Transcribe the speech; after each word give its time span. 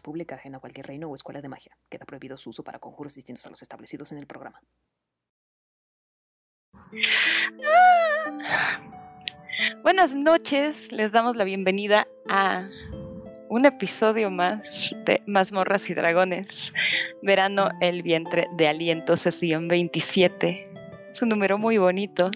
Pública, 0.00 0.36
ajena 0.36 0.58
a 0.58 0.60
cualquier 0.60 0.86
reino 0.86 1.08
o 1.08 1.14
escuela 1.14 1.42
de 1.42 1.48
magia. 1.48 1.76
Queda 1.88 2.04
prohibido 2.04 2.38
su 2.38 2.50
uso 2.50 2.62
para 2.62 2.78
conjuros 2.78 3.14
distintos 3.14 3.44
a 3.46 3.50
los 3.50 3.60
establecidos 3.62 4.12
en 4.12 4.18
el 4.18 4.26
programa. 4.26 4.60
Buenas 9.82 10.14
noches, 10.14 10.90
les 10.92 11.12
damos 11.12 11.36
la 11.36 11.44
bienvenida 11.44 12.06
a 12.28 12.68
un 13.48 13.66
episodio 13.66 14.30
más 14.30 14.94
de 15.04 15.22
Mazmorras 15.26 15.90
y 15.90 15.94
Dragones. 15.94 16.72
Verano, 17.22 17.70
el 17.80 18.02
vientre 18.02 18.46
de 18.56 18.68
aliento, 18.68 19.16
sesión 19.16 19.68
27. 19.68 20.72
Es 21.10 21.20
un 21.20 21.28
número 21.28 21.58
muy 21.58 21.76
bonito. 21.76 22.30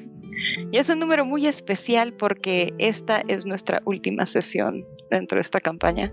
Y 0.73 0.79
es 0.79 0.89
un 0.89 0.99
número 0.99 1.25
muy 1.25 1.47
especial 1.47 2.13
porque 2.15 2.75
esta 2.79 3.23
es 3.29 3.47
nuestra 3.47 3.81
última 3.85 4.27
sesión 4.27 4.85
dentro 5.11 5.37
de 5.37 5.43
esta 5.43 5.61
campaña. 5.61 6.13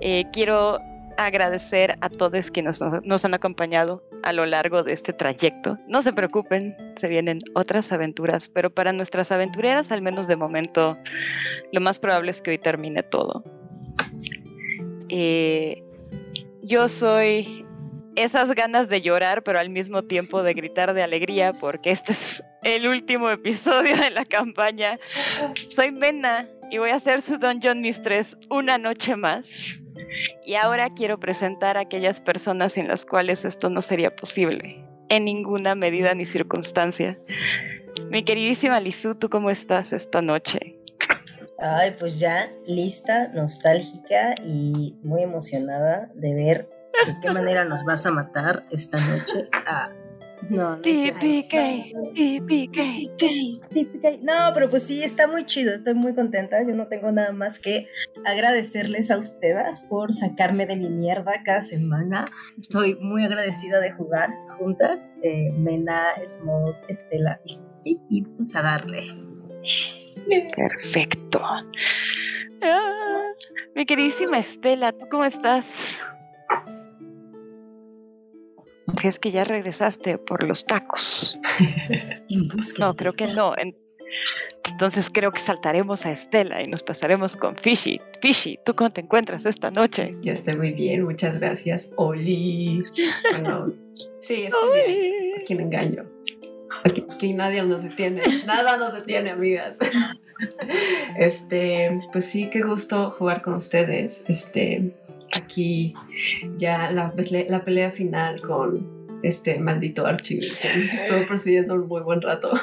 Eh, 0.00 0.24
quiero 0.32 0.78
agradecer 1.16 1.96
a 2.00 2.08
todos 2.08 2.50
que 2.50 2.62
nos, 2.62 2.80
han 2.82 3.34
acompañado 3.34 4.02
a 4.22 4.32
lo 4.32 4.46
largo 4.46 4.82
de 4.82 4.92
este 4.92 5.12
trayecto. 5.12 5.78
No 5.86 6.02
se 6.02 6.12
preocupen, 6.12 6.76
se 7.00 7.08
vienen 7.08 7.38
otras 7.54 7.92
aventuras, 7.92 8.48
pero 8.48 8.70
para 8.70 8.92
nuestras 8.92 9.32
aventureras, 9.32 9.92
al 9.92 10.02
menos 10.02 10.26
de 10.26 10.36
momento, 10.36 10.96
lo 11.72 11.80
más 11.80 11.98
probable 11.98 12.30
es 12.30 12.42
que 12.42 12.50
hoy 12.50 12.58
termine 12.58 13.02
todo. 13.02 13.44
Eh, 15.08 15.82
yo 16.62 16.88
soy 16.88 17.66
esas 18.16 18.54
ganas 18.54 18.88
de 18.88 19.00
llorar, 19.00 19.42
pero 19.42 19.58
al 19.58 19.70
mismo 19.70 20.02
tiempo 20.02 20.42
de 20.42 20.54
gritar 20.54 20.94
de 20.94 21.02
alegría, 21.02 21.52
porque 21.52 21.90
este 21.90 22.12
es 22.12 22.42
el 22.62 22.88
último 22.88 23.30
episodio 23.30 23.96
de 23.96 24.10
la 24.10 24.24
campaña. 24.24 24.98
Soy 25.68 25.90
Mena 25.90 26.48
y 26.72 26.78
voy 26.78 26.88
a 26.88 26.96
hacer 26.96 27.20
su 27.20 27.36
Dungeon 27.36 27.82
Mistress 27.82 28.34
una 28.48 28.78
noche 28.78 29.14
más. 29.14 29.82
Y 30.46 30.54
ahora 30.54 30.88
quiero 30.88 31.20
presentar 31.20 31.76
a 31.76 31.80
aquellas 31.80 32.22
personas 32.22 32.78
en 32.78 32.88
las 32.88 33.04
cuales 33.04 33.44
esto 33.44 33.68
no 33.68 33.82
sería 33.82 34.16
posible, 34.16 34.82
en 35.10 35.26
ninguna 35.26 35.74
medida 35.74 36.14
ni 36.14 36.24
circunstancia. 36.24 37.18
Mi 38.08 38.24
queridísima 38.24 38.80
Lizu, 38.80 39.14
¿tú 39.14 39.28
cómo 39.28 39.50
estás 39.50 39.92
esta 39.92 40.22
noche? 40.22 40.78
Ay, 41.58 41.94
pues 41.98 42.18
ya 42.18 42.50
lista, 42.66 43.28
nostálgica 43.28 44.34
y 44.42 44.96
muy 45.02 45.22
emocionada 45.22 46.10
de 46.14 46.34
ver 46.34 46.68
de 47.06 47.14
qué 47.20 47.30
manera 47.30 47.64
nos 47.64 47.84
vas 47.84 48.06
a 48.06 48.12
matar 48.12 48.62
esta 48.70 48.98
noche. 48.98 49.46
Ah, 49.52 49.90
no, 50.52 50.76
no 50.76 50.82
TPK, 50.82 51.54
TPK, 52.14 52.78
No, 54.22 54.52
pero 54.54 54.68
pues 54.68 54.82
sí, 54.82 55.02
está 55.02 55.26
muy 55.26 55.46
chido, 55.46 55.74
estoy 55.74 55.94
muy 55.94 56.14
contenta. 56.14 56.62
Yo 56.62 56.74
no 56.74 56.88
tengo 56.88 57.10
nada 57.10 57.32
más 57.32 57.58
que 57.58 57.88
agradecerles 58.24 59.10
a 59.10 59.16
ustedes 59.16 59.80
por 59.88 60.12
sacarme 60.12 60.66
de 60.66 60.76
mi 60.76 60.90
mierda 60.90 61.42
cada 61.44 61.62
semana. 61.62 62.30
Estoy 62.58 62.96
muy 62.96 63.24
agradecida 63.24 63.80
de 63.80 63.92
jugar 63.92 64.30
juntas, 64.58 65.18
eh, 65.22 65.50
Mena, 65.52 66.08
Smoke, 66.26 66.76
Estela 66.88 67.40
y, 67.44 67.58
y 68.10 68.22
pues 68.22 68.54
a 68.54 68.62
darle. 68.62 69.16
Perfecto. 70.54 71.40
Ah, 72.62 73.22
mi 73.74 73.86
queridísima 73.86 74.38
Estela, 74.38 74.92
¿tú 74.92 75.06
cómo 75.10 75.24
estás? 75.24 76.02
Si 79.00 79.08
es 79.08 79.18
que 79.18 79.30
ya 79.30 79.44
regresaste 79.44 80.18
por 80.18 80.42
los 80.42 80.64
tacos. 80.64 81.38
no, 82.78 82.96
creo 82.96 83.12
que 83.12 83.26
no. 83.28 83.54
Entonces 84.70 85.10
creo 85.10 85.32
que 85.32 85.40
saltaremos 85.40 86.04
a 86.06 86.12
Estela 86.12 86.62
y 86.62 86.64
nos 86.66 86.82
pasaremos 86.82 87.36
con 87.36 87.56
Fishy. 87.56 88.00
Fishy, 88.20 88.58
¿tú 88.64 88.74
cómo 88.74 88.90
te 88.90 89.00
encuentras 89.00 89.44
esta 89.44 89.70
noche? 89.70 90.14
Yo 90.22 90.32
estoy 90.32 90.56
muy 90.56 90.72
bien, 90.72 91.04
muchas 91.04 91.38
gracias. 91.38 91.92
Oli. 91.96 92.82
Bueno, 93.30 93.72
sí, 94.20 94.44
estoy 94.44 94.80
bien. 94.86 95.12
¿A 95.40 95.44
quién 95.44 95.60
engaño? 95.60 96.04
Aquí, 96.84 97.32
nadie 97.32 97.62
nos 97.62 97.82
detiene. 97.82 98.22
Nada 98.46 98.76
nos 98.76 98.94
detiene, 98.94 99.30
amigas. 99.30 99.78
Este, 101.16 102.00
pues 102.10 102.24
sí, 102.24 102.50
qué 102.50 102.62
gusto 102.62 103.12
jugar 103.12 103.42
con 103.42 103.54
ustedes. 103.54 104.24
Este, 104.26 104.92
aquí 105.36 105.94
ya 106.56 106.90
la, 106.90 107.14
la 107.48 107.64
pelea 107.64 107.90
final 107.90 108.40
con 108.40 109.02
este 109.22 109.58
maldito 109.58 110.06
Archie 110.06 110.38
estuvo 110.38 111.26
procediendo 111.26 111.74
un 111.74 111.88
muy 111.88 112.02
buen 112.02 112.20
rato. 112.20 112.50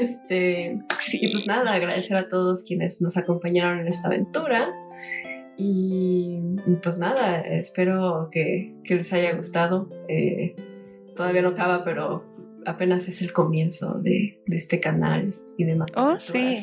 Este, 0.00 0.78
y 1.12 1.32
pues 1.32 1.48
nada, 1.48 1.74
agradecer 1.74 2.16
a 2.16 2.28
todos 2.28 2.62
quienes 2.62 3.02
nos 3.02 3.16
acompañaron 3.16 3.80
en 3.80 3.88
esta 3.88 4.06
aventura. 4.06 4.72
Y 5.56 6.38
pues 6.80 6.98
nada, 6.98 7.40
espero 7.40 8.28
que, 8.30 8.72
que 8.84 8.94
les 8.94 9.12
haya 9.12 9.34
gustado. 9.34 9.90
Eh, 10.08 10.54
todavía 11.16 11.42
no 11.42 11.48
acaba, 11.48 11.82
pero 11.82 12.24
apenas 12.66 13.08
es 13.08 13.20
el 13.20 13.32
comienzo 13.32 13.94
de, 13.94 14.40
de 14.46 14.56
este 14.56 14.78
canal 14.78 15.34
y 15.56 15.64
demás. 15.64 15.90
Oh, 15.96 16.14
sí. 16.16 16.54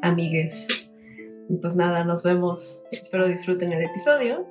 Amigues. 0.00 0.77
Y 1.48 1.56
pues 1.56 1.74
nada, 1.74 2.04
nos 2.04 2.22
vemos. 2.24 2.84
Espero 2.92 3.26
disfruten 3.26 3.72
el 3.72 3.84
episodio. 3.84 4.46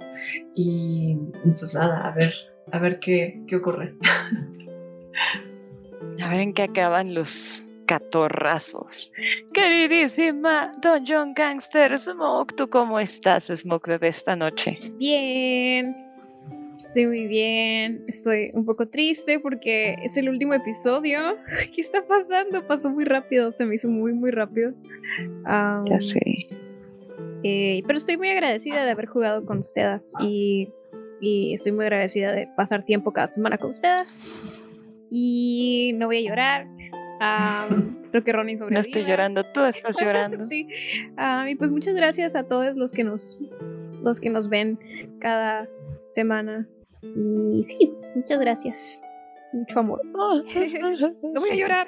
Y 0.55 1.17
pues 1.57 1.73
nada, 1.73 2.07
a 2.07 2.11
ver, 2.11 2.33
a 2.71 2.79
ver 2.79 2.99
qué, 2.99 3.41
qué 3.47 3.55
ocurre. 3.57 3.95
A 6.21 6.29
ver 6.29 6.39
en 6.39 6.53
qué 6.53 6.63
acaban 6.63 7.13
los 7.13 7.69
catorrazos. 7.85 9.11
Queridísima 9.53 10.71
Don 10.81 11.05
John 11.07 11.33
Gangster 11.33 11.97
Smoke, 11.97 12.55
¿tú 12.55 12.69
cómo 12.69 12.99
estás, 12.99 13.45
Smoke 13.45 13.87
Bebé, 13.87 14.09
esta 14.09 14.35
noche? 14.35 14.77
Bien, 14.97 15.95
Estoy 16.87 17.05
muy 17.05 17.27
bien, 17.27 18.03
estoy 18.07 18.51
un 18.53 18.65
poco 18.65 18.87
triste 18.87 19.39
porque 19.39 19.97
es 20.03 20.15
el 20.17 20.29
último 20.29 20.53
episodio. 20.53 21.19
¿Qué 21.75 21.81
está 21.81 22.05
pasando? 22.07 22.65
Pasó 22.65 22.89
muy 22.89 23.03
rápido, 23.03 23.51
se 23.51 23.65
me 23.65 23.75
hizo 23.75 23.89
muy, 23.89 24.13
muy 24.13 24.31
rápido. 24.31 24.73
ya 25.45 25.99
sé. 25.99 26.47
Eh, 27.43 27.83
pero 27.85 27.97
estoy 27.97 28.17
muy 28.17 28.29
agradecida 28.29 28.83
de 28.83 28.91
haber 28.91 29.05
jugado 29.05 29.45
con 29.45 29.59
ustedes 29.59 30.11
y, 30.19 30.69
y, 31.21 31.53
estoy 31.53 31.71
muy 31.71 31.85
agradecida 31.85 32.31
de 32.31 32.47
pasar 32.55 32.83
tiempo 32.83 33.11
cada 33.13 33.27
semana 33.27 33.57
con 33.57 33.71
ustedes. 33.71 34.41
Y 35.09 35.91
no 35.95 36.07
voy 36.07 36.25
a 36.25 36.29
llorar. 36.29 36.67
creo 38.11 38.23
que 38.23 38.31
Ronnie 38.33 38.57
sobrevive. 38.57 38.81
No 38.81 38.81
estoy 38.81 39.05
llorando, 39.05 39.43
tú 39.53 39.63
estás 39.63 39.95
llorando. 40.01 40.47
sí. 40.47 40.67
y 41.47 41.55
pues 41.55 41.71
muchas 41.71 41.95
gracias 41.95 42.35
a 42.35 42.43
todos 42.43 42.75
los 42.75 42.91
que 42.91 43.03
nos 43.03 43.39
los 44.01 44.19
que 44.19 44.29
nos 44.29 44.49
ven 44.49 44.79
cada 45.19 45.67
semana. 46.07 46.67
Y 47.01 47.63
sí, 47.67 47.93
muchas 48.15 48.39
gracias. 48.39 48.99
Mucho 49.53 49.79
amor. 49.79 50.01
no 50.13 51.39
voy 51.39 51.49
a 51.51 51.55
llorar. 51.55 51.87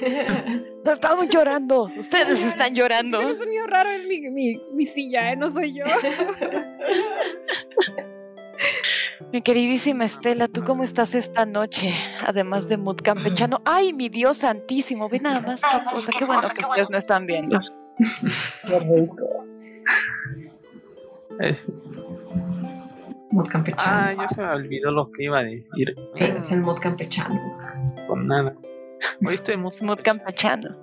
no 0.84 0.92
estamos 0.92 1.28
llorando. 1.28 1.90
Ustedes 1.96 2.42
están 2.42 2.74
llorando. 2.74 3.20
Es 3.20 3.32
un 3.32 3.38
sonido 3.38 3.66
raro, 3.66 3.90
es 3.90 4.06
mi, 4.06 4.20
mi, 4.30 4.60
mi 4.74 4.86
silla, 4.86 5.32
¿eh? 5.32 5.36
no 5.36 5.50
soy 5.50 5.74
yo. 5.74 5.84
Mi 9.32 9.42
queridísima 9.42 10.04
Estela, 10.04 10.48
¿tú 10.48 10.64
cómo 10.64 10.84
estás 10.84 11.14
esta 11.14 11.44
noche? 11.44 11.92
Además 12.24 12.66
de 12.68 12.78
mood 12.78 12.96
campechano. 13.02 13.60
¡Ay, 13.64 13.92
mi 13.92 14.08
Dios 14.08 14.38
santísimo! 14.38 15.08
Ve 15.08 15.20
nada 15.20 15.40
más 15.40 15.60
qué 15.60 15.84
cosa. 15.92 16.12
Qué 16.18 16.24
bueno 16.24 16.48
que 16.48 16.62
ustedes 16.62 16.88
no 16.88 16.96
están 16.96 17.26
viendo. 17.26 17.60
Qué 18.64 18.80
rico. 18.80 19.44
Mod 23.30 23.46
campechano. 23.48 23.86
Ah, 23.86 24.12
yo 24.14 24.34
se 24.34 24.40
me 24.40 24.48
olvidó 24.48 24.90
lo 24.90 25.10
que 25.12 25.24
iba 25.24 25.38
a 25.38 25.44
decir. 25.44 25.94
Es 26.16 26.50
el 26.50 26.60
mod 26.60 26.78
campechano. 26.78 27.40
Con 28.06 28.26
nada. 28.26 28.54
Hoy 29.26 29.34
estoy 29.34 29.56
mod, 29.56 29.72
mod 29.82 30.00
campechano. 30.02 30.76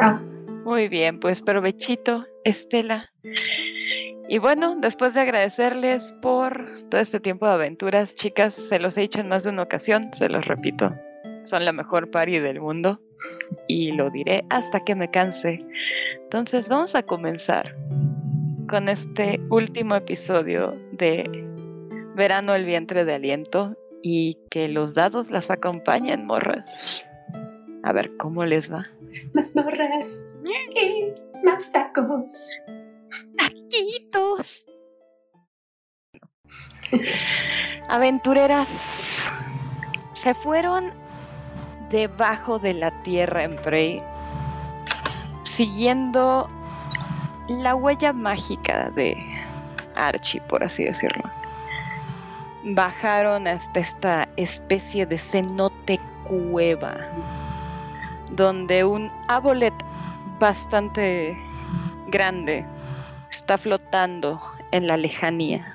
Ah. 0.00 0.20
Muy 0.64 0.88
bien, 0.88 1.18
pues 1.18 1.42
provechito, 1.42 2.24
Estela. 2.44 3.10
Y 4.28 4.38
bueno, 4.38 4.76
después 4.80 5.12
de 5.12 5.20
agradecerles 5.20 6.14
por 6.22 6.72
todo 6.88 7.00
este 7.00 7.18
tiempo 7.18 7.46
de 7.46 7.52
aventuras, 7.52 8.14
chicas, 8.14 8.54
se 8.54 8.78
los 8.78 8.96
he 8.96 9.02
dicho 9.02 9.20
en 9.20 9.28
más 9.28 9.42
de 9.42 9.50
una 9.50 9.64
ocasión, 9.64 10.10
se 10.14 10.28
los 10.28 10.44
repito, 10.46 10.94
son 11.44 11.64
la 11.64 11.72
mejor 11.72 12.10
party 12.10 12.38
del 12.38 12.60
mundo 12.60 13.00
y 13.66 13.92
lo 13.92 14.08
diré 14.10 14.44
hasta 14.50 14.80
que 14.80 14.94
me 14.94 15.10
canse. 15.10 15.64
Entonces 16.22 16.68
vamos 16.68 16.94
a 16.94 17.02
comenzar 17.02 17.76
con 18.72 18.88
este 18.88 19.38
último 19.50 19.96
episodio 19.96 20.74
de 20.92 21.28
Verano 22.16 22.54
el 22.54 22.64
vientre 22.64 23.04
de 23.04 23.12
aliento 23.12 23.76
y 24.02 24.38
que 24.50 24.66
los 24.66 24.94
dados 24.94 25.30
las 25.30 25.50
acompañen, 25.50 26.24
morras. 26.24 27.04
A 27.82 27.92
ver 27.92 28.16
cómo 28.16 28.46
les 28.46 28.72
va. 28.72 28.86
Más 29.34 29.54
morras 29.54 30.24
y 30.74 31.12
más 31.44 31.70
tacos. 31.70 32.50
Taquitos. 33.36 34.66
Aventureras 37.90 39.22
se 40.14 40.32
fueron 40.32 40.94
debajo 41.90 42.58
de 42.58 42.72
la 42.72 43.02
tierra 43.02 43.44
en 43.44 43.54
Prey, 43.56 44.02
siguiendo 45.42 46.48
la 47.48 47.74
huella 47.74 48.12
mágica 48.12 48.90
de 48.90 49.16
Archie, 49.94 50.40
por 50.42 50.62
así 50.62 50.84
decirlo. 50.84 51.22
Bajaron 52.64 53.46
hasta 53.46 53.80
esta 53.80 54.28
especie 54.36 55.06
de 55.06 55.18
cenote 55.18 55.98
cueva, 56.28 56.96
donde 58.30 58.84
un 58.84 59.10
abolet 59.28 59.74
bastante 60.38 61.36
grande 62.08 62.64
está 63.30 63.58
flotando 63.58 64.40
en 64.70 64.86
la 64.86 64.96
lejanía, 64.96 65.74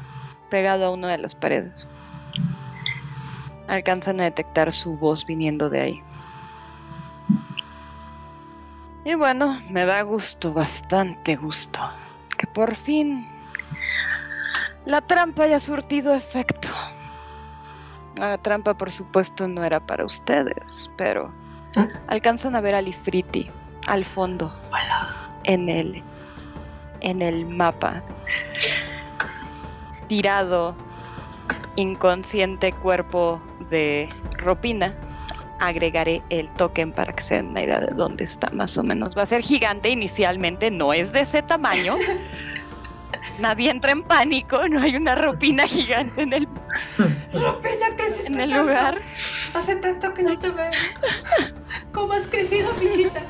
pegado 0.49 0.85
a 0.85 0.91
una 0.91 1.09
de 1.09 1.17
las 1.17 1.35
paredes. 1.35 1.87
Alcanzan 3.67 4.21
a 4.21 4.25
detectar 4.25 4.71
su 4.71 4.95
voz 4.97 5.25
viniendo 5.25 5.69
de 5.69 5.81
ahí. 5.81 6.03
Y 9.07 9.15
bueno, 9.15 9.61
me 9.69 9.85
da 9.85 10.01
gusto, 10.01 10.51
bastante 10.51 11.37
gusto, 11.37 11.79
que 12.37 12.45
por 12.45 12.75
fin 12.75 13.25
la 14.85 14.99
trampa 14.99 15.43
haya 15.43 15.61
surtido 15.61 16.13
efecto. 16.13 16.67
La 18.17 18.37
trampa, 18.37 18.73
por 18.73 18.91
supuesto, 18.91 19.47
no 19.47 19.63
era 19.63 19.79
para 19.79 20.03
ustedes, 20.03 20.91
pero 20.97 21.31
¿Ah? 21.77 21.87
alcanzan 22.07 22.57
a 22.57 22.59
ver 22.59 22.75
a 22.75 22.81
Lifriti 22.81 23.49
al 23.85 24.03
fondo, 24.03 24.53
en 25.45 25.69
el, 25.69 26.03
en 26.99 27.21
el 27.21 27.45
mapa, 27.45 28.03
tirado, 30.09 30.75
inconsciente 31.77 32.73
cuerpo 32.73 33.41
de 33.69 34.09
Ropina. 34.33 34.93
Agregaré 35.59 36.21
el 36.29 36.49
token 36.53 36.91
para 36.91 37.13
que 37.13 37.23
se 37.23 37.35
den 37.35 37.47
una 37.47 37.63
idea 37.63 37.79
de 37.79 37.93
dónde 37.93 38.23
está 38.23 38.49
más 38.51 38.77
o 38.77 38.83
menos. 38.83 39.17
Va 39.17 39.23
a 39.23 39.25
ser 39.25 39.41
gigante 39.41 39.89
inicialmente, 39.89 40.71
no 40.71 40.93
es 40.93 41.11
de 41.11 41.21
ese 41.21 41.41
tamaño. 41.41 41.95
Nadie 43.39 43.69
entra 43.69 43.91
en 43.91 44.03
pánico, 44.03 44.67
no 44.67 44.81
hay 44.81 44.95
una 44.95 45.15
ropina 45.15 45.67
gigante 45.67 46.23
en 46.23 46.33
el, 46.33 46.47
Ropina, 47.33 47.95
creciste 47.95 48.27
en 48.27 48.39
el 48.41 48.49
tanto. 48.49 48.63
lugar. 48.63 49.01
Hace 49.53 49.75
tanto 49.75 50.13
que 50.13 50.23
no 50.23 50.37
te 50.39 50.49
veo. 50.49 50.71
¿Cómo 51.91 52.13
has 52.13 52.27
crecido, 52.27 52.71
mijita? 52.79 53.21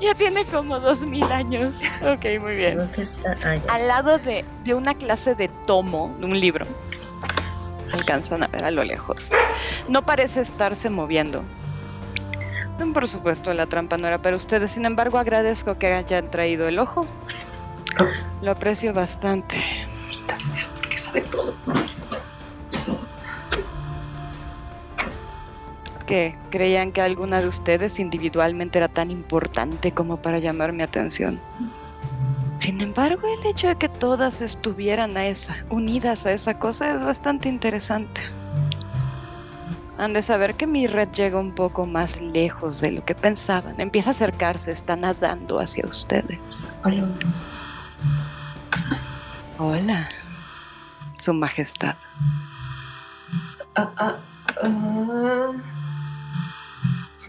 Ya 0.00 0.14
tiene 0.14 0.44
como 0.44 0.78
dos 0.78 1.00
mil 1.00 1.24
años. 1.24 1.74
Ok, 2.02 2.40
muy 2.40 2.54
bien. 2.56 2.80
Está. 2.96 3.36
Al 3.68 3.88
lado 3.88 4.18
de, 4.18 4.44
de 4.64 4.74
una 4.74 4.94
clase 4.94 5.34
de 5.34 5.48
tomo, 5.66 6.14
de 6.20 6.26
un 6.26 6.38
libro. 6.38 6.66
Alcanzan 7.92 8.42
a 8.42 8.48
ver 8.48 8.64
a 8.64 8.70
lo 8.70 8.84
lejos. 8.84 9.28
No 9.88 10.04
parece 10.04 10.40
estarse 10.40 10.90
moviendo. 10.90 11.42
No, 12.78 12.92
Por 12.92 13.08
supuesto, 13.08 13.52
la 13.54 13.66
trampa 13.66 13.96
no 13.96 14.06
era 14.06 14.18
para 14.18 14.36
ustedes. 14.36 14.72
Sin 14.72 14.84
embargo, 14.84 15.18
agradezco 15.18 15.78
que 15.78 15.92
hayan 15.92 16.30
traído 16.30 16.68
el 16.68 16.78
ojo. 16.78 17.06
Lo 18.42 18.50
aprecio 18.50 18.92
bastante. 18.92 19.56
Maldita 20.02 20.36
sea, 20.36 20.66
porque 20.74 20.98
sabe 20.98 21.20
todo. 21.22 21.54
que 26.06 26.36
creían 26.50 26.92
que 26.92 27.02
alguna 27.02 27.40
de 27.40 27.48
ustedes 27.48 27.98
individualmente 27.98 28.78
era 28.78 28.88
tan 28.88 29.10
importante 29.10 29.92
como 29.92 30.18
para 30.18 30.38
llamar 30.38 30.72
mi 30.72 30.82
atención. 30.82 31.40
Embargo, 32.96 33.28
el 33.28 33.44
hecho 33.44 33.68
de 33.68 33.76
que 33.76 33.90
todas 33.90 34.40
estuvieran 34.40 35.18
a 35.18 35.26
esa, 35.26 35.54
unidas 35.68 36.24
a 36.24 36.32
esa 36.32 36.58
cosa 36.58 36.94
es 36.94 37.04
bastante 37.04 37.46
interesante. 37.46 38.22
Han 39.98 40.14
de 40.14 40.22
saber 40.22 40.54
que 40.54 40.66
mi 40.66 40.86
red 40.86 41.10
llega 41.10 41.38
un 41.38 41.54
poco 41.54 41.84
más 41.84 42.18
lejos 42.18 42.80
de 42.80 42.92
lo 42.92 43.04
que 43.04 43.14
pensaban. 43.14 43.78
Empieza 43.82 44.08
a 44.08 44.12
acercarse, 44.12 44.72
está 44.72 44.96
nadando 44.96 45.60
hacia 45.60 45.84
ustedes. 45.84 46.72
Hola. 46.84 47.06
Hola, 49.58 50.08
Su 51.18 51.34
Majestad. 51.34 51.96
Ah, 53.74 53.92
ah, 53.98 54.16
ah. 54.62 55.52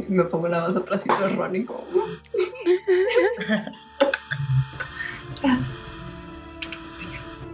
Me 0.07 0.23
pongo 0.23 0.47
la 0.47 0.61
más 0.61 0.77
atrásito 0.77 1.19
de 1.19 1.35
Ronnie 1.35 1.65
como... 1.65 1.83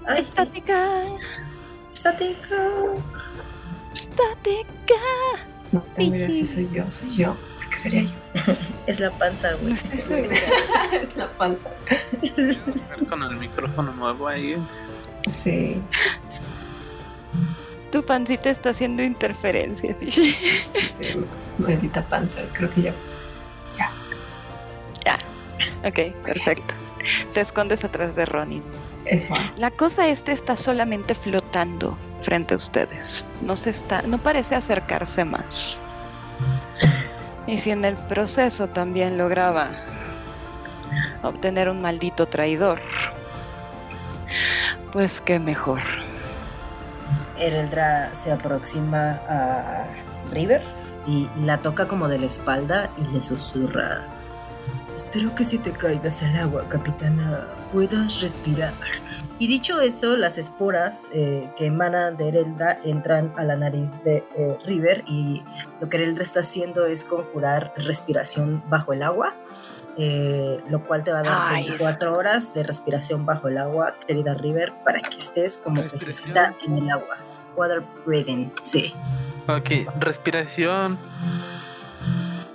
Ay, 0.05 0.21
Estática, 0.21 1.03
estática. 1.93 2.57
estática. 3.91 5.01
No, 5.71 5.81
te 5.81 6.03
mira, 6.03 6.29
si 6.29 6.45
soy 6.45 6.69
yo, 6.71 6.89
soy 6.91 7.15
yo. 7.15 7.35
¿Por 7.57 7.69
qué 7.69 7.77
sería 7.77 8.01
yo? 8.03 8.11
Es 8.87 8.99
la 8.99 9.11
panza, 9.11 9.53
güey. 9.61 9.75
la 11.15 11.29
panza. 11.31 11.69
Con 13.09 13.23
el 13.23 13.35
micrófono 13.37 13.93
nuevo 13.93 14.27
ahí. 14.27 14.57
Sí. 15.27 15.81
Tu 17.91 18.03
pancita 18.03 18.49
está 18.49 18.71
haciendo 18.71 19.03
interferencias. 19.03 19.95
Sí, 20.01 20.35
maldita 21.59 22.03
panza. 22.03 22.41
Creo 22.53 22.69
que 22.71 22.81
ya. 22.83 22.93
Ok, 25.85 25.99
perfecto. 26.23 26.73
Te 27.33 27.41
escondes 27.41 27.83
atrás 27.83 28.15
de 28.15 28.25
Ronin. 28.25 28.63
Eso. 29.05 29.35
La 29.57 29.71
cosa 29.71 30.07
esta 30.07 30.31
está 30.31 30.55
solamente 30.55 31.15
flotando 31.15 31.97
frente 32.23 32.53
a 32.53 32.57
ustedes. 32.57 33.25
No 33.41 33.57
se 33.57 33.69
está, 33.71 34.01
no 34.03 34.17
parece 34.17 34.55
acercarse 34.55 35.25
más. 35.25 35.79
Y 37.47 37.57
si 37.57 37.71
en 37.71 37.83
el 37.83 37.95
proceso 37.95 38.67
también 38.67 39.17
lograba 39.17 39.71
obtener 41.21 41.69
un 41.69 41.81
maldito 41.81 42.27
traidor, 42.27 42.79
pues 44.93 45.19
qué 45.21 45.39
mejor. 45.39 45.81
Ereldra 47.37 48.15
se 48.15 48.31
aproxima 48.31 49.19
a 49.27 49.85
River 50.31 50.61
y 51.05 51.27
la 51.41 51.57
toca 51.57 51.87
como 51.87 52.07
de 52.07 52.19
la 52.19 52.27
espalda 52.27 52.89
y 52.97 53.13
le 53.13 53.21
susurra. 53.21 54.07
Espero 54.95 55.33
que 55.33 55.43
si 55.43 55.57
te 55.57 55.71
caigas 55.71 56.21
al 56.21 56.35
agua, 56.37 56.69
capitana, 56.69 57.47
puedas 57.71 58.21
respirar. 58.21 58.73
Y 59.39 59.47
dicho 59.47 59.81
eso, 59.81 60.15
las 60.15 60.37
esporas 60.37 61.07
eh, 61.13 61.49
que 61.57 61.65
emanan 61.65 62.15
de 62.15 62.27
Ereldra 62.27 62.79
entran 62.83 63.33
a 63.35 63.43
la 63.43 63.55
nariz 63.55 64.03
de 64.03 64.23
eh, 64.37 64.57
River 64.65 65.03
y 65.07 65.41
lo 65.81 65.89
que 65.89 65.97
Ereldra 65.97 66.23
está 66.23 66.41
haciendo 66.41 66.85
es 66.85 67.03
conjurar 67.03 67.73
respiración 67.75 68.63
bajo 68.69 68.93
el 68.93 69.01
agua, 69.01 69.33
eh, 69.97 70.61
lo 70.69 70.83
cual 70.83 71.03
te 71.03 71.11
va 71.11 71.19
a 71.19 71.23
dar 71.23 71.41
Ay. 71.55 71.69
24 71.69 72.15
horas 72.15 72.53
de 72.53 72.61
respiración 72.61 73.25
bajo 73.25 73.47
el 73.47 73.57
agua, 73.57 73.95
querida 74.05 74.35
River, 74.35 74.73
para 74.85 75.01
que 75.01 75.17
estés 75.17 75.57
como 75.57 75.81
pececita 75.81 76.55
en 76.67 76.77
el 76.77 76.89
agua. 76.91 77.17
Water 77.55 77.81
breathing, 78.05 78.53
sí. 78.61 78.93
Ok, 79.47 79.91
respiración 79.99 80.99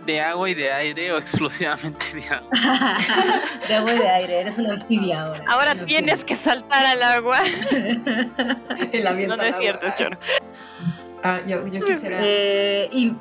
de 0.08 0.22
agua 0.22 0.48
y 0.48 0.54
de 0.54 0.72
aire 0.72 1.12
o 1.12 1.18
exclusivamente 1.18 2.06
de 2.14 2.26
agua. 2.28 2.48
de 3.68 3.74
agua 3.74 3.92
y 3.94 3.98
de 3.98 4.08
aire, 4.08 4.40
eres 4.40 4.56
una 4.56 4.72
anfibia 4.72 5.22
ahora. 5.22 5.44
Ahora 5.46 5.74
tienes 5.74 6.24
que 6.24 6.34
saltar 6.34 6.86
al 6.86 7.02
agua. 7.02 7.40
El 8.92 9.04
No, 9.04 9.10
avienta 9.10 9.36
no 9.36 9.42
es 9.42 9.56
cierto, 9.58 9.86
choro. 9.98 10.18
Ah, 11.22 11.40
yo, 11.46 11.66
yo 11.66 11.84
quisiera. 11.84 12.20
Eh, 12.22 12.88
y. 12.90 13.12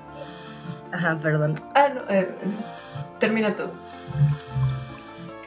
Ajá, 0.93 1.17
perdón. 1.21 1.61
Ah, 1.75 1.89
no. 1.93 2.01
eh, 2.09 2.33
termina 3.19 3.53
tú. 3.53 3.69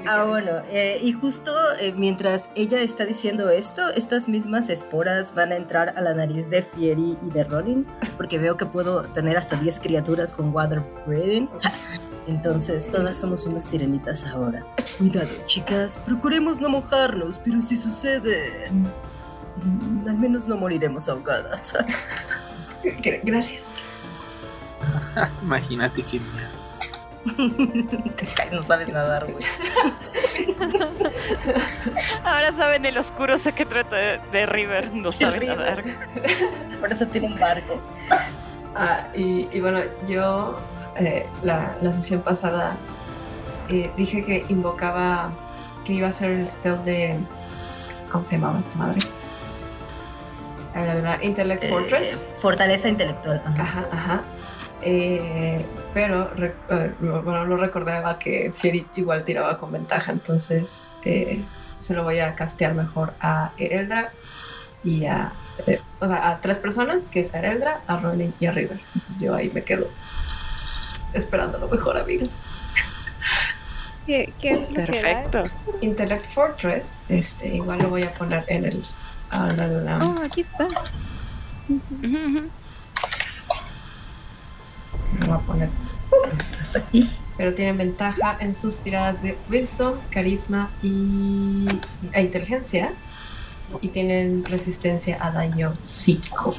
Ah, 0.07 0.25
bueno, 0.25 0.53
eh, 0.71 0.99
y 1.03 1.13
justo 1.13 1.53
eh, 1.79 1.93
mientras 1.97 2.51
ella 2.55 2.81
está 2.81 3.05
diciendo 3.05 3.49
esto, 3.51 3.89
estas 3.91 4.29
mismas 4.29 4.69
esporas 4.69 5.35
van 5.35 5.53
a 5.53 5.57
entrar 5.57 5.95
a 5.97 6.01
la 6.01 6.15
nariz 6.15 6.49
de 6.51 6.63
Fieri 6.63 7.17
y 7.27 7.31
de 7.31 7.45
Ronin, 7.45 7.87
porque 8.17 8.39
veo 8.39 8.57
que 8.57 8.67
puedo 8.67 9.03
tener 9.03 9.37
hasta 9.37 9.57
10 9.57 9.81
criaturas 9.81 10.33
con 10.33 10.55
water 10.55 10.83
breathing. 11.07 11.49
Entonces, 12.27 12.89
todas 12.91 13.17
somos 13.17 13.47
unas 13.47 13.65
sirenitas 13.65 14.27
ahora. 14.27 14.65
Cuidado, 14.99 15.29
chicas, 15.47 15.99
procuremos 16.05 16.61
no 16.61 16.69
mojarnos, 16.69 17.39
pero 17.39 17.61
si 17.63 17.77
sucede, 17.77 18.71
mm, 18.71 20.09
al 20.09 20.19
menos 20.19 20.47
no 20.47 20.57
moriremos 20.57 21.09
ahogadas. 21.09 21.75
Gra- 22.85 23.21
Gracias. 23.23 23.69
Imagínate 25.43 26.03
que 26.03 26.21
Te 28.17 28.27
caes, 28.35 28.53
no 28.53 28.63
sabes 28.63 28.89
nadar, 28.89 29.27
güey. 29.31 29.45
Ahora 32.25 32.53
saben 32.57 32.87
el 32.87 32.97
oscuro 32.99 33.39
secreto 33.39 33.95
de, 33.95 34.21
de 34.33 34.47
River. 34.47 34.93
No 34.95 35.13
sabe 35.13 35.39
River. 35.39 35.57
nadar. 35.59 35.85
Por 36.81 36.93
eso 36.93 37.07
tiene 37.09 37.27
un 37.29 37.39
barco. 37.39 37.79
Ah, 38.75 39.09
y, 39.15 39.49
y 39.53 39.61
bueno, 39.61 39.81
yo 40.07 40.59
eh, 40.97 41.27
la, 41.43 41.77
la 41.83 41.93
sesión 41.93 42.21
pasada 42.23 42.77
eh, 43.69 43.91
dije 43.97 44.25
que 44.25 44.45
invocaba 44.49 45.31
que 45.85 45.93
iba 45.95 46.09
a 46.09 46.13
ser 46.13 46.33
el 46.33 46.47
spell 46.47 46.83
de. 46.85 47.19
¿Cómo 48.11 48.25
se 48.25 48.37
llamaba 48.37 48.61
esta 48.61 48.79
madre? 48.79 48.99
Eh, 50.75 51.19
Intellect 51.23 51.65
Eh, 51.65 51.69
Fortress. 51.69 52.27
fortaleza 52.39 52.89
intelectual. 52.89 53.43
ajá. 53.45 53.63
Ajá, 53.63 53.85
ajá. 53.93 54.23
Eh, 54.83 55.65
pero 55.93 56.31
eh, 56.39 56.53
bueno, 57.01 57.45
no 57.47 57.57
recordaba 57.57 58.19
que 58.19 58.53
Fieri 58.57 58.87
igual 58.97 59.25
tiraba 59.25 59.59
con 59.59 59.73
ventaja, 59.73 60.13
entonces 60.13 60.97
eh, 61.05 61.43
se 61.79 61.95
lo 61.95 62.05
voy 62.05 62.19
a 62.21 62.35
castear 62.35 62.75
mejor 62.75 63.13
a 63.21 63.53
Ereldra 63.59 64.13
y 64.83 65.05
a, 65.07 65.33
eh, 65.67 65.81
o 66.01 66.07
sea, 66.09 66.31
a 66.31 66.41
tres 66.41 66.59
personas, 66.59 67.09
que 67.09 67.21
es 67.21 67.35
a 67.35 67.39
Ereldra, 67.41 67.81
a 67.87 67.97
Ronin 67.99 68.33
y 68.41 68.47
a 68.47 68.53
River. 68.53 68.81
Pues 69.07 69.21
yo 69.21 69.35
ahí 69.35 69.51
me 69.53 69.63
quedo 69.63 69.87
esperando 71.13 71.59
lo 71.59 71.69
mejor, 71.69 71.97
amigas. 71.99 72.45
¿Qué, 74.07 74.33
qué 74.41 74.51
es 74.51 74.61
lo 74.73 74.85
que 74.87 75.03
da? 75.03 75.23
Perfecto. 75.31 75.45
Intellect 75.83 76.27
Fortress, 76.33 76.95
este, 77.09 77.49
igual 77.57 77.79
lo 77.81 77.91
voy 77.91 78.03
a 78.05 78.15
poner 78.15 78.45
en 78.49 78.65
el... 78.65 78.85
ah, 79.31 79.53
la- 79.57 79.67
la- 79.69 79.99
la- 79.99 80.07
Oh, 80.07 80.17
aquí 80.25 80.41
está. 80.41 80.67
Lo 85.19 85.27
voy 85.27 85.35
a 85.35 85.39
poner 85.41 85.69
Hasta, 86.39 86.61
hasta 86.61 86.79
aquí. 86.81 87.11
pero 87.37 87.55
tienen 87.55 87.77
ventaja 87.79 88.37
en 88.41 88.55
sus 88.55 88.81
tiradas 88.81 89.23
de 89.23 89.37
Wisdom, 89.51 89.95
Carisma 90.11 90.71
y 90.83 91.69
e 92.13 92.23
Inteligencia. 92.23 92.93
Y 93.81 93.89
tienen 93.89 94.45
resistencia 94.45 95.17
a 95.21 95.31
daño 95.31 95.73
psíquico. 95.83 96.53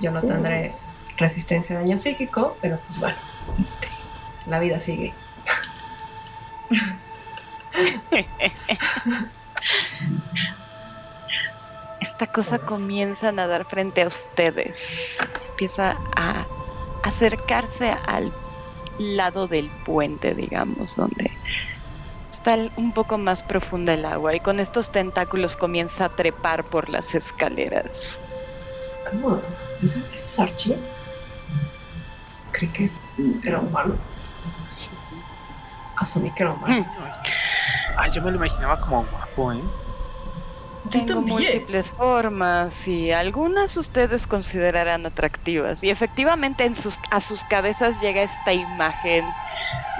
Yo 0.00 0.10
no 0.10 0.20
tendré 0.20 0.72
resistencia 1.16 1.76
a 1.76 1.80
daño 1.80 1.96
psíquico, 1.96 2.56
pero 2.60 2.80
pues 2.86 2.98
bueno, 2.98 3.16
este, 3.58 3.88
la 4.46 4.58
vida 4.58 4.80
sigue. 4.80 5.14
Esta 12.00 12.26
cosa 12.26 12.58
comienza 12.58 13.28
a 13.28 13.32
nadar 13.32 13.64
frente 13.64 14.02
a 14.02 14.08
ustedes. 14.08 15.18
Empieza 15.50 15.96
a 16.16 16.46
acercarse 17.02 17.90
al 18.06 18.32
lado 18.98 19.48
del 19.48 19.70
puente, 19.84 20.34
digamos, 20.34 20.96
donde 20.96 21.30
está 22.30 22.56
un 22.76 22.92
poco 22.92 23.18
más 23.18 23.42
profunda 23.42 23.94
el 23.94 24.04
agua 24.04 24.34
y 24.34 24.40
con 24.40 24.60
estos 24.60 24.90
tentáculos 24.90 25.56
comienza 25.56 26.06
a 26.06 26.08
trepar 26.10 26.64
por 26.64 26.88
las 26.88 27.14
escaleras. 27.14 28.18
Ah, 29.06 29.38
¿ese, 29.82 29.98
ese 29.98 30.14
es 30.14 30.40
Archie? 30.40 30.78
Creí 32.52 32.68
que 32.70 32.90
era 33.44 33.60
humano. 33.60 33.94
Asumí 35.96 36.30
que 36.32 36.42
era 36.42 36.52
humano. 36.52 36.86
Ah, 37.96 38.08
yo 38.08 38.22
me 38.22 38.30
lo 38.30 38.36
imaginaba 38.36 38.80
como 38.80 39.04
guapo, 39.04 39.52
¿eh? 39.52 39.60
Tengo 40.88 41.20
múltiples 41.20 41.90
formas 41.90 42.88
y 42.88 43.12
algunas 43.12 43.76
ustedes 43.76 44.26
considerarán 44.26 45.04
atractivas. 45.04 45.82
Y 45.82 45.90
efectivamente 45.90 46.64
en 46.64 46.74
sus, 46.74 46.98
a 47.10 47.20
sus 47.20 47.44
cabezas 47.44 48.00
llega 48.00 48.22
esta 48.22 48.52
imagen 48.52 49.24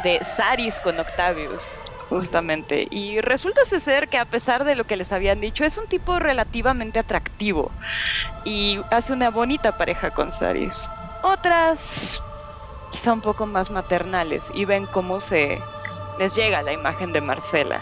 de 0.02 0.24
Saris 0.24 0.80
con 0.80 0.98
Octavius, 0.98 1.62
justamente. 2.08 2.88
Y 2.90 3.20
resulta 3.20 3.64
ser 3.66 4.08
que 4.08 4.18
a 4.18 4.24
pesar 4.24 4.64
de 4.64 4.74
lo 4.74 4.84
que 4.84 4.96
les 4.96 5.12
habían 5.12 5.40
dicho, 5.40 5.64
es 5.64 5.76
un 5.76 5.86
tipo 5.86 6.18
relativamente 6.18 6.98
atractivo. 6.98 7.70
Y 8.44 8.80
hace 8.90 9.12
una 9.12 9.30
bonita 9.30 9.76
pareja 9.76 10.10
con 10.10 10.32
Saris. 10.32 10.88
Otras 11.22 12.20
quizá 12.90 13.12
un 13.12 13.20
poco 13.20 13.46
más 13.46 13.70
maternales 13.70 14.46
y 14.54 14.64
ven 14.64 14.86
cómo 14.86 15.20
se 15.20 15.60
les 16.18 16.34
llega 16.34 16.62
la 16.62 16.72
imagen 16.72 17.12
de 17.12 17.20
Marcela. 17.20 17.80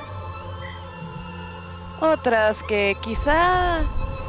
Otras 2.00 2.62
que 2.62 2.96
quizá 3.00 3.80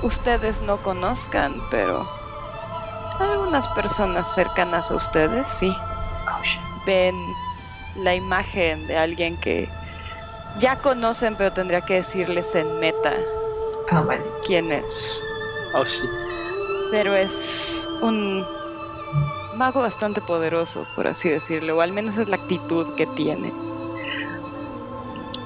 ustedes 0.01 0.61
no 0.61 0.77
conozcan, 0.77 1.61
pero 1.69 2.07
algunas 3.19 3.67
personas 3.69 4.33
cercanas 4.33 4.89
a 4.89 4.95
ustedes 4.95 5.47
sí 5.47 5.75
ven 6.85 7.15
la 7.97 8.15
imagen 8.15 8.87
de 8.87 8.97
alguien 8.97 9.37
que 9.37 9.69
ya 10.59 10.77
conocen, 10.77 11.35
pero 11.35 11.51
tendría 11.51 11.81
que 11.81 11.95
decirles 11.95 12.55
en 12.55 12.79
meta 12.79 13.13
vale. 13.91 14.21
quién 14.45 14.71
es. 14.71 15.23
Oh, 15.75 15.85
sí. 15.85 16.07
Pero 16.91 17.15
es 17.15 17.87
un 18.01 18.45
mago 19.55 19.81
bastante 19.81 20.21
poderoso, 20.21 20.87
por 20.95 21.07
así 21.07 21.29
decirlo, 21.29 21.77
o 21.77 21.81
al 21.81 21.91
menos 21.91 22.17
es 22.17 22.27
la 22.27 22.37
actitud 22.37 22.95
que 22.95 23.05
tiene. 23.07 23.51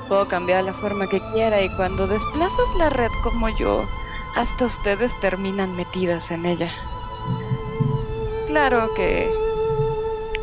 Puedo 0.07 0.27
cambiar 0.27 0.63
la 0.63 0.73
forma 0.73 1.07
que 1.07 1.21
quiera 1.31 1.61
y 1.61 1.69
cuando 1.75 2.07
desplazas 2.07 2.75
la 2.77 2.89
red 2.89 3.11
como 3.23 3.49
yo, 3.57 3.85
hasta 4.35 4.65
ustedes 4.65 5.11
terminan 5.21 5.75
metidas 5.75 6.31
en 6.31 6.45
ella. 6.45 6.71
Claro 8.47 8.93
que 8.95 9.31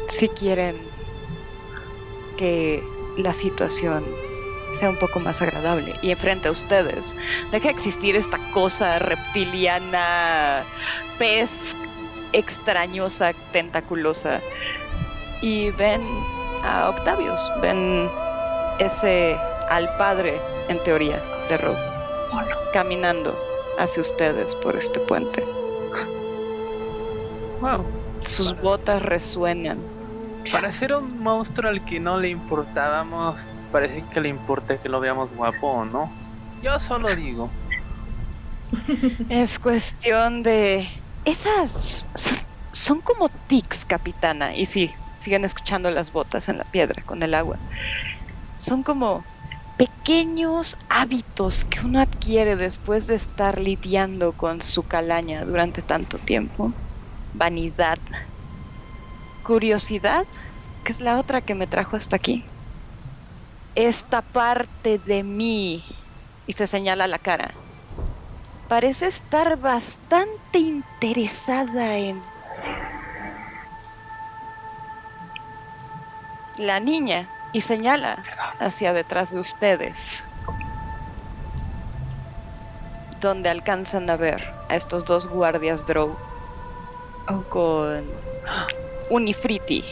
si 0.08 0.28
quieren 0.28 0.76
que 2.36 2.82
la 3.16 3.34
situación 3.34 4.04
sea 4.74 4.88
un 4.90 4.96
poco 4.96 5.20
más 5.20 5.42
agradable 5.42 5.94
y 6.02 6.10
enfrente 6.10 6.48
a 6.48 6.52
ustedes, 6.52 7.14
deja 7.50 7.64
de 7.64 7.70
existir 7.70 8.16
esta 8.16 8.38
cosa 8.52 8.98
reptiliana, 8.98 10.64
pez 11.18 11.76
extrañosa, 12.32 13.32
tentaculosa. 13.52 14.40
Y 15.42 15.70
ven 15.70 16.02
a 16.62 16.90
Octavius, 16.90 17.40
ven 17.60 18.08
ese 18.80 19.36
al 19.68 19.88
padre, 19.96 20.40
en 20.68 20.82
teoría, 20.82 21.20
de 21.48 21.56
Rob, 21.58 21.76
caminando 22.72 23.38
hacia 23.78 24.02
ustedes 24.02 24.54
por 24.56 24.76
este 24.76 24.98
puente. 25.00 25.44
Wow. 27.60 27.84
Sus 28.26 28.58
botas 28.60 29.02
resuenan. 29.02 29.78
Para 30.50 30.72
ser 30.72 30.94
un 30.94 31.22
monstruo 31.22 31.70
al 31.70 31.84
que 31.84 32.00
no 32.00 32.18
le 32.18 32.30
importábamos, 32.30 33.40
parece 33.70 34.02
que 34.12 34.20
le 34.20 34.28
importa 34.28 34.78
que 34.78 34.88
lo 34.88 34.98
veamos 34.98 35.34
guapo 35.34 35.68
o 35.68 35.84
no. 35.84 36.10
Yo 36.62 36.80
solo 36.80 37.14
digo. 37.14 37.50
Es 39.28 39.58
cuestión 39.58 40.42
de... 40.42 40.88
Esas 41.24 42.04
son, 42.14 42.38
son 42.72 43.00
como 43.00 43.28
tics, 43.46 43.84
capitana. 43.84 44.54
Y 44.56 44.66
sí, 44.66 44.90
siguen 45.16 45.44
escuchando 45.44 45.90
las 45.90 46.12
botas 46.12 46.48
en 46.48 46.58
la 46.58 46.64
piedra 46.64 47.02
con 47.02 47.22
el 47.22 47.34
agua. 47.34 47.58
Son 48.60 48.82
como 48.82 49.24
pequeños 49.78 50.76
hábitos 50.90 51.64
que 51.64 51.80
uno 51.80 52.00
adquiere 52.00 52.56
después 52.56 53.06
de 53.06 53.14
estar 53.14 53.58
lidiando 53.58 54.32
con 54.32 54.60
su 54.60 54.82
calaña 54.82 55.44
durante 55.44 55.80
tanto 55.80 56.18
tiempo. 56.18 56.72
Vanidad. 57.32 57.98
Curiosidad, 59.44 60.26
que 60.84 60.92
es 60.92 61.00
la 61.00 61.18
otra 61.18 61.40
que 61.40 61.54
me 61.54 61.66
trajo 61.66 61.96
hasta 61.96 62.16
aquí. 62.16 62.44
Esta 63.74 64.20
parte 64.20 64.98
de 64.98 65.22
mí, 65.22 65.82
y 66.46 66.52
se 66.52 66.66
señala 66.66 67.06
la 67.06 67.18
cara, 67.18 67.52
parece 68.68 69.06
estar 69.06 69.58
bastante 69.58 70.58
interesada 70.58 71.96
en 71.96 72.20
la 76.58 76.78
niña 76.78 77.26
y 77.52 77.60
señala 77.60 78.22
hacia 78.60 78.92
detrás 78.92 79.30
de 79.32 79.38
ustedes, 79.40 80.24
donde 83.20 83.48
alcanzan 83.48 84.08
a 84.10 84.16
ver 84.16 84.52
a 84.68 84.76
estos 84.76 85.04
dos 85.04 85.26
guardias 85.26 85.84
Drow 85.86 86.16
con 87.48 88.04
un 89.10 89.28
Ifriti 89.28 89.84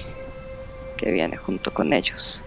que 0.97 1.11
viene 1.13 1.37
junto 1.37 1.73
con 1.73 1.93
ellos. 1.93 2.43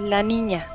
La 0.00 0.22
niña 0.22 0.66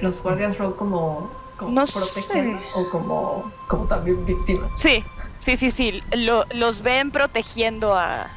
Los 0.00 0.20
guardias 0.22 0.58
row 0.58 0.74
como, 0.76 1.30
como 1.56 1.70
No 1.72 1.84
protegen 1.86 2.58
sé. 2.58 2.64
o 2.74 2.90
como, 2.90 3.52
como 3.68 3.84
también 3.84 4.24
víctimas. 4.26 4.68
Sí, 4.76 5.04
sí, 5.38 5.56
sí, 5.56 5.70
sí. 5.70 6.02
Lo- 6.12 6.44
los 6.52 6.82
ven 6.82 7.12
protegiendo 7.12 7.96
a, 7.96 8.28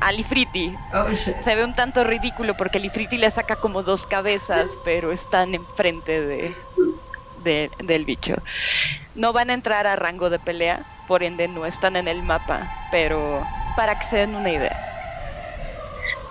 al 0.00 0.18
Ifriti. 0.20 0.74
Oh. 0.94 1.06
Se 1.16 1.54
ve 1.54 1.64
un 1.64 1.74
tanto 1.74 2.04
ridículo 2.04 2.56
porque 2.56 2.78
el 2.78 2.86
Ifriti 2.86 3.18
le 3.18 3.30
saca 3.30 3.56
como 3.56 3.82
dos 3.82 4.06
cabezas, 4.06 4.70
pero 4.84 5.12
están 5.12 5.54
enfrente 5.54 6.20
de, 6.20 6.54
de- 7.44 7.70
del 7.84 8.04
bicho. 8.04 8.34
No 9.14 9.32
van 9.32 9.50
a 9.50 9.54
entrar 9.54 9.86
a 9.86 9.96
rango 9.96 10.30
de 10.30 10.38
pelea, 10.38 10.82
por 11.06 11.22
ende 11.22 11.48
no 11.48 11.66
están 11.66 11.96
en 11.96 12.08
el 12.08 12.22
mapa, 12.22 12.70
pero 12.90 13.44
para 13.76 13.98
que 13.98 14.06
se 14.06 14.16
den 14.16 14.34
una 14.34 14.50
idea. 14.50 14.86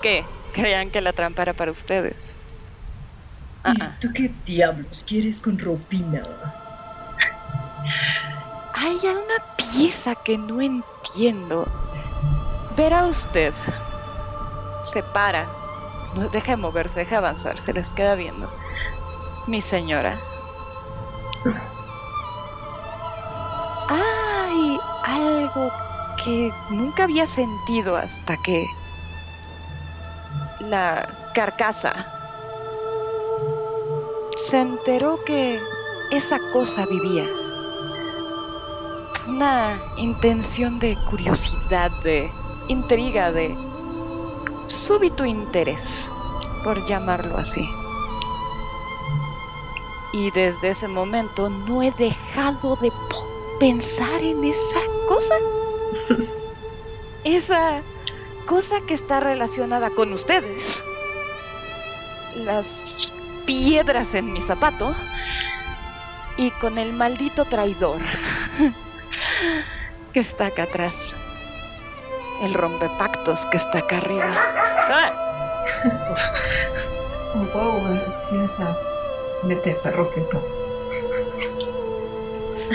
¿Qué? 0.02 0.26
¿Creían 0.54 0.90
que 0.90 1.02
la 1.02 1.14
trampa 1.14 1.44
era 1.44 1.54
para 1.54 1.72
ustedes? 1.72 2.36
Ah, 3.64 3.74
¿Y 3.78 3.82
ah. 3.82 3.96
tú 4.00 4.08
qué 4.14 4.32
diablos 4.46 5.04
quieres 5.08 5.42
con 5.42 5.60
Ropina? 5.60 6.24
Hay 8.74 8.96
una 8.96 9.56
pieza 9.58 10.16
que 10.16 10.38
no 10.38 10.62
entiendo. 10.62 11.68
Verá 12.80 13.04
usted. 13.08 13.54
Se 14.84 15.04
para. 15.04 15.46
No 16.16 16.30
deja 16.30 16.52
de 16.52 16.62
moverse, 16.62 17.00
deja 17.00 17.20
de 17.20 17.28
avanzar. 17.28 17.60
Se 17.60 17.74
les 17.74 17.86
queda 17.90 18.16
viendo. 18.16 18.50
Mi 19.48 19.62
señora. 19.62 20.18
¡Ay! 23.90 24.80
que 26.24 26.54
nunca 26.70 27.04
había 27.04 27.28
sentido 27.28 27.98
hasta 27.98 28.38
que 28.38 28.66
la 30.62 31.10
carcasa 31.36 32.06
se 34.46 34.62
enteró 34.62 35.20
que 35.26 35.60
esa 36.12 36.40
cosa 36.54 36.86
vivía. 36.86 37.26
Una 39.28 39.78
intención 39.98 40.80
de 40.80 40.98
curiosidad, 41.10 41.92
de 42.04 42.32
intriga, 42.70 43.32
de 43.32 43.56
súbito 44.68 45.26
interés, 45.26 46.10
por 46.64 46.86
llamarlo 46.88 47.38
así. 47.38 47.68
Y 50.14 50.32
desde 50.32 50.70
ese 50.70 50.88
momento 50.88 51.50
no 51.50 51.84
he 51.84 51.92
dejado 51.92 52.76
de 52.78 52.92
pensar 53.60 54.22
en 54.22 54.44
esa 54.46 54.82
cosa. 55.08 55.36
esa 57.24 57.82
cosa 58.46 58.82
que 58.88 58.94
está 58.94 59.20
relacionada 59.20 59.90
con 59.90 60.14
ustedes. 60.14 60.84
Las 62.36 63.12
piedras 63.46 64.14
en 64.14 64.32
mi 64.32 64.42
zapato 64.42 64.96
y 66.38 66.52
con 66.52 66.78
el 66.78 66.94
maldito 66.94 67.46
traidor 67.46 68.00
que 70.14 70.20
está 70.22 70.48
acá 70.48 70.64
atrás. 70.64 71.19
El 72.42 72.54
rompepactos 72.54 73.46
que 73.48 73.58
está 73.58 73.80
acá 73.80 73.98
arriba. 73.98 74.34
¡Ah! 74.90 75.64
¿Cómo 77.32 77.46
puedo 77.46 77.88
decir 77.90 78.42
esta 78.42 78.78
mete 79.44 79.76
perro 79.76 80.10
que 80.10 80.22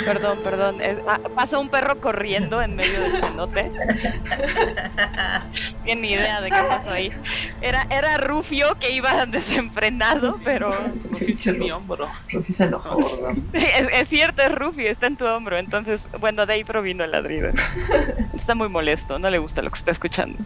Perdón, 0.05 0.39
perdón. 0.43 0.81
es- 0.81 0.99
ah, 1.07 1.21
pasa 1.35 1.59
un 1.59 1.69
perro 1.69 2.01
corriendo 2.01 2.61
en 2.63 2.77
medio 2.77 3.01
del 3.01 3.21
cenote. 3.21 3.71
Tiene 5.85 6.11
idea 6.11 6.41
de 6.41 6.51
qué 6.51 6.63
pasó 6.69 6.91
ahí. 6.91 7.13
Era, 7.61 7.87
era 7.91 8.17
Rufio 8.19 8.75
que 8.79 8.93
iba 8.93 9.27
desenfrenado, 9.27 10.41
pero 10.45 10.75
Rufio 11.11 11.53
en 11.53 11.59
mi 11.59 11.71
hombro. 11.71 12.09
Rufio 12.33 12.55
se 12.55 12.65
enojó. 12.65 12.99
es, 13.53 13.89
es 13.93 14.09
cierto, 14.09 14.43
es 14.43 14.53
Rufio, 14.53 14.91
está 14.91 15.07
en 15.07 15.17
tu 15.17 15.27
hombro. 15.27 15.59
Entonces, 15.59 16.09
bueno, 16.21 16.47
de 16.47 16.55
ahí 16.55 16.65
provino 16.65 17.05
el 17.05 17.13
ladrido. 17.13 17.51
Está 18.35 18.55
muy 18.55 18.69
molesto, 18.69 19.19
no 19.19 19.31
le 19.31 19.39
gusta 19.39 19.63
lo 19.63 19.71
que 19.71 19.79
está 19.79 19.91
escuchando. 19.91 20.39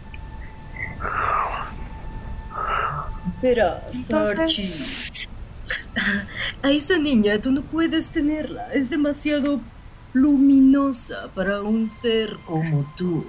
Archie. 3.41 4.63
Entonces, 4.63 5.29
A 6.63 6.71
esa 6.71 6.97
niña 6.97 7.39
tú 7.39 7.51
no 7.51 7.61
puedes 7.61 8.09
tenerla. 8.09 8.71
Es 8.73 8.89
demasiado 8.89 9.61
luminosa 10.13 11.29
para 11.35 11.61
un 11.61 11.89
ser 11.89 12.37
como 12.45 12.91
tú. 12.95 13.25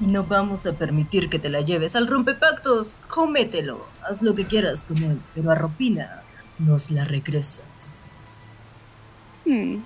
Y 0.00 0.06
no 0.06 0.24
vamos 0.24 0.66
a 0.66 0.72
permitir 0.72 1.28
que 1.28 1.38
te 1.38 1.48
la 1.48 1.60
lleves 1.60 1.96
al 1.96 2.06
rompepactos. 2.06 2.98
Cómetelo. 3.08 3.86
Haz 4.08 4.22
lo 4.22 4.34
que 4.34 4.46
quieras 4.46 4.84
con 4.84 4.98
él. 5.02 5.20
Pero 5.34 5.50
a 5.50 5.54
Ropina 5.54 6.22
nos 6.58 6.90
la 6.90 7.04
regresas. 7.04 7.64
hmm. 9.44 9.76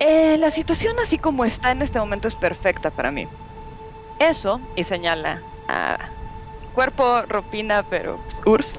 Eh, 0.00 0.36
la 0.38 0.50
situación 0.50 0.96
así 0.98 1.18
como 1.18 1.44
está 1.44 1.70
en 1.70 1.80
este 1.80 1.98
momento 1.98 2.28
es 2.28 2.34
perfecta 2.34 2.90
para 2.90 3.10
mí. 3.10 3.26
Eso, 4.18 4.60
y 4.76 4.84
señala 4.84 5.40
a 5.68 5.98
cuerpo, 6.74 7.22
ropina, 7.22 7.84
pero 7.84 8.20
Urs. 8.44 8.76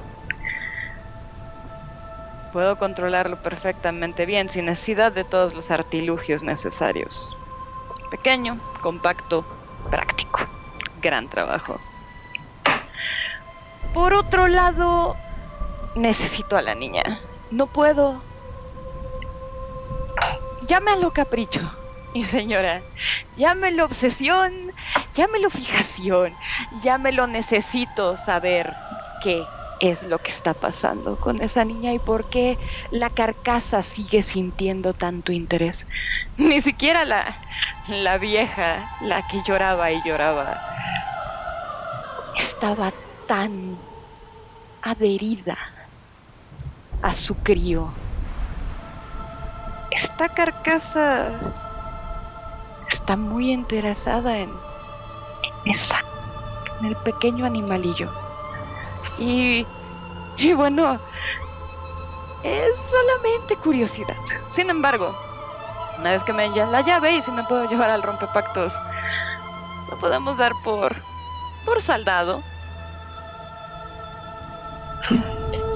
Puedo 2.55 2.77
controlarlo 2.77 3.35
perfectamente 3.35 4.25
bien 4.25 4.47
sin 4.47 4.67
necesidad 4.67 5.11
de 5.11 5.25
todos 5.25 5.53
los 5.53 5.71
artilugios 5.71 6.41
necesarios. 6.41 7.35
Pequeño, 8.09 8.57
compacto, 8.81 9.43
práctico. 9.91 10.39
Gran 11.01 11.27
trabajo. 11.27 11.81
Por 13.93 14.13
otro 14.13 14.47
lado, 14.47 15.17
necesito 15.95 16.55
a 16.55 16.61
la 16.61 16.75
niña. 16.75 17.19
No 17.51 17.67
puedo. 17.67 18.21
Llámalo 20.65 21.11
capricho, 21.11 21.59
mi 22.13 22.23
señora. 22.23 22.81
Llámelo 23.35 23.83
obsesión, 23.83 24.71
llámelo 25.13 25.49
fijación, 25.49 26.33
llámelo 26.81 27.27
necesito 27.27 28.15
saber 28.15 28.73
qué 29.21 29.43
es 29.79 30.03
lo 30.03 30.19
que 30.19 30.31
está 30.31 30.53
pasando 30.53 31.17
con 31.17 31.41
esa 31.41 31.65
niña 31.65 31.93
y 31.93 31.99
por 31.99 32.25
qué 32.29 32.57
la 32.91 33.09
carcasa 33.09 33.83
sigue 33.83 34.23
sintiendo 34.23 34.93
tanto 34.93 35.31
interés. 35.31 35.85
Ni 36.37 36.61
siquiera 36.61 37.05
la, 37.05 37.37
la 37.87 38.17
vieja, 38.17 38.89
la 39.01 39.27
que 39.27 39.41
lloraba 39.45 39.91
y 39.91 40.01
lloraba, 40.03 40.61
estaba 42.37 42.93
tan 43.27 43.77
adherida 44.81 45.57
a 47.01 47.13
su 47.13 47.35
crío. 47.35 47.89
Esta 49.91 50.29
carcasa 50.29 51.29
está 52.91 53.15
muy 53.15 53.51
interesada 53.51 54.39
en, 54.39 54.49
en 55.65 55.71
esa, 55.71 55.99
en 56.79 56.87
el 56.87 56.95
pequeño 56.97 57.45
animalillo. 57.45 58.24
Y, 59.17 59.65
y 60.37 60.53
bueno, 60.53 60.99
es 62.43 62.79
solamente 62.79 63.55
curiosidad. 63.57 64.15
Sin 64.51 64.69
embargo, 64.69 65.15
una 65.97 66.11
vez 66.11 66.23
que 66.23 66.33
me 66.33 66.49
den 66.49 66.71
la 66.71 66.81
llave 66.81 67.13
y 67.13 67.21
si 67.21 67.31
me 67.31 67.43
puedo 67.43 67.67
llevar 67.69 67.89
al 67.89 68.03
rompepactos, 68.03 68.73
lo 69.89 69.97
podemos 69.97 70.37
dar 70.37 70.53
por, 70.63 70.95
por 71.65 71.81
saldado. 71.81 72.41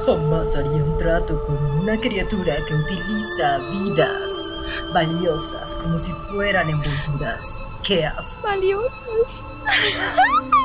Jamás 0.06 0.56
haría 0.56 0.84
un 0.84 0.98
trato 0.98 1.44
con 1.46 1.56
una 1.80 2.00
criatura 2.00 2.56
que 2.68 2.74
utiliza 2.74 3.60
vidas 3.72 4.54
valiosas 4.94 5.76
como 5.76 6.00
si 6.00 6.12
fueran 6.32 6.70
envolturas. 6.70 7.62
¿Qué 7.84 8.06
haces? 8.06 8.42
Valiosas. 8.42 9.49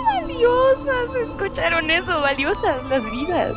Valiosas. 0.05 1.17
¿Escucharon 1.17 1.91
eso? 1.91 2.21
Valiosas 2.21 2.85
las 2.89 3.11
vidas. 3.11 3.55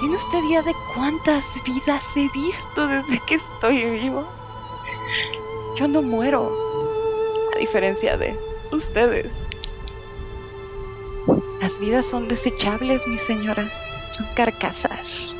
¿Tiene 0.00 0.16
usted 0.16 0.42
idea 0.44 0.62
de 0.62 0.74
cuántas 0.94 1.44
vidas 1.64 2.04
he 2.16 2.28
visto 2.32 2.86
desde 2.86 3.20
que 3.26 3.34
estoy 3.36 3.84
vivo? 3.84 4.26
Yo 5.76 5.88
no 5.88 6.02
muero. 6.02 6.50
A 7.54 7.58
diferencia 7.58 8.16
de 8.16 8.38
ustedes. 8.70 9.26
Las 11.60 11.78
vidas 11.78 12.06
son 12.06 12.28
desechables, 12.28 13.06
mi 13.06 13.18
señora. 13.18 13.70
Son 14.10 14.26
carcasas. 14.34 15.36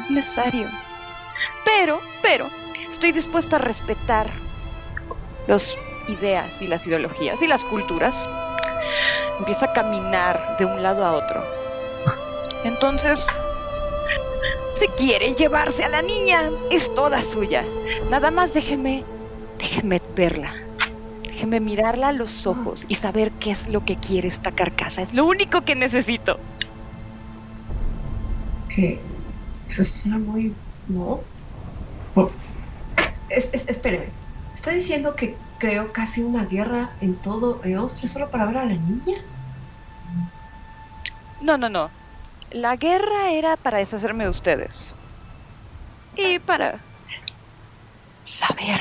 Es 0.00 0.10
necesario. 0.10 0.68
Pero, 1.64 2.00
pero, 2.22 2.48
estoy 2.90 3.12
dispuesto 3.12 3.56
a 3.56 3.58
respetar 3.60 4.30
las 5.46 5.76
ideas 6.08 6.60
y 6.62 6.66
las 6.66 6.86
ideologías 6.86 7.40
y 7.42 7.46
las 7.46 7.64
culturas. 7.64 8.28
Empieza 9.38 9.66
a 9.66 9.72
caminar 9.72 10.56
de 10.58 10.64
un 10.64 10.82
lado 10.82 11.04
a 11.04 11.12
otro. 11.12 11.44
Entonces, 12.64 13.26
si 14.74 14.86
quiere 14.88 15.34
llevarse 15.34 15.84
a 15.84 15.88
la 15.88 16.02
niña, 16.02 16.50
es 16.70 16.92
toda 16.94 17.20
suya. 17.22 17.64
Nada 18.10 18.30
más 18.30 18.52
déjeme, 18.54 19.04
déjeme 19.58 20.00
verla. 20.14 20.52
Déjeme 21.22 21.60
mirarla 21.60 22.08
a 22.08 22.12
los 22.12 22.46
ojos 22.46 22.86
y 22.88 22.94
saber 22.94 23.30
qué 23.32 23.50
es 23.50 23.68
lo 23.68 23.84
que 23.84 23.96
quiere 23.96 24.28
esta 24.28 24.52
carcasa. 24.52 25.02
Es 25.02 25.12
lo 25.12 25.26
único 25.26 25.60
que 25.62 25.74
necesito. 25.74 26.38
Que 28.74 28.98
eso 29.66 29.84
suena 29.84 30.18
muy. 30.18 30.54
¿No? 30.88 31.20
Es- 33.28 33.50
espéreme. 33.68 34.06
¿Está 34.54 34.70
diciendo 34.70 35.14
que 35.14 35.34
creó 35.58 35.92
casi 35.92 36.22
una 36.22 36.44
guerra 36.44 36.90
en 37.00 37.16
todo 37.16 37.62
Eostria 37.64 38.08
solo 38.08 38.30
para 38.30 38.46
ver 38.46 38.58
a 38.58 38.64
la 38.64 38.74
niña? 38.74 39.18
No, 41.40 41.56
no, 41.56 41.68
no. 41.68 41.90
La 42.50 42.76
guerra 42.76 43.30
era 43.30 43.56
para 43.56 43.78
deshacerme 43.78 44.24
de 44.24 44.30
ustedes. 44.30 44.94
Y 46.16 46.38
para 46.38 46.78
saber. 48.24 48.80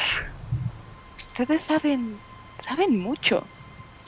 Ustedes 1.15 1.63
saben, 1.63 2.17
saben 2.61 2.99
mucho. 3.01 3.43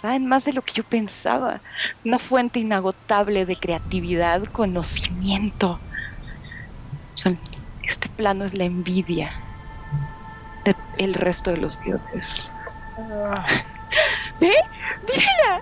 Saben 0.01 0.27
más 0.27 0.45
de 0.45 0.53
lo 0.53 0.62
que 0.62 0.73
yo 0.73 0.84
pensaba. 0.84 1.60
Una 2.06 2.19
fuente 2.19 2.60
inagotable 2.60 3.45
de 3.45 3.58
creatividad, 3.58 4.43
conocimiento. 4.45 5.80
Son- 7.13 7.39
este 7.84 8.08
plano 8.10 8.45
es 8.45 8.53
la 8.53 8.65
envidia 8.65 9.32
de 10.65 10.75
el 10.97 11.13
resto 11.15 11.51
de 11.51 11.58
los 11.58 11.82
dioses. 11.82 12.51
¿Ve? 14.39 14.53
¡Mírala! 15.07 15.62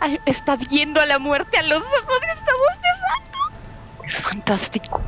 Ay, 0.00 0.20
Está 0.24 0.56
viendo 0.56 1.00
a 1.00 1.06
la 1.06 1.18
muerte 1.18 1.58
a 1.58 1.62
los 1.62 1.82
ojos 1.82 2.20
y 2.22 2.38
está 2.38 2.52
bostezando. 2.56 4.06
Es 4.06 4.16
fantástico. 4.16 5.02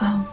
Ah. 0.00 0.24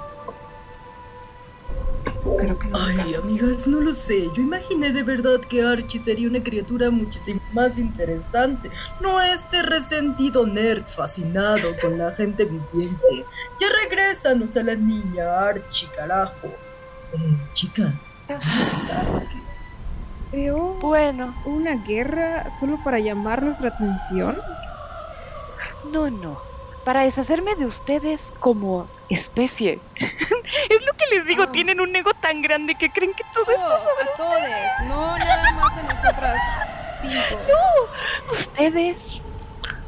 creo 2.38 2.60
que 2.60 2.68
no. 2.68 2.78
Ay, 2.78 3.16
amigas, 3.16 3.68
no 3.68 3.80
lo 3.80 3.94
sé. 3.94 4.30
Yo 4.34 4.42
imaginé 4.42 4.92
de 4.92 5.04
verdad 5.04 5.40
que 5.40 5.64
Archie 5.64 6.04
sería 6.04 6.28
una 6.28 6.44
criatura 6.44 6.90
muchísimo 6.90 7.40
más 7.54 7.78
interesante. 7.78 8.70
No 9.00 9.22
este 9.22 9.62
resentido 9.62 10.46
nerd 10.46 10.84
fascinado 10.86 11.76
con 11.80 11.98
la 11.98 12.12
gente 12.12 12.46
viviente. 12.46 13.26
Ya 13.60 13.68
regrésanos 13.84 14.58
a 14.58 14.64
la 14.64 14.76
niña, 14.76 15.48
Archie, 15.48 15.88
carajo. 15.96 16.50
Eh, 17.14 17.38
chicas. 17.54 18.12
Creo 20.32 20.76
Bueno, 20.76 21.36
una 21.46 21.76
guerra 21.76 22.46
solo 22.60 22.78
para 22.84 23.00
llamar 23.00 23.44
nuestra 23.44 23.70
atención. 23.70 24.38
no, 25.92 26.10
no. 26.10 26.40
Para 26.86 27.02
deshacerme 27.02 27.54
de 27.56 27.66
ustedes 27.68 28.34
como 28.40 28.88
especie. 29.10 29.80
es 30.00 30.82
lo 30.86 30.94
que 30.98 31.16
les 31.16 31.26
digo, 31.28 31.44
Ah. 31.44 31.52
tienen 31.52 31.80
un 31.82 31.96
ego 31.96 32.12
tan 32.16 32.42
grande 32.42 32.76
que 32.76 32.90
creen 32.90 33.14
que 33.14 33.24
todo 33.34 33.46
Oh, 33.56 33.74
a 33.74 34.18
todos, 34.18 34.88
no 34.88 35.18
nada 35.18 35.52
más 35.54 35.78
a 35.78 35.82
nosotras 35.94 36.42
cinco. 37.02 37.40
ustedes, 38.32 39.22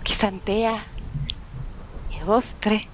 Quisantea, 0.03 0.83
Eostre 2.21 2.87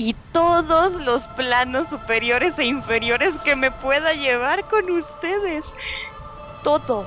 y 0.00 0.14
todos 0.32 0.92
los 0.94 1.26
planos 1.36 1.90
superiores 1.90 2.58
e 2.58 2.64
inferiores 2.64 3.34
que 3.44 3.54
me 3.54 3.70
pueda 3.70 4.14
llevar 4.14 4.64
con 4.64 4.90
ustedes. 4.90 5.62
Todo. 6.62 7.06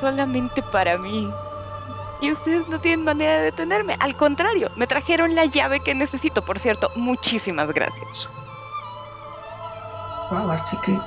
Solamente 0.00 0.62
para 0.62 0.96
mí. 0.96 1.30
Y 2.22 2.32
ustedes 2.32 2.66
no 2.68 2.80
tienen 2.80 3.04
manera 3.04 3.36
de 3.36 3.42
detenerme. 3.42 3.94
Al 4.00 4.16
contrario, 4.16 4.70
me 4.76 4.86
trajeron 4.86 5.34
la 5.34 5.44
llave 5.44 5.80
que 5.80 5.94
necesito. 5.94 6.42
Por 6.42 6.58
cierto, 6.58 6.90
muchísimas 6.96 7.70
gracias. 7.74 8.30
Wow, 10.30 10.50
Archie, 10.50 10.78
que 10.86 10.98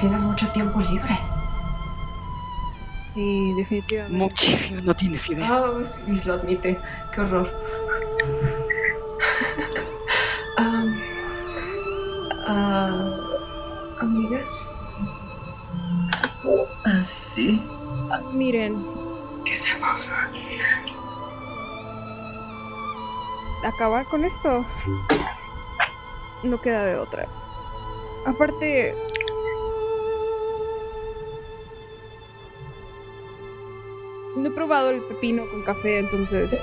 tienes 0.00 0.22
mucho 0.22 0.46
tiempo 0.48 0.80
libre. 0.80 1.18
Sí, 3.14 3.54
definitivamente. 3.56 4.18
Muchísimo, 4.18 4.82
no 4.82 4.94
tienes 4.94 5.30
idea. 5.30 5.48
Ah, 5.50 5.70
y 6.06 6.20
lo 6.26 6.34
admite. 6.34 6.78
Qué 7.14 7.20
horror. 7.22 7.65
Ah, 12.46 13.96
amigas, 14.00 14.72
Ah, 16.84 17.04
sí. 17.04 17.60
Miren, 18.32 18.76
¿qué 19.44 19.54
hacemos? 19.54 20.12
acabar 23.64 24.04
con 24.06 24.24
esto 24.24 24.64
no 26.44 26.60
queda 26.60 26.84
de 26.84 26.96
otra. 26.96 27.26
Aparte, 28.24 28.94
no 34.36 34.48
he 34.48 34.50
probado 34.52 34.90
el 34.90 35.02
pepino 35.02 35.48
con 35.50 35.62
café, 35.62 35.98
entonces 35.98 36.56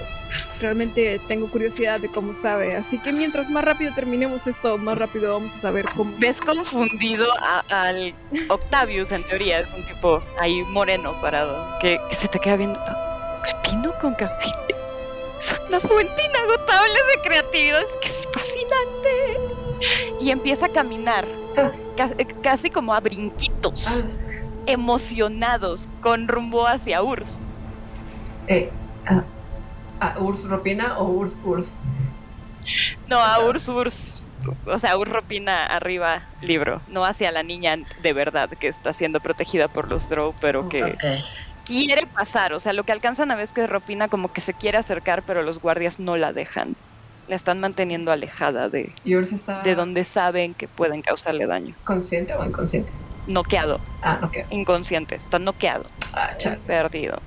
realmente 0.59 1.19
tengo 1.27 1.49
curiosidad 1.49 1.99
de 1.99 2.09
cómo 2.09 2.33
sabe. 2.33 2.75
Así 2.75 2.97
que 2.99 3.11
mientras 3.11 3.49
más 3.49 3.63
rápido 3.63 3.93
terminemos 3.93 4.47
esto, 4.47 4.77
más 4.77 4.97
rápido 4.97 5.33
vamos 5.33 5.53
a 5.53 5.57
saber 5.57 5.85
cómo. 5.95 6.13
Ves 6.17 6.39
confundido 6.39 7.27
a- 7.39 7.63
al 7.69 8.13
Octavius, 8.49 9.11
en 9.11 9.23
teoría, 9.23 9.59
es 9.59 9.73
un 9.73 9.83
tipo 9.85 10.21
ahí 10.39 10.61
moreno 10.63 11.19
parado, 11.21 11.77
que, 11.79 11.99
que 12.09 12.15
se 12.15 12.27
te 12.27 12.39
queda 12.39 12.55
viendo. 12.57 12.79
¿Pepino 13.43 13.93
con 13.99 14.13
café? 14.15 14.45
Es 15.39 15.53
una 15.67 15.79
fuente 15.81 16.23
inagotable 16.23 16.99
de 17.15 17.21
creatividad, 17.27 17.81
es 17.81 17.87
que 18.01 18.07
es 18.07 18.27
fascinante. 18.33 19.39
Y 20.21 20.29
empieza 20.31 20.67
a 20.67 20.69
caminar, 20.69 21.25
Ah. 21.57 21.71
ca- 21.97 22.11
casi 22.41 22.69
como 22.69 22.93
a 22.93 23.01
brinquitos, 23.01 23.85
Ah, 23.87 24.07
emocionados, 24.65 25.87
con 26.01 26.27
rumbo 26.29 26.65
hacia 26.65 27.03
Urs. 27.03 27.41
eh, 28.47 28.69
ah, 29.05 29.23
ah, 30.03 30.15
¿Urs 30.19 30.43
Ropina 30.45 30.97
o 30.99 31.05
Urs 31.05 31.37
Urs? 31.43 31.75
No, 33.07 33.19
a 33.19 33.39
Urs, 33.39 33.67
Urs. 33.67 34.21
O 34.65 34.79
sea, 34.79 34.97
Urs 34.97 35.11
Ropina 35.11 35.65
arriba, 35.65 36.21
libro. 36.41 36.81
No 36.89 37.05
hacia 37.05 37.31
la 37.31 37.43
niña 37.43 37.77
de 38.01 38.13
verdad 38.13 38.49
que 38.49 38.67
está 38.67 38.93
siendo 38.93 39.19
protegida 39.19 39.67
por 39.67 39.87
los 39.89 40.09
Drow, 40.09 40.33
pero 40.41 40.67
que 40.69 40.97
quiere 41.65 42.05
pasar. 42.07 42.53
O 42.53 42.59
sea, 42.59 42.73
lo 42.73 42.83
que 42.83 42.91
alcanzan 42.91 43.31
a 43.31 43.35
ver 43.35 43.45
es 43.45 43.51
que 43.51 43.65
Ropina 43.67 44.07
como 44.09 44.31
que 44.33 44.41
se 44.41 44.53
quiere 44.53 44.77
acercar, 44.77 45.23
pero 45.23 45.43
los 45.43 45.59
guardias 45.59 45.99
no 45.99 46.17
la 46.17 46.33
dejan. 46.33 46.75
La 47.29 47.37
están 47.37 47.61
manteniendo 47.61 48.11
alejada 48.11 48.67
de, 48.67 48.91
¿Y 49.05 49.15
Urs 49.15 49.31
está 49.31 49.61
de 49.61 49.75
donde 49.75 50.03
saben 50.03 50.53
que 50.53 50.67
pueden 50.67 51.01
causarle 51.01 51.45
daño. 51.45 51.73
consciente 51.85 52.33
o 52.33 52.43
inconsciente? 52.43 52.91
Noqueado, 53.27 53.79
Ah, 54.01 54.19
ok. 54.21 54.39
inconsciente, 54.49 55.15
está 55.15 55.39
noqueado, 55.39 55.85
Ah, 56.13 56.31
chale, 56.37 56.57
perdido. 56.67 57.21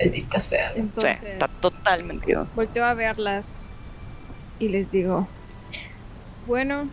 Maldita 0.00 0.38
sea. 0.38 0.72
Sí, 0.72 0.80
Entonces, 0.80 1.22
está 1.22 1.48
totalmente 1.48 2.30
ido. 2.30 2.46
volteo 2.54 2.84
a 2.84 2.94
verlas 2.94 3.68
y 4.58 4.68
les 4.68 4.90
digo, 4.90 5.28
bueno, 6.46 6.88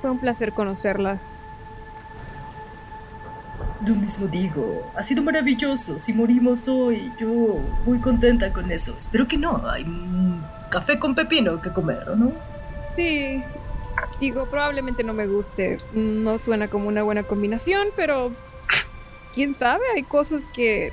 fue 0.00 0.10
un 0.10 0.18
placer 0.18 0.52
conocerlas. 0.52 1.36
Lo 3.86 3.94
mismo 3.94 4.26
digo. 4.26 4.90
Ha 4.94 5.02
sido 5.02 5.22
maravilloso. 5.22 5.98
Si 5.98 6.12
morimos 6.12 6.68
hoy, 6.68 7.10
yo 7.18 7.58
muy 7.86 7.98
contenta 7.98 8.52
con 8.52 8.70
eso. 8.70 8.94
Espero 8.96 9.26
que 9.26 9.38
no. 9.38 9.66
Hay 9.70 9.84
un 9.84 10.42
café 10.70 10.98
con 10.98 11.14
pepino 11.14 11.62
que 11.62 11.70
comer, 11.72 12.06
¿no? 12.16 12.32
Sí, 12.94 13.42
digo, 14.18 14.46
probablemente 14.46 15.02
no 15.02 15.14
me 15.14 15.26
guste. 15.26 15.78
No 15.94 16.38
suena 16.38 16.68
como 16.68 16.88
una 16.88 17.02
buena 17.02 17.22
combinación, 17.22 17.88
pero 17.96 18.32
quién 19.34 19.54
sabe, 19.54 19.82
hay 19.94 20.02
cosas 20.02 20.42
que 20.52 20.92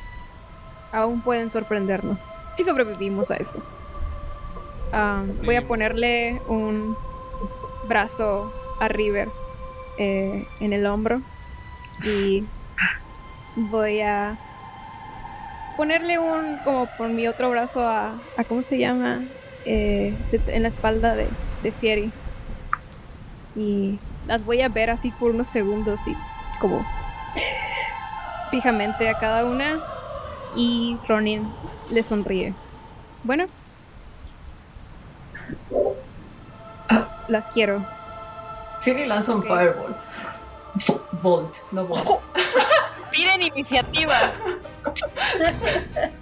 aún 0.91 1.21
pueden 1.21 1.51
sorprendernos. 1.51 2.19
Si 2.55 2.63
sobrevivimos 2.63 3.31
a 3.31 3.35
esto. 3.37 3.61
Ah, 4.93 5.23
voy 5.43 5.55
a 5.55 5.61
ponerle 5.67 6.41
un 6.47 6.95
brazo 7.87 8.53
a 8.79 8.87
River 8.87 9.29
eh, 9.97 10.47
en 10.59 10.73
el 10.73 10.85
hombro 10.85 11.21
y 12.03 12.45
voy 13.55 14.01
a 14.01 14.37
ponerle 15.75 16.19
un 16.19 16.57
como 16.63 16.85
por 16.97 17.09
mi 17.09 17.27
otro 17.27 17.49
brazo 17.49 17.81
a, 17.87 18.13
a 18.37 18.43
¿cómo 18.47 18.63
se 18.63 18.77
llama? 18.77 19.21
Eh, 19.65 20.15
de- 20.31 20.55
en 20.55 20.63
la 20.63 20.69
espalda 20.69 21.15
de, 21.15 21.27
de 21.63 21.71
Fieri. 21.71 22.11
Y 23.55 23.99
las 24.27 24.45
voy 24.45 24.61
a 24.61 24.69
ver 24.69 24.89
así 24.89 25.11
por 25.11 25.31
unos 25.31 25.47
segundos 25.47 25.99
y 26.07 26.15
como 26.59 26.85
fijamente 28.51 29.09
a 29.09 29.17
cada 29.19 29.45
una. 29.45 29.79
Y 30.55 30.97
Ronin 31.07 31.47
le 31.91 32.03
sonríe. 32.03 32.53
Bueno. 33.23 33.45
Ah. 36.89 37.07
Las 37.27 37.49
quiero. 37.51 37.83
Fury 38.81 39.05
lanza 39.05 39.35
un 39.35 39.43
fireball. 39.43 39.95
Bolt, 41.21 41.57
no 41.71 41.85
bolt. 41.85 42.07
Tiren 43.11 43.41
iniciativa. 43.41 44.31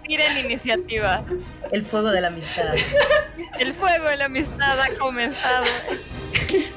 Tiren 0.03 0.37
iniciativa. 0.45 1.23
El 1.71 1.85
fuego 1.85 2.09
de 2.11 2.21
la 2.21 2.27
amistad. 2.27 2.73
El 3.59 3.73
fuego 3.75 4.07
de 4.07 4.17
la 4.17 4.25
amistad 4.25 4.79
ha 4.79 4.97
comenzado. 4.99 5.65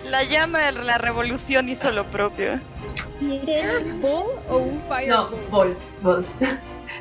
La 0.04 0.24
llama 0.24 0.58
de 0.64 0.72
la 0.72 0.98
revolución 0.98 1.68
hizo 1.68 1.90
lo 1.90 2.04
propio. 2.06 2.60
¿Ball 4.00 4.26
o 4.48 4.56
un 4.58 4.78
No, 4.78 4.94
fireball? 4.96 5.28
Bolt, 5.50 5.78
Bolt. 6.02 6.26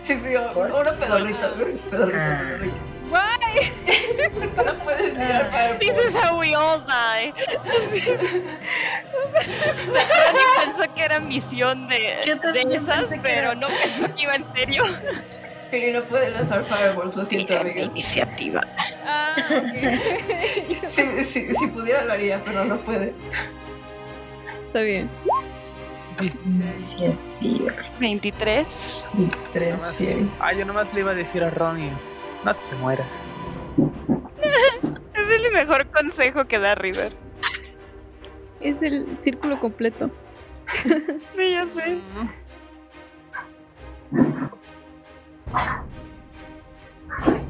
Sí, 0.01 0.15
sí, 0.19 0.33
¿Bolt? 0.53 0.71
ahora 0.71 0.93
pedorrito, 0.93 1.53
pedorrito, 1.53 2.17
Ah. 2.17 2.41
pedorrito. 2.43 2.75
Why? 3.09 3.71
No 4.65 4.73
puedes 4.83 5.13
tirar 5.13 5.79
This 5.79 5.89
fireball. 5.91 6.07
is 6.09 6.15
how 6.15 6.37
we 6.39 6.53
all 6.55 6.79
die. 6.85 7.33
Pensó 10.65 10.93
que 10.95 11.01
era 11.03 11.19
misión 11.19 11.87
de, 11.87 12.17
Yo 12.25 12.35
de 12.35 12.61
esas, 12.75 13.13
pero 13.21 13.51
era. 13.51 13.55
no 13.55 13.67
pensó 13.67 14.13
que 14.15 14.23
iba 14.23 14.35
en 14.35 14.45
serio. 14.55 14.83
Fury 15.69 15.91
no 15.91 16.01
puede 16.03 16.29
lanzar 16.31 16.65
fireballs, 16.65 17.15
lo 17.15 17.25
siento, 17.25 17.57
amigas. 17.59 17.85
iniciativa. 17.91 18.61
Ah, 19.05 19.35
ok. 19.49 20.87
Si, 20.87 21.23
si, 21.23 21.53
si 21.53 21.67
pudiera 21.67 22.03
lo 22.05 22.13
haría, 22.13 22.41
pero 22.45 22.65
no 22.65 22.77
puede. 22.77 23.13
Está 24.67 24.79
bien. 24.81 25.09
Iniciativa. 26.21 27.73
23. 27.99 29.05
23, 29.13 29.73
Nomás- 29.77 29.91
100. 29.95 30.31
Ah, 30.39 30.53
yo 30.53 30.65
nomás 30.65 30.93
le 30.93 30.99
iba 31.01 31.11
a 31.11 31.15
decir 31.15 31.43
a 31.43 31.49
Ronnie, 31.49 31.91
no 32.43 32.53
te 32.53 32.75
mueras. 32.81 33.07
Es 35.13 35.35
el 35.35 35.51
mejor 35.51 35.87
consejo 35.87 36.45
que 36.45 36.57
da 36.59 36.73
River. 36.75 37.11
Es 38.61 38.81
el 38.81 39.17
círculo 39.19 39.59
completo. 39.59 40.09
Sí, 41.35 41.51
ya 41.51 41.65
sé. 41.75 41.97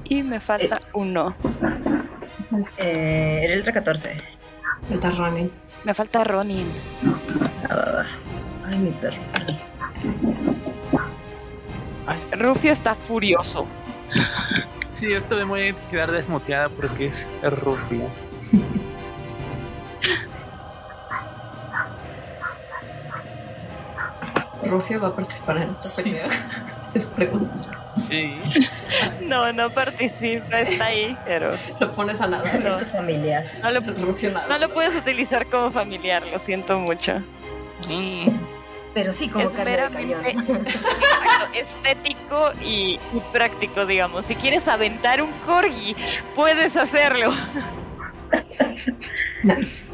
Y 0.05 0.23
me 0.23 0.39
falta 0.39 0.81
uno. 0.93 1.35
Eh, 2.77 3.41
era 3.43 3.53
el 3.53 3.63
14. 3.63 4.17
Está 4.89 5.09
running. 5.11 5.51
Me 5.83 5.93
falta 5.93 6.23
Ronin. 6.23 6.67
Ay, 8.67 8.77
mi 8.77 8.91
perro. 8.91 9.17
Rufio 12.31 12.71
está 12.71 12.95
furioso. 12.95 13.65
Sí, 14.93 15.11
esto 15.11 15.35
me 15.35 15.43
voy 15.43 15.69
a 15.69 15.89
quedar 15.91 16.11
desmuteada 16.11 16.69
porque 16.69 17.07
es 17.07 17.27
rubio. 17.43 18.09
Rufio 24.63 24.99
va 24.99 25.09
a 25.09 25.15
participar 25.15 25.57
en 25.57 25.69
esta 25.71 26.01
pelea. 26.01 26.25
Es 26.93 27.05
pregunta. 27.05 27.91
Sí. 28.07 28.39
No, 29.21 29.51
no 29.53 29.69
participa, 29.69 30.59
está 30.61 30.85
ahí, 30.85 31.17
pero 31.25 31.55
Lo 31.79 31.91
pones 31.91 32.21
a 32.21 32.27
nadar. 32.27 32.55
Este 32.55 32.85
familiar. 32.85 33.43
no 33.61 33.71
lo, 33.71 33.79
Rufio 33.81 34.31
nada. 34.31 34.47
no 34.47 34.57
lo 34.57 34.69
puedes 34.73 34.95
utilizar 34.95 35.45
como 35.47 35.71
familiar, 35.71 36.23
lo 36.31 36.39
siento 36.39 36.77
mucho. 36.79 37.19
Mm. 37.87 38.29
Pero 38.93 39.11
sí, 39.11 39.29
como 39.29 39.49
es 39.49 39.55
carne 39.55 39.77
de 39.77 39.89
cañón. 39.89 40.21
estético 41.53 42.51
y, 42.63 42.99
y 43.13 43.19
práctico, 43.31 43.85
digamos. 43.85 44.25
Si 44.25 44.35
quieres 44.35 44.67
aventar 44.67 45.21
un 45.21 45.31
corgi, 45.45 45.95
puedes 46.35 46.75
hacerlo. 46.75 47.31
Nice. 49.43 49.87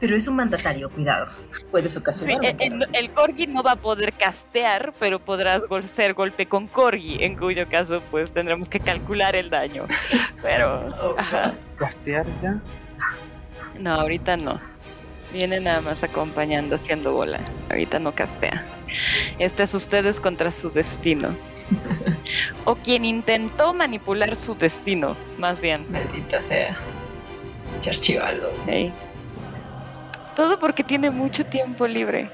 Pero 0.00 0.16
es 0.16 0.26
un 0.26 0.36
mandatario, 0.36 0.88
cuidado. 0.88 1.28
Puedes 1.70 1.94
ocasionar. 1.96 2.38
el, 2.42 2.56
el- 2.58 2.84
el 2.94 3.10
corgi 3.10 3.46
no 3.46 3.62
va 3.62 3.72
a 3.72 3.76
poder 3.76 4.14
castear, 4.14 4.94
pero 4.98 5.18
podrás 5.18 5.62
hacer 5.70 6.14
golpe 6.14 6.46
con 6.46 6.68
corgi, 6.68 7.22
en 7.22 7.36
cuyo 7.36 7.68
caso 7.68 8.00
pues 8.10 8.30
tendremos 8.32 8.68
que 8.68 8.80
calcular 8.80 9.36
el 9.36 9.50
daño. 9.50 9.86
Pero, 10.40 10.94
Oh, 11.02 11.14
ajá. 11.18 11.52
¿Castear 11.76 12.24
ya? 12.42 12.56
No, 13.78 13.92
ahorita 14.00 14.36
no. 14.38 14.58
Viene 15.32 15.60
nada 15.60 15.80
más 15.80 16.02
acompañando, 16.02 16.74
haciendo 16.76 17.12
bola. 17.12 17.40
Ahorita 17.70 17.98
no 17.98 18.12
castea. 18.12 18.64
Este 19.38 19.62
es 19.62 19.74
ustedes 19.74 20.18
contra 20.18 20.50
su 20.50 20.70
destino. 20.70 21.28
o 22.64 22.74
quien 22.74 23.04
intentó 23.04 23.72
manipular 23.72 24.34
su 24.34 24.54
destino, 24.56 25.16
más 25.38 25.60
bien. 25.60 25.86
Maldita 25.90 26.40
sea. 26.40 26.76
Charchivaldo. 27.80 28.50
Todo 30.34 30.58
porque 30.58 30.82
tiene 30.82 31.10
mucho 31.10 31.44
tiempo 31.46 31.86
libre 31.86 32.28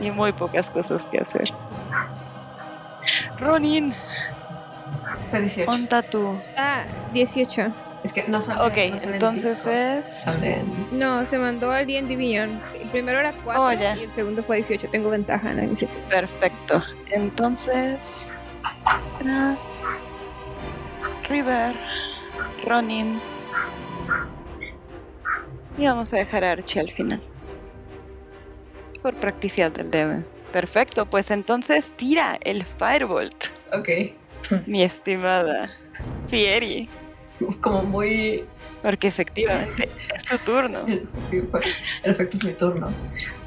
y 0.00 0.10
muy 0.10 0.32
pocas 0.32 0.68
cosas 0.70 1.04
que 1.06 1.18
hacer. 1.18 1.50
Ronin, 3.38 3.94
Fue 5.30 5.40
18. 5.40 5.70
ponta 5.70 6.02
tú. 6.02 6.38
Ah, 6.56 6.84
18. 7.12 7.68
Es 8.02 8.12
que 8.14 8.24
no 8.28 8.40
sale. 8.40 8.60
Ok, 8.62 8.92
no 8.92 8.98
sale 8.98 9.04
en 9.08 9.12
entonces 9.14 9.66
es. 9.66 10.08
Sale 10.08 10.62
No, 10.92 11.20
se 11.26 11.38
mandó 11.38 11.70
al 11.70 11.86
D&D 11.86 12.16
Beyond. 12.16 12.60
El 12.80 12.88
primero 12.88 13.18
era 13.18 13.32
4 13.44 13.62
Oh, 13.62 13.72
ya. 13.72 13.96
y 13.96 14.04
el 14.04 14.12
segundo 14.12 14.42
fue 14.42 14.56
18. 14.56 14.88
Tengo 14.88 15.10
ventaja 15.10 15.50
en 15.50 15.56
la 15.58 15.64
iniciativa. 15.64 16.00
Perfecto. 16.08 16.82
Entonces. 17.10 18.34
era 19.20 19.56
River, 21.28 21.74
Ronin. 22.66 23.20
Y 25.78 25.84
vamos 25.86 26.12
a 26.12 26.16
dejar 26.16 26.44
a 26.44 26.52
Archie 26.52 26.80
al 26.80 26.90
final. 26.90 27.20
Por 29.02 29.14
practicidad 29.14 29.70
del 29.72 29.90
DM. 29.90 30.24
Perfecto, 30.52 31.06
pues 31.06 31.30
entonces 31.30 31.92
tira 31.96 32.38
el 32.42 32.64
Firebolt, 32.64 33.44
Ok. 33.72 33.88
mi 34.66 34.82
estimada 34.82 35.70
Fieri. 36.28 36.88
Como 37.60 37.82
muy. 37.84 38.44
Porque 38.82 39.08
efectivamente 39.08 39.90
es 40.14 40.24
tu 40.24 40.38
turno. 40.38 40.80
En 40.86 41.06
efecto, 41.30 41.58
en 42.02 42.10
efecto 42.10 42.36
es 42.38 42.44
mi 42.44 42.52
turno. 42.54 42.88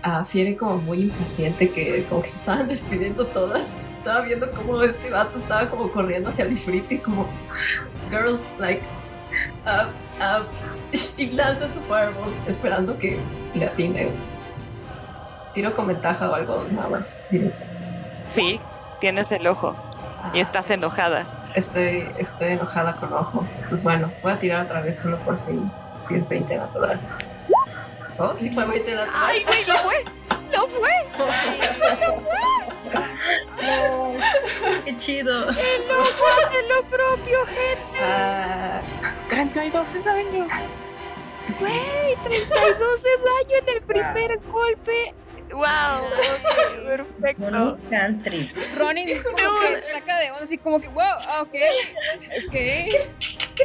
Ah, 0.03 0.23
Fiere 0.23 0.55
como 0.55 0.77
muy 0.77 1.01
impaciente 1.01 1.71
que 1.71 2.03
como 2.03 2.21
que 2.21 2.27
se 2.27 2.37
estaban 2.37 2.67
despidiendo 2.67 3.25
todas. 3.25 3.67
Estaba 3.77 4.21
viendo 4.21 4.51
como 4.51 4.79
este 4.83 5.09
vato 5.09 5.39
estaba 5.39 5.67
como 5.71 5.91
corriendo 5.91 6.29
hacia 6.29 6.45
el 6.45 6.53
Ifrit 6.53 6.91
y 6.91 6.97
como 6.99 7.27
girls 8.11 8.41
like 8.59 8.83
up, 9.65 9.87
up 10.19 10.45
y 11.17 11.31
lanza 11.31 11.67
su 11.67 11.79
fireball 11.81 12.31
esperando 12.47 12.95
que 12.99 13.17
le 13.55 13.65
atine. 13.65 14.09
Tiro 15.55 15.75
con 15.75 15.87
ventaja 15.87 16.29
o 16.29 16.35
algo 16.35 16.65
nada 16.71 16.89
más 16.89 17.19
directo. 17.31 17.65
Sí, 18.29 18.59
tienes 18.99 19.31
el 19.31 19.47
ojo 19.47 19.75
Ah, 20.23 20.31
y 20.33 20.39
estás 20.39 20.69
enojada. 20.69 21.25
Estoy, 21.55 22.09
estoy 22.17 22.53
enojada 22.53 22.95
con 22.95 23.13
ojo. 23.13 23.47
Pues 23.69 23.83
bueno, 23.83 24.11
voy 24.23 24.31
a 24.31 24.39
tirar 24.39 24.65
otra 24.65 24.81
vez 24.81 24.97
solo 24.99 25.19
por 25.19 25.37
si, 25.37 25.59
si 25.99 26.15
es 26.15 26.27
20 26.27 26.55
natural. 26.57 26.99
Oh, 28.17 28.35
sí 28.37 28.49
fue 28.51 28.65
20 28.65 28.95
natural. 28.95 29.19
¡Ay, 29.23 29.43
güey, 29.43 29.65
lo 29.65 29.73
fue! 29.77 30.03
¡Lo 30.51 30.67
fue! 30.67 30.89
No, 33.61 34.13
qué 34.85 34.97
chido. 34.97 35.49
¡El 35.49 35.91
ojo 35.91 36.23
hace 36.47 36.63
lo 36.69 36.83
propio, 36.83 37.45
gente! 37.45 37.99
Ah, 38.01 38.81
32 39.29 39.93
de 39.93 40.01
daño. 40.01 40.47
¡Güey! 41.59 42.15
32 42.23 43.03
de 43.03 43.09
daño 43.17 43.57
en 43.61 43.69
el 43.75 43.81
primer 43.81 44.39
golpe. 44.51 45.13
¡Wow! 45.53 46.07
ok, 46.07 46.85
perfecto. 46.85 47.43
Mono 47.43 47.77
country. 47.89 48.51
Ronin 48.75 49.21
como 49.21 49.35
que 49.35 49.81
saca 49.83 50.17
de 50.19 50.31
onda 50.31 50.45
así 50.45 50.57
como 50.57 50.81
que, 50.81 50.87
wow, 50.87 51.03
ah, 51.03 51.43
ok. 51.43 51.53
Es 52.31 52.45
que... 52.47 52.89
Te 53.55 53.63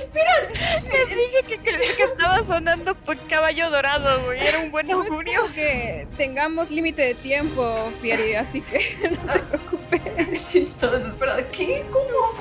dije 1.15 1.43
que, 1.47 1.59
que, 1.59 1.77
que 1.97 2.03
estaba 2.03 2.45
sonando 2.47 2.95
por 2.95 3.17
caballo 3.27 3.71
dorado, 3.71 4.23
güey. 4.25 4.47
Era 4.47 4.59
un 4.61 4.71
buen 4.71 4.91
augurio. 4.91 5.47
que 5.55 6.07
tengamos 6.17 6.71
límite 6.71 7.03
de 7.03 7.15
tiempo, 7.15 7.91
Fieri, 8.03 8.35
así 8.35 8.61
que 8.61 9.09
no 9.27 9.33
te 9.33 9.39
preocupes. 9.41 10.41
sí, 10.47 10.71
toda 10.79 10.99
desesperada. 10.99 11.43
¿Qué? 11.51 11.85
¿Cómo? 11.91 12.35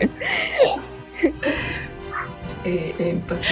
eh, 2.64 2.94
eh, 2.98 3.20
pues 3.28 3.46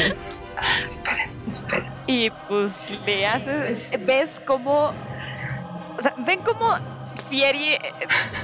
Y 2.27 2.31
pues 2.49 2.73
le 3.05 3.27
haces. 3.27 3.93
Es- 3.93 4.07
¿Ves 4.07 4.41
cómo.? 4.47 4.93
O 5.99 6.03
sea, 6.03 6.15
ven 6.19 6.41
cómo 6.41 6.75
Fieri 7.31 7.75
eh, 7.75 7.81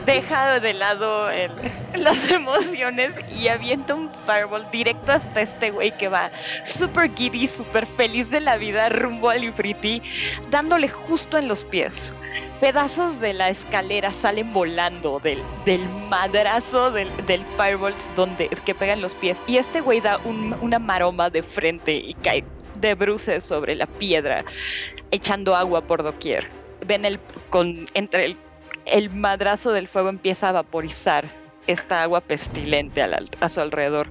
deja 0.07 0.61
de 0.61 0.73
lado 0.73 1.29
el- 1.31 1.51
las 1.95 2.31
emociones 2.31 3.13
y 3.31 3.49
avienta 3.49 3.95
un 3.95 4.11
fireball 4.27 4.71
directo 4.71 5.13
hasta 5.13 5.41
este 5.43 5.71
güey 5.71 5.91
que 5.97 6.09
va 6.09 6.31
super 6.65 7.11
giddy, 7.15 7.49
super 7.49 7.87
feliz 7.87 8.31
de 8.31 8.41
la 8.41 8.57
vida 8.57 8.89
rumbo 8.89 9.31
al 9.31 9.43
Ifriti, 9.45 10.01
dándole 10.51 10.89
justo 10.89 11.39
en 11.39 11.49
los 11.49 11.65
pies. 11.65 12.13
Pedazos 12.61 13.21
de 13.21 13.33
la 13.33 13.49
escalera 13.51 14.13
salen 14.13 14.53
volando 14.53 15.19
del, 15.19 15.43
del 15.65 15.81
madrazo 16.09 16.91
del, 16.91 17.09
del 17.27 17.45
fireball 17.57 17.95
donde, 18.17 18.49
que 18.65 18.75
pega 18.75 18.93
en 18.93 19.01
los 19.03 19.15
pies. 19.17 19.43
Y 19.47 19.57
este 19.57 19.81
güey 19.81 20.01
da 20.01 20.19
un- 20.25 20.55
una 20.61 20.79
maroma 20.79 21.31
de 21.31 21.43
frente 21.43 21.93
y 21.93 22.15
cae 22.15 22.45
de 22.81 22.95
bruces 22.95 23.45
sobre 23.45 23.75
la 23.75 23.87
piedra, 23.87 24.45
echando 25.11 25.55
agua 25.55 25.83
por 25.83 26.03
doquier. 26.03 26.49
Ven 26.87 27.05
el 27.05 27.19
con 27.51 27.87
entre 27.95 28.25
el, 28.27 28.37
el 28.87 29.11
madrazo 29.11 29.73
del 29.73 29.89
fuego 29.89 30.09
empieza 30.09 30.49
a 30.49 30.53
vaporizar 30.53 31.27
esta 31.67 32.03
agua 32.03 32.21
pestilente 32.21 33.03
al- 33.03 33.31
a 33.41 33.49
su 33.49 33.61
alrededor. 33.61 34.09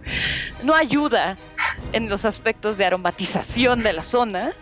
No 0.64 0.76
ayuda 0.76 1.36
en 1.94 2.08
los 2.10 2.24
aspectos 2.26 2.78
de 2.78 2.86
aromatización 2.86 3.82
de 3.82 3.94
la 3.94 4.04
zona, 4.04 4.54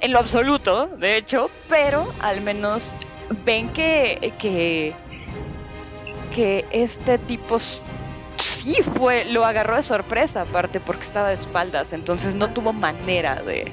en 0.00 0.12
lo 0.12 0.18
absoluto, 0.18 0.88
de 0.88 1.16
hecho, 1.16 1.50
pero 1.68 2.12
al 2.20 2.40
menos 2.40 2.92
ven 3.44 3.68
que, 3.70 4.32
que, 4.38 4.92
que 6.34 6.64
este 6.72 7.18
tipo 7.18 7.58
sí 8.42 8.76
fue, 8.96 9.24
lo 9.26 9.44
agarró 9.44 9.76
de 9.76 9.82
sorpresa, 9.82 10.42
aparte 10.42 10.80
porque 10.80 11.04
estaba 11.04 11.28
de 11.28 11.34
espaldas, 11.34 11.92
entonces 11.92 12.34
no 12.34 12.48
tuvo 12.50 12.72
manera 12.72 13.36
de... 13.36 13.72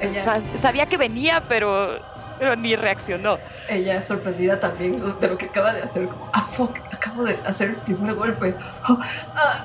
Ella, 0.00 0.24
sa- 0.24 0.58
sabía 0.58 0.86
que 0.86 0.96
venía, 0.98 1.44
pero, 1.48 1.98
pero 2.38 2.54
ni 2.56 2.76
reaccionó. 2.76 3.38
ella 3.68 3.96
es 3.96 4.04
sorprendida 4.04 4.60
también 4.60 5.02
de 5.20 5.28
lo 5.28 5.38
que 5.38 5.46
acaba 5.46 5.72
de 5.72 5.82
hacer. 5.82 6.06
Como, 6.08 6.28
ah, 6.34 6.42
fuck, 6.42 6.76
acabo 6.92 7.24
de 7.24 7.34
hacer 7.46 7.70
el 7.70 7.76
primer 7.76 8.14
golpe. 8.14 8.54
Oh, 8.88 8.98
ah, 9.34 9.64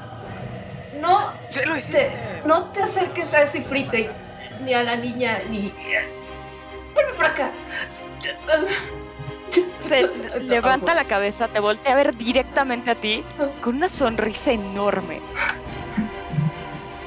no, 1.01 1.33
te, 1.89 2.11
no 2.45 2.65
te 2.71 2.81
acerques 2.83 3.33
a 3.33 3.41
ese 3.41 3.61
frite, 3.63 4.11
ni 4.63 4.73
a 4.73 4.83
la 4.83 4.95
niña, 4.95 5.39
ni. 5.49 5.73
Vuelve 6.93 7.13
por 7.13 7.25
acá. 7.25 7.51
Se 9.87 10.07
levanta 10.41 10.95
la 10.95 11.05
cabeza, 11.05 11.47
te 11.47 11.59
voltea 11.59 11.93
a 11.93 11.95
ver 11.95 12.15
directamente 12.15 12.91
a 12.91 12.95
ti 12.95 13.23
con 13.61 13.75
una 13.75 13.89
sonrisa 13.89 14.51
enorme. 14.51 15.19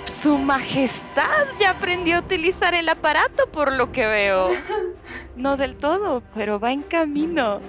Su 0.05 0.39
majestad 0.39 1.47
ya 1.61 1.71
aprendió 1.71 2.17
a 2.17 2.21
utilizar 2.21 2.75
el 2.75 2.89
aparato 2.89 3.47
por 3.49 3.73
lo 3.73 3.93
que 3.93 4.07
veo. 4.07 4.51
No 5.37 5.57
del 5.57 5.77
todo, 5.77 6.23
pero 6.35 6.59
va 6.59 6.73
en 6.73 6.83
camino. 6.83 7.61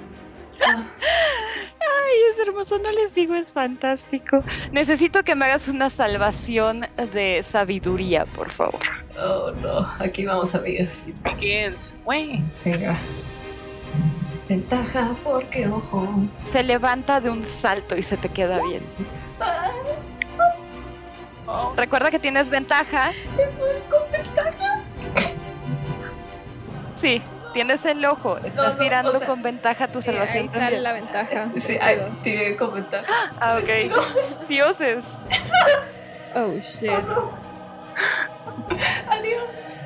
Ay, 0.62 2.14
es 2.32 2.48
hermoso, 2.48 2.78
no 2.80 2.92
les 2.92 3.14
digo, 3.14 3.36
es 3.36 3.52
fantástico. 3.52 4.44
Necesito 4.72 5.24
que 5.24 5.36
me 5.36 5.46
hagas 5.46 5.68
una 5.68 5.90
salvación 5.90 6.88
de 7.14 7.44
sabiduría, 7.44 8.26
por 8.26 8.52
favor. 8.52 8.80
Oh 9.18 9.52
no, 9.62 9.88
aquí 10.00 10.26
vamos, 10.26 10.56
amigas. 10.56 11.08
It 11.08 11.16
begins. 11.24 11.96
Wey. 12.06 12.44
Venga. 12.64 12.96
Ventaja 14.48 15.12
porque 15.24 15.68
ojo. 15.68 16.08
Se 16.46 16.62
levanta 16.64 17.20
de 17.20 17.30
un 17.32 17.46
salto 17.46 17.96
y 17.96 18.04
se 18.04 18.16
te 18.18 18.30
queda 18.30 18.60
bien. 18.62 18.84
Oh, 21.48 21.74
Recuerda 21.76 22.12
que 22.12 22.20
tienes 22.20 22.50
ventaja. 22.50 23.12
Eso 23.38 23.68
es 23.68 23.84
con 23.86 24.12
ventaja. 24.12 24.80
Sí, 26.96 27.22
tienes 27.54 27.86
el 27.86 28.04
ojo. 28.06 28.38
Estás 28.38 28.74
no, 28.74 28.80
tirando 28.80 29.12
o 29.14 29.18
sea, 29.18 29.28
con 29.28 29.42
ventaja 29.44 29.88
tu 29.88 30.00
Eh, 30.00 30.04
salvación. 30.04 30.38
ahí 30.44 30.50
sale 30.50 30.60
también. 30.60 30.84
la 30.84 30.94
ventaja. 30.94 31.50
Sí, 31.58 31.78
dos. 31.78 32.22
tiré 32.22 32.56
con 32.58 32.74
ventaja. 32.74 33.06
Ah, 33.40 33.58
ok. 33.62 34.48
Dioses. 34.48 35.06
Oh 36.38 36.52
shit. 36.60 36.92
Adiós. 39.10 39.84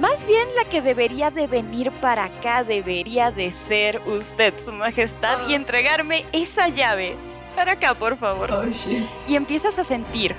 Más 0.00 0.24
bien 0.26 0.48
la 0.56 0.64
que 0.64 0.82
debería 0.82 1.30
de 1.30 1.46
venir 1.46 1.90
para 1.92 2.24
acá 2.24 2.64
debería 2.64 3.30
de 3.30 3.52
ser 3.52 4.00
usted, 4.06 4.52
su 4.64 4.72
majestad, 4.72 5.46
y 5.48 5.52
Ah. 5.52 5.56
entregarme 5.56 6.24
esa 6.32 6.68
llave. 6.68 7.14
Para 7.54 7.72
acá, 7.72 7.94
por 7.94 8.16
favor. 8.16 8.50
Oh 8.52 8.64
shit. 8.70 9.04
Y 9.28 9.36
empiezas 9.36 9.78
a 9.78 9.84
sentir 9.84 10.34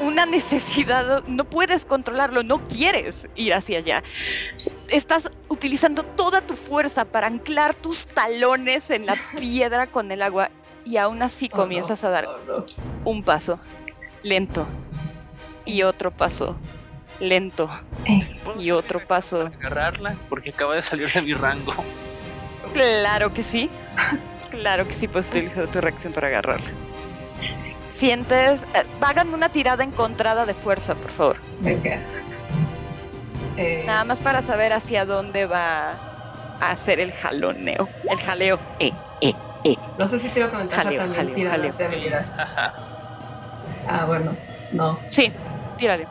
una 0.00 0.26
necesidad, 0.26 1.22
no 1.26 1.44
puedes 1.44 1.84
controlarlo, 1.84 2.42
no 2.42 2.66
quieres 2.66 3.28
ir 3.36 3.54
hacia 3.54 3.78
allá. 3.78 4.02
Estás 4.88 5.30
utilizando 5.48 6.02
toda 6.02 6.40
tu 6.40 6.56
fuerza 6.56 7.04
para 7.04 7.28
anclar 7.28 7.74
tus 7.74 8.06
talones 8.06 8.90
en 8.90 9.06
la 9.06 9.14
piedra 9.38 9.86
con 9.86 10.10
el 10.10 10.22
agua 10.22 10.50
y 10.84 10.96
aún 10.96 11.22
así 11.22 11.48
Oh, 11.52 11.56
no. 11.56 11.62
comienzas 11.62 12.02
a 12.02 12.10
dar 12.10 12.26
Oh, 12.26 12.36
no. 12.46 12.64
un 13.04 13.22
paso 13.22 13.60
lento 14.24 14.66
y 15.64 15.82
otro 15.84 16.10
paso 16.10 16.56
lento 17.20 17.68
¿puedo 18.44 18.60
y 18.60 18.70
otro 18.70 19.00
paso. 19.06 19.46
Agarrarla 19.46 20.16
porque 20.28 20.50
acaba 20.50 20.74
de 20.74 20.82
salir 20.82 21.12
de 21.12 21.22
mi 21.22 21.34
rango. 21.34 21.72
Claro 22.72 23.32
que 23.32 23.42
sí. 23.42 23.70
Claro 24.50 24.86
que 24.86 24.94
sí 24.94 25.08
puedes 25.08 25.28
utilizar 25.28 25.66
tu 25.68 25.80
reacción 25.80 26.12
para 26.12 26.28
agarrarla. 26.28 26.70
Sientes. 27.96 28.62
eh, 28.74 28.84
hagan 29.00 29.32
una 29.32 29.48
tirada 29.48 29.84
encontrada 29.84 30.44
de 30.46 30.54
fuerza, 30.54 30.94
por 30.94 31.10
favor. 31.12 31.36
Eh, 33.56 33.84
Nada 33.86 34.04
más 34.04 34.18
para 34.20 34.42
saber 34.42 34.72
hacia 34.72 35.04
dónde 35.04 35.46
va 35.46 35.90
a 36.60 36.70
hacer 36.70 37.00
el 37.00 37.12
jaloneo. 37.12 37.88
El 38.10 38.18
jaleo. 38.20 38.58
Eh, 38.78 38.92
eh, 39.20 39.34
eh. 39.64 39.76
No 39.98 40.06
sé 40.08 40.18
si 40.18 40.28
tiro 40.30 40.50
con 40.50 40.60
ventaja 40.60 40.82
Jaleo, 40.84 40.98
también. 41.04 41.18
jaleo, 41.24 41.34
tira 41.34 41.50
jaleo. 41.50 42.72
Ah, 43.88 44.04
bueno. 44.06 44.36
No. 44.72 44.98
Sí, 45.10 45.30
tírale. 45.76 46.06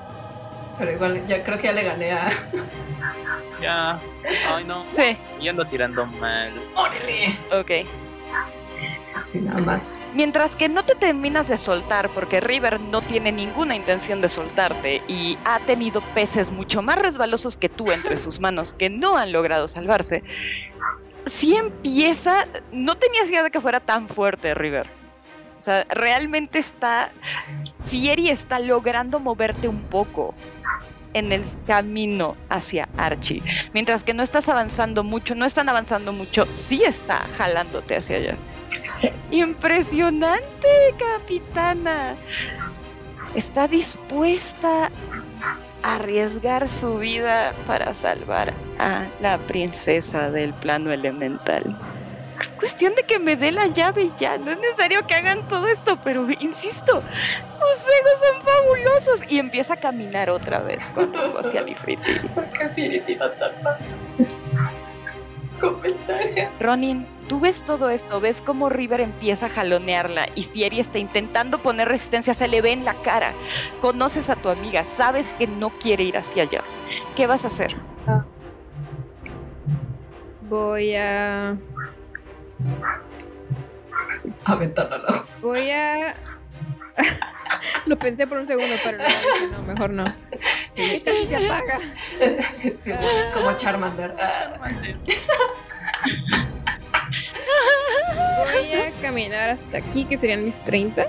Pero 0.77 0.91
igual, 0.91 1.25
ya 1.27 1.43
creo 1.43 1.57
que 1.57 1.63
ya 1.65 1.73
le 1.73 1.83
gané 1.83 2.11
a. 2.11 2.31
ya. 3.61 3.99
Ay, 4.49 4.63
no. 4.63 4.85
Sí, 4.95 5.17
Y 5.39 5.47
ando 5.47 5.65
tirando 5.65 6.05
mal. 6.05 6.51
¡Órale! 6.75 7.37
ok. 7.51 7.87
Así 9.15 9.39
nada 9.41 9.59
más. 9.59 9.95
Mientras 10.15 10.55
que 10.55 10.69
no 10.69 10.83
te 10.83 10.95
terminas 10.95 11.47
de 11.47 11.57
soltar, 11.57 12.09
porque 12.09 12.39
River 12.39 12.79
no 12.79 13.01
tiene 13.01 13.31
ninguna 13.31 13.75
intención 13.75 14.21
de 14.21 14.29
soltarte 14.29 15.03
y 15.07 15.37
ha 15.45 15.59
tenido 15.59 16.01
peces 16.15 16.49
mucho 16.49 16.81
más 16.81 16.97
resbalosos 16.97 17.57
que 17.57 17.69
tú 17.69 17.91
entre 17.91 18.17
sus 18.17 18.39
manos 18.39 18.73
que 18.73 18.89
no 18.89 19.17
han 19.17 19.31
logrado 19.31 19.67
salvarse, 19.67 20.23
sí 21.27 21.55
empieza. 21.55 22.47
No 22.71 22.95
tenías 22.97 23.27
idea 23.27 23.43
de 23.43 23.51
que 23.51 23.61
fuera 23.61 23.79
tan 23.79 24.07
fuerte, 24.07 24.53
River. 24.55 25.00
O 25.61 25.63
sea, 25.63 25.85
realmente 25.89 26.57
está. 26.57 27.11
Fieri 27.85 28.31
está 28.31 28.57
logrando 28.57 29.19
moverte 29.19 29.67
un 29.67 29.83
poco 29.83 30.33
en 31.13 31.31
el 31.31 31.43
camino 31.67 32.35
hacia 32.49 32.89
Archie. 32.97 33.43
Mientras 33.71 34.01
que 34.01 34.15
no 34.15 34.23
estás 34.23 34.49
avanzando 34.49 35.03
mucho, 35.03 35.35
no 35.35 35.45
están 35.45 35.69
avanzando 35.69 36.13
mucho, 36.13 36.47
sí 36.47 36.83
está 36.83 37.27
jalándote 37.37 37.95
hacia 37.95 38.17
allá. 38.17 38.35
Impresionante, 39.29 40.67
capitana. 40.97 42.15
Está 43.35 43.67
dispuesta 43.67 44.89
a 45.83 45.95
arriesgar 45.95 46.67
su 46.69 46.97
vida 46.97 47.53
para 47.67 47.93
salvar 47.93 48.51
a 48.79 49.05
la 49.21 49.37
princesa 49.37 50.31
del 50.31 50.55
plano 50.55 50.91
elemental. 50.91 51.77
Es 52.41 52.51
cuestión 52.53 52.95
de 52.95 53.03
que 53.03 53.19
me 53.19 53.35
dé 53.35 53.51
la 53.51 53.67
llave 53.67 54.03
y 54.03 54.13
ya. 54.19 54.37
No 54.37 54.51
es 54.51 54.59
necesario 54.59 55.05
que 55.05 55.13
hagan 55.13 55.47
todo 55.47 55.67
esto, 55.67 55.97
pero 56.03 56.27
insisto, 56.39 57.03
sus 57.53 57.87
egos 57.99 58.19
son 58.19 58.41
fabulosos. 58.43 59.31
Y 59.31 59.37
empieza 59.37 59.75
a 59.75 59.77
caminar 59.77 60.29
otra 60.29 60.59
vez 60.59 60.89
con 60.89 61.13
rumbo 61.13 61.39
hacia 61.39 61.61
Lifriti. 61.61 62.01
Porque 62.35 62.69
Fieri 62.69 62.99
tira 63.01 63.33
tan 63.35 63.61
mal. 63.61 63.77
Con 65.59 65.79
ventaja. 65.81 66.49
Ronin, 66.59 67.05
tú 67.27 67.39
ves 67.39 67.61
todo 67.61 67.91
esto, 67.91 68.19
ves 68.19 68.41
cómo 68.41 68.69
River 68.69 69.01
empieza 69.01 69.45
a 69.45 69.49
jalonearla 69.49 70.29
y 70.33 70.45
Fieri 70.45 70.79
está 70.79 70.97
intentando 70.97 71.59
poner 71.59 71.87
resistencia, 71.87 72.33
se 72.33 72.47
le 72.47 72.61
ve 72.61 72.71
en 72.71 72.83
la 72.83 72.95
cara. 72.95 73.33
Conoces 73.81 74.31
a 74.31 74.35
tu 74.35 74.49
amiga, 74.49 74.83
sabes 74.83 75.27
que 75.37 75.45
no 75.45 75.69
quiere 75.69 76.03
ir 76.03 76.17
hacia 76.17 76.43
allá. 76.43 76.61
¿Qué 77.15 77.27
vas 77.27 77.45
a 77.45 77.49
hacer? 77.49 77.75
Voy 80.49 80.95
a. 80.95 81.55
Agua. 84.45 85.25
Voy 85.41 85.69
a. 85.69 86.15
Lo 87.85 87.97
pensé 87.97 88.27
por 88.27 88.37
un 88.37 88.47
segundo, 88.47 88.75
pero 88.83 88.97
dije, 88.97 89.47
no, 89.51 89.61
mejor 89.63 89.89
no. 89.91 90.05
¿Qué 90.75 91.01
tal 91.03 91.15
si 91.15 91.27
se 91.27 91.35
apaga? 91.35 91.79
Sí, 92.79 92.91
como 93.33 93.53
Charmander. 93.57 94.15
Ah, 94.19 94.53
Voy 98.37 98.73
a 98.73 98.91
caminar 99.01 99.49
hasta 99.49 99.77
aquí, 99.77 100.05
que 100.05 100.17
serían 100.17 100.45
mis 100.45 100.59
30. 100.61 101.07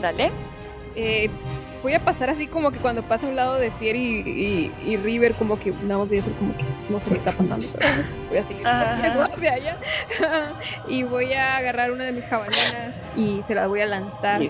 Dale. 0.00 0.30
Eh, 0.94 1.30
voy 1.82 1.94
a 1.94 2.00
pasar 2.00 2.28
así 2.30 2.46
como 2.46 2.70
que 2.72 2.78
cuando 2.78 3.02
pasa 3.02 3.26
a 3.26 3.30
un 3.30 3.36
lado 3.36 3.54
de 3.56 3.70
Fier 3.70 3.96
y, 3.96 4.20
y- 4.20 4.72
y 4.92 4.96
River, 4.96 5.34
como 5.34 5.58
que 5.58 5.72
nada 5.82 5.98
más 5.98 6.08
voy 6.08 6.18
a 6.18 6.20
hacer 6.20 6.32
como 6.34 6.56
que 6.56 6.64
no 6.88 7.00
sé 7.00 7.10
qué 7.10 7.16
está 7.16 7.32
pasando. 7.32 7.66
pero 7.78 8.02
voy 8.28 8.38
a 8.38 8.44
seguir 8.44 8.66
hacia 8.66 9.52
allá. 9.54 9.76
y 10.88 11.02
voy 11.04 11.32
a 11.32 11.56
agarrar 11.56 11.90
una 11.92 12.04
de 12.04 12.12
mis 12.12 12.24
jabalinas 12.26 12.94
y 13.16 13.42
se 13.46 13.54
la 13.54 13.66
voy 13.66 13.80
a 13.80 13.86
lanzar 13.86 14.42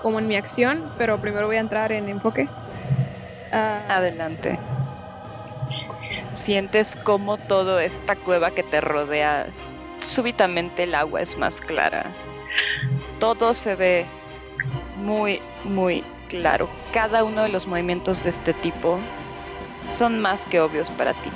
como 0.00 0.18
en 0.18 0.26
mi 0.28 0.36
acción, 0.36 0.90
pero 0.98 1.20
primero 1.20 1.46
voy 1.46 1.56
a 1.56 1.60
entrar 1.60 1.92
en 1.92 2.08
enfoque. 2.08 2.48
Ah, 3.52 3.80
Adelante. 3.88 4.58
Sientes 6.32 6.96
como 6.96 7.36
toda 7.36 7.84
esta 7.84 8.16
cueva 8.16 8.50
que 8.50 8.62
te 8.62 8.80
rodea, 8.80 9.46
súbitamente 10.02 10.84
el 10.84 10.94
agua 10.94 11.20
es 11.20 11.36
más 11.36 11.60
clara. 11.60 12.06
Todo 13.20 13.54
se 13.54 13.74
ve 13.76 14.06
muy, 14.96 15.40
muy 15.64 16.02
claro. 16.40 16.68
Cada 16.92 17.24
uno 17.24 17.42
de 17.42 17.48
los 17.48 17.66
movimientos 17.66 18.22
de 18.24 18.30
este 18.30 18.52
tipo 18.54 18.98
son 19.94 20.20
más 20.20 20.44
que 20.46 20.60
obvios 20.60 20.90
para 20.90 21.12
ti. 21.14 21.30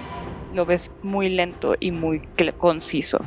Lo 0.55 0.65
ves 0.67 0.91
muy 1.03 1.29
lento 1.29 1.75
y 1.81 1.91
muy 1.91 2.21
conciso. 2.59 3.19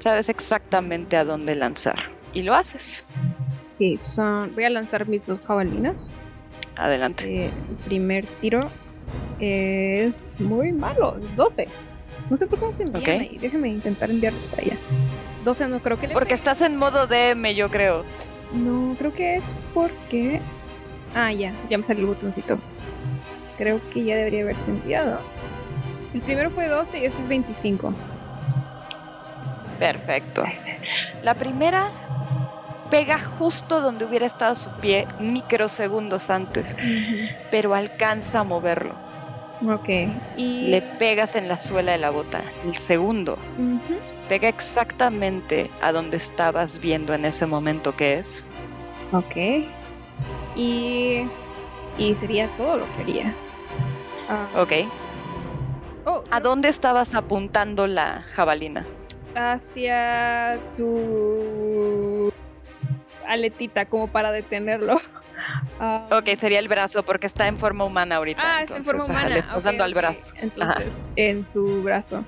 Sabes 0.00 0.28
exactamente 0.28 1.16
a 1.16 1.24
dónde 1.24 1.54
lanzar. 1.56 1.96
Y 2.32 2.42
lo 2.42 2.54
haces. 2.54 3.06
ok, 3.80 3.98
son- 4.00 4.54
voy 4.54 4.64
a 4.64 4.70
lanzar 4.70 5.08
mis 5.08 5.26
dos 5.26 5.40
jabalinas. 5.40 6.10
Adelante. 6.76 7.24
Eh, 7.46 7.46
el 7.70 7.76
primer 7.86 8.26
tiro 8.40 8.68
es 9.40 10.38
muy 10.40 10.72
malo, 10.72 11.18
es 11.24 11.34
12. 11.36 11.68
No 12.28 12.36
sé 12.36 12.46
por 12.46 12.58
qué 12.58 12.66
no 12.66 12.72
se 12.72 12.82
envían 12.82 13.02
Ok. 13.02 13.08
ahí. 13.08 13.38
Déjame 13.40 13.68
intentar 13.68 14.10
enviarlos 14.10 14.42
para 14.44 14.62
allá. 14.62 14.76
12 15.44 15.68
no 15.68 15.78
creo 15.80 15.98
que 15.98 16.08
le 16.08 16.12
Porque 16.14 16.34
estás 16.34 16.60
en 16.60 16.76
modo 16.76 17.06
DM, 17.06 17.54
yo 17.54 17.68
creo. 17.70 18.04
No, 18.56 18.94
creo 18.98 19.12
que 19.12 19.36
es 19.36 19.44
porque. 19.74 20.40
Ah, 21.14 21.32
ya, 21.32 21.52
ya 21.70 21.78
me 21.78 21.84
salió 21.84 22.02
el 22.02 22.08
botoncito. 22.08 22.58
Creo 23.58 23.80
que 23.90 24.04
ya 24.04 24.16
debería 24.16 24.42
haberse 24.42 24.70
enviado. 24.70 25.20
El 26.12 26.20
primero 26.20 26.50
fue 26.50 26.68
12 26.68 26.98
y 26.98 27.04
este 27.04 27.22
es 27.22 27.28
25. 27.28 27.94
Perfecto. 29.78 30.42
La 31.22 31.34
primera 31.34 31.90
pega 32.90 33.18
justo 33.38 33.80
donde 33.80 34.04
hubiera 34.04 34.26
estado 34.26 34.54
su 34.54 34.70
pie 34.80 35.06
microsegundos 35.18 36.30
antes, 36.30 36.76
pero 37.50 37.74
alcanza 37.74 38.40
a 38.40 38.44
moverlo. 38.44 38.94
Ok. 39.66 39.88
Y. 40.36 40.68
Le 40.68 40.82
pegas 40.82 41.34
en 41.36 41.48
la 41.48 41.56
suela 41.58 41.92
de 41.92 41.98
la 41.98 42.10
bota. 42.10 42.42
El 42.64 42.76
segundo 42.76 43.38
pega 44.28 44.48
exactamente 44.48 45.70
a 45.82 45.92
donde 45.92 46.16
estabas 46.16 46.78
viendo 46.80 47.14
en 47.14 47.24
ese 47.24 47.46
momento 47.46 47.94
que 47.96 48.18
es. 48.18 48.46
Ok. 49.12 49.36
Y. 50.56 51.22
Y 51.98 52.14
sería 52.16 52.48
todo 52.56 52.78
lo 52.78 52.84
que 52.96 53.02
haría. 53.02 53.34
Ah, 54.28 54.60
Ok. 54.60 54.72
oh, 56.04 56.22
¿A 56.30 56.40
dónde 56.40 56.68
estabas 56.68 57.14
apuntando 57.14 57.86
la 57.86 58.22
jabalina? 58.34 58.84
hacia 59.38 60.58
su 60.74 62.32
aletita 63.28 63.84
como 63.86 64.08
para 64.08 64.32
detenerlo. 64.32 64.96
Ah, 65.80 66.06
Ok, 66.12 66.28
sería 66.38 66.58
el 66.58 66.68
brazo 66.68 67.02
porque 67.02 67.26
está 67.26 67.46
en 67.48 67.58
forma 67.58 67.84
humana 67.84 68.16
ahorita. 68.16 68.40
Ah, 68.42 68.62
está 68.62 68.74
en 68.76 68.82
entonces, 68.82 68.86
forma 68.86 69.04
humana. 69.04 69.28
Le 69.34 69.40
estás 69.40 69.62
dando 69.62 69.84
al 69.84 69.94
brazo. 69.94 70.32
Entonces, 70.40 70.92
en 71.16 71.44
su 71.52 71.82
brazo. 71.82 72.24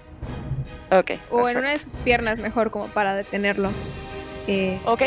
Ok. 0.90 1.12
O 1.30 1.48
en 1.48 1.58
una 1.58 1.70
de 1.70 1.78
sus 1.78 1.92
piernas, 1.96 2.38
mejor, 2.38 2.70
como 2.70 2.86
para 2.88 3.14
detenerlo. 3.14 3.70
Eh, 4.46 4.78
Ok, 4.86 5.02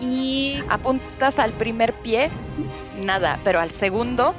y 0.00 0.62
apuntas 0.68 1.38
al 1.38 1.52
primer 1.52 1.92
pie, 1.92 2.30
nada, 3.00 3.38
pero 3.44 3.60
al 3.60 3.70
segundo, 3.70 4.34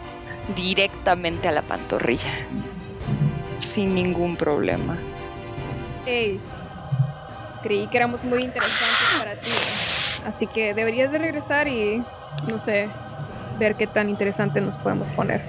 directamente 0.56 1.48
a 1.48 1.52
la 1.52 1.62
pantorrilla. 1.62 2.34
Sin 3.60 3.96
ningún 3.96 4.36
problema. 4.36 4.98
Hey, 6.06 6.40
creí 7.64 7.88
que 7.88 7.98
éramos 7.98 8.24
muy 8.24 8.44
interesantes 8.44 9.08
para 9.18 9.36
ti. 9.40 9.50
Así 10.26 10.48
que 10.48 10.74
deberías 10.74 11.12
de 11.12 11.20
regresar 11.20 11.68
y, 11.68 12.04
no 12.48 12.60
sé, 12.60 12.90
ver 13.60 13.74
qué 13.76 13.88
tan 13.88 14.10
interesante 14.10 14.60
nos 14.60 14.78
podemos 14.78 15.12
poner. 15.12 15.42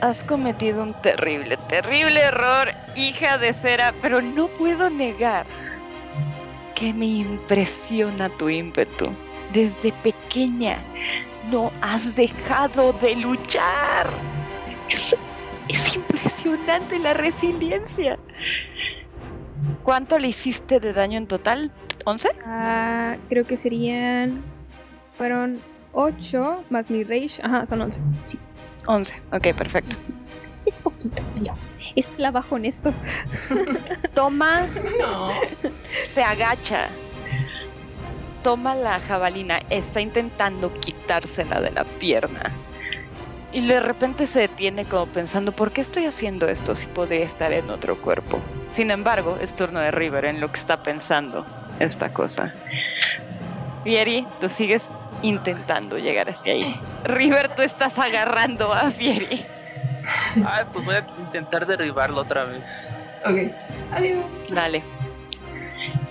Has 0.00 0.24
cometido 0.24 0.82
un 0.82 0.94
terrible, 0.94 1.56
terrible 1.68 2.20
error, 2.20 2.72
hija 2.96 3.38
de 3.38 3.52
cera, 3.52 3.94
pero 4.02 4.20
no 4.20 4.48
puedo 4.48 4.90
negar 4.90 5.46
que 6.74 6.92
me 6.92 7.06
impresiona 7.06 8.28
tu 8.30 8.48
ímpetu. 8.48 9.10
Desde 9.52 9.92
pequeña 10.02 10.78
no 11.50 11.70
has 11.80 12.16
dejado 12.16 12.92
de 12.94 13.14
luchar. 13.16 14.08
Es, 14.88 15.14
es 15.68 15.94
impresionante 15.94 16.98
la 16.98 17.14
resiliencia. 17.14 18.18
¿Cuánto 19.82 20.18
le 20.18 20.28
hiciste 20.28 20.80
de 20.80 20.92
daño 20.92 21.18
en 21.18 21.26
total? 21.26 21.70
¿11? 22.04 22.30
Ah, 22.46 23.16
creo 23.28 23.46
que 23.46 23.56
serían. 23.56 24.42
Fueron 25.16 25.60
8 25.92 26.64
más 26.70 26.90
mi 26.90 27.04
rage. 27.04 27.40
Ajá, 27.42 27.66
son 27.66 27.80
11. 27.82 28.00
Sí, 28.26 28.38
11. 28.86 29.14
Ok, 29.32 29.54
perfecto. 29.56 29.96
es 30.66 30.74
poquito, 30.76 31.22
pero 31.34 31.54
es 31.96 32.06
trabajo 32.16 32.56
honesto. 32.56 32.92
Toma 34.14 34.66
No. 35.00 35.30
se 36.04 36.22
agacha. 36.22 36.88
Toma 38.42 38.74
la 38.74 39.00
jabalina, 39.00 39.60
está 39.70 40.02
intentando 40.02 40.72
quitársela 40.80 41.60
de 41.62 41.70
la 41.70 41.84
pierna. 41.84 42.52
Y 43.54 43.66
de 43.66 43.80
repente 43.80 44.26
se 44.26 44.40
detiene 44.40 44.84
como 44.84 45.06
pensando, 45.06 45.52
¿por 45.52 45.70
qué 45.70 45.80
estoy 45.80 46.04
haciendo 46.06 46.48
esto 46.48 46.74
si 46.74 46.86
podría 46.88 47.24
estar 47.24 47.52
en 47.52 47.70
otro 47.70 47.96
cuerpo? 48.02 48.40
Sin 48.74 48.90
embargo, 48.90 49.38
es 49.40 49.54
turno 49.54 49.78
de 49.80 49.92
River 49.92 50.24
en 50.26 50.40
lo 50.40 50.50
que 50.52 50.58
está 50.58 50.82
pensando 50.82 51.46
esta 51.80 52.12
cosa. 52.12 52.52
Fieri, 53.82 54.26
tú 54.40 54.48
sigues 54.48 54.90
intentando 55.22 55.98
llegar 55.98 56.30
hacia 56.30 56.52
ahí. 56.52 56.80
River, 57.04 57.54
tú 57.54 57.62
estás 57.62 57.98
agarrando 57.98 58.72
a 58.72 58.90
Fieri. 58.90 59.44
Ay, 60.46 60.64
pues 60.72 60.84
voy 60.84 60.94
a 60.96 61.06
intentar 61.18 61.66
derribarlo 61.66 62.22
otra 62.22 62.44
vez. 62.44 62.88
Ok. 63.24 63.52
Adiós. 63.92 64.24
Dale. 64.50 64.82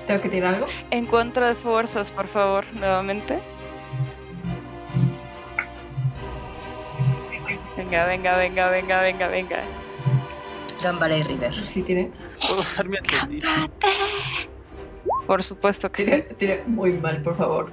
¿Tengo 0.07 0.21
que 0.21 0.29
tirar 0.29 0.55
algo? 0.55 0.67
Encuentro 0.91 1.45
de 1.47 1.55
fuerzas, 1.55 2.11
por 2.11 2.27
favor, 2.27 2.65
nuevamente. 2.73 3.39
Venga, 7.77 8.05
venga, 8.05 8.37
venga, 8.37 8.69
venga, 8.69 9.01
venga, 9.01 9.27
venga. 9.27 9.59
Gambaré 10.81 11.23
River. 11.23 11.65
Sí, 11.65 11.81
tiene. 11.81 12.11
Puedo 12.47 12.61
usar 12.61 12.87
mi 12.87 12.97
atletismo. 12.97 13.69
Por 15.27 15.41
supuesto 15.43 15.91
que 15.91 16.03
Tiene, 16.03 16.25
sí. 16.29 16.35
tiene 16.35 16.63
muy 16.67 16.93
mal, 16.93 17.21
por 17.21 17.37
favor. 17.37 17.71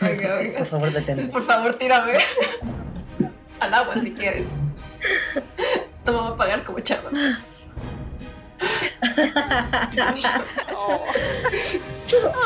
Venga, 0.00 0.34
venga. 0.36 0.58
Por 0.58 0.66
favor, 0.72 0.92
detente. 0.92 1.24
Por 1.28 1.42
favor, 1.42 1.74
tírame. 1.74 2.12
Al 3.60 3.74
agua 3.74 3.94
si 4.00 4.12
quieres. 4.12 4.50
Toma, 6.04 6.22
va 6.22 6.28
a 6.30 6.36
pagar 6.36 6.64
como 6.64 6.80
chava. 6.80 7.10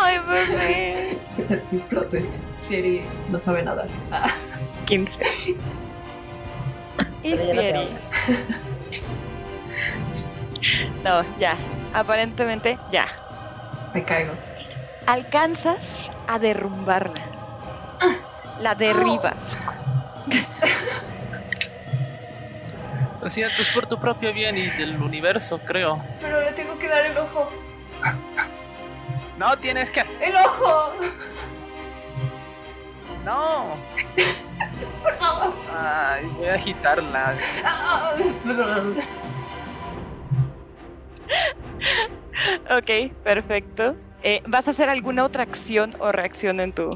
Ay, 0.02 0.18
bebé. 0.18 1.18
Así, 1.54 1.78
plot 1.88 2.11
twist. 2.11 2.42
Fieri 2.68 3.02
no 3.30 3.38
sabe 3.38 3.62
nadar. 3.62 3.88
Ah, 4.11 4.30
15. 4.86 5.12
Y 7.22 7.36
Fieri. 7.36 7.88
No, 11.04 11.24
ya. 11.38 11.56
Aparentemente, 11.92 12.78
ya. 12.92 13.06
me 13.94 14.04
caigo. 14.04 14.34
Alcanzas 15.06 16.10
a 16.28 16.38
derrumbarla. 16.38 17.30
La 18.60 18.74
derribas. 18.74 19.58
Lo 23.20 23.28
siento, 23.28 23.60
es 23.60 23.68
por 23.70 23.86
tu 23.86 23.98
propio 23.98 24.32
bien 24.32 24.56
y 24.56 24.66
del 24.66 25.00
universo, 25.02 25.58
creo. 25.58 26.02
Pero 26.20 26.40
le 26.40 26.52
tengo 26.52 26.78
que 26.78 26.88
dar 26.88 27.04
el 27.04 27.18
ojo. 27.18 27.50
No, 29.36 29.58
tienes 29.58 29.90
que... 29.90 30.00
¡El 30.20 30.36
ojo! 30.36 30.92
No. 33.24 33.76
Por 35.02 35.16
favor. 35.16 35.52
Ay, 35.78 36.24
voy 36.36 36.48
a 36.48 36.54
agitarla. 36.54 37.34
Ok, 42.70 43.12
perfecto. 43.22 43.96
Eh, 44.22 44.42
¿Vas 44.46 44.68
a 44.68 44.72
hacer 44.72 44.88
alguna 44.88 45.24
otra 45.24 45.42
acción 45.42 45.94
o 45.98 46.12
reacción 46.12 46.60
en 46.60 46.72
tu. 46.72 46.90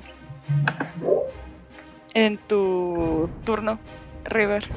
en 2.14 2.38
tu 2.38 3.28
turno, 3.44 3.78
River? 4.24 4.68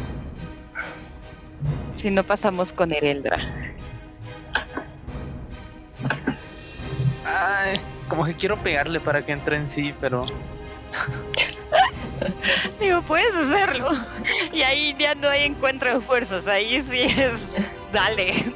Si 1.95 2.11
no 2.11 2.23
pasamos 2.23 2.73
con 2.73 2.93
Ereldra. 2.93 3.37
Ay, 7.25 7.73
como 8.07 8.25
que 8.25 8.35
quiero 8.35 8.57
pegarle 8.57 8.99
para 8.99 9.25
que 9.25 9.31
entre 9.31 9.57
en 9.57 9.69
sí, 9.69 9.93
pero... 9.99 10.25
Digo, 12.79 13.01
puedes 13.01 13.35
hacerlo. 13.35 13.89
Y 14.53 14.61
ahí 14.61 14.95
ya 14.97 15.15
no 15.15 15.27
hay 15.29 15.43
encuentro 15.43 15.93
de 15.93 15.99
fuerzas. 15.99 16.47
Ahí 16.47 16.81
sí 16.83 17.01
es. 17.01 17.41
Dale. 17.91 18.53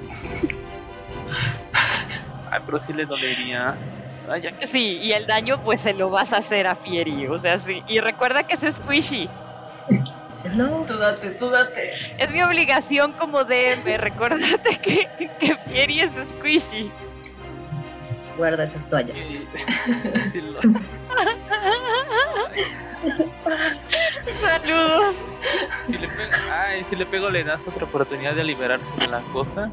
Ay, 2.51 2.59
pero 2.65 2.79
sí 2.79 2.93
le 2.93 3.05
dolería. 3.05 3.75
Ay, 4.29 4.41
ya. 4.41 4.51
Sí, 4.67 4.97
y 5.01 5.13
el 5.13 5.25
daño 5.25 5.63
pues 5.63 5.81
se 5.81 5.93
lo 5.93 6.09
vas 6.09 6.31
a 6.33 6.37
hacer 6.37 6.67
a 6.67 6.75
Fieri. 6.75 7.25
O 7.27 7.39
sea, 7.39 7.57
sí. 7.59 7.81
Y 7.87 7.99
recuerda 7.99 8.43
que 8.43 8.53
es 8.55 8.75
squishy. 8.75 9.29
No, 10.55 10.83
Tú 10.87 10.97
date, 10.97 11.31
tú 11.31 11.49
date. 11.49 11.93
Es 12.17 12.29
mi 12.31 12.41
obligación 12.43 13.13
como 13.13 13.43
DM 13.43 13.97
recordarte 13.97 14.77
que, 14.79 15.07
que 15.39 15.55
Fieri 15.67 16.01
es 16.01 16.11
squishy. 16.37 16.91
guarda 18.37 18.63
esas 18.63 18.87
toallas. 18.89 19.23
Sí, 19.25 19.47
sí 20.31 20.41
lo- 20.41 20.59
Saludos. 24.41 25.15
Si 25.87 25.97
le 25.97 26.07
pego, 26.07 26.31
ay, 26.51 26.85
si 26.89 26.95
le 26.95 27.05
pego 27.05 27.29
le 27.29 27.43
das 27.43 27.61
otra 27.67 27.85
oportunidad 27.85 28.33
de 28.35 28.43
liberarse 28.43 28.85
de 28.99 29.07
la 29.07 29.21
cosa. 29.33 29.69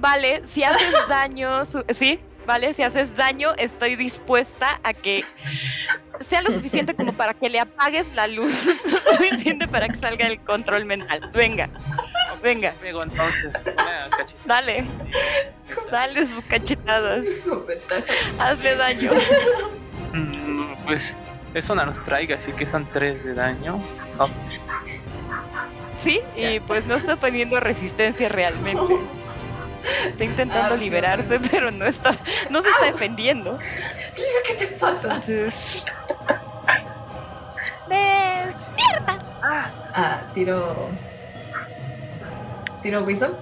Vale, 0.00 0.42
si 0.46 0.62
haces 0.62 0.92
daño, 1.08 1.64
su- 1.64 1.84
sí, 1.90 2.20
vale, 2.46 2.72
si 2.74 2.82
haces 2.82 3.14
daño, 3.16 3.50
estoy 3.56 3.96
dispuesta 3.96 4.78
a 4.84 4.92
que 4.92 5.24
sea 6.28 6.42
lo 6.42 6.52
suficiente 6.52 6.94
como 6.94 7.12
para 7.12 7.34
que 7.34 7.48
le 7.48 7.58
apagues 7.60 8.14
la 8.14 8.26
luz, 8.26 8.52
suficiente 9.18 9.66
para 9.66 9.88
que 9.88 9.96
salga 9.98 10.26
el 10.26 10.40
control 10.40 10.84
mental. 10.84 11.30
Venga, 11.32 11.68
venga, 12.42 12.74
entonces. 12.82 13.52
Una 13.76 14.08
dale, 14.44 14.84
dale 15.90 16.26
sus 16.28 16.44
cachetadas, 16.44 17.26
hazle 18.38 18.76
daño. 18.76 19.12
Mm, 20.12 20.74
pues 20.86 21.16
eso 21.54 21.74
no 21.74 21.84
nos 21.86 22.02
traiga, 22.04 22.36
así 22.36 22.52
que 22.52 22.66
son 22.66 22.86
3 22.92 23.24
de 23.24 23.34
daño. 23.34 23.80
No, 24.16 24.28
Sí, 26.00 26.20
y 26.36 26.60
pues 26.60 26.86
no 26.86 26.94
está 26.94 27.16
poniendo 27.16 27.58
resistencia 27.58 28.28
realmente. 28.28 28.80
Está 30.06 30.24
intentando 30.24 30.74
Ah, 30.74 30.78
sí, 30.78 30.84
liberarse, 30.84 31.40
pero 31.50 31.70
no 31.70 31.84
está, 31.86 32.16
no 32.50 32.62
se 32.62 32.68
está 32.68 32.86
defendiendo. 32.86 33.58
River, 33.58 34.42
¿qué 34.46 34.54
te 34.54 34.66
pasa? 34.78 35.14
Entonces, 35.14 35.86
Ah, 39.94 40.22
tiro. 40.34 40.90
¿Tiro 42.82 43.02
Wisdom? 43.02 43.32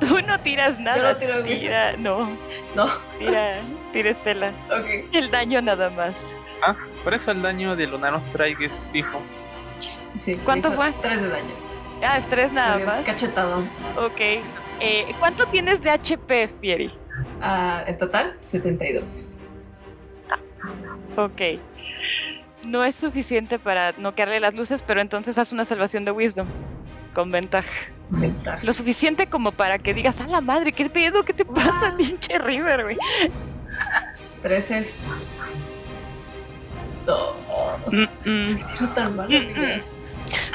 tú 0.00 0.20
no 0.26 0.40
tiras 0.40 0.78
nada. 0.80 1.12
no 1.12 1.18
tiro 1.18 1.42
tira, 1.44 1.96
no, 1.96 2.28
No. 2.74 2.86
tira, 3.18 3.54
tira 3.92 4.10
Estela. 4.10 4.48
Ok. 4.70 5.06
El 5.12 5.30
daño 5.30 5.62
nada 5.62 5.88
más. 5.90 6.12
Ah, 6.62 6.74
por 7.04 7.14
eso 7.14 7.30
el 7.30 7.40
daño 7.42 7.76
de 7.76 7.86
Lunar 7.86 8.14
Strike 8.20 8.60
es 8.62 8.88
fijo. 8.92 9.20
Sí. 10.16 10.36
¿Cuánto 10.44 10.72
fue? 10.72 10.92
Tres 11.00 11.22
de 11.22 11.28
daño. 11.28 11.54
Ah, 12.04 12.18
es 12.18 12.28
tres 12.28 12.52
nada 12.52 12.78
más. 12.84 13.04
Cachetado. 13.04 13.60
Ok. 13.96 14.20
Eh, 14.84 15.14
¿Cuánto 15.20 15.46
tienes 15.46 15.80
de 15.80 15.90
HP, 15.90 16.48
Fieri? 16.60 16.92
Ah, 17.40 17.84
en 17.86 17.96
total, 17.98 18.34
72. 18.38 19.28
Ok. 21.16 21.40
No 22.64 22.82
es 22.84 22.94
suficiente 22.96 23.58
para 23.58 23.92
noquearle 23.98 24.40
las 24.40 24.54
luces, 24.54 24.82
pero 24.82 25.00
entonces 25.00 25.38
haz 25.38 25.52
una 25.52 25.64
salvación 25.64 26.04
de 26.04 26.10
wisdom. 26.10 26.48
Con 27.14 27.30
ventaja. 27.30 27.70
Ventaja. 28.10 28.58
Lo 28.64 28.72
suficiente 28.72 29.26
como 29.28 29.52
para 29.52 29.78
que 29.78 29.94
digas, 29.94 30.20
a 30.20 30.26
la 30.26 30.40
madre, 30.40 30.72
¿qué 30.72 30.88
pedo? 30.90 31.24
¿Qué 31.24 31.32
te 31.32 31.44
pasa, 31.44 31.88
Wow. 31.90 31.96
pinche 31.98 32.38
River, 32.38 32.82
güey? 32.84 32.98
13. 34.42 34.88
No, 37.06 37.34
Mm, 37.90 38.06
mm. 38.24 38.56
tiro 38.56 38.88
tan. 38.94 39.28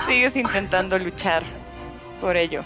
Sigues 0.07 0.36
intentando 0.36 0.97
luchar 0.97 1.43
por 2.21 2.36
ello. 2.38 2.63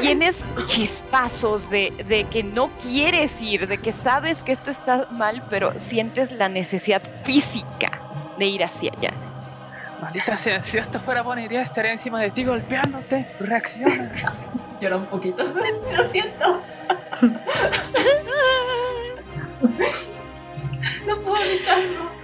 Tienes 0.00 0.44
chispazos 0.66 1.68
de, 1.70 1.92
de 2.08 2.24
que 2.24 2.42
no 2.42 2.70
quieres 2.78 3.40
ir, 3.40 3.66
de 3.66 3.78
que 3.78 3.92
sabes 3.92 4.42
que 4.42 4.52
esto 4.52 4.70
está 4.70 5.08
mal, 5.10 5.44
pero 5.50 5.78
sientes 5.80 6.32
la 6.32 6.48
necesidad 6.48 7.02
física 7.24 8.00
de 8.38 8.46
ir 8.46 8.64
hacia 8.64 8.92
allá. 8.96 9.12
Maldita 10.00 10.36
sea, 10.36 10.62
si 10.62 10.78
esto 10.78 11.00
fuera 11.00 11.22
buena 11.22 11.44
idea, 11.44 11.62
estaría 11.62 11.92
encima 11.92 12.20
de 12.20 12.30
ti 12.30 12.44
golpeándote. 12.44 13.26
Reacciona. 13.40 14.12
Llora 14.80 14.96
un 14.96 15.06
poquito. 15.06 15.44
Lo 15.96 16.04
siento. 16.04 16.62
No 21.06 21.18
puedo 21.20 21.42
evitarlo. 21.42 22.23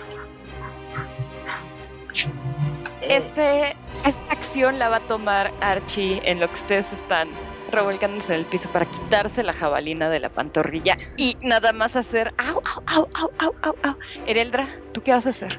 Este, 3.02 3.76
esta 4.04 4.32
acción 4.32 4.78
la 4.78 4.88
va 4.88 4.96
a 4.96 5.00
tomar 5.00 5.52
Archie 5.60 6.20
en 6.24 6.40
lo 6.40 6.48
que 6.48 6.54
ustedes 6.54 6.92
están 6.92 7.28
revolcándose 7.70 8.34
en 8.34 8.40
el 8.40 8.46
piso 8.46 8.68
para 8.70 8.84
quitarse 8.86 9.42
la 9.42 9.52
jabalina 9.52 10.10
de 10.10 10.20
la 10.20 10.28
pantorrilla 10.28 10.96
y 11.16 11.36
nada 11.40 11.72
más 11.72 11.96
hacer 11.96 12.34
au, 12.36 12.60
au, 12.64 12.82
au, 12.86 13.08
au, 13.14 13.30
au, 13.38 13.54
au, 13.62 13.76
au. 13.82 13.94
Ereldra, 14.26 14.68
¿tú 14.92 15.02
qué 15.02 15.12
vas 15.12 15.26
a 15.26 15.30
hacer? 15.30 15.58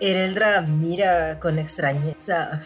Ereldra 0.00 0.60
mira 0.60 1.40
con 1.40 1.58
extrañeza. 1.58 2.60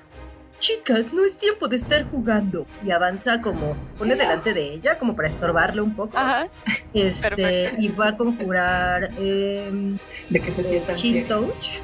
Chicas, 0.58 1.14
no 1.14 1.24
es 1.24 1.38
tiempo 1.38 1.68
de 1.68 1.76
estar 1.76 2.04
jugando. 2.10 2.66
Y 2.84 2.90
avanza 2.90 3.40
como, 3.40 3.76
pone 3.98 4.14
delante 4.14 4.52
de 4.52 4.74
ella, 4.74 4.98
como 4.98 5.16
para 5.16 5.28
estorbarle 5.28 5.80
un 5.80 5.96
poco. 5.96 6.18
Ajá. 6.18 6.48
Este, 6.92 7.30
perfecto. 7.30 7.80
y 7.80 7.88
va 7.88 8.08
a 8.08 8.16
conjurar 8.16 9.10
em, 9.18 9.96
De 10.28 10.40
que 10.40 10.50
se 10.50 10.62
sientan 10.62 10.96
Chin 10.96 11.14
bien. 11.14 11.28
Touch. 11.28 11.80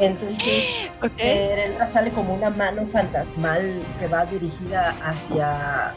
Entonces, 0.00 0.66
Ok. 1.02 1.12
Ereldra 1.18 1.86
sale 1.86 2.10
como 2.10 2.34
una 2.34 2.50
mano 2.50 2.86
fantasmal 2.86 3.82
que 4.00 4.06
va 4.06 4.24
dirigida 4.26 4.94
hacia, 5.04 5.94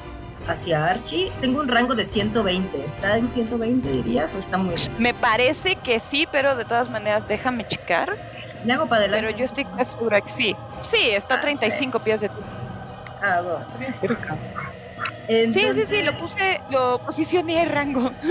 hacia 0.48 0.86
Archie. 0.86 1.32
Tengo 1.42 1.62
un 1.62 1.68
rango 1.68 1.96
de 1.96 2.06
120. 2.06 2.86
¿Está 2.86 3.18
en 3.18 3.30
120, 3.30 3.90
dirías? 3.90 4.34
¿O 4.34 4.40
está 4.40 4.58
muy.? 4.58 4.76
Me 5.00 5.14
parece 5.14 5.76
que 5.78 6.02
sí, 6.12 6.28
pero 6.32 6.56
de 6.56 6.66
todas 6.66 6.90
maneras 6.90 7.28
déjame 7.28 7.68
checar. 7.68 8.16
Le 8.64 8.74
hago 8.74 8.88
para 8.88 9.02
adelante. 9.02 9.28
Pero 9.28 9.38
yo 9.38 9.46
estoy 9.46 9.66
segura 9.86 10.22
que 10.22 10.32
sí. 10.32 10.56
Sí, 10.82 11.10
está 11.12 11.36
a 11.36 11.38
Ah, 11.38 11.42
35 11.42 12.00
pies 12.00 12.22
de 12.22 12.30
ti. 12.30 12.36
Ah, 13.22 13.42
bueno. 13.42 13.96
Cerca. 14.00 14.38
Sí, 15.28 15.52
sí, 15.54 15.60
Entonces, 15.60 15.88
sí, 15.88 16.04
lo 16.04 16.14
puse, 16.18 16.62
lo 16.70 17.00
posicioné 17.00 17.64
en 17.64 17.70
rango. 17.70 18.12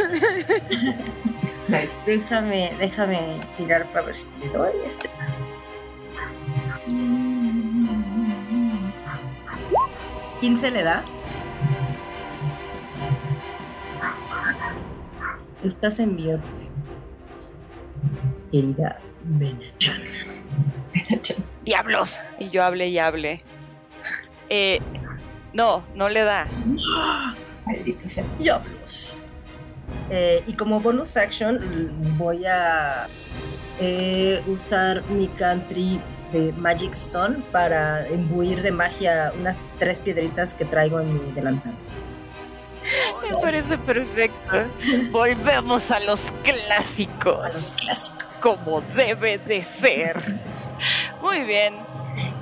Nice. 1.68 1.98
Déjame, 2.04 2.72
déjame 2.78 3.18
tirar 3.56 3.86
para 3.86 4.06
ver 4.06 4.16
si 4.16 4.26
le 4.40 4.48
doy 4.50 4.72
este. 4.86 5.08
¿15 10.44 10.70
le 10.72 10.82
da? 10.82 11.02
Estás 15.62 15.98
en 16.00 16.16
mute. 16.16 16.50
Querida 18.52 19.00
Benachan. 19.22 20.02
¡Diablos! 21.64 22.20
Y 22.38 22.50
yo 22.50 22.62
hablé 22.62 22.88
y 22.88 22.98
hablé. 22.98 23.42
Eh, 24.50 24.80
no, 25.54 25.82
no 25.94 26.10
le 26.10 26.20
da. 26.24 26.46
Maldito 27.64 28.06
sea. 28.06 28.26
Diablos. 28.38 29.22
Eh, 30.10 30.44
y 30.46 30.52
como 30.52 30.78
bonus 30.78 31.16
action 31.16 32.18
voy 32.18 32.44
a 32.44 33.06
eh, 33.80 34.42
usar 34.46 35.02
mi 35.06 35.26
country 35.28 35.98
de 36.34 36.52
Magic 36.52 36.92
Stone 36.92 37.38
para 37.52 38.06
imbuir 38.10 38.60
de 38.60 38.72
magia 38.72 39.32
unas 39.38 39.64
tres 39.78 40.00
piedritas 40.00 40.52
que 40.52 40.64
traigo 40.64 41.00
en 41.00 41.14
mi 41.14 41.32
delantal. 41.32 41.72
Me 43.22 43.34
parece 43.38 43.78
perfecto. 43.78 44.64
Volvemos 45.10 45.90
a 45.90 46.00
los 46.00 46.20
A 46.26 46.32
clásicos, 46.42 47.54
los 47.54 47.70
clásicos. 47.72 48.24
como 48.42 48.80
debe 48.94 49.38
de 49.38 49.64
ser. 49.64 50.38
Muy 51.22 51.40
bien. 51.44 51.74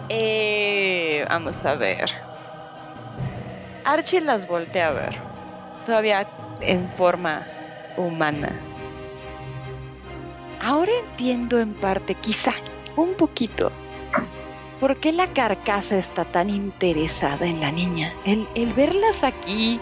Eh, 0.08 1.24
vamos 1.28 1.64
a 1.64 1.74
ver. 1.74 2.10
Archie 3.84 4.20
las 4.20 4.46
voltea 4.48 4.88
a 4.88 4.92
ver. 4.92 5.18
Todavía 5.86 6.26
en 6.60 6.90
forma 6.96 7.46
humana. 7.96 8.50
Ahora 10.60 10.92
entiendo 11.10 11.58
en 11.58 11.74
parte, 11.74 12.14
quizá, 12.14 12.54
un 12.96 13.14
poquito, 13.14 13.70
por 14.80 14.96
qué 14.96 15.12
la 15.12 15.28
carcasa 15.28 15.96
está 15.96 16.24
tan 16.24 16.50
interesada 16.50 17.46
en 17.46 17.60
la 17.60 17.70
niña. 17.70 18.12
El, 18.24 18.48
el 18.54 18.72
verlas 18.72 19.22
aquí 19.22 19.78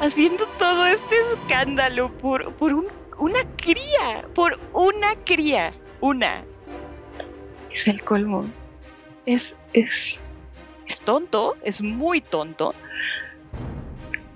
haciendo 0.00 0.46
todo 0.58 0.86
este 0.86 1.16
escándalo 1.34 2.10
por, 2.18 2.52
por 2.54 2.72
un- 2.72 2.86
una 3.18 3.44
cría, 3.56 4.24
por 4.34 4.58
una 4.72 5.14
cría, 5.24 5.72
una. 6.00 6.44
Es 7.72 7.86
el 7.86 8.02
colmo. 8.02 8.46
Es, 9.26 9.54
es, 9.72 10.18
es 10.86 11.00
tonto, 11.00 11.56
es 11.62 11.80
muy 11.80 12.20
tonto, 12.20 12.74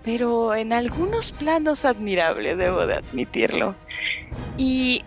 pero 0.05 0.55
en 0.55 0.73
algunos 0.73 1.33
planos 1.33 1.85
admirable, 1.85 2.55
debo 2.55 2.87
de 2.87 2.95
admitirlo. 2.97 3.75
Y 4.57 5.05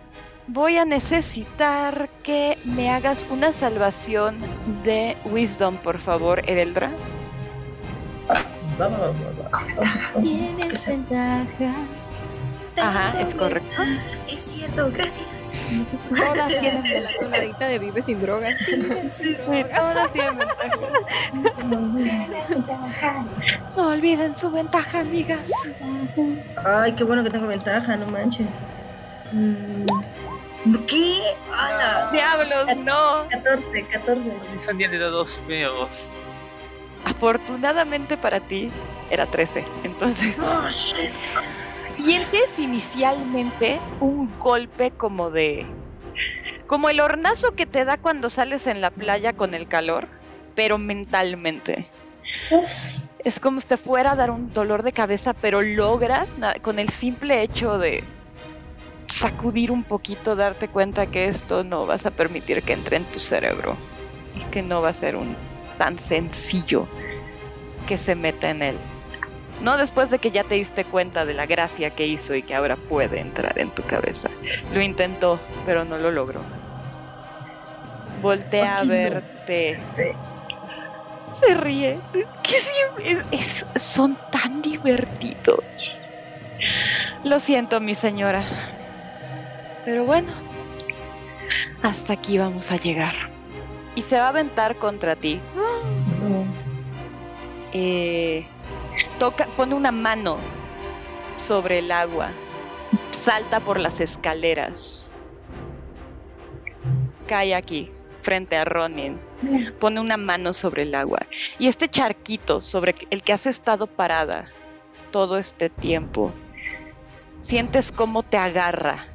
voy 0.52 0.76
a 0.78 0.84
necesitar 0.84 2.08
que 2.22 2.58
me 2.64 2.90
hagas 2.90 3.24
una 3.30 3.52
salvación 3.52 4.38
de 4.84 5.16
Wisdom, 5.24 5.76
por 5.76 6.00
favor, 6.00 6.42
Ereldra. 6.48 6.90
Va, 8.80 8.88
va, 8.88 8.98
va, 8.98 9.06
va, 9.08 9.10
va. 9.52 9.62
¿Qué 10.14 10.20
Tienes 10.20 10.86
ventaja. 10.86 11.74
Ajá, 12.80 13.20
es 13.20 13.34
correcto. 13.34 13.82
Es 14.28 14.40
cierto, 14.40 14.90
gracias. 14.90 15.56
Todas 16.16 16.48
tienen 16.48 16.82
de 16.82 17.00
la 17.00 17.10
tonadita 17.20 17.68
de 17.68 17.78
Vive 17.78 18.02
sin 18.02 18.22
drogas. 18.22 18.54
Sí, 18.64 18.76
sí. 19.08 19.34
Sí, 19.34 19.64
todas 19.74 20.12
tienen 20.12 20.38
ventaja. 22.38 23.26
No 23.76 23.88
olviden 23.88 24.34
su 24.34 24.50
ventaja, 24.50 25.00
amigas. 25.00 25.52
Ay, 26.64 26.92
qué 26.92 27.04
bueno 27.04 27.22
que 27.22 27.30
tengo 27.30 27.46
ventaja, 27.46 27.96
no 27.96 28.06
manches. 28.06 28.48
¿Qué? 30.86 31.20
¡Hala! 31.56 32.10
Diablos, 32.12 32.76
no. 32.78 33.26
14, 33.30 33.86
14. 33.86 34.32
Son 34.64 34.78
día 34.78 34.88
de 34.88 34.98
dos 34.98 35.40
feos. 35.46 36.08
Afortunadamente 37.04 38.16
para 38.16 38.40
ti 38.40 38.70
era 39.10 39.26
13. 39.26 39.64
Entonces, 39.84 40.36
Oh, 40.38 40.68
shit. 40.68 41.12
sientes 41.96 42.46
inicialmente 42.58 43.80
un 44.00 44.38
golpe 44.38 44.90
como 44.90 45.30
de. 45.30 45.66
como 46.66 46.88
el 46.90 47.00
hornazo 47.00 47.54
que 47.54 47.66
te 47.66 47.84
da 47.84 47.96
cuando 47.96 48.28
sales 48.30 48.66
en 48.66 48.80
la 48.80 48.90
playa 48.90 49.32
con 49.32 49.54
el 49.54 49.66
calor, 49.66 50.08
pero 50.54 50.76
mentalmente. 50.78 51.88
Es 53.24 53.40
como 53.40 53.60
si 53.60 53.66
te 53.66 53.76
fuera 53.76 54.12
a 54.12 54.16
dar 54.16 54.30
un 54.30 54.52
dolor 54.52 54.82
de 54.82 54.92
cabeza, 54.92 55.32
pero 55.34 55.62
logras 55.62 56.28
con 56.62 56.78
el 56.78 56.90
simple 56.90 57.42
hecho 57.42 57.78
de 57.78 58.04
sacudir 59.10 59.70
un 59.70 59.82
poquito, 59.84 60.36
darte 60.36 60.68
cuenta 60.68 61.06
que 61.06 61.26
esto 61.28 61.64
no 61.64 61.86
vas 61.86 62.06
a 62.06 62.10
permitir 62.10 62.62
que 62.62 62.72
entre 62.72 62.96
en 62.96 63.04
tu 63.04 63.20
cerebro 63.20 63.76
y 64.36 64.40
que 64.50 64.62
no 64.62 64.80
va 64.80 64.90
a 64.90 64.92
ser 64.92 65.16
un 65.16 65.36
tan 65.78 65.98
sencillo 65.98 66.86
que 67.88 67.98
se 67.98 68.14
meta 68.14 68.50
en 68.50 68.62
él. 68.62 68.76
No 69.62 69.76
después 69.76 70.10
de 70.10 70.18
que 70.18 70.30
ya 70.30 70.44
te 70.44 70.54
diste 70.54 70.84
cuenta 70.84 71.26
de 71.26 71.34
la 71.34 71.44
gracia 71.46 71.90
que 71.90 72.06
hizo 72.06 72.34
y 72.34 72.42
que 72.42 72.54
ahora 72.54 72.76
puede 72.76 73.20
entrar 73.20 73.58
en 73.58 73.70
tu 73.70 73.82
cabeza. 73.82 74.30
Lo 74.72 74.80
intentó, 74.80 75.38
pero 75.66 75.84
no 75.84 75.98
lo 75.98 76.10
logró. 76.10 76.40
Voltea 78.22 78.78
a 78.78 78.84
verte. 78.84 79.80
Sí. 79.92 80.02
Se 81.44 81.54
ríe. 81.54 81.98
Es- 83.04 83.24
es- 83.30 83.82
son 83.82 84.16
tan 84.30 84.60
divertidos. 84.62 85.98
Lo 87.24 87.40
siento, 87.40 87.80
mi 87.80 87.94
señora. 87.94 88.42
Pero 89.84 90.04
bueno, 90.04 90.32
hasta 91.82 92.12
aquí 92.12 92.38
vamos 92.38 92.70
a 92.70 92.76
llegar. 92.76 93.14
Y 93.94 94.02
se 94.02 94.16
va 94.16 94.26
a 94.26 94.28
aventar 94.28 94.76
contra 94.76 95.16
ti. 95.16 95.40
Eh, 97.72 98.46
toca, 99.18 99.46
pone 99.56 99.74
una 99.74 99.92
mano 99.92 100.38
sobre 101.36 101.78
el 101.78 101.92
agua, 101.92 102.30
salta 103.12 103.60
por 103.60 103.78
las 103.78 104.00
escaleras 104.00 105.10
cae 107.30 107.54
aquí, 107.54 107.88
frente 108.22 108.56
a 108.56 108.64
Ronin. 108.64 109.20
Pone 109.78 110.00
una 110.00 110.16
mano 110.16 110.52
sobre 110.52 110.82
el 110.82 110.96
agua. 110.96 111.20
Y 111.60 111.68
este 111.68 111.88
charquito 111.88 112.60
sobre 112.60 112.96
el 113.10 113.22
que 113.22 113.32
has 113.32 113.46
estado 113.46 113.86
parada 113.86 114.46
todo 115.12 115.38
este 115.38 115.70
tiempo, 115.70 116.32
sientes 117.40 117.92
cómo 117.92 118.24
te 118.24 118.36
agarra 118.36 119.06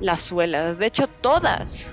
las 0.00 0.22
suelas. 0.22 0.78
De 0.78 0.86
hecho, 0.86 1.06
todas 1.08 1.92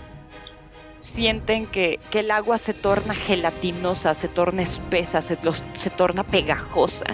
sienten 0.99 1.65
que, 1.65 1.99
que 2.11 2.19
el 2.19 2.31
agua 2.31 2.57
se 2.57 2.73
torna 2.73 3.15
gelatinosa, 3.15 4.13
se 4.13 4.27
torna 4.27 4.61
espesa, 4.61 5.21
se, 5.21 5.37
se 5.73 5.89
torna 5.89 6.23
pegajosa. 6.23 7.05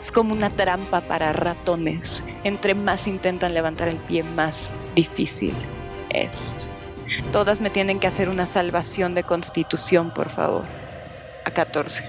Es 0.00 0.12
como 0.12 0.32
una 0.32 0.50
trampa 0.50 1.00
para 1.00 1.32
ratones. 1.32 2.22
Entre 2.44 2.74
más 2.74 3.06
intentan 3.06 3.54
levantar 3.54 3.88
el 3.88 3.96
pie, 3.96 4.22
más 4.22 4.70
difícil 4.94 5.54
es. 6.10 6.70
Todas 7.32 7.60
me 7.60 7.70
tienen 7.70 8.00
que 8.00 8.06
hacer 8.06 8.28
una 8.28 8.46
salvación 8.46 9.14
de 9.14 9.24
constitución, 9.24 10.12
por 10.12 10.30
favor. 10.30 10.64
A 11.44 11.50
14. 11.50 12.04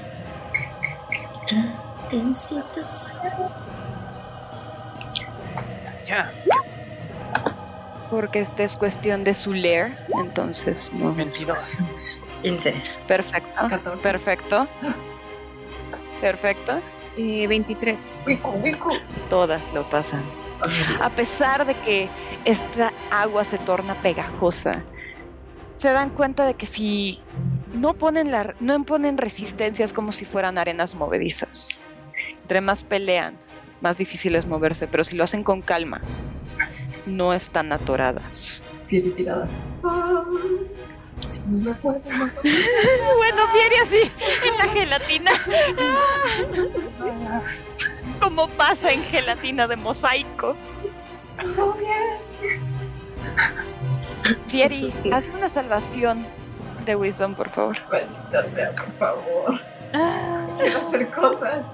Ya, 6.07 6.31
Porque 8.15 8.39
esta 8.39 8.63
es 8.63 8.77
cuestión 8.77 9.25
de 9.25 9.33
su 9.33 9.51
lair, 9.51 9.93
entonces 10.21 10.89
no. 10.93 11.13
22. 11.13 11.77
15. 12.43 12.73
Perfecto. 13.09 13.67
14. 13.67 14.01
Perfecto. 14.01 14.67
Perfecto. 16.21 16.79
Eh, 17.17 17.45
23. 17.45 18.15
Wiku, 18.25 18.51
wiku. 18.63 18.93
Todas 19.29 19.61
lo 19.73 19.83
pasan. 19.89 20.23
A 21.01 21.09
pesar 21.09 21.65
de 21.65 21.73
que 21.73 22.07
esta 22.45 22.93
agua 23.11 23.43
se 23.43 23.57
torna 23.57 23.95
pegajosa, 23.95 24.81
se 25.75 25.91
dan 25.91 26.09
cuenta 26.09 26.45
de 26.45 26.53
que 26.53 26.67
si 26.67 27.19
no 27.73 27.95
ponen, 27.95 28.31
la, 28.31 28.55
no 28.61 28.81
ponen 28.85 29.17
resistencias 29.17 29.91
como 29.91 30.13
si 30.13 30.23
fueran 30.23 30.57
arenas 30.57 30.95
movedizas. 30.95 31.81
Entre 32.43 32.61
más 32.61 32.81
pelean, 32.81 33.35
más 33.81 33.97
difícil 33.97 34.37
es 34.37 34.45
moverse, 34.45 34.87
pero 34.87 35.03
si 35.03 35.17
lo 35.17 35.25
hacen 35.25 35.43
con 35.43 35.61
calma, 35.61 35.99
no 37.05 37.33
están 37.33 37.71
atoradas. 37.71 38.63
Fiel 38.87 39.07
y 39.07 39.11
tirada. 39.11 39.47
Ah, 39.83 40.23
si 41.27 41.41
no 41.47 41.57
me 41.59 41.71
acuerdo, 41.71 42.01
no. 42.09 42.25
Bueno, 43.17 43.43
viene 43.53 43.75
así 43.83 44.11
en 44.47 44.57
la 44.57 44.73
gelatina. 44.73 45.31
Como 48.21 48.47
pasa 48.49 48.91
en 48.91 49.03
gelatina 49.03 49.67
de 49.67 49.75
mosaico. 49.75 50.55
Todo 51.55 51.73
bien. 51.73 52.19
Fieri, 54.47 54.93
haz 55.11 55.25
una 55.35 55.49
salvación 55.49 56.25
de 56.85 56.95
Wisdom, 56.95 57.35
por 57.35 57.49
favor. 57.49 57.77
Maldita 57.91 58.43
sea, 58.43 58.73
por 58.75 58.91
favor. 58.97 59.61
Ah, 59.93 60.45
Quiero 60.57 60.79
hacer 60.79 61.09
cosas. 61.11 61.65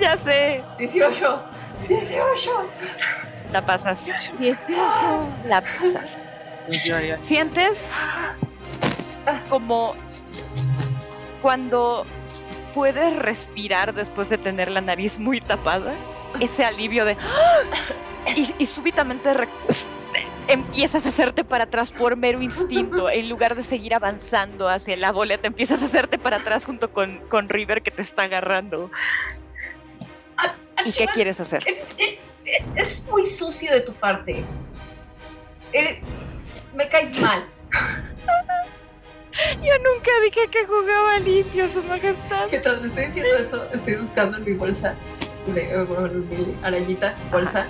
Ya 0.00 0.16
sé. 0.18 0.62
18. 0.78 1.42
18. 1.88 2.50
La 3.52 3.64
pasas. 3.64 4.06
18. 4.38 4.78
La 5.46 5.60
pasas. 5.60 6.16
Sientes 7.22 7.80
como 9.48 9.94
cuando 11.42 12.04
puedes 12.74 13.14
respirar 13.16 13.92
después 13.94 14.28
de 14.28 14.38
tener 14.38 14.70
la 14.70 14.80
nariz 14.80 15.18
muy 15.18 15.40
tapada, 15.40 15.92
ese 16.40 16.64
alivio 16.64 17.04
de... 17.04 17.16
Y, 18.36 18.54
y 18.58 18.66
súbitamente 18.66 19.34
re- 19.34 19.48
empiezas 20.48 21.04
a 21.04 21.08
hacerte 21.10 21.44
para 21.44 21.64
atrás 21.64 21.90
por 21.90 22.16
mero 22.16 22.40
instinto, 22.40 23.10
en 23.10 23.28
lugar 23.28 23.54
de 23.56 23.64
seguir 23.64 23.94
avanzando 23.94 24.68
hacia 24.68 24.96
la 24.96 25.10
bola, 25.12 25.36
te 25.38 25.48
empiezas 25.48 25.82
a 25.82 25.86
hacerte 25.86 26.18
para 26.18 26.36
atrás 26.38 26.64
junto 26.64 26.92
con, 26.92 27.18
con 27.28 27.48
River 27.48 27.82
que 27.82 27.90
te 27.90 28.02
está 28.02 28.22
agarrando. 28.22 28.90
¿Y 30.84 30.92
qué 30.92 31.06
quieres 31.06 31.38
hacer? 31.40 31.64
Es, 32.74 33.04
muy 33.10 33.26
sucio 33.26 33.72
de 33.72 33.80
tu 33.80 33.92
parte. 33.94 34.44
Eres- 35.72 36.00
me 36.74 36.88
caes 36.88 37.18
mal. 37.20 37.44
Yo 39.62 39.72
nunca 39.78 40.10
dije 40.24 40.48
que 40.50 40.66
jugaba 40.66 41.18
limpio, 41.20 41.68
su 41.68 41.82
majestad. 41.84 42.46
Mientras 42.50 42.80
me 42.80 42.86
estoy 42.86 43.06
diciendo 43.06 43.36
eso, 43.38 43.66
estoy 43.72 43.94
buscando 43.96 44.36
en 44.36 44.44
mi 44.44 44.52
bolsa, 44.52 44.94
de, 45.46 45.72
eh, 45.72 45.82
bueno, 45.84 46.06
en 46.06 46.28
mi 46.28 46.56
arañita 46.62 47.14
bolsa, 47.30 47.66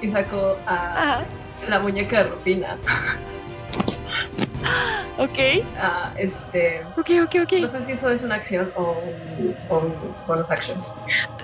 y 0.00 0.08
saco 0.08 0.56
a 0.66 0.96
Ajá, 0.96 1.24
la 1.68 1.78
muñeca 1.80 2.22
de 2.24 2.30
Rupina. 2.30 2.78
ok, 5.18 5.64
A 5.78 6.12
este. 6.16 6.82
ok, 6.96 7.10
ok, 7.24 7.34
ok. 7.44 7.52
No 7.60 7.68
sé 7.68 7.82
si 7.84 7.92
eso 7.92 8.10
es 8.10 8.22
una 8.24 8.34
acción 8.36 8.72
o 8.76 8.92
un, 8.92 9.56
o 9.68 9.78
un 9.78 9.94
bonus 10.26 10.50
action. 10.50 10.80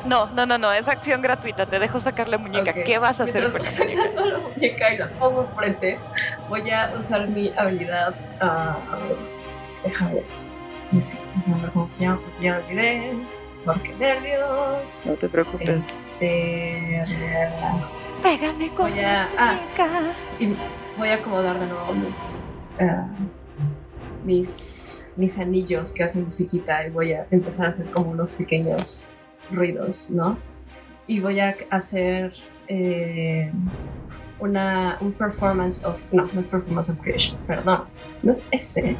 No, 0.05 0.27
no, 0.27 0.47
no, 0.47 0.59
no, 0.59 0.73
es 0.73 0.87
acción 0.89 1.23
gratuita. 1.23 1.67
Te 1.67 1.79
dejo 1.79 2.01
sacar 2.01 2.29
la 2.29 2.39
muñeca. 2.39 2.71
Ok. 2.71 2.77
¿Qué 2.87 2.99
vas 2.99 3.19
a 3.21 3.25
hacer 3.25 3.51
con 3.53 3.63
Mientras 3.63 3.79
la 3.79 3.85
voy 3.87 3.95
muñeca? 3.97 4.31
la 4.31 4.39
muñeca 4.39 4.93
y 4.95 4.99
la 4.99 5.09
pongo 5.11 5.43
enfrente, 5.51 5.99
voy 6.49 6.71
a 6.71 6.95
usar 6.99 7.27
mi 7.29 7.53
habilidad. 7.57 8.15
ah, 8.41 8.77
déjame 9.85 10.15
ver. 10.15 10.25
Ni 10.93 11.01
siquiera 11.01 11.59
me 11.63 11.69
cómo 11.71 11.89
se 11.89 12.03
llama, 12.05 12.21
ya 12.41 12.59
lo 12.59 12.65
olvidé. 12.65 13.13
Porque 13.65 13.93
nervios. 13.99 15.07
No 15.07 15.15
te 15.15 15.29
preocupes. 15.29 15.69
Este. 16.13 17.05
Pégale 18.23 18.71
con 18.71 18.91
Voy 18.91 19.01
a. 19.01 19.03
la 19.05 19.29
Ah, 19.37 19.53
muñeca. 19.55 20.15
y 20.39 20.55
voy 20.97 21.09
a 21.09 21.15
acomodar 21.15 21.59
de 21.59 21.67
nuevo 21.67 21.93
mis. 21.95 22.45
Ah, 22.81 23.09
mis, 24.25 25.07
mis 25.17 25.39
anillos 25.39 25.93
que 25.93 26.03
hacen 26.05 26.25
musiquita 26.25 26.87
y 26.87 26.91
voy 26.91 27.13
a 27.13 27.27
empezar 27.31 27.67
a 27.67 27.69
hacer 27.71 27.91
como 27.91 28.11
unos 28.11 28.33
pequeños 28.33 29.05
ruidos, 29.51 30.11
¿no? 30.11 30.39
Y 31.07 31.21
voy 31.21 31.39
a 31.41 31.55
hacer 31.71 32.33
eh, 32.69 33.53
una, 34.41 34.99
un 35.01 35.13
performance 35.13 35.85
of... 35.85 36.01
No, 36.13 36.29
no 36.33 36.41
es 36.41 36.47
performance 36.47 36.91
of 36.91 36.99
creation, 37.01 37.39
perdón. 37.47 37.85
No 38.25 38.33
es 38.33 38.49
ese. 38.51 38.97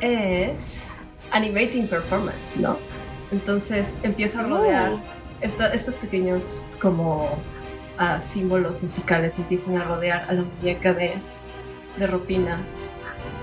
Es 0.00 0.92
animating 1.32 1.88
performance, 1.88 2.56
¿no? 2.58 2.78
Entonces 3.32 3.98
empiezo 4.02 4.40
a 4.40 4.42
rodear 4.44 4.92
Uh. 4.92 5.00
esta- 5.40 5.72
estos 5.74 5.96
pequeños 5.96 6.68
como 6.80 7.30
ah, 7.98 8.20
símbolos 8.20 8.82
musicales 8.82 9.38
empiezan 9.38 9.76
a 9.78 9.84
rodear 9.84 10.24
a 10.28 10.32
la 10.34 10.42
muñeca 10.42 10.92
de, 10.94 11.14
de 11.96 12.06
Ropina 12.06 12.58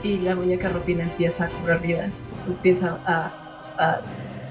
y 0.04 0.18
la 0.20 0.36
muñeca 0.36 0.70
Ropina 0.70 1.04
empieza 1.04 1.46
a 1.46 1.50
cobrar 1.50 1.82
vida, 1.82 2.10
empieza 2.48 2.98
a, 3.06 3.32
a 3.78 4.02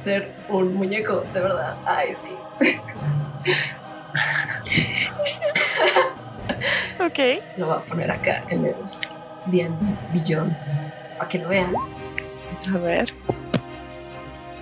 ser 0.02 0.34
un 0.48 0.74
muñeco 0.74 1.24
de 1.32 1.40
verdad. 1.40 1.76
Ay, 1.86 2.14
sí. 2.14 2.30
Ok. 7.00 7.18
Lo 7.56 7.66
voy 7.66 7.76
a 7.76 7.80
poner 7.84 8.10
acá 8.10 8.44
en 8.48 8.66
el 8.66 8.74
D&D 9.46 9.70
Beyond 10.12 10.56
para 11.18 11.28
que 11.28 11.38
lo 11.38 11.48
vean. 11.48 11.74
A 12.72 12.78
ver. 12.78 13.12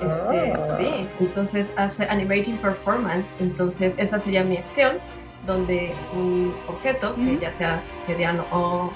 Este, 0.00 0.52
Ah. 0.54 0.76
sí, 0.78 1.06
entonces 1.20 1.70
hace 1.76 2.04
animating 2.04 2.56
performance, 2.56 3.42
entonces 3.42 3.94
esa 3.98 4.18
sería 4.18 4.42
mi 4.42 4.56
acción, 4.56 4.96
donde 5.44 5.92
un 6.14 6.54
objeto, 6.68 7.14
que 7.16 7.36
ya 7.36 7.52
sea 7.52 7.82
mediano 8.08 8.46
o, 8.50 8.90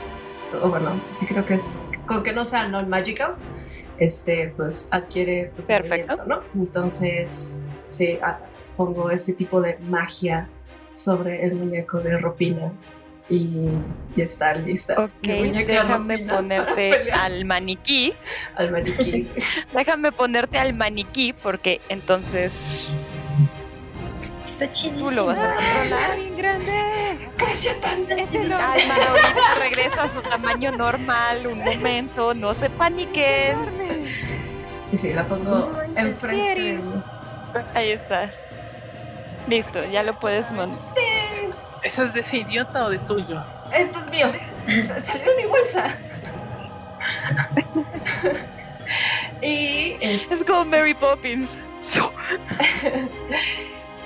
o 0.63 0.69
bueno, 0.69 1.01
sí 1.11 1.27
creo 1.27 1.45
que 1.45 1.55
es, 1.55 1.75
con 2.07 2.23
que 2.23 2.33
no 2.33 2.45
sea 2.45 2.69
non-magical, 2.69 3.35
este, 3.99 4.53
pues 4.57 4.89
adquiere 4.91 5.53
pues, 5.55 5.67
Perfecto. 5.67 6.25
¿no? 6.27 6.41
Entonces, 6.55 7.57
sí, 7.87 8.19
ah, 8.23 8.39
pongo 8.77 9.11
este 9.11 9.33
tipo 9.33 9.61
de 9.61 9.79
magia 9.79 10.49
sobre 10.91 11.45
el 11.45 11.55
muñeco 11.55 12.01
de 12.01 12.19
Ropina 12.19 12.73
y 13.29 13.69
ya 14.17 14.25
está 14.25 14.55
lista. 14.55 14.95
Ok, 15.03 15.13
déjame 15.23 16.19
ponerte 16.29 17.13
al 17.13 17.45
maniquí. 17.45 18.13
al 18.57 18.71
maniquí. 18.71 19.29
Déjame 19.75 20.13
ponerte 20.13 20.59
al 20.59 20.75
maniquí 20.75 21.33
porque 21.33 21.81
entonces 21.89 22.97
Está 24.55 24.67
tú 24.67 24.73
chidísimo. 24.73 25.11
lo 25.11 25.27
vas 25.27 25.39
a 25.39 25.55
controlar. 25.57 26.17
bien 26.17 26.37
grande. 26.37 27.31
Creció 27.37 27.73
tanto. 27.81 28.15
Calma, 28.15 28.95
ahorita 29.09 29.55
regresa 29.59 30.03
a 30.05 30.11
su 30.11 30.23
tamaño 30.23 30.71
normal, 30.73 31.47
un 31.49 31.59
momento, 31.59 32.35
no 32.35 32.55
se 32.55 32.71
paniquen. 32.71 33.57
Y 34.93 34.97
sí, 34.97 35.13
la 35.13 35.25
pongo 35.25 35.73
enfrente. 35.97 36.79
Ahí 37.75 37.91
está. 37.93 38.31
Listo, 39.49 39.85
ya 39.91 40.03
lo 40.05 40.15
puedes 40.15 40.51
montar. 40.53 40.81
Sí, 40.81 41.51
¿Eso 41.83 42.05
es 42.05 42.15
de 42.15 42.21
ese 42.21 42.37
idiota 42.39 42.85
o 42.87 42.91
de 42.91 42.99
tuyo? 43.01 43.45
esto 43.77 43.99
es 43.99 44.09
mío. 44.09 44.33
Sa- 44.87 45.01
Salió 45.01 45.35
de 45.35 45.43
mi 45.43 45.49
bolsa. 45.49 45.99
y 49.43 49.97
es- 50.01 50.31
Es 50.31 50.45
como 50.45 50.65
Mary 50.65 50.95
Poppins. 50.95 51.51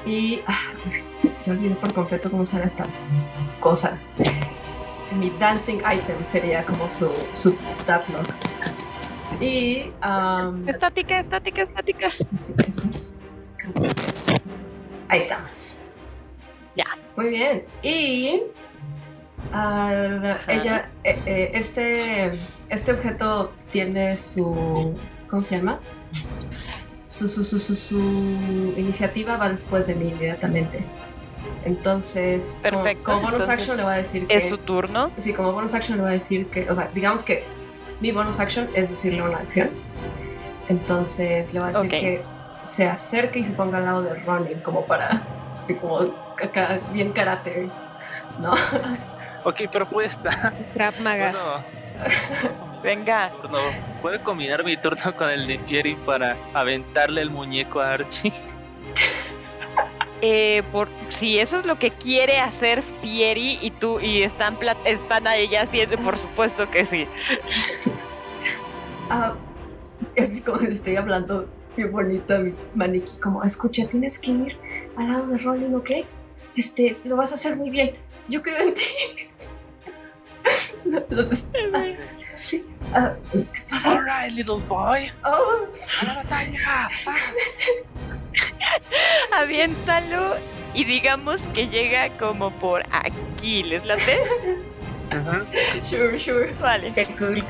y 0.09 0.43
ah, 0.47 0.57
yo 1.45 1.53
olvidé 1.53 1.75
por 1.75 1.93
completo 1.93 2.31
cómo 2.31 2.47
sale 2.47 2.65
esta 2.65 2.85
cosa. 3.61 3.99
mi 5.19 5.31
dancing 5.39 5.79
item 5.79 6.25
sería 6.25 6.65
como 6.65 6.89
su, 6.89 7.11
su 7.33 7.57
stat 7.69 8.09
log. 8.09 8.27
Y. 9.41 9.93
um, 10.03 10.59
Estática, 10.67 11.21
estática, 11.21 11.63
estática. 11.63 12.11
Sí, 12.37 12.55
es. 12.69 13.15
Ahí 15.09 15.19
estamos. 15.19 15.83
Ya. 16.75 16.87
Muy 17.17 17.29
bien. 17.29 17.65
Y 17.83 18.43
ah, 19.53 20.39
ella, 20.49 20.91
eh, 21.05 21.21
eh, 21.27 21.51
este, 21.53 22.41
este 22.71 22.93
objeto 22.93 23.53
tiene 23.71 24.17
su, 24.17 24.97
¿cómo 25.29 25.43
se 25.43 25.59
llama? 25.59 25.81
Su, 27.19 27.27
su, 27.27 27.43
su, 27.43 27.59
su, 27.59 27.75
su 27.75 28.75
iniciativa 28.77 29.37
va 29.37 29.49
después 29.49 29.89
de 29.89 29.97
mí 29.97 30.11
inmediatamente. 30.11 30.85
Entonces, 31.64 32.61
como- 32.62 32.85
Perfecto, 32.85 33.05
como, 33.07 33.16
bonus 33.23 33.33
entonces 33.41 33.59
action 33.59 33.77
le 33.77 33.83
voy 33.83 33.93
a 33.93 33.97
decir 33.97 34.27
que... 34.29 34.37
Es 34.37 34.49
su 34.49 34.59
turno. 34.59 35.11
Sí, 35.16 35.33
como 35.33 35.53
bonus 35.53 35.75
action 35.75 35.97
le 35.97 36.03
voy 36.05 36.11
a 36.12 36.14
decir 36.14 36.47
que, 36.47 36.71
o 36.71 36.75
sea, 36.77 36.89
digamos 36.95 37.25
que 37.25 37.43
mi 38.01 38.12
bonus 38.12 38.39
action 38.39 38.69
es 38.73 38.91
decirle 38.91 39.23
una 39.23 39.39
acción. 39.39 39.71
Entonces 40.69 41.53
le 41.53 41.59
voy 41.59 41.71
a 41.71 41.73
decir 41.73 41.91
que 41.91 42.23
se 42.62 42.87
acerque 42.87 43.41
y 43.41 43.45
se 43.45 43.53
ponga 43.55 43.79
al 43.79 43.85
lado 43.87 44.03
de 44.03 44.14
Ronin, 44.14 44.61
como 44.61 44.87
para, 44.87 45.21
así 45.59 45.75
como 45.75 45.99
acá, 46.41 46.79
bien 46.93 47.11
karate, 47.11 47.69
¿no? 48.39 48.53
Ok, 49.43 49.62
estar. 50.03 50.55
Crap 50.73 51.01
Magas. 51.01 51.37
Bueno, 51.37 52.68
Venga. 52.83 53.31
turno. 53.43 53.59
¿Puedo 54.03 54.22
combinar 54.22 54.64
mi 54.64 54.76
turno 54.76 55.16
con 55.16 55.31
el 55.31 55.47
de 55.47 55.59
Jerry 55.66 55.97
para 56.07 56.37
aventarle 56.55 57.22
el 57.22 57.31
muñeco 57.31 57.81
a 57.81 57.95
Archie? 57.95 58.33
Eh, 60.20 60.64
por, 60.72 60.89
si 61.11 61.39
eso 61.39 61.61
es 61.61 61.66
lo 61.66 61.79
que 61.79 61.93
quiere 61.93 62.41
hacer 62.41 62.83
Fieri 63.01 63.59
y 63.62 63.70
tú 63.70 64.01
y 64.01 64.22
están 64.22 64.57
están 64.85 65.29
a 65.29 65.37
ella 65.37 65.62
haciendo, 65.62 65.97
por 65.99 66.18
supuesto 66.18 66.68
que 66.68 66.85
sí. 66.85 67.07
Ah, 69.11 69.37
es 70.16 70.41
como 70.43 70.59
le 70.59 70.74
estoy 70.74 70.97
hablando 70.97 71.49
bien 71.76 71.93
bonito 71.93 72.35
a 72.35 72.41
mi 72.41 72.53
maniquí, 72.74 73.16
como, 73.20 73.45
escucha, 73.45 73.89
tienes 73.89 74.18
que 74.18 74.33
ir 74.33 74.59
al 74.97 75.07
lado 75.07 75.29
de 75.29 75.39
Ronin, 75.39 75.74
¿ok? 75.76 75.91
Este, 76.57 76.97
lo 77.05 77.14
vas 77.14 77.31
a 77.31 77.37
hacer 77.37 77.57
muy 77.57 77.70
bien. 77.70 77.95
Yo 78.29 78.43
creo 78.43 78.59
en 78.59 78.74
ti. 78.74 78.83
Entonces, 80.85 81.49
ah, 81.72 81.85
sí. 82.39 82.66
ah, 82.95 83.12
¿Qué 83.32 83.62
pasa? 83.68 83.91
Alright, 83.93 84.32
little 84.32 84.61
boy. 84.68 85.11
Oh, 85.24 85.66
A 86.03 86.07
la 86.07 86.14
batalla. 86.14 86.89
Aviéntalo 89.32 90.36
y 90.74 90.84
digamos 90.84 91.41
que 91.55 91.68
llega 91.68 92.09
como 92.18 92.51
por 92.53 92.84
aquí, 92.93 93.62
¿les 93.62 93.84
late? 93.84 94.22
Ajá. 95.11 95.43
sure, 95.89 96.18
sure. 96.18 96.53
Vale. 96.61 96.93
Qué 96.93 97.07
cool. 97.16 97.43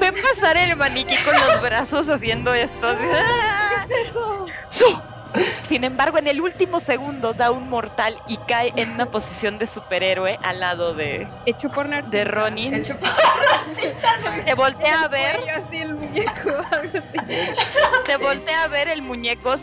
Ven 0.00 0.14
pasar 0.22 0.56
el 0.56 0.74
maniquí 0.76 1.14
con 1.18 1.34
los 1.34 1.60
brazos 1.60 2.08
haciendo 2.08 2.54
esto. 2.54 2.90
eso? 4.08 4.46
¡Su! 4.70 5.00
Sin 5.68 5.84
embargo, 5.84 6.18
en 6.18 6.26
el 6.28 6.40
último 6.40 6.80
segundo 6.80 7.34
da 7.34 7.50
un 7.50 7.68
mortal 7.68 8.18
y 8.26 8.38
cae 8.38 8.72
en 8.76 8.90
una 8.92 9.06
posición 9.06 9.58
de 9.58 9.66
superhéroe 9.66 10.38
al 10.42 10.60
lado 10.60 10.94
de, 10.94 11.28
Hecho 11.46 11.68
por 11.68 11.88
Narcisa. 11.88 12.10
de 12.16 12.24
Ronin. 12.24 12.74
Hecho 12.74 12.96
Te 14.46 14.54
voltea 14.54 15.02
a 15.02 15.08
ver, 15.08 15.36
Cuello 15.36 15.52
así 15.66 15.76
el 15.76 15.94
muñeco, 15.94 16.50
así. 16.70 17.18
te 18.04 18.16
voltea 18.16 18.64
a 18.64 18.68
ver 18.68 18.88
el 18.88 19.02
muñeco 19.02 19.56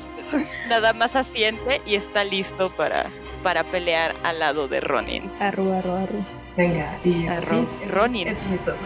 nada 0.69 0.93
más 0.93 1.15
asiente 1.15 1.81
y 1.85 1.95
está 1.95 2.23
listo 2.23 2.69
para, 2.75 3.07
para 3.43 3.63
pelear 3.63 4.13
al 4.23 4.39
lado 4.39 4.67
de 4.67 4.79
Ronin. 4.81 5.31
Arru, 5.39 5.73
arru, 5.73 5.93
arru. 5.95 6.23
Venga, 6.55 6.97
y 7.03 7.27
Ron- 7.27 7.41
sí, 7.41 7.67
ese- 7.81 7.91
Ronin. 7.91 8.27
Es 8.27 8.41
mi 8.49 8.57
turno. 8.59 8.79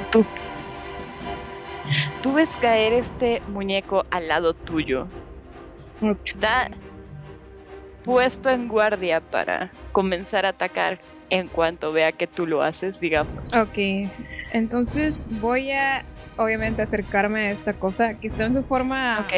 Tú 2.21 2.33
ves 2.33 2.49
caer 2.61 2.93
este 2.93 3.41
muñeco 3.49 4.05
al 4.11 4.27
lado 4.27 4.53
tuyo. 4.53 5.07
Está 6.25 6.69
puesto 8.03 8.49
en 8.49 8.67
guardia 8.67 9.19
para 9.21 9.71
comenzar 9.91 10.45
a 10.45 10.49
atacar 10.49 10.99
en 11.29 11.47
cuanto 11.47 11.91
vea 11.91 12.11
que 12.11 12.27
tú 12.27 12.47
lo 12.47 12.63
haces, 12.63 12.99
digamos. 12.99 13.53
Ok, 13.53 13.77
entonces 14.53 15.27
voy 15.41 15.71
a 15.71 16.03
obviamente 16.37 16.81
acercarme 16.81 17.47
a 17.47 17.51
esta 17.51 17.73
cosa 17.73 18.13
que 18.15 18.27
está 18.27 18.45
en 18.45 18.55
su 18.55 18.63
forma 18.63 19.19
Ok. 19.19 19.33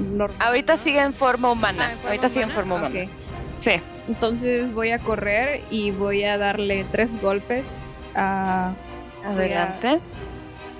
normal. 0.00 0.36
Ahorita 0.40 0.76
¿no? 0.76 0.82
sigue 0.82 1.00
en 1.00 1.12
forma 1.12 1.50
humana. 1.50 1.86
Ah, 1.88 1.90
¿en 1.90 1.96
forma 1.98 2.08
Ahorita 2.10 2.28
sigue 2.28 2.42
en 2.44 2.50
forma 2.50 2.74
humana. 2.76 3.00
Sí. 3.58 3.72
Entonces 4.08 4.72
voy 4.72 4.90
a 4.90 4.98
correr 4.98 5.60
y 5.70 5.90
voy 5.90 6.24
a 6.24 6.38
darle 6.38 6.84
tres 6.92 7.20
golpes 7.20 7.86
a 8.14 8.72
Adelante. 9.24 10.00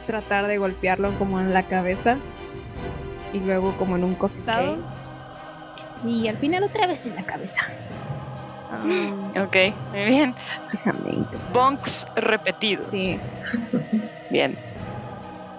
tratar 0.06 0.46
de 0.46 0.58
golpearlo 0.58 1.10
como 1.18 1.40
en 1.40 1.52
la 1.52 1.62
cabeza 1.64 2.16
y 3.32 3.40
luego 3.40 3.72
como 3.78 3.96
en 3.96 4.04
un 4.04 4.14
costado. 4.14 4.76
Y 6.04 6.26
al 6.28 6.36
final 6.38 6.64
otra 6.64 6.86
vez 6.86 7.06
en 7.06 7.14
la 7.14 7.22
cabeza. 7.22 7.62
Ah, 8.70 9.42
Ok, 9.44 9.56
muy 9.92 10.04
bien. 10.04 10.34
déjame. 10.72 11.24
Bonks 11.52 12.06
repetidos. 12.16 12.86
Sí. 12.90 13.18
Bien. 14.30 14.56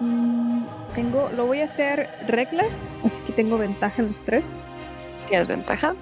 Mm, 0.00 0.64
tengo, 0.94 1.30
lo 1.34 1.46
voy 1.46 1.60
a 1.60 1.64
hacer 1.64 2.08
reglas, 2.26 2.90
así 3.04 3.20
que 3.22 3.32
tengo 3.32 3.56
ventaja 3.58 4.02
en 4.02 4.08
los 4.08 4.22
tres. 4.22 4.56
¿Tienes 5.28 5.48
ventaja? 5.48 5.94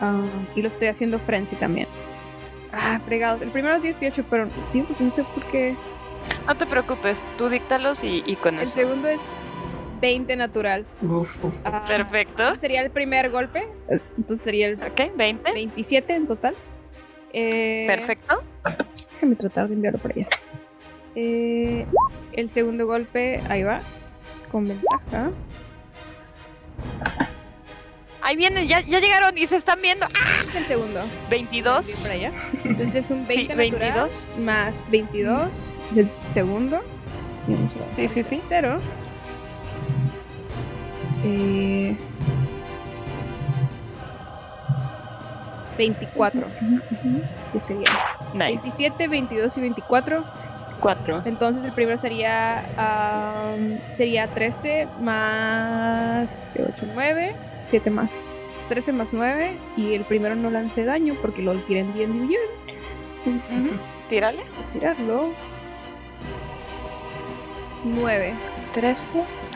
Ah, 0.00 0.20
y 0.54 0.62
lo 0.62 0.68
estoy 0.68 0.88
haciendo 0.88 1.18
frenzy 1.18 1.56
también. 1.56 1.86
Ah, 2.72 3.00
fregados. 3.06 3.40
El 3.42 3.50
primero 3.50 3.74
es 3.76 3.82
18, 3.82 4.24
pero 4.30 4.48
digo, 4.72 4.86
no 4.98 5.10
sé 5.12 5.24
por 5.24 5.44
qué. 5.44 5.74
No 6.46 6.54
te 6.54 6.66
preocupes, 6.66 7.22
tú 7.38 7.48
díctalos 7.48 8.02
y, 8.02 8.22
y 8.26 8.36
con 8.36 8.56
El 8.56 8.62
eso. 8.62 8.74
segundo 8.74 9.08
es 9.08 9.20
20 10.00 10.36
natural. 10.36 10.84
Uf, 11.02 11.36
uf, 11.36 11.44
uf. 11.44 11.60
Ah, 11.64 11.84
Perfecto. 11.86 12.54
sería 12.56 12.82
el 12.82 12.90
primer 12.90 13.30
golpe. 13.30 13.66
Entonces 14.16 14.42
sería 14.44 14.68
el 14.68 14.74
Ok, 14.82 15.16
20. 15.16 15.52
27 15.52 16.14
en 16.14 16.26
total. 16.26 16.54
Eh, 17.32 17.86
Perfecto. 17.88 18.42
Déjame 19.14 19.36
tratar 19.36 19.68
de 19.68 19.74
enviarlo 19.74 19.98
por 19.98 20.12
allá. 20.12 20.26
Eh, 21.14 21.86
el 22.32 22.50
segundo 22.50 22.86
golpe, 22.86 23.40
ahí 23.48 23.62
va. 23.62 23.80
Con 24.52 24.68
ventaja. 24.68 25.30
Ahí 28.22 28.34
vienen, 28.36 28.66
ya, 28.66 28.80
ya 28.80 28.98
llegaron 28.98 29.38
y 29.38 29.46
se 29.46 29.56
están 29.56 29.80
viendo. 29.80 30.04
¡Ah! 30.06 30.42
Es 30.48 30.54
el 30.56 30.64
segundo. 30.66 31.00
22. 31.30 31.86
Bien 31.86 31.98
por 32.02 32.10
allá. 32.10 32.32
Entonces 32.64 32.94
es 32.96 33.10
un 33.10 33.26
20 33.26 33.34
Sí, 33.34 33.48
natural 33.70 33.92
22. 33.92 34.28
más 34.44 34.90
22 34.90 35.76
del 35.92 36.10
segundo. 36.34 36.82
Sí, 37.94 38.08
sí, 38.08 38.24
sí. 38.24 38.40
Cero. 38.48 38.80
Eh, 41.26 41.96
24. 45.76 46.46
¿Qué 47.52 47.60
sería? 47.60 47.90
Nice. 48.32 48.60
27, 48.62 49.08
22 49.08 49.56
y 49.56 49.60
24. 49.60 50.24
4. 50.80 51.22
Entonces 51.24 51.64
el 51.64 51.72
primero 51.72 51.98
sería 51.98 52.64
sería 53.96 54.28
13 54.28 54.86
más 55.00 56.44
8, 56.54 56.86
9, 56.94 57.34
7 57.70 57.90
más 57.90 58.34
13 58.68 58.92
más 58.92 59.08
9 59.12 59.52
y 59.76 59.94
el 59.94 60.04
primero 60.04 60.34
no 60.34 60.50
lance 60.50 60.84
daño 60.84 61.14
porque 61.22 61.42
lo 61.42 61.54
tienen 61.54 61.92
bien 61.94 62.28
bien. 62.28 62.40
Tírale. 64.08 64.42
Tirarlo. 64.72 65.30
9. 67.84 68.34
13. 68.74 69.06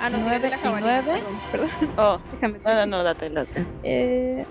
Ah, 0.00 0.08
no, 0.08 0.18
Nueve 0.18 0.36
tiré 0.38 0.50
la 0.50 0.56
y 0.56 0.60
jabalina. 0.60 1.02
nueve. 1.02 1.20
Perdón, 1.52 1.70
perdón. 1.78 1.90
Oh, 1.98 2.18
Déjame. 2.32 2.58
no, 2.64 2.74
no, 2.74 2.86
no, 2.86 3.02
date, 3.04 3.30
date. 3.30 3.66
Eh, 3.82 4.44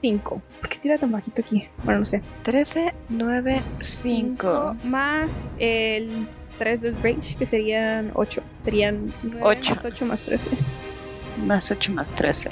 Cinco. 0.00 0.42
¿Por 0.60 0.68
qué 0.68 0.78
tira 0.78 0.98
tan 0.98 1.12
bajito 1.12 1.42
aquí? 1.42 1.68
Bueno, 1.84 2.00
no 2.00 2.06
sé. 2.06 2.22
13, 2.42 2.92
9, 3.08 3.62
5. 3.64 4.02
Cinco 4.02 4.76
más 4.82 5.54
el 5.58 6.26
3 6.58 6.80
del 6.80 7.02
range, 7.02 7.36
que 7.36 7.46
serían 7.46 8.10
8. 8.14 8.42
Serían 8.62 9.12
9 9.22 9.40
Ocho. 9.44 9.74
más 9.76 9.84
8 9.84 10.06
más 10.06 10.22
13. 10.24 10.50
Más 11.46 11.70
8 11.70 11.92
más 11.92 12.10
13. 12.12 12.50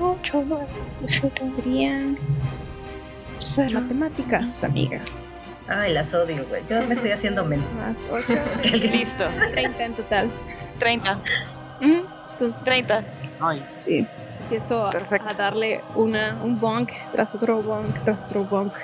8, 0.00 0.44
9, 0.46 0.66
7, 1.06 1.42
Serían 1.56 2.18
0. 3.38 3.80
matemáticas, 3.80 4.62
amigas. 4.64 5.30
Ay, 5.68 5.92
las 5.92 6.12
odio, 6.14 6.44
güey. 6.48 6.62
Yo 6.68 6.82
me 6.86 6.94
estoy 6.94 7.10
haciendo 7.12 7.44
men. 7.44 7.62
Más 7.76 8.08
8, 8.10 8.26
Listo. 8.92 9.24
30 9.52 9.84
en 9.84 9.94
total. 9.94 10.30
30. 10.78 11.18
Ujú, 11.80 12.06
Entonces, 12.32 12.64
30. 12.64 13.04
Ay, 13.40 13.64
sí. 13.78 14.06
Empiezo 14.42 14.86
a, 14.86 14.90
Perfecto. 14.90 15.28
a 15.30 15.34
darle 15.34 15.80
una, 15.94 16.38
un 16.42 16.60
bonk 16.60 16.90
tras 17.12 17.34
otro 17.34 17.62
bonk 17.62 18.02
tras 18.04 18.18
otro 18.24 18.44
bonk. 18.44 18.74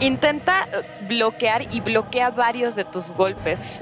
Intenta 0.00 0.68
bloquear 1.08 1.72
y 1.72 1.80
bloquea 1.80 2.30
varios 2.30 2.74
de 2.74 2.84
tus 2.84 3.10
golpes. 3.10 3.80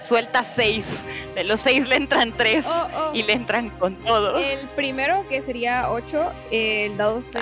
Suelta 0.00 0.44
seis. 0.44 0.86
De 1.34 1.44
los 1.44 1.60
seis 1.60 1.86
le 1.86 1.96
entran 1.96 2.32
tres. 2.32 2.64
Oh, 2.66 2.88
oh. 2.96 3.14
Y 3.14 3.22
le 3.22 3.34
entran 3.34 3.68
con 3.70 3.96
todo. 3.96 4.38
El 4.38 4.66
primero, 4.68 5.26
que 5.28 5.42
sería 5.42 5.90
8, 5.90 6.32
el 6.50 6.96
dado 6.96 7.20
se. 7.22 7.38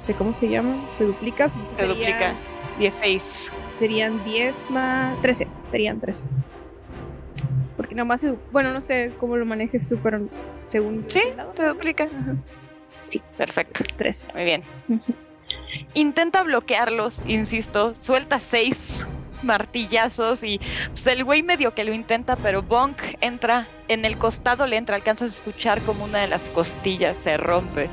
Sé 0.00 0.14
cómo 0.14 0.34
se 0.34 0.48
llama, 0.48 0.76
se 0.98 1.04
duplica. 1.04 1.48
Se 1.48 1.60
sería- 1.76 1.86
duplica. 1.94 2.34
16. 2.78 3.52
Serían 3.78 4.24
10 4.24 4.70
más 4.70 5.20
13. 5.20 5.46
Serían 5.70 6.00
13. 6.00 6.24
Porque 7.76 7.94
nomás 7.94 8.22
se. 8.22 8.34
Bueno, 8.52 8.72
no 8.72 8.80
sé 8.80 9.12
cómo 9.20 9.36
lo 9.36 9.44
manejes 9.44 9.86
tú, 9.88 9.98
pero 10.02 10.26
según. 10.68 11.04
Sí, 11.08 11.20
se 11.56 11.64
duplica. 11.64 12.08
Sí. 13.06 13.20
Perfecto. 13.36 13.82
es 13.82 13.94
13. 13.94 14.26
Muy 14.34 14.44
bien. 14.44 14.62
Intenta 15.94 16.42
bloquearlos, 16.42 17.22
insisto. 17.26 17.94
Suelta 17.96 18.40
seis 18.40 19.06
martillazos 19.42 20.42
y 20.42 20.60
pues, 20.90 21.06
el 21.06 21.24
güey 21.24 21.42
medio 21.42 21.74
que 21.74 21.84
lo 21.84 21.92
intenta, 21.92 22.36
pero 22.36 22.62
Bonk 22.62 22.98
entra 23.20 23.66
en 23.88 24.04
el 24.04 24.16
costado, 24.18 24.66
le 24.66 24.76
entra, 24.76 24.96
alcanzas 24.96 25.30
a 25.30 25.32
escuchar 25.34 25.80
como 25.82 26.04
una 26.04 26.18
de 26.18 26.28
las 26.28 26.42
costillas 26.50 27.18
se 27.18 27.36
rompe, 27.38 27.88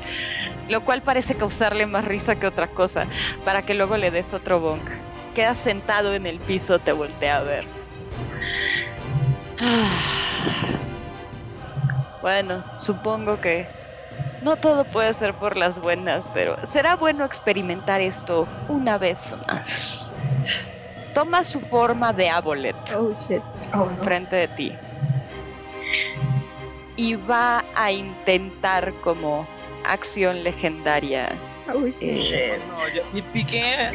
lo 0.68 0.84
cual 0.84 1.02
parece 1.02 1.34
causarle 1.36 1.86
más 1.86 2.04
risa 2.04 2.36
que 2.36 2.46
otra 2.46 2.68
cosa, 2.68 3.06
para 3.44 3.62
que 3.62 3.74
luego 3.74 3.96
le 3.96 4.10
des 4.10 4.32
otro 4.32 4.60
Bonk. 4.60 4.88
Queda 5.34 5.54
sentado 5.54 6.14
en 6.14 6.26
el 6.26 6.38
piso, 6.40 6.78
te 6.78 6.92
voltea 6.92 7.38
a 7.38 7.42
ver. 7.42 7.64
Bueno, 12.20 12.64
supongo 12.78 13.40
que 13.40 13.68
no 14.42 14.56
todo 14.56 14.84
puede 14.84 15.14
ser 15.14 15.34
por 15.34 15.56
las 15.56 15.80
buenas, 15.80 16.28
pero 16.34 16.56
será 16.66 16.96
bueno 16.96 17.24
experimentar 17.24 18.00
esto 18.00 18.46
una 18.68 18.98
vez 18.98 19.36
más. 19.46 20.12
Toma 21.14 21.44
su 21.44 21.60
forma 21.60 22.12
de 22.12 22.28
Abolet 22.28 22.76
Oh 22.94 23.14
shit. 23.26 23.42
Oh, 23.72 23.86
no. 23.86 24.04
frente 24.04 24.36
de 24.36 24.48
ti. 24.48 24.72
Y 26.96 27.14
va 27.14 27.64
a 27.74 27.92
intentar 27.92 28.92
como 28.94 29.46
acción 29.92 30.42
legendaria 30.44 31.28
Oh 31.72 31.84
Eh, 31.86 31.92
shit. 31.92 32.16
Shit. 32.16 32.58
No, 32.68 32.94
yo 32.94 33.02
ni 33.12 33.20
piqué. 33.22 33.90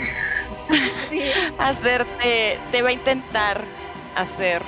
hacerte, 1.57 2.57
te 2.71 2.81
va 2.81 2.89
a 2.89 2.91
intentar 2.91 3.63
hacer 4.15 4.61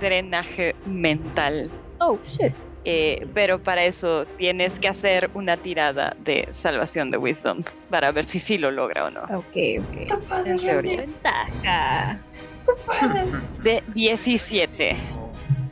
drenaje 0.00 0.74
mental. 0.86 1.70
Oh 1.98 2.18
shit. 2.26 2.52
Eh, 2.84 3.26
pero 3.34 3.62
para 3.62 3.84
eso 3.84 4.24
tienes 4.38 4.78
que 4.78 4.88
hacer 4.88 5.30
una 5.34 5.56
tirada 5.58 6.16
de 6.20 6.48
salvación 6.52 7.10
de 7.10 7.18
Wisdom 7.18 7.62
para 7.90 8.10
ver 8.10 8.24
si 8.24 8.40
sí 8.40 8.56
lo 8.56 8.70
logra 8.70 9.04
o 9.06 9.10
no. 9.10 9.22
Ok, 9.24 9.56
ok. 9.80 10.06
Tú 10.08 10.22
puedes, 10.26 10.60
En 10.62 10.66
teoría. 10.66 10.96
Ventaja. 11.00 12.18
tú 12.64 12.72
puedes, 12.86 13.62
De 13.62 13.82
17. 13.94 14.96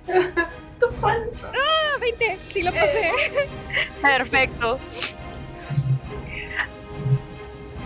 Ah, 1.44 1.98
20. 2.00 2.38
Sí 2.52 2.62
lo 2.62 2.72
pasé. 2.72 3.12
Perfecto. 4.02 4.78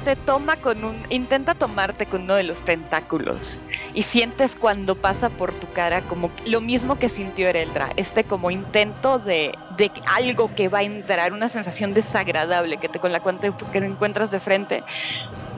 Te 0.04 0.16
toma 0.16 0.56
con 0.56 0.84
un. 0.84 1.00
Intenta 1.10 1.54
tomarte 1.54 2.06
con 2.06 2.22
uno 2.22 2.34
de 2.34 2.42
los 2.42 2.62
tentáculos. 2.62 3.60
Y 3.94 4.02
sientes 4.02 4.56
cuando 4.56 4.96
pasa 4.96 5.30
por 5.30 5.52
tu 5.52 5.70
cara 5.72 6.02
como 6.02 6.30
lo 6.44 6.60
mismo 6.60 6.98
que 6.98 7.08
sintió 7.08 7.48
Ereldra. 7.48 7.90
Este 7.96 8.24
como 8.24 8.50
intento 8.50 9.20
de, 9.20 9.56
de 9.76 9.92
algo 10.06 10.52
que 10.56 10.68
va 10.68 10.78
a 10.80 10.82
entrar, 10.82 11.32
una 11.32 11.48
sensación 11.48 11.94
desagradable 11.94 12.78
que 12.78 12.88
te 12.88 12.98
con 12.98 13.12
la 13.12 13.20
cual 13.20 13.38
te 13.38 13.52
que 13.72 13.80
te 13.80 13.86
encuentras 13.86 14.30
de 14.32 14.40
frente, 14.40 14.82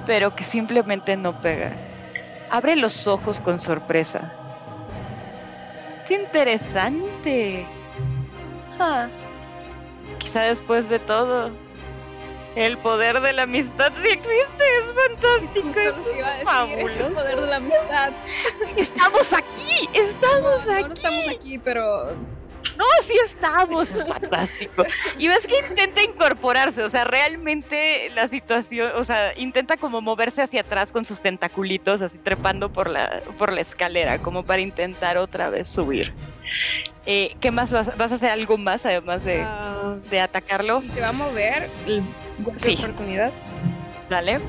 pero 0.07 0.35
que 0.37 0.45
simplemente 0.45 1.17
no 1.17 1.41
pega. 1.41 1.75
Abre 2.51 2.77
los 2.77 3.07
ojos 3.07 3.41
con 3.41 3.59
sorpresa. 3.59 4.44
Es 6.05 6.11
interesante. 6.11 7.67
Ah. 8.79 9.09
Quizá 10.19 10.43
después 10.43 10.89
de 10.89 10.99
todo, 10.99 11.51
el 12.57 12.77
poder 12.79 13.21
de 13.21 13.33
la 13.33 13.43
amistad 13.45 13.93
sí 14.03 14.09
existe, 14.09 14.65
es 14.79 14.93
fantástico. 15.09 15.81
Es 15.81 15.87
el 16.39 16.45
fabuloso. 16.45 17.15
poder 17.15 17.41
de 17.41 17.47
la 17.47 17.57
amistad. 17.57 18.13
Estamos 18.77 19.33
aquí, 19.33 19.89
estamos 19.93 20.67
No, 20.67 20.73
aquí. 20.73 20.83
no, 20.83 20.89
no 20.89 20.95
estamos 20.95 21.29
aquí, 21.29 21.59
pero 21.59 22.13
No, 22.77 22.85
sí 23.07 23.13
estamos, 23.27 23.91
es 23.91 24.07
fantástico. 24.07 24.85
Y 25.19 25.29
ves 25.29 25.47
que 25.47 25.59
intenta 25.69 26.03
incorporarse, 26.03 26.83
o 26.83 26.91
sea, 26.91 27.05
realmente 27.05 28.11
la 28.11 28.27
situación, 28.29 28.93
o 28.97 29.05
sea, 29.05 29.33
intenta 29.39 29.77
como 29.77 30.01
moverse 30.01 30.43
hacia 30.43 30.63
atrás 30.63 30.91
con 30.91 31.05
sus 31.05 31.21
tentaculitos, 31.21 32.01
así 32.01 32.19
trepando 32.19 32.71
por 32.73 32.91
la, 32.91 33.23
por 33.39 33.53
la 33.53 33.61
escalera, 33.61 34.19
como 34.19 34.45
para 34.45 34.61
intentar 34.63 35.19
otra 35.19 35.51
vez 35.51 35.69
subir. 35.69 36.13
Eh, 37.07 37.37
¿Qué 37.41 37.51
más 37.51 37.71
vas, 37.71 37.97
vas 37.97 38.13
a 38.13 38.15
hacer 38.15 38.31
algo 38.31 38.57
más 38.57 38.87
además 38.87 39.23
de, 39.25 39.43
ah, 39.43 39.97
de 40.11 40.21
atacarlo? 40.21 40.83
se 40.95 41.01
va 41.01 41.09
a 41.09 41.13
mover 41.13 41.69
Sí. 42.61 42.75
oportunidad. 42.79 43.31
Dale. 44.09 44.41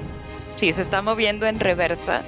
Sí, 0.56 0.72
se 0.72 0.82
está 0.82 1.02
moviendo 1.02 1.46
en 1.48 1.60
reversa 1.60 2.22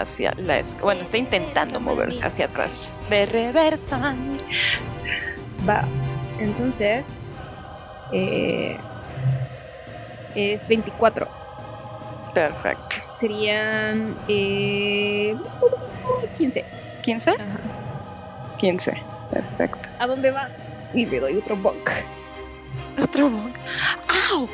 hacia 0.00 0.32
la 0.36 0.62
Bueno, 0.80 1.02
está 1.02 1.16
intentando 1.16 1.80
moverse 1.80 2.24
hacia 2.24 2.46
atrás. 2.46 2.92
De 3.10 3.26
reversa. 3.26 4.14
Va. 5.68 5.84
Entonces. 6.38 7.30
eh, 8.12 8.76
es 10.34 10.66
24. 10.66 11.28
Perfecto. 12.34 12.96
Serían. 13.20 14.16
Eh, 14.28 15.36
15. 16.36 16.64
¿15? 17.04 17.34
Ajá. 17.34 18.56
15. 18.58 18.92
Perfecto. 19.30 19.88
¿A 19.98 20.06
dónde 20.06 20.30
vas? 20.30 20.52
Y 20.92 21.06
le 21.06 21.20
doy 21.20 21.36
otro 21.36 21.56
bonk. 21.56 21.90
Otro 23.02 23.28
bonk. 23.30 23.54
¡Au! 24.32 24.48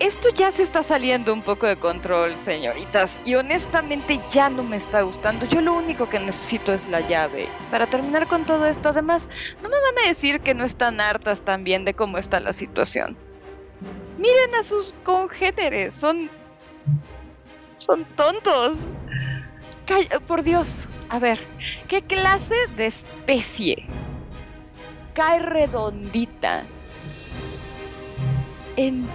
Esto 0.00 0.28
ya 0.30 0.52
se 0.52 0.62
está 0.62 0.84
saliendo 0.84 1.32
un 1.32 1.42
poco 1.42 1.66
de 1.66 1.76
control, 1.76 2.36
señoritas. 2.44 3.18
Y 3.24 3.34
honestamente 3.34 4.20
ya 4.30 4.48
no 4.48 4.62
me 4.62 4.76
está 4.76 5.02
gustando. 5.02 5.44
Yo 5.46 5.60
lo 5.60 5.74
único 5.74 6.08
que 6.08 6.20
necesito 6.20 6.72
es 6.72 6.86
la 6.88 7.00
llave. 7.00 7.48
Para 7.70 7.86
terminar 7.86 8.28
con 8.28 8.44
todo 8.44 8.66
esto, 8.66 8.90
además, 8.90 9.28
no 9.60 9.68
me 9.68 9.74
van 9.74 10.04
a 10.04 10.08
decir 10.08 10.40
que 10.40 10.54
no 10.54 10.64
están 10.64 11.00
hartas 11.00 11.40
también 11.40 11.84
de 11.84 11.94
cómo 11.94 12.18
está 12.18 12.38
la 12.38 12.52
situación. 12.52 13.16
Miren 14.18 14.54
a 14.54 14.62
sus 14.62 14.94
congéneres. 15.04 15.94
Son. 15.94 16.30
Son 17.78 18.04
tontos. 18.16 18.78
Por 20.28 20.42
Dios. 20.44 20.68
A 21.08 21.18
ver, 21.18 21.40
¿qué 21.88 22.02
clase 22.02 22.54
de 22.76 22.86
especie 22.86 23.86
cae 25.14 25.40
redondita 25.40 26.64
en 28.76 29.08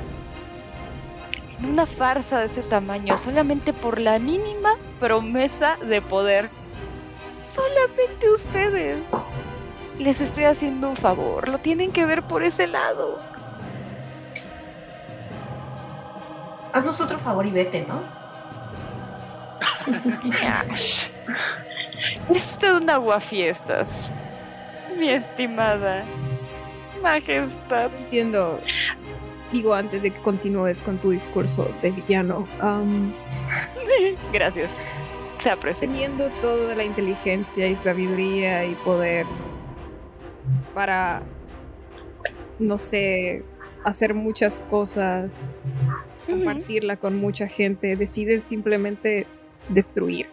una 1.66 1.86
farsa 1.86 2.40
de 2.40 2.46
ese 2.48 2.64
tamaño 2.64 3.18
solamente 3.18 3.74
por 3.74 4.00
la 4.00 4.20
mínima 4.20 4.72
promesa 5.00 5.78
de 5.78 6.02
poder. 6.02 6.50
Solamente 7.50 8.30
ustedes. 8.30 8.98
Les 10.00 10.20
estoy 10.20 10.46
haciendo 10.46 10.90
un 10.90 10.96
favor, 10.98 11.48
lo 11.48 11.60
tienen 11.60 11.92
que 11.92 12.06
ver 12.06 12.24
por 12.24 12.44
ese 12.44 12.66
lado. 12.66 13.22
Haznos 16.74 17.00
otro 17.00 17.20
favor 17.20 17.46
y 17.46 17.52
vete, 17.52 17.86
¿no? 17.88 18.02
Es 22.30 22.54
usted 22.54 22.74
un 22.74 22.90
aguafiestas, 22.90 24.12
mi 24.98 25.10
estimada 25.10 26.04
majestad. 27.04 27.92
Entiendo. 27.94 28.60
Digo 29.54 29.74
antes 29.74 30.02
de 30.02 30.12
que 30.12 30.20
continúes 30.20 30.84
con 30.84 30.98
tu 30.98 31.12
discurso 31.12 31.72
de 31.82 31.92
villano. 31.92 32.46
Gracias. 34.34 34.70
Se 35.40 35.50
aprecia. 35.50 35.88
teniendo 35.88 36.30
toda 36.42 36.74
la 36.76 36.84
inteligencia 36.84 37.68
y 37.68 37.76
sabiduría 37.76 38.66
y 38.66 38.76
poder 38.76 39.26
para, 40.74 41.22
no 42.60 42.78
sé, 42.78 43.44
hacer 43.84 44.14
muchas 44.14 44.62
cosas, 44.70 45.52
compartirla 46.26 46.98
con 46.98 47.18
mucha 47.18 47.48
gente, 47.48 47.96
decides 47.96 48.44
simplemente 48.44 49.28
destruir. 49.70 50.28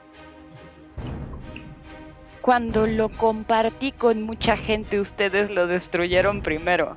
Cuando 2.41 2.87
lo 2.87 3.11
compartí 3.11 3.93
con 3.93 4.23
mucha 4.23 4.57
gente, 4.57 4.99
ustedes 4.99 5.51
lo 5.51 5.67
destruyeron 5.67 6.41
primero. 6.41 6.97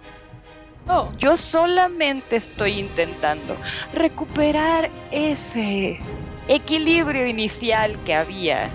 Oh, 0.88 1.10
Yo 1.18 1.38
solamente 1.38 2.36
estoy 2.36 2.80
intentando 2.80 3.56
recuperar 3.94 4.90
ese 5.12 6.00
equilibrio 6.48 7.26
inicial 7.26 7.98
que 8.06 8.14
había 8.14 8.70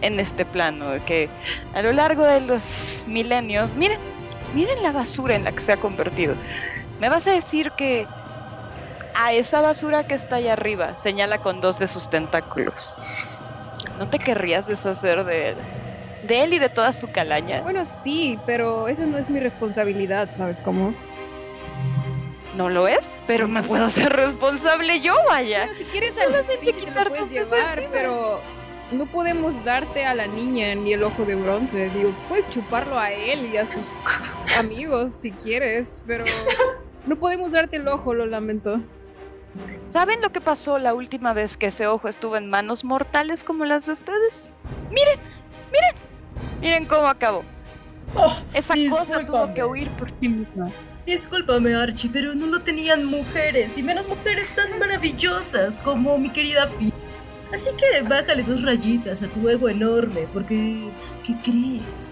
en 0.00 0.18
este 0.18 0.44
plano, 0.44 0.86
que 1.06 1.28
a 1.74 1.82
lo 1.82 1.92
largo 1.92 2.24
de 2.24 2.40
los 2.40 3.04
milenios, 3.06 3.74
miren, 3.74 3.98
miren 4.54 4.82
la 4.82 4.92
basura 4.92 5.36
en 5.36 5.44
la 5.44 5.52
que 5.52 5.60
se 5.60 5.72
ha 5.72 5.76
convertido. 5.76 6.34
¿Me 7.00 7.08
vas 7.08 7.26
a 7.26 7.32
decir 7.32 7.70
que 7.72 8.06
a 9.14 9.32
esa 9.32 9.60
basura 9.60 10.06
que 10.06 10.14
está 10.14 10.36
allá 10.36 10.54
arriba 10.54 10.96
señala 10.96 11.38
con 11.38 11.60
dos 11.60 11.78
de 11.78 11.86
sus 11.86 12.08
tentáculos? 12.08 12.94
¿No 13.98 14.08
te 14.08 14.18
querrías 14.18 14.66
deshacer 14.66 15.24
de 15.24 15.50
él? 15.50 15.56
De 16.26 16.44
él 16.44 16.54
y 16.54 16.58
de 16.58 16.68
toda 16.68 16.92
su 16.92 17.10
calaña. 17.10 17.60
Bueno, 17.60 17.84
sí, 17.84 18.38
pero 18.46 18.88
esa 18.88 19.04
no 19.04 19.18
es 19.18 19.28
mi 19.28 19.38
responsabilidad, 19.38 20.30
¿sabes 20.34 20.60
cómo? 20.60 20.94
No 22.56 22.68
lo 22.68 22.86
es, 22.86 23.10
pero 23.26 23.48
me 23.48 23.62
puedo 23.62 23.84
hacer 23.84 24.12
responsable 24.12 25.00
yo, 25.00 25.14
vaya. 25.28 25.68
Si 25.78 25.84
quieres 25.84 26.14
Solamente 26.14 26.52
al 26.52 26.74
te 26.76 26.90
lo 26.90 27.08
puedes 27.08 27.30
llevar, 27.30 27.78
encima. 27.78 27.92
pero 27.92 28.40
no 28.90 29.06
podemos 29.06 29.64
darte 29.64 30.04
a 30.04 30.14
la 30.14 30.26
niña 30.26 30.74
ni 30.74 30.92
el 30.92 31.02
ojo 31.02 31.24
de 31.24 31.34
bronce. 31.34 31.88
Digo, 31.90 32.12
puedes 32.28 32.48
chuparlo 32.50 32.98
a 32.98 33.10
él 33.10 33.46
y 33.52 33.56
a 33.56 33.66
sus 33.66 33.90
amigos 34.58 35.14
si 35.14 35.30
quieres, 35.30 36.02
pero 36.06 36.24
no 37.06 37.16
podemos 37.16 37.52
darte 37.52 37.76
el 37.76 37.88
ojo, 37.88 38.12
lo 38.12 38.26
lamento. 38.26 38.80
¿Saben 39.90 40.20
lo 40.22 40.30
que 40.30 40.40
pasó 40.40 40.78
la 40.78 40.92
última 40.94 41.32
vez 41.34 41.56
que 41.56 41.66
ese 41.66 41.86
ojo 41.86 42.08
estuvo 42.08 42.36
en 42.36 42.48
manos 42.50 42.84
mortales 42.84 43.44
como 43.44 43.64
las 43.64 43.84
de 43.86 43.92
ustedes? 43.92 44.50
Miren, 44.90 45.18
miren, 45.70 45.94
miren 46.60 46.84
cómo 46.86 47.06
acabó. 47.06 47.44
Oh, 48.14 48.34
Esa 48.52 48.74
cosa 48.74 49.04
tuvo 49.04 49.16
discúlpame. 49.16 49.54
que 49.54 49.64
huir 49.64 49.90
por 49.92 50.10
sí 50.20 50.28
misma. 50.28 50.70
Discúlpame, 51.06 51.74
Archie, 51.74 52.10
pero 52.12 52.34
no 52.34 52.46
lo 52.46 52.58
tenían 52.60 53.04
mujeres, 53.06 53.76
y 53.76 53.82
menos 53.82 54.08
mujeres 54.08 54.54
tan 54.54 54.78
maravillosas 54.78 55.80
como 55.80 56.16
mi 56.16 56.30
querida 56.30 56.68
Fi. 56.78 56.92
Así 57.52 57.70
que 57.76 58.02
bájale 58.02 58.42
dos 58.44 58.62
rayitas 58.62 59.22
a 59.22 59.28
tu 59.28 59.48
ego 59.48 59.68
enorme, 59.68 60.26
porque 60.32 60.88
¿qué 61.26 61.34
crees? 61.42 62.08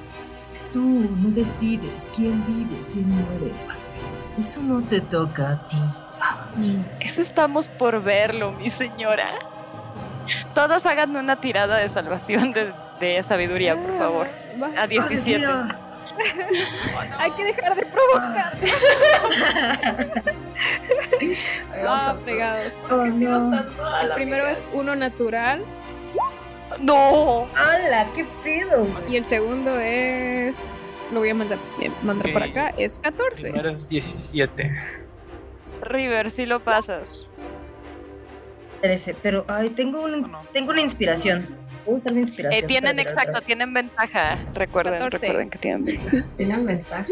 Tú 0.72 1.16
no 1.18 1.30
decides 1.30 2.10
quién 2.14 2.44
vive 2.46 2.84
quién 2.92 3.08
muere. 3.08 3.52
Eso 4.38 4.60
no 4.62 4.82
te 4.82 5.00
toca 5.00 5.50
a 5.52 5.64
ti. 5.64 5.76
Eso 7.00 7.22
estamos 7.22 7.68
por 7.68 8.02
verlo, 8.02 8.52
mi 8.52 8.70
señora. 8.70 9.30
Todos 10.54 10.84
hagan 10.86 11.16
una 11.16 11.40
tirada 11.40 11.78
de 11.78 11.88
salvación 11.90 12.52
de, 12.52 12.72
de 13.00 13.22
sabiduría, 13.22 13.76
por 13.80 13.98
favor. 13.98 14.28
Va- 14.62 14.70
A 14.82 14.86
17. 14.86 15.44
Hay 17.18 17.30
que 17.32 17.44
dejar 17.44 17.74
de 17.76 17.86
provocar. 17.86 18.56
Ah, 21.86 22.16
pegados. 22.24 22.72
Oh, 22.90 23.04
¿Qué 23.04 23.10
tiro 23.12 23.38
no. 23.40 23.64
El 24.02 24.10
primero 24.14 24.46
es 24.46 24.58
uno 24.72 24.94
natural 24.94 25.64
¡No! 26.80 27.48
¡Hala! 27.56 28.06
¿Qué 28.14 28.26
pedo? 28.42 28.86
y 29.08 29.16
el 29.16 29.24
segundo 29.24 29.78
es. 29.80 30.82
Lo 31.12 31.20
voy 31.20 31.30
a 31.30 31.34
mandar, 31.34 31.58
eh, 31.80 31.90
mandar 32.02 32.32
por 32.32 32.42
Ok. 32.42 32.48
acá. 32.50 32.74
Es 32.76 32.98
14. 32.98 33.42
Primero 33.42 33.70
es 33.70 33.88
17. 33.88 34.70
River, 35.82 36.30
si 36.30 36.46
lo 36.46 36.60
pasas. 36.60 37.26
Trece, 38.82 39.14
pero 39.20 39.44
ay, 39.48 39.70
tengo, 39.70 40.02
un, 40.02 40.20
No, 40.22 40.28
no. 40.28 40.42
tengo 40.52 40.70
una 40.70 40.80
inspiración. 40.82 41.56
La 41.86 42.10
Eh, 42.10 42.18
inspiración. 42.20 42.66
tienen, 42.66 42.98
exacto, 42.98 43.40
tienen 43.40 43.72
ventaja. 43.74 44.38
Recuerden, 44.54 44.94
14. 44.94 45.18
recuerden 45.18 45.50
que 45.50 45.58
tienen 45.58 45.84
ventaja. 45.84 46.24
Tienen 46.36 46.66
ventaja. 46.66 47.06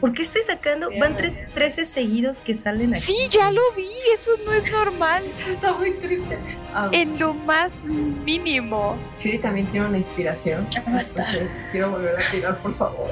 ¿Por 0.00 0.12
qué 0.12 0.22
estoy 0.22 0.42
sacando? 0.42 0.90
Van 1.00 1.16
tres, 1.16 1.38
13 1.54 1.86
seguidos 1.86 2.42
que 2.42 2.52
salen 2.52 2.90
aquí. 2.90 3.00
Sí, 3.00 3.16
ya 3.30 3.50
lo 3.50 3.62
vi, 3.74 3.88
eso 4.14 4.32
no 4.44 4.52
es 4.52 4.70
normal. 4.70 5.24
Está 5.48 5.72
muy 5.72 5.92
triste. 5.92 6.36
Ah, 6.74 6.90
En 6.92 7.18
lo 7.18 7.32
más 7.32 7.84
mínimo. 7.86 8.98
Chiri 9.16 9.38
también 9.38 9.66
tiene 9.68 9.86
una 9.86 9.96
inspiración. 9.96 10.68
Ya 10.68 10.82
basta. 10.82 11.24
Entonces 11.32 11.58
quiero 11.72 11.90
volver 11.92 12.14
a 12.16 12.30
tirar, 12.30 12.58
por 12.58 12.74
favor. 12.74 13.10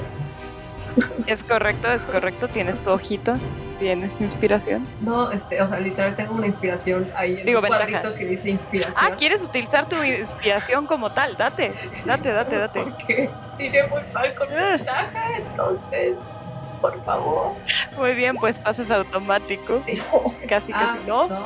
Es 1.26 1.42
correcto, 1.42 1.88
es 1.90 2.02
correcto. 2.06 2.48
Tienes 2.48 2.78
tu 2.78 2.90
ojito, 2.90 3.34
tienes 3.78 4.20
inspiración. 4.20 4.86
No, 5.00 5.30
este, 5.32 5.60
o 5.62 5.66
sea, 5.66 5.80
literal 5.80 6.14
tengo 6.14 6.34
una 6.34 6.46
inspiración 6.46 7.10
ahí 7.16 7.40
en 7.40 7.46
Digo, 7.46 7.58
un 7.58 7.62
ventaja. 7.64 7.86
cuadrito 7.90 8.14
que 8.14 8.24
dice 8.26 8.50
inspiración. 8.50 9.04
Ah, 9.04 9.14
¿quieres 9.16 9.42
utilizar 9.42 9.88
tu 9.88 10.02
inspiración 10.02 10.86
como 10.86 11.12
tal? 11.12 11.36
Date, 11.36 11.72
date, 12.06 12.32
date, 12.32 12.56
date. 12.58 12.80
Porque 12.84 13.30
tiré 13.58 13.86
muy 13.88 14.02
mal 14.12 14.34
con 14.34 14.48
Ah. 14.52 14.76
ventaja, 14.76 15.36
entonces, 15.36 16.18
por 16.80 17.02
favor. 17.04 17.52
Muy 17.96 18.14
bien, 18.14 18.36
pues 18.36 18.58
pasas 18.58 18.90
automático. 18.90 19.80
Sí. 19.84 20.00
Casi, 20.48 20.72
Ah, 20.72 20.94
casi, 20.96 21.08
¿no? 21.08 21.26
no, 21.28 21.38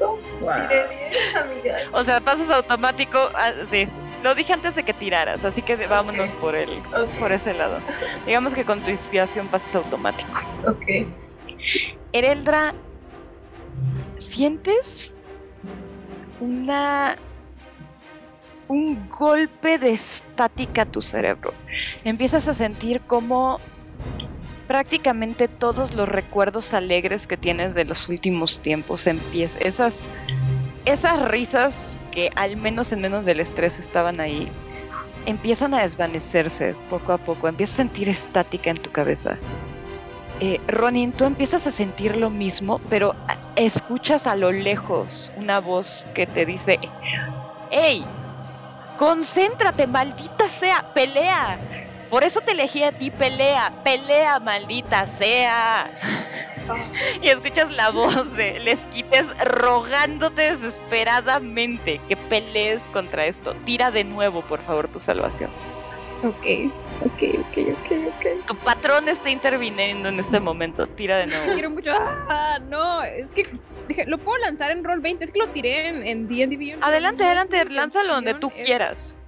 no, 0.00 0.18
no. 0.40 0.68
Tiré 0.68 0.88
10, 1.10 1.36
amigas. 1.36 1.82
O 1.92 2.04
sea, 2.04 2.20
pasas 2.20 2.50
automático, 2.50 3.18
ah, 3.34 3.50
sí. 3.70 3.88
Lo 4.24 4.34
dije 4.34 4.54
antes 4.54 4.74
de 4.74 4.82
que 4.82 4.94
tiraras, 4.94 5.44
así 5.44 5.60
que 5.60 5.76
vámonos 5.86 6.32
por 6.40 6.56
el, 6.56 6.70
por 7.20 7.30
ese 7.30 7.52
lado. 7.52 7.78
Digamos 8.24 8.54
que 8.54 8.64
con 8.64 8.80
tu 8.80 8.90
inspiración 8.90 9.48
pasas 9.48 9.74
automático. 9.74 10.40
ok. 10.66 11.06
Ereldra, 12.14 12.72
¿sientes 14.16 15.12
una 16.40 17.16
un 18.66 19.10
golpe 19.10 19.76
de 19.76 19.92
estática 19.92 20.82
a 20.82 20.86
tu 20.86 21.02
cerebro? 21.02 21.52
Empiezas 22.04 22.48
a 22.48 22.54
sentir 22.54 23.02
como 23.02 23.60
prácticamente 24.66 25.48
todos 25.48 25.92
los 25.92 26.08
recuerdos 26.08 26.72
alegres 26.72 27.26
que 27.26 27.36
tienes 27.36 27.74
de 27.74 27.84
los 27.84 28.08
últimos 28.08 28.58
tiempos 28.60 29.06
empiezan 29.06 29.60
esas 29.60 29.92
esas 30.84 31.20
risas 31.28 31.98
que 32.10 32.30
al 32.36 32.56
menos 32.56 32.92
en 32.92 33.00
menos 33.00 33.24
del 33.24 33.40
estrés 33.40 33.78
estaban 33.78 34.20
ahí 34.20 34.48
empiezan 35.26 35.74
a 35.74 35.82
desvanecerse 35.82 36.74
poco 36.90 37.12
a 37.12 37.18
poco, 37.18 37.48
empiezas 37.48 37.74
a 37.74 37.82
sentir 37.82 38.08
estática 38.08 38.70
en 38.70 38.76
tu 38.76 38.90
cabeza. 38.90 39.36
Eh, 40.40 40.60
Ronin, 40.68 41.12
tú 41.12 41.24
empiezas 41.24 41.66
a 41.66 41.70
sentir 41.70 42.16
lo 42.16 42.28
mismo, 42.28 42.80
pero 42.90 43.14
escuchas 43.56 44.26
a 44.26 44.36
lo 44.36 44.52
lejos 44.52 45.32
una 45.36 45.60
voz 45.60 46.06
que 46.14 46.26
te 46.26 46.44
dice, 46.44 46.78
¡Ey! 47.70 48.04
¡Concéntrate, 48.98 49.86
maldita 49.86 50.48
sea! 50.48 50.92
¡Pelea! 50.92 51.58
Por 52.14 52.22
eso 52.22 52.40
te 52.42 52.52
elegí 52.52 52.84
a 52.84 52.92
ti, 52.92 53.10
pelea, 53.10 53.72
pelea, 53.82 54.38
maldita 54.38 55.08
sea. 55.08 55.90
y 57.20 57.26
escuchas 57.26 57.72
la 57.72 57.90
voz 57.90 58.36
de 58.36 58.60
Les 58.60 58.78
Quites 58.94 59.26
rogándote 59.44 60.56
desesperadamente 60.56 62.00
que 62.08 62.14
pelees 62.16 62.82
contra 62.92 63.26
esto. 63.26 63.56
Tira 63.64 63.90
de 63.90 64.04
nuevo, 64.04 64.42
por 64.42 64.60
favor, 64.62 64.86
tu 64.86 65.00
salvación. 65.00 65.50
Ok, 66.22 66.70
ok, 67.04 67.22
ok, 67.40 67.58
ok, 67.72 67.92
ok. 68.06 68.46
Tu 68.46 68.56
patrón 68.58 69.08
está 69.08 69.30
interviniendo 69.30 70.08
en 70.08 70.20
este 70.20 70.38
momento. 70.38 70.86
Tira 70.86 71.16
de 71.16 71.26
nuevo. 71.26 71.52
Quiero 71.52 71.70
mucho. 71.70 71.90
Ah, 71.96 72.60
no, 72.62 73.02
es 73.02 73.34
que 73.34 73.48
dije, 73.88 74.06
lo 74.06 74.18
puedo 74.18 74.38
lanzar 74.38 74.70
en 74.70 74.84
roll 74.84 75.00
20. 75.00 75.24
Es 75.24 75.32
que 75.32 75.40
lo 75.40 75.48
tiré 75.48 75.88
en 75.88 76.28
D&D 76.28 76.56
Beyond. 76.58 76.84
Adelante, 76.84 77.24
adelante, 77.24 77.64
lánzalo 77.68 78.14
donde 78.14 78.34
tú 78.34 78.52
es- 78.54 78.64
quieras. 78.66 79.18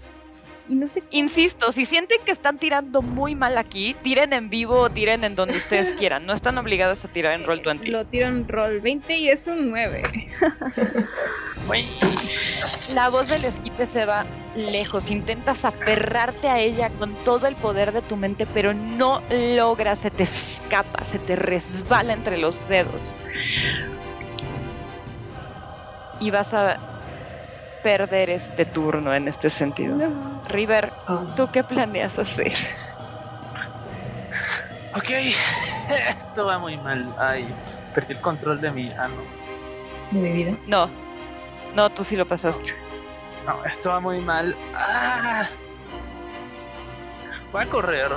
Y 0.69 0.75
no 0.75 0.89
sé 0.89 1.03
Insisto, 1.11 1.71
si 1.71 1.87
sienten 1.87 2.19
que 2.25 2.33
están 2.33 2.59
tirando 2.59 3.01
muy 3.03 3.35
mal 3.35 3.57
aquí, 3.57 3.95
tiren 4.03 4.33
en 4.33 4.51
vivo 4.51 4.81
o 4.81 4.91
tiren 4.91 5.23
en 5.25 5.37
donde 5.37 5.57
ustedes 5.59 5.93
quieran. 5.99 6.27
No 6.27 6.33
están 6.33 6.59
obligadas 6.59 7.05
a 7.05 7.09
tirar 7.09 7.35
en 7.35 7.45
roll 7.45 7.61
20. 7.61 7.89
Lo 7.89 8.05
tiro 8.05 8.27
en 8.27 8.49
roll 8.49 8.81
20 8.81 9.17
y 9.17 9.29
es 9.29 9.47
un 9.47 9.71
9. 9.71 10.03
Uy. 11.69 11.87
La 12.95 13.09
voz 13.09 13.29
del 13.29 13.45
esquipe 13.45 13.87
se 13.87 14.07
va 14.07 14.25
lejos. 14.57 15.11
Intentas 15.11 15.65
aferrarte 15.65 16.49
a 16.49 16.59
ella 16.61 16.91
con 16.91 17.15
todo 17.25 17.47
el 17.47 17.55
poder 17.57 17.93
de 17.93 18.03
tu 18.03 18.17
mente, 18.17 18.47
pero 18.47 18.75
no 18.75 19.23
logras. 19.31 20.01
Se 20.01 20.11
te 20.11 20.25
escapa, 20.25 21.05
se 21.05 21.19
te 21.19 21.37
resbala 21.37 22.13
entre 22.13 22.39
los 22.39 22.67
dedos. 22.69 23.15
Y 26.21 26.31
vas 26.31 26.55
a 26.55 26.96
perder 27.87 28.31
este 28.31 28.65
turno 28.65 29.15
en 29.15 29.29
este 29.29 29.49
sentido. 29.49 29.95
No. 29.95 30.43
River, 30.49 30.93
Oh, 31.07 31.25
¿tú 31.37 31.49
qué 31.53 31.63
planeas 31.63 32.19
hacer? 32.19 32.53
Ok, 34.97 35.09
esto 36.09 36.47
va 36.47 36.59
muy 36.59 36.77
mal. 36.79 37.15
Ay, 37.17 37.55
perdí 37.95 38.15
el 38.15 38.21
control 38.21 38.61
de 38.61 38.73
mi. 38.73 38.91
Ah, 38.91 39.07
no. 39.07 39.23
de 40.11 40.29
mi 40.29 40.33
vida. 40.35 40.57
No, 40.67 40.89
no, 41.77 41.89
tú 41.91 42.03
sí 42.03 42.17
lo 42.17 42.27
pasaste. 42.27 42.73
No, 43.47 43.65
esto 43.65 43.91
va 43.91 44.01
muy 44.01 44.19
mal. 44.19 44.57
Ah. 44.75 45.47
Voy 47.53 47.63
a 47.63 47.67
correr. 47.71 48.11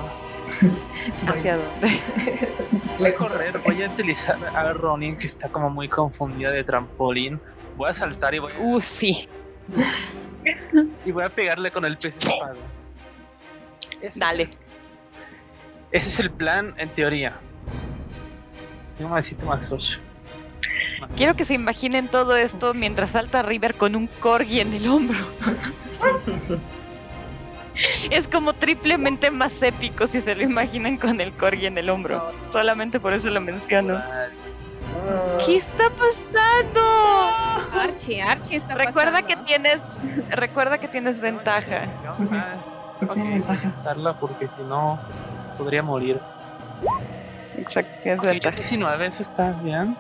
¿Hacia 1.28 1.58
dónde? 1.58 2.00
Voy 2.98 3.08
a 3.10 3.14
correr. 3.14 3.60
Voy 3.64 3.84
a 3.84 3.88
utilizar 3.88 4.38
a 4.56 4.74
Ronin, 4.74 5.16
que 5.16 5.28
está 5.28 5.48
como 5.50 5.70
muy 5.70 5.88
confundida 5.88 6.50
de 6.50 6.64
trampolín. 6.64 7.40
Voy 7.78 7.92
a 7.92 7.94
saltar 7.94 8.34
y 8.34 8.40
voy, 8.40 8.52
Uh, 8.60 8.82
sí. 8.82 9.30
y 11.06 11.12
voy 11.12 11.24
a 11.24 11.30
pegarle 11.30 11.72
con 11.72 11.86
el 11.86 11.98
pez 11.98 12.16
espada. 12.18 12.56
Ese- 14.02 14.20
Dale. 14.20 14.50
Ese 15.92 16.10
es 16.10 16.20
el 16.20 16.30
plan 16.32 16.74
en 16.78 16.90
teoría. 16.90 17.38
Yo 19.00 19.10
necesito 19.16 19.46
más 19.46 19.72
8. 19.72 20.00
Quiero 21.16 21.36
que 21.36 21.46
se 21.46 21.54
imaginen 21.54 22.08
todo 22.10 22.36
esto 22.36 22.74
mientras 22.74 23.12
salta 23.12 23.42
River 23.42 23.76
con 23.76 23.96
un 23.96 24.08
corgi 24.08 24.60
en 24.60 24.74
el 24.74 24.88
hombro. 24.88 25.18
es 28.12 28.28
como 28.28 28.54
triplemente 28.54 29.32
más 29.32 29.62
épico 29.64 30.06
si 30.08 30.22
se 30.22 30.36
lo 30.36 30.44
imaginan 30.44 30.98
con 30.98 31.22
el 31.22 31.32
corgi 31.32 31.66
en 31.66 31.78
el 31.78 31.90
hombro. 31.90 32.22
Solamente 32.52 33.00
por 33.00 33.14
eso 33.14 33.30
lo 33.30 33.40
menciono. 33.42 34.02
¿Qué 35.46 35.58
está 35.58 35.90
pasando? 35.90 36.82
Archie, 37.80 38.22
Archie 38.22 38.58
está 38.58 38.76
Recuerda 38.76 39.22
que 39.22 39.36
pasando. 39.36 39.46
tienes, 39.46 40.00
recuerda 40.30 40.78
que 40.78 40.88
tienes 40.88 41.20
ventaja. 41.20 41.88
Ujú. 42.20 42.30
Ah, 42.34 42.56
Porque 43.00 43.14
tiene 43.16 43.40
ok, 43.40 43.46
voy 43.48 43.56
a 43.56 43.60
ventaja. 43.60 43.80
usarla 43.80 44.14
porque 44.20 44.48
si 44.50 44.62
no 44.64 45.00
podría 45.58 45.84
morir. 45.84 46.20
Exacto, 47.58 47.92
tienes 48.04 48.20
Ok, 48.22 48.26
ventaja. 48.28 48.56
19, 48.58 49.06
eso 49.08 49.22
está 49.24 49.52
bien. 49.64 49.96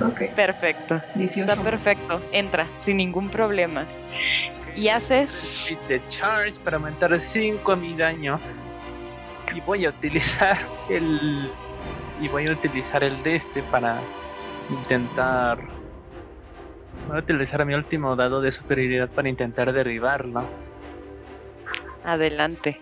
Ok. 0.00 0.22
Perfecto. 0.34 1.00
18. 1.14 1.50
Está 1.52 1.62
perfecto. 1.62 2.20
Entra 2.32 2.66
sin 2.80 2.96
ningún 2.96 3.28
problema. 3.28 3.84
Y 4.74 4.88
haces 4.88 5.66
Hit 5.68 5.78
de 5.88 6.00
charge 6.08 6.58
para 6.64 6.78
aumentar 6.78 7.18
5 7.20 7.70
a 7.72 7.76
mi 7.76 7.94
daño. 7.94 8.40
Y 9.54 9.60
voy 9.60 9.84
a 9.86 9.90
utilizar 9.90 10.56
el. 10.88 11.50
Y 12.20 12.28
voy 12.28 12.46
a 12.48 12.52
utilizar 12.52 13.04
el 13.04 13.22
de 13.22 13.36
este 13.36 13.62
para 13.64 13.98
intentar. 14.70 15.58
Voy 17.08 17.16
a 17.16 17.20
utilizar 17.20 17.64
mi 17.66 17.74
último 17.74 18.16
dado 18.16 18.40
de 18.40 18.52
superioridad 18.52 19.08
para 19.10 19.28
intentar 19.28 19.72
derribarlo. 19.72 20.44
adelante. 22.04 22.80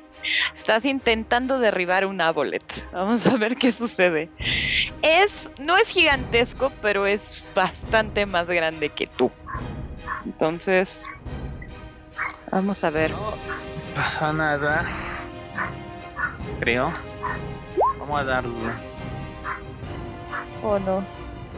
Estás 0.54 0.84
intentando 0.84 1.58
derribar 1.58 2.06
un 2.06 2.20
Abolet. 2.20 2.62
Vamos 2.92 3.26
a 3.26 3.36
ver 3.36 3.56
qué 3.56 3.72
sucede. 3.72 4.30
Es, 5.02 5.50
no 5.58 5.76
es 5.76 5.88
gigantesco, 5.88 6.70
pero 6.80 7.06
es 7.06 7.42
bastante 7.54 8.26
más 8.26 8.46
grande 8.46 8.88
que 8.90 9.08
tú. 9.08 9.30
Entonces, 10.24 11.04
vamos 12.52 12.84
a 12.84 12.90
ver. 12.90 13.10
No 13.10 13.34
pasa 13.96 14.32
nada. 14.32 14.86
Creo. 16.60 16.92
Vamos 17.98 18.20
a 18.20 18.24
darle. 18.24 18.72
¿O 20.62 20.78
no? 20.78 21.04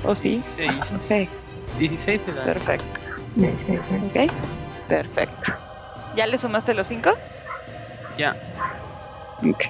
¿O 0.05 0.15
sí? 0.15 0.43
16. 0.57 1.29
Ok, 1.29 1.79
16 1.79 2.27
de 2.27 2.33
daño. 2.33 2.45
perfecto. 2.45 3.01
Nice, 3.37 3.73
nice, 3.73 3.99
nice. 3.99 4.21
Ok, 4.25 4.33
perfecto. 4.89 5.53
¿Ya 6.15 6.27
le 6.27 6.39
sumaste 6.39 6.75
los 6.75 6.87
cinco? 6.87 7.11
Ya. 8.17 8.37
Ok. 9.39 9.65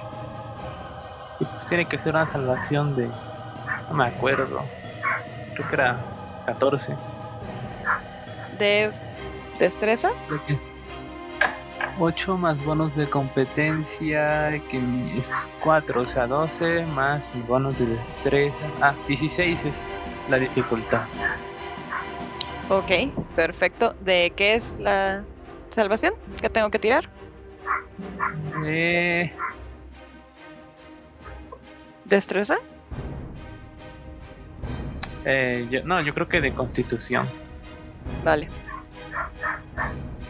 Pues 1.39 1.65
tiene 1.67 1.85
que 1.85 1.99
ser 1.99 2.13
una 2.13 2.31
salvación 2.31 2.95
de. 2.95 3.09
No 3.89 3.95
me 3.95 4.05
acuerdo. 4.05 4.63
Creo 5.55 5.67
que 5.69 5.75
era 5.75 5.97
14. 6.45 6.95
¿De 8.59 8.91
destreza? 9.59 10.09
Creo 10.27 10.45
que. 10.45 10.59
8 11.97 12.37
más 12.37 12.61
bonos 12.65 12.95
de 12.95 13.07
competencia, 13.09 14.49
que 14.69 14.81
es 15.17 15.31
4, 15.63 16.01
o 16.01 16.07
sea, 16.07 16.27
12 16.27 16.85
más 16.87 17.23
mi 17.33 17.41
bonus 17.43 17.79
de 17.79 17.85
destreza. 17.85 18.55
Ah, 18.81 18.93
16 19.07 19.63
es 19.63 19.85
la 20.29 20.37
dificultad. 20.37 21.03
Ok, 22.69 22.91
perfecto. 23.35 23.93
¿De 24.01 24.33
qué 24.35 24.55
es 24.55 24.77
la 24.79 25.23
salvación 25.69 26.13
que 26.41 26.49
tengo 26.49 26.69
que 26.69 26.79
tirar? 26.79 27.09
Eh, 28.65 29.31
¿Destreza? 32.05 32.57
eh, 35.27 35.67
yo- 35.71 35.83
no, 35.83 36.01
yo 36.01 36.13
creo 36.13 36.27
que 36.29 36.39
de 36.39 36.53
constitución. 36.53 37.27
Vale. 38.23 38.47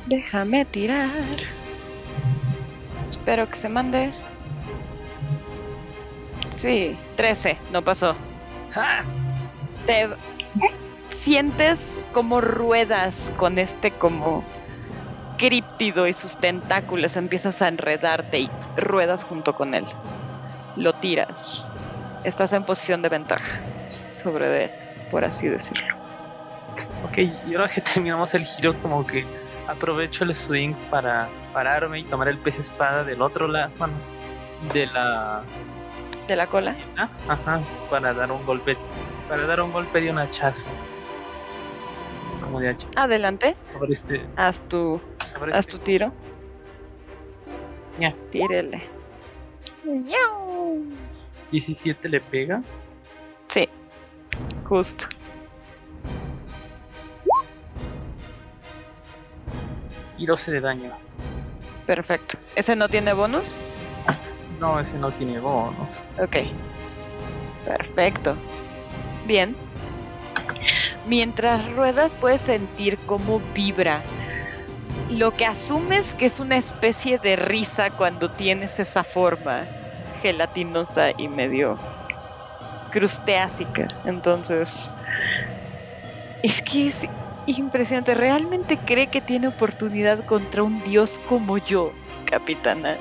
Déjame 0.06 0.64
tirar. 0.66 1.10
Espero 3.10 3.50
que 3.50 3.58
se 3.58 3.68
mande. 3.70 4.14
Sí, 6.54 6.98
13, 7.18 7.58
no 7.72 7.82
pasó. 7.82 8.16
¡Ja! 8.72 9.04
Te 9.86 10.10
sientes 11.24 12.00
como 12.14 12.42
ruedas 12.42 13.32
con 13.38 13.60
este 13.60 13.92
como 13.92 14.44
críptido 15.38 16.08
y 16.08 16.14
sus 16.14 16.38
tentáculos. 16.38 17.16
Empiezas 17.18 17.62
a 17.62 17.68
enredarte 17.68 18.40
y 18.40 18.50
ruedas 18.78 19.24
junto 19.24 19.56
con 19.56 19.74
él. 19.74 19.86
Lo 20.76 20.94
tiras. 20.94 21.70
Estás 22.24 22.54
en 22.54 22.64
posición 22.64 23.02
de 23.02 23.10
ventaja 23.10 23.60
sobre 24.12 24.66
él, 24.66 24.72
por 25.12 25.24
así 25.24 25.48
decirlo. 25.48 25.96
Ok, 27.08 27.18
y 27.48 27.56
ahora 27.56 27.70
que 27.70 27.82
terminamos 27.82 28.34
el 28.34 28.46
giro, 28.46 28.74
como 28.82 29.06
que 29.06 29.26
aprovecho 29.68 30.24
el 30.24 30.34
swing 30.34 30.74
para 30.90 31.28
pararme 31.54 32.00
y 32.00 32.04
tomar 32.04 32.28
el 32.28 32.38
pez 32.38 32.60
espada 32.60 33.04
del 33.04 33.22
otro 33.22 33.48
lado, 33.48 33.72
bueno, 33.78 33.94
de 34.74 34.88
la 34.88 35.44
¿De 36.28 36.36
la 36.36 36.48
cola? 36.48 36.76
Ah, 36.98 37.08
Ajá, 37.28 37.60
para 37.90 38.14
dar 38.14 38.32
un 38.32 38.44
golpe, 38.46 38.76
para 39.28 39.46
dar 39.46 39.62
un 39.62 39.72
golpe 39.72 40.02
de 40.02 40.12
un 40.12 40.18
hachazo. 40.20 40.68
Como 42.42 42.60
de 42.60 42.70
hacha 42.70 42.88
Adelante, 42.96 43.56
sobre 43.72 43.94
este, 43.94 44.26
haz 44.36 44.60
tu, 44.68 45.02
sobre 45.20 45.54
haz 45.54 45.60
este 45.60 45.72
tu 45.72 45.80
tiro. 45.80 46.12
Ya. 48.00 48.14
Tírele. 48.32 48.84
17 51.52 52.10
le 52.10 52.22
pega. 52.22 52.62
Sí, 53.50 53.70
justo. 54.66 55.08
y 60.18 60.26
12 60.26 60.52
de 60.52 60.62
daño. 60.62 60.92
Perfecto. 61.86 62.38
¿Ese 62.56 62.76
no 62.76 62.90
tiene 62.90 63.14
bonus? 63.14 63.56
No, 64.60 64.80
ese 64.80 64.98
no 64.98 65.12
tiene 65.12 65.40
bonus. 65.40 66.04
Ok. 66.18 66.38
Perfecto. 67.66 68.36
Bien. 69.26 69.56
Mientras 71.08 71.70
ruedas 71.74 72.16
puedes 72.16 72.42
sentir 72.42 72.98
cómo 73.06 73.42
vibra. 73.54 74.02
Lo 75.10 75.32
que 75.32 75.46
asumes 75.46 76.14
que 76.14 76.26
es 76.26 76.40
una 76.40 76.58
especie 76.58 77.20
de 77.20 77.36
risa 77.36 77.92
cuando 77.92 78.32
tienes 78.32 78.80
esa 78.80 79.04
forma 79.04 79.66
gelatinosa 80.22 81.12
y 81.18 81.28
medio 81.28 81.78
crustácea. 82.92 83.68
Entonces, 84.06 84.90
es 86.42 86.62
que 86.62 86.88
es 86.88 86.96
impresionante. 87.46 88.16
Realmente 88.16 88.78
cree 88.78 89.08
que 89.08 89.22
tiene 89.22 89.50
oportunidad 89.50 90.26
contra 90.26 90.64
un 90.64 90.84
dios 90.84 91.20
como 91.30 91.58
yo, 91.58 91.92
capitana. 92.26 92.98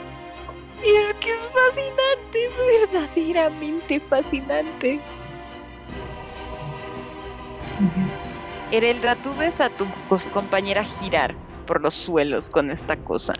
Y 0.84 0.88
es 0.88 1.14
que 1.14 1.30
es 1.30 1.51
fascinante, 1.51 2.44
es 2.44 2.90
verdaderamente 2.90 4.01
fascinante. 4.01 5.01
Ereldra, 8.70 9.14
tú 9.16 9.34
ves 9.38 9.60
a 9.60 9.70
tu 9.70 9.86
compañera 10.32 10.84
girar 10.84 11.34
por 11.66 11.80
los 11.80 11.94
suelos 11.94 12.48
con 12.48 12.70
esta 12.70 12.96
cosa. 12.96 13.34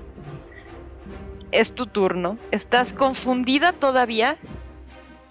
Es 1.53 1.75
tu 1.75 1.87
turno. 1.87 2.39
Estás 2.51 2.93
confundida 2.93 3.73
todavía, 3.73 4.37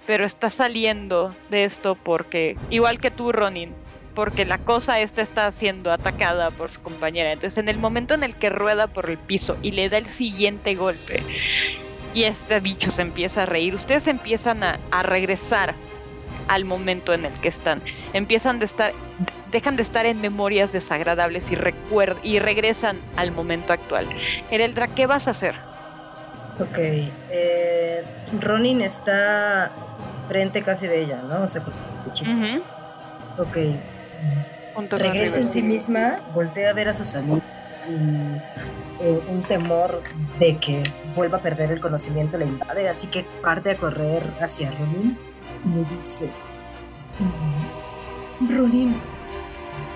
pero 0.07 0.25
estás 0.25 0.55
saliendo 0.55 1.35
de 1.49 1.65
esto 1.65 1.95
porque, 1.95 2.57
igual 2.69 2.99
que 2.99 3.11
tú, 3.11 3.31
Ronin, 3.31 3.73
porque 4.15 4.45
la 4.45 4.57
cosa 4.57 4.99
esta 4.99 5.21
está 5.21 5.51
siendo 5.51 5.91
atacada 5.91 6.51
por 6.51 6.71
su 6.71 6.81
compañera. 6.81 7.31
Entonces, 7.31 7.57
en 7.57 7.69
el 7.69 7.77
momento 7.77 8.13
en 8.13 8.23
el 8.23 8.35
que 8.35 8.49
rueda 8.49 8.88
por 8.88 9.09
el 9.09 9.17
piso 9.17 9.57
y 9.61 9.71
le 9.71 9.89
da 9.89 9.97
el 9.97 10.05
siguiente 10.07 10.75
golpe, 10.75 11.23
y 12.13 12.25
este 12.25 12.59
bicho 12.59 12.91
se 12.91 13.01
empieza 13.01 13.43
a 13.43 13.45
reír, 13.45 13.73
ustedes 13.73 14.07
empiezan 14.07 14.63
a 14.63 15.03
regresar 15.03 15.73
al 16.48 16.65
momento 16.65 17.14
en 17.14 17.26
el 17.26 17.34
que 17.34 17.48
están. 17.48 17.82
Empiezan 18.14 18.60
de 18.60 18.65
estar, 18.65 18.94
dejan 19.52 19.76
de 19.76 19.84
estar 19.84 20.06
en 20.06 20.22
memorias 20.22 20.72
desagradables 20.72 21.52
y 21.52 21.56
recuerd 21.56 22.18
y 22.24 22.40
regresan 22.40 22.99
al 23.15 23.32
momento 23.32 23.74
actual. 23.74 24.07
Ereldra, 24.52 24.88
¿qué 24.88 25.06
vas 25.06 25.28
a 25.28 25.32
hacer? 25.32 25.56
Ok. 26.60 26.78
eh, 26.78 28.03
Ronin 28.40 28.82
está 28.82 29.72
frente 30.28 30.61
casi 30.61 30.88
de 30.88 31.02
ella, 31.02 31.22
¿no? 31.22 31.44
O 31.44 31.48
sea, 31.48 31.64
con 31.64 31.74
el. 31.74 32.61
Ok. 33.38 33.57
Regresa 34.91 35.40
en 35.40 35.48
sí 35.48 35.61
misma, 35.61 36.20
voltea 36.34 36.70
a 36.70 36.74
ver 36.74 36.90
a 36.90 36.94
sus 36.94 37.15
amigos 37.15 37.44
y 37.88 39.03
eh, 39.03 39.22
un 39.28 39.44
temor 39.44 40.02
de 40.40 40.57
que 40.57 40.84
vuelva 41.15 41.40
a 41.40 41.41
perder 41.41 41.72
el 41.72 41.80
conocimiento 41.80 42.38
le 42.38 42.45
invade, 42.45 42.88
así 42.88 43.07
que 43.07 43.24
parte 43.41 43.72
a 43.72 43.76
correr 43.78 44.24
hacia 44.40 44.72
Ronin 44.72 45.18
le 45.65 45.85
dice, 45.85 46.30
"Mm, 47.19 48.49
Ronin, 48.56 48.95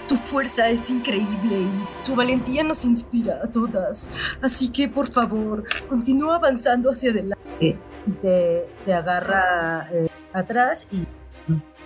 tu 0.07 0.15
fuerza 0.15 0.69
es 0.69 0.89
increíble 0.89 1.60
y 1.60 2.06
tu 2.06 2.15
valentía 2.15 2.64
nos 2.64 2.85
inspira 2.85 3.41
a 3.44 3.48
todas, 3.48 4.10
así 4.41 4.69
que 4.69 4.88
por 4.88 5.07
favor, 5.10 5.64
continúa 5.89 6.35
avanzando 6.35 6.89
hacia 6.91 7.11
adelante. 7.11 7.77
Y 8.06 8.11
te, 8.22 8.65
te 8.85 8.94
agarra 8.94 9.89
eh, 9.91 10.07
atrás 10.31 10.88
y 10.91 11.06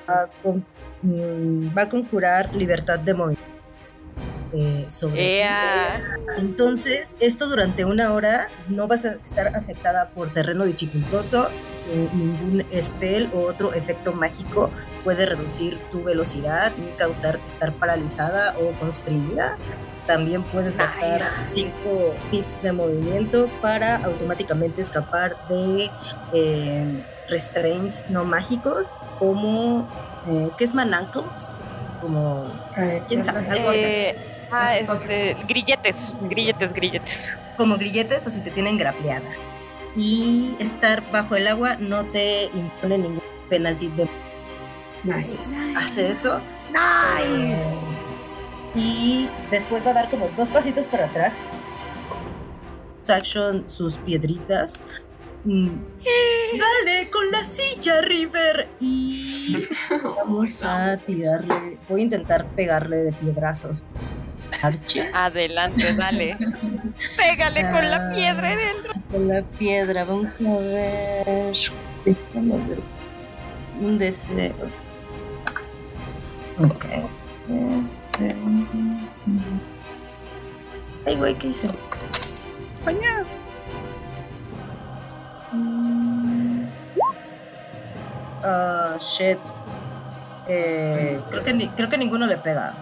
va 0.07 0.23
a 0.23 0.29
mm, 1.01 1.75
va 1.75 1.81
a 1.83 1.89
conjurar 1.89 2.53
libertad 2.53 2.99
de 2.99 3.13
movimiento. 3.13 3.50
Eh, 4.53 4.85
sobre. 4.87 5.43
Entonces, 6.37 7.17
esto 7.19 7.47
durante 7.47 7.85
una 7.85 8.13
hora 8.13 8.49
no 8.67 8.87
vas 8.87 9.05
a 9.05 9.13
estar 9.13 9.55
afectada 9.55 10.09
por 10.09 10.33
terreno 10.33 10.65
dificultoso, 10.65 11.49
eh, 11.89 12.07
ningún 12.13 12.65
spell 12.81 13.29
o 13.33 13.41
otro 13.41 13.73
efecto 13.73 14.13
mágico 14.13 14.69
puede 15.03 15.25
reducir 15.25 15.77
tu 15.91 16.03
velocidad 16.03 16.71
ni 16.77 16.87
causar 16.97 17.39
estar 17.45 17.73
paralizada 17.73 18.55
o 18.59 18.71
constreñida. 18.79 19.57
También 20.07 20.43
puedes 20.43 20.77
gastar 20.77 21.21
5 21.21 21.73
hits 22.31 22.61
de 22.61 22.71
movimiento 22.71 23.49
para 23.61 23.97
automáticamente 23.97 24.81
escapar 24.81 25.35
de 25.47 25.89
eh, 26.33 27.05
restraints 27.29 28.09
no 28.09 28.25
mágicos 28.25 28.93
como 29.19 29.87
eh, 30.27 30.49
¿qué 30.57 30.63
es 30.63 30.73
manancles? 30.73 31.49
Como 32.01 32.43
¿Quién 33.07 33.21
sabe? 33.21 33.47
Algo 33.47 33.67
cosas. 33.67 34.40
Eh, 34.51 34.53
ah, 34.53 34.77
este, 34.77 35.35
grilletes, 35.47 36.17
grilletes, 36.23 36.73
grilletes. 36.73 37.37
como 37.57 37.77
grilletes 37.77 38.27
o 38.27 38.29
si 38.29 38.41
te 38.41 38.51
tienen 38.51 38.77
grapeada. 38.77 39.29
Y 39.95 40.55
estar 40.59 41.09
bajo 41.11 41.35
el 41.35 41.47
agua 41.47 41.75
no 41.75 42.03
te 42.05 42.45
impone 42.45 42.97
ningún 42.97 43.21
penalty 43.49 43.87
de 43.89 44.07
Nice. 45.03 45.37
hace 45.75 46.11
eso. 46.11 46.39
Eh, 47.23 47.57
y 48.75 49.29
después 49.49 49.85
va 49.85 49.91
a 49.91 49.93
dar 49.93 50.09
como 50.09 50.29
dos 50.37 50.49
pasitos 50.49 50.87
para 50.87 51.05
atrás. 51.05 51.37
Action 53.09 53.67
sus 53.67 53.97
piedritas. 53.97 54.83
Mm. 55.43 55.69
Dale 56.57 57.09
con 57.09 57.31
la 57.31 57.43
silla, 57.43 58.01
River. 58.01 58.69
Y 58.79 59.67
vamos 60.03 60.63
a 60.63 60.97
tirarle. 60.97 61.77
Voy 61.89 62.01
a 62.01 62.03
intentar 62.03 62.45
pegarle 62.51 62.97
de 62.97 63.13
piedrazos. 63.13 63.83
Adelante, 65.13 65.93
dale. 65.93 66.37
Pégale 67.17 67.61
con 67.71 67.89
la 67.89 67.97
Ah. 68.09 68.11
piedra 68.13 68.55
dentro. 68.55 68.93
Con 69.11 69.27
la 69.27 69.41
piedra, 69.57 70.03
vamos 70.03 70.39
a 70.39 70.57
ver. 70.59 71.55
Déjame 72.05 72.57
ver. 72.67 72.79
Un 73.79 73.97
deseo. 73.97 74.53
Ok. 76.59 76.85
Este. 77.81 78.35
Ay, 81.05 81.15
güey, 81.15 81.33
¿qué 81.35 81.47
hice? 81.47 81.67
Mm. 85.53 86.65
Ah, 88.43 88.97
shit. 88.99 89.37
Eh, 90.47 91.19
creo, 91.29 91.43
que 91.43 91.53
ni- 91.53 91.69
creo 91.69 91.89
que 91.89 91.97
ninguno 91.97 92.25
le 92.25 92.37
pega. 92.37 92.73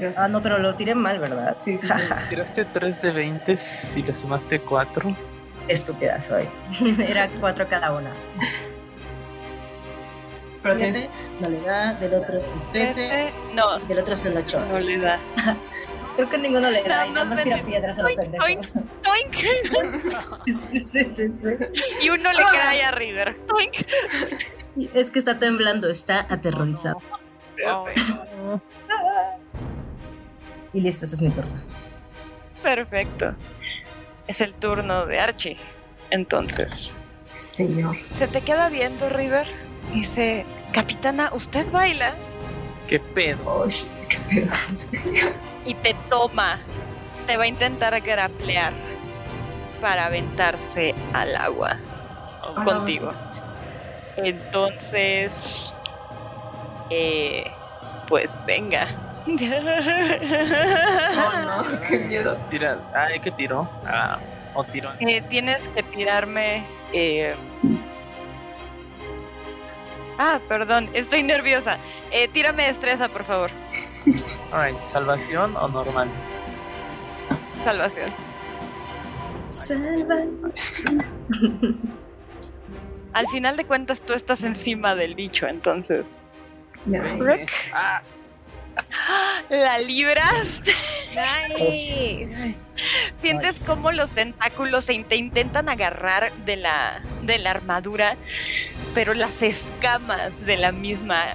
Gracias. 0.00 0.18
Ah, 0.18 0.28
no, 0.28 0.42
pero 0.42 0.58
lo 0.58 0.74
tiré 0.74 0.94
mal, 0.94 1.18
¿verdad? 1.18 1.56
Sí, 1.58 1.76
sí, 1.78 1.86
sí. 1.86 2.12
Tiraste 2.28 2.64
3 2.64 3.00
de 3.00 3.10
20 3.12 3.56
si 3.56 4.02
le 4.02 4.14
sumaste 4.14 4.60
4. 4.60 5.08
Estúpida 5.68 6.20
soy. 6.20 6.48
Era 6.98 7.28
cuatro 7.40 7.68
cada 7.68 7.92
una. 7.92 8.10
Pero 10.62 10.76
tienes 10.76 11.08
no 11.40 11.48
le 11.48 11.60
da, 11.62 11.94
del 11.94 12.14
otro 12.14 12.36
es 12.36 12.48
un 12.48 12.72
13, 12.72 12.90
Este, 13.04 13.32
no, 13.54 13.78
del 13.78 13.98
otro 13.98 14.14
es 14.14 14.24
un 14.26 14.36
8. 14.36 14.66
no 14.70 14.78
le 14.78 14.98
da. 14.98 15.18
Creo 16.16 16.28
que 16.28 16.38
ninguno 16.38 16.70
le 16.70 16.82
da 16.82 16.88
Nada 16.88 17.06
y 17.06 17.10
nada 17.10 17.24
más 17.24 17.42
tira 17.44 17.62
piedras 17.62 17.98
a 17.98 18.02
lo 18.02 18.08
Oink, 18.08 18.20
pendejo. 18.20 18.44
oink. 18.44 18.66
Toink. 19.02 19.34
Sí, 20.46 20.80
sí, 20.80 21.04
sí, 21.04 21.28
sí. 21.28 21.48
Y 22.02 22.10
uno 22.10 22.32
le 22.32 22.42
cae 22.42 22.82
a 22.82 22.90
River. 22.90 23.36
Toink. 23.46 23.74
Y 24.76 24.90
Es 24.92 25.10
que 25.10 25.18
está 25.18 25.38
temblando, 25.38 25.88
está 25.88 26.26
aterrorizado. 26.28 26.98
Y 30.72 30.80
listo, 30.80 31.04
ese 31.04 31.16
es 31.16 31.22
mi 31.22 31.30
turno. 31.30 31.60
Perfecto. 32.62 33.34
Es 34.26 34.40
el 34.40 34.54
turno 34.54 35.06
de 35.06 35.18
Archie. 35.18 35.56
Entonces, 36.10 36.92
Señor. 37.32 37.96
se 38.12 38.28
te 38.28 38.40
queda 38.40 38.68
viendo, 38.68 39.08
River. 39.08 39.46
Dice, 39.92 40.44
Capitana, 40.72 41.30
¿usted 41.32 41.70
baila? 41.70 42.14
¿Qué 42.88 43.00
pedo? 43.00 43.38
Oh, 43.44 43.68
shit, 43.68 43.88
qué 44.08 44.18
pedo. 44.28 44.52
Y 45.64 45.74
te 45.74 45.94
toma. 46.08 46.58
Te 47.26 47.36
va 47.36 47.44
a 47.44 47.46
intentar 47.46 48.00
graplear 48.00 48.72
para 49.80 50.06
aventarse 50.06 50.94
al 51.12 51.36
agua 51.36 51.78
contigo. 52.64 53.12
Entonces, 54.16 55.76
eh, 56.90 57.44
pues 58.08 58.44
venga. 58.46 59.09
Oh, 61.16 61.62
no, 61.72 61.80
qué 61.82 61.98
miedo. 61.98 62.36
Tira. 62.50 62.78
Ay, 62.94 63.20
¿qué 63.20 63.30
tiró? 63.30 63.68
Ah, 63.86 64.18
o 64.54 64.64
tiró. 64.64 64.90
Eh, 65.00 65.22
tienes 65.28 65.58
que 65.74 65.82
tirarme. 65.82 66.64
eh, 66.92 67.34
Ah, 70.22 70.38
perdón, 70.48 70.90
estoy 70.92 71.22
nerviosa. 71.22 71.78
Eh, 72.10 72.28
tírame 72.28 72.66
destreza, 72.66 73.08
por 73.08 73.24
favor. 73.24 73.50
Alright, 74.52 74.76
¿salvación 74.88 75.56
o 75.56 75.66
normal? 75.68 76.08
Salvación. 77.64 78.10
Salva. 79.48 80.16
Al 83.14 83.26
final 83.28 83.56
de 83.56 83.64
cuentas, 83.64 84.02
tú 84.02 84.12
estás 84.12 84.42
encima 84.42 84.94
del 84.94 85.14
bicho, 85.14 85.46
entonces. 85.46 86.18
Nice. 86.84 87.16
Rick. 87.18 87.50
Ah, 87.72 88.02
La 89.48 89.78
libras. 89.78 90.62
Nice. 91.10 92.54
Sientes 93.20 93.60
Nice. 93.60 93.66
como 93.66 93.92
los 93.92 94.10
tentáculos 94.10 94.84
se 94.86 95.02
te 95.04 95.16
intentan 95.16 95.68
agarrar 95.68 96.32
de 96.44 96.56
la, 96.56 97.02
de 97.22 97.38
la 97.38 97.50
armadura, 97.50 98.16
pero 98.94 99.12
las 99.12 99.42
escamas 99.42 100.44
de 100.46 100.56
la 100.56 100.72
misma 100.72 101.34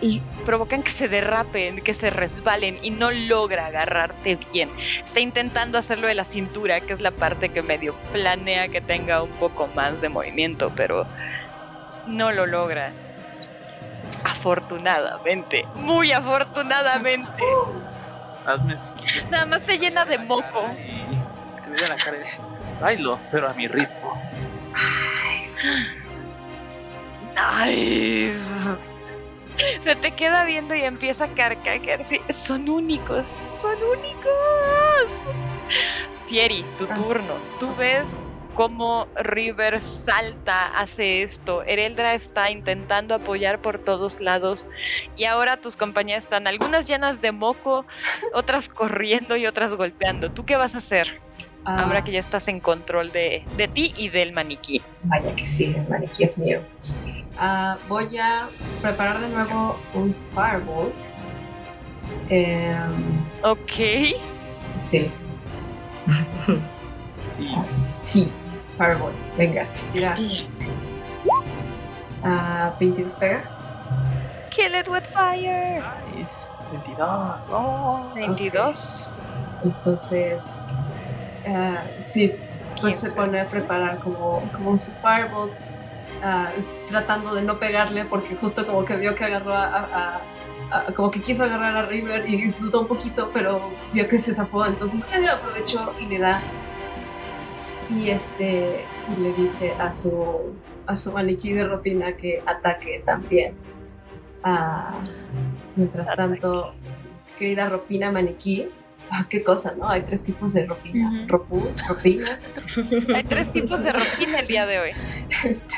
y 0.00 0.20
provocan 0.44 0.82
que 0.82 0.90
se 0.90 1.08
derrapen, 1.08 1.80
que 1.80 1.94
se 1.94 2.10
resbalen 2.10 2.78
y 2.82 2.90
no 2.90 3.10
logra 3.10 3.66
agarrarte 3.66 4.38
bien. 4.52 4.70
Está 5.04 5.20
intentando 5.20 5.78
hacerlo 5.78 6.06
de 6.06 6.14
la 6.14 6.24
cintura, 6.24 6.80
que 6.80 6.92
es 6.92 7.00
la 7.00 7.10
parte 7.10 7.48
que 7.48 7.62
medio 7.62 7.94
planea 8.12 8.68
que 8.68 8.80
tenga 8.80 9.22
un 9.22 9.30
poco 9.30 9.66
más 9.68 10.00
de 10.00 10.08
movimiento, 10.10 10.72
pero 10.76 11.06
no 12.06 12.32
lo 12.32 12.46
logra. 12.46 12.92
Afortunadamente, 14.24 15.66
muy 15.74 16.12
afortunadamente, 16.12 17.42
hazme 18.46 18.78
nada 19.30 19.46
más 19.46 19.62
te 19.64 19.78
llena 19.78 20.04
de 20.04 20.18
moco. 20.18 20.68
La 21.88 21.96
cara 21.96 22.16
y 22.18 22.80
bailo, 22.80 23.18
pero 23.32 23.48
a 23.50 23.52
mi 23.54 23.66
ritmo. 23.68 24.20
Ay. 27.36 28.32
Se 29.82 29.94
te 29.96 30.10
queda 30.12 30.44
viendo 30.44 30.74
y 30.74 30.82
empieza 30.82 31.24
a 31.24 31.28
carcajear. 31.28 32.04
Sí, 32.08 32.20
son 32.30 32.68
únicos, 32.68 33.24
son 33.60 33.76
únicos. 33.98 34.32
Fieri, 36.28 36.64
tu 36.78 36.86
Ah. 36.90 36.94
turno. 36.94 37.34
Tú 37.58 37.74
ves 37.76 38.06
cómo 38.54 39.06
River 39.16 39.80
salta, 39.80 40.66
hace 40.76 41.22
esto. 41.22 41.62
Ereldra 41.64 42.14
está 42.14 42.50
intentando 42.50 43.14
apoyar 43.14 43.60
por 43.60 43.78
todos 43.78 44.20
lados. 44.20 44.66
Y 45.16 45.24
ahora 45.24 45.56
tus 45.58 45.76
compañeras 45.76 46.24
están 46.24 46.46
algunas 46.46 46.86
llenas 46.86 47.20
de 47.20 47.32
moco, 47.32 47.84
otras 48.32 48.68
corriendo 48.80 49.36
y 49.36 49.46
otras 49.46 49.74
golpeando. 49.74 50.30
¿Tú 50.30 50.44
qué 50.44 50.56
vas 50.56 50.74
a 50.74 50.78
hacer? 50.78 51.20
Ah, 51.66 51.82
Ahora 51.84 52.04
que 52.04 52.12
ya 52.12 52.20
estás 52.20 52.46
en 52.48 52.60
control 52.60 53.10
de, 53.10 53.42
de 53.56 53.68
ti 53.68 53.94
y 53.96 54.10
del 54.10 54.32
maniquí. 54.32 54.82
Vaya 55.04 55.34
que 55.34 55.44
sí, 55.46 55.74
el 55.76 55.88
maniquí 55.88 56.24
es 56.24 56.38
mío. 56.38 56.60
Ah, 57.38 57.78
voy 57.88 58.16
a 58.18 58.48
preparar 58.82 59.18
de 59.20 59.28
nuevo 59.30 59.78
un 59.94 60.14
Firebolt. 60.34 60.94
Em, 62.28 63.24
Ok. 63.42 63.70
sí, 64.76 65.10
Sí, 67.36 67.48
sí, 68.04 68.32
Firebolt. 68.78 69.14
Venga, 69.36 69.66
tira. 69.92 70.14
Ah, 72.22 72.74
22 72.78 73.14
pega. 73.16 73.42
Kill 74.50 74.74
it 74.74 74.88
with 74.88 75.04
fire. 75.12 75.82
nice. 76.16 76.48
22. 76.70 77.48
Oh, 77.50 78.10
22. 78.14 79.18
Entonces, 79.64 80.60
ah, 81.46 81.74
sí, 81.98 82.34
pues 82.80 82.96
se 82.96 83.08
15. 83.08 83.16
pone 83.16 83.40
a 83.40 83.44
preparar 83.44 83.98
como, 83.98 84.42
como 84.52 84.78
su 84.78 84.92
Firebolt. 85.02 85.52
ah, 86.22 86.48
tratando 86.88 87.34
de 87.34 87.42
no 87.42 87.58
pegarle 87.58 88.04
porque 88.06 88.36
justo 88.36 88.66
como 88.66 88.84
que 88.84 88.96
vio 88.96 89.14
que 89.14 89.24
agarró 89.24 89.52
a, 89.54 89.64
a- 89.66 90.20
a- 90.70 90.92
como 90.94 91.10
que 91.10 91.20
quiso 91.20 91.44
agarrar 91.44 91.76
a 91.76 91.82
River 91.86 92.28
y 92.28 92.48
dudó 92.48 92.80
un 92.82 92.86
poquito 92.86 93.30
pero 93.32 93.70
vio 93.92 94.08
que 94.08 94.18
se 94.18 94.34
zafó 94.34 94.64
entonces 94.66 95.04
él 95.12 95.28
aprovechó 95.28 95.92
y 96.00 96.06
le 96.06 96.18
da 96.18 96.40
y 97.90 98.10
este 98.10 98.84
le 99.20 99.32
dice 99.34 99.72
a 99.78 99.90
su 99.92 100.54
a 100.86 100.96
su 100.96 101.12
maniquí 101.12 101.52
de 101.52 101.64
ropina 101.66 102.16
que 102.16 102.42
ataque 102.46 103.02
también 103.04 103.54
Ah, 104.46 105.00
mientras 105.74 106.06
Ataque. 106.08 106.28
tanto 106.40 106.74
querida 107.38 107.68
Ropina 107.70 108.12
Maniquí. 108.12 108.68
Ah, 109.10 109.26
qué 109.28 109.42
cosa, 109.42 109.74
¿no? 109.78 109.88
Hay 109.88 110.02
tres 110.02 110.22
tipos 110.22 110.52
de 110.52 110.66
Ropina. 110.66 111.24
Ropus, 111.26 111.88
Ropina. 111.88 112.38
Hay 113.14 113.22
tres 113.24 113.50
tipos 113.52 113.82
de 113.82 113.90
ropina 113.92 114.40
el 114.40 114.46
día 114.46 114.66
de 114.66 114.78
hoy. 114.80 114.90
este, 115.44 115.74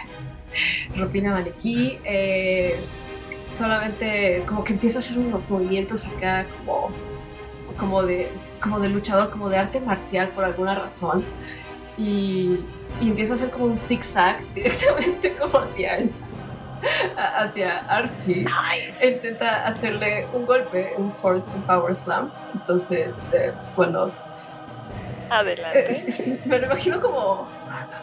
Ropina 0.97 1.31
Maniquí. 1.33 1.99
eh, 2.05 2.75
solamente 3.53 4.43
como 4.47 4.65
que 4.65 4.73
empieza 4.73 4.99
a 4.99 5.01
hacer 5.01 5.19
unos 5.19 5.49
movimientos 5.49 6.05
acá 6.07 6.45
como, 6.59 6.91
como, 7.79 8.03
de, 8.03 8.29
como 8.61 8.81
de 8.81 8.89
luchador, 8.89 9.31
como 9.31 9.49
de 9.49 9.59
arte 9.59 9.81
marcial 9.81 10.31
por 10.31 10.45
alguna 10.45 10.75
razón. 10.75 11.25
Y, 11.99 12.61
y 13.01 13.09
empieza 13.09 13.33
a 13.35 13.37
hacer 13.37 13.51
como 13.51 13.67
un 13.67 13.77
zigzag 13.77 14.41
directamente 14.55 15.35
como 15.35 15.59
hacia 15.61 15.97
él. 15.99 16.11
a- 17.17 17.43
Hacia 17.43 17.79
Archie. 17.89 18.47
Intenta 19.03 19.67
hacerle 19.67 20.27
un 20.33 20.45
golpe, 20.47 20.93
un 20.99 21.13
Forced 21.13 21.51
Power 21.67 21.95
Slam. 21.95 22.31
Entonces, 22.55 23.09
eh, 23.33 23.53
bueno, 23.75 24.11
Adelante. 25.31 25.91
eh, 25.91 26.41
me 26.45 26.59
lo 26.59 26.67
imagino 26.67 27.01
como, 27.01 27.45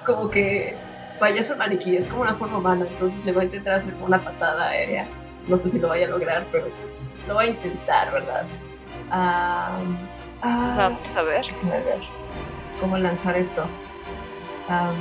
como 0.06 0.30
que 0.30 0.76
vaya 1.20 1.40
a 1.40 1.44
ser 1.44 1.54
un 1.54 1.60
maniquí, 1.60 1.96
es 1.96 2.08
como 2.08 2.24
una 2.24 2.34
forma 2.36 2.58
humana, 2.58 2.86
entonces 2.90 3.24
le 3.26 3.32
va 3.32 3.42
a 3.44 3.46
intentar 3.46 3.76
hacer 3.76 3.94
como 3.94 4.08
una 4.08 4.18
patada 4.20 4.70
aérea. 4.70 5.06
No 5.48 5.56
sé 5.58 5.70
si 5.70 5.80
lo 5.80 5.88
vaya 5.90 6.08
a 6.08 6.10
lograr, 6.10 6.44
pero 6.52 6.68
pues 6.82 7.12
lo 7.28 7.36
va 7.36 7.42
a 7.44 7.48
intentar, 7.48 8.12
¿verdad? 8.12 8.44
Ah, 9.12 9.78
Vamos 10.42 11.00
a 11.16 11.22
ver. 11.22 11.46
déjame 11.46 11.84
ver 11.84 12.00
cómo 12.82 12.98
lanzar 12.98 13.38
esto. 13.38 13.64
Am, 14.70 14.96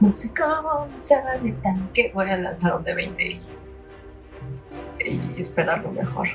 no 0.00 0.12
sé 0.12 0.30
cómo 0.34 0.86
lanzar 0.90 1.36
el 1.44 1.60
tanque. 1.60 2.10
Voy 2.14 2.30
a 2.30 2.36
lanzar 2.36 2.76
un 2.76 2.84
de 2.84 2.94
20 2.94 3.24
y, 3.24 3.40
y 5.04 5.34
esperar 5.38 5.82
lo 5.82 5.92
mejor. 5.92 6.28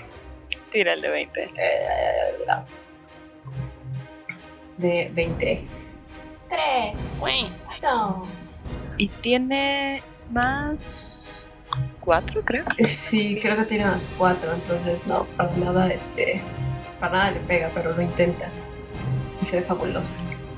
Tira 0.72 0.94
el 0.94 1.02
de 1.02 1.10
20. 1.10 1.44
Eh, 1.44 2.34
de 4.78 5.12
20. 5.14 5.68
3. 6.50 7.24
No. 7.82 8.28
Y 8.98 9.08
tiene 9.08 10.04
más 10.32 11.46
4, 12.02 12.42
creo. 12.44 12.66
Sí, 12.84 13.40
creo 13.42 13.58
que 13.58 13.66
tiene 13.66 13.86
más 13.86 14.12
4, 14.18 14.54
entonces 14.54 15.08
no, 15.08 15.26
para 15.38 15.56
nada, 15.56 15.92
este, 15.92 16.42
para 17.00 17.18
nada 17.18 17.32
le 17.32 17.40
pega, 17.42 17.70
pero 17.74 17.96
lo 17.96 18.02
intenta. 18.02 18.50
Y 19.42 19.46
se 19.46 19.58
ve 19.58 19.64
fabuloso. 19.64 20.18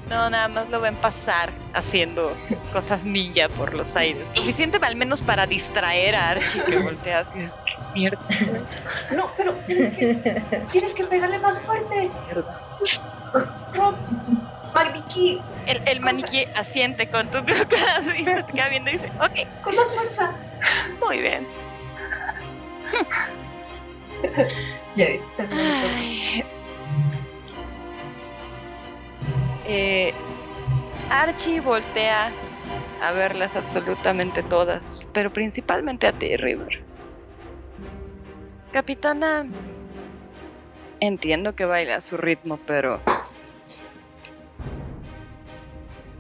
No, 0.10 0.30
nada 0.30 0.48
más 0.48 0.70
lo 0.70 0.80
ven 0.82 0.96
pasar 0.96 1.52
haciendo 1.74 2.36
cosas 2.74 3.04
ninja 3.04 3.50
por 3.50 3.74
los 3.74 3.96
aires. 3.96 4.28
Suficiente 4.34 4.78
al 4.82 4.96
menos 4.96 5.22
para 5.22 5.46
distraer 5.48 6.16
a 6.16 6.30
Archie 6.32 6.64
que 6.64 6.78
voltea 6.84 7.20
así. 7.20 7.40
¿Qué 7.40 7.74
mierda? 7.94 8.20
No, 9.16 9.32
pero 9.36 9.54
tienes 9.66 9.98
que, 9.98 10.42
tienes 10.72 10.94
que 10.94 11.06
pegarle 11.06 11.40
más 11.40 11.60
fuerte. 11.62 12.12
Rob, 13.74 13.96
Magniki, 14.74 15.42
El, 15.66 15.82
el 15.88 16.00
maniquí 16.02 16.46
asiente 16.56 17.10
con 17.10 17.30
tu 17.30 17.38
y 18.18 18.26
se 18.26 18.44
te 18.44 18.54
queda 18.54 18.70
viendo 18.70 18.92
y 18.92 18.94
dice, 18.94 19.12
ok, 19.20 19.62
con 19.64 19.76
más 19.76 19.94
fuerza. 19.94 20.32
muy 21.04 21.20
bien. 21.20 21.48
Ya, 24.96 25.08
Eh, 29.68 30.14
Archie 31.10 31.60
voltea 31.60 32.32
a 33.02 33.12
verlas 33.12 33.56
absolutamente 33.56 34.44
todas, 34.44 35.08
pero 35.14 35.32
principalmente 35.32 36.08
a 36.08 36.14
ti, 36.14 36.36
River. 36.38 36.84
Capitana, 38.72 39.46
entiendo 41.00 41.56
que 41.56 41.66
baila 41.66 41.96
a 41.96 42.02
su 42.02 42.18
ritmo, 42.18 42.60
pero 42.66 43.00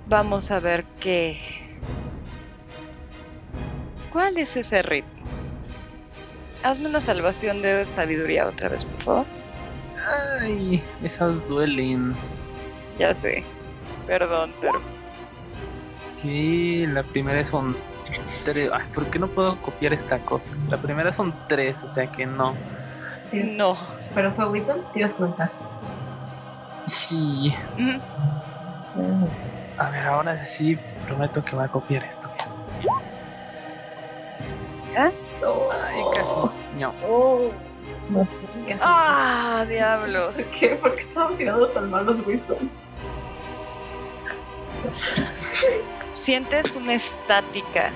vamos 0.08 0.52
a 0.52 0.60
ver 0.60 0.86
qué... 1.00 1.40
¿Cuál 4.12 4.38
es 4.38 4.56
ese 4.56 4.82
ritmo? 4.82 5.26
Hazme 6.64 6.88
una 6.88 7.02
salvación 7.02 7.62
de 7.62 7.86
sabiduría 7.86 8.48
otra 8.48 8.70
vez, 8.70 8.86
por 8.86 9.04
favor. 9.04 9.26
Ay, 10.40 10.82
esas 11.04 11.46
duelen. 11.48 12.16
Ya 12.98 13.14
sé. 13.14 13.44
Perdón, 14.08 14.54
pero 14.62 14.82
Que 16.22 16.88
la 16.92 17.04
primera 17.04 17.44
son 17.46 17.76
tres. 18.46 18.70
Ay, 18.74 18.84
¿por 18.94 19.06
qué 19.08 19.20
no 19.20 19.28
puedo 19.28 19.58
copiar 19.62 19.94
esta 19.94 20.20
cosa? 20.20 20.54
La 20.70 20.78
primera 20.82 21.12
son 21.14 21.34
tres, 21.48 21.82
o 21.84 21.90
sea 21.90 22.12
que 22.12 22.26
no. 22.26 22.56
No. 23.34 23.78
Pero 24.14 24.32
fue 24.32 24.48
Wisdom, 24.50 24.80
tiras 24.94 25.14
comentar. 25.14 25.52
Sí. 26.88 27.54
Mm, 27.78 27.98
A 29.78 29.90
ver, 29.90 30.06
ahora 30.06 30.46
sí 30.46 30.78
prometo 31.08 31.44
que 31.44 31.56
va 31.56 31.66
a 31.66 31.68
copiar 31.68 32.04
esto. 32.04 32.30
Ay, 34.96 36.02
casi. 36.14 36.80
No. 36.80 36.94
Oh, 37.08 37.52
No 38.10 38.26
sé, 38.32 38.48
casi. 38.68 38.80
¡Ah, 38.82 39.66
diablos! 39.68 40.36
¿Por 40.36 40.46
qué? 40.46 40.70
¿Por 40.76 40.96
qué 40.96 41.02
estamos 41.02 41.38
tirando 41.38 41.68
tan 41.68 41.90
mal 41.90 42.06
los 42.06 42.26
Wisdom? 42.26 42.70
Sientes 46.14 46.76
una 46.76 46.94
estática 46.94 47.92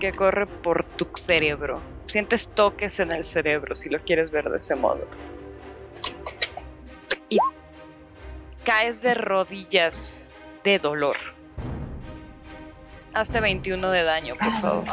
que 0.00 0.12
corre 0.12 0.46
por 0.46 0.84
tu 0.96 1.06
cerebro. 1.14 1.80
Sientes 2.04 2.48
toques 2.48 3.00
en 3.00 3.12
el 3.12 3.24
cerebro, 3.24 3.74
si 3.74 3.88
lo 3.88 3.98
quieres 4.00 4.30
ver 4.30 4.50
de 4.50 4.58
ese 4.58 4.74
modo. 4.74 5.06
Y 7.28 7.38
caes 8.64 9.00
de 9.02 9.14
rodillas 9.14 10.22
de 10.64 10.78
dolor. 10.78 11.16
Hazte 13.14 13.40
21 13.40 13.90
de 13.90 14.02
daño, 14.04 14.36
por 14.36 14.60
favor. 14.60 14.84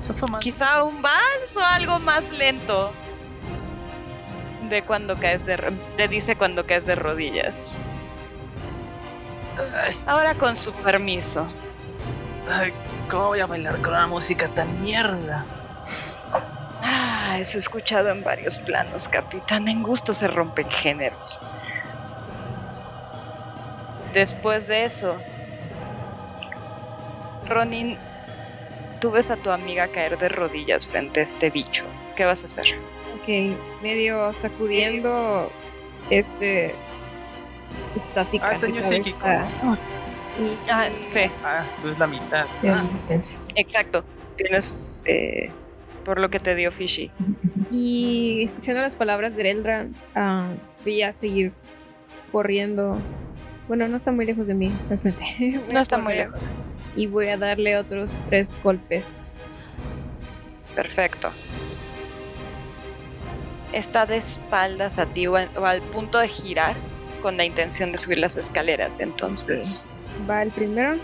Eso 0.00 0.14
fue 0.14 0.28
más. 0.28 0.40
Quizá 0.40 0.82
un 0.84 1.02
vals 1.02 1.54
o 1.56 1.60
algo 1.60 1.98
más 1.98 2.30
lento. 2.30 2.92
De 4.68 4.82
cuando 4.82 5.16
caes 5.18 5.44
de... 5.46 5.56
Te 5.96 6.08
dice 6.08 6.36
cuando 6.36 6.66
caes 6.66 6.84
de 6.86 6.94
rodillas. 6.94 7.80
Ay, 9.82 9.96
Ahora 10.06 10.34
con 10.34 10.56
su 10.56 10.72
permiso. 10.72 11.46
ay, 12.50 12.72
¿cómo 13.10 13.28
voy 13.28 13.40
a 13.40 13.46
bailar 13.46 13.76
con 13.80 13.90
una 13.90 14.06
música 14.06 14.46
tan 14.48 14.82
mierda? 14.82 15.44
Ah, 16.82 17.38
eso 17.40 17.58
he 17.58 17.60
escuchado 17.60 18.10
en 18.10 18.22
varios 18.22 18.58
planos, 18.60 19.08
capitán. 19.08 19.68
En 19.68 19.82
gusto 19.82 20.12
se 20.14 20.28
rompen 20.28 20.70
géneros. 20.70 21.40
Después 24.14 24.66
de 24.68 24.84
eso, 24.84 25.16
Ronin, 27.48 27.98
tú 29.00 29.10
ves 29.10 29.30
a 29.30 29.36
tu 29.36 29.50
amiga 29.50 29.88
caer 29.88 30.18
de 30.18 30.28
rodillas 30.28 30.86
frente 30.86 31.20
a 31.20 31.22
este 31.24 31.50
bicho. 31.50 31.84
¿Qué 32.16 32.24
vas 32.24 32.42
a 32.42 32.46
hacer? 32.46 32.64
Medio 33.82 34.32
sacudiendo 34.34 35.50
este 36.10 36.74
estática. 37.96 38.50
Ah, 38.54 38.58
daño 38.58 38.82
psíquico. 38.82 39.18
Y, 40.40 40.70
Ah, 40.70 40.86
sí, 41.08 41.20
Ah, 41.44 41.64
entonces 41.76 41.98
la 41.98 42.06
mitad. 42.06 42.46
Tienes 42.60 42.78
Ah, 42.78 42.82
resistencia. 42.82 43.38
exacto. 43.56 44.04
Tienes, 44.36 45.02
eh, 45.04 45.50
por 46.04 46.20
lo 46.20 46.30
que 46.30 46.38
te 46.40 46.54
dio 46.54 46.70
Fishy. 46.72 47.10
y 47.70 48.44
escuchando 48.44 48.80
las 48.80 48.94
palabras 48.94 49.34
de 49.36 49.50
Eldran, 49.50 49.94
ah, 50.14 50.48
voy 50.84 51.02
a 51.02 51.12
seguir 51.12 51.52
corriendo. 52.32 52.98
Bueno, 53.66 53.86
no 53.88 53.96
está 53.98 54.12
muy 54.12 54.24
lejos 54.24 54.46
de 54.46 54.54
mí, 54.54 54.72
No 55.72 55.80
está 55.80 55.98
muy 55.98 56.14
lejos. 56.14 56.42
Y 56.96 57.06
voy 57.06 57.26
a 57.28 57.36
darle 57.36 57.76
otros 57.76 58.22
tres 58.26 58.56
golpes. 58.62 59.30
Perfecto. 60.74 61.30
Está 63.72 64.06
de 64.06 64.16
espaldas 64.16 64.98
a 64.98 65.06
ti 65.06 65.26
o, 65.26 65.36
al- 65.36 65.50
o 65.56 65.64
al 65.66 65.80
punto 65.82 66.18
de 66.18 66.28
girar 66.28 66.74
con 67.22 67.36
la 67.36 67.44
intención 67.44 67.92
de 67.92 67.98
subir 67.98 68.18
las 68.18 68.36
escaleras. 68.36 69.00
Entonces, 69.00 69.86
Va 70.28 70.42
el 70.42 70.50
primero. 70.50 70.96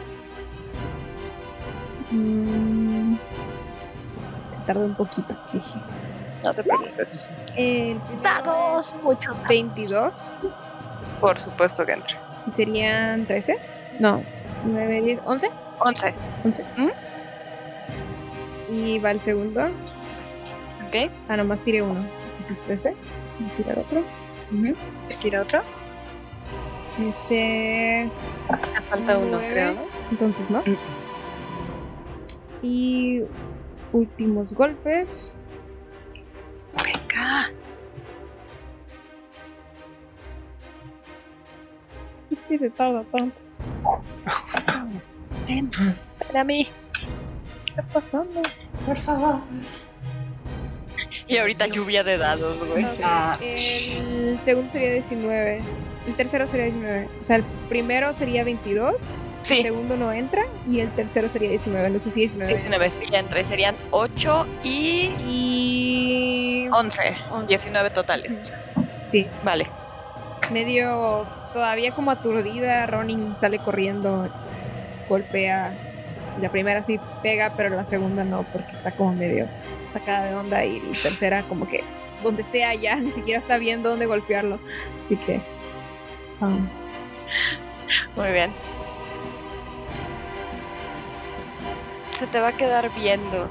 Mm, 2.10 3.16
se 3.16 4.58
tarda 4.66 4.84
un 4.84 4.94
poquito. 4.94 5.36
dije. 5.52 5.74
no 6.42 6.54
te 6.54 6.62
preocupes. 6.62 7.28
El 7.56 8.00
Dados, 8.22 8.94
muchos 9.02 9.36
22. 9.48 10.14
Por 11.20 11.40
supuesto 11.40 11.84
que 11.86 11.92
entre. 11.92 12.16
¿Y 12.46 12.50
serían 12.52 13.26
13? 13.26 13.56
No, 14.00 14.22
9, 14.64 15.02
10, 15.02 15.20
11. 15.24 15.50
11. 15.80 16.14
11. 16.44 16.64
¿Mm? 16.76 16.88
Y 18.74 18.98
va 18.98 19.10
el 19.12 19.20
segundo. 19.20 19.66
¿Ok? 20.88 21.10
Ah, 21.28 21.36
nomás 21.36 21.62
tiré 21.62 21.82
uno 21.82 22.04
entonces 22.44 22.64
13. 22.66 22.94
Voy 23.38 23.48
a 23.48 23.56
tirar 23.56 23.78
otro. 23.78 24.00
Uh 24.00 24.54
-huh. 24.54 24.76
Voy 25.22 25.34
a 25.34 25.42
otro. 25.42 25.60
Ese 27.08 28.02
es. 28.02 28.40
Me 28.50 28.80
falta 28.82 29.18
uno, 29.18 29.38
creo. 29.38 29.76
Entonces, 30.10 30.50
¿no? 30.50 30.58
Uh. 30.60 30.76
Y 32.62 33.22
últimos 33.92 34.52
golpes. 34.52 35.34
Venga. 36.84 37.50
¿Qué 42.48 42.58
te 42.58 42.70
tarda 42.70 43.04
tanto? 43.04 43.36
Ven, 45.48 45.70
para 46.18 46.44
mí. 46.44 46.68
¿Qué 47.64 47.70
está 47.70 47.82
pasando? 47.84 48.42
Por 48.86 48.96
favor. 48.98 49.40
Y 51.28 51.36
ahorita 51.38 51.66
lluvia 51.68 52.02
de 52.04 52.18
dados, 52.18 52.58
güey. 52.66 52.84
Ok, 52.84 52.90
Ah. 53.02 53.38
El 53.40 54.38
segundo 54.44 54.70
sería 54.72 54.92
19. 54.92 55.60
El 56.06 56.14
tercero 56.14 56.46
sería 56.46 56.66
19. 56.66 57.08
O 57.22 57.24
sea, 57.24 57.36
el 57.36 57.44
primero 57.68 58.12
sería 58.14 58.44
22. 58.44 58.94
El 58.94 59.00
Sí, 59.42 59.62
segundo 59.62 59.96
no 59.96 60.10
entra. 60.12 60.44
Y 60.70 60.80
el 60.80 60.90
tercero 60.92 61.28
sería 61.30 61.50
19. 61.50 61.90
No 61.90 62.00
sé 62.00 62.10
si 62.10 62.20
19. 62.20 62.52
19 62.52 62.90
sí 62.90 63.04
ya 63.10 63.18
entré. 63.18 63.44
Serían 63.44 63.74
8 63.90 64.46
y 64.62 65.10
Y. 65.28 66.68
11. 66.72 67.16
Once. 67.30 67.46
19 67.48 67.90
totales. 67.90 68.52
Sí, 69.06 69.26
Vale. 69.42 69.66
medio. 70.50 71.26
Todavía 71.52 71.92
como 71.92 72.10
aturdida. 72.10 72.84
Ronin 72.86 73.34
sale 73.40 73.58
corriendo. 73.58 74.28
Golpea. 75.08 75.72
La 76.40 76.50
primera 76.50 76.82
sí 76.84 76.98
pega, 77.22 77.54
pero 77.56 77.70
la 77.70 77.84
segunda 77.84 78.24
no, 78.24 78.42
porque 78.52 78.72
está 78.72 78.90
como 78.92 79.12
medio 79.12 79.46
sacada 79.92 80.26
de 80.26 80.34
onda. 80.34 80.64
Y 80.64 80.80
la 80.80 81.02
tercera, 81.02 81.42
como 81.44 81.68
que 81.68 81.84
donde 82.22 82.42
sea 82.44 82.74
ya, 82.74 82.96
ni 82.96 83.12
siquiera 83.12 83.40
está 83.40 83.58
viendo 83.58 83.90
dónde 83.90 84.06
golpearlo. 84.06 84.58
Así 85.04 85.16
que. 85.16 85.40
um, 86.40 86.66
Muy 88.16 88.32
bien. 88.32 88.52
Se 92.18 92.26
te 92.26 92.40
va 92.40 92.48
a 92.48 92.52
quedar 92.52 92.90
viendo. 92.94 93.48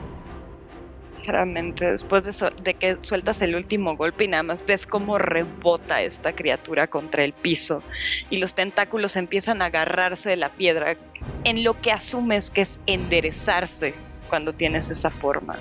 Ligeramente, 1.24 1.90
después 1.90 2.22
de, 2.26 2.74
que 2.74 2.98
sueltas 3.00 3.41
el 3.41 3.56
último 3.56 3.95
golpe 3.95 4.26
y 4.26 4.28
nada 4.28 4.44
más 4.44 4.66
ves 4.66 4.86
cómo 4.86 5.18
rebota 5.18 6.02
esta 6.02 6.36
criatura 6.36 6.88
contra 6.88 7.24
el 7.24 7.32
piso 7.32 7.82
y 8.30 8.40
los 8.40 8.54
tentáculos 8.54 9.16
empiezan 9.16 9.62
a 9.62 9.68
agarrarse 9.68 10.32
de 10.32 10.36
la 10.36 10.50
piedra 10.50 10.98
en 11.45 11.64
lo 11.64 11.80
que 11.80 11.94
asumes 11.94 12.50
que 12.50 12.64
es 12.64 12.78
enderezarse 12.88 13.94
cuando 14.28 14.52
tienes 14.52 14.90
esa 14.90 15.12
forma. 15.12 15.56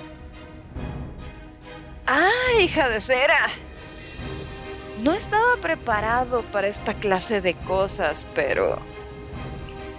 ¡Ah, 2.07 2.29
hija 2.61 2.89
de 2.89 2.99
cera! 2.99 3.47
No 5.01 5.13
estaba 5.13 5.55
preparado 5.61 6.41
para 6.51 6.67
esta 6.67 6.93
clase 6.93 7.39
de 7.39 7.53
cosas, 7.53 8.27
pero... 8.35 8.79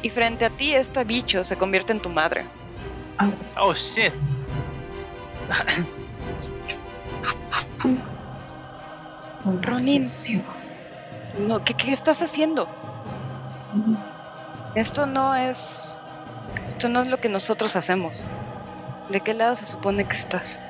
Y 0.03 0.11
frente 0.11 0.45
a 0.45 0.51
ti, 0.51 0.75
este 0.75 1.05
bicho 1.05 1.43
se 1.43 1.57
convierte 1.57 1.93
en 1.93 2.01
tu 2.01 2.11
madre. 2.11 2.45
Oh 3.57 3.73
shit. 3.73 4.13
Ronin. 9.63 10.09
No, 11.39 11.65
¿qué, 11.65 11.75
qué 11.75 11.93
estás 11.93 12.23
haciendo? 12.23 12.69
Esto 14.75 15.07
no 15.07 15.35
es... 15.35 16.01
Esto 16.69 16.89
no 16.89 17.03
es 17.03 17.09
lo 17.09 17.21
que 17.21 17.29
nosotros 17.29 17.77
hacemos. 17.77 18.25
¿De 19.11 19.21
qué 19.21 19.35
lado 19.35 19.57
se 19.57 19.67
supone 19.67 20.07
que 20.09 20.17
estás? 20.17 20.61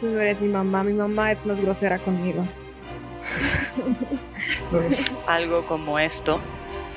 Tú 0.00 0.06
no 0.06 0.20
eres 0.20 0.40
mi 0.40 0.48
mamá. 0.48 0.82
Mi 0.82 0.92
mamá 0.92 1.32
es 1.32 1.44
más 1.46 1.60
grosera 1.60 1.98
conmigo. 1.98 2.46
Algo 5.26 5.64
como 5.66 5.98
esto. 5.98 6.40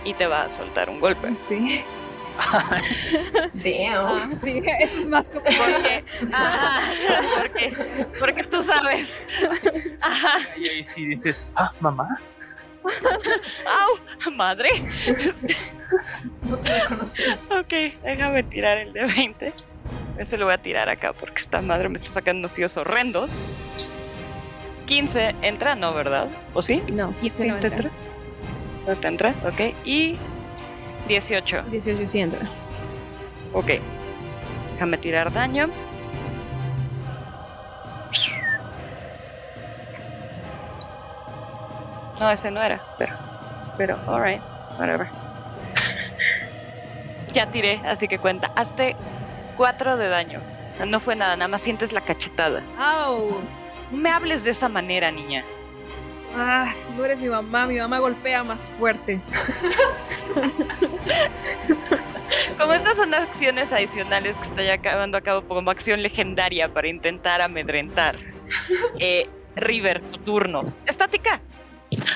Y 0.03 0.13
te 0.13 0.27
va 0.27 0.43
a 0.43 0.49
soltar 0.49 0.89
un 0.89 0.99
golpe. 0.99 1.33
Sí. 1.47 1.83
Damn. 3.53 4.05
Ah, 4.05 4.29
sí, 4.41 4.61
eso 4.79 5.01
es 5.01 5.07
más 5.07 5.29
como. 5.29 5.43
Porque, 5.43 6.03
ajá, 6.33 6.81
porque, 7.37 8.05
porque 8.19 8.43
tú 8.43 8.63
sabes. 8.63 9.21
Ajá. 10.01 10.39
Y 10.57 10.69
ahí 10.69 10.83
sí 10.83 11.05
dices, 11.05 11.47
ah, 11.55 11.71
mamá. 11.79 12.07
¡Au! 14.25 14.31
¡Madre! 14.33 14.69
No 16.43 16.57
te 16.57 16.79
reconocí. 16.81 17.23
Ok, 17.51 18.01
déjame 18.03 18.43
tirar 18.43 18.77
el 18.79 18.93
de 18.93 19.05
20. 19.05 19.53
Ese 20.17 20.37
lo 20.37 20.45
voy 20.45 20.53
a 20.53 20.57
tirar 20.57 20.89
acá 20.89 21.13
porque 21.13 21.41
esta 21.41 21.61
madre 21.61 21.89
me 21.89 21.97
está 21.97 22.11
sacando 22.11 22.39
unos 22.39 22.53
tíos 22.53 22.75
horrendos. 22.77 23.51
15 24.85 25.35
entra, 25.41 25.75
no, 25.75 25.93
¿verdad? 25.93 26.27
¿O 26.53 26.61
sí? 26.61 26.83
No, 26.91 27.13
15 27.21 27.45
no 27.45 27.55
¿Te 27.57 27.67
entra. 27.67 27.89
¿No 28.87 28.95
te 28.95 29.07
entra? 29.07 29.33
Ok. 29.45 29.75
Y 29.85 30.17
18. 31.07 31.64
18 31.64 32.07
sí 32.07 32.19
entra. 32.19 32.40
Ok. 33.53 33.72
Déjame 34.73 34.98
tirar 34.98 35.32
daño. 35.32 35.69
No, 42.19 42.30
ese 42.30 42.52
no 42.52 42.61
era, 42.61 42.82
pero. 42.99 43.14
Pero, 43.78 43.99
alright, 44.07 44.41
whatever. 44.78 45.07
ya 47.34 47.49
tiré, 47.49 47.82
así 47.86 48.07
que 48.07 48.19
cuenta. 48.19 48.52
Hazte 48.56 48.95
4 49.57 49.98
de 49.98 50.07
daño. 50.07 50.40
No 50.86 50.99
fue 50.99 51.15
nada, 51.15 51.36
nada 51.36 51.48
más 51.48 51.61
sientes 51.61 51.91
la 51.91 52.02
cachetada. 52.02 52.61
¡Au! 52.78 53.41
No 53.91 53.98
me 53.98 54.10
hables 54.10 54.44
de 54.44 54.52
esa 54.52 54.69
manera, 54.69 55.11
niña. 55.11 55.44
Ah, 56.35 56.73
no 56.95 57.05
eres 57.05 57.19
mi 57.19 57.29
mamá. 57.29 57.65
Mi 57.67 57.77
mamá 57.77 57.99
golpea 57.99 58.43
más 58.43 58.61
fuerte. 58.79 59.19
Como 62.57 62.73
estas 62.73 62.95
son 62.95 63.13
acciones 63.13 63.71
adicionales 63.71 64.35
que 64.37 64.43
estoy 64.43 64.65
llevando 64.65 65.17
a 65.17 65.21
cabo 65.21 65.41
como 65.47 65.69
acción 65.71 66.01
legendaria 66.01 66.73
para 66.73 66.87
intentar 66.87 67.41
amedrentar. 67.41 68.15
Eh, 68.99 69.29
River, 69.55 70.01
tu 70.01 70.19
turno. 70.19 70.61
Estática. 70.85 71.41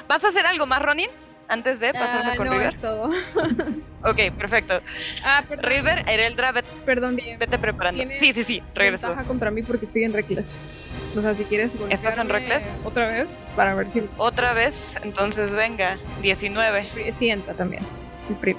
¿Vas 0.07 0.23
a 0.23 0.29
hacer 0.29 0.45
algo 0.45 0.65
más, 0.65 0.81
Ronin? 0.81 1.09
Antes 1.47 1.79
de 1.79 1.93
pasarme 1.93 2.31
Ah, 2.31 2.35
con 2.37 2.47
no, 2.47 2.53
River. 2.53 2.67
es 2.73 2.81
todo. 2.81 3.09
Ok, 4.07 4.19
perfecto. 4.37 4.81
Ah, 5.23 5.43
perdón. 5.49 5.65
River, 5.71 6.03
Ereldra, 6.07 6.51
vete, 6.51 6.67
Perdón, 6.85 7.15
Diego. 7.15 7.39
vete 7.39 7.57
preparando. 7.57 7.97
¿Tienes 7.97 8.19
Sí, 8.19 8.33
sí, 8.33 8.43
sí, 8.43 8.63
regreso. 8.75 9.07
Ventaja 9.07 9.27
contra 9.27 9.49
mí 9.49 9.63
porque 9.63 9.85
estoy 9.85 10.03
en 10.03 10.13
Reckless. 10.13 10.59
O 11.17 11.21
sea, 11.21 11.33
si 11.33 11.43
quieres 11.45 11.75
¿Estás 11.89 12.19
en 12.19 12.29
Reckless? 12.29 12.85
Otra 12.85 13.09
vez, 13.09 13.27
para 13.55 13.73
ver 13.73 13.91
si 13.91 14.03
Otra 14.17 14.53
vez, 14.53 14.95
entonces 15.01 15.55
venga, 15.55 15.97
19. 16.21 17.13
sí 17.17 17.29
entra 17.31 17.55
también. 17.55 17.81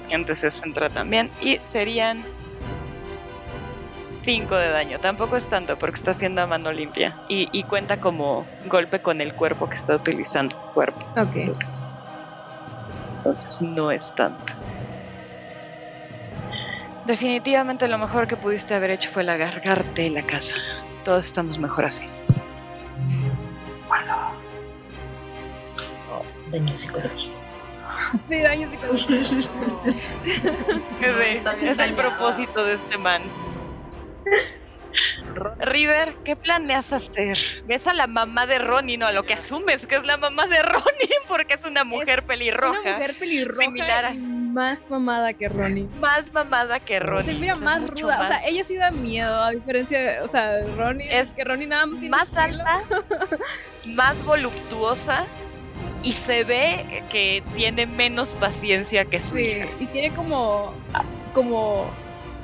Entonces 0.09 0.61
entra 0.65 0.89
también. 0.89 1.29
Y 1.41 1.61
serían 1.63 2.23
5 4.17 4.53
de 4.53 4.69
daño. 4.69 4.99
Tampoco 4.99 5.37
es 5.37 5.45
tanto 5.47 5.79
porque 5.79 5.95
está 5.95 6.11
haciendo 6.11 6.41
a 6.41 6.47
mano 6.47 6.73
limpia. 6.73 7.15
Y, 7.29 7.47
y 7.57 7.63
cuenta 7.63 8.01
como 8.01 8.45
golpe 8.65 8.99
con 8.99 9.21
el 9.21 9.33
cuerpo 9.33 9.69
que 9.69 9.77
está 9.77 9.95
utilizando. 9.95 10.57
Cuerpo. 10.73 10.99
Ok. 11.15 11.55
Entonces 13.27 13.61
no 13.61 13.91
es 13.91 14.13
tanto. 14.15 14.53
Definitivamente 17.05 17.87
lo 17.87 17.97
mejor 17.97 18.27
que 18.27 18.35
pudiste 18.35 18.73
haber 18.73 18.91
hecho 18.91 19.09
fue 19.09 19.23
largarte 19.23 20.03
de 20.03 20.09
la 20.09 20.23
casa. 20.23 20.55
Todos 21.03 21.25
estamos 21.25 21.57
mejor 21.57 21.85
así. 21.85 22.05
Daño 26.51 26.77
psicológico. 26.77 27.35
Sí, 28.29 28.39
daño 28.39 28.69
psicológico. 28.69 29.13
Es 31.01 31.37
el 31.37 31.43
dañado. 31.43 31.95
propósito 31.95 32.63
de 32.63 32.75
este 32.75 32.97
man. 32.97 33.23
River, 35.59 36.15
¿qué 36.25 36.35
planeas 36.35 36.91
hacer? 36.93 37.37
¿Ves 37.65 37.85
a 37.87 37.93
la 37.93 38.07
mamá 38.07 38.45
de 38.45 38.59
Ronnie? 38.59 38.97
No, 38.97 39.05
a 39.07 39.11
lo 39.11 39.23
que 39.23 39.33
asumes 39.33 39.85
que 39.85 39.95
es 39.95 40.03
la 40.03 40.17
mamá 40.17 40.47
de 40.47 40.61
Ronnie, 40.61 41.09
porque 41.27 41.55
es 41.55 41.65
una 41.65 41.83
mujer 41.83 42.19
Es 42.19 42.25
pelirroja. 42.25 42.79
Una 42.81 42.93
mujer 42.93 43.15
pelirroja 43.19 43.61
similar 43.63 44.05
a- 44.05 44.13
más 44.13 44.79
mamada 44.89 45.33
que 45.33 45.47
Ronnie. 45.49 45.87
Más 45.99 46.31
mamada 46.33 46.79
que 46.79 46.99
Ronnie. 46.99 47.31
Se 47.33 47.39
mira 47.39 47.55
más 47.55 47.81
ruda. 47.87 48.21
O 48.21 48.27
sea, 48.27 48.43
ella 48.45 48.63
sí 48.67 48.75
da 48.75 48.89
miedo, 48.91 49.39
a 49.41 49.51
diferencia 49.51 49.99
de. 49.99 50.19
O 50.21 50.27
sea, 50.27 50.65
Ronnie. 50.75 51.07
Es 51.15 51.33
que 51.33 51.43
Ronnie 51.43 51.67
nada 51.67 51.85
más. 51.85 52.01
más 52.03 52.35
alta, 52.37 52.83
más 53.93 54.23
voluptuosa 54.25 55.25
y 56.03 56.13
se 56.13 56.43
ve 56.43 57.03
que 57.11 57.43
tiene 57.55 57.85
menos 57.85 58.29
paciencia 58.35 59.05
que 59.05 59.21
su 59.21 59.35
Sí, 59.35 59.41
hija. 59.43 59.67
y 59.79 59.85
tiene 59.87 60.11
como. 60.15 60.73
como 61.35 61.91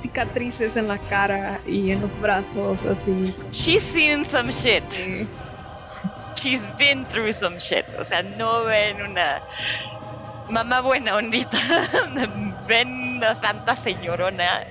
cicatrices 0.04 0.76
en 0.78 0.88
la 0.88 0.98
cara 1.00 1.60
y 1.66 1.90
en 1.92 2.02
los 2.02 2.20
brazos, 2.22 2.78
así. 2.86 3.34
She's 3.52 3.82
seen 3.82 4.24
some 4.26 4.52
shit. 4.52 4.84
Sí. 4.90 5.28
She's 6.36 6.70
been 6.78 7.06
through 7.08 7.34
some 7.34 7.58
shit. 7.58 7.86
O 8.00 8.04
sea, 8.06 8.22
no 8.22 8.66
ven 8.66 9.02
una 9.02 9.42
mamá 10.50 10.82
buena 10.82 11.16
ondita. 11.16 11.58
ven 12.68 12.88
una 13.18 13.36
santa 13.36 13.76
señorona 13.76 14.68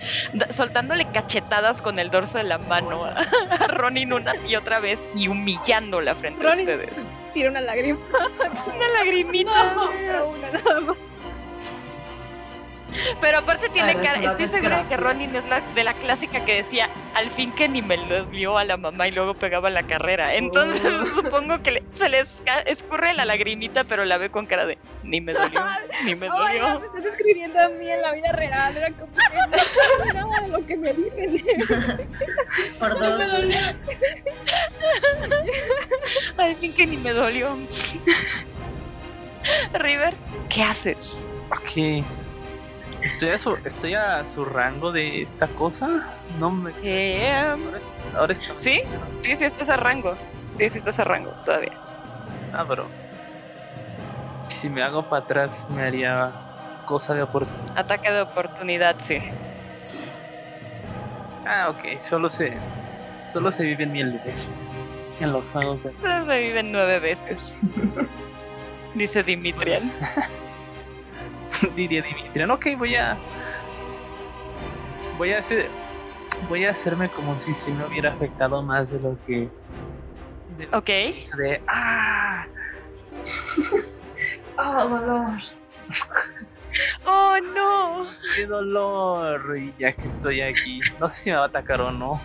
soltándole 0.55 1.07
cachetadas 1.13 1.81
con 1.83 1.99
el 1.99 2.11
dorso 2.11 2.39
de 2.39 2.45
la 2.45 2.59
mano 2.59 3.05
a, 3.05 3.17
a 3.61 3.67
Ronin 3.69 4.13
una 4.13 4.35
y 4.47 4.57
otra 4.57 4.81
vez 4.81 4.99
y 5.15 5.29
humillándola 5.29 6.15
frente 6.15 6.43
Ronin 6.43 6.69
a 6.69 6.73
ustedes. 6.75 7.11
tira 7.35 7.51
una 7.51 7.61
lágrima. 7.61 7.99
Una 8.77 8.89
lagrimita. 8.99 9.75
No, 9.75 10.27
una 10.27 10.51
nada 10.53 10.81
más. 10.81 10.99
Pero 13.21 13.39
aparte 13.39 13.69
tiene 13.71 13.95
cara, 13.95 14.21
estoy 14.33 14.47
segura 14.49 14.83
de 14.83 14.89
que. 14.89 14.97
Ronin 14.97 15.35
es 15.35 15.45
la, 15.49 15.61
de 15.75 15.85
la 15.85 15.95
clásica 15.95 16.45
que 16.45 16.57
decía, 16.57 16.89
al 17.15 17.31
fin 17.31 17.53
que 17.53 17.69
ni 17.69 17.81
me 17.83 17.97
lo 17.97 18.25
dio 18.27 18.59
a 18.59 18.65
la 18.65 18.77
mamá 18.77 19.09
y 19.09 19.13
luego 19.13 19.35
pegaba 19.35 19.71
la 19.71 19.83
carrera. 19.85 20.35
Entonces 20.35 20.81
Oh. 20.85 21.07
supongo 21.23 21.63
que 21.63 21.73
le- 21.73 21.83
se 21.95 22.09
le 22.09 22.25
escurre 22.67 23.15
la 23.15 23.25
lagrimita, 23.25 23.85
pero 23.85 24.05
la 24.05 24.19
ve 24.19 24.31
con 24.31 24.47
cara 24.47 24.67
de, 24.67 24.79
ni 25.03 25.21
me 25.21 25.33
dolió, 25.33 25.65
ni 26.05 26.15
me 26.15 26.29
Oiga, 26.31 26.45
me 26.53 26.59
dolió. 26.61 26.87
están 26.87 27.03
describiendo 27.03 27.61
a 27.61 27.69
mí 27.69 27.89
en 27.89 28.03
la 28.03 28.13
vida 28.13 28.33
real. 28.33 28.77
Era 28.77 28.91
como 28.93 29.13
que 29.15 30.13
no 30.15 30.31
de 30.43 30.49
lo 30.49 30.67
que 30.67 30.77
me 30.77 30.93
dicen. 30.93 31.43
Por 32.79 32.99
dos. 32.99 33.23
Al 36.37 36.57
fin 36.57 36.73
que 36.73 36.87
ni 36.87 36.97
me 36.97 37.13
dolió. 37.13 37.57
River, 39.73 40.15
¿qué 40.49 40.63
haces? 40.63 41.21
Ok. 41.51 42.05
Estoy 43.03 43.31
a 43.31 43.39
su, 43.39 43.55
estoy 43.65 43.95
a 43.95 44.25
su 44.25 44.45
rango 44.45 44.93
de 44.93 45.23
esta 45.23 45.47
cosa. 45.49 45.89
No 46.39 46.51
me. 46.51 46.73
Eh, 46.83 47.33
Ahora, 47.33 47.77
es- 47.79 47.89
ahora 48.17 48.33
está. 48.33 48.55
¿Sí? 48.57 48.81
Sí, 49.23 49.37
sí 49.37 49.45
estás 49.45 49.69
a 49.69 49.77
rango. 49.77 50.15
Sí, 50.59 50.69
sí 50.71 50.79
estás 50.79 50.99
a 51.01 51.05
rango 51.05 51.31
todavía. 51.45 51.73
Ah, 52.53 52.65
pero. 52.69 52.87
Si 54.49 54.69
me 54.69 54.83
hago 54.83 55.09
para 55.09 55.25
atrás, 55.25 55.65
me 55.71 55.83
haría 55.83 56.31
cosa 56.87 57.15
de 57.15 57.23
oportunidad. 57.23 57.79
Ataque 57.79 58.11
de 58.13 58.21
oportunidad, 58.21 58.97
sí. 58.99 59.19
Ah, 61.47 61.69
ok. 61.71 62.01
Solo 62.01 62.31
se. 62.31 62.53
Solo 63.33 63.51
se 63.51 63.65
viven 63.65 63.93
mil 63.93 64.19
veces. 64.25 64.49
En 65.21 65.33
los 65.33 65.45
juegos 65.53 65.83
de. 65.83 65.93
Se 66.27 66.41
viven 66.41 66.71
nueve 66.73 66.99
veces. 67.01 67.59
Dice 68.95 69.23
Dimitrian. 69.23 69.91
Diría 71.77 72.03
Dimitrián. 72.03 72.51
Ok, 72.51 72.67
voy 72.77 72.97
a. 72.97 73.17
Voy 75.19 75.33
a 75.33 75.39
hacer. 75.39 75.69
Voy 76.49 76.65
a 76.65 76.71
hacerme 76.71 77.09
como 77.09 77.39
si 77.39 77.55
se 77.55 77.71
me 77.71 77.87
hubiera 77.87 78.13
afectado 78.13 78.63
más 78.63 78.91
de 78.91 79.01
lo 79.01 79.17
que. 79.27 79.49
De 80.59 80.67
lo 80.67 80.79
Ok. 80.79 80.85
que 80.85 81.29
de. 81.39 81.63
¡Ah! 81.67 82.47
Oh, 84.59 84.87
dolor. 84.87 85.39
¡Oh, 87.07 87.37
no! 87.55 88.07
¡Qué 88.37 88.47
dolor! 88.47 89.57
Y 89.57 89.73
ya 89.79 89.93
que 89.93 90.07
estoy 90.07 90.43
aquí. 90.43 90.81
No 91.01 91.09
sé 91.11 91.17
si 91.17 91.31
me 91.31 91.37
va 91.37 91.45
a 91.45 91.47
atacar 91.47 91.81
o 91.81 91.91
no. 91.91 92.21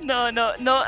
No, 0.00 0.32
no, 0.32 0.56
no. 0.58 0.82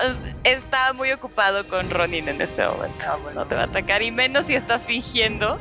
Está 0.46 0.92
muy 0.92 1.10
ocupado 1.10 1.66
con 1.66 1.90
Ronin 1.90 2.28
en 2.28 2.40
este 2.40 2.64
momento. 2.64 3.04
Ah, 3.04 3.16
bueno. 3.20 3.40
No 3.40 3.46
te 3.46 3.56
va 3.56 3.62
a 3.62 3.64
atacar. 3.64 4.00
Y 4.02 4.12
menos 4.12 4.46
si 4.46 4.54
estás 4.54 4.86
fingiendo 4.86 5.58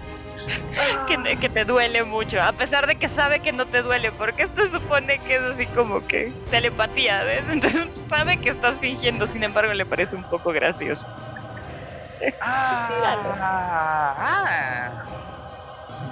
que, 1.08 1.38
que 1.38 1.50
te 1.50 1.66
duele 1.66 2.04
mucho. 2.04 2.40
A 2.40 2.52
pesar 2.52 2.86
de 2.86 2.96
que 2.96 3.10
sabe 3.10 3.40
que 3.40 3.52
no 3.52 3.66
te 3.66 3.82
duele. 3.82 4.12
Porque 4.12 4.44
esto 4.44 4.68
supone 4.68 5.18
que 5.26 5.38
es 5.38 5.42
así 5.42 5.66
como 5.66 6.06
que 6.06 6.32
telepatía, 6.52 7.24
¿ves? 7.24 7.46
Entonces 7.50 7.88
sabe 8.08 8.38
que 8.38 8.52
estás 8.52 8.78
fingiendo. 8.78 9.26
Sin 9.26 9.44
embargo, 9.44 9.74
le 9.74 9.88
parece 9.88 10.16
un 10.16 10.24
poco 10.26 10.52
gracioso. 10.52 11.08
¡Ah! 12.40 14.14
ah. 14.20 15.04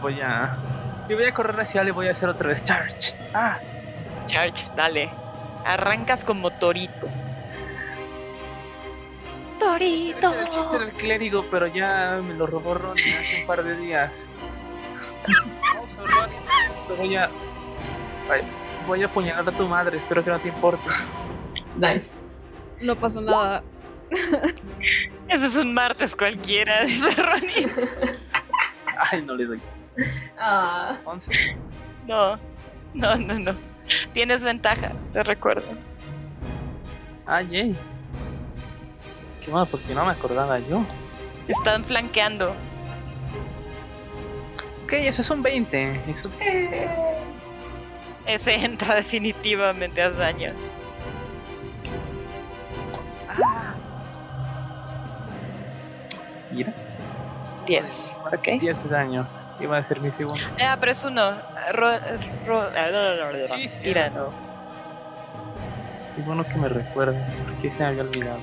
Voy 0.02 0.20
a. 0.20 0.58
Y 1.08 1.14
voy 1.14 1.26
a 1.26 1.34
correr 1.36 1.60
hacia 1.60 1.82
él 1.82 1.90
y 1.90 1.92
voy 1.92 2.08
a 2.08 2.14
hacer 2.14 2.28
otra 2.28 2.48
vez 2.48 2.64
charge. 2.64 3.14
¡Ah! 3.36 3.60
Charge, 4.26 4.68
dale. 4.76 5.12
Arrancas 5.64 6.24
como 6.24 6.50
torito. 6.50 7.08
Torito. 9.64 10.34
Era 10.34 10.42
el 10.44 10.50
chiste 10.50 10.80
del 10.80 10.92
clérigo, 10.92 11.46
pero 11.50 11.68
ya 11.68 12.20
me 12.26 12.34
lo 12.34 12.46
robó 12.46 12.74
Ronnie 12.74 13.18
hace 13.18 13.42
un 13.42 13.48
par 13.48 13.64
de 13.64 13.78
días. 13.78 14.12
No, 15.28 15.88
soy 15.88 16.06
Ronnie, 16.06 16.38
te 16.88 16.94
voy 16.94 17.16
a. 17.16 17.30
Ay, 18.30 18.42
voy 18.88 19.04
a 19.04 19.06
apuñalar 19.06 19.48
a 19.48 19.52
tu 19.52 19.68
madre, 19.68 19.98
espero 19.98 20.24
que 20.24 20.30
no 20.30 20.40
te 20.40 20.50
importe. 20.50 20.84
Nice. 21.78 22.16
No 22.82 22.96
pasó 22.96 23.22
nada. 23.22 23.64
Ese 25.30 25.46
es 25.46 25.56
un 25.56 25.74
martes 25.74 26.16
cualquiera, 26.16 26.82
dice 26.86 27.16
Ronnie. 27.16 27.68
Ay, 29.12 29.22
no 29.22 29.36
le 29.36 29.46
doy. 29.46 29.62
Ah, 30.38 30.98
11. 31.06 31.32
No, 32.08 32.38
no, 32.94 33.16
no, 33.16 33.40
no. 33.40 33.56
Tienes 34.14 34.44
ventaja, 34.44 34.92
te 35.14 35.24
recuerdo. 35.24 35.68
Ay, 37.26 37.48
yay. 37.48 37.78
Qué 39.44 39.52
porque 39.66 39.94
no 39.94 40.06
me 40.06 40.12
acordaba 40.12 40.60
yo. 40.60 40.84
Están 41.48 41.84
flanqueando. 41.84 42.52
Ok, 44.86 44.94
eso 44.94 45.22
es 45.22 45.30
un 45.30 45.42
20. 45.42 46.00
Eso 46.08 46.30
Ese 48.26 48.54
entra 48.56 48.96
definitivamente 48.96 50.02
a 50.02 50.10
daño. 50.12 50.54
Mira, 56.52 56.74
10. 57.66 58.20
Ok. 58.26 58.60
10 58.60 58.84
de 58.84 58.90
daño. 58.90 59.28
Iba 59.60 59.78
a 59.78 59.86
ser 59.86 60.00
mi 60.00 60.12
segundo. 60.12 60.44
Ah, 60.62 60.78
pero 60.80 60.92
es 60.92 61.04
uno. 61.04 61.32
Ro, 61.74 61.90
ro- 62.46 62.72
Sí, 63.48 63.70
sí. 63.70 63.84
Tira, 63.84 64.10
no. 64.10 64.53
Qué 66.16 66.22
bueno 66.22 66.46
que 66.46 66.54
me 66.56 66.70
recuerda, 66.70 67.26
porque 67.46 67.72
se 67.72 67.80
me 67.80 67.86
había 67.86 68.04
olvidado. 68.04 68.40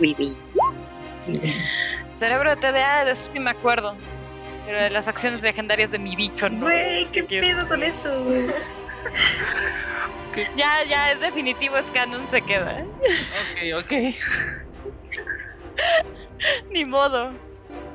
Cerebro 2.17 2.51
de 2.51 2.57
TDA, 2.57 3.05
de 3.05 3.13
eso 3.13 3.31
sí 3.33 3.39
me 3.41 3.51
acuerdo. 3.51 3.95
Pero 4.67 4.83
de 4.83 4.91
las 4.91 5.09
acciones 5.09 5.43
legendarias 5.43 5.91
de 5.91 5.99
mi 5.99 6.15
bicho, 6.17 6.49
no. 6.49 6.61
Güey, 6.67 7.07
¿qué 7.07 7.25
Quiero- 7.25 7.47
pedo 7.47 7.69
con 7.69 7.83
eso, 7.83 8.25
güey? 8.25 8.47
Ya, 10.57 10.85
ya, 10.89 11.13
es 11.13 11.21
definitivo, 11.21 11.77
es 11.77 11.87
canon, 11.87 12.27
se 12.29 12.41
queda. 12.43 12.81
¿eh? 12.81 12.85
Ok, 13.75 13.85
ok. 13.85 13.93
Ni 16.71 16.85
modo. 16.85 17.33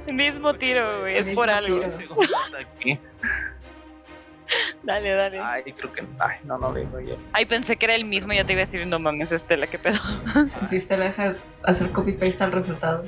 Mismo 0.08 0.54
tiro, 0.54 1.00
güey, 1.02 1.18
es 1.18 1.30
por 1.30 1.50
algo. 1.50 1.82
Dale, 4.84 5.10
dale. 5.12 5.40
Ay, 5.40 5.64
creo 5.74 5.92
que. 5.92 6.04
Ay, 6.20 6.38
no, 6.44 6.58
no 6.58 6.72
le 6.72 6.86
doy. 6.86 7.18
Ay, 7.34 7.46
pensé 7.46 7.76
que 7.76 7.86
era 7.86 7.96
el 7.96 8.06
mismo, 8.06 8.34
ya 8.34 8.46
te 8.46 8.54
iba 8.54 8.62
a 8.62 8.66
decir, 8.66 8.86
no 8.86 9.00
mames, 9.00 9.32
Estela, 9.32 9.68
qué 9.68 9.80
pedo. 9.80 9.98
si 10.70 10.80
te 10.80 10.98
deja 10.98 11.36
hacer 11.64 11.92
copy-paste 11.92 12.44
al 12.44 12.52
resultado. 12.52 13.06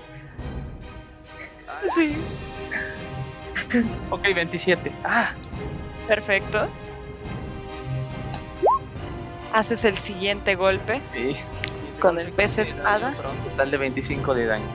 Sí. 1.93 2.17
Ok, 4.09 4.23
27. 4.33 4.91
Ah, 5.03 5.33
Perfecto. 6.07 6.67
Haces 9.53 9.83
el 9.83 9.97
siguiente 9.97 10.55
golpe, 10.55 11.01
sí. 11.13 11.35
Con 11.99 12.19
el 12.19 12.31
pez 12.31 12.57
espada. 12.59 13.09
Un 13.09 13.49
total 13.49 13.71
de 13.71 13.77
25 13.77 14.33
de 14.35 14.45
daño. 14.45 14.65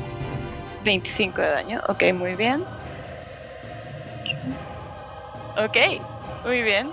25 0.84 1.40
de 1.40 1.48
daño. 1.48 1.80
Ok, 1.88 2.02
muy 2.14 2.34
bien. 2.34 2.64
Ok, 5.56 5.76
muy 6.44 6.62
bien. 6.62 6.92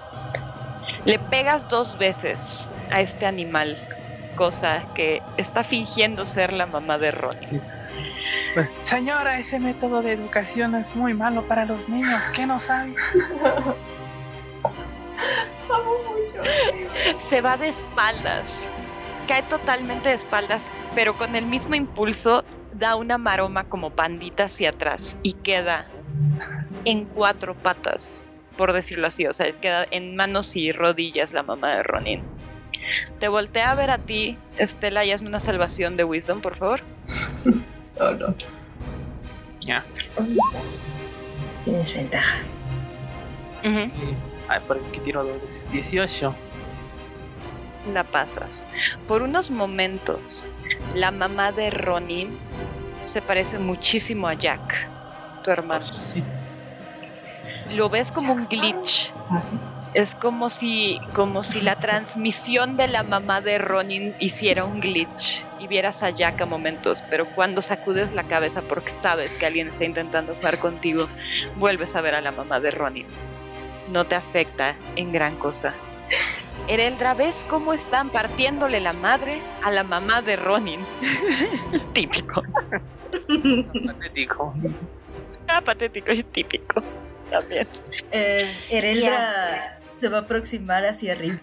Le 1.06 1.20
pegas 1.20 1.68
dos 1.70 1.98
veces 1.98 2.72
a 2.92 3.02
este 3.02 3.26
animal, 3.26 3.78
cosa 4.36 4.84
que 4.94 5.22
está 5.38 5.64
fingiendo 5.64 6.26
ser 6.26 6.54
la 6.54 6.66
mamá 6.66 6.98
de 6.98 7.12
Ronnie. 7.12 7.62
Señora, 8.84 9.40
ese 9.40 9.60
método 9.60 10.02
de 10.02 10.14
educación 10.14 10.76
es 10.76 10.96
muy 10.96 11.14
malo 11.14 11.44
para 11.48 11.66
los 11.66 11.88
niños. 11.88 12.28
¿Qué 12.36 12.46
no 12.46 12.60
sabe? 12.60 12.96
Amo 15.70 15.94
mucho. 16.10 16.42
Se 17.30 17.42
va 17.42 17.58
de 17.58 17.70
espaldas, 17.70 18.74
cae 19.28 19.44
totalmente 19.44 20.10
de 20.10 20.16
espaldas, 20.16 20.70
pero 20.96 21.16
con 21.16 21.36
el 21.36 21.46
mismo 21.46 21.76
impulso 21.76 22.44
da 22.74 22.96
una 22.96 23.18
maroma 23.18 23.66
como 23.66 23.92
pandita 23.92 24.46
hacia 24.46 24.70
atrás 24.70 25.18
y 25.22 25.34
queda 25.34 25.86
en 26.86 27.06
cuatro 27.06 27.56
patas, 27.56 28.26
por 28.60 28.74
decirlo 28.74 29.08
así, 29.08 29.26
o 29.26 29.32
sea, 29.32 29.50
queda 29.54 29.88
en 29.90 30.18
manos 30.18 30.54
y 30.58 30.74
rodillas 30.74 31.32
la 31.32 31.44
mamá 31.44 31.76
de 31.78 31.84
Ronin. 31.84 32.22
Te 33.22 33.30
voltea 33.30 33.72
a 33.72 33.76
ver 33.76 33.90
a 33.90 34.00
ti, 34.00 34.38
Estela, 34.58 35.06
y 35.06 35.12
hazme 35.14 35.30
una 35.30 35.40
salvación 35.40 35.96
de 35.96 36.04
Wisdom, 36.04 36.42
por 36.42 36.58
favor. 36.58 36.82
Oh, 38.02 38.12
no. 38.12 38.34
Ya. 39.60 39.84
Tienes 41.66 41.94
ventaja. 41.94 42.38
Y- 43.64 43.92
Ay, 44.48 44.60
por 44.66 44.78
aquí 44.78 45.00
tiro 45.04 45.24
dos 45.26 45.42
veces. 45.42 45.62
18. 45.74 46.34
La 47.94 48.06
pasas. 48.06 48.66
Por 49.06 49.22
unos 49.22 49.52
momentos, 49.52 50.48
la 50.96 51.12
mamá 51.12 51.52
de 51.52 51.72
Ronin 51.72 52.38
se 53.04 53.22
parece 53.22 53.60
muchísimo 53.60 54.30
a 54.30 54.34
Jack, 54.34 54.88
tu 55.44 55.52
hermano. 55.52 55.86
Sí. 55.92 56.24
Lo 57.72 57.90
ves 57.90 58.12
como 58.12 58.34
un 58.34 58.48
glitch 58.48 59.12
Ah, 59.30 59.42
sí. 59.42 59.58
Es 59.96 60.14
como 60.14 60.52
si, 60.52 61.00
como 61.16 61.42
si 61.42 61.62
la 61.62 61.76
transmisión 61.76 62.78
de 62.78 62.88
la 62.88 63.02
mamá 63.02 63.42
de 63.42 63.58
Ronin 63.58 64.16
hiciera 64.20 64.64
un 64.64 64.82
glitch 64.82 65.44
y 65.60 65.66
vieras 65.66 66.04
a 66.04 66.12
Jack 66.12 66.42
a 66.42 66.46
momentos, 66.46 67.04
pero 67.10 67.26
cuando 67.34 67.64
sacudes 67.64 68.14
la 68.14 68.24
cabeza 68.24 68.62
porque 68.62 68.92
sabes 68.92 69.36
que 69.36 69.48
alguien 69.48 69.68
está 69.68 69.86
intentando 69.86 70.36
jugar 70.36 70.60
contigo, 70.60 71.08
vuelves 71.58 71.96
a 71.96 72.02
ver 72.02 72.14
a 72.14 72.22
la 72.22 72.32
mamá 72.32 72.60
de 72.60 72.70
Ronin. 72.70 73.08
No 73.92 74.06
te 74.06 74.14
afecta 74.14 74.76
en 74.96 75.12
gran 75.12 75.36
cosa. 75.38 75.74
Ereldra, 76.68 77.16
¿ves 77.16 77.44
cómo 77.50 77.74
están 77.74 78.12
partiéndole 78.12 78.80
la 78.80 78.94
madre 78.94 79.42
a 79.64 79.72
la 79.72 79.84
mamá 79.84 80.22
de 80.22 80.36
Ronin? 80.36 80.82
típico. 81.94 82.44
Patético. 83.88 84.54
Ah, 85.48 85.62
patético 85.62 86.12
y 86.12 86.22
típico. 86.22 86.84
También. 87.30 87.68
Eh, 88.12 88.52
Ereldra 88.70 89.80
se 89.92 90.10
va 90.10 90.20
a 90.20 90.22
aproximar 90.22 90.86
hacia 90.86 91.14
arriba 91.14 91.40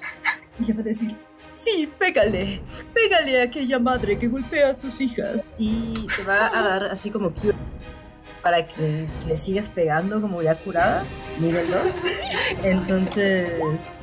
y 0.58 0.64
le 0.64 0.72
va 0.72 0.80
a 0.80 0.84
decir: 0.84 1.14
Sí, 1.52 1.90
pégale, 1.98 2.60
pégale 2.92 3.40
a 3.40 3.44
aquella 3.44 3.78
madre 3.78 4.18
que 4.18 4.28
golpea 4.28 4.70
a 4.70 4.74
sus 4.74 5.00
hijas. 5.00 5.44
Y 5.58 6.06
te 6.16 6.22
va 6.22 6.46
a 6.46 6.62
dar 6.62 6.84
así 6.84 7.10
como 7.10 7.32
cure 7.32 7.56
para 8.42 8.64
que 8.64 9.08
le 9.26 9.36
sigas 9.36 9.68
pegando 9.68 10.20
como 10.20 10.40
ya 10.40 10.54
curada, 10.54 11.02
nivel 11.40 11.68
2. 11.68 11.94
Entonces, 12.62 14.02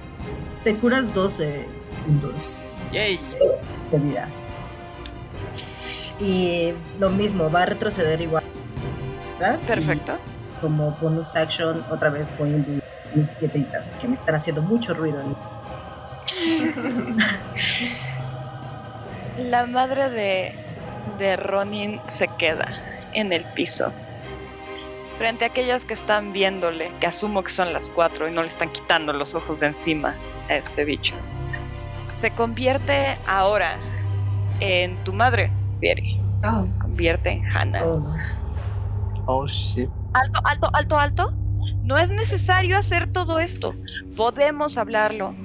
te 0.66 0.76
curas 0.76 1.14
12 1.14 1.66
puntos 2.06 2.70
Yay. 2.92 3.20
de 3.92 4.00
vida. 4.00 4.28
Y 6.20 6.74
lo 7.00 7.10
mismo, 7.10 7.50
va 7.50 7.62
a 7.62 7.66
retroceder 7.68 8.20
igual. 8.20 8.44
Perfecto. 9.40 10.18
Como 10.64 10.92
bonus 11.02 11.36
action, 11.36 11.86
otra 11.92 12.10
vez 12.10 12.32
voy 12.38 12.54
a 12.54 13.16
mis 13.16 13.32
piedritas 13.34 13.98
que 13.98 14.08
me 14.08 14.16
están 14.16 14.36
haciendo 14.36 14.62
mucho 14.62 14.94
ruido. 14.94 15.22
La 19.38 19.66
madre 19.66 20.10
de, 20.10 20.56
de 21.20 21.36
Ronin 21.36 22.00
se 22.08 22.30
queda 22.40 22.66
en 23.14 23.34
el 23.34 23.44
piso. 23.56 23.92
Frente 25.18 25.44
a 25.44 25.48
aquellas 25.50 25.84
que 25.84 25.96
están 25.96 26.32
viéndole, 26.32 26.92
que 27.02 27.08
asumo 27.08 27.44
que 27.44 27.52
son 27.52 27.74
las 27.74 27.90
cuatro 27.90 28.30
y 28.30 28.32
no 28.32 28.42
le 28.42 28.48
están 28.48 28.70
quitando 28.70 29.12
los 29.12 29.36
ojos 29.36 29.60
de 29.60 29.68
encima 29.68 30.16
a 30.50 30.56
este 30.56 30.86
bicho. 30.86 31.14
Se 32.14 32.32
convierte 32.32 33.18
ahora 33.28 33.76
en 34.62 34.96
tu 35.04 35.12
madre, 35.12 35.52
Fieri. 35.82 36.22
Oh, 36.46 36.66
Convierte 36.80 37.32
en 37.32 37.46
Hannah. 37.46 37.86
Oh. 37.86 38.16
Oh, 39.26 39.46
shit. 39.46 39.90
Alto, 40.14 40.40
alto, 40.44 40.70
alto, 40.74 41.00
alto. 41.00 41.34
No 41.84 41.98
es 41.98 42.10
necesario 42.10 42.78
hacer 42.78 43.08
todo 43.12 43.40
esto. 43.40 43.76
Podemos 44.16 44.78
hablarlo. 44.78 45.36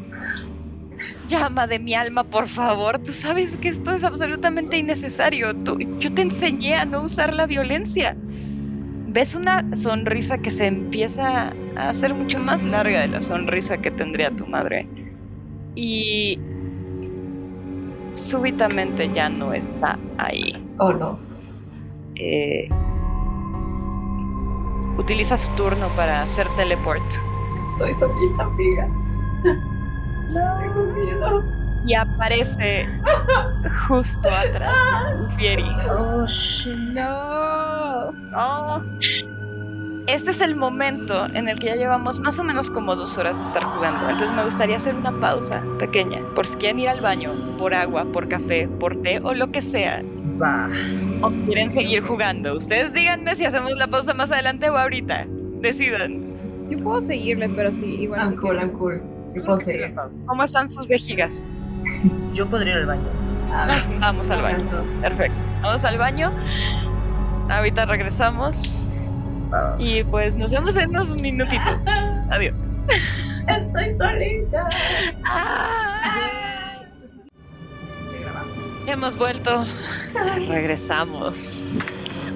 Llama 1.28 1.66
de 1.66 1.78
mi 1.78 1.94
alma, 1.94 2.24
por 2.24 2.48
favor. 2.48 2.98
Tú 2.98 3.12
sabes 3.12 3.50
que 3.56 3.68
esto 3.68 3.92
es 3.92 4.04
absolutamente 4.04 4.76
innecesario. 4.78 5.54
Tú- 5.56 5.78
yo 6.00 6.12
te 6.12 6.22
enseñé 6.22 6.74
a 6.76 6.84
no 6.84 7.02
usar 7.02 7.34
la 7.34 7.46
violencia. 7.46 8.16
Ves 9.10 9.34
una 9.34 9.64
sonrisa 9.76 10.38
que 10.38 10.50
se 10.50 10.66
empieza 10.66 11.52
a 11.76 11.88
hacer 11.88 12.14
mucho 12.14 12.38
más 12.38 12.62
larga 12.62 13.00
de 13.00 13.08
la 13.08 13.20
sonrisa 13.20 13.78
que 13.78 13.90
tendría 13.90 14.30
tu 14.30 14.46
madre. 14.46 14.86
Y 15.74 16.38
súbitamente 18.12 19.10
ya 19.12 19.28
no 19.28 19.52
está 19.52 19.98
ahí. 20.18 20.54
oh 20.78 20.92
no. 20.92 21.18
Eh, 22.16 22.68
utiliza 24.98 25.38
su 25.38 25.48
turno 25.52 25.88
para 25.96 26.22
hacer 26.22 26.46
teleport 26.56 27.02
Estoy 27.72 27.94
solita, 27.94 28.44
amigas. 28.44 28.90
Tengo 29.42 30.82
miedo. 30.94 31.44
y 31.86 31.94
aparece 31.94 32.88
justo 33.88 34.28
atrás 34.28 34.74
Fieri. 35.36 35.64
Oh, 35.90 36.26
shit. 36.26 36.74
No. 36.74 38.12
Oh. 38.36 38.82
Este 40.08 40.30
es 40.30 40.40
el 40.40 40.56
momento 40.56 41.26
en 41.34 41.48
el 41.48 41.58
que 41.58 41.66
ya 41.66 41.76
llevamos 41.76 42.18
más 42.18 42.38
o 42.38 42.44
menos 42.44 42.70
como 42.70 42.96
dos 42.96 43.18
horas 43.18 43.36
de 43.36 43.44
estar 43.44 43.62
jugando. 43.62 44.08
Entonces 44.08 44.34
me 44.34 44.42
gustaría 44.42 44.78
hacer 44.78 44.94
una 44.94 45.12
pausa 45.20 45.62
pequeña. 45.78 46.22
Por 46.34 46.46
si 46.46 46.56
quieren 46.56 46.78
ir 46.80 46.88
al 46.88 47.02
baño, 47.02 47.34
por 47.58 47.74
agua, 47.74 48.06
por 48.10 48.26
café, 48.26 48.66
por 48.80 49.02
té 49.02 49.20
o 49.22 49.34
lo 49.34 49.52
que 49.52 49.60
sea. 49.60 50.02
Va. 50.42 50.70
O 51.20 51.30
quieren 51.44 51.70
seguir 51.70 52.02
jugando. 52.02 52.56
Ustedes 52.56 52.90
díganme 52.94 53.36
si 53.36 53.44
hacemos 53.44 53.70
la 53.72 53.86
pausa 53.86 54.14
más 54.14 54.30
adelante 54.30 54.70
o 54.70 54.78
ahorita. 54.78 55.26
Decidan. 55.60 56.24
Yo 56.70 56.82
puedo 56.82 57.02
seguirle, 57.02 57.50
pero 57.50 57.70
sí, 57.72 57.84
igual. 58.00 58.20
I'm 58.20 58.36
cool, 58.40 58.56
I'm 58.56 58.70
cool. 58.78 59.02
Sí 59.34 59.40
puedo 59.40 59.58
seguir. 59.58 59.94
¿Cómo 60.24 60.42
están 60.42 60.70
sus 60.70 60.86
vejigas? 60.86 61.42
Yo 62.32 62.46
podría 62.46 62.72
ir 62.72 62.78
al 62.78 62.86
baño. 62.86 63.08
A 63.52 63.66
ver, 63.66 63.76
Vamos 64.00 64.30
al 64.30 64.40
baño. 64.40 64.64
Perfecto. 65.02 65.36
Vamos 65.60 65.84
al 65.84 65.98
baño. 65.98 66.32
Ahorita 67.50 67.84
regresamos. 67.84 68.86
Y 69.78 70.02
pues 70.04 70.34
nos 70.34 70.50
vemos 70.50 70.76
en 70.76 70.90
unos 70.90 71.20
minutitos. 71.20 71.82
Adiós. 72.30 72.64
Estoy 73.46 73.94
solita. 73.94 74.68
Estoy 77.02 78.20
grabando. 78.20 78.54
Hemos 78.86 79.16
vuelto. 79.16 79.66
Regresamos. 80.48 81.66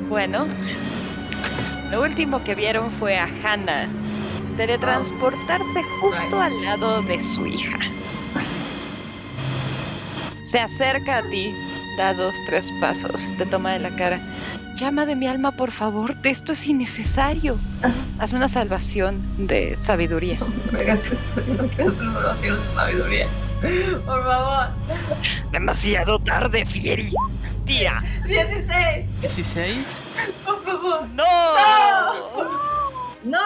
Bueno, 0.09 0.47
lo 1.91 2.03
último 2.03 2.43
que 2.45 2.55
vieron 2.55 2.91
fue 2.93 3.19
a 3.19 3.25
Hannah 3.25 3.89
teletransportarse 4.57 5.83
justo 6.01 6.41
al 6.41 6.65
lado 6.65 7.03
de 7.03 7.23
su 7.23 7.47
hija. 7.47 7.79
Se 10.45 10.61
acerca 10.61 11.19
a 11.19 11.23
ti, 11.23 11.55
da 11.97 12.13
dos, 12.15 12.35
tres 12.47 12.71
pasos, 12.81 13.31
te 13.39 13.47
toma 13.47 13.73
de 13.73 13.79
la 13.81 13.91
cara. 13.97 14.21
Llama 14.77 15.05
de 15.07 15.15
mi 15.15 15.27
alma, 15.27 15.53
por 15.53 15.71
favor, 15.71 16.15
esto 16.25 16.53
es 16.53 16.67
innecesario. 16.67 17.59
Hazme 18.19 18.39
una 18.39 18.49
salvación 18.49 19.21
de 19.47 19.77
sabiduría. 19.81 20.39
No 20.39 20.73
me 20.73 20.81
hagas 20.81 21.05
esto, 21.05 21.43
yo 21.47 21.55
no 21.55 21.69
quiero 21.69 21.91
hacer 21.91 22.13
salvación 22.13 22.57
de 22.57 22.75
sabiduría. 22.75 23.27
Por 24.07 24.25
favor. 24.25 24.69
Demasiado 25.53 26.19
tarde, 26.19 26.65
Fieri. 26.65 27.13
Tira. 27.67 28.03
16, 28.27 29.21
16. 29.21 29.79
por 30.45 30.65
favor. 30.65 31.09
¡No! 31.11 31.25
¡No! 33.25 33.39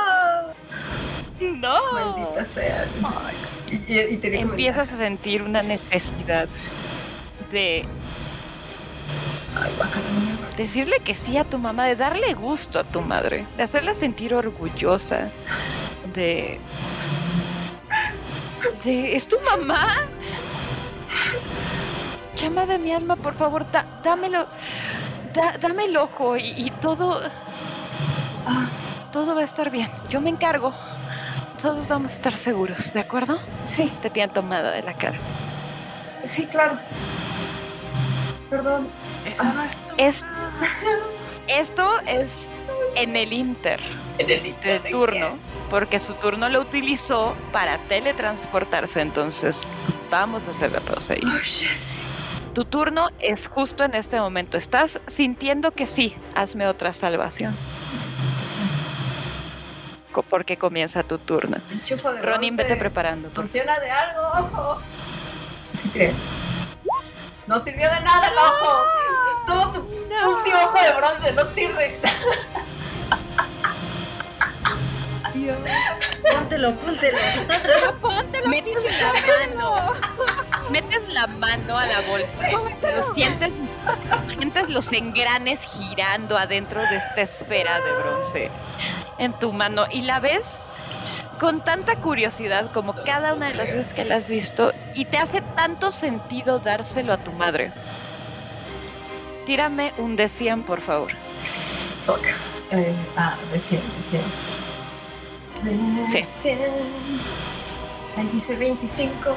¡No! 1.40 1.92
Maldita 1.92 2.44
sea. 2.44 2.86
Y, 3.70 3.74
y, 3.92 4.00
y 4.14 4.16
tenía 4.18 4.38
que 4.38 4.44
Empiezas 4.44 4.90
a 4.92 4.96
sentir 4.96 5.42
una 5.42 5.62
necesidad 5.62 6.48
de 7.52 7.84
Ay, 9.58 9.70
decirle 10.56 11.00
que 11.00 11.14
sí 11.14 11.36
a 11.38 11.44
tu 11.44 11.58
mamá, 11.58 11.84
de 11.86 11.96
darle 11.96 12.34
gusto 12.34 12.78
a 12.78 12.84
tu 12.84 13.00
madre, 13.00 13.44
de 13.56 13.62
hacerla 13.62 13.94
sentir 13.94 14.34
orgullosa, 14.34 15.28
de... 16.14 16.58
de 18.84 19.16
¿Es 19.16 19.26
tu 19.28 19.36
mamá? 19.40 19.86
Llama 22.36 22.66
de 22.66 22.78
mi 22.78 22.92
alma, 22.92 23.16
por 23.16 23.34
favor, 23.34 23.70
da- 23.70 23.86
dámelo, 24.02 24.46
da- 25.34 25.56
dame 25.60 25.84
el 25.86 25.96
ojo 25.96 26.36
y, 26.36 26.48
y 26.56 26.70
todo, 26.80 27.22
Ah, 28.48 28.68
todo 29.12 29.34
va 29.34 29.40
a 29.40 29.44
estar 29.44 29.70
bien. 29.70 29.90
Yo 30.08 30.20
me 30.20 30.30
encargo. 30.30 30.72
Todos 31.60 31.88
vamos 31.88 32.12
a 32.12 32.14
estar 32.14 32.36
seguros, 32.36 32.92
¿de 32.92 33.00
acuerdo? 33.00 33.40
sí, 33.64 33.90
Te 34.02 34.10
tienen 34.10 34.30
tomada 34.32 34.70
de 34.70 34.82
la 34.82 34.94
cara. 34.94 35.18
sí, 36.24 36.46
claro. 36.46 36.78
Perdón. 38.50 38.86
No 39.42 39.64
es 39.98 40.24
esto 41.48 42.00
es 42.06 42.50
en 42.96 43.14
el 43.14 43.32
Inter 43.32 43.80
En 44.18 44.30
el 44.30 44.42
de 44.42 44.48
Inter 44.48 44.82
de 44.82 44.90
turno, 44.90 45.38
porque 45.70 46.00
su 46.00 46.14
turno 46.14 46.48
lo 46.48 46.60
utilizó 46.60 47.36
para 47.52 47.78
teletransportarse, 47.78 49.00
entonces 49.00 49.62
vamos 50.10 50.46
a 50.48 50.50
hacer 50.50 50.72
la 50.72 50.80
pausa 50.80 51.14
ahí. 51.14 51.22
Oh, 51.24 51.38
shit. 51.42 51.70
Tu 52.54 52.64
turno 52.64 53.10
es 53.20 53.46
justo 53.48 53.84
en 53.84 53.94
este 53.94 54.18
momento. 54.18 54.56
Estás 54.56 55.00
sintiendo 55.06 55.72
que 55.72 55.86
sí, 55.86 56.16
hazme 56.34 56.66
otra 56.66 56.94
salvación, 56.94 57.54
porque 60.30 60.56
comienza 60.56 61.02
tu 61.02 61.18
turno. 61.18 61.58
Ronin, 62.22 62.56
vete 62.56 62.76
preparando. 62.76 63.30
Funciona 63.30 63.78
de 63.78 63.90
algo, 63.90 64.22
ojo. 64.38 64.80
Sí 65.74 65.90
creo. 65.90 66.14
No 67.46 67.60
sirvió 67.60 67.88
de 67.88 68.00
nada 68.00 68.28
el 68.28 68.38
ojo. 68.38 68.82
Toma 69.46 69.70
tu 69.70 69.78
sucio 69.78 70.54
ojo 70.64 70.78
de 70.82 70.92
bronce, 70.92 71.32
no 71.32 71.46
sirve. 71.46 72.00
Dios. 75.32 75.58
Póntelo, 76.32 76.74
póntelo. 76.74 77.18
Metes 78.46 78.76
la 79.00 79.12
mano. 79.12 79.92
Metes 80.70 81.08
la 81.08 81.26
mano 81.28 81.78
a 81.78 81.86
la 81.86 82.00
bolsa. 82.00 82.38
Lo 82.82 83.14
sientes, 83.14 83.54
sientes 84.26 84.68
los 84.68 84.92
engranes 84.92 85.60
girando 85.60 86.36
adentro 86.36 86.80
de 86.82 86.96
esta 86.96 87.20
esfera 87.20 87.80
de 87.80 87.92
bronce 87.92 88.50
en 89.18 89.32
tu 89.34 89.52
mano 89.52 89.86
y 89.90 90.02
la 90.02 90.18
ves 90.20 90.72
con 91.38 91.62
tanta 91.62 91.96
curiosidad 91.96 92.70
como 92.72 92.94
cada 93.04 93.34
una 93.34 93.48
de 93.48 93.54
las 93.54 93.72
veces 93.72 93.92
que 93.92 94.04
la 94.04 94.16
has 94.16 94.28
visto 94.28 94.72
y 94.94 95.04
te 95.04 95.18
hace 95.18 95.42
tanto 95.54 95.90
sentido 95.92 96.58
dárselo 96.58 97.12
a 97.12 97.18
tu 97.18 97.32
madre. 97.32 97.72
Tírame 99.44 99.92
un 99.98 100.16
de 100.16 100.28
100, 100.28 100.62
por 100.64 100.80
favor. 100.80 101.12
Fuck. 102.04 102.26
Eh, 102.72 102.92
ah, 103.16 103.36
de 103.52 103.60
100, 103.60 103.80
de 103.96 104.02
100. 104.02 104.22
De 105.62 106.06
Sí. 106.06 106.22
100. 106.22 106.58
Ahí 108.16 108.28
dice 108.32 108.56
25. 108.56 109.30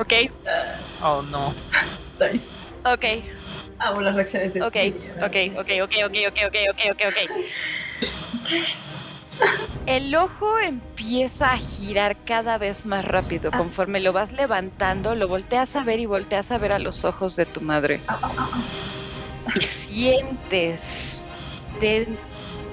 Ok, 0.00 0.12
Oh 1.02 1.22
no. 1.22 1.54
Nice. 2.18 2.48
ok, 2.84 3.04
Amo 3.78 4.00
las 4.00 4.14
reacciones 4.16 4.54
de 4.54 4.62
ok, 4.62 4.76
ok, 5.22 5.36
ok, 5.58 5.70
ok, 5.82 5.92
ok, 6.04 6.16
ok, 6.26 6.38
ok, 6.70 6.80
ok, 6.90 7.02
ok. 7.08 7.30
El 9.86 10.14
ojo 10.14 10.58
empieza 10.58 11.52
a 11.52 11.58
girar 11.58 12.16
cada 12.24 12.56
vez 12.58 12.86
más 12.86 13.04
rápido. 13.04 13.50
Ah. 13.52 13.58
Conforme 13.58 14.00
lo 14.00 14.12
vas 14.12 14.32
levantando, 14.32 15.14
lo 15.14 15.28
volteas 15.28 15.76
a 15.76 15.84
ver 15.84 16.00
y 16.00 16.06
volteas 16.06 16.50
a 16.50 16.58
ver 16.58 16.72
a 16.72 16.78
los 16.78 17.04
ojos 17.04 17.36
de 17.36 17.46
tu 17.46 17.60
madre. 17.60 18.00
Ah, 18.08 18.18
ah, 18.22 18.48
y 19.54 19.62
sientes 19.62 21.26
de 21.80 22.08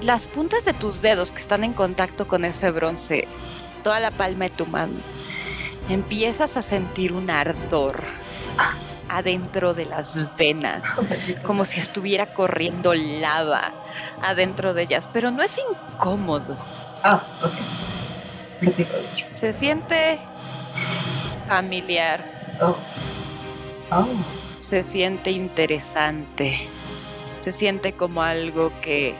las 0.02 0.26
puntas 0.26 0.64
de 0.64 0.72
tus 0.72 1.02
dedos 1.02 1.32
que 1.32 1.40
están 1.40 1.64
en 1.64 1.72
contacto 1.74 2.26
con 2.26 2.44
ese 2.44 2.70
bronce, 2.70 3.28
toda 3.84 4.00
la 4.00 4.10
palma 4.10 4.46
de 4.46 4.50
tu 4.50 4.66
mano, 4.66 4.98
empiezas 5.88 6.56
a 6.56 6.62
sentir 6.62 7.12
un 7.12 7.30
ardor 7.30 8.02
adentro 9.16 9.74
de 9.74 9.84
las 9.86 10.26
venas, 10.36 10.82
como 11.44 11.64
si 11.64 11.80
estuviera 11.80 12.32
corriendo 12.34 12.94
lava 12.94 13.72
adentro 14.22 14.72
de 14.74 14.82
ellas, 14.84 15.08
pero 15.12 15.30
no 15.30 15.42
es 15.42 15.58
incómodo, 15.58 16.56
Ah, 17.04 17.20
ok. 17.42 18.72
Se 19.34 19.52
siente 19.52 20.20
familiar, 21.48 22.24
Oh. 22.60 22.76
Oh. 23.90 24.06
se 24.60 24.84
siente 24.84 25.30
interesante, 25.32 26.68
se 27.42 27.52
siente 27.52 27.92
como 27.92 28.22
algo 28.22 28.70
que 28.80 29.14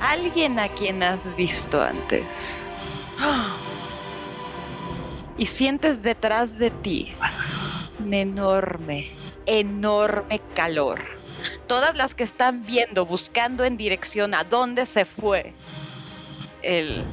alguien 0.00 0.58
a 0.58 0.68
quien 0.68 1.02
has 1.02 1.34
visto 1.34 1.80
antes. 1.82 2.66
¡Ah! 3.18 3.54
Y 5.36 5.46
sientes 5.46 6.02
detrás 6.02 6.58
de 6.58 6.70
ti 6.70 7.12
un 7.98 8.14
enorme, 8.14 9.10
enorme 9.46 10.40
calor. 10.54 11.00
Todas 11.66 11.96
las 11.96 12.14
que 12.14 12.24
están 12.24 12.64
viendo, 12.64 13.04
buscando 13.04 13.64
en 13.64 13.76
dirección 13.76 14.34
a 14.34 14.44
dónde 14.44 14.86
se 14.86 15.04
fue 15.04 15.52
el, 16.62 17.04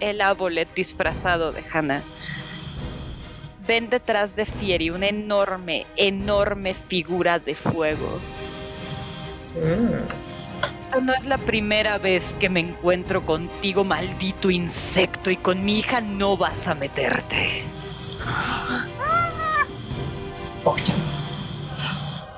el 0.00 0.20
Abolet 0.20 0.72
disfrazado 0.74 1.52
de 1.52 1.64
Hannah, 1.72 2.02
ven 3.66 3.90
detrás 3.90 4.34
de 4.34 4.46
Fieri 4.46 4.90
una 4.90 5.06
enorme, 5.08 5.86
enorme 5.96 6.74
figura 6.74 7.38
de 7.38 7.54
fuego. 7.54 8.18
Esta 10.88 11.02
no 11.02 11.12
es 11.12 11.26
la 11.26 11.36
primera 11.36 11.98
vez 11.98 12.34
que 12.40 12.48
me 12.48 12.60
encuentro 12.60 13.26
contigo, 13.26 13.84
maldito 13.84 14.48
insecto, 14.48 15.30
y 15.30 15.36
con 15.36 15.62
mi 15.62 15.80
hija 15.80 16.00
no 16.00 16.34
vas 16.34 16.66
a 16.66 16.74
meterte. 16.74 17.62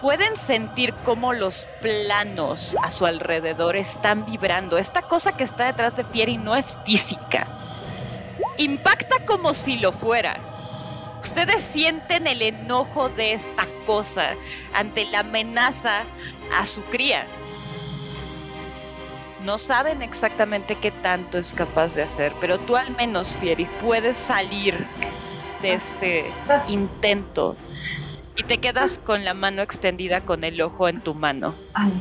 Pueden 0.01 0.37
sentir 0.37 0.93
cómo 1.05 1.33
los 1.33 1.65
planos 1.81 2.77
a 2.83 2.91
su 2.91 3.07
alrededor 3.07 3.77
están 3.77 4.27
vibrando. 4.27 4.79
Esta 4.79 5.03
cosa 5.03 5.37
que 5.37 5.45
está 5.45 5.67
detrás 5.67 5.97
de 5.97 6.03
Fieri 6.03 6.37
no 6.37 6.57
es 6.57 6.77
física. 6.85 7.47
Impacta 8.59 9.25
como 9.27 9.55
si 9.55 9.79
lo 9.79 9.93
fuera. 9.93 10.37
Ustedes 11.23 11.63
sienten 11.73 12.27
el 12.27 12.43
enojo 12.43 13.11
de 13.11 13.35
esta 13.35 13.69
cosa 13.87 14.31
ante 14.75 15.05
la 15.05 15.21
amenaza 15.21 16.03
a 16.59 16.67
su 16.67 16.83
cría. 16.87 17.27
No 19.45 19.57
saben 19.57 20.03
exactamente 20.03 20.77
qué 20.77 20.91
tanto 20.91 21.39
es 21.39 21.55
capaz 21.55 21.95
de 21.95 22.03
hacer, 22.03 22.33
pero 22.41 22.59
tú 22.59 22.77
al 22.77 22.95
menos, 22.97 23.35
Fieri, 23.37 23.67
puedes 23.81 24.17
salir 24.17 24.87
de 25.63 25.75
este 25.75 26.31
intento 26.69 27.57
y 28.37 28.43
te 28.43 28.59
quedas 28.59 28.99
con 28.99 29.25
la 29.25 29.33
mano 29.35 29.63
extendida 29.63 30.21
con 30.23 30.45
el 30.45 30.61
ojo 30.61 30.89
en 30.89 31.01
tu 31.01 31.15
mano. 31.15 31.55
Ay. 31.73 31.93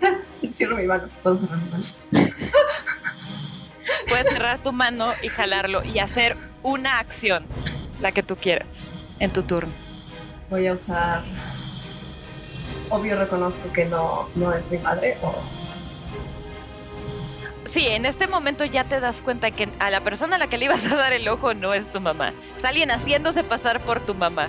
Cierro 0.50 0.76
mi 0.76 0.86
mano. 0.86 1.08
Puedo 1.22 1.36
cerrar 1.36 1.58
mi 1.58 1.70
mano. 1.70 1.84
Puedes 4.08 4.28
cerrar 4.28 4.58
tu 4.62 4.72
mano 4.72 5.12
y 5.22 5.28
jalarlo 5.28 5.84
y 5.84 5.98
hacer 5.98 6.36
una 6.62 6.98
acción, 6.98 7.44
la 8.00 8.12
que 8.12 8.22
tú 8.22 8.36
quieras, 8.36 8.90
en 9.18 9.30
tu 9.30 9.42
turno. 9.42 9.72
Voy 10.50 10.66
a 10.66 10.72
usar. 10.72 11.22
Obvio 12.88 13.18
reconozco 13.18 13.72
que 13.72 13.84
no, 13.84 14.28
no 14.34 14.52
es 14.52 14.70
mi 14.70 14.78
madre. 14.78 15.18
O... 15.22 15.34
Sí, 17.66 17.86
en 17.86 18.06
este 18.06 18.26
momento 18.28 18.64
ya 18.64 18.84
te 18.84 19.00
das 19.00 19.20
cuenta 19.20 19.50
que 19.50 19.68
a 19.80 19.90
la 19.90 20.00
persona 20.00 20.36
a 20.36 20.38
la 20.38 20.46
que 20.46 20.56
le 20.58 20.66
ibas 20.66 20.84
a 20.86 20.96
dar 20.96 21.12
el 21.12 21.28
ojo 21.28 21.52
no 21.54 21.74
es 21.74 21.90
tu 21.92 22.00
mamá. 22.00 22.32
Es 22.56 22.64
alguien 22.64 22.90
haciéndose 22.90 23.42
pasar 23.44 23.80
por 23.80 24.00
tu 24.00 24.14
mamá. 24.14 24.48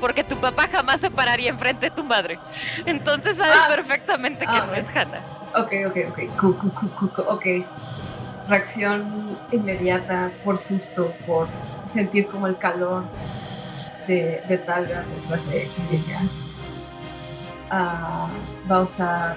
Porque 0.00 0.22
tu 0.24 0.36
papá 0.36 0.68
jamás 0.70 1.00
se 1.00 1.10
pararía 1.10 1.48
enfrente 1.50 1.86
de 1.88 1.90
tu 1.90 2.04
madre. 2.04 2.38
Entonces 2.84 3.36
sabes 3.36 3.56
Ah. 3.62 3.68
perfectamente 3.68 4.40
que 4.44 4.50
Ah, 4.50 4.66
no 4.66 4.74
es 4.74 4.84
pues. 4.84 4.96
Hannah. 4.96 5.20
Ok, 5.56 5.72
ok, 5.86 5.96
ok. 6.10 6.36
Cu, 6.38 6.56
cu, 6.70 7.08
cu, 7.10 7.22
ok. 7.22 7.46
Reacción 8.48 9.38
inmediata 9.52 10.30
por 10.44 10.58
susto, 10.58 11.12
por 11.26 11.48
sentir 11.86 12.26
como 12.26 12.46
el 12.46 12.58
calor 12.58 13.04
de, 14.06 14.42
de 14.46 14.58
Talga 14.58 15.02
detrás 15.22 15.48
de 15.48 15.62
ella. 15.62 16.20
Ah, 17.70 18.28
va 18.70 18.76
a 18.76 18.80
usar 18.80 19.36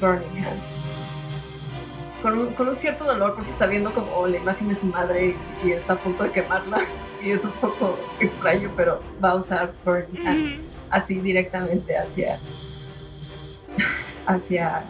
Burning 0.00 0.44
Hands. 0.44 0.84
Con 2.22 2.38
un, 2.38 2.54
con 2.54 2.68
un 2.68 2.76
cierto 2.76 3.04
dolor 3.04 3.34
porque 3.34 3.50
está 3.50 3.66
viendo 3.66 3.92
como 3.92 4.26
la 4.28 4.36
imagen 4.36 4.68
de 4.68 4.76
su 4.76 4.86
madre 4.86 5.34
y, 5.64 5.68
y 5.68 5.72
está 5.72 5.94
a 5.94 5.96
punto 5.96 6.22
de 6.24 6.30
quemarla. 6.30 6.80
Y 7.22 7.30
es 7.30 7.44
un 7.44 7.52
poco 7.52 7.98
extraño, 8.20 8.70
pero 8.76 9.02
va 9.22 9.30
a 9.30 9.34
usar 9.36 9.72
Burning 9.84 10.26
Hands 10.26 10.58
así 10.90 11.20
directamente 11.20 11.96
hacia. 11.96 12.38
hacia. 14.26 14.82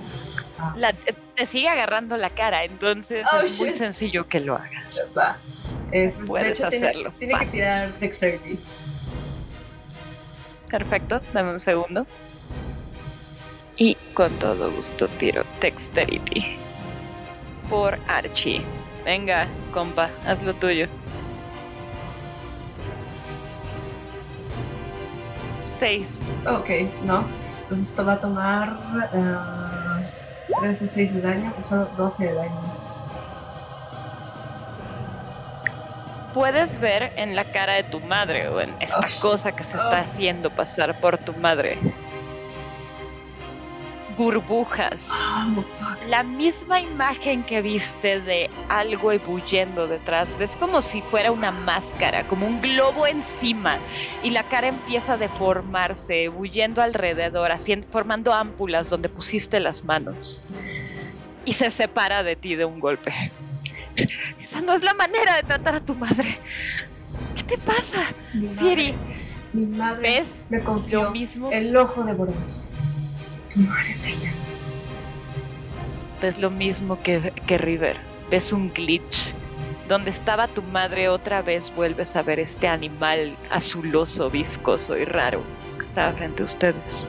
ah, 0.59 0.75
La- 0.77 0.93
te 0.93 1.47
sigue 1.47 1.69
agarrando 1.69 2.17
la 2.19 2.29
cara, 2.31 2.65
entonces 2.65 3.25
Oh, 3.33 3.41
es 3.41 3.59
muy 3.59 3.73
sencillo 3.73 4.29
que 4.29 4.39
lo 4.41 4.57
hagas. 4.57 5.07
Va. 5.17 5.37
Es- 5.91 6.19
de 6.19 6.27
Puedes 6.27 6.53
hecho, 6.61 6.69
tiene, 6.69 6.89
hacerlo, 6.89 7.13
tiene 7.19 7.33
que 7.35 7.39
fácil. 7.41 7.53
tirar 7.53 7.99
Dexterity. 7.99 8.59
Perfecto, 10.71 11.21
dame 11.33 11.53
un 11.53 11.61
segundo. 11.61 12.07
Y 13.77 13.97
con 14.15 14.31
todo 14.39 14.71
gusto 14.73 15.09
tiro 15.09 15.45
Dexterity. 15.61 16.57
Por 17.73 17.99
Archie. 18.07 18.63
Venga, 19.03 19.47
compa, 19.73 20.11
haz 20.27 20.43
lo 20.43 20.53
tuyo. 20.53 20.87
Seis. 25.65 26.31
Ok, 26.47 26.69
no. 27.05 27.25
Entonces 27.63 27.89
esto 27.89 28.05
va 28.05 28.13
a 28.15 28.21
tomar 28.21 28.77
ah, 29.15 30.01
3 30.61 30.81
de 30.81 30.89
6 30.89 31.15
de 31.15 31.21
daño, 31.23 31.55
o 31.59 31.63
solo 31.63 31.89
12 31.97 32.27
de 32.27 32.35
daño. 32.35 32.61
Puedes 36.35 36.79
ver 36.79 37.13
en 37.17 37.35
la 37.35 37.45
cara 37.45 37.75
de 37.75 37.85
tu 37.85 38.01
madre 38.01 38.49
o 38.49 38.61
en 38.61 38.75
esta 38.81 39.01
Oh, 39.01 39.21
cosa 39.21 39.53
que 39.53 39.65
se 39.65 39.77
está 39.77 39.99
haciendo 39.99 40.51
pasar 40.51 40.99
por 41.01 41.19
tu 41.19 41.33
madre. 41.35 41.79
Burbujas. 44.17 45.09
Oh. 45.11 45.65
La 46.09 46.23
misma 46.23 46.81
imagen 46.81 47.43
que 47.45 47.63
viste 47.63 48.21
de 48.21 48.51
algo 48.69 49.13
ebulliendo 49.13 49.87
detrás, 49.87 50.37
ves 50.39 50.57
como 50.57 50.83
si 50.83 51.01
fuera 51.03 51.31
una 51.31 51.51
máscara, 51.51 52.27
como 52.27 52.47
un 52.47 52.61
globo 52.61 53.07
encima, 53.07 53.79
y 54.23 54.31
la 54.31 54.43
cara 54.45 54.69
empieza 54.69 55.15
a 55.15 55.17
deformarse, 55.17 56.25
ebulliendo 56.25 56.83
alrededor, 56.83 57.53
haciendo, 57.53 57.87
formando 57.91 58.33
ámpulas 58.33 58.89
donde 58.91 59.09
pusiste 59.09 59.61
las 59.61 59.85
manos. 59.85 60.41
Y 61.45 61.55
se 61.55 61.71
separa 61.71 62.23
de 62.23 62.37
ti 62.37 62.55
de 62.55 62.65
un 62.65 62.81
golpe. 62.81 63.13
Esa 64.41 64.61
no 64.61 64.75
es 64.75 64.83
la 64.83 64.95
manera 64.95 65.37
de 65.37 65.43
tratar 65.43 65.75
a 65.77 65.81
tu 65.81 65.95
madre. 65.95 66.39
¿Qué 67.35 67.43
te 67.43 67.59
pasa, 67.59 68.13
Mi 68.35 68.47
madre, 68.47 68.59
Fieri? 68.61 68.95
mi 69.53 69.67
madre 69.67 70.03
¿Ves 70.21 70.45
me 70.49 70.59
lo 70.59 70.65
confió 70.65 71.11
mismo? 71.11 71.51
el 71.53 71.77
ojo 71.77 72.05
de 72.05 72.13
Boros. 72.15 72.71
Tu 73.53 73.61
madre 73.61 73.91
es 73.91 74.07
ella. 74.07 74.33
ves 76.23 76.39
lo 76.39 76.51
mismo 76.51 77.03
que, 77.03 77.33
que 77.47 77.59
River. 77.59 77.97
Ves 78.31 78.53
un 78.53 78.73
glitch. 78.73 79.35
Donde 79.89 80.11
estaba 80.11 80.49
tu 80.49 80.63
madre 80.63 81.11
otra 81.11 81.43
vez 81.43 81.71
vuelves 81.75 82.17
a 82.17 82.23
ver 82.23 82.41
este 82.41 82.67
animal 82.67 83.37
azuloso, 83.51 84.31
viscoso 84.31 84.97
y 84.97 85.05
raro 85.05 85.43
que 85.79 85.85
estaba 85.85 86.13
frente 86.13 86.43
a 86.43 86.47
ustedes. 86.47 87.07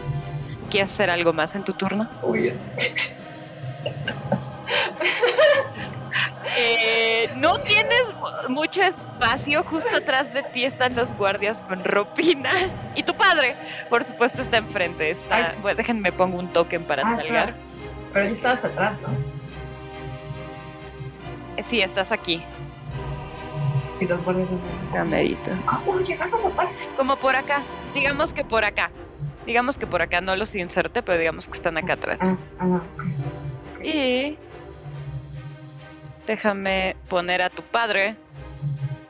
¿Quieres 0.69 0.91
hacer 0.91 1.09
algo 1.09 1.31
más 1.31 1.55
en 1.55 1.63
tu 1.63 1.71
turno? 1.73 2.09
Uy. 6.45 7.29
No 7.37 7.57
tienes 7.59 8.13
mu- 8.19 8.53
mucho 8.53 8.81
espacio, 8.81 9.63
justo 9.63 9.95
atrás 9.97 10.33
de 10.33 10.43
ti 10.43 10.65
están 10.65 10.95
los 10.95 11.11
guardias 11.13 11.61
con 11.61 11.83
ropina. 11.83 12.51
Y 12.95 13.03
tu 13.03 13.15
padre, 13.15 13.55
por 13.89 14.03
supuesto, 14.03 14.41
está 14.41 14.57
enfrente. 14.57 15.09
Está... 15.11 15.55
Bueno, 15.61 15.77
déjenme 15.77 16.11
pongo 16.11 16.37
un 16.39 16.47
token 16.49 16.83
para 16.83 17.03
Ah, 17.03 17.17
salgar. 17.17 17.55
Pero 18.13 18.25
yo 18.27 18.31
estaba 18.33 18.53
hasta 18.53 18.67
atrás, 18.67 19.01
¿no? 19.01 19.07
Eh, 21.57 21.63
Sí, 21.69 21.81
estás 21.81 22.11
aquí. 22.11 22.43
Y 23.99 24.05
los 24.05 24.23
guardias 24.23 24.49
Camerito. 24.91 25.51
¿Cómo 25.65 25.99
llegaron 25.99 26.41
los 26.41 26.55
guardias? 26.55 26.83
Como 26.97 27.15
por 27.15 27.35
acá. 27.35 27.61
Digamos 27.93 28.33
que 28.33 28.43
por 28.43 28.65
acá. 28.65 28.91
Digamos 29.45 29.77
que 29.77 29.87
por 29.87 30.01
acá 30.01 30.21
no 30.21 30.35
los 30.35 30.53
inserte, 30.55 31.01
pero 31.03 31.17
digamos 31.19 31.47
que 31.47 31.53
están 31.53 31.77
acá 31.77 31.93
atrás. 31.93 32.19
Ah, 32.21 32.35
ah. 32.59 32.81
Y 33.83 34.37
déjame 36.27 36.95
poner 37.09 37.41
a 37.41 37.49
tu 37.49 37.61
padre. 37.63 38.15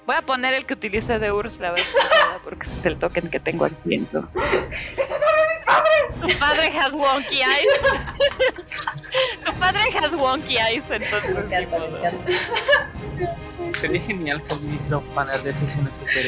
Voy 0.05 0.15
a 0.17 0.21
poner 0.21 0.53
el 0.53 0.65
que 0.65 0.73
utilicé 0.73 1.17
de 1.17 1.31
Urs 1.31 1.59
la 1.59 1.71
vez 1.71 1.85
pasada 1.85 2.39
porque 2.43 2.65
ese 2.65 2.79
es 2.79 2.85
el 2.87 2.97
token 2.99 3.29
que 3.29 3.39
tengo 3.39 3.65
aquí. 3.65 3.95
entonces. 3.95 4.31
Tu 6.21 6.37
padre 6.39 6.71
has 6.77 6.93
wonky 6.93 7.41
eyes. 7.41 7.67
tu 9.45 9.53
padre 9.53 9.81
has 9.97 10.13
wonky 10.13 10.57
eyes, 10.57 10.83
entonces. 10.89 11.33
Me 11.33 11.41
encanta, 11.41 11.79
me 11.79 11.97
encanta. 11.99 12.31
Sería 13.79 14.01
genial 14.01 14.41
que 14.43 14.53
un 14.53 15.15
banner 15.15 15.41
de 15.43 15.53
sesiones 15.53 15.93
super 15.99 16.25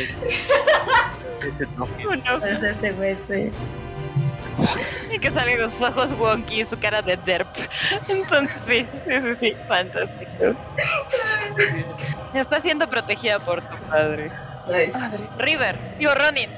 Ese 1.47 1.65
toque. 1.77 2.07
Uno. 2.07 2.39
Pues 2.39 2.63
ese 2.63 2.91
güey, 2.93 3.15
sí. 3.29 3.51
Y 5.13 5.19
que 5.19 5.31
salen 5.31 5.61
los 5.61 5.79
ojos 5.81 6.11
wonky 6.17 6.61
y 6.61 6.65
su 6.65 6.77
cara 6.79 7.01
de 7.01 7.17
derp. 7.17 7.44
Entonces 8.09 8.57
sí, 8.67 8.87
sí, 9.07 9.35
sí, 9.39 9.51
fantástico. 9.67 10.55
Está 12.33 12.61
siendo 12.61 12.89
protegida 12.89 13.39
por 13.39 13.61
tu 13.61 13.75
padre. 13.89 14.31
Nice. 14.67 14.97
River, 15.37 15.77
tío 15.97 16.13
Ronin. 16.15 16.49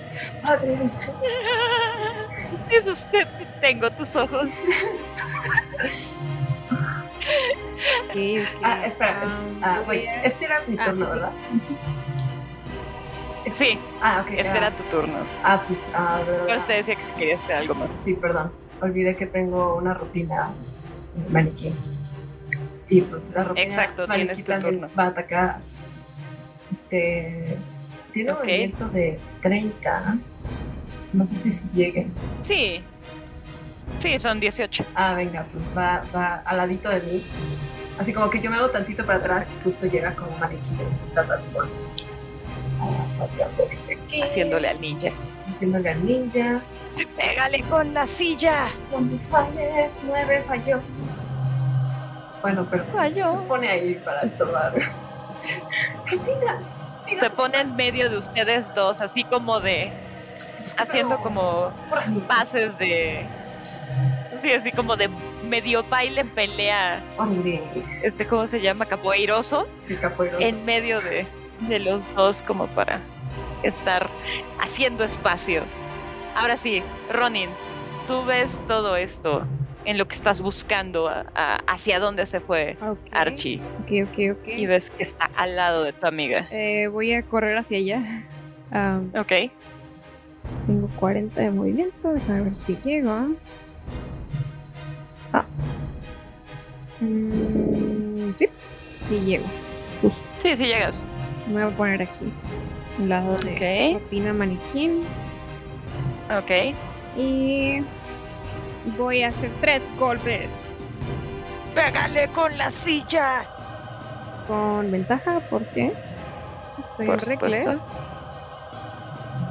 Padre, 0.41 0.77
esto. 0.83 1.13
Es 2.71 2.85
usted, 2.85 3.25
tengo 3.61 3.89
tus 3.91 4.15
ojos. 4.15 4.47
Ok. 8.09 8.15
Ah, 8.63 8.85
espera. 8.85 9.23
es- 9.23 9.31
Ah, 9.61 9.79
voy 9.85 9.97
wait. 9.97 10.07
a- 10.09 10.23
Este 10.23 10.45
era 10.45 10.61
mi 10.65 10.77
Ah, 10.79 10.85
turno, 10.85 11.05
sí. 11.05 11.11
¿verdad? 11.11 11.31
Sí, 13.53 13.79
Ah, 14.01 14.21
ok. 14.25 14.31
este 14.31 14.47
ah. 14.49 14.57
era 14.57 14.71
tu 14.71 14.83
turno. 14.83 15.17
Ah, 15.43 15.61
pues, 15.67 15.91
ah, 15.93 16.19
Pero 16.25 16.45
verdad. 16.45 16.65
te 16.67 16.73
decía 16.73 16.95
que 16.95 17.03
si 17.03 17.11
querías 17.11 17.43
hacer 17.43 17.55
algo 17.57 17.75
más. 17.75 17.93
Sí, 17.99 18.13
perdón. 18.15 18.51
Olvidé 18.81 19.15
que 19.15 19.25
tengo 19.27 19.75
una 19.75 19.93
rutina 19.93 20.49
maniquí. 21.29 21.73
Y 22.89 23.01
pues 23.01 23.31
la 23.31 23.43
rutina 23.43 23.65
Exacto, 23.67 24.07
maniquí 24.07 24.43
también 24.43 24.79
turno. 24.79 24.89
va 24.97 25.03
a 25.03 25.07
atacar. 25.07 25.59
Este. 26.71 27.57
Tiene 28.13 28.31
un 28.31 28.37
movimiento 28.39 28.87
de 28.89 29.19
30. 29.41 30.17
No 31.13 31.25
sé 31.25 31.35
si, 31.51 31.67
llegue. 31.69 32.07
Sí. 32.41 32.81
Sí, 33.99 34.19
son 34.19 34.39
18. 34.39 34.85
Ah, 34.95 35.13
venga, 35.13 35.45
pues 35.51 35.69
va, 35.75 36.03
va 36.15 36.35
al 36.45 36.57
ladito 36.57 36.89
de 36.89 37.01
mí. 37.01 37.23
Así 37.97 38.13
como 38.13 38.29
que 38.29 38.39
yo 38.39 38.49
me 38.51 38.57
hago 38.57 38.69
tantito 38.69 39.05
para 39.05 39.19
atrás 39.19 39.51
y 39.57 39.63
justo 39.63 39.85
llega 39.87 40.13
como 40.13 40.31
un 40.31 40.39
maniquí 40.39 40.69
ah, 41.15 41.25
Haciéndole 44.25 44.67
al 44.67 44.79
ninja. 44.81 45.09
haciéndole 45.49 45.89
al 45.89 46.05
ninja. 46.05 46.61
¡Pégale 47.05 47.61
con 47.63 47.93
la 47.93 48.07
silla! 48.07 48.69
Cuando 48.91 49.17
falles, 49.29 50.03
nueve 50.07 50.43
falló. 50.47 50.79
Bueno, 52.41 52.67
pero 52.69 52.85
Falló. 52.93 53.41
se 53.41 53.47
pone 53.47 53.67
ahí 53.67 53.95
para 53.95 54.21
estorbar. 54.21 54.73
Rutina. 56.05 56.59
tira 57.05 57.19
Se 57.19 57.29
pone 57.29 57.59
en 57.59 57.75
medio 57.75 58.09
de 58.09 58.17
ustedes 58.17 58.73
dos, 58.73 59.01
así 59.01 59.23
como 59.23 59.59
de. 59.59 59.91
haciendo 60.77 61.17
como 61.19 61.71
pases 62.27 62.77
de. 62.77 63.25
Sí, 64.41 64.51
así 64.53 64.71
como 64.71 64.95
de 64.95 65.09
medio 65.43 65.83
baile 65.83 66.23
pelea. 66.25 67.01
órale. 67.17 67.63
Este, 68.03 68.25
¿cómo 68.27 68.45
se 68.47 68.61
llama? 68.61 68.85
Capoeiroso. 68.85 69.67
Sí, 69.79 69.95
capoeiro. 69.97 70.37
En 70.39 70.63
medio 70.63 71.01
de, 71.01 71.25
de 71.61 71.79
los 71.79 72.03
dos, 72.15 72.41
como 72.43 72.67
para 72.67 72.99
estar 73.63 74.07
haciendo 74.59 75.03
espacio. 75.03 75.63
Ahora 76.37 76.55
sí, 76.57 76.83
Ronin, 77.11 77.49
tú 78.07 78.23
ves 78.25 78.59
todo 78.67 78.95
esto 78.95 79.43
en 79.85 79.97
lo 79.97 80.07
que 80.07 80.15
estás 80.15 80.39
buscando 80.41 81.07
a- 81.07 81.25
a- 81.33 81.55
hacia 81.67 81.99
dónde 81.99 82.25
se 82.25 82.39
fue 82.39 82.77
Archie. 83.11 83.59
Ok, 83.83 84.07
ok, 84.09 84.37
ok. 84.39 84.47
Y 84.47 84.65
ves 84.67 84.89
que 84.91 85.03
está 85.03 85.29
al 85.35 85.55
lado 85.55 85.83
de 85.83 85.93
tu 85.93 86.05
amiga. 86.05 86.47
Eh, 86.51 86.87
voy 86.87 87.13
a 87.13 87.23
correr 87.23 87.57
hacia 87.57 87.77
allá. 87.77 88.23
Um, 88.71 89.09
Ok. 89.17 89.49
tengo 90.67 90.87
40 90.99 91.41
de 91.41 91.51
movimiento. 91.51 92.13
Déjame 92.13 92.41
ver 92.41 92.55
si 92.55 92.77
llego. 92.83 93.29
Ah. 95.33 95.45
Mm, 96.99 98.33
sí, 98.35 98.47
sí 99.01 99.19
llego. 99.21 99.45
Justo. 100.01 100.23
Sí, 100.39 100.55
sí 100.57 100.65
llegas. 100.65 101.03
Me 101.47 101.63
voy 101.63 101.73
a 101.73 101.77
poner 101.77 102.01
aquí. 102.03 102.31
Al 102.99 103.09
lado 103.09 103.37
de 103.39 103.95
Ok. 103.95 104.03
Opina 104.05 104.33
Maniquín. 104.33 105.03
Ok. 106.29 106.75
Y 107.17 107.83
voy 108.97 109.23
a 109.23 109.29
hacer 109.29 109.49
tres 109.59 109.81
golpes 109.97 110.67
¡Pégale 111.73 112.27
con 112.29 112.57
la 112.57 112.71
silla! 112.71 113.47
con 114.47 114.89
ventaja 114.91 115.41
porque 115.49 115.91
estoy 116.89 117.05
Por 117.05 117.15
en 117.15 117.21
supuesto. 117.21 117.69
reckless. 117.71 118.07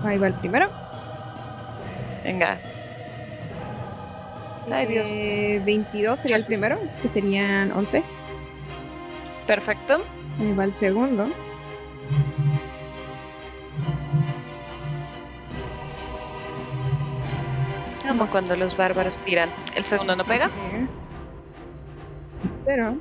Ahí 0.05 0.17
va 0.19 0.29
el 0.29 0.35
primero. 0.35 0.71
Venga. 2.25 2.59
Ay, 4.73 4.87
Dios. 4.87 5.09
Eh, 5.11 5.61
22 5.67 6.19
sería 6.19 6.37
el 6.37 6.47
primero, 6.47 6.79
que 7.03 7.11
serían 7.11 7.73
11. 7.73 8.03
Perfecto. 9.47 10.03
Ahí 10.41 10.53
va 10.55 10.65
el 10.65 10.73
segundo. 10.73 11.29
Como 18.09 18.27
cuando 18.29 18.57
los 18.57 18.77
bárbaros 18.77 19.19
tiran. 19.19 19.51
¿El 19.75 19.85
segundo 19.85 20.15
no 20.17 20.25
pega? 20.25 20.51
Pero. 22.65 22.97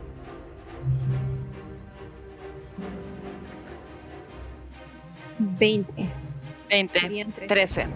Veinte. 5.40 6.10
20. 6.70 7.00
Serían 7.00 7.32
tres. 7.32 7.48
13. 7.48 7.88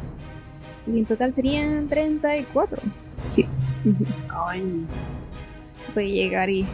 Y 0.88 1.00
en 1.00 1.06
total 1.06 1.34
serían 1.34 1.88
34. 1.88 2.82
Sí. 3.28 3.48
Ujú. 3.86 4.06
Ay, 4.46 4.86
Voy 5.96 6.04
a 6.04 6.24
llegar 6.24 6.50
y. 6.50 6.68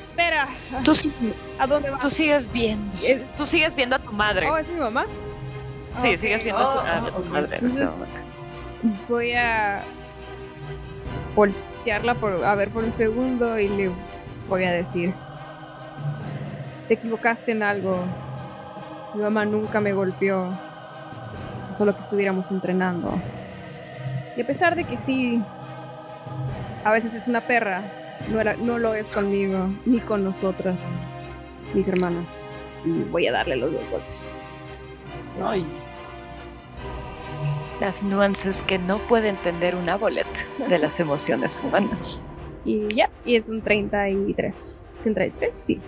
¡Espera! 0.00 0.48
Tú, 0.84 0.94
sí- 0.94 1.12
¿A 1.58 1.66
dónde 1.66 1.90
vas? 1.90 2.00
tú 2.00 2.10
sigues 2.10 2.50
viendo. 2.52 2.92
Tú 3.36 3.46
sigues 3.46 3.74
viendo 3.74 3.96
a 3.96 3.98
tu 3.98 4.12
madre. 4.12 4.48
Oh, 4.50 4.56
es 4.56 4.68
mi 4.68 4.78
mamá. 4.78 5.06
sí, 6.02 6.14
Ok. 6.14 6.18
sigues 6.20 6.44
viendo 6.44 6.62
a, 6.62 6.66
su- 6.72 6.78
Oh, 6.78 6.80
a 6.80 7.02
oh, 7.04 7.10
tu 7.10 7.20
ok. 7.22 7.26
madre. 7.28 7.56
en 7.56 7.70
Entonces. 7.70 8.18
Voy 9.08 9.32
a 9.32 9.82
voltearla 11.34 12.14
por, 12.14 12.44
a 12.44 12.54
ver 12.54 12.70
por 12.70 12.84
un 12.84 12.92
segundo 12.92 13.58
y 13.58 13.68
le 13.68 13.90
voy 14.48 14.64
a 14.64 14.72
decir: 14.72 15.14
Te 16.88 16.94
equivocaste 16.94 17.52
en 17.52 17.62
algo. 17.62 18.04
Mi 19.14 19.22
mamá 19.22 19.44
nunca 19.44 19.80
me 19.80 19.92
golpeó. 19.92 20.58
Solo 21.72 21.96
que 21.96 22.02
estuviéramos 22.02 22.50
entrenando. 22.50 23.20
Y 24.36 24.42
a 24.42 24.46
pesar 24.46 24.74
de 24.76 24.84
que 24.84 24.96
sí, 24.96 25.42
a 26.84 26.92
veces 26.92 27.14
es 27.14 27.28
una 27.28 27.40
perra, 27.40 27.82
no, 28.28 28.40
era, 28.40 28.56
no 28.56 28.78
lo 28.78 28.94
es 28.94 29.10
conmigo 29.10 29.68
ni 29.84 30.00
con 30.00 30.24
nosotras, 30.24 30.88
mis 31.72 31.88
hermanas. 31.88 32.26
Y 32.84 33.02
voy 33.10 33.26
a 33.26 33.32
darle 33.32 33.56
los 33.56 33.72
dos 33.72 33.90
golpes. 33.90 34.34
ay. 35.44 35.64
Las 37.84 38.02
nuances 38.02 38.62
que 38.62 38.78
no 38.78 38.96
puede 38.96 39.28
entender 39.28 39.74
una 39.74 39.98
bolet 39.98 40.26
de 40.70 40.78
las 40.78 40.98
emociones 41.00 41.60
humanas. 41.62 42.24
Y 42.64 42.88
ya, 42.94 43.10
y 43.26 43.36
es 43.36 43.50
un 43.50 43.60
33. 43.60 44.82
¿33? 45.04 45.52
Sí. 45.52 45.82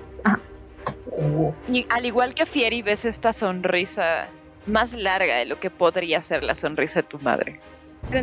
Y 1.72 1.86
al 1.88 2.04
igual 2.04 2.34
que 2.34 2.44
Fieri, 2.44 2.82
ves 2.82 3.06
esta 3.06 3.32
sonrisa 3.32 4.28
más 4.66 4.92
larga 4.92 5.36
de 5.36 5.46
lo 5.46 5.58
que 5.58 5.70
podría 5.70 6.20
ser 6.20 6.42
la 6.42 6.54
sonrisa 6.54 7.00
de 7.00 7.08
tu 7.08 7.18
madre. 7.20 7.60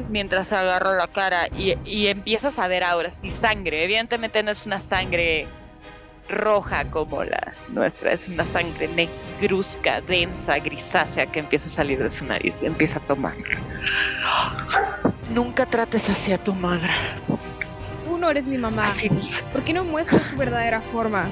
Mientras 0.08 0.54
agarra 0.54 0.94
la 0.94 1.08
cara 1.08 1.48
y, 1.58 1.74
y 1.84 2.10
empiezas 2.10 2.60
a 2.60 2.68
ver 2.68 2.84
ahora 2.84 3.12
sí 3.12 3.32
sangre. 3.32 3.86
Evidentemente 3.86 4.44
no 4.44 4.52
es 4.52 4.68
una 4.68 4.80
sangre 4.82 5.48
roja 6.30 6.86
como 6.86 7.24
la 7.24 7.54
nuestra, 7.70 8.14
es 8.14 8.28
una 8.28 8.46
sangre 8.46 8.88
negruzca, 8.90 10.02
densa, 10.02 10.60
grisácea 10.60 11.26
que 11.26 11.40
empieza 11.40 11.68
a 11.68 11.70
salir 11.70 12.02
de 12.02 12.10
su 12.10 12.26
nariz 12.26 12.58
y 12.62 12.66
empieza 12.66 13.00
a 13.00 13.02
tomar. 13.02 13.36
Nunca 15.32 15.66
trates 15.66 16.10
hacia 16.10 16.38
tu 16.38 16.54
madre. 16.54 16.92
Tú 18.06 18.18
no 18.18 18.30
eres 18.30 18.46
mi 18.46 18.58
mamá. 18.58 18.88
Así, 18.88 19.10
¿Por 19.52 19.64
qué 19.64 19.74
no 19.74 19.84
muestras 19.84 20.30
tu 20.30 20.38
verdadera 20.38 20.82
forma? 20.82 21.26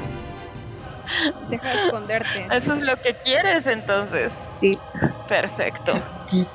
Deja 1.49 1.69
de 1.69 1.85
esconderte. 1.85 2.47
Eso 2.51 2.73
es 2.73 2.81
lo 2.81 2.99
que 3.01 3.15
quieres 3.23 3.65
entonces. 3.67 4.31
Sí. 4.53 4.77
Perfecto. 5.27 6.01
Sí. 6.25 6.47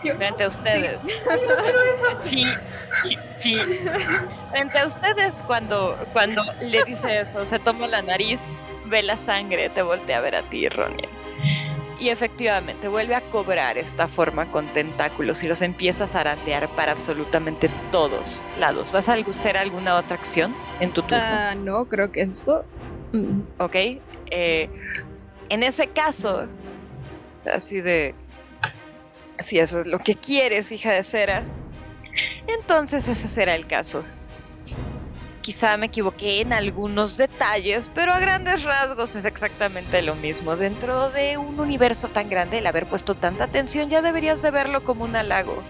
Frente 0.00 0.44
a 0.44 0.48
ustedes. 0.48 1.02
Sí, 2.22 2.46
sí, 3.02 3.16
sí. 3.38 3.56
Frente 4.50 4.78
a 4.78 4.86
ustedes 4.86 5.42
cuando, 5.46 5.98
cuando 6.12 6.42
le 6.62 6.84
dice 6.84 7.20
eso, 7.20 7.44
se 7.46 7.58
toma 7.58 7.86
la 7.86 8.02
nariz, 8.02 8.60
ve 8.86 9.02
la 9.02 9.16
sangre, 9.16 9.68
te 9.70 9.82
voltea 9.82 10.18
a 10.18 10.20
ver 10.20 10.36
a 10.36 10.42
ti, 10.42 10.68
Ronin. 10.68 11.08
Y 11.98 12.10
efectivamente 12.10 12.88
vuelve 12.88 13.14
a 13.14 13.22
cobrar 13.22 13.78
esta 13.78 14.06
forma 14.06 14.44
con 14.52 14.66
tentáculos 14.68 15.42
y 15.42 15.48
los 15.48 15.62
empieza 15.62 16.04
a 16.04 16.08
zarandear 16.08 16.68
para 16.68 16.92
absolutamente 16.92 17.70
todos 17.90 18.42
lados. 18.60 18.92
¿Vas 18.92 19.08
a 19.08 19.14
hacer 19.14 19.56
alguna 19.56 19.96
otra 19.96 20.16
acción 20.16 20.54
en 20.80 20.90
tu 20.90 21.00
turno? 21.02 21.18
Ah, 21.18 21.54
no, 21.54 21.86
creo 21.86 22.12
que 22.12 22.22
esto. 22.22 22.64
Mm, 23.12 23.40
¿ok? 23.58 23.74
Eh, 24.30 24.68
en 25.48 25.62
ese 25.62 25.86
caso, 25.86 26.46
así 27.50 27.80
de, 27.80 28.14
si 29.40 29.58
eso 29.58 29.80
es 29.80 29.86
lo 29.86 29.98
que 29.98 30.14
quieres, 30.14 30.72
hija 30.72 30.92
de 30.92 31.04
cera, 31.04 31.44
entonces 32.46 33.06
ese 33.08 33.28
será 33.28 33.54
el 33.54 33.66
caso. 33.66 34.04
Quizá 35.40 35.76
me 35.76 35.86
equivoqué 35.86 36.40
en 36.40 36.52
algunos 36.52 37.16
detalles, 37.16 37.88
pero 37.94 38.12
a 38.12 38.18
grandes 38.18 38.64
rasgos 38.64 39.14
es 39.14 39.24
exactamente 39.24 40.02
lo 40.02 40.16
mismo. 40.16 40.56
Dentro 40.56 41.10
de 41.10 41.36
un 41.36 41.60
universo 41.60 42.08
tan 42.08 42.28
grande, 42.28 42.58
el 42.58 42.66
haber 42.66 42.86
puesto 42.86 43.14
tanta 43.14 43.44
atención 43.44 43.88
ya 43.88 44.02
deberías 44.02 44.42
de 44.42 44.50
verlo 44.50 44.82
como 44.82 45.04
un 45.04 45.14
halago. 45.14 45.62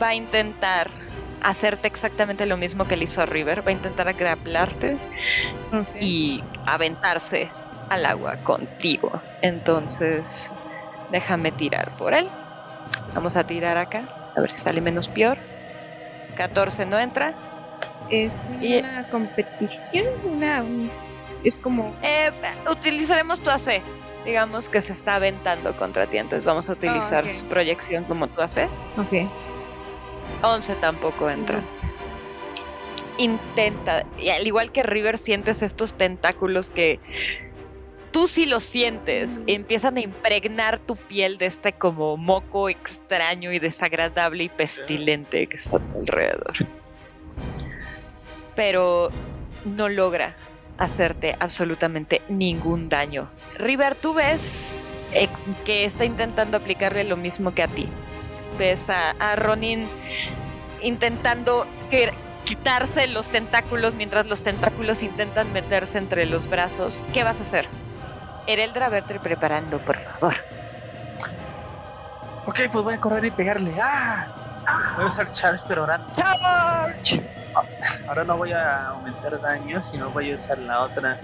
Va 0.00 0.08
a 0.08 0.14
intentar 0.14 0.90
hacerte 1.42 1.88
exactamente 1.88 2.44
lo 2.44 2.56
mismo 2.56 2.86
que 2.86 2.96
le 2.96 3.04
hizo 3.04 3.22
a 3.22 3.26
River, 3.26 3.66
va 3.66 3.70
a 3.70 3.72
intentar 3.72 4.08
agraplarte 4.08 4.96
y 6.00 6.42
aventarse 6.66 7.50
al 7.88 8.06
agua 8.06 8.36
contigo. 8.44 9.10
Entonces, 9.40 10.52
déjame 11.12 11.52
tirar 11.52 11.96
por 11.96 12.14
él. 12.14 12.28
Vamos 13.14 13.36
a 13.36 13.44
tirar 13.44 13.76
acá, 13.76 14.08
a 14.36 14.40
ver 14.40 14.50
si 14.50 14.60
sale 14.60 14.80
menos 14.80 15.06
peor. 15.08 15.38
14 16.34 16.84
no 16.86 16.98
entra. 16.98 17.34
Es 18.10 18.50
Y- 18.60 18.78
una 18.78 19.04
competición, 19.08 20.06
una. 20.24 20.62
un- 20.62 20.90
Es 21.44 21.60
como. 21.60 21.94
Eh, 22.02 22.30
utilizaremos 22.70 23.40
tu 23.40 23.50
AC. 23.50 23.82
Digamos 24.24 24.68
que 24.68 24.80
se 24.82 24.92
está 24.92 25.16
aventando 25.16 25.72
contra 25.76 26.06
ti, 26.06 26.16
entonces 26.18 26.44
vamos 26.44 26.68
a 26.68 26.72
utilizar 26.72 27.24
ok. 27.24 27.30
su 27.30 27.44
proyección 27.46 28.04
como 28.04 28.28
tu 28.28 28.40
AC. 28.40 28.68
Ok. 28.96 29.28
11 30.42 30.74
tampoco 30.76 31.28
entra. 31.28 31.60
Intenta, 33.18 34.04
y 34.18 34.30
al 34.30 34.46
igual 34.46 34.72
que 34.72 34.82
River, 34.82 35.18
sientes 35.18 35.60
estos 35.62 35.94
tentáculos 35.94 36.70
que 36.70 36.98
tú 38.12 38.28
sí 38.28 38.46
los 38.46 38.62
sientes, 38.62 39.40
empiezan 39.46 39.96
a 39.96 40.00
impregnar 40.00 40.78
tu 40.78 40.96
piel 40.96 41.38
de 41.38 41.46
este 41.46 41.72
como 41.72 42.16
moco 42.16 42.68
extraño 42.68 43.52
y 43.52 43.58
desagradable 43.58 44.44
y 44.44 44.48
pestilente 44.48 45.46
que 45.46 45.56
está 45.56 45.78
a 45.78 45.80
tu 45.80 45.98
alrededor. 46.00 46.54
Pero 48.54 49.10
no 49.64 49.88
logra 49.88 50.36
hacerte 50.78 51.36
absolutamente 51.40 52.22
ningún 52.28 52.88
daño. 52.88 53.30
River, 53.58 53.94
tú 53.94 54.14
ves 54.14 54.90
eh, 55.12 55.28
que 55.64 55.84
está 55.84 56.04
intentando 56.04 56.56
aplicarle 56.56 57.04
lo 57.04 57.16
mismo 57.16 57.54
que 57.54 57.62
a 57.62 57.68
ti. 57.68 57.86
Ves 58.58 58.90
a, 58.90 59.12
a 59.12 59.36
Ronin 59.36 59.86
intentando 60.82 61.66
que- 61.90 62.12
quitarse 62.44 63.06
los 63.06 63.28
tentáculos 63.28 63.94
mientras 63.94 64.26
los 64.26 64.42
tentáculos 64.42 65.02
intentan 65.02 65.50
meterse 65.52 65.98
entre 65.98 66.26
los 66.26 66.50
brazos. 66.50 67.02
¿Qué 67.14 67.22
vas 67.24 67.38
a 67.38 67.42
hacer? 67.42 67.66
Ereldra, 68.46 68.88
verte 68.88 69.18
preparando, 69.20 69.78
por 69.78 69.98
favor. 70.00 70.34
Ok, 72.46 72.58
pues 72.72 72.84
voy 72.84 72.94
a 72.94 73.00
correr 73.00 73.24
y 73.24 73.30
pegarle. 73.30 73.74
¡Ah! 73.80 74.26
Voy 74.96 75.04
a 75.04 75.08
usar 75.08 75.30
Charge, 75.32 75.62
pero 75.68 75.82
ahora, 75.82 76.00
¡Charge! 76.16 77.22
ahora 78.08 78.24
no 78.24 78.36
voy 78.36 78.52
a 78.52 78.88
aumentar 78.88 79.40
daño, 79.40 79.80
sino 79.82 80.10
voy 80.10 80.32
a 80.32 80.36
usar 80.36 80.58
la 80.58 80.78
otra 80.78 81.18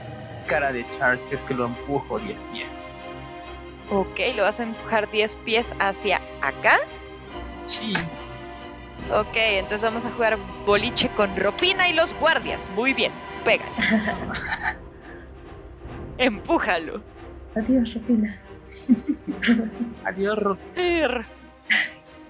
cara 0.47 0.73
de 0.73 0.85
Charge, 0.99 1.23
que 1.29 1.35
es 1.37 1.41
que 1.43 1.55
lo 1.55 1.67
empujo 1.67 2.19
10 2.19 2.39
pies. 2.53 2.69
Ok, 3.91 4.21
lo 4.37 4.43
vas 4.43 4.61
a 4.61 4.65
empujar 4.65 5.11
10 5.11 5.35
pies 5.37 5.73
hacia 5.81 6.21
acá. 6.43 6.79
Sí. 7.67 7.95
Ok, 9.13 9.35
entonces 9.35 9.83
vamos 9.83 10.05
a 10.05 10.11
jugar 10.11 10.37
boliche 10.67 11.09
con 11.11 11.35
Ropina 11.37 11.89
y 11.89 11.95
los 11.95 12.15
guardias. 12.15 12.69
Muy 12.71 12.93
bien, 12.93 13.13
pégale. 13.45 13.71
Empújalo. 16.19 17.01
Adiós, 17.57 17.95
Rupina. 17.95 18.37
Adiós, 20.05 20.39
Er. 20.77 21.25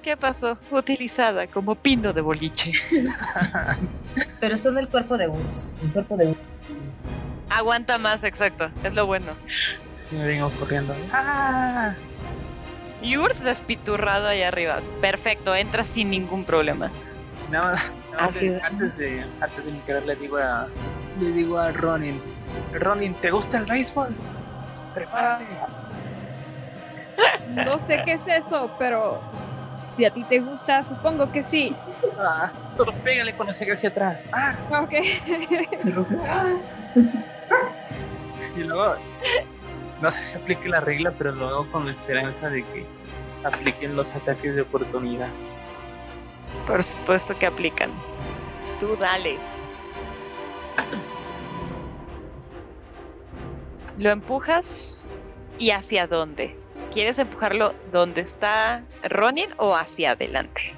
¿Qué 0.03 0.17
pasó? 0.17 0.59
Utilizada 0.71 1.47
como 1.47 1.75
pino 1.75 2.13
de 2.13 2.21
boliche. 2.21 2.73
Pero 4.41 4.55
está 4.55 4.69
en 4.71 4.79
el 4.79 4.89
cuerpo 4.89 5.19
de 5.19 5.29
Urs. 5.29 5.77
El 5.83 5.91
cuerpo 5.91 6.17
de 6.17 6.29
Urs. 6.29 6.39
Aguanta 7.51 7.99
más, 7.99 8.23
exacto. 8.25 8.71
Es 8.85 8.95
lo 8.95 9.07
bueno. 9.07 9.33
Y 10.11 10.17
me 10.17 10.27
vengo 10.27 10.51
corriendo. 10.59 10.95
¡Ah! 11.13 11.95
Y 13.03 13.17
Urs 13.17 13.41
despiturrado 13.41 14.29
ahí 14.29 14.43
arriba. 14.43 14.81
Perfecto, 15.01 15.55
entra 15.55 15.85
sin 15.85 16.11
ningún 16.11 16.45
problema. 16.45 16.91
Nada 17.51 17.77
es. 18.41 18.63
antes 18.63 18.97
de 18.99 19.25
antes 19.41 19.65
de 19.65 19.71
entrar 19.71 20.05
le 20.05 20.17
digo 20.17 20.37
a 20.37 20.69
le 21.21 21.33
digo 21.33 21.59
a 21.59 21.73
Ronin, 21.73 22.21
Ronin, 22.73 23.15
¿te 23.15 23.31
gusta 23.31 23.59
el 23.59 23.65
béisbol? 23.67 24.15
Prepárate. 24.95 25.45
No 27.49 27.79
sé 27.79 28.01
qué 28.05 28.13
es 28.13 28.45
eso, 28.45 28.71
pero. 28.79 29.21
Si 29.91 30.05
a 30.05 30.13
ti 30.13 30.23
te 30.25 30.39
gusta, 30.39 30.85
supongo 30.85 31.33
que 31.33 31.43
sí. 31.43 31.75
Ah, 32.19 32.53
solo 32.77 32.93
pégale 33.03 33.35
cuando 33.35 33.55
se 33.55 33.65
hacia 33.73 33.89
atrás. 33.89 34.19
Ah, 34.33 34.55
Ok. 34.83 34.93
Ah, 36.29 36.55
y 38.55 38.61
luego 38.65 38.97
no 40.03 40.13
sé 40.13 40.23
si 40.23 40.37
aplique 40.37 40.69
la 40.69 40.81
regla, 40.81 41.13
pero 41.17 41.33
lo 41.33 41.49
hago 41.49 41.67
con 41.73 41.87
la 41.87 41.93
esperanza 41.93 42.51
de 42.51 42.63
que 42.65 42.87
apliquen 43.45 43.97
los 43.97 44.15
ataques 44.15 44.55
de 44.55 44.63
oportunidad. 44.63 45.29
Por 46.67 46.85
supuesto 46.85 47.37
que 47.37 47.47
aplican. 47.47 47.91
Tú 48.81 48.97
dale. 49.01 49.39
Lo 53.99 54.11
empujas 54.11 55.07
y 55.59 55.71
hacia 55.71 56.07
dónde. 56.07 56.57
¿Quieres 56.93 57.19
empujarlo 57.19 57.75
donde 57.93 58.21
está 58.23 58.83
Ronin 59.03 59.49
o 59.59 59.75
hacia 59.77 60.13
adelante? 60.13 60.73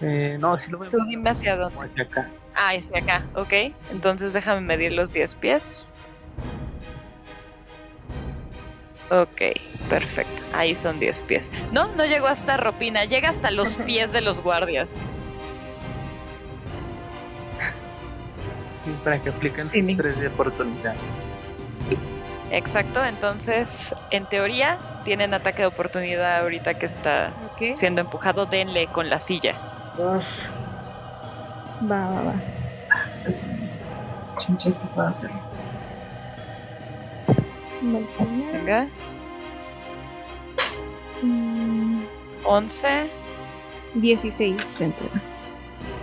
Eh, 0.00 0.36
no, 0.40 0.58
si 0.58 0.70
lo 0.70 0.78
voy 0.78 0.86
a 0.88 0.90
Tú 0.90 0.98
dime 1.08 1.30
hacia 1.30 1.56
dónde. 1.56 1.74
como 1.76 1.86
hacia 1.90 2.02
acá. 2.04 2.30
Ah, 2.56 2.70
hacia 2.76 2.98
acá, 2.98 3.24
ok. 3.34 3.52
Entonces 3.92 4.32
déjame 4.32 4.60
medir 4.62 4.92
los 4.92 5.12
10 5.12 5.34
pies. 5.36 5.88
Ok, 9.10 9.40
perfecto. 9.88 10.42
Ahí 10.54 10.74
son 10.74 10.98
10 10.98 11.20
pies. 11.22 11.50
No, 11.72 11.88
no 11.96 12.04
llegó 12.06 12.26
hasta 12.28 12.56
Ropina, 12.56 13.04
llega 13.04 13.28
hasta 13.28 13.50
los 13.50 13.74
pies 13.86 14.12
de 14.12 14.20
los 14.22 14.40
guardias. 14.40 14.90
Sí, 18.84 18.92
para 19.04 19.18
que 19.22 19.28
apliquen 19.28 19.68
Sí, 19.68 19.80
sus 19.80 19.88
ni- 19.88 19.96
tres 19.96 20.18
de 20.18 20.28
oportunidad. 20.28 20.94
Exacto, 22.50 23.04
entonces 23.04 23.94
en 24.10 24.26
teoría 24.26 24.78
tienen 25.04 25.34
ataque 25.34 25.62
de 25.62 25.68
oportunidad 25.68 26.40
ahorita 26.40 26.74
que 26.74 26.86
está 26.86 27.32
Ok. 27.52 27.76
siendo 27.76 28.00
empujado, 28.00 28.46
denle 28.46 28.86
con 28.88 29.08
la 29.08 29.20
silla. 29.20 29.52
Uf. 29.96 30.48
Va, 31.90 32.08
va, 32.10 32.22
va. 32.22 32.32
no 32.32 33.16
sé 33.16 33.32
si 33.32 33.46
Chuncha 34.38 34.68
esto 34.68 34.88
puede 34.88 35.08
hacer. 35.08 35.30
Venga, 37.82 38.86
Mm, 41.22 42.02
11, 42.44 43.06
16 43.94 44.64
centro. 44.64 45.06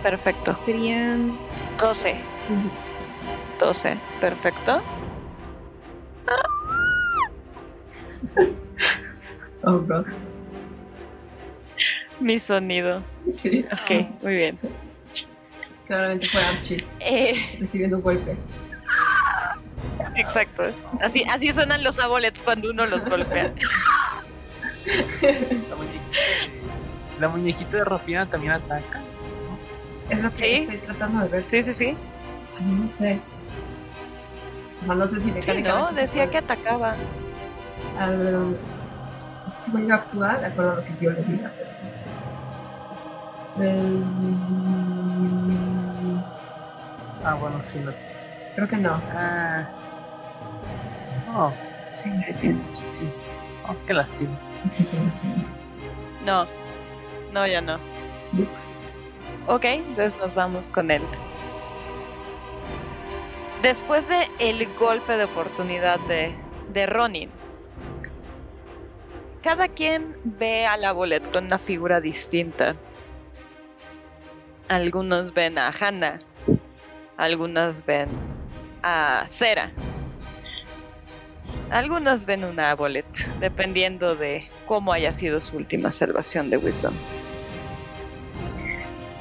perfecto. 0.02 0.56
Serían. 0.64 1.36
12, 1.80 2.12
ujú, 2.48 2.70
12, 3.58 3.96
perfecto. 4.20 4.80
Oh, 9.64 9.78
bro. 9.78 10.04
Mi 12.20 12.38
sonido. 12.40 13.02
Sí. 13.32 13.64
Ok, 13.72 14.22
muy 14.22 14.32
bien. 14.32 14.58
Claramente 15.86 16.28
fue 16.28 16.42
Archie 16.44 16.84
Eh, 17.00 17.56
recibiendo 17.58 17.96
un 17.96 18.02
golpe. 18.02 18.36
exacto. 20.16 20.64
Así, 21.00 21.24
así 21.30 21.52
suenan 21.52 21.82
los 21.84 21.98
abolets 21.98 22.42
cuando 22.42 22.70
uno 22.70 22.86
los 22.86 23.04
golpea. 23.04 23.52
La 25.68 25.76
muñequita 25.76 26.16
de, 26.16 27.20
la 27.20 27.28
muñequita 27.28 27.76
de 27.78 27.84
Rofina 27.84 28.26
también 28.26 28.52
ataca. 28.52 29.00
Es 30.10 30.22
lo 30.22 30.30
que 30.34 30.44
Sí. 30.44 30.52
estoy 30.62 30.78
tratando 30.78 31.22
de 31.24 31.28
ver. 31.28 31.44
Sí, 31.50 31.62
sí, 31.62 31.74
sí. 31.74 31.96
Ay, 32.58 32.64
No 32.66 32.88
sé. 32.88 33.20
O 34.80 34.84
sea, 34.84 34.94
no 34.94 35.06
sé 35.06 35.16
si 35.20 35.28
Sí, 35.28 35.32
mecánicamente. 35.32 35.90
¿no? 35.90 35.94
se 35.94 36.00
Decía 36.02 36.30
que 36.30 36.38
atacaba. 36.38 36.94
A 37.98 38.06
ver, 38.10 38.36
es 39.46 39.54
que 39.54 39.60
según 39.60 39.88
yo 39.88 39.94
actúa, 39.94 40.36
de 40.38 40.46
acuerdo 40.46 40.72
a 40.72 40.74
lo 40.76 40.84
que 40.84 40.94
yo 41.00 41.10
le 41.10 41.22
diga. 41.24 41.52
Eh, 43.60 44.02
Ah, 47.24 47.34
bueno, 47.34 47.60
sí. 47.64 47.78
No. 47.80 47.92
creo 48.54 48.68
que 48.68 48.76
no. 48.76 49.00
Ah. 49.12 49.68
Oh, 51.34 51.52
sí, 51.92 52.10
sí. 52.88 53.08
Oh, 53.68 53.74
qué 53.86 53.92
lástima. 53.94 54.38
Sí, 54.70 54.84
tienes 54.84 55.18
que- 55.18 56.24
No, 56.24 56.46
no, 57.32 57.46
ya 57.46 57.60
no. 57.60 57.74
Ok, 59.46 59.64
entonces 59.64 60.14
nos 60.20 60.34
vamos 60.34 60.68
con 60.68 60.90
él. 60.90 61.02
Después 63.62 64.08
de 64.08 64.28
el 64.38 64.66
golpe 64.78 65.16
de 65.16 65.24
oportunidad 65.24 65.98
de, 66.00 66.32
de 66.72 66.86
Ronin, 66.86 67.30
cada 69.42 69.66
quien 69.68 70.16
ve 70.24 70.66
a 70.66 70.76
la 70.76 70.92
bolet 70.92 71.28
con 71.32 71.46
una 71.46 71.58
figura 71.58 72.00
distinta. 72.00 72.76
Algunos 74.68 75.32
ven 75.34 75.58
a 75.58 75.70
Hannah, 75.70 76.18
algunos 77.16 77.84
ven 77.84 78.08
a 78.82 79.24
Cera, 79.26 79.72
algunos 81.70 82.26
ven 82.26 82.44
una 82.44 82.74
bolet, 82.74 83.06
dependiendo 83.40 84.14
de 84.14 84.48
cómo 84.66 84.92
haya 84.92 85.12
sido 85.12 85.40
su 85.40 85.56
última 85.56 85.90
salvación 85.90 86.50
de 86.50 86.58
Wisdom. 86.58 86.94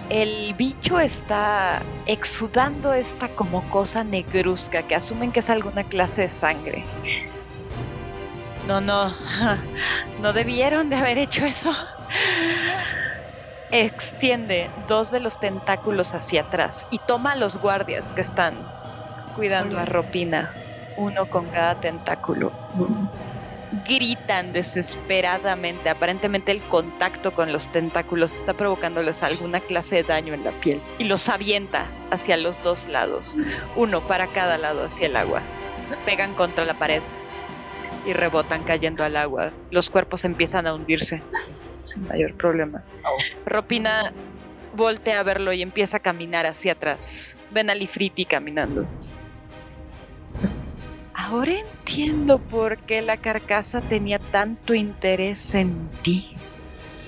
El 0.10 0.54
bicho 0.54 1.00
está 1.00 1.82
exudando 2.06 2.94
esta 2.94 3.28
como 3.28 3.62
cosa 3.70 4.06
negruzca 4.06 4.82
que 4.84 4.96
asumen 4.96 5.34
que 5.34 5.42
es 5.42 5.50
alguna 5.50 5.84
clase 5.84 6.22
de 6.22 6.30
sangre. 6.30 6.86
No, 8.68 8.80
no, 8.80 9.14
no 10.22 10.32
debieron 10.32 10.90
de 10.90 10.96
haber 10.96 11.18
hecho 11.18 11.46
eso. 11.46 11.74
Extiende 13.72 14.70
dos 14.88 15.12
de 15.12 15.20
los 15.20 15.40
tentáculos 15.42 16.14
hacia 16.14 16.44
atrás 16.44 16.86
y 16.90 17.00
toma 17.00 17.34
a 17.34 17.36
los 17.36 17.58
guardias 17.58 18.14
que 18.14 18.22
están 18.22 18.56
cuidando 19.36 19.78
a 19.78 19.84
Ropina, 19.84 20.54
uno 20.96 21.30
con 21.30 21.48
cada 21.48 21.82
tentáculo 21.82 22.52
gritan 23.88 24.54
desesperadamente. 24.54 25.90
Aparentemente 25.90 26.52
el 26.52 26.62
contacto 26.62 27.32
con 27.32 27.52
los 27.52 27.68
tentáculos 27.68 28.34
está 28.34 28.54
provocándoles 28.54 29.24
alguna 29.24 29.60
clase 29.60 29.98
de 29.98 30.04
daño 30.04 30.34
en 30.34 30.44
la 30.44 30.52
piel 30.52 30.80
y 30.98 31.06
los 31.06 31.30
avienta 31.30 31.88
hacia 32.12 32.38
los 32.38 32.62
dos 32.62 32.88
lados, 32.88 33.38
uno 33.76 34.02
para 34.02 34.28
cada 34.28 34.58
lado 34.58 34.86
hacia 34.86 35.08
el 35.08 35.16
agua. 35.16 35.42
Pegan 36.06 36.34
contra 36.34 36.66
la 36.66 36.74
pared 36.74 37.02
y 38.06 38.14
rebotan 38.14 38.64
cayendo 38.64 39.04
al 39.04 39.18
agua. 39.18 39.52
Los 39.72 39.90
cuerpos 39.90 40.24
empiezan 40.26 40.68
a 40.68 40.74
hundirse 40.74 41.22
sin 41.86 42.08
mayor 42.08 42.34
problema. 42.36 42.84
Ropina 43.46 44.12
voltea 44.74 45.20
a 45.20 45.24
verlo 45.24 45.54
y 45.54 45.62
empieza 45.62 45.98
a 45.98 46.00
caminar 46.00 46.46
hacia 46.46 46.74
atrás. 46.74 47.38
Ven 47.52 47.70
a 47.70 47.76
Lifriti 47.76 48.26
caminando. 48.26 48.86
Ahora 51.20 51.52
entiendo 51.52 52.38
por 52.38 52.78
qué 52.78 53.02
la 53.02 53.18
carcasa 53.18 53.82
tenía 53.82 54.20
tanto 54.20 54.76
interés 54.76 55.56
en 55.56 55.90
ti. 56.04 56.38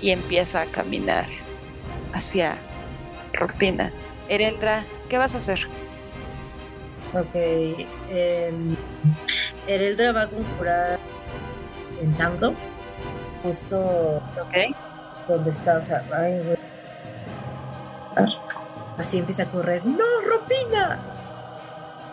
Y 0.02 0.10
empieza 0.10 0.62
a 0.62 0.66
caminar 0.66 1.28
hacia 2.14 2.58
Ropina. 3.34 3.92
Ereldra, 4.28 4.84
¿qué 5.10 5.20
vas 5.20 5.36
a 5.36 5.38
hacer? 5.38 5.60
Ok. 7.14 7.36
Ereldra 9.68 10.12
va 10.12 10.22
a 10.24 10.28
conjurar 10.28 11.00
Entangle. 12.02 12.56
Justo 13.44 13.78
¿Ok? 14.42 14.76
donde 15.28 15.52
está, 15.52 15.78
o 15.78 15.84
sea, 15.84 16.04
ay. 16.12 16.58
Así 18.98 19.20
empieza 19.20 19.44
a 19.44 19.52
correr. 19.52 19.86
¡No, 19.86 20.04
Ropina! 20.28 21.00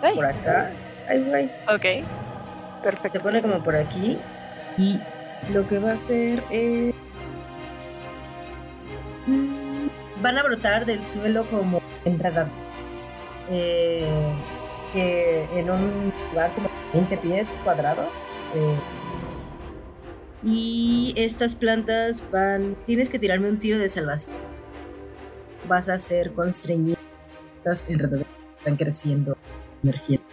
Ay, 0.02 0.14
Por 0.14 0.26
acá. 0.26 0.70
Ay, 1.08 1.22
güey. 1.24 1.44
ok. 1.68 1.82
Se 1.82 2.04
Perfecto. 2.82 3.20
pone 3.20 3.42
como 3.42 3.62
por 3.62 3.74
aquí. 3.76 4.18
Y 4.78 5.00
lo 5.52 5.66
que 5.68 5.78
va 5.78 5.92
a 5.92 5.94
hacer 5.94 6.42
es. 6.50 6.94
Mm, 9.26 9.88
Van 10.22 10.38
a 10.38 10.42
brotar 10.42 10.86
del 10.86 11.02
suelo 11.04 11.44
como 11.46 11.80
enredados. 12.04 12.50
Eh, 13.50 14.08
que 14.92 15.44
en 15.54 15.70
un 15.70 16.12
lugar 16.32 16.50
como 16.54 16.68
20 16.92 17.16
pies 17.18 17.60
cuadrado. 17.62 18.08
eh, 18.54 18.76
y 20.42 21.12
estas 21.16 21.54
plantas 21.54 22.22
van. 22.30 22.76
Tienes 22.86 23.08
que 23.08 23.18
tirarme 23.18 23.48
un 23.48 23.58
tiro 23.58 23.78
de 23.78 23.88
salvación. 23.88 24.32
Vas 25.66 25.88
a 25.88 25.98
ser 25.98 26.32
constreñido. 26.32 26.98
Estas 27.58 27.88
enredaderas 27.90 28.28
están 28.56 28.76
creciendo, 28.76 29.36
emergiendo. 29.82 30.24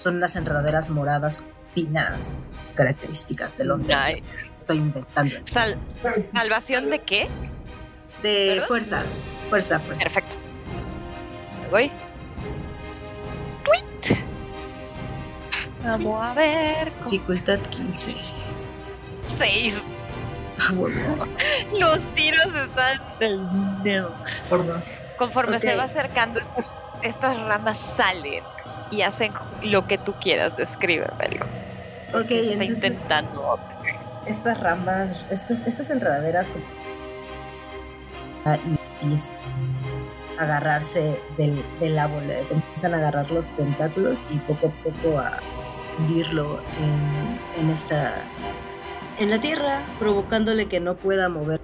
Son 0.00 0.16
unas 0.16 0.34
enredaderas 0.34 0.88
moradas 0.88 1.44
finas, 1.74 2.30
características 2.74 3.58
de 3.58 3.64
Londres. 3.66 4.16
Estoy 4.56 4.78
inventando. 4.78 5.34
Sal- 5.44 5.78
¿Salvación 6.34 6.88
de 6.88 7.00
qué? 7.00 7.28
De 8.22 8.46
¿Perdón? 8.52 8.68
fuerza, 8.68 9.02
fuerza, 9.50 9.78
fuerza. 9.80 10.02
Perfecto. 10.04 10.34
Me 11.64 11.68
voy. 11.68 11.90
Tweet. 13.62 14.16
Vamos 15.84 16.22
a 16.24 16.32
ver. 16.32 16.90
Dificultad 17.04 17.58
15. 17.68 18.16
Seis. 19.26 19.82
Ah, 20.60 20.72
bueno. 20.72 20.98
Los 21.78 22.00
tiros 22.14 22.46
están 22.54 23.02
del 23.18 23.46
dedo. 23.82 24.14
Por 24.48 24.66
dos. 24.66 25.02
Conforme 25.18 25.60
se 25.60 25.76
va 25.76 25.84
acercando, 25.84 26.40
estas, 26.40 26.72
estas 27.02 27.38
ramas 27.42 27.78
salen 27.78 28.42
y 28.90 29.02
hacen 29.02 29.32
lo 29.62 29.86
que 29.86 29.98
tú 29.98 30.14
quieras, 30.20 30.56
descríbemelo. 30.56 31.44
Ok, 32.14 32.30
está 32.30 32.64
entonces 32.64 32.84
intentando. 33.04 33.58
estas 34.26 34.60
ramas, 34.60 35.26
estas, 35.30 35.66
estas 35.66 35.90
enredaderas 35.90 36.50
como- 36.50 36.64
Ah, 38.44 38.56
y 38.66 38.78
empiezan 39.04 39.34
a 40.38 40.42
agarrarse 40.42 41.20
del, 41.36 41.62
del 41.78 41.98
árbol, 41.98 42.22
eh, 42.30 42.42
empiezan 42.50 42.94
a 42.94 42.98
agarrar 42.98 43.30
los 43.30 43.50
tentáculos 43.52 44.26
y 44.30 44.38
poco 44.38 44.68
a 44.68 44.82
poco 44.82 45.18
a 45.18 45.38
hundirlo 45.98 46.60
en, 46.78 47.62
en 47.64 47.70
esta 47.70 48.14
en 49.18 49.28
la 49.28 49.38
tierra, 49.38 49.82
provocándole 49.98 50.66
que 50.66 50.80
no 50.80 50.96
pueda 50.96 51.28
mover 51.28 51.60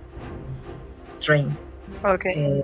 strain. 1.18 1.56
Ok. 2.04 2.26
Eh, 2.26 2.62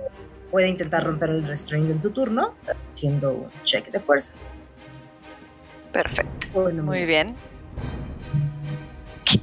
puede 0.51 0.67
intentar 0.67 1.03
romper 1.03 1.31
el 1.31 1.47
restraint 1.47 1.89
en 1.89 1.99
su 1.99 2.11
turno, 2.11 2.53
haciendo 2.93 3.31
un 3.33 3.51
check 3.63 3.89
de 3.91 3.99
fuerza. 3.99 4.33
Perfecto. 5.93 6.47
Bueno, 6.53 6.83
Muy 6.83 7.05
bien. 7.05 7.35
¿Qué, 9.23 9.39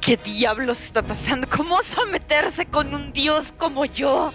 qué 0.00 0.16
diablos 0.16 0.80
está 0.80 1.02
pasando? 1.02 1.46
¿Cómo 1.54 1.74
osa 1.76 2.06
meterse 2.06 2.64
con 2.64 2.94
un 2.94 3.12
dios 3.12 3.52
como 3.58 3.84
yo? 3.84 4.32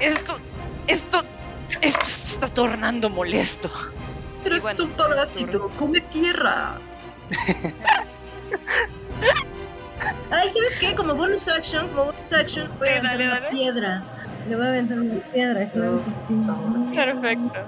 Esto, 0.00 0.38
esto, 0.86 1.22
esto 1.80 2.04
se 2.04 2.34
está 2.34 2.46
tornando 2.48 3.08
molesto. 3.10 3.70
Pero 4.44 4.54
Y 4.54 4.58
es 4.58 4.62
bueno, 4.62 4.84
un 4.84 4.90
torácido, 4.92 5.70
come 5.78 6.00
tierra. 6.02 6.76
Ay, 10.30 10.48
¿sabes 10.48 10.78
qué? 10.80 10.94
Como 10.94 11.14
bonus 11.14 11.48
action, 11.48 11.88
como 11.88 12.06
bonus 12.06 12.32
action, 12.32 12.70
voy 12.78 12.88
a 12.88 12.98
aventar 12.98 13.20
una 13.38 13.48
piedra. 13.48 14.02
Le 14.48 14.56
voy 14.56 14.66
a 14.66 14.68
aventar 14.68 14.98
una 14.98 15.20
piedra, 15.32 15.70
claro 15.70 16.02
que 16.04 16.12
sí. 16.12 16.34
Perfecto. 16.94 17.60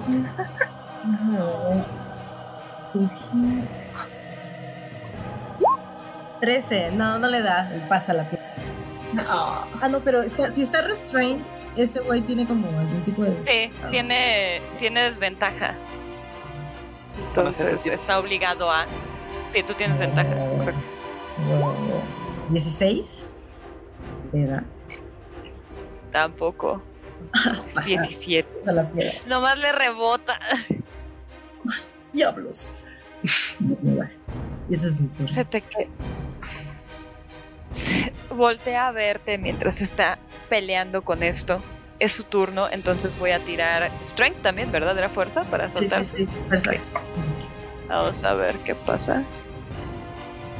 Ajá. 2.94 3.26
Tu 3.28 3.38
hit. 3.38 3.88
13, 6.40 6.92
no, 6.92 7.18
no 7.18 7.28
le 7.28 7.40
da, 7.40 7.70
pasa 7.88 8.12
la 8.12 8.28
piedra. 8.28 8.54
Ah, 9.28 9.64
Ah, 9.80 9.88
no, 9.88 10.00
pero 10.00 10.22
está- 10.22 10.52
si 10.52 10.62
está 10.62 10.82
restrained, 10.82 11.42
ese 11.76 12.00
güey 12.00 12.20
tiene 12.20 12.46
como 12.46 12.66
algún 12.78 13.02
tipo 13.04 13.22
de... 13.24 13.42
Sí, 13.44 13.70
tiene, 13.90 14.60
tiene 14.78 15.04
desventaja. 15.04 15.74
Entonces 17.28 17.86
está 17.86 18.18
obligado 18.18 18.70
a. 18.70 18.86
Sí, 19.54 19.62
tú 19.62 19.72
tienes 19.74 19.98
ventaja. 19.98 20.34
Exacto. 20.56 20.86
Wow. 21.48 22.02
16. 22.50 23.30
Piedra. 24.32 24.64
Tampoco. 26.12 26.82
Pasa, 27.74 27.86
17. 27.88 28.48
pasa 28.58 28.72
la. 28.72 28.90
Nomás 29.26 29.56
le 29.58 29.72
rebota. 29.72 30.38
Diablos. 32.12 32.82
Ese 34.70 34.88
es 34.88 35.00
mi 35.00 35.08
turno. 35.08 35.26
Se 35.26 35.44
te 35.44 35.60
que. 35.62 35.88
Voltea 38.30 38.88
a 38.88 38.92
verte 38.92 39.38
mientras 39.38 39.80
está 39.80 40.18
peleando 40.48 41.02
con 41.02 41.22
esto. 41.22 41.62
Es 42.00 42.12
su 42.12 42.24
turno, 42.24 42.68
entonces 42.70 43.16
voy 43.18 43.30
a 43.30 43.38
tirar 43.38 43.90
Strength 44.06 44.42
también, 44.42 44.70
¿verdad? 44.72 44.98
Era 44.98 45.08
fuerza 45.08 45.44
para 45.44 45.70
Sí, 45.70 45.78
soltar. 45.78 46.04
sí, 46.04 46.16
sí. 46.16 46.28
Fuerza. 46.48 46.72
Vamos 47.88 48.24
a 48.24 48.34
ver 48.34 48.56
qué 48.58 48.74
pasa. 48.74 49.22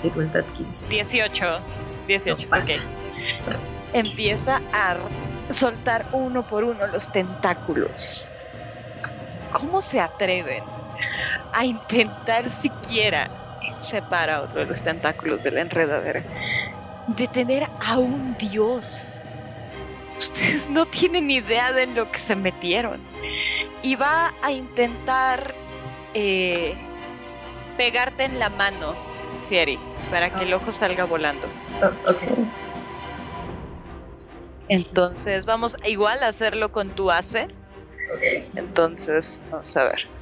Dificultad 0.02 0.44
15. 0.56 0.86
18. 0.88 1.58
18, 2.06 2.42
No 2.44 2.50
pasa. 2.50 2.72
ok. 2.74 2.80
Empieza 3.94 4.60
a 4.72 4.96
soltar 5.50 6.06
uno 6.12 6.46
por 6.46 6.64
uno 6.64 6.86
los 6.86 7.10
tentáculos. 7.12 8.28
¿Cómo 9.52 9.82
se 9.82 10.00
atreven 10.00 10.62
a 11.54 11.64
intentar 11.64 12.50
siquiera 12.50 13.30
separar 13.80 14.42
otro 14.42 14.60
de 14.60 14.66
los 14.66 14.82
tentáculos 14.82 15.42
de 15.42 15.52
la 15.52 15.60
enredadera? 15.62 16.22
Detener 17.08 17.68
a 17.84 17.98
un 17.98 18.36
dios. 18.36 19.22
Ustedes 20.18 20.68
no 20.68 20.86
tienen 20.86 21.30
idea 21.30 21.72
de 21.72 21.86
lo 21.86 22.10
que 22.10 22.18
se 22.18 22.36
metieron. 22.36 23.00
Y 23.82 23.96
va 23.96 24.32
a 24.42 24.52
intentar 24.52 25.54
eh, 26.14 26.74
pegarte 27.76 28.24
en 28.24 28.38
la 28.38 28.48
mano, 28.48 28.94
Fieri, 29.48 29.78
para 30.10 30.30
que 30.30 30.44
el 30.44 30.54
ojo 30.54 30.72
salga 30.72 31.04
volando. 31.04 31.46
Oh, 31.82 32.10
ok. 32.10 32.22
Entonces 34.68 35.44
vamos 35.44 35.76
igual 35.84 36.22
a 36.22 36.28
hacerlo 36.28 36.72
con 36.72 36.90
tu 36.90 37.10
AC. 37.10 37.48
Ok. 38.14 38.22
Entonces, 38.56 39.42
vamos 39.50 39.76
a 39.76 39.84
ver. 39.84 40.13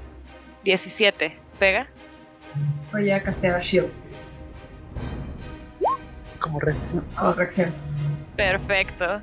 17, 0.65 1.37
pega. 1.59 1.87
Voy 2.93 3.11
a 3.11 3.23
castear 3.23 3.61
Shield 3.63 3.91
Como 6.39 6.61
reacción. 6.61 7.05
como 7.17 7.33
reacción. 7.33 7.75
Perfecto. 8.37 9.23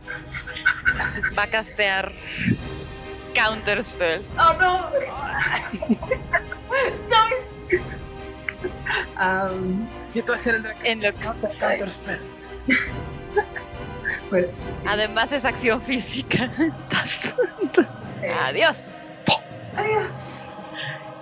Va 1.38 1.44
a 1.44 1.48
castear 1.48 2.11
Counterspell. 3.36 4.24
¡Oh, 4.38 4.53
no! 4.60 4.90
Am, 9.16 9.88
Siento 10.07 10.34
hacer 10.34 10.56
el 10.56 10.64
dragón. 10.64 10.86
En 10.86 11.02
lo 11.03 11.14
que- 11.14 11.28
pues 14.30 14.70
sí. 14.82 14.88
además 14.88 15.32
es 15.32 15.45
acción 15.45 15.82
física. 15.82 16.52
Adiós. 18.45 18.99
Adiós. 19.76 20.38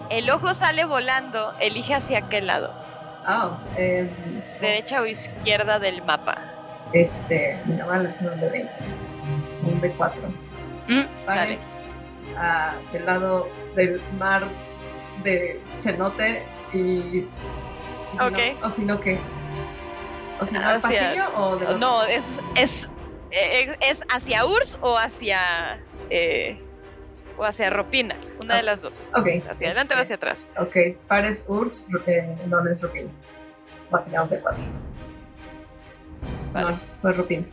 El 0.10 0.30
ojo 0.30 0.54
sale 0.54 0.86
volando. 0.86 1.54
Elige 1.60 1.94
hacia 1.96 2.30
qué 2.30 2.42
lado. 2.42 2.74
Oh, 3.28 3.58
em, 3.76 4.10
Derecha 4.62 5.02
o 5.02 5.06
izquierda 5.06 5.80
del 5.80 6.02
mapa. 6.04 6.38
este, 6.94 7.60
mira, 7.66 7.86
voy 7.86 7.96
a 7.96 8.00
lanzar 8.04 8.32
un 8.32 8.40
de 8.40 8.50
20. 8.50 8.72
Un 9.64 9.82
de 9.82 9.92
4. 9.92 10.30
Mm. 10.88 11.02
Pares 11.26 11.84
ah, 12.38 12.72
del 12.94 13.06
lado 13.06 13.50
del 13.76 14.02
mar 14.18 14.44
de 15.24 15.60
cenote 15.78 16.44
y. 16.72 16.78
si 16.78 17.28
no- 18.18 18.66
o 18.66 18.70
si 18.70 18.86
no, 18.86 19.00
¿qué? 19.02 19.20
¿O 20.40 20.46
si 20.46 20.54
no, 20.56 20.62
al 20.62 20.78
Hacia- 20.78 20.90
pasillo 20.90 21.26
o 21.36 21.56
de? 21.58 21.76
No, 21.76 22.04
es, 22.06 22.40
es, 22.56 22.90
eh, 23.32 23.76
es 23.82 24.02
hacia 24.10 24.46
Urs 24.46 24.78
o 24.82 24.96
hacia 24.98 25.82
eh, 26.10 26.64
o 27.38 27.44
hacia 27.46 27.70
Ropina, 27.70 28.16
una 28.42 28.56
de 28.56 28.60
Ah, 28.62 28.64
las 28.64 28.82
dos. 28.82 29.10
Ok. 29.16 29.28
Hacia 29.50 29.68
adelante 29.68 29.94
o 29.94 29.98
este, 29.98 30.14
hacia 30.14 30.16
atrás. 30.16 30.48
Ok, 30.60 30.76
pares 31.08 31.46
Urs, 31.48 31.88
eh, 32.08 32.36
no 32.48 32.68
es 32.70 32.82
Rupin. 32.84 33.10
Va 33.94 34.00
a 34.00 34.04
tirar 34.04 34.24
un 34.24 34.30
de 34.30 34.40
4. 34.40 34.64
Vale. 36.54 36.72
No, 36.72 36.80
fue 37.02 37.14
Rupin. 37.14 37.48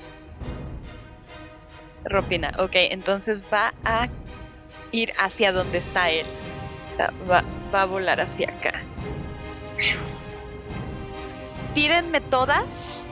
Ropina, 2.05 2.53
ok, 2.59 2.73
entonces 2.75 3.43
va 3.53 3.73
a 3.85 4.09
ir 4.93 5.13
hacia 5.19 5.53
donde 5.53 5.79
está 5.79 6.11
él. 6.11 6.27
Sea, 6.97 7.13
Va, 7.31 7.43
va 7.75 7.83
a 7.83 7.85
volar 7.87 8.21
hacia 8.21 8.51
acá. 8.51 8.81
Tírenme 11.75 12.21
todas. 12.21 13.09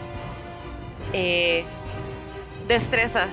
Eh, 1.12 1.65
destreza, 2.69 3.27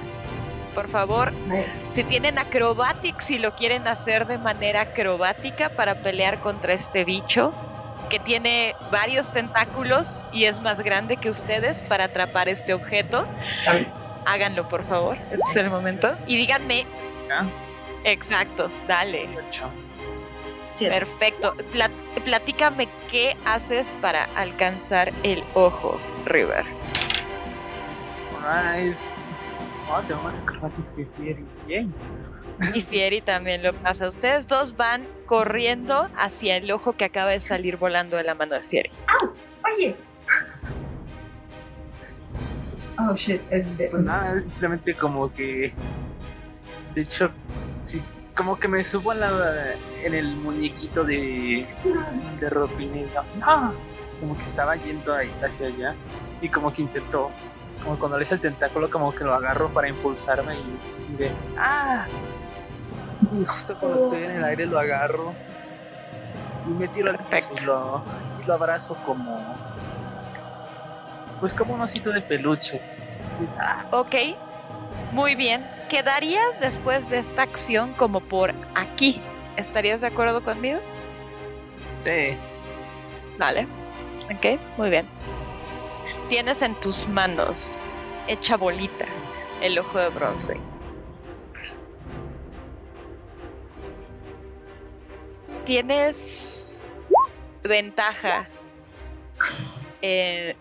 por 0.80 0.88
favor. 0.90 1.34
Nice. 1.50 1.92
Si 1.92 2.04
tienen 2.06 2.40
acrobatics 2.40 3.32
y 3.32 3.38
lo 3.38 3.54
quieren 3.54 3.86
hacer 3.86 4.26
de 4.28 4.38
manera 4.38 4.80
acrobática 4.82 5.68
para 5.68 6.02
pelear 6.02 6.40
contra 6.40 6.72
este 6.72 7.04
bicho 7.04 7.52
que 8.10 8.18
tiene 8.18 8.76
varios 8.90 9.30
tentáculos 9.34 10.24
y 10.32 10.46
es 10.46 10.62
más 10.62 10.80
grande 10.80 11.18
que 11.18 11.30
ustedes 11.30 11.84
para 11.84 12.06
atrapar 12.06 12.48
este 12.48 12.74
objeto, 12.74 13.28
Dale. 13.66 13.92
háganlo 14.26 14.70
por 14.70 14.86
favor. 14.88 15.18
Este 15.32 15.50
es 15.50 15.56
el 15.58 15.70
momento. 15.70 16.16
Y 16.26 16.38
díganme. 16.38 16.86
¿Ya? 17.28 17.46
Exacto, 18.06 18.72
dale. 18.88 19.28
18. 19.28 19.70
Siete. 20.76 20.94
Perfecto. 20.98 21.56
Plat- 21.74 21.92
platícame 22.24 22.88
qué 23.12 23.36
haces 23.46 23.94
para 24.02 24.30
alcanzar 24.38 25.12
el 25.24 25.44
ojo, 25.56 26.00
River. 26.26 26.64
Ay. 28.48 28.96
Oh, 29.92 30.02
que 30.96 31.06
Fieri. 31.18 31.46
Bien. 31.68 31.94
Y 32.74 32.82
Fieri 32.82 33.22
también 33.22 33.64
lo 33.64 33.74
pasa. 33.74 34.08
Ustedes 34.08 34.48
dos 34.48 34.76
van 34.76 35.08
corriendo 35.26 36.08
hacia 36.18 36.58
el 36.58 36.70
ojo 36.72 36.94
que 36.94 37.06
acaba 37.06 37.32
de 37.32 37.40
salir 37.40 37.78
volando 37.78 38.18
de 38.18 38.24
la 38.24 38.36
mano 38.36 38.56
de 38.56 38.62
Fieri. 38.62 38.92
Oye. 39.76 39.96
Oh 43.00 43.16
shit, 43.16 43.42
es 43.50 43.76
de. 43.78 43.88
Pues 43.88 44.04
nada, 44.04 44.38
es 44.38 44.44
simplemente 44.44 44.94
como 44.94 45.34
que. 45.34 45.74
De 46.94 47.02
hecho, 47.02 47.32
sí, 47.82 48.02
como 48.36 48.60
que 48.60 48.68
me 48.68 48.84
subo 48.84 49.14
en, 49.14 49.22
la, 49.22 49.74
en 50.04 50.14
el 50.14 50.36
muñequito 50.36 51.04
de. 51.04 51.66
de 52.40 52.50
Robin 52.50 52.96
y 52.96 53.00
digo, 53.04 53.24
"No". 53.40 53.74
Como 54.20 54.38
que 54.38 54.44
estaba 54.44 54.76
yendo 54.76 55.16
ahí 55.16 55.32
hacia 55.42 55.68
allá. 55.68 55.96
Y 56.42 56.50
como 56.50 56.74
que 56.74 56.82
intentó. 56.82 57.32
Como 57.84 57.98
cuando 57.98 58.18
le 58.18 58.24
hice 58.24 58.36
el 58.36 58.42
tentáculo, 58.42 58.90
como 58.90 59.14
que 59.14 59.24
lo 59.24 59.34
agarro 59.34 59.70
para 59.70 59.88
impulsarme 59.88 60.56
y, 60.56 60.78
y 61.14 61.16
de. 61.18 61.32
¡Ah! 61.58 62.06
Y 63.32 63.46
justo 63.46 63.76
cuando 63.80 64.04
estoy 64.04 64.24
en 64.24 64.32
el 64.32 64.44
aire 64.44 64.66
lo 64.66 64.80
agarro. 64.80 65.34
Y 66.68 66.70
me 66.72 66.88
tiro 66.90 67.10
al 67.12 67.18
piso 67.18 67.54
y 67.62 67.66
lo, 67.66 68.04
y 68.42 68.46
lo 68.46 68.54
abrazo 68.54 68.96
como. 69.06 69.56
Pues 71.40 71.54
como 71.54 71.74
un 71.74 71.82
osito 71.82 72.12
de 72.12 72.22
peluche. 72.22 72.82
"Ah". 73.60 73.86
Ok, 73.92 74.16
muy 75.14 75.36
bien. 75.36 75.66
Quedarías 75.90 76.60
después 76.60 77.10
de 77.10 77.20
esta 77.20 77.44
acción 77.44 77.94
como 77.94 78.20
por 78.20 78.54
aquí. 78.76 79.22
¿Estarías 79.56 80.02
de 80.02 80.08
acuerdo 80.08 80.42
conmigo? 80.44 80.80
Sí. 82.02 82.38
Vale. 83.38 83.68
Ok, 84.26 84.60
muy 84.78 84.90
bien. 84.90 85.06
Tienes 86.30 86.62
en 86.62 86.76
tus 86.76 87.08
manos, 87.08 87.80
hecha 88.28 88.56
bolita, 88.56 89.06
el 89.62 89.80
ojo 89.80 89.98
de 89.98 90.10
bronce. 90.10 90.58
Tienes 95.66 96.88
ventaja 97.64 98.48
eh, 100.04 100.56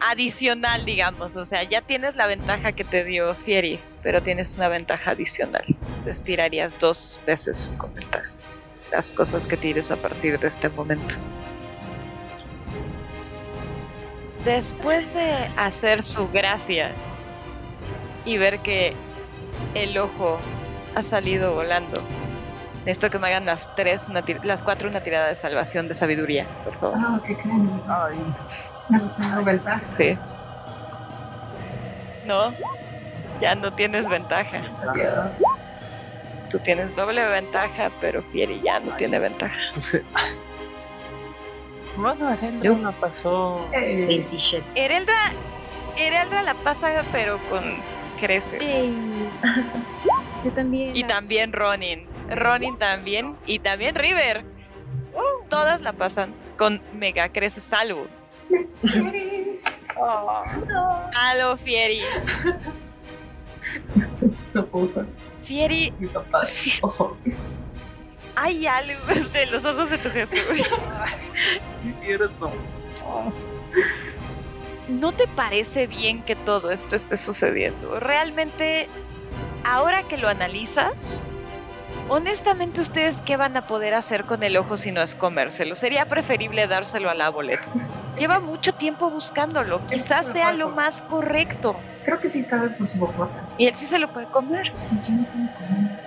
adicional, 0.00 0.84
digamos. 0.84 1.34
O 1.34 1.44
sea, 1.44 1.64
ya 1.64 1.80
tienes 1.80 2.14
la 2.14 2.28
ventaja 2.28 2.70
que 2.70 2.84
te 2.84 3.02
dio 3.02 3.34
Fieri, 3.34 3.80
pero 4.04 4.22
tienes 4.22 4.56
una 4.56 4.68
ventaja 4.68 5.10
adicional. 5.10 5.64
Te 6.04 6.14
tirarías 6.14 6.78
dos 6.78 7.18
veces 7.26 7.74
con 7.78 7.92
ventaja. 7.94 8.30
Las 8.92 9.10
cosas 9.10 9.44
que 9.44 9.56
tires 9.56 9.90
a 9.90 9.96
partir 9.96 10.38
de 10.38 10.46
este 10.46 10.68
momento. 10.68 11.16
Después 14.44 15.14
de 15.14 15.32
hacer 15.56 16.02
su 16.02 16.28
gracia 16.28 16.90
y 18.24 18.38
ver 18.38 18.58
que 18.60 18.94
el 19.74 19.96
ojo 19.98 20.38
ha 20.96 21.02
salido 21.02 21.54
volando, 21.54 22.00
necesito 22.84 23.08
que 23.10 23.18
me 23.20 23.28
hagan 23.28 23.46
las 23.46 23.72
tres, 23.76 24.08
una 24.08 24.22
las 24.42 24.62
cuatro 24.62 24.88
una 24.88 25.00
tirada 25.00 25.28
de 25.28 25.36
salvación 25.36 25.86
de 25.88 25.94
sabiduría, 25.94 26.46
por 26.64 26.76
favor. 26.78 26.98
Ah, 27.00 27.20
¿qué 27.24 27.36
creen? 27.36 27.82
Ay, 27.88 28.34
Claro, 28.88 29.10
tengo 29.16 29.44
ventaja. 29.44 29.82
Sí. 29.96 30.18
No, 32.24 32.52
ya 33.40 33.54
no 33.54 33.72
tienes 33.72 34.08
ventaja. 34.08 34.60
Tú 36.50 36.58
tienes 36.58 36.94
doble 36.96 37.24
ventaja, 37.26 37.90
pero 38.00 38.22
Fieri 38.24 38.60
ya 38.62 38.80
no 38.80 38.92
tiene 38.96 39.18
ventaja. 39.20 39.58
Bueno, 41.96 42.30
no 42.80 42.92
pasó. 42.92 43.68
Eh, 43.72 44.06
27. 44.08 44.64
Ereldra, 44.74 45.14
Ereldra 45.96 46.42
la 46.42 46.54
pasa, 46.54 47.04
pero 47.12 47.38
con 47.50 47.62
crece. 48.20 48.58
Yo 50.44 50.52
también. 50.52 50.96
Y 50.96 51.02
la- 51.02 51.08
también 51.08 51.52
Ronin. 51.52 52.06
Ronin 52.30 52.78
también. 52.78 53.36
Y 53.46 53.58
también 53.58 53.94
River. 53.94 54.44
Todas 55.48 55.80
la 55.82 55.92
pasan 55.92 56.34
con 56.56 56.80
mega 56.94 57.28
crece 57.28 57.60
salvo. 57.60 58.06
Halo 61.14 61.56
Fieri. 61.58 62.00
no 64.54 64.66
puedo. 64.66 65.06
Fieri, 65.42 65.92
Mi 65.98 66.06
papá. 66.08 66.40
Ojo. 66.82 67.16
Hay 68.36 68.66
algo 68.66 69.00
de 69.32 69.46
los 69.46 69.64
ojos 69.64 69.90
de 69.90 69.98
tu 69.98 70.10
jefe. 70.10 70.36
güey. 70.46 70.62
¿No 74.88 75.12
te 75.12 75.26
parece 75.28 75.86
bien 75.86 76.22
que 76.22 76.36
todo 76.36 76.70
esto 76.70 76.96
esté 76.96 77.16
sucediendo? 77.16 77.98
Realmente, 78.00 78.88
ahora 79.64 80.02
que 80.02 80.16
lo 80.16 80.28
analizas, 80.28 81.24
honestamente 82.08 82.80
ustedes 82.80 83.20
qué 83.24 83.36
van 83.36 83.56
a 83.56 83.66
poder 83.66 83.94
hacer 83.94 84.24
con 84.24 84.42
el 84.42 84.56
ojo 84.56 84.76
si 84.76 84.92
no 84.92 85.00
es 85.02 85.14
comérselo? 85.14 85.76
Sería 85.76 86.06
preferible 86.06 86.66
dárselo 86.66 87.10
a 87.10 87.14
la 87.14 87.30
boleta. 87.30 87.64
Lleva 88.18 88.40
mucho 88.40 88.72
tiempo 88.74 89.08
buscándolo. 89.10 89.86
Quizás 89.86 90.26
sea 90.26 90.52
lo 90.52 90.68
más 90.70 91.00
correcto. 91.02 91.76
Creo 92.04 92.18
que 92.20 92.28
sí 92.28 92.44
cabe 92.44 92.70
por 92.70 92.86
su 92.86 92.98
bocota. 92.98 93.48
Y 93.56 93.66
él 93.66 93.74
sí 93.74 93.86
se 93.86 93.98
lo 93.98 94.12
puede 94.12 94.26
comer. 94.26 94.70
Sí, 94.70 94.98
yo 95.06 95.14
no 95.14 95.24
puedo 95.24 95.48
comer. 95.54 95.98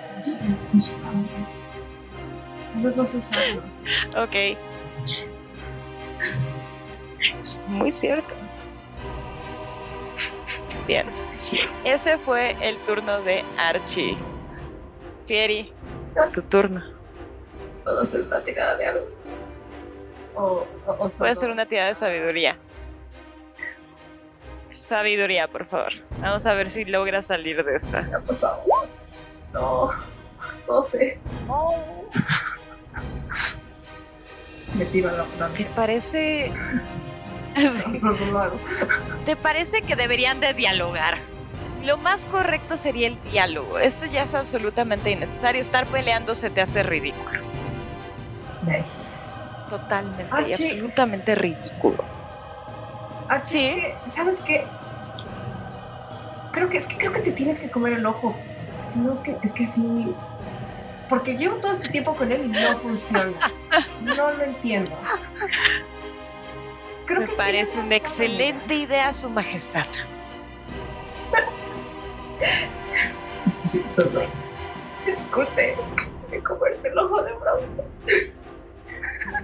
No. 2.76 2.82
Tal 2.82 2.82
vez 2.82 2.96
no 2.96 3.06
sé 3.06 3.18
usarlo. 3.18 3.62
Ok. 4.16 4.56
Es 7.40 7.58
muy 7.68 7.92
cierto. 7.92 8.34
Bien. 10.86 11.06
Ese 11.84 12.18
fue 12.18 12.56
el 12.60 12.76
turno 12.78 13.20
de 13.22 13.44
Archie. 13.58 14.16
Fieri, 15.26 15.72
tu 16.32 16.42
turno. 16.42 16.82
Puedo 17.82 18.00
hacer 18.00 18.22
una 18.22 18.40
tirada 18.42 18.76
de 18.76 18.86
algo. 18.86 19.06
O, 20.34 20.66
o, 20.86 20.92
o 20.92 21.08
Puede 21.08 21.34
ser 21.34 21.50
una 21.50 21.66
tirada 21.66 21.88
de 21.88 21.94
sabiduría. 21.94 22.56
Sabiduría, 24.70 25.48
por 25.48 25.66
favor. 25.66 25.92
Vamos 26.20 26.46
a 26.46 26.52
ver 26.54 26.68
si 26.68 26.84
logra 26.84 27.22
salir 27.22 27.64
de 27.64 27.76
esta. 27.76 28.02
No. 29.52 29.90
No 30.68 30.82
sé. 30.82 31.18
Me 34.74 34.84
tiro 34.86 35.08
a 35.08 35.12
la 35.12 35.24
¿Te 35.24 35.30
Francia. 35.36 35.68
parece. 35.74 36.52
¿Te 39.24 39.36
parece 39.36 39.82
que 39.82 39.96
deberían 39.96 40.40
de 40.40 40.52
dialogar? 40.54 41.18
Lo 41.82 41.96
más 41.96 42.24
correcto 42.26 42.76
sería 42.76 43.06
el 43.08 43.18
diálogo. 43.30 43.78
Esto 43.78 44.06
ya 44.06 44.24
es 44.24 44.34
absolutamente 44.34 45.10
innecesario. 45.10 45.62
Estar 45.62 45.86
peleando 45.86 46.34
se 46.34 46.50
te 46.50 46.60
hace 46.60 46.82
ridículo. 46.82 47.40
Nice. 48.62 49.00
Totalmente 49.70 50.24
y 50.48 50.52
absolutamente 50.52 51.34
ridículo. 51.34 52.04
Archie, 53.28 53.58
Sí. 53.58 53.68
es 53.68 53.74
que, 54.04 54.10
¿sabes 54.10 54.40
qué? 54.40 54.64
Creo 56.52 56.68
que 56.68 56.76
es 56.78 56.86
que 56.86 56.96
creo 56.96 57.12
que 57.12 57.20
te 57.20 57.32
tienes 57.32 57.58
que 57.58 57.70
comer 57.70 57.94
el 57.94 58.06
ojo. 58.06 58.34
Si 58.78 58.98
no 58.98 59.12
es 59.12 59.20
que 59.20 59.36
es 59.42 59.52
que 59.52 59.64
así. 59.64 60.14
Porque 61.08 61.36
llevo 61.36 61.56
todo 61.56 61.72
este 61.72 61.88
tiempo 61.88 62.14
con 62.14 62.32
él 62.32 62.44
y 62.44 62.48
no 62.48 62.76
funciona. 62.76 63.32
No 64.02 64.30
lo 64.32 64.42
entiendo. 64.42 64.96
Creo 67.06 67.20
Me 67.20 67.26
que 67.26 67.32
parece 67.32 67.78
una 67.78 67.96
excelente 67.96 68.74
idea, 68.74 69.12
Su 69.12 69.30
Majestad. 69.30 69.86
Sí, 73.64 73.84
solo. 73.88 74.22
Discute 75.04 75.76
de 76.30 76.42
comerse 76.42 76.88
el 76.88 76.98
ojo 76.98 77.22
de 77.22 77.32
bronce. 77.34 77.82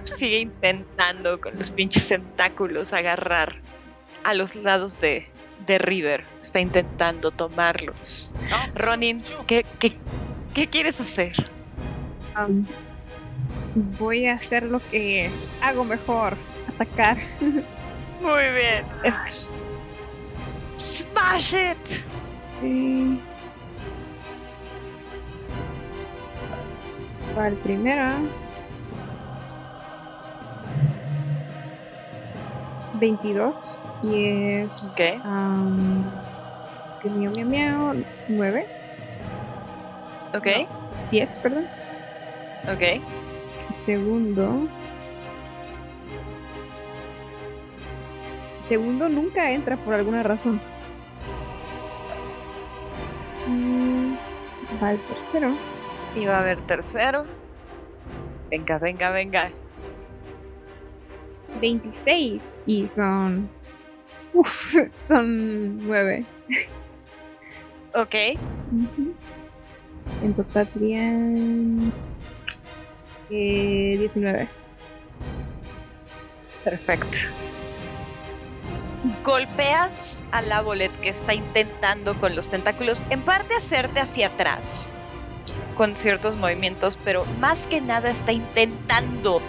Sigue 0.03 0.39
intentando 0.39 1.39
con 1.39 1.57
los 1.57 1.71
pinches 1.71 2.07
tentáculos 2.07 2.91
agarrar 2.93 3.61
a 4.23 4.33
los 4.33 4.55
lados 4.55 4.99
de, 4.99 5.27
de 5.65 5.77
River. 5.77 6.25
Está 6.41 6.59
intentando 6.59 7.31
tomarlos. 7.31 8.31
Ronin, 8.75 9.23
¿qué, 9.47 9.65
qué, 9.79 9.97
qué 10.53 10.67
quieres 10.67 10.99
hacer? 10.99 11.33
Am, 12.35 12.65
voy 13.99 14.25
a 14.27 14.33
hacer 14.35 14.63
lo 14.63 14.79
que 14.89 15.29
hago 15.61 15.83
mejor, 15.83 16.35
atacar. 16.67 17.17
Muy 18.21 18.43
bien. 18.55 18.85
Smash 20.77 21.53
it. 21.53 22.03
Eh, 22.63 23.17
Para 27.35 27.47
el 27.47 27.55
primero. 27.55 28.03
22 32.99 33.77
y 34.03 34.25
es 34.25 34.89
Ok. 34.91 34.95
que 37.01 37.09
miau 37.09 37.31
miau 37.33 37.45
miau 37.47 37.93
9 38.29 38.67
Ok, 40.33 40.47
10 41.11 41.37
perdón 41.39 41.67
ok. 42.63 43.01
segundo 43.85 44.67
segundo 48.67 49.09
nunca 49.09 49.51
entra 49.51 49.77
por 49.77 49.93
alguna 49.93 50.23
razón 50.23 50.59
Mm, 53.45 54.13
va 54.81 54.91
el 54.93 54.99
tercero 54.99 55.51
Y 56.15 56.25
va 56.25 56.37
a 56.37 56.39
haber 56.39 56.59
tercero. 56.61 57.25
Venga, 58.49 58.77
venga, 58.77 59.09
venga. 59.11 59.49
26 61.59 62.41
y 62.65 62.87
son 62.87 63.49
uf, 64.33 64.75
son 65.07 65.85
9 65.85 66.25
Ok. 67.95 68.15
En 70.23 70.33
total 70.33 70.69
serían 70.69 71.93
eh, 73.29 73.95
19 73.99 74.47
Perfecto. 76.63 77.17
Golpeas 79.23 80.23
a 80.31 80.41
la 80.41 80.61
bolet 80.61 80.91
que 81.01 81.09
está 81.09 81.33
intentando 81.33 82.13
con 82.21 82.37
los 82.37 82.47
tentáculos, 82.47 83.03
en 83.09 83.21
parte 83.21 83.53
hacerte 83.55 83.99
hacia 83.99 84.27
atrás 84.27 84.89
con 85.75 85.97
ciertos 85.97 86.37
movimientos, 86.37 86.97
pero 87.03 87.25
más 87.39 87.65
que 87.67 87.81
nada 87.81 88.11
está 88.11 88.31
intentando 88.31 89.41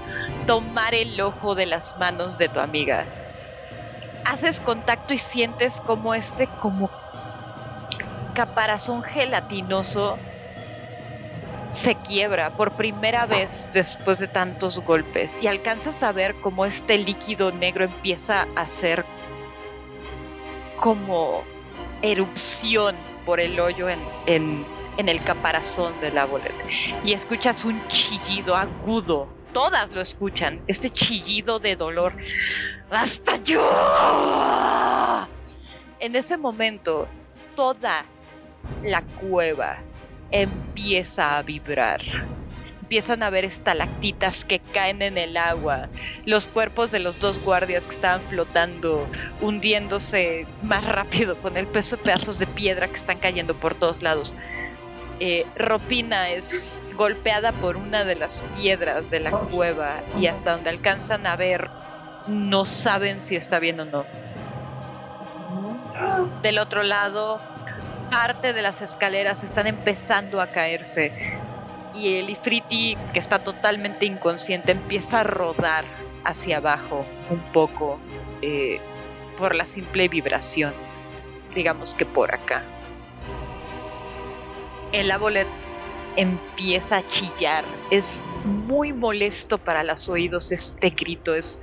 tomar 0.46 0.94
el 0.94 1.20
ojo 1.20 1.54
de 1.54 1.66
las 1.66 1.96
manos 1.98 2.36
de 2.38 2.48
tu 2.48 2.58
amiga. 2.58 3.06
Haces 4.24 4.60
contacto 4.60 5.14
y 5.14 5.18
sientes 5.18 5.80
como 5.80 6.14
este 6.14 6.48
como 6.60 6.90
caparazón 8.34 9.02
gelatinoso 9.02 10.18
se 11.74 11.96
quiebra 11.96 12.50
por 12.50 12.72
primera 12.72 13.26
vez 13.26 13.66
después 13.72 14.18
de 14.20 14.28
tantos 14.28 14.78
golpes 14.80 15.36
y 15.42 15.48
alcanzas 15.48 16.02
a 16.02 16.12
ver 16.12 16.34
cómo 16.36 16.64
este 16.64 16.96
líquido 16.98 17.50
negro 17.52 17.84
empieza 17.84 18.46
a 18.56 18.62
hacer 18.62 19.04
como 20.80 21.42
erupción 22.02 22.94
por 23.26 23.40
el 23.40 23.58
hoyo 23.58 23.88
en, 23.88 23.98
en- 24.26 24.64
en 24.96 25.08
el 25.08 25.20
caparazón 25.24 25.92
de 26.00 26.12
la 26.12 26.24
boleta. 26.24 26.54
Y 27.04 27.12
escuchas 27.14 27.64
un 27.64 27.84
chillido 27.88 28.54
agudo. 28.54 29.26
Todas 29.52 29.90
lo 29.90 30.00
escuchan. 30.00 30.60
Este 30.68 30.88
chillido 30.88 31.58
de 31.58 31.74
dolor. 31.74 32.12
¡Hasta 32.90 33.36
yo! 33.38 35.26
En 35.98 36.14
ese 36.14 36.36
momento, 36.36 37.08
toda 37.56 38.04
la 38.84 39.02
cueva 39.02 39.78
empieza 40.34 41.38
a 41.38 41.42
vibrar. 41.42 42.00
Empiezan 42.82 43.22
a 43.22 43.30
ver 43.30 43.44
estalactitas 43.44 44.44
que 44.44 44.58
caen 44.58 45.00
en 45.00 45.16
el 45.16 45.36
agua. 45.36 45.88
Los 46.26 46.48
cuerpos 46.48 46.90
de 46.90 46.98
los 46.98 47.20
dos 47.20 47.42
guardias 47.42 47.86
que 47.86 47.94
estaban 47.94 48.20
flotando, 48.22 49.06
hundiéndose 49.40 50.46
más 50.62 50.84
rápido 50.84 51.36
con 51.36 51.56
el 51.56 51.66
peso 51.66 51.96
de 51.96 52.02
pedazos 52.02 52.38
de 52.38 52.46
piedra 52.48 52.88
que 52.88 52.96
están 52.96 53.18
cayendo 53.18 53.54
por 53.54 53.74
todos 53.74 54.02
lados. 54.02 54.34
Eh, 55.20 55.46
Ropina 55.56 56.30
es 56.30 56.82
golpeada 56.96 57.52
por 57.52 57.76
una 57.76 58.04
de 58.04 58.16
las 58.16 58.42
piedras 58.56 59.10
de 59.10 59.20
la 59.20 59.30
cueva 59.30 60.02
y 60.20 60.26
hasta 60.26 60.52
donde 60.52 60.70
alcanzan 60.70 61.26
a 61.28 61.36
ver 61.36 61.70
no 62.26 62.64
saben 62.64 63.20
si 63.20 63.36
está 63.36 63.60
bien 63.60 63.78
o 63.78 63.84
no. 63.84 64.04
Del 66.42 66.58
otro 66.58 66.82
lado, 66.82 67.40
parte 68.10 68.52
de 68.52 68.62
las 68.62 68.80
escaleras 68.82 69.42
están 69.44 69.66
empezando 69.66 70.40
a 70.40 70.50
caerse 70.50 71.12
y 71.94 72.16
el 72.16 72.30
Ifriti, 72.30 72.96
que 73.12 73.18
está 73.18 73.44
totalmente 73.44 74.06
inconsciente, 74.06 74.72
empieza 74.72 75.20
a 75.20 75.22
rodar 75.22 75.84
hacia 76.24 76.56
abajo 76.56 77.06
un 77.30 77.38
poco 77.52 77.98
eh, 78.42 78.80
por 79.38 79.54
la 79.54 79.66
simple 79.66 80.08
vibración. 80.08 80.72
Digamos 81.54 81.94
que 81.94 82.04
por 82.04 82.34
acá. 82.34 82.62
El 84.92 85.10
abolet 85.10 85.46
empieza 86.16 86.98
a 86.98 87.08
chillar. 87.08 87.64
Es 87.90 88.24
muy 88.44 88.92
molesto 88.92 89.58
para 89.58 89.84
los 89.84 90.08
oídos 90.08 90.50
este 90.50 90.90
grito. 90.90 91.34
Es 91.34 91.60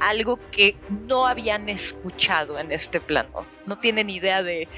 algo 0.00 0.38
que 0.50 0.76
no 1.06 1.26
habían 1.26 1.68
escuchado 1.68 2.58
en 2.58 2.72
este 2.72 3.00
plano. 3.00 3.46
No 3.66 3.78
tienen 3.78 4.10
idea 4.10 4.42
de, 4.42 4.68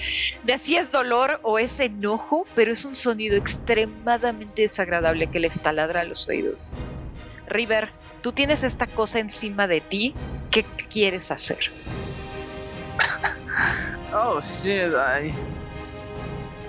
de 0.44 0.58
si 0.58 0.76
es 0.76 0.90
dolor 0.90 1.40
o 1.42 1.58
es 1.58 1.80
enojo, 1.80 2.46
pero 2.54 2.72
es 2.72 2.84
un 2.84 2.94
sonido 2.94 3.36
extremadamente 3.36 4.62
desagradable 4.62 5.28
que 5.28 5.40
les 5.40 5.60
taladra 5.60 6.00
a 6.02 6.04
los 6.04 6.28
oídos. 6.28 6.70
River, 7.46 7.90
tú 8.22 8.32
tienes 8.32 8.62
esta 8.62 8.86
cosa 8.86 9.18
encima 9.18 9.66
de 9.66 9.80
ti. 9.80 10.14
¿Qué 10.50 10.64
quieres 10.90 11.30
hacer? 11.30 11.58
Oh, 14.10 14.40
shit, 14.40 14.94
ay. 14.94 15.34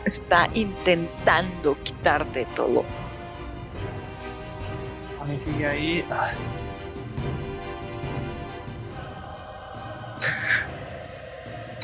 Está 0.03 0.49
intentando 0.53 1.77
quitarte 1.84 2.45
todo. 2.53 2.84
A 5.21 5.26
mí 5.26 5.39
sigue 5.39 5.65
ahí. 5.65 6.05
Ay. 6.11 6.35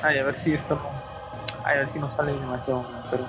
Ay, 0.03 0.19
a 0.19 0.23
ver 0.23 0.37
si 0.37 0.53
esto 0.53 0.75
no. 0.75 0.89
Ay, 1.63 1.77
a 1.77 1.79
ver 1.79 1.89
si 1.89 1.99
no 1.99 2.11
sale 2.11 2.33
demasiado 2.33 2.85
pero. 3.09 3.27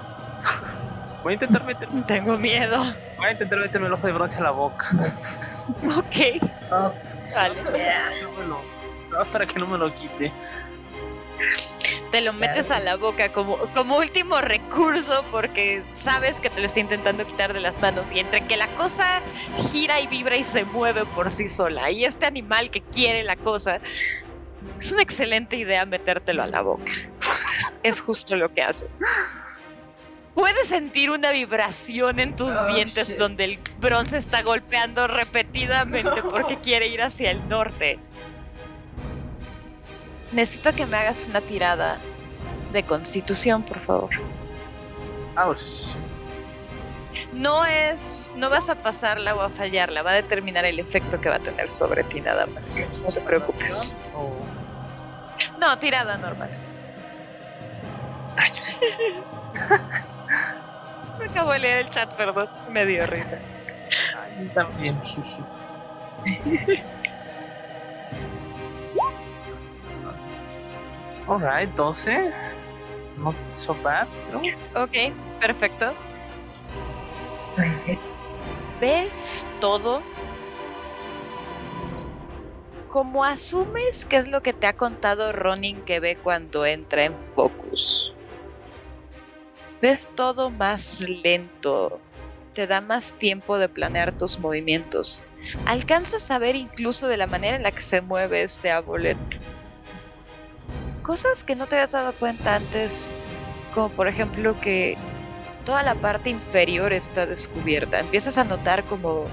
Voy 1.22 1.32
a 1.32 1.34
intentar 1.34 1.64
meterme. 1.64 2.02
Tengo 2.02 2.36
miedo. 2.38 2.78
Voy 3.18 3.26
a 3.26 3.32
intentar 3.32 3.58
meterme 3.58 3.86
el 3.88 3.92
ojo 3.94 4.06
de 4.06 4.12
bronce 4.12 4.38
a 4.38 4.42
la 4.42 4.50
boca. 4.50 4.88
Ok, 5.96 6.42
Oh, 6.70 6.92
vale. 7.34 7.54
No 7.62 7.70
me 7.70 8.46
lo- 8.46 8.62
no, 9.10 9.24
para 9.32 9.46
que 9.46 9.58
no 9.58 9.66
me 9.66 9.78
lo 9.78 9.92
quite. 9.94 10.30
Te 12.10 12.20
lo 12.20 12.32
metes 12.32 12.70
a 12.70 12.78
la 12.80 12.96
boca 12.96 13.28
como, 13.30 13.56
como 13.74 13.96
último 13.98 14.40
recurso 14.40 15.24
porque 15.30 15.82
sabes 15.94 16.38
que 16.40 16.48
te 16.50 16.60
lo 16.60 16.66
está 16.66 16.80
intentando 16.80 17.26
quitar 17.26 17.52
de 17.52 17.60
las 17.60 17.80
manos 17.80 18.10
y 18.12 18.20
entre 18.20 18.42
que 18.42 18.56
la 18.56 18.68
cosa 18.68 19.20
gira 19.70 20.00
y 20.00 20.06
vibra 20.06 20.36
y 20.36 20.44
se 20.44 20.64
mueve 20.64 21.04
por 21.06 21.30
sí 21.30 21.48
sola 21.48 21.90
y 21.90 22.04
este 22.04 22.24
animal 22.26 22.70
que 22.70 22.80
quiere 22.80 23.22
la 23.24 23.36
cosa, 23.36 23.80
es 24.78 24.92
una 24.92 25.02
excelente 25.02 25.56
idea 25.56 25.84
metértelo 25.86 26.42
a 26.42 26.46
la 26.46 26.60
boca. 26.60 26.92
Es, 27.82 28.00
justo 28.00 28.34
lo 28.36 28.52
que 28.52 28.62
hace. 28.62 28.86
Puedes 30.34 30.68
sentir 30.68 31.10
una 31.10 31.30
vibración 31.32 32.20
en 32.20 32.36
tus 32.36 32.52
Oh, 32.54 32.66
dientes 32.66 33.08
shit. 33.08 33.16
donde 33.18 33.44
el 33.44 33.58
bronce 33.78 34.18
está 34.18 34.42
golpeando 34.42 35.06
repetidamente 35.08 36.22
porque 36.22 36.58
quiere 36.58 36.88
ir 36.88 37.00
hacia 37.02 37.30
el 37.30 37.48
norte. 37.48 37.98
Necesito 40.32 40.74
que 40.74 40.84
me 40.86 40.96
hagas 40.96 41.26
una 41.26 41.40
tirada 41.40 41.98
de 42.72 42.82
constitución, 42.82 43.62
por 43.62 43.78
favor. 43.80 44.10
Ouch. 45.36 45.94
No 47.32 47.64
es. 47.64 48.30
No 48.36 48.50
vas 48.50 48.68
a 48.68 48.74
pasarla 48.74 49.34
o 49.34 49.40
a 49.40 49.48
fallarla, 49.48 50.02
va 50.02 50.10
a 50.10 50.14
determinar 50.14 50.64
el 50.66 50.78
efecto 50.78 51.18
que 51.20 51.28
va 51.30 51.36
a 51.36 51.40
tener 51.40 51.70
sobre 51.70 52.04
ti 52.04 52.20
nada 52.20 52.44
más. 52.46 52.86
No 53.00 53.06
te 53.06 53.20
preocupes. 53.20 53.94
Oh. 54.14 54.35
No, 55.58 55.78
tirada 55.78 56.16
normal. 56.16 56.50
Me 61.18 61.26
acabo 61.26 61.52
de 61.52 61.58
leer 61.58 61.78
el 61.78 61.88
chat, 61.88 62.12
perdón. 62.14 62.48
Me 62.70 62.84
dio 62.84 63.06
risa. 63.06 63.38
Ay, 64.18 64.50
también. 64.54 65.00
Alright, 71.26 71.74
12. 71.74 72.32
Not 73.16 73.34
so 73.54 73.74
bad, 73.82 74.06
¿no? 74.32 74.42
Ok, 74.80 75.12
perfecto. 75.40 75.94
¿Ves 78.80 79.48
todo? 79.60 80.02
Como 82.96 83.24
asumes 83.24 84.06
que 84.06 84.16
es 84.16 84.26
lo 84.26 84.42
que 84.42 84.54
te 84.54 84.66
ha 84.66 84.72
contado 84.72 85.30
Ronin 85.30 85.82
que 85.82 86.00
ve 86.00 86.16
cuando 86.16 86.64
entra 86.64 87.04
en 87.04 87.14
Focus. 87.34 88.14
Ves 89.82 90.08
todo 90.14 90.48
más 90.48 91.02
lento. 91.02 92.00
Te 92.54 92.66
da 92.66 92.80
más 92.80 93.12
tiempo 93.12 93.58
de 93.58 93.68
planear 93.68 94.14
tus 94.14 94.38
movimientos. 94.38 95.22
Alcanzas 95.66 96.30
a 96.30 96.38
ver 96.38 96.56
incluso 96.56 97.06
de 97.06 97.18
la 97.18 97.26
manera 97.26 97.56
en 97.56 97.64
la 97.64 97.70
que 97.70 97.82
se 97.82 98.00
mueve 98.00 98.42
este 98.42 98.70
Abolet. 98.70 99.18
Cosas 101.02 101.44
que 101.44 101.54
no 101.54 101.66
te 101.66 101.74
habías 101.74 101.92
dado 101.92 102.14
cuenta 102.14 102.54
antes, 102.54 103.12
como 103.74 103.90
por 103.90 104.08
ejemplo 104.08 104.58
que 104.62 104.96
toda 105.66 105.82
la 105.82 105.96
parte 105.96 106.30
inferior 106.30 106.94
está 106.94 107.26
descubierta. 107.26 108.00
Empiezas 108.00 108.38
a 108.38 108.44
notar 108.44 108.84
como 108.84 109.26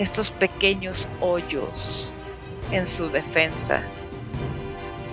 estos 0.00 0.32
pequeños 0.32 1.08
hoyos 1.20 2.16
en 2.72 2.86
su 2.86 3.10
defensa. 3.10 3.82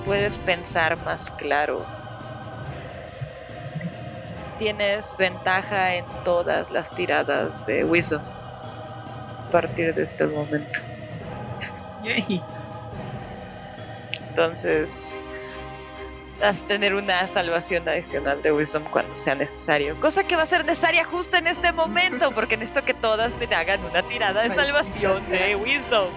Puedes 0.05 0.38
pensar 0.38 0.97
más 1.03 1.29
claro. 1.31 1.85
Tienes 4.59 5.15
ventaja 5.17 5.95
en 5.95 6.05
todas 6.23 6.71
las 6.71 6.89
tiradas 6.91 7.65
de 7.65 7.84
Wisdom 7.84 8.21
a 8.21 9.51
partir 9.51 9.93
de 9.93 10.03
este 10.03 10.25
momento. 10.25 10.79
Yay. 12.03 12.41
Entonces, 14.29 15.17
tener 16.68 16.93
una 16.93 17.27
salvación 17.27 17.88
adicional 17.88 18.41
de 18.41 18.51
Wisdom 18.51 18.84
cuando 18.91 19.15
sea 19.18 19.35
necesario. 19.35 19.99
Cosa 19.99 20.23
que 20.26 20.35
va 20.35 20.43
a 20.43 20.45
ser 20.45 20.65
necesaria 20.65 21.03
justo 21.03 21.38
en 21.38 21.47
este 21.47 21.72
momento, 21.72 22.31
porque 22.31 22.57
necesito 22.57 22.85
que 22.85 22.93
todas 22.93 23.38
me 23.38 23.45
hagan 23.45 23.84
una 23.85 24.03
tirada 24.03 24.43
de 24.43 24.53
salvación 24.53 25.27
de 25.30 25.55
Wisdom. 25.55 26.09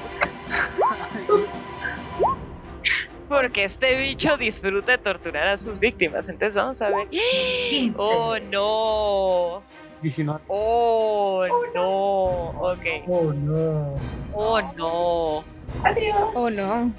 Porque 3.29 3.65
este 3.65 3.95
bicho 3.95 4.37
disfruta 4.37 4.93
de 4.93 4.99
torturar 4.99 5.47
a 5.47 5.57
sus 5.57 5.79
víctimas. 5.79 6.29
Entonces 6.29 6.57
vamos 6.57 6.83
a 6.83 6.91
ver. 6.91 7.09
15. 7.09 7.97
Oh 8.03 8.37
no. 8.51 9.63
19. 10.03 10.41
Oh 10.49 11.47
no. 11.75 12.51
Ok. 12.61 12.85
Oh, 13.07 13.33
no. 13.33 13.95
Oh 14.35 14.61
no. 14.77 15.45
Adiós. 15.85 16.17
Oh 16.35 16.51
no. 16.51 16.93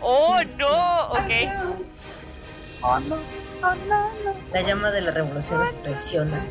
Oh 0.00 0.40
no. 0.58 1.06
Ok. 1.08 1.30
Adiós. 1.30 2.12
Oh, 2.82 3.00
no. 3.00 3.16
La 4.52 4.60
llama 4.62 4.90
de 4.90 5.02
la 5.02 5.12
revolución 5.12 5.60
nos 5.60 5.72
traiciona. 5.82 6.44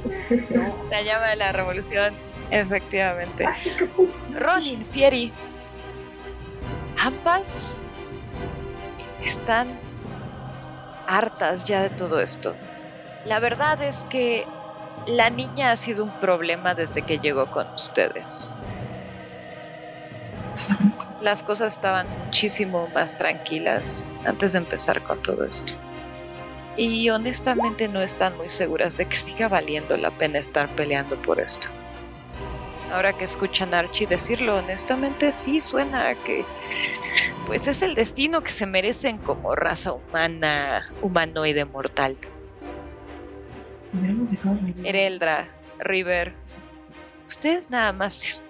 La 0.90 1.02
llama 1.02 1.28
de 1.28 1.36
la 1.36 1.52
revolución. 1.52 2.14
Efectivamente. 2.49 3.45
Así 3.45 3.70
que 3.72 3.86
puto. 3.86 4.14
Ronin, 4.40 4.86
Fieri. 4.86 5.34
Ambas 6.98 7.82
están 9.26 9.78
hartas 11.08 11.66
ya 11.66 11.82
de 11.82 11.90
todo 11.90 12.20
esto. 12.22 12.56
La 13.26 13.40
verdad 13.40 13.82
es 13.82 14.06
que 14.06 14.48
la 15.08 15.30
niña 15.30 15.72
ha 15.72 15.76
sido 15.76 16.03
un 16.03 16.20
problema 16.20 16.76
desde 16.76 17.02
que 17.02 17.20
llegó 17.20 17.49
con 17.52 17.68
ustedes. 17.74 18.53
Las 21.22 21.44
cosas 21.44 21.73
estaban 21.73 22.07
muchísimo 22.26 22.88
más 22.94 23.18
tranquilas 23.18 24.10
antes 24.26 24.53
de 24.53 24.60
empezar 24.60 25.02
con 25.03 25.22
todo 25.22 25.45
esto. 25.45 25.73
Y 26.78 27.10
honestamente 27.10 27.88
no 27.88 28.02
están 28.02 28.38
muy 28.38 28.49
seguras 28.49 28.98
de 28.98 29.06
que 29.06 29.18
siga 29.18 29.48
valiendo 29.48 29.98
la 29.98 30.11
pena 30.11 30.40
estar 30.40 30.69
peleando 30.76 31.15
por 31.18 31.40
esto. 31.40 31.68
Ahora 32.91 33.14
que 33.14 33.26
escuchan 33.26 33.73
a 33.73 33.80
Archie 33.80 34.07
decirlo, 34.07 34.57
honestamente 34.57 35.32
sí 35.32 35.61
suena 35.61 36.10
a 36.10 36.15
que 36.15 36.44
pues 37.48 37.68
es 37.68 37.82
el 37.82 37.95
destino 37.95 38.41
que 38.41 38.52
se 38.52 38.65
merecen 38.65 39.18
como 39.18 39.56
raza 39.56 39.94
humana, 39.94 40.90
humanoide 41.02 41.65
mortal. 41.65 42.18
Ereldra, 44.84 45.49
River, 45.80 46.34
ustedes 47.28 47.69
nada 47.69 47.91
más 47.91 48.41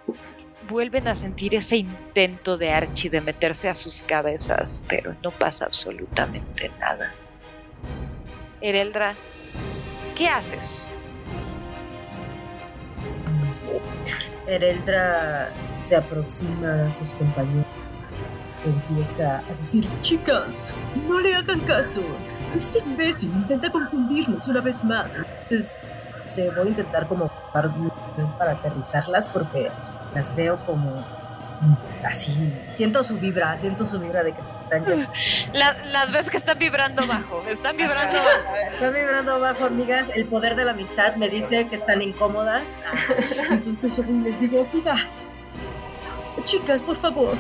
vuelven 0.70 1.08
a 1.08 1.16
sentir 1.16 1.56
ese 1.56 1.78
intento 1.78 2.58
de 2.58 2.72
Archie 2.72 3.10
de 3.10 3.22
meterse 3.22 3.70
a 3.70 3.76
sus 3.76 4.02
cabezas, 4.02 4.82
pero 4.88 5.16
no 5.24 5.32
pasa 5.32 5.66
absolutamente 5.66 6.70
nada. 6.80 7.14
Ereldra, 8.62 9.16
¿qué 10.16 10.28
haces? 10.28 10.92
Ereldra 14.48 15.50
se 15.82 15.96
aproxima 15.96 16.86
a 16.88 16.92
sus 16.92 17.14
compañeros. 17.14 17.66
Empieza 18.64 19.40
a 19.40 19.54
decir, 19.58 19.88
chicas, 20.02 20.68
no 21.08 21.20
le 21.20 21.36
hagan 21.36 21.62
caso. 21.62 22.02
Este 22.56 22.80
imbécil 22.80 23.32
intenta 23.32 23.72
confundirnos 23.72 24.48
una 24.48 24.62
vez 24.62 24.84
más. 24.84 25.16
Entonces, 25.16 25.80
se 26.26 26.50
voy 26.52 26.68
a 26.68 26.70
intentar 26.70 27.08
como 27.08 27.32
para 27.54 28.52
aterrizarlas 28.52 29.30
porque 29.30 29.72
las 30.14 30.36
veo 30.36 30.64
como 30.66 30.92
mm, 31.62 32.06
así. 32.06 32.54
Siento 32.68 33.04
su 33.04 33.18
vibra, 33.20 33.58
siento 33.58 33.86
su 33.86 34.00
vibra 34.00 34.24
de 34.24 34.34
que 34.34 34.42
están 34.62 34.86
ya 34.86 35.12
La- 35.54 35.84
las 35.86 36.12
ves 36.12 36.30
que 36.30 36.38
están 36.38 36.58
vibrando 36.60 37.06
bajo, 37.08 37.44
están 37.50 37.78
vibrando 37.78 38.20
bajo. 38.20 38.56
Están 38.74 38.94
vibrando 38.94 39.32
abajo, 39.36 39.66
amigas. 39.66 40.10
El 40.16 40.26
poder 40.26 40.56
de 40.56 40.66
la 40.66 40.72
amistad 40.72 41.16
me 41.16 41.30
dice 41.30 41.68
que 41.68 41.76
están 41.76 42.02
incómodas. 42.02 42.64
Entonces 43.52 43.96
yo 43.96 44.04
les 44.04 44.40
digo, 44.40 44.68
mira, 44.74 44.96
chicas, 46.44 46.82
por 46.82 46.98
favor, 46.98 47.36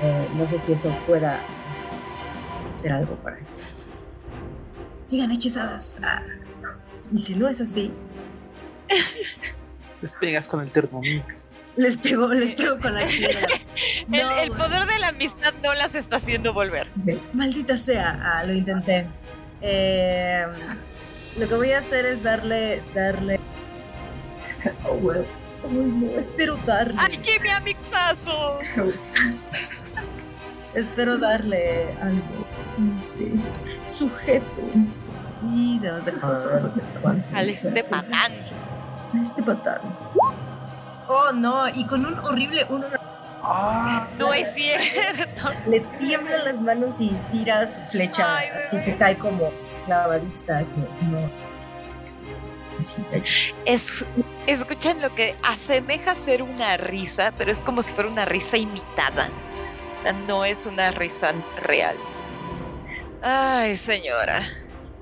Eh, 0.00 0.28
no 0.36 0.48
sé 0.48 0.58
si 0.60 0.72
eso 0.72 0.90
pueda 1.06 1.40
hacer 2.72 2.92
algo 2.92 3.16
para 3.16 3.38
Sigan 5.02 5.30
hechizadas. 5.32 5.98
Ah, 6.02 6.22
Y 7.10 7.18
si 7.18 7.34
no 7.34 7.48
es 7.48 7.60
así, 7.60 7.90
Les 10.02 10.12
pegas 10.12 10.46
con 10.46 10.60
el 10.60 10.70
Thermomix. 10.70 11.44
Les 11.78 11.96
pego, 11.96 12.28
les 12.28 12.52
pego 12.52 12.78
con 12.80 12.94
la 12.94 13.06
piedra. 13.06 13.46
El, 14.12 14.22
No, 14.22 14.38
el 14.40 14.50
poder 14.50 14.86
de 14.86 14.98
la 14.98 15.08
amistad 15.08 15.54
no 15.62 15.72
las 15.74 15.94
está 15.94 16.16
haciendo 16.16 16.52
volver. 16.52 16.88
Maldita 17.32 17.78
sea, 17.78 18.18
ah, 18.22 18.44
lo 18.44 18.52
intenté. 18.52 19.06
Eh, 19.60 20.44
lo 21.38 21.48
que 21.48 21.54
voy 21.54 21.72
a 21.72 21.78
hacer 21.78 22.04
es 22.04 22.22
darle, 22.22 22.82
darle. 22.94 23.40
Oh, 24.84 24.94
well. 24.94 25.24
Ay, 25.64 25.76
no, 25.76 26.18
espero 26.18 26.56
darle. 26.66 26.94
¡Ay, 26.98 27.18
qué 27.18 27.40
mi 27.40 27.48
amixazo! 27.48 28.58
Espero 30.74 31.16
darle 31.18 31.92
algo. 32.00 32.46
Este 32.98 33.32
sujeto. 33.88 34.62
Y 35.52 35.78
debes 35.78 36.04
dejar. 36.06 36.72
Al 37.32 37.48
este 37.48 37.84
patán. 37.84 38.32
A 39.14 39.20
este 39.22 39.42
patán. 39.42 39.80
Oh 41.08 41.32
no, 41.32 41.68
y 41.70 41.86
con 41.86 42.04
un 42.04 42.18
horrible 42.18 42.66
uno 42.68 42.86
¡Ah! 43.42 44.06
No 44.18 44.32
es 44.34 44.52
cierto. 44.54 45.48
le 45.66 45.80
tiemblan 45.98 46.44
las 46.44 46.60
manos 46.60 47.00
y 47.00 47.10
tira 47.30 47.66
su 47.66 47.80
flecha, 47.82 48.36
Ay, 48.36 48.48
así 48.66 48.78
que 48.80 48.96
cae 48.96 49.16
como 49.16 49.50
clavadista, 49.86 50.60
que 50.60 51.06
no. 51.06 51.30
Es, 53.64 54.04
escuchan 54.46 55.00
lo 55.00 55.12
que 55.14 55.34
asemeja 55.42 56.14
ser 56.14 56.42
una 56.42 56.76
risa, 56.76 57.32
pero 57.36 57.50
es 57.50 57.60
como 57.60 57.82
si 57.82 57.92
fuera 57.92 58.10
una 58.10 58.24
risa 58.24 58.56
imitada. 58.56 59.30
O 59.98 60.02
sea, 60.02 60.12
No 60.12 60.44
es 60.44 60.66
una 60.66 60.90
risa 60.90 61.32
real. 61.62 61.96
Ay, 63.22 63.76
señora. 63.76 64.48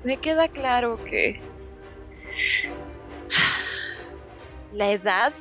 Me 0.03 0.17
queda 0.17 0.47
claro 0.47 1.03
que 1.03 1.39
la 4.71 4.91
edad 4.91 5.33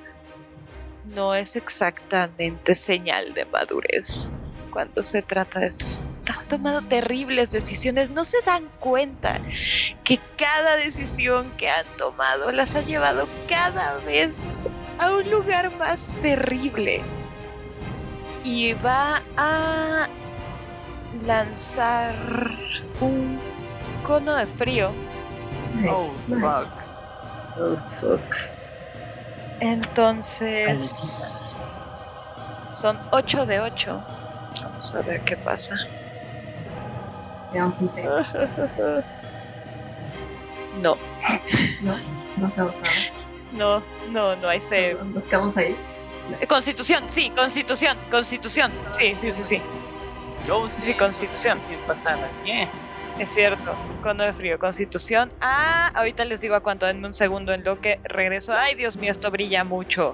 no 1.14 1.34
es 1.34 1.56
exactamente 1.56 2.74
señal 2.74 3.34
de 3.34 3.44
madurez 3.46 4.30
cuando 4.70 5.02
se 5.02 5.22
trata 5.22 5.60
de 5.60 5.68
estos. 5.68 6.02
Han 6.26 6.48
tomado 6.48 6.82
terribles 6.82 7.50
decisiones, 7.50 8.10
no 8.10 8.24
se 8.24 8.36
dan 8.44 8.68
cuenta 8.78 9.40
que 10.04 10.20
cada 10.36 10.76
decisión 10.76 11.50
que 11.56 11.70
han 11.70 11.86
tomado 11.96 12.52
las 12.52 12.74
ha 12.74 12.82
llevado 12.82 13.26
cada 13.48 13.96
vez 13.98 14.60
a 14.98 15.12
un 15.12 15.30
lugar 15.30 15.74
más 15.78 16.00
terrible. 16.20 17.00
Y 18.44 18.74
va 18.74 19.22
a 19.36 20.08
lanzar 21.24 22.14
un 23.00 23.40
cono 24.06 24.34
de 24.34 24.46
frío. 24.46 24.92
Oh, 25.88 26.02
fuck. 26.02 26.82
Oh, 27.58 27.76
fuck. 27.90 28.55
Entonces 29.60 31.78
son 32.74 32.98
8 33.12 33.46
de 33.46 33.60
8. 33.60 34.04
Vamos 34.62 34.94
a 34.94 35.00
ver 35.02 35.22
qué 35.24 35.36
pasa. 35.36 35.74
Tenemos 37.50 37.80
un 37.80 37.88
save. 37.88 38.24
No, 40.82 40.96
No, 41.80 41.96
no 42.36 42.46
hacemos 42.46 42.74
nada. 42.76 42.94
no, 43.52 43.82
no, 44.10 44.36
no 44.36 44.48
hay 44.48 44.60
save. 44.60 44.94
Buscamos 45.04 45.56
ahí. 45.56 45.74
Constitución, 46.48 47.04
sí, 47.08 47.30
constitución, 47.30 47.96
constitución. 48.10 48.72
Sí, 48.92 49.16
sí, 49.20 49.30
sí, 49.30 49.42
sí. 49.42 49.62
Yo 50.46 50.68
Sí, 50.70 50.92
constitución. 50.94 51.58
¿Qué 51.68 51.76
pasa 51.86 52.18
aquí? 52.42 52.68
Es 53.18 53.30
cierto, 53.30 53.74
cono 54.02 54.24
de 54.24 54.32
frío, 54.34 54.58
constitución. 54.58 55.32
Ah, 55.40 55.90
ahorita 55.94 56.24
les 56.26 56.42
digo 56.42 56.54
a 56.54 56.60
cuánto, 56.60 56.84
denme 56.84 57.06
un 57.06 57.14
segundo 57.14 57.52
en 57.54 57.64
lo 57.64 57.80
que 57.80 57.98
regreso. 58.04 58.52
Ay, 58.52 58.74
Dios 58.74 58.96
mío, 58.96 59.10
esto 59.10 59.30
brilla 59.30 59.64
mucho. 59.64 60.10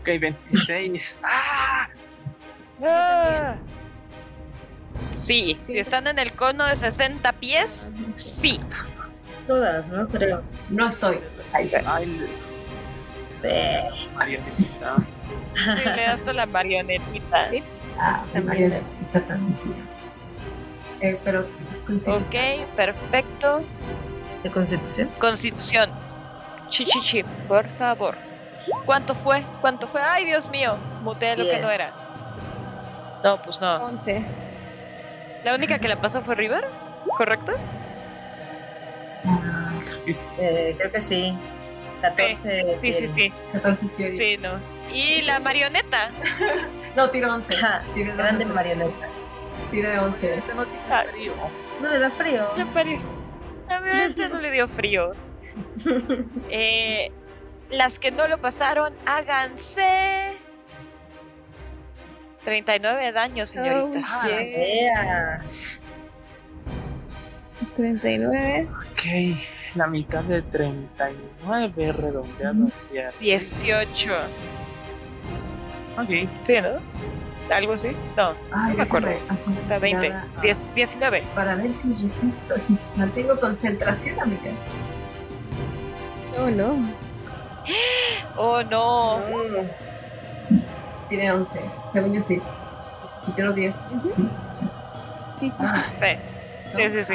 Ok, 0.00 0.20
26. 0.20 1.18
¡Ah! 1.22 1.88
Ah. 2.84 3.56
Sí, 5.14 5.58
si 5.62 5.78
están 5.78 6.06
en 6.06 6.18
el 6.18 6.32
cono 6.32 6.66
de 6.66 6.76
60 6.76 7.32
pies, 7.34 7.88
sí. 8.16 8.60
Todas, 9.46 9.88
¿no? 9.88 10.06
Creo. 10.08 10.42
No 10.68 10.88
estoy. 10.88 11.20
Ahí 11.52 11.68
sí. 11.68 11.78
Sí. 13.32 13.48
marionetita. 14.14 14.96
Sí, 15.54 15.84
le 15.84 16.02
das 16.02 16.20
a 16.26 16.32
la 16.32 16.46
marionetita. 16.46 17.50
Ah, 17.98 18.24
la 18.34 18.40
marionetita 18.42 19.20
también. 19.22 19.91
Eh, 21.02 21.18
pero 21.24 21.46
constitución. 21.86 22.22
Ok, 22.62 22.74
perfecto. 22.76 23.64
¿De 24.42 24.50
constitución? 24.50 25.10
Constitución. 25.18 25.90
Chichichi, 26.70 27.22
por 27.48 27.68
favor. 27.76 28.16
¿Cuánto 28.86 29.14
fue? 29.14 29.44
¿Cuánto 29.60 29.86
fue? 29.88 30.00
Ay, 30.00 30.24
Dios 30.24 30.48
mío. 30.48 30.76
Muteé 31.02 31.36
lo 31.36 31.44
que 31.44 31.60
no 31.60 31.70
era. 31.70 31.88
No, 33.24 33.42
pues 33.42 33.60
no. 33.60 33.84
11. 33.84 34.24
La 35.44 35.54
única 35.54 35.78
que 35.78 35.88
la 35.88 36.00
pasó 36.00 36.22
fue 36.22 36.34
River, 36.36 36.64
¿correcto? 37.18 37.52
Eh, 40.38 40.74
creo 40.78 40.92
que 40.92 41.00
sí. 41.00 41.34
14. 42.00 42.78
Sí, 42.78 42.92
sí, 42.92 43.08
sí. 43.08 43.32
14 43.52 43.86
Fury. 43.88 44.16
Sí, 44.16 44.38
no. 44.38 44.58
Y 44.92 45.22
la 45.22 45.40
marioneta. 45.40 46.10
No, 46.94 47.08
tiro 47.08 47.32
11. 47.32 47.54
Ajá, 47.54 47.82
Tiro 47.94 48.14
grande 48.14 48.44
marioneta. 48.44 49.08
Tiro 49.70 50.02
11. 50.04 50.34
Este 50.38 50.54
no 50.54 50.64
tiene 50.66 50.82
frío. 51.12 51.32
No 51.80 51.88
le 51.90 51.98
da 51.98 52.10
frío. 52.10 52.48
Mari- 52.74 53.00
la 53.68 53.80
marioneta 53.80 54.28
no 54.28 54.40
le 54.40 54.50
dio 54.50 54.68
frío. 54.68 55.12
Eh, 56.50 57.10
las 57.70 57.98
que 57.98 58.10
no 58.10 58.26
lo 58.28 58.38
pasaron, 58.38 58.92
háganse 59.06 60.34
39 62.44 63.04
de 63.06 63.12
daño, 63.12 63.46
señoritas. 63.46 64.24
Oh. 64.26 64.28
Ea. 64.30 65.42
39. 67.76 68.68
Ok, 68.92 69.38
la 69.76 69.86
mitad 69.86 70.22
de 70.24 70.42
39 70.42 71.92
redondeado 71.92 72.68
hacia. 72.76 73.08
arriba. 73.08 73.20
18. 73.20 74.12
Ok, 75.98 76.08
Sí, 76.46 76.60
¿no? 76.60 76.80
¿Algo 77.50 77.74
así? 77.74 77.88
No, 78.16 78.32
Ay, 78.52 78.76
me 78.76 78.82
acuerdo. 78.82 79.10
está 79.10 79.78
20. 79.78 80.00
tirada, 80.06 80.26
ah, 80.36 80.40
10, 80.40 80.74
19. 80.74 81.22
Para 81.34 81.54
ver 81.56 81.74
si 81.74 81.92
resisto, 81.94 82.58
si 82.58 82.78
mantengo 82.96 83.38
concentración, 83.38 84.18
amigas. 84.20 84.70
Oh, 86.38 86.48
no. 86.50 86.76
Oh, 88.36 88.62
no. 88.62 89.20
Tiré 91.08 91.30
11. 91.32 91.60
Según 91.92 92.12
yo 92.14 92.20
sí. 92.20 92.40
Si 93.20 93.32
tiro 93.32 93.52
10, 93.52 93.76
sí. 93.76 93.96
Sí, 94.08 95.50
sí. 95.50 95.50
Ah, 95.60 95.92
Sí, 95.98 96.70
sí, 96.76 96.88
sí, 96.90 97.04
sí. 97.04 97.14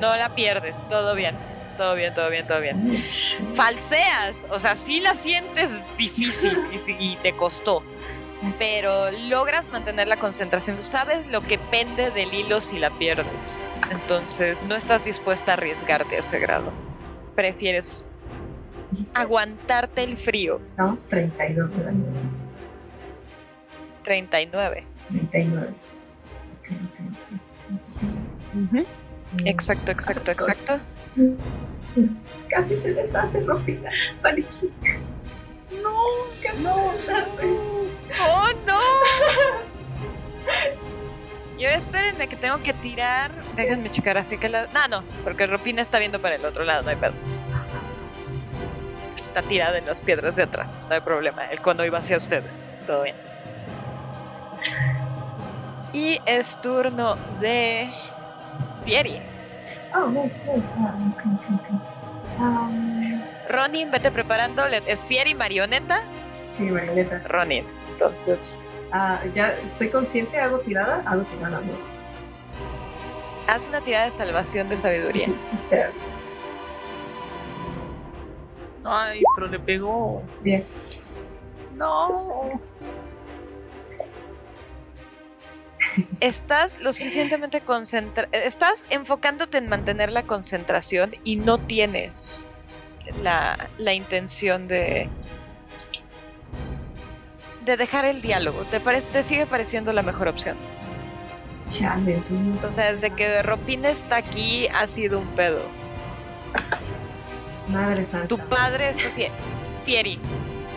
No 0.00 0.16
la 0.16 0.28
pierdes. 0.34 0.86
Todo 0.88 1.14
bien. 1.14 1.36
Todo 1.76 1.94
bien, 1.94 2.12
todo 2.14 2.28
bien, 2.28 2.46
todo 2.46 2.60
bien. 2.60 3.02
Falseas. 3.54 4.34
O 4.50 4.58
sea, 4.60 4.76
sí 4.76 5.00
la 5.00 5.14
sientes 5.14 5.80
difícil 5.96 6.58
y 6.98 7.16
te 7.16 7.32
costó. 7.32 7.82
Pero 8.58 9.10
logras 9.10 9.70
mantener 9.70 10.08
la 10.08 10.16
concentración. 10.16 10.76
Tú 10.76 10.82
sabes 10.82 11.26
lo 11.26 11.42
que 11.42 11.58
pende 11.58 12.10
del 12.10 12.32
hilo 12.32 12.60
si 12.60 12.78
la 12.78 12.90
pierdes. 12.90 13.60
Entonces, 13.90 14.62
no 14.62 14.76
estás 14.76 15.04
dispuesta 15.04 15.52
a 15.52 15.54
arriesgarte 15.54 16.16
a 16.16 16.20
ese 16.20 16.38
grado. 16.38 16.72
Prefieres 17.34 18.04
aguantarte 19.14 20.02
el 20.04 20.16
frío. 20.16 20.60
Estamos 20.70 21.06
32 21.06 21.76
de 21.76 21.84
daño. 21.84 22.04
39. 24.04 24.84
39. 25.08 25.68
Ok, 25.68 26.68
ok, 26.70 27.00
ok. 28.72 28.86
Exacto, 29.44 29.92
exacto, 29.92 30.30
exacto. 30.30 30.78
Casi 32.48 32.76
se 32.76 32.94
deshace 32.94 33.40
Ropina. 33.40 33.90
Maniquí. 34.22 34.70
No, 35.82 35.96
casi 36.42 36.62
no. 36.62 36.92
¡Oh, 38.26 38.48
no! 38.66 38.80
Yo 41.58 41.68
espérenme 41.68 42.26
que 42.28 42.36
tengo 42.36 42.58
que 42.62 42.72
tirar. 42.72 43.30
Déjenme 43.54 43.90
checar 43.90 44.16
así 44.18 44.38
que 44.38 44.48
la. 44.48 44.66
No, 44.68 44.88
no, 44.88 45.04
porque 45.22 45.46
Ropina 45.46 45.82
está 45.82 45.98
viendo 45.98 46.18
para 46.20 46.36
el 46.36 46.44
otro 46.44 46.64
lado, 46.64 46.82
no 46.82 46.90
hay 46.90 46.96
pedo. 46.96 47.12
Está 49.14 49.42
tirada 49.42 49.76
en 49.78 49.86
las 49.86 50.00
piedras 50.00 50.36
de 50.36 50.44
atrás, 50.44 50.80
no 50.88 50.94
hay 50.94 51.00
problema. 51.02 51.44
El 51.46 51.60
cono 51.60 51.84
iba 51.84 51.98
hacia 51.98 52.16
ustedes, 52.16 52.66
todo 52.86 53.02
bien. 53.02 53.16
Y 55.92 56.20
es 56.24 56.58
turno 56.62 57.16
de. 57.40 57.92
Fieri. 58.84 59.20
Oh, 59.94 60.06
nice, 60.06 60.42
nice. 60.46 60.72
Ah, 60.78 60.94
ok, 61.12 61.22
ok, 61.34 61.42
ok. 61.60 61.68
Um, 62.40 63.22
Ronin, 63.50 63.90
vete 63.90 64.10
preparando. 64.10 64.64
Es 64.86 65.04
Fieri 65.04 65.34
marioneta. 65.34 66.02
sí, 66.56 66.64
marioneta. 66.64 67.18
Ronin. 67.28 67.64
Entonces, 67.92 68.56
Ah, 68.92 69.20
ya 69.34 69.50
estoy 69.64 69.88
consciente, 69.88 70.36
hago 70.40 70.58
tirada, 70.58 71.02
hago 71.06 71.22
tirada, 71.22 71.60
¿no? 71.60 71.72
Haz 73.46 73.68
una 73.68 73.80
tirada 73.80 74.06
de 74.06 74.10
salvación 74.10 74.66
de 74.68 74.76
sabiduría. 74.76 75.28
Ay, 78.84 79.22
pero 79.36 79.46
le 79.46 79.60
pegó. 79.60 80.22
10. 80.42 80.82
No. 81.76 82.10
Estás 86.20 86.76
lo 86.80 86.92
suficientemente 86.92 87.60
concentrado. 87.60 88.28
Estás 88.32 88.86
enfocándote 88.90 89.58
en 89.58 89.68
mantener 89.68 90.10
la 90.10 90.24
concentración 90.24 91.14
y 91.24 91.36
no 91.36 91.58
tienes 91.58 92.44
la, 93.22 93.68
la 93.78 93.92
intención 93.94 94.68
de. 94.68 95.08
de 97.64 97.76
dejar 97.76 98.04
el 98.04 98.22
diálogo. 98.22 98.64
Te, 98.64 98.80
parece, 98.80 99.06
te 99.12 99.22
sigue 99.22 99.46
pareciendo 99.46 99.92
la 99.92 100.02
mejor 100.02 100.28
opción. 100.28 100.56
Chale, 101.68 102.14
entonces. 102.14 102.46
O 102.64 102.72
sea, 102.72 102.92
desde 102.92 103.10
que 103.10 103.42
Ropina 103.42 103.90
está 103.90 104.16
aquí 104.16 104.66
ha 104.68 104.86
sido 104.86 105.18
un 105.18 105.26
pedo. 105.28 105.62
Madre 107.68 108.04
santa. 108.04 108.28
Tu 108.28 108.38
padre 108.38 108.90
está 108.90 109.08
así. 109.08 109.26
Fieri, 109.84 110.18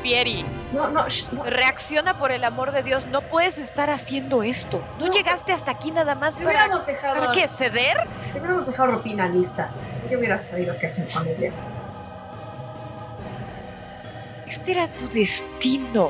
Fieri, 0.03 0.45
No, 0.71 0.89
no, 0.89 1.05
no. 1.31 1.43
reacciona 1.45 2.17
por 2.19 2.31
el 2.31 2.43
amor 2.43 2.71
de 2.71 2.83
Dios. 2.83 3.05
No 3.07 3.21
puedes 3.29 3.57
estar 3.57 3.89
haciendo 3.89 4.43
esto. 4.43 4.83
No, 4.99 5.07
llegaste 5.07 5.51
hasta 5.51 5.71
aquí 5.71 5.91
nada 5.91 6.13
más 6.15 6.35
para. 6.35 6.47
hubiéramos 6.49 6.85
dejado. 6.85 7.19
¿Para 7.19 7.31
qué? 7.31 7.47
¿Ceder? 7.49 7.97
Hubiéramos 8.31 8.67
dejado 8.67 8.91
Ropina 8.91 9.27
lista. 9.27 9.71
Yo 10.11 10.19
hubiera 10.19 10.39
sabido 10.41 10.75
qué 10.79 10.85
hacer 10.85 11.07
con 11.11 11.27
ella. 11.27 11.51
Este 14.53 14.73
era 14.73 14.87
tu 14.87 15.09
destino. 15.09 16.09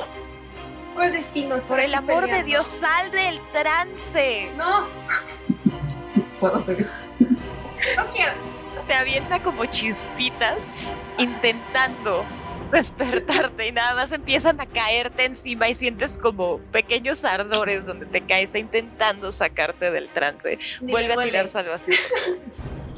¿Cuál 0.95 1.13
destino? 1.13 1.57
Por 1.59 1.79
el 1.79 1.95
amor 1.95 2.29
de. 2.29 2.43
Dios, 2.43 2.67
sal 2.67 3.09
del 3.11 3.39
trance. 3.53 4.49
No. 4.57 4.85
Puedo 6.41 6.57
hacer 6.57 6.81
eso. 6.81 6.91
No 7.95 8.05
quiero. 8.13 8.33
Te 8.85 8.93
avienta 8.95 9.41
como 9.41 9.65
chispitas 9.67 10.93
intentando 11.17 12.25
despertarte 12.69 13.67
y 13.67 13.71
nada 13.71 13.95
más 13.95 14.11
empiezan 14.11 14.59
a 14.59 14.65
caerte 14.65 15.23
encima 15.23 15.69
y 15.69 15.75
sientes 15.75 16.17
como 16.17 16.57
pequeños 16.73 17.23
ardores 17.23 17.85
donde 17.85 18.05
te 18.07 18.25
caes 18.25 18.47
está 18.47 18.59
intentando 18.59 19.31
sacarte 19.31 19.89
del 19.89 20.09
trance. 20.09 20.59
Vuelve 20.81 21.13
a 21.13 21.23
tirar 21.23 21.47
salvación. 21.47 21.95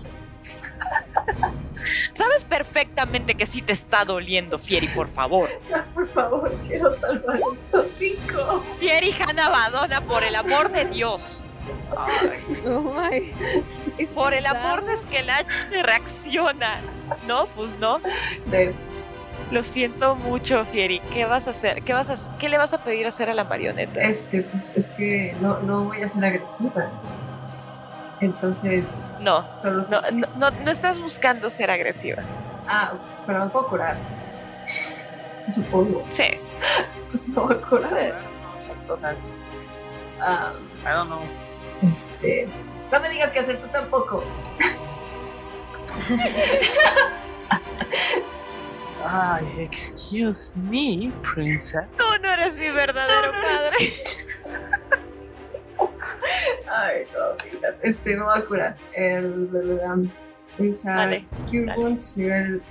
Sabes 2.14 2.44
perfectamente 2.46 3.36
que 3.36 3.46
sí 3.46 3.62
te 3.62 3.74
está 3.74 4.06
doliendo, 4.06 4.58
Fieri, 4.58 4.88
por 4.88 5.08
favor. 5.08 5.50
Por 5.94 6.08
favor, 6.10 6.56
quiero 6.68 6.98
salvar 6.98 7.40
estos 7.54 7.86
cinco. 7.94 8.64
Fieri 8.80 9.12
Hanna 9.14 9.50
Badona, 9.50 10.02
por 10.02 10.24
el 10.24 10.36
amor 10.36 10.72
de 10.72 10.86
Dios. 10.86 11.44
Oh 12.66 12.80
my. 12.80 13.32
Por 14.14 14.34
el 14.34 14.46
amor 14.46 14.86
de 14.86 14.98
Skelach 14.98 15.48
se 15.70 15.84
reacciona. 15.84 16.80
No, 17.28 17.48
pues 17.56 17.78
no. 17.80 18.00
De, 18.46 18.74
Lo 19.52 19.64
siento 19.64 20.16
mucho, 20.16 20.66
Fieri. 20.66 21.00
¿Qué 21.14 21.26
vas 21.26 21.48
a 21.48 21.52
hacer? 21.52 21.82
¿Qué, 21.84 21.94
vas 21.94 22.10
a, 22.10 22.38
¿Qué 22.38 22.50
le 22.50 22.58
vas 22.58 22.74
a 22.74 22.84
pedir 22.84 23.08
hacer 23.08 23.30
a 23.30 23.34
la 23.34 23.44
marioneta? 23.44 24.00
este, 24.02 24.42
pues 24.44 24.76
es 24.76 24.88
que 24.90 25.36
no, 25.42 25.60
no 25.62 25.86
voy 25.86 26.02
a 26.02 26.08
ser 26.08 26.26
agresiva. 26.26 26.92
Entonces. 28.22 29.16
No, 29.20 29.46
Solo 29.62 29.84
no, 29.90 30.02
no, 30.12 30.28
no, 30.38 30.52
no 30.52 30.72
estás 30.72 31.00
buscando 31.00 31.50
ser 31.50 31.70
agresiva. 31.70 32.24
Ah, 32.68 32.94
pero 33.26 33.44
me 33.46 33.50
puedo 33.52 33.68
curar. 33.68 33.98
Supongo. 35.50 36.04
Sí. 36.10 36.24
Pues 37.10 37.28
me 37.30 37.36
voy 37.36 37.56
a 37.56 37.62
curar. 37.62 38.16
No, 38.42 38.60
son 38.60 38.78
todas. 38.88 39.16
Ah, 40.20 40.54
I 40.84 40.90
don't 40.90 41.08
know. 41.10 41.22
este. 41.92 42.48
No 42.92 43.00
me 43.00 43.10
digas 43.10 43.32
qué 43.32 43.40
hacer 43.40 43.60
tú 43.60 43.68
tampoco. 43.68 44.24
Ay, 49.08 49.46
excuse 49.60 50.52
me, 50.56 51.12
princess. 51.34 51.86
Tú 51.98 52.04
no 52.22 52.32
eres 52.32 52.56
mi 52.58 52.70
verdadero 52.72 53.32
padre. 53.32 53.94
Ay, 56.78 57.04
no 57.14 57.52
digas. 57.52 57.80
Este, 57.84 58.16
me 58.16 58.24
voy 58.24 58.38
a 58.40 58.46
curar. 58.46 58.76
El. 58.94 59.50
el, 59.54 60.12
esa 60.70 60.96
Vale, 60.96 61.26
Cure 61.50 61.66
dale. 61.66 61.82
Wounds 61.82 62.18
nivel 62.18 62.62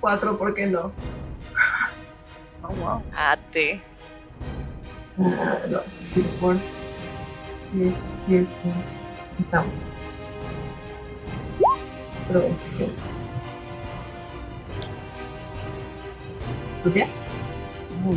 4, 0.00 0.38
¿por 0.38 0.54
qué 0.54 0.66
no? 0.66 0.92
Oh, 2.62 2.74
wow. 2.74 3.02
Ate. 3.16 3.80
Ah, 5.18 5.58
no, 5.70 5.80
este 5.86 6.00
es 6.00 6.10
Cure 6.12 6.26
Wound. 6.40 6.60
Cure- 8.26 8.46
Wounds. 8.64 9.02
Estamos. 9.40 9.84
Pero 12.28 12.40
25. 12.40 12.92
Pues 16.82 16.94
ya. 16.94 17.06
Muy 18.02 18.16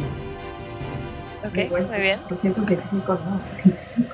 Ok, 1.46 1.56
Muy 1.56 1.64
bueno, 1.70 1.88
muy 1.88 1.98
bien. 2.02 2.20
225, 2.30 3.14
no, 3.14 3.42
25. 3.64 4.14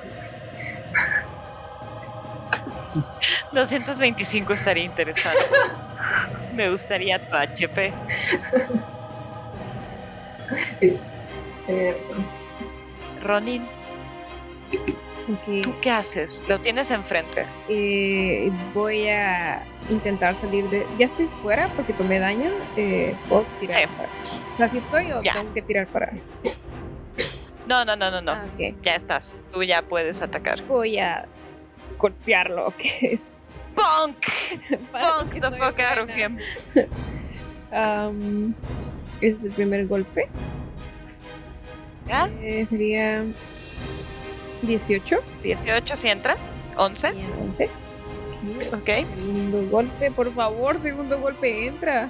225 3.52 4.52
estaría 4.52 4.84
interesante. 4.84 5.38
Me 6.54 6.70
gustaría 6.70 7.18
tu 7.18 7.34
HP. 7.36 7.92
Listo. 10.80 11.02
Eh, 11.68 11.96
Ronin, 13.22 13.66
Ok, 15.30 15.62
¿tú 15.62 15.74
qué 15.82 15.90
haces? 15.90 16.42
Lo 16.48 16.58
tienes 16.58 16.90
enfrente. 16.90 17.44
eh, 17.68 18.50
voy 18.72 19.08
a 19.08 19.62
intentar 19.90 20.34
salir 20.40 20.64
de. 20.70 20.86
Ya 20.98 21.04
estoy 21.06 21.28
fuera 21.42 21.68
porque 21.76 21.92
tomé 21.92 22.18
daño. 22.18 22.50
Eh, 22.76 23.14
¿Puedo 23.28 23.44
tirar? 23.60 23.80
Sí. 23.80 23.86
para- 23.96 24.08
O 24.54 24.56
sea, 24.56 24.68
si 24.70 24.78
estoy 24.78 25.12
o 25.12 25.22
Ya. 25.22 25.34
tengo 25.34 25.52
que 25.52 25.60
tirar 25.62 25.86
para. 25.88 26.12
No, 27.66 27.84
no, 27.84 27.94
no, 27.96 28.10
no, 28.10 28.22
no. 28.22 28.32
Ah. 28.32 28.46
Ya 28.82 28.94
estás. 28.94 29.36
Tú 29.52 29.62
ya 29.62 29.82
puedes 29.82 30.22
atacar. 30.22 30.62
Voy 30.64 30.98
a 30.98 31.26
golpearlo, 31.98 32.72
que 32.78 32.98
es. 33.12 33.20
¡Punk! 33.78 34.16
¡Punk 34.92 35.40
the 35.40 35.50
fuck 35.52 35.80
out 35.80 35.98
of 35.98 36.10
him! 36.10 36.38
Es 39.20 39.44
el 39.44 39.52
primer 39.52 39.86
golpe. 39.86 40.28
¿Ya? 42.08 42.28
Eh, 42.40 42.66
sería 42.68 43.24
18 44.62 45.18
18 45.42 45.96
si 45.96 46.08
entra. 46.08 46.36
11. 46.76 47.14
y 47.14 47.24
11. 47.42 47.70
Ok. 48.72 48.90
Segundo 49.16 49.62
golpe, 49.70 50.10
por 50.10 50.32
favor, 50.32 50.80
segundo 50.80 51.20
golpe 51.20 51.66
entra. 51.66 52.08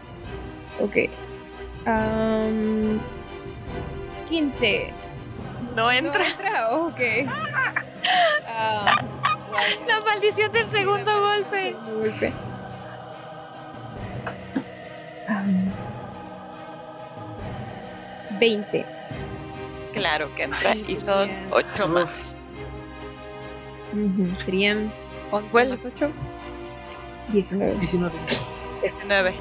Ok. 0.81 0.97
Am, 1.87 2.99
15. 4.29 4.93
No 5.75 5.91
entra. 5.91 6.19
No 6.19 6.25
entra, 6.25 6.71
ok. 6.71 7.01
Ah. 8.51 9.38
La 9.87 10.01
maldición 10.01 10.53
del 10.53 10.69
segundo 10.71 11.21
golpe. 11.21 11.71
Segundo 11.71 11.99
golpe. 12.01 12.33
Am, 15.29 15.73
20. 18.39 18.87
Claro 19.93 20.29
que 20.37 20.43
entra. 20.45 20.75
Y 20.75 20.97
son 20.97 21.31
8 21.51 21.89
más. 21.89 22.43
Serían 24.45 24.93
11 25.31 25.49
Vuelve. 25.51 25.77
más 25.77 25.85
8. 25.87 26.11
19. 27.33 27.75
19. 27.81 28.13
19. 28.83 29.35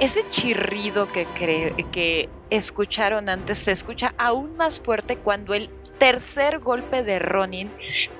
Ese 0.00 0.24
chirrido 0.30 1.10
que, 1.10 1.26
cre- 1.28 1.90
que 1.90 2.28
escucharon 2.50 3.28
antes 3.28 3.58
se 3.58 3.72
escucha 3.72 4.14
aún 4.16 4.56
más 4.56 4.80
fuerte 4.80 5.16
cuando 5.16 5.54
el 5.54 5.70
tercer 5.98 6.60
golpe 6.60 7.02
de 7.02 7.18
Ronin 7.18 7.70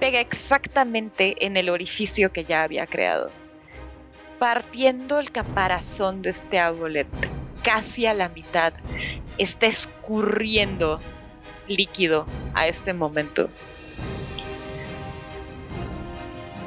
pega 0.00 0.20
exactamente 0.20 1.46
en 1.46 1.56
el 1.56 1.68
orificio 1.68 2.32
que 2.32 2.44
ya 2.44 2.62
había 2.62 2.86
creado, 2.86 3.30
partiendo 4.38 5.18
el 5.18 5.30
caparazón 5.30 6.22
de 6.22 6.30
este 6.30 6.58
amulet 6.58 7.06
casi 7.62 8.06
a 8.06 8.14
la 8.14 8.28
mitad. 8.28 8.72
Está 9.38 9.66
escurriendo 9.66 11.00
líquido 11.68 12.26
a 12.54 12.66
este 12.66 12.92
momento. 12.92 13.48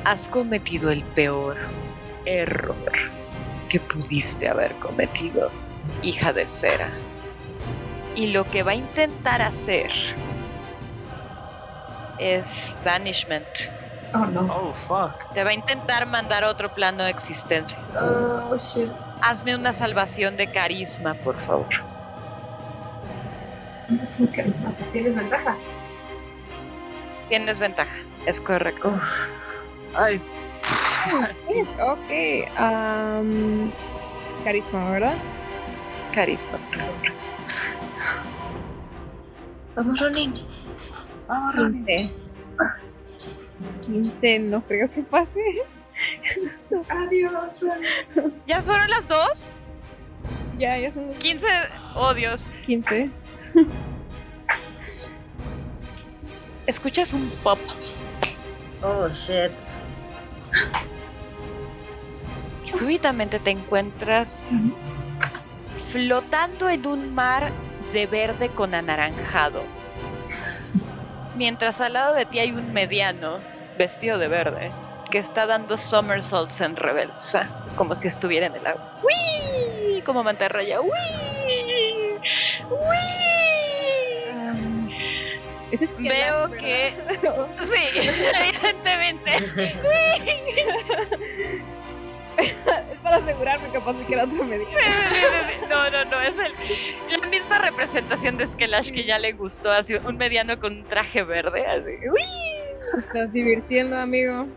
Has 0.06 0.27
cometido 0.27 0.91
el 0.91 1.03
peor 1.03 1.57
error 2.25 2.75
que 3.69 3.80
pudiste 3.80 4.48
haber 4.48 4.73
cometido, 4.75 5.49
hija 6.01 6.33
de 6.33 6.48
cera. 6.48 6.90
Y 8.15 8.27
lo 8.27 8.43
que 8.49 8.64
va 8.64 8.72
a 8.72 8.75
intentar 8.75 9.41
hacer 9.41 9.90
es 12.22 12.80
banishment. 12.85 13.45
Oh 14.14 14.25
no. 14.25 14.41
Oh, 14.41 14.74
fuck. 14.74 15.33
Te 15.33 15.43
va 15.43 15.50
a 15.51 15.53
intentar 15.53 16.06
mandar 16.06 16.43
a 16.43 16.50
otro 16.50 16.74
plano 16.74 17.03
de 17.03 17.09
existencia. 17.09 17.82
Oh 18.00 18.58
shit. 18.58 18.90
Hazme 19.22 19.56
una 19.56 19.72
salvación 19.74 20.35
de 20.38 20.48
carisma, 20.48 21.14
por 21.14 21.40
favor. 21.41 21.67
Es 24.01 24.19
muy 24.19 24.30
carismático. 24.30 24.90
Tienes 24.91 25.16
ventaja. 25.16 25.56
Tienes 27.30 27.59
ventaja, 27.59 27.98
es 28.25 28.40
correcto. 28.41 28.90
Uf, 28.90 29.27
Ay, 29.95 30.22
Ok. 31.82 32.50
am, 32.58 33.72
carisma, 34.43 34.90
¿verdad? 34.91 35.14
Carisma. 36.14 36.58
vamos, 39.75 40.00
Ronin. 40.00 40.33
vamos, 40.35 40.40
Ronnie. 40.40 40.45
15. 41.56 42.11
15, 43.85 44.40
no 44.40 44.61
creo 44.61 44.92
que 44.92 45.01
pase. 45.03 45.42
Adiós. 46.90 47.61
¿Ya 48.48 48.61
fueron 48.61 48.90
las 48.90 49.08
dos? 49.08 49.51
Ya, 50.58 50.77
ya 50.77 50.93
son 50.93 51.08
los 51.08 51.18
15. 51.18 51.45
Oh, 51.95 52.14
Dios. 52.14 52.45
15. 52.66 53.10
Escuchas 56.68 57.14
un 57.14 57.30
pop. 57.43 57.60
Oh, 58.82 59.08
shit. 59.10 59.51
y 62.66 62.69
súbitamente 62.69 63.40
te 63.40 63.51
encuentras 63.51 64.45
flotando 65.92 66.69
en 66.69 66.85
un 66.85 67.14
mar 67.14 67.51
de 67.93 68.06
verde 68.08 68.50
con 68.50 68.74
anaranjado. 68.74 69.64
Mientras 71.35 71.80
al 71.80 71.93
lado 71.93 72.14
de 72.14 72.26
ti 72.26 72.40
hay 72.40 72.51
un 72.51 72.74
mediano 72.74 73.38
vestido 73.77 74.18
de 74.18 74.27
verde 74.27 74.72
que 75.10 75.18
está 75.18 75.45
dando 75.45 75.77
somersaults 75.77 76.60
en 76.61 76.76
reversa, 76.76 77.48
como 77.76 77.95
si 77.95 78.08
estuviera 78.08 78.48
en 78.48 78.56
el 78.56 78.68
agua. 78.68 79.00
¡Uy! 79.03 80.01
Como 80.01 80.24
mantarraya. 80.24 80.80
Am, 80.80 80.90
ese 85.72 85.85
es 85.85 85.98
Veo 85.98 86.51
Kelas, 86.51 86.60
que-. 86.60 86.93
Sí, 87.58 87.88
evidentemente. 88.40 89.32
es 92.92 93.00
para 93.03 93.18
asegurarme 93.18 93.69
capaz 93.69 93.93
de 93.93 94.06
que 94.06 94.14
era 94.14 94.24
otro 94.26 94.43
mediano. 94.43 94.77
No, 95.69 95.90
no, 95.90 96.06
no, 96.06 96.22
es 96.22 96.35
el, 96.38 97.22
la 97.22 97.27
misma 97.27 97.60
representación 97.60 98.38
de 98.38 98.48
Skelash 98.48 98.92
que 98.92 99.03
ya 99.03 99.19
le 99.19 99.34
gustó, 99.34 99.72
así 99.72 99.95
un 99.95 100.18
mediano 100.18 100.60
con 100.60 100.77
un 100.77 100.84
traje 100.85 101.24
verde, 101.24 101.66
así. 101.66 102.10
¡uy! 102.10 103.00
Estás 103.00 103.34
divirtiendo, 103.34 103.98
amigo. 103.98 104.48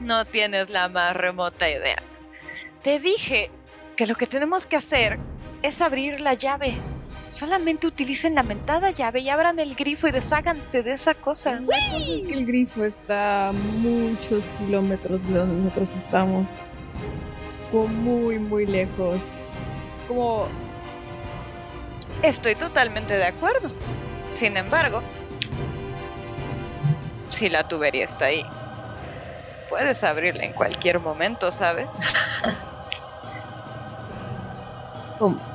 No 0.00 0.24
tienes 0.24 0.68
la 0.68 0.88
más 0.88 1.14
remota 1.14 1.70
idea. 1.70 2.02
Te 2.82 2.98
dije 2.98 3.50
que 3.96 4.06
lo 4.06 4.16
que 4.16 4.26
tenemos 4.26 4.66
que 4.66 4.76
hacer 4.76 5.18
es 5.62 5.80
abrir 5.80 6.20
la 6.20 6.34
llave. 6.34 6.74
Solamente 7.28 7.86
utilicen 7.86 8.34
la 8.34 8.42
mentada 8.42 8.90
llave 8.90 9.20
y 9.20 9.28
abran 9.28 9.58
el 9.58 9.74
grifo 9.74 10.08
y 10.08 10.10
desháganse 10.10 10.82
de 10.82 10.92
esa 10.92 11.14
cosa. 11.14 11.60
La 11.60 11.66
cosa 11.66 12.12
es 12.16 12.26
que 12.26 12.34
el 12.34 12.44
grifo 12.44 12.84
está 12.84 13.48
a 13.48 13.52
muchos 13.52 14.44
kilómetros 14.58 15.26
de 15.28 15.38
donde 15.38 15.62
nosotros 15.62 15.90
estamos. 15.96 16.48
Como 17.70 17.88
muy, 17.88 18.38
muy 18.38 18.66
lejos. 18.66 19.20
Como 20.08 20.48
Estoy 22.22 22.54
totalmente 22.54 23.16
de 23.16 23.24
acuerdo. 23.24 23.72
Sin 24.30 24.56
embargo, 24.56 25.02
si 27.28 27.48
la 27.48 27.66
tubería 27.66 28.04
está 28.04 28.26
ahí, 28.26 28.44
puedes 29.68 30.04
abrirla 30.04 30.44
en 30.44 30.52
cualquier 30.52 31.00
momento, 31.00 31.50
¿sabes? 31.50 31.88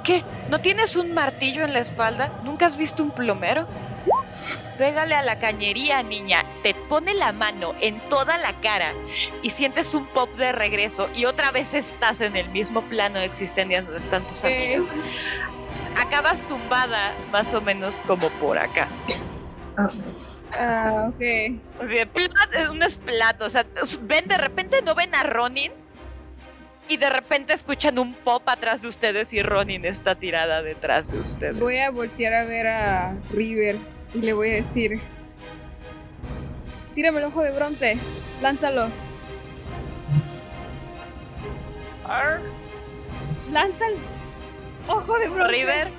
¿Qué? 0.04 0.26
¿No 0.50 0.60
tienes 0.60 0.96
un 0.98 1.14
martillo 1.14 1.64
en 1.64 1.74
la 1.74 1.80
espalda? 1.80 2.32
¿Nunca 2.44 2.66
has 2.66 2.76
visto 2.76 3.02
un 3.02 3.12
plomero? 3.12 3.66
Pégale 4.78 5.16
a 5.16 5.24
la 5.24 5.40
cañería, 5.40 6.04
niña. 6.04 6.44
Te 6.64 6.74
pone 6.74 7.14
la 7.16 7.32
mano 7.32 7.74
en 7.82 8.00
toda 8.10 8.38
la 8.38 8.54
cara 8.62 8.94
y 9.42 9.50
sientes 9.50 9.94
un 9.96 10.06
pop 10.06 10.30
de 10.36 10.52
regreso 10.52 11.10
y 11.16 11.26
otra 11.26 11.50
vez 11.52 11.74
estás 11.74 12.22
en 12.22 12.36
el 12.36 12.48
mismo 12.50 12.82
plano 12.84 13.18
de 13.20 13.26
existencia 13.26 13.82
donde 13.82 13.98
están 14.00 14.26
tus 14.28 14.44
amigos. 14.44 14.88
Acabas 16.00 16.40
tumbada 16.48 17.14
más 17.32 17.54
o 17.56 17.62
menos 17.62 18.02
como 18.06 18.30
por 18.34 18.58
acá. 18.60 18.88
Ah, 20.54 21.08
ok. 21.10 21.22
O 21.82 21.88
sea, 21.88 22.06
plat- 22.06 22.54
eh, 22.56 22.70
un 22.70 22.82
esplat, 22.84 23.42
o 23.42 23.50
sea, 23.50 23.66
ven 24.02 24.28
de 24.28 24.38
repente 24.38 24.82
no 24.84 24.96
ven 24.96 25.14
a 25.16 25.24
Ronin 25.24 25.72
y 26.88 26.98
de 26.98 27.10
repente 27.10 27.54
escuchan 27.54 28.00
un 28.00 28.14
pop 28.14 28.48
atrás 28.48 28.82
de 28.82 28.88
ustedes 28.88 29.34
y 29.34 29.42
Ronin 29.44 29.86
está 29.86 30.16
tirada 30.16 30.62
detrás 30.62 31.12
de 31.12 31.20
ustedes. 31.20 31.60
Voy 31.60 31.78
a 31.80 31.90
voltear 31.92 32.34
a 32.34 32.44
ver 32.46 32.68
a 32.68 33.14
River 33.32 33.78
y 34.14 34.22
le 34.22 34.34
voy 34.34 34.50
a 34.52 34.54
decir: 34.56 35.00
Tírame 36.96 37.20
el 37.20 37.26
ojo 37.26 37.42
de 37.44 37.52
bronce, 37.52 37.98
lánzalo, 38.42 38.88
Ar, 42.08 42.40
lanza 43.52 43.86
el 43.88 43.96
ojo 44.88 45.20
de 45.20 45.28
bronce. 45.30 45.52
River, 45.54 45.90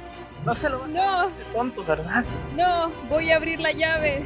no 0.44 0.54
se 0.54 0.68
lo 0.70 0.80
van 0.80 0.96
a 0.96 1.00
No, 1.00 1.20
hacer 1.28 1.44
tonto, 1.52 1.84
¿verdad? 1.84 2.24
no, 2.56 2.90
voy 3.08 3.30
a 3.30 3.36
abrir 3.36 3.60
la 3.60 3.72
llave. 3.72 4.24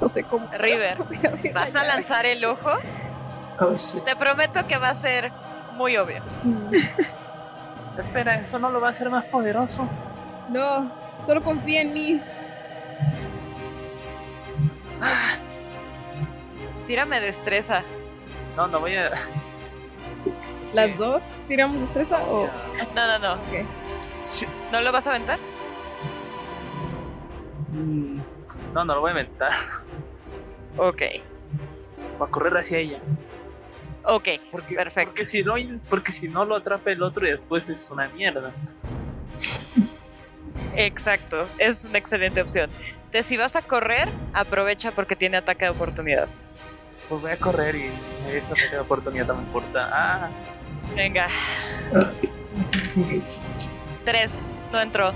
No 0.00 0.08
sé 0.08 0.22
cómo. 0.24 0.48
River, 0.58 0.98
a 1.02 1.30
la 1.46 1.52
¿vas 1.52 1.74
a 1.74 1.78
llave. 1.78 1.88
lanzar 1.88 2.26
el 2.26 2.44
ojo? 2.44 2.70
Oh. 3.60 3.76
Te 4.04 4.16
prometo 4.16 4.66
que 4.66 4.76
va 4.78 4.88
a 4.90 4.94
ser 4.94 5.30
muy 5.74 5.96
obvio. 5.96 6.22
Mm, 6.42 6.74
Espera, 7.98 8.36
eso 8.36 8.58
no 8.58 8.70
lo 8.70 8.80
va 8.80 8.88
a 8.88 8.90
hacer 8.92 9.10
más 9.10 9.24
poderoso. 9.26 9.88
No, 10.48 10.90
solo 11.26 11.42
confía 11.42 11.82
en 11.82 11.92
mí. 11.94 12.20
Ah, 15.00 15.36
Tírame 16.86 17.20
destreza. 17.20 17.82
no, 18.56 18.66
no 18.68 18.80
voy 18.80 18.94
a. 18.96 19.10
¿Las 20.72 20.96
dos? 20.98 21.22
¿Tiramos 21.48 21.80
destreza 21.80 22.18
o.? 22.24 22.48
No, 22.94 23.06
no, 23.06 23.18
no. 23.18 23.36
¿No 24.72 24.80
lo 24.80 24.92
vas 24.92 25.06
a 25.06 25.10
aventar? 25.10 25.38
Mm, 27.72 28.18
No, 28.74 28.84
no 28.84 28.94
lo 28.94 29.00
voy 29.00 29.08
a 29.10 29.12
inventar. 29.20 29.52
Ok. 30.76 31.02
Va 32.20 32.26
a 32.26 32.30
correr 32.30 32.56
hacia 32.56 32.78
ella. 32.78 32.98
Ok, 34.04 34.28
Porque, 34.50 34.74
Perfecto. 34.74 35.10
Porque 35.10 35.26
si, 35.26 35.42
no, 35.44 35.54
porque 35.88 36.10
si 36.12 36.28
no 36.28 36.44
lo 36.44 36.56
atrapa 36.56 36.90
el 36.90 37.02
otro 37.02 37.26
y 37.26 37.30
después 37.30 37.68
es 37.68 37.88
una 37.90 38.08
mierda. 38.08 38.52
exacto. 40.76 41.48
Es 41.58 41.84
una 41.84 41.98
excelente 41.98 42.40
opción. 42.40 42.70
Entonces, 43.06 43.26
si 43.26 43.36
vas 43.36 43.56
a 43.56 43.62
correr, 43.62 44.08
aprovecha 44.32 44.92
porque 44.92 45.16
tiene 45.16 45.36
ataque 45.36 45.64
de 45.66 45.70
oportunidad. 45.70 46.28
Pues 47.08 47.20
voy 47.20 47.30
a 47.32 47.36
correr 47.36 47.74
y 47.76 47.90
eso 48.30 48.54
me 48.54 48.74
da 48.76 48.82
oportunidad, 48.82 49.26
no 49.26 49.34
me 49.34 49.42
importa. 49.42 49.88
Ah, 49.92 50.30
Venga, 50.94 51.28
tres. 54.04 54.42
No 54.72 54.80
entró. 54.80 55.12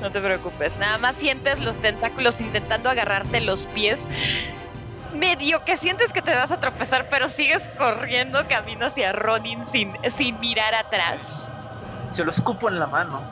No 0.00 0.10
te 0.10 0.20
preocupes. 0.20 0.76
Nada 0.78 0.98
más 0.98 1.16
sientes 1.16 1.58
los 1.60 1.78
tentáculos 1.78 2.40
intentando 2.40 2.88
agarrarte 2.88 3.40
los 3.40 3.66
pies. 3.66 4.08
Medio 5.12 5.64
que 5.64 5.76
sientes 5.76 6.12
que 6.12 6.22
te 6.22 6.34
vas 6.34 6.50
a 6.50 6.58
tropezar, 6.60 7.08
pero 7.10 7.28
sigues 7.28 7.68
corriendo 7.78 8.46
camino 8.48 8.86
hacia 8.86 9.12
Ronin 9.12 9.64
sin, 9.64 9.92
sin 10.10 10.40
mirar 10.40 10.74
atrás. 10.74 11.50
se 12.10 12.24
lo 12.24 12.30
escupo 12.30 12.68
en 12.68 12.78
la 12.78 12.86
mano. 12.86 13.22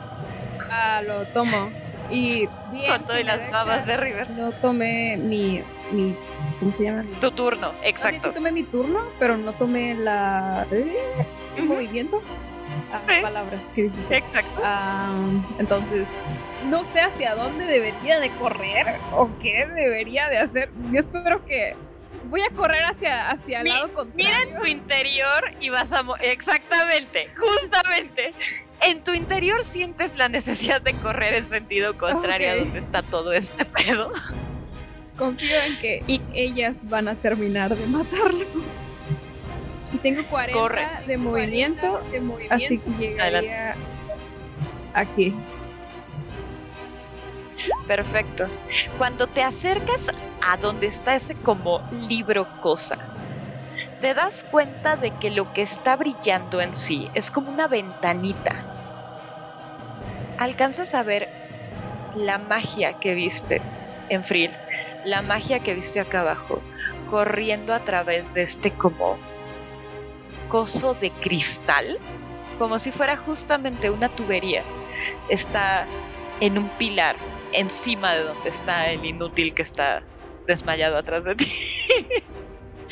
Ah, 0.69 1.01
lo 1.05 1.25
tomo. 1.27 1.71
Y 2.09 2.47
bien, 2.71 3.03
Con 3.03 3.15
me 3.15 3.23
las 3.23 3.49
babas 3.51 3.85
de 3.87 3.97
River. 3.97 4.29
No 4.31 4.51
tomé 4.51 5.17
mi, 5.17 5.61
mi. 5.91 6.15
¿Cómo 6.59 6.71
se 6.77 6.83
llama? 6.83 7.03
Tu 7.19 7.31
turno, 7.31 7.71
bien, 7.71 7.85
exacto. 7.85 8.27
sí 8.29 8.33
tomé 8.35 8.51
mi 8.51 8.63
turno, 8.63 8.99
pero 9.17 9.37
no 9.37 9.53
tomé 9.53 9.95
la. 9.95 10.67
¿eh? 10.71 10.95
¿El 11.57 11.63
Ujú, 11.63 11.73
movimiento? 11.73 12.21
Ah, 12.93 13.01
Sí. 13.07 13.15
palabras 13.21 13.71
que 13.73 13.83
dijiste. 13.83 14.17
Exacto. 14.17 14.61
Ah, 14.63 15.15
entonces, 15.57 16.25
no 16.69 16.83
sé 16.83 17.01
hacia 17.01 17.33
dónde 17.35 17.65
debería 17.65 18.19
de 18.19 18.29
correr 18.31 18.85
o 19.13 19.29
qué 19.41 19.65
debería 19.75 20.29
de 20.29 20.37
hacer. 20.39 20.69
Yo 20.91 20.99
espero 20.99 21.43
que 21.45 21.75
voy 22.29 22.41
a 22.41 22.49
correr 22.55 22.83
hacia, 22.83 23.29
hacia 23.29 23.59
el 23.59 23.63
Mi- 23.65 23.69
lado 23.69 23.87
Mira 23.87 23.95
contrario. 23.95 24.47
en 24.55 24.59
tu 24.61 24.65
interior 24.67 25.51
y 25.59 25.69
vas 25.69 25.91
a... 25.91 26.03
Exactamente, 26.21 27.29
justamente. 27.37 28.33
En 28.81 29.03
tu 29.03 29.13
interior 29.13 29.63
sientes 29.63 30.15
la 30.15 30.29
necesidad 30.29 30.81
de 30.81 30.93
correr 30.95 31.33
en 31.35 31.47
sentido 31.47 31.97
contrario 31.97 32.51
a 32.51 32.55
donde 32.57 32.79
está 32.79 33.01
todo 33.01 33.33
este 33.33 33.65
pedo. 33.65 34.11
Confío 35.17 35.55
en 35.65 35.79
que 35.79 36.03
Y- 36.07 36.21
ellas 36.33 36.75
van 36.89 37.07
a 37.07 37.15
terminar 37.15 37.75
de 37.75 37.85
matarlo. 37.87 38.45
Y 39.93 39.97
tengo 39.99 40.25
40 40.27 40.59
Corres. 40.59 41.07
de 41.07 41.17
movimiento, 41.17 42.01
así 42.49 42.77
que 42.79 42.89
llegaría 42.99 43.75
aquí. 44.93 45.33
Perfecto. 47.87 48.47
Cuando 48.97 49.27
te 49.27 49.41
acercas 49.41 50.11
a 50.45 50.57
donde 50.57 50.87
está 50.87 51.15
ese 51.15 51.33
como 51.35 51.81
libro 52.07 52.45
cosa, 52.61 52.97
te 54.05 54.13
das 54.13 54.45
cuenta 54.51 54.97
de 54.97 55.09
que 55.15 55.31
lo 55.31 55.51
que 55.51 55.63
está 55.63 55.95
brillando 55.95 56.61
en 56.61 56.75
sí 56.75 57.09
es 57.15 57.31
como 57.31 57.49
una 57.49 57.67
ventanita. 57.67 58.63
alcanzas 60.37 60.93
a 60.93 61.01
ver 61.01 61.27
la 62.13 62.37
magia 62.37 62.99
que 62.99 63.15
viste 63.15 63.63
en 64.09 64.23
Frill, 64.23 64.51
la 65.05 65.23
magia 65.23 65.57
que 65.57 65.73
viste 65.73 65.99
acá 65.99 66.21
abajo, 66.21 66.61
corriendo 67.09 67.73
a 67.73 67.79
través 67.79 68.35
de 68.35 68.43
este 68.43 68.69
como 68.69 69.17
coso 70.49 70.93
de 70.93 71.09
cristal, 71.09 71.97
como 72.59 72.77
si 72.77 72.91
fuera 72.91 73.17
justamente 73.17 73.89
una 73.89 74.09
tubería. 74.09 74.61
Está 75.29 75.87
en 76.41 76.59
un 76.59 76.69
pilar 76.77 77.15
encima 77.53 78.13
de 78.13 78.21
donde 78.21 78.49
está 78.49 78.91
el 78.91 79.03
inútil 79.03 79.55
que 79.55 79.63
está 79.63 80.03
desmayado 80.45 80.95
atrás 80.95 81.23
de 81.23 81.33
ti. 81.33 81.51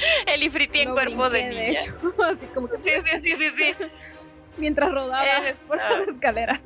el 0.27 0.43
ifriti 0.43 0.81
en 0.81 0.89
No 0.89 0.93
cuerpo 0.95 1.29
de 1.29 1.43
niña. 1.49 1.63
hecho, 1.81 1.93
así 2.23 2.45
como 2.53 2.67
que 2.69 2.77
Sí, 2.81 2.89
sí, 3.05 3.19
sí, 3.21 3.35
sí, 3.37 3.49
sí. 3.57 3.75
mientras 4.57 4.91
rodaba 4.91 5.23
Eres- 5.25 5.55
por 5.67 5.79
ah. 5.79 5.89
las 5.97 6.07
escaleras. 6.07 6.59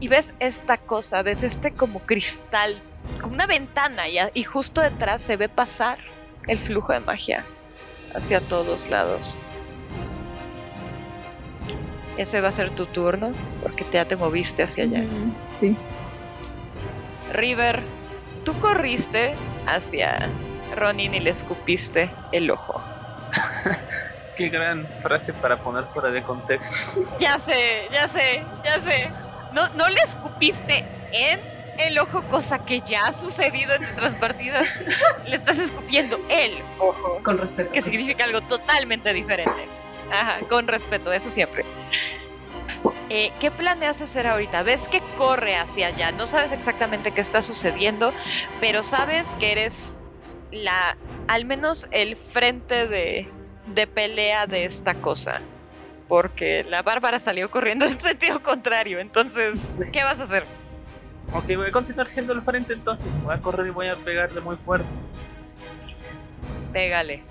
Y 0.00 0.08
ves 0.08 0.32
esta 0.40 0.78
cosa, 0.78 1.22
ves 1.22 1.42
este 1.42 1.72
como 1.72 2.00
cristal, 2.00 2.80
como 3.20 3.34
una 3.34 3.46
ventana, 3.46 4.04
y, 4.08 4.44
justo 4.44 4.80
detrás 4.80 5.20
se 5.20 5.36
ve 5.36 5.48
pasar 5.50 5.98
el 6.46 6.58
flujo 6.58 6.92
de 6.92 7.00
magia 7.00 7.44
hacia 8.14 8.40
todos 8.40 8.88
lados. 8.88 9.38
Ese 12.16 12.40
va 12.40 12.48
a 12.48 12.52
ser 12.52 12.70
tu 12.70 12.86
turno, 12.86 13.32
porque 13.62 13.84
ya 13.92 14.04
te 14.04 14.16
moviste 14.16 14.62
hacia 14.62 14.84
allá. 14.84 15.04
Sí. 15.54 15.76
River, 17.32 17.80
tú 18.44 18.58
corriste 18.58 19.34
hacia 19.66 20.28
Ronin 20.76 21.14
y 21.14 21.20
le 21.20 21.30
escupiste 21.30 22.10
el 22.32 22.50
ojo. 22.50 22.80
Qué 24.36 24.48
gran 24.48 24.86
frase 25.02 25.32
para 25.34 25.58
poner 25.62 25.84
fuera 25.92 26.10
de 26.10 26.22
contexto. 26.22 27.02
Ya 27.18 27.38
sé, 27.38 27.86
ya 27.90 28.08
sé, 28.08 28.42
ya 28.64 28.80
sé. 28.80 29.10
No, 29.52 29.68
no 29.70 29.88
le 29.88 30.00
escupiste 30.00 30.84
en 31.12 31.40
el 31.78 31.98
ojo, 31.98 32.22
cosa 32.22 32.64
que 32.64 32.80
ya 32.80 33.06
ha 33.06 33.12
sucedido 33.12 33.74
en 33.74 33.82
nuestras 33.82 34.14
partidas. 34.14 34.68
le 35.26 35.36
estás 35.36 35.58
escupiendo 35.58 36.18
el 36.28 36.52
ojo, 36.78 37.20
Con 37.22 37.38
respeto. 37.38 37.72
que 37.72 37.82
significa 37.82 38.24
algo 38.24 38.40
totalmente 38.42 39.12
diferente. 39.12 39.66
Ajá, 40.12 40.38
con 40.48 40.66
respeto, 40.68 41.12
eso 41.12 41.30
siempre. 41.30 41.64
Eh, 43.10 43.32
¿Qué 43.40 43.50
planeas 43.50 44.00
hacer 44.00 44.26
ahorita? 44.26 44.62
Ves 44.62 44.86
que 44.88 45.02
corre 45.18 45.56
hacia 45.56 45.88
allá, 45.88 46.12
no 46.12 46.26
sabes 46.26 46.52
exactamente 46.52 47.10
qué 47.10 47.20
está 47.20 47.42
sucediendo, 47.42 48.12
pero 48.60 48.82
sabes 48.84 49.34
que 49.40 49.52
eres 49.52 49.96
la, 50.52 50.96
al 51.28 51.44
menos 51.44 51.86
el 51.90 52.16
frente 52.16 52.86
de, 52.86 53.28
de 53.74 53.86
pelea 53.86 54.46
de 54.46 54.64
esta 54.64 54.94
cosa. 54.94 55.40
Porque 56.08 56.64
la 56.68 56.82
Bárbara 56.82 57.20
salió 57.20 57.50
corriendo 57.50 57.84
en 57.86 58.00
sentido 58.00 58.42
contrario. 58.42 58.98
Entonces, 58.98 59.74
¿qué 59.92 60.02
vas 60.02 60.20
a 60.20 60.24
hacer? 60.24 60.44
Ok, 61.32 61.46
voy 61.56 61.68
a 61.68 61.72
continuar 61.72 62.10
siendo 62.10 62.32
el 62.32 62.42
frente 62.42 62.72
entonces. 62.72 63.12
Voy 63.22 63.34
a 63.34 63.38
correr 63.38 63.66
y 63.66 63.70
voy 63.70 63.88
a 63.88 63.96
pegarle 63.96 64.40
muy 64.40 64.56
fuerte. 64.56 64.88
Pégale. 66.72 67.22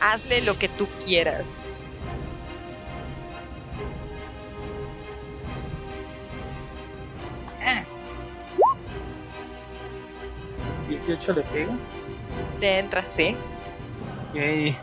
Hazle 0.00 0.42
lo 0.42 0.58
que 0.58 0.68
tú 0.68 0.86
quieras. 1.04 1.56
18 10.88 11.32
le 11.32 11.42
pega. 11.42 11.76
Te 12.60 12.78
entra, 12.78 13.04
¿sí? 13.08 13.36
Ok. 14.30 14.76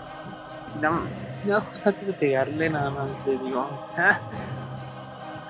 No, 0.81 1.01
no, 1.45 1.61
justo 1.61 1.89
antes 1.89 2.07
de 2.07 2.13
pegarle 2.13 2.69
nada 2.69 2.89
más 2.89 3.07
le 3.25 3.37
digo. 3.37 3.69
"Ah, 3.97 4.19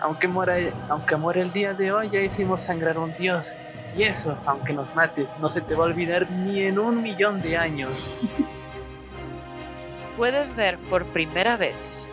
aunque 0.02 0.28
muera, 0.28 0.56
aunque 0.90 1.16
muera 1.16 1.42
el 1.42 1.54
día 1.54 1.74
de 1.74 1.92
hoy, 1.92 2.10
ya 2.10 2.20
hicimos 2.20 2.64
sangrar 2.64 2.98
un 2.98 3.14
dios. 3.18 3.56
Y 3.96 4.04
eso, 4.04 4.36
aunque 4.46 4.74
nos 4.74 4.94
mates, 4.96 5.38
no 5.40 5.50
se 5.50 5.62
te 5.62 5.76
va 5.76 5.84
a 5.86 5.88
olvidar 5.88 6.30
ni 6.32 6.62
en 6.64 6.80
un 6.80 7.02
millón 7.02 7.40
de 7.42 7.58
años. 7.58 8.14
Puedes 10.18 10.56
ver 10.56 10.78
por 10.90 11.06
primera 11.06 11.58
vez 11.58 12.12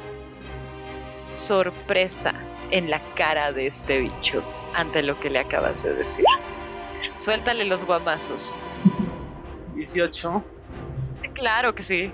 sorpresa 1.29 2.33
en 2.71 2.91
la 2.91 3.01
cara 3.15 3.53
de 3.53 3.67
este 3.67 3.99
bicho 3.99 4.43
ante 4.75 5.03
lo 5.03 5.19
que 5.21 5.31
le 5.31 5.39
acabas 5.41 5.83
de 5.83 5.95
decir. 5.95 6.25
Suéltale 7.19 7.65
los 7.65 7.85
guamazos. 7.85 8.63
18. 9.93 10.43
Claro 11.35 11.75
que 11.75 11.83
sí. 11.83 12.13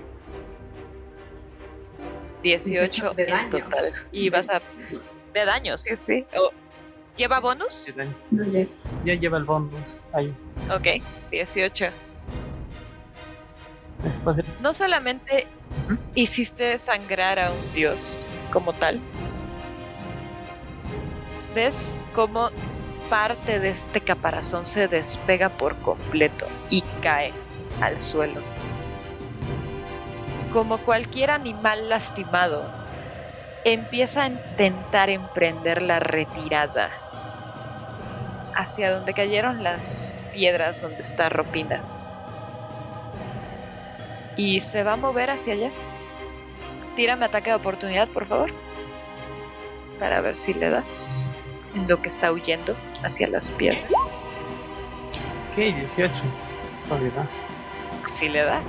18 2.43 3.13
de 3.13 3.23
en 3.23 3.29
daño. 3.29 3.49
total. 3.49 3.93
Y 4.11 4.29
vas 4.29 4.49
a... 4.49 4.61
De 5.33 5.45
daño, 5.45 5.77
sí, 5.77 5.95
sí. 5.95 6.25
O- 6.37 6.51
¿Lleva 7.15 7.39
bonus? 7.39 7.85
ya. 7.91 8.65
Ya 9.03 9.13
lleva 9.15 9.37
el 9.37 9.43
bonus. 9.43 9.99
Ahí. 10.13 10.33
Ok, 10.73 11.03
18. 11.31 11.85
Después 14.03 14.37
de- 14.37 14.45
No 14.61 14.73
solamente 14.73 15.47
hiciste 16.15 16.77
sangrar 16.77 17.39
a 17.39 17.51
un 17.51 17.73
dios 17.73 18.21
como 18.53 18.71
tal, 18.73 18.99
ves 21.55 21.99
cómo 22.13 22.49
parte 23.09 23.59
de 23.59 23.69
este 23.69 24.01
caparazón 24.01 24.65
se 24.65 24.87
despega 24.87 25.49
por 25.49 25.75
completo 25.77 26.45
y 26.69 26.81
cae 27.01 27.31
al 27.81 28.01
suelo. 28.01 28.41
Como 30.53 30.77
cualquier 30.79 31.31
animal 31.31 31.89
lastimado, 31.89 32.71
empieza 33.63 34.23
a 34.23 34.27
intentar 34.27 35.09
emprender 35.09 35.81
la 35.81 35.99
retirada 35.99 36.89
hacia 38.55 38.91
donde 38.91 39.13
cayeron 39.13 39.63
las 39.63 40.23
piedras 40.33 40.81
donde 40.81 41.01
está 41.01 41.29
Ropina 41.29 41.83
y 44.37 44.59
se 44.59 44.83
va 44.83 44.93
a 44.93 44.95
mover 44.95 45.29
hacia 45.29 45.53
allá. 45.53 45.71
Tírame 46.95 47.25
ataque 47.25 47.49
de 47.49 47.55
oportunidad, 47.55 48.07
por 48.07 48.25
favor. 48.27 48.51
Para 49.99 50.21
ver 50.21 50.35
si 50.35 50.53
le 50.53 50.69
das 50.69 51.31
en 51.75 51.87
lo 51.87 52.01
que 52.01 52.09
está 52.09 52.31
huyendo 52.31 52.75
hacia 53.03 53.27
las 53.27 53.51
piedras. 53.51 53.89
Ok, 55.51 55.57
18. 55.57 56.13
Todavía 56.87 57.11
da. 57.11 57.46
Si 58.11 58.29
le 58.29 58.41
da, 58.41 58.61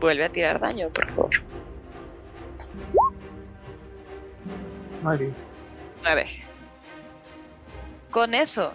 vuelve 0.00 0.24
a 0.24 0.28
tirar 0.28 0.60
daño, 0.60 0.88
por 0.90 1.08
favor. 1.10 1.30
Bien. 5.04 5.34
9. 6.02 6.42
Con 8.10 8.34
eso, 8.34 8.72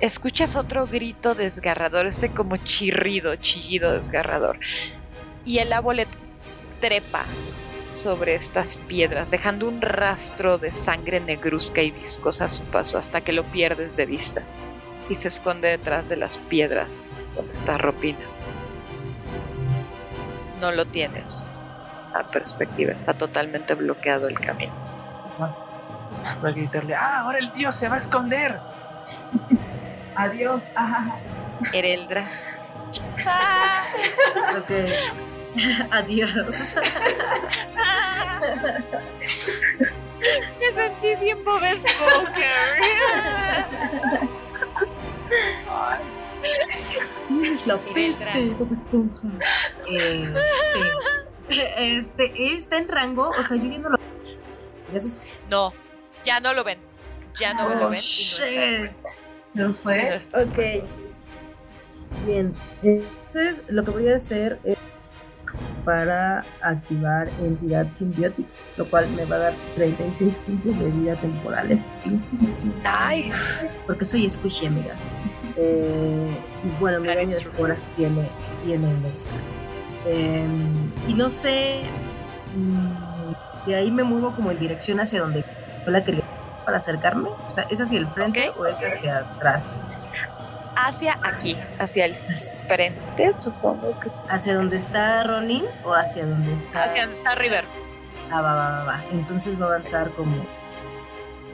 escuchas 0.00 0.56
otro 0.56 0.86
grito 0.86 1.34
desgarrador, 1.34 2.06
este 2.06 2.30
como 2.30 2.56
chirrido, 2.58 3.36
chillido 3.36 3.92
desgarrador. 3.92 4.58
Y 5.44 5.58
el 5.58 5.72
árbol 5.72 6.06
trepa 6.80 7.24
sobre 7.88 8.34
estas 8.34 8.76
piedras, 8.76 9.30
dejando 9.30 9.68
un 9.68 9.82
rastro 9.82 10.58
de 10.58 10.72
sangre 10.72 11.20
negruzca 11.20 11.82
y 11.82 11.90
viscosa 11.90 12.46
a 12.46 12.48
su 12.48 12.62
paso 12.64 12.96
hasta 12.96 13.20
que 13.20 13.32
lo 13.32 13.44
pierdes 13.44 13.96
de 13.96 14.06
vista. 14.06 14.42
Y 15.08 15.14
se 15.14 15.28
esconde 15.28 15.68
detrás 15.68 16.08
de 16.08 16.16
las 16.16 16.38
piedras 16.38 17.10
donde 17.34 17.52
está 17.52 17.78
Ropina. 17.78 18.20
No 20.60 20.70
lo 20.72 20.86
tienes 20.86 21.52
a 22.14 22.30
perspectiva, 22.30 22.92
está 22.92 23.14
totalmente 23.14 23.74
bloqueado 23.74 24.28
el 24.28 24.38
camino. 24.38 24.72
Voy 26.40 26.50
a 26.50 26.54
gritarle, 26.54 26.94
ah, 26.94 27.20
ahora 27.20 27.38
el 27.38 27.52
dios 27.52 27.74
se 27.74 27.88
va 27.88 27.96
a 27.96 27.98
esconder. 27.98 28.60
Adiós. 30.16 30.70
Ajá. 30.74 31.18
Ereldra. 31.72 32.26
Ok. 34.56 34.70
Adiós. 35.90 36.76
Me 40.60 40.72
sentí 40.72 41.14
bien 41.16 41.42
Bob 41.44 41.62
Esponja. 41.64 42.42
Es 47.44 47.66
la 47.66 47.78
peste, 47.78 48.50
Bob 48.58 48.72
Esponja. 48.72 49.28
Eh, 49.88 50.32
sí. 51.48 51.60
Este, 51.78 52.54
está 52.54 52.78
en 52.78 52.88
rango, 52.88 53.30
o 53.30 53.42
sea, 53.42 53.56
yo 53.56 53.70
ya 53.70 53.78
no 53.78 53.90
lo. 53.90 53.96
Ya 54.92 55.00
se. 55.00 55.20
No, 55.50 55.72
ya 56.24 56.40
no 56.40 56.52
lo 56.54 56.64
ven. 56.64 56.78
Ya 57.38 57.54
no 57.54 57.68
lo 57.68 57.74
Oh, 57.74 57.78
ven. 57.78 57.90
no 57.90 57.94
shit. 57.94 58.92
Se 59.48 59.58
nos 59.60 59.76
No 59.78 59.82
fue. 59.82 60.20
Ok. 60.34 60.84
Bien. 62.26 62.54
Entonces, 62.82 63.64
lo 63.68 63.84
que 63.84 63.90
voy 63.90 64.08
a 64.08 64.16
hacer 64.16 64.58
es 64.64 64.76
para 65.84 66.44
activar 66.60 67.28
entidad 67.40 67.90
simbiótica, 67.90 68.48
lo 68.76 68.86
cual 68.86 69.08
me 69.16 69.24
va 69.24 69.36
a 69.36 69.38
dar 69.38 69.54
36 69.74 70.36
puntos 70.36 70.78
de 70.78 70.90
vida 70.90 71.14
temporales. 71.16 71.82
Porque 73.86 74.04
soy 74.04 74.28
squishy, 74.28 74.66
amigas. 74.66 75.10
Eh, 75.56 76.30
y 76.64 76.80
bueno, 76.80 77.00
mi 77.00 77.08
daño 77.08 77.30
de 77.30 77.38
esporas 77.38 77.88
tiene, 77.96 78.28
tiene 78.62 78.86
un 78.86 79.04
extra. 79.06 79.34
Eh, 80.06 80.46
y 81.08 81.14
no 81.14 81.28
sé. 81.28 81.82
mm, 82.56 83.66
de 83.66 83.74
ahí 83.76 83.90
me 83.90 84.02
muevo 84.02 84.34
como 84.34 84.50
en 84.50 84.58
dirección 84.58 84.98
hacia 85.00 85.20
donde 85.20 85.44
yo 85.84 85.90
la 85.90 86.04
quería. 86.04 86.24
para 86.64 86.78
acercarme? 86.78 87.28
O 87.28 87.50
sea, 87.50 87.64
¿es 87.70 87.80
hacia 87.80 87.98
el 87.98 88.06
frente 88.08 88.50
o 88.50 88.66
es 88.66 88.82
hacia 88.82 89.18
atrás? 89.18 89.82
Hacia 90.76 91.18
aquí, 91.22 91.56
hacia 91.78 92.06
el 92.06 92.14
frente, 92.66 93.32
supongo 93.40 93.98
que 94.00 94.08
es. 94.08 94.22
¿Hacia 94.28 94.54
donde 94.54 94.76
está 94.76 95.22
Ronin 95.24 95.64
o 95.84 95.92
hacia 95.94 96.24
donde 96.26 96.54
está? 96.54 96.84
Hacia 96.84 97.02
donde 97.02 97.16
está 97.18 97.34
River. 97.34 97.64
Ah, 98.30 98.40
va, 98.40 98.54
va, 98.54 98.70
va, 98.78 98.84
va. 98.84 99.00
Entonces 99.12 99.60
va 99.60 99.66
a 99.66 99.68
avanzar 99.70 100.10
como, 100.12 100.34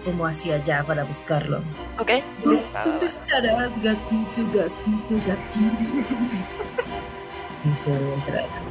como 0.04 0.26
hacia 0.26 0.54
allá 0.56 0.84
para 0.84 1.02
buscarlo. 1.04 1.58
¿Ok? 1.98 2.10
¿Dó- 2.44 2.62
¿Dónde 2.84 3.06
estarás, 3.06 3.76
gatito, 3.82 4.42
gatito, 4.54 5.14
gatito? 5.26 5.90
Dice 7.64 7.90
mientras 7.90 8.68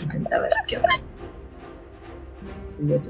intenta 0.00 0.38
ver 0.38 0.52
qué 0.66 0.76
onda. 0.78 1.00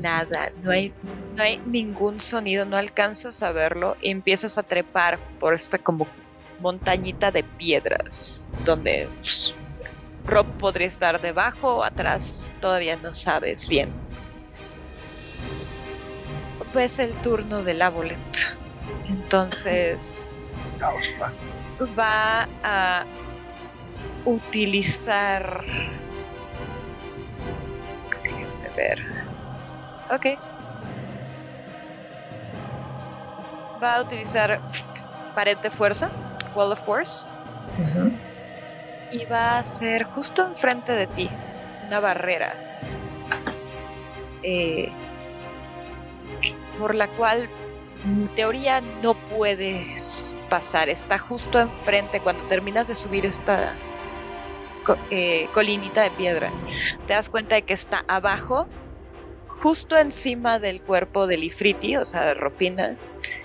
Nada, 0.02 0.50
no 0.64 0.72
hay, 0.72 0.92
no 1.36 1.42
hay 1.44 1.58
ningún 1.64 2.20
sonido, 2.20 2.64
no 2.64 2.76
alcanzas 2.76 3.40
a 3.44 3.52
verlo 3.52 3.96
y 4.00 4.10
empiezas 4.10 4.58
a 4.58 4.64
trepar 4.64 5.20
por 5.38 5.54
esta 5.54 5.78
como 5.78 6.08
montañita 6.60 7.30
de 7.30 7.42
piedras 7.42 8.44
donde 8.64 9.08
pues, 9.16 9.54
Rob 10.26 10.46
podría 10.58 10.86
estar 10.86 11.20
debajo 11.20 11.76
o 11.76 11.84
atrás, 11.84 12.50
todavía 12.60 12.96
no 12.96 13.14
sabes 13.14 13.66
bien. 13.66 13.90
Pues 16.72 17.00
el 17.00 17.12
turno 17.22 17.64
del 17.64 17.82
Abolet. 17.82 18.56
Entonces 19.08 20.34
va 21.98 22.48
a 22.62 23.04
utilizar. 24.24 25.64
Déjenme 28.22 28.68
ver. 28.76 28.98
Ok. 30.10 30.26
Va 33.82 33.96
a 33.96 34.02
utilizar 34.02 34.60
pared 35.34 35.56
de 35.58 35.70
fuerza, 35.70 36.10
wall 36.54 36.72
of 36.72 36.80
force, 36.84 37.26
y 39.10 39.24
va 39.26 39.58
a 39.58 39.64
ser 39.64 40.04
justo 40.04 40.46
enfrente 40.46 40.92
de 40.92 41.06
ti 41.08 41.30
una 41.86 42.00
barrera 42.00 42.54
eh, 44.42 44.88
por 46.78 46.94
la 46.94 47.08
cual 47.08 47.48
en 48.04 48.28
teoría 48.28 48.80
no 49.02 49.14
puedes 49.14 50.34
pasar. 50.48 50.88
Está 50.88 51.18
justo 51.18 51.60
enfrente 51.60 52.20
cuando 52.20 52.42
terminas 52.44 52.88
de 52.88 52.94
subir 52.96 53.26
esta 53.26 53.74
co- 54.84 54.96
eh, 55.10 55.48
colinita 55.52 56.02
de 56.02 56.10
piedra. 56.10 56.50
Te 57.06 57.12
das 57.12 57.28
cuenta 57.28 57.56
de 57.56 57.62
que 57.62 57.74
está 57.74 58.04
abajo, 58.08 58.66
justo 59.62 59.98
encima 59.98 60.58
del 60.58 60.80
cuerpo 60.80 61.26
del 61.26 61.44
Ifriti, 61.44 61.96
o 61.96 62.06
sea, 62.06 62.24
de 62.26 62.34
Ropina, 62.34 62.96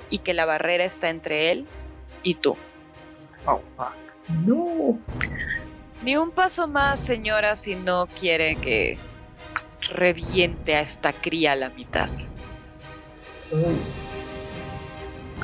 y 0.09 0.19
que 0.19 0.34
la 0.34 0.45
barrera 0.45 0.85
está 0.85 1.09
entre 1.09 1.51
él 1.51 1.66
y 2.24 2.35
tú. 2.35 2.56
Oh, 3.46 3.62
fuck. 3.78 3.94
No. 4.46 4.98
Ni 6.04 6.18
un 6.18 6.32
paso 6.32 6.68
más, 6.68 7.00
señora, 7.00 7.56
si 7.56 7.76
no 7.76 8.08
quiere 8.20 8.56
que 8.58 8.98
reviente 9.90 10.76
a 10.76 10.82
esta 10.82 11.14
cría 11.14 11.54
a 11.54 11.56
la 11.56 11.70
mitad. 11.70 12.10
Uy, 13.52 13.76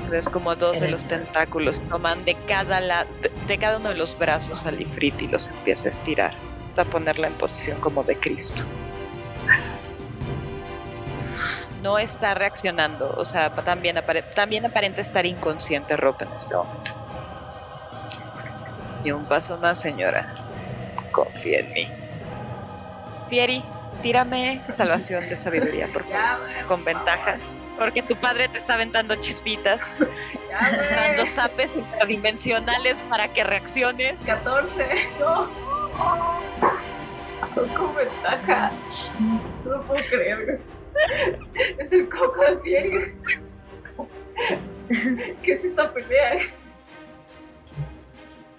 Ves 0.10 0.28
como 0.28 0.56
dos 0.56 0.80
de 0.80 0.90
los 0.90 1.06
tentáculos 1.06 1.80
toman 1.90 2.26
de 2.26 2.36
cada, 2.48 2.82
la- 2.82 3.06
de, 3.22 3.32
de 3.48 3.58
cada 3.58 3.78
uno 3.78 3.90
de 3.90 3.96
los 3.96 4.18
brazos 4.18 4.66
al 4.66 4.82
Ifrit 4.82 5.22
y 5.22 5.28
los 5.28 5.48
empieza 5.48 5.86
a 5.86 5.90
estirar 5.90 6.34
hasta 6.66 6.84
ponerla 6.86 7.28
en 7.28 7.34
posición 7.34 7.80
como 7.80 8.04
de 8.04 8.18
Cristo. 8.18 8.64
No 11.82 11.98
está 11.98 12.34
reaccionando, 12.34 13.12
o 13.18 13.26
sea, 13.26 13.54
también, 13.56 13.96
apare- 13.98 14.24
también 14.36 14.66
aparenta 14.66 15.02
estar 15.02 15.26
inconsciente 15.26 15.96
Rob 15.98 16.16
en 16.22 16.28
este 16.36 16.56
momento. 16.56 16.92
Y 19.04 19.12
un 19.12 19.26
paso 19.26 19.58
más, 19.58 19.80
señora. 19.82 20.34
Confía 21.12 21.60
en 21.60 21.74
mí. 21.74 21.88
Fieri, 23.30 23.64
tírame 24.02 24.62
salvación 24.74 25.28
de 25.30 25.38
sabiduría, 25.38 25.88
por 25.92 26.04
favor, 26.04 26.48
con 26.68 26.84
ventaja. 26.84 27.38
Porque 27.80 28.04
tu 28.04 28.16
padre 28.16 28.48
te 28.50 28.60
está 28.60 28.76
aventando 28.76 29.16
chispitas, 29.16 29.98
dando 30.96 31.26
zapes 31.26 31.72
interdimensionales 31.76 33.02
para 33.04 33.28
que 33.28 33.44
reacciones. 33.44 34.20
14. 34.26 35.10
No. 35.20 35.50
Con 37.76 37.96
ventaja. 37.96 38.72
No 39.66 39.72
lo 39.72 39.84
puedo 39.84 40.04
creer. 40.06 40.60
Es 41.80 41.92
el 41.92 42.08
coco 42.10 42.42
de 42.42 42.60
Fieri. 42.60 43.14
¿Qué 45.42 45.54
es 45.54 45.66
esta 45.66 45.92
pelea? 45.94 46.38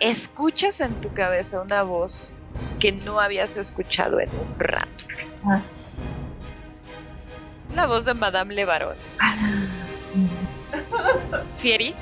Escuchas 0.02 0.80
en 0.80 1.00
tu 1.00 1.14
cabeza 1.14 1.60
una 1.60 1.84
voz 1.84 2.34
que 2.80 2.90
no 2.90 3.20
habías 3.20 3.56
escuchado 3.56 4.18
en 4.18 4.28
un 4.30 4.58
rato. 4.58 5.04
Ah. 5.44 5.62
La 7.76 7.86
voz 7.86 8.04
de 8.04 8.12
Madame 8.12 8.52
Levarón. 8.52 8.96
Fieri, 11.56 11.94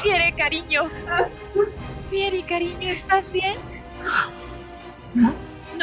Fieri, 0.00 0.32
cariño. 0.32 0.90
Fieri, 2.10 2.42
cariño, 2.42 2.90
¿estás 2.90 3.32
bien? 3.32 3.56
No, 5.14 5.32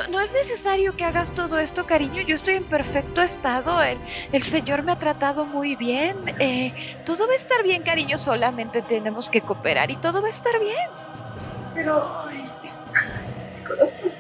no 0.09 0.19
es 0.19 0.31
necesario 0.33 0.95
que 0.95 1.05
hagas 1.05 1.31
todo 1.33 1.57
esto, 1.57 1.87
cariño. 1.87 2.21
Yo 2.21 2.35
estoy 2.35 2.53
en 2.53 2.65
perfecto 2.65 3.19
estado. 3.19 3.81
El, 3.81 3.97
el 4.31 4.43
señor 4.43 4.83
me 4.83 4.91
ha 4.91 4.99
tratado 4.99 5.45
muy 5.45 5.75
bien. 5.75 6.17
Eh, 6.39 7.01
todo 7.03 7.25
va 7.27 7.33
a 7.33 7.37
estar 7.37 7.63
bien, 7.63 7.81
cariño. 7.81 8.19
Solamente 8.19 8.83
tenemos 8.83 9.27
que 9.27 9.41
cooperar 9.41 9.89
y 9.89 9.95
todo 9.95 10.21
va 10.21 10.27
a 10.27 10.31
estar 10.31 10.59
bien. 10.59 11.10
Pero. 11.73 12.25
ay, 12.27 12.51
Corazón. 13.67 14.11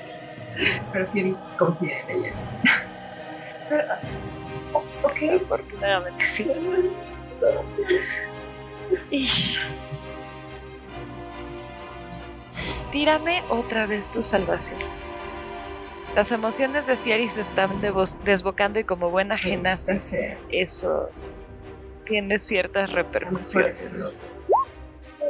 Pero 0.93 1.07
Fieri 1.11 1.37
confía 1.57 1.99
en 2.01 2.09
ella. 2.09 2.33
Pero. 3.69 3.83
ok. 5.03 5.41
Afortunadamente 5.43 6.25
sí. 6.25 6.51
Y- 9.09 9.29
Tírame 12.91 13.41
otra 13.49 13.87
vez 13.87 14.11
tu 14.11 14.21
salvación. 14.21 14.79
Las 16.15 16.31
emociones 16.33 16.87
de 16.87 16.97
Fieri 16.97 17.29
se 17.29 17.39
están 17.41 17.79
desbocando 18.25 18.79
y 18.79 18.83
como 18.83 19.09
buena 19.09 19.37
Tercero. 19.85 20.37
eso 20.49 21.09
tiene 22.05 22.37
ciertas 22.37 22.91
repercusiones. 22.91 24.19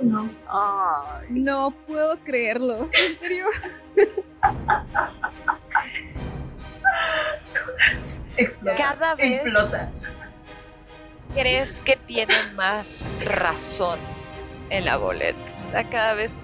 No. 0.01 0.29
Ay, 0.49 1.27
No 1.29 1.71
puedo 1.87 2.17
creerlo. 2.19 2.89
¿En 2.91 3.19
serio? 3.19 3.45
Explota. 8.37 8.77
Cada 8.77 9.15
vez 9.15 9.45
Explotas. 9.45 10.09
crees 11.33 11.71
que 11.85 11.95
tiene 11.97 12.33
más 12.55 13.05
razón 13.25 13.99
en 14.69 14.85
la 14.85 14.97
boleta. 14.97 15.37
O 15.67 15.71
sea, 15.71 15.83
Cada 15.85 16.13
vez 16.13 16.35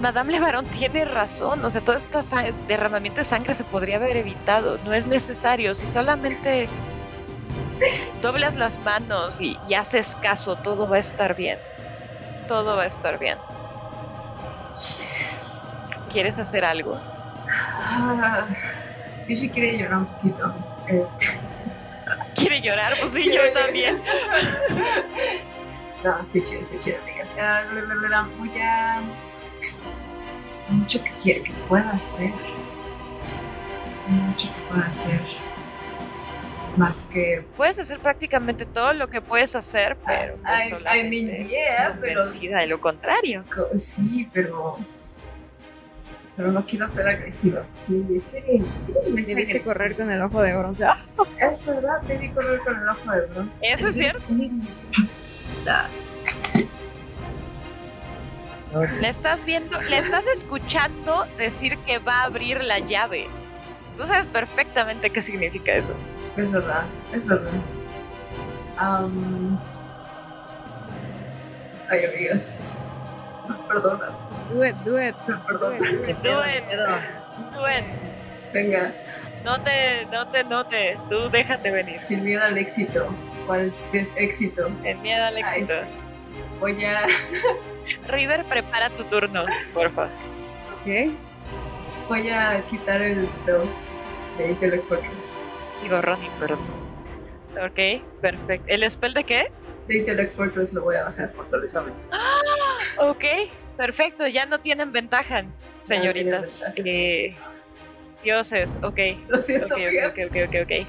Madame 0.00 0.32
Levarón 0.32 0.64
tiene 0.66 1.04
razón. 1.04 1.64
O 1.64 1.70
sea, 1.70 1.80
todo 1.82 1.96
este 1.96 2.18
derramamiento 2.66 3.18
de 3.20 3.24
sangre 3.24 3.54
se 3.54 3.64
podría 3.64 3.96
haber 3.96 4.16
evitado. 4.16 4.78
No 4.84 4.94
es 4.94 5.06
necesario. 5.06 5.74
Si 5.74 5.86
solamente 5.86 6.68
doblas 8.22 8.56
las 8.56 8.78
manos 8.80 9.40
y, 9.40 9.58
y 9.68 9.74
haces 9.74 10.16
caso, 10.22 10.56
todo 10.56 10.88
va 10.88 10.96
a 10.96 11.00
estar 11.00 11.34
bien. 11.36 11.58
Todo 12.50 12.74
va 12.74 12.82
a 12.82 12.86
estar 12.86 13.16
bien. 13.16 13.38
¿Quieres 16.10 16.36
hacer 16.36 16.64
algo? 16.64 16.90
Ah, 17.48 18.48
yo 19.28 19.36
sí 19.36 19.48
quiero 19.48 19.78
llorar 19.78 19.98
un 19.98 20.06
poquito. 20.06 20.54
Este. 20.88 21.38
¿Quiere 22.34 22.60
llorar? 22.60 22.94
Pues 22.98 23.12
sí, 23.12 23.32
yo 23.32 23.40
también. 23.52 24.02
No, 26.02 26.18
estoy 26.22 26.42
chido, 26.42 26.60
estoy 26.62 26.78
chido, 26.80 26.96
amigas. 27.04 27.28
Ah, 27.40 27.62
bla, 27.70 27.82
bla, 27.82 28.08
bla, 28.08 28.28
Voy 28.36 28.50
a. 28.60 29.00
Mucho 30.70 31.04
que 31.04 31.12
quiero 31.22 31.44
que 31.44 31.52
pueda 31.68 31.90
hacer. 31.90 32.32
Mucho 34.08 34.48
que 34.48 34.60
pueda 34.72 34.86
hacer. 34.88 35.20
Más 36.76 37.02
que. 37.12 37.44
Puedes 37.56 37.78
hacer 37.78 37.98
prácticamente 37.98 38.64
todo 38.64 38.92
lo 38.92 39.08
que 39.08 39.20
puedes 39.20 39.54
hacer, 39.56 39.96
pero 40.06 40.36
pues 40.36 40.70
I, 40.70 40.98
I 40.98 41.02
mean, 41.10 41.48
yeah, 41.48 41.96
pero. 42.00 42.22
de 42.30 42.66
lo 42.66 42.80
contrario. 42.80 43.44
co- 43.54 43.76
Sí, 43.78 44.28
pero. 44.32 44.78
Pero 46.36 46.52
no 46.52 46.64
quiero 46.64 46.88
ser 46.88 47.06
agresiva. 47.08 47.64
Me 47.88 49.60
correr 49.62 49.94
con 49.96 50.10
el 50.10 50.22
ojo 50.22 50.40
de 50.42 50.56
bronce. 50.56 50.84
Ah, 50.84 50.98
Es 51.38 51.66
verdad, 51.66 52.00
debí 52.02 52.30
correr 52.30 52.60
con 52.60 52.80
el 52.80 52.88
ojo 52.88 53.10
de 53.10 53.26
bronce. 53.26 53.66
Eso 53.66 53.88
es 53.88 53.96
cierto. 53.96 54.20
Le 59.00 59.08
estás 59.08 59.44
viendo, 59.44 59.80
le 59.82 59.98
estás 59.98 60.24
escuchando 60.34 61.26
decir 61.36 61.76
que 61.78 61.98
va 61.98 62.20
a 62.20 62.24
abrir 62.24 62.62
la 62.62 62.78
llave. 62.78 63.26
Tú 64.00 64.06
sabes 64.06 64.26
perfectamente 64.28 65.10
qué 65.10 65.20
significa 65.20 65.72
eso. 65.74 65.92
Es 66.34 66.50
verdad, 66.50 66.84
es 67.12 67.26
verdad. 67.26 67.50
Am, 68.78 69.60
Ay, 71.90 72.06
amigas. 72.06 72.50
Perdona, 73.68 74.06
Do 74.50 74.64
it, 74.64 74.74
do 74.86 74.98
it. 75.02 75.14
perdona. 75.46 75.78
Qué 76.06 76.14
it. 77.66 77.84
Venga, 78.54 78.94
no 79.44 79.60
te, 79.60 80.06
no 80.10 80.26
te, 80.28 80.44
no 80.44 80.64
te, 80.64 80.98
tú 81.10 81.28
déjate 81.30 81.70
venir. 81.70 82.00
sin 82.00 82.24
miedo 82.24 82.42
al 82.42 82.56
éxito. 82.56 83.06
¿Cuál 83.46 83.70
es 83.92 84.14
éxito? 84.16 84.70
En 84.82 85.02
miedo 85.02 85.24
al 85.26 85.36
Ay, 85.36 85.42
éxito. 85.42 85.74
Voy 86.58 86.82
a, 86.86 87.02
River, 88.08 88.44
prepara 88.44 88.88
tu 88.88 89.04
turno, 89.04 89.44
por 89.74 89.90
favor. 89.90 90.10
¿Qué? 90.86 91.10
voy 92.08 92.30
a 92.30 92.62
quitar 92.70 93.02
el 93.02 93.28
spell 93.28 93.60
de 94.42 94.50
Intellect 94.50 94.88
Focus. 94.88 95.30
Digo, 95.82 96.00
Ronnie, 96.02 96.30
perdón. 96.38 96.58
Ok, 97.62 98.02
perfecto. 98.20 98.64
¿El 98.68 98.90
spell 98.90 99.14
de 99.14 99.24
qué? 99.24 99.50
De 99.88 99.98
Intellect 99.98 100.36
Focus 100.36 100.72
lo 100.72 100.82
voy 100.82 100.96
a 100.96 101.04
bajar. 101.04 101.32
Fortalezame. 101.34 101.92
Ok, 102.98 103.24
perfecto, 103.76 104.26
ya 104.26 104.46
no 104.46 104.60
tienen 104.60 104.92
ventaja, 104.92 105.44
señoritas. 105.82 106.64
tienen 106.74 106.74
ventaja. 106.74 106.88
Eh, 106.88 107.36
dioses, 108.22 108.78
ok. 108.82 108.98
Lo 109.28 109.38
siento, 109.40 109.74
ok, 109.74 109.80
amigas. 109.80 110.12
ok, 110.12 110.18
ok, 110.30 110.36
ok, 110.48 110.54
ok. 110.64 110.86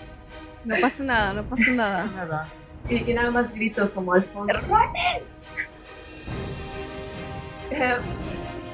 No 0.65 0.75
pasa 0.79 1.03
nada, 1.03 1.33
no 1.33 1.43
pasa 1.43 1.71
nada. 1.71 2.05
Nada. 2.05 2.49
Y, 2.89 3.09
y 3.09 3.13
nada 3.13 3.31
más 3.31 3.53
grito 3.53 3.91
como 3.93 4.13
al 4.13 4.23
fondo. 4.25 4.53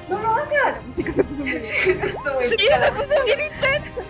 ¡No 0.08 0.18
lo 0.18 0.34
hagas! 0.34 0.84
Así 0.90 1.04
que 1.04 1.12
se 1.12 1.22
puso 1.24 1.42
muy 1.42 1.62
Se 1.62 2.08
puso 2.08 2.34
muy 2.34 2.44
Sí, 2.44 2.56
se 2.58 2.92
puso 2.92 3.24
bien 3.24 3.40
intenso. 3.40 4.00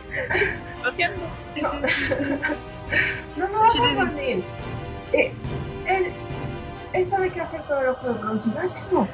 Lo 0.85 0.93
siento. 0.93 1.21
Sí, 1.55 1.61
sí, 1.63 1.77
sí, 1.89 2.15
sí. 2.15 2.25
No 3.37 3.49
lo 3.49 3.71
Sí, 3.71 3.79
sí, 3.79 3.85
hagas, 3.85 3.93
sí. 3.93 3.99
Ronen. 4.05 4.45
Eh, 5.13 5.33
él, 5.87 6.13
él 6.93 7.05
sabe 7.05 7.31
qué 7.33 7.41
hacer 7.41 7.63
con 7.63 7.79
el 7.79 7.89
ojo 7.89 8.07
de 8.13 8.19
bronce. 8.21 8.51
Dáselo. 8.51 9.09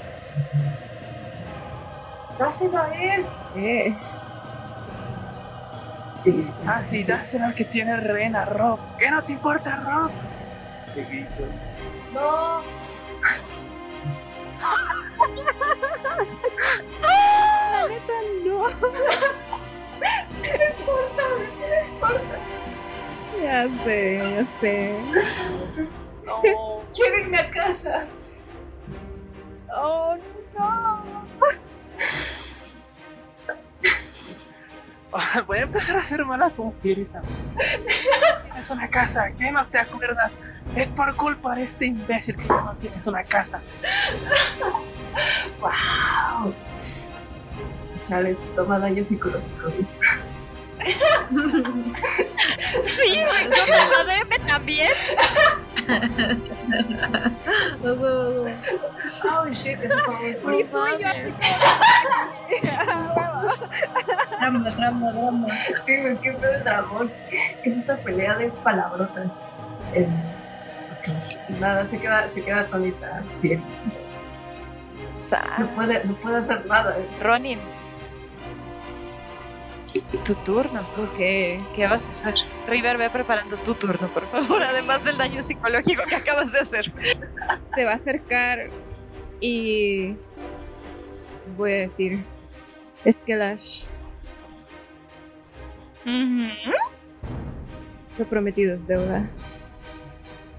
Dáselo 2.38 2.78
a 2.82 2.88
él. 2.94 3.26
Eh, 3.56 3.96
Y- 6.26 6.50
Ah, 6.66 6.82
sí, 6.86 6.96
sí. 6.98 7.12
dáselo 7.12 7.44
al 7.44 7.54
que 7.54 7.64
tiene 7.66 7.96
rena, 7.98 8.46
Rob. 8.46 8.78
¿Qué 8.98 9.10
no 9.10 9.22
te 9.22 9.32
importa, 9.34 9.76
Rob? 9.76 10.10
Te 10.94 11.04
grito. 11.04 11.44
No. 12.14 12.62
La 17.72 17.88
neta, 17.88 18.12
no. 18.44 18.68
Ya 23.42 23.68
sé, 23.84 24.18
ya 24.18 24.44
sé. 24.60 24.74
No. 26.24 26.42
Quiero 26.94 27.18
irme 27.18 27.38
a 27.38 27.50
casa. 27.50 28.06
Oh, 29.76 30.16
no. 30.58 31.02
Voy 35.46 35.58
a 35.58 35.62
empezar 35.62 35.98
a 35.98 36.04
ser 36.04 36.24
mala 36.24 36.50
con 36.50 36.72
Kirita. 36.80 37.22
Tienes 38.44 38.70
una 38.70 38.88
casa, 38.88 39.30
¿qué 39.38 39.50
no 39.50 39.66
te 39.66 39.78
acuerdas? 39.78 40.38
Es 40.74 40.88
por 40.88 41.14
culpa 41.16 41.54
de 41.54 41.64
este 41.64 41.86
imbécil 41.86 42.36
que 42.36 42.48
no 42.48 42.74
tienes 42.80 43.06
una 43.06 43.22
casa. 43.22 43.60
¡Wow! 45.60 46.54
Chale, 48.02 48.36
toma 48.54 48.78
daño 48.78 49.02
psicológico. 49.02 49.72
Sí, 52.84 53.22
güey, 53.24 53.44
yo 53.44 53.64
me 53.66 53.88
lo 53.90 54.04
debe 54.04 54.38
también. 54.46 54.90
Oh, 59.24 59.46
shit, 59.50 59.78
eso 59.82 59.98
fue 60.04 60.38
muy 60.42 60.62
Drama, 64.40 64.70
drama, 64.70 65.12
drama. 65.12 65.48
Sí, 65.80 66.00
güey, 66.00 66.16
qué 66.18 66.32
pedo 66.32 66.60
dragón. 66.64 67.12
¿Qué 67.30 67.70
es 67.70 67.76
esta 67.78 67.96
pelea 67.98 68.36
de 68.36 68.50
palabrotas? 68.50 69.42
Eh, 69.94 70.08
ok, 70.92 71.58
Nada, 71.60 71.86
se 71.86 71.98
queda, 71.98 72.28
se 72.30 72.42
queda. 72.42 72.66
Bien. 73.42 73.62
No 75.58 75.66
puede, 75.68 76.04
no 76.04 76.14
puede 76.14 76.38
hacer 76.38 76.64
nada. 76.66 76.96
Ronin. 77.20 77.58
Tu 80.24 80.34
turno. 80.36 80.80
Ok. 80.96 81.16
¿Qué 81.16 81.86
vas 81.88 82.04
a 82.04 82.08
hacer? 82.08 82.34
River, 82.68 82.98
ve 82.98 83.10
preparando 83.10 83.56
tu 83.58 83.74
turno, 83.74 84.08
por 84.08 84.26
favor, 84.28 84.62
además 84.64 85.04
del 85.04 85.16
daño 85.16 85.42
psicológico 85.42 86.02
que 86.08 86.16
acabas 86.16 86.50
de 86.50 86.58
hacer. 86.58 86.92
Se 87.74 87.84
va 87.84 87.92
a 87.92 87.96
acercar 87.96 88.70
y 89.40 90.16
voy 91.56 91.72
a 91.72 91.76
decir 91.76 92.24
Skelash, 93.06 93.84
lo 98.18 98.26
prometido 98.28 98.74
es 98.74 98.86
deuda. 98.86 99.28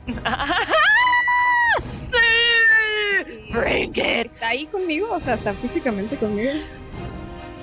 ¡Sí! 1.81 3.51
Bring 3.51 3.95
it. 3.97 4.31
¿Está 4.31 4.49
ahí 4.49 4.67
conmigo? 4.67 5.11
O 5.11 5.19
sea, 5.19 5.35
está 5.35 5.53
físicamente 5.53 6.15
conmigo. 6.17 6.51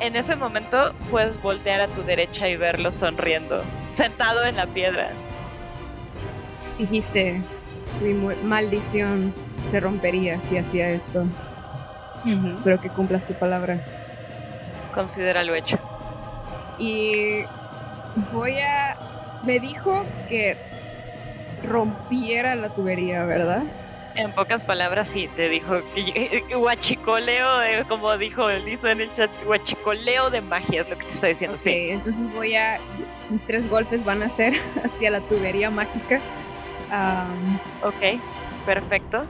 En 0.00 0.16
ese 0.16 0.36
momento 0.36 0.92
puedes 1.10 1.40
voltear 1.40 1.80
a 1.80 1.88
tu 1.88 2.02
derecha 2.02 2.48
y 2.48 2.56
verlo 2.56 2.90
sonriendo, 2.90 3.62
sentado 3.92 4.44
en 4.44 4.56
la 4.56 4.66
piedra. 4.66 5.10
Dijiste, 6.78 7.40
mi 8.00 8.14
maldición 8.44 9.32
se 9.70 9.80
rompería 9.80 10.38
si 10.48 10.58
hacía 10.58 10.90
esto. 10.90 11.24
Espero 12.56 12.80
que 12.80 12.88
cumplas 12.88 13.26
tu 13.26 13.34
palabra. 13.34 13.84
Considera 14.94 15.42
lo 15.42 15.54
hecho. 15.54 15.78
Y 16.78 17.44
voy 18.32 18.58
a... 18.58 18.96
Me 19.44 19.58
dijo 19.60 20.04
que 20.28 20.56
rompiera 21.64 22.54
la 22.54 22.68
tubería, 22.70 23.24
¿verdad? 23.24 23.62
En 24.16 24.30
pocas 24.32 24.64
palabras, 24.64 25.08
sí, 25.08 25.28
te 25.36 25.48
dijo 25.48 25.80
guachicoleo, 26.58 27.58
de- 27.58 27.84
como 27.88 28.16
dijo 28.18 28.48
Lizo 28.50 28.88
en 28.88 29.00
el 29.00 29.12
chat, 29.14 29.30
guachicoleo 29.44 30.28
de 30.30 30.40
magia 30.42 30.82
es 30.82 30.90
lo 30.90 30.98
que 30.98 31.04
te 31.04 31.12
está 31.14 31.26
diciendo, 31.28 31.54
Ok, 31.56 31.60
sí. 31.62 31.90
entonces 31.90 32.32
voy 32.34 32.54
a... 32.56 32.78
Mis 33.30 33.42
tres 33.46 33.68
golpes 33.70 34.04
van 34.04 34.22
a 34.22 34.28
ser 34.36 34.54
hacia 34.84 35.10
la 35.10 35.20
tubería 35.22 35.70
mágica. 35.70 36.20
Am, 36.90 37.58
Ok, 37.82 38.20
perfecto. 38.66 39.24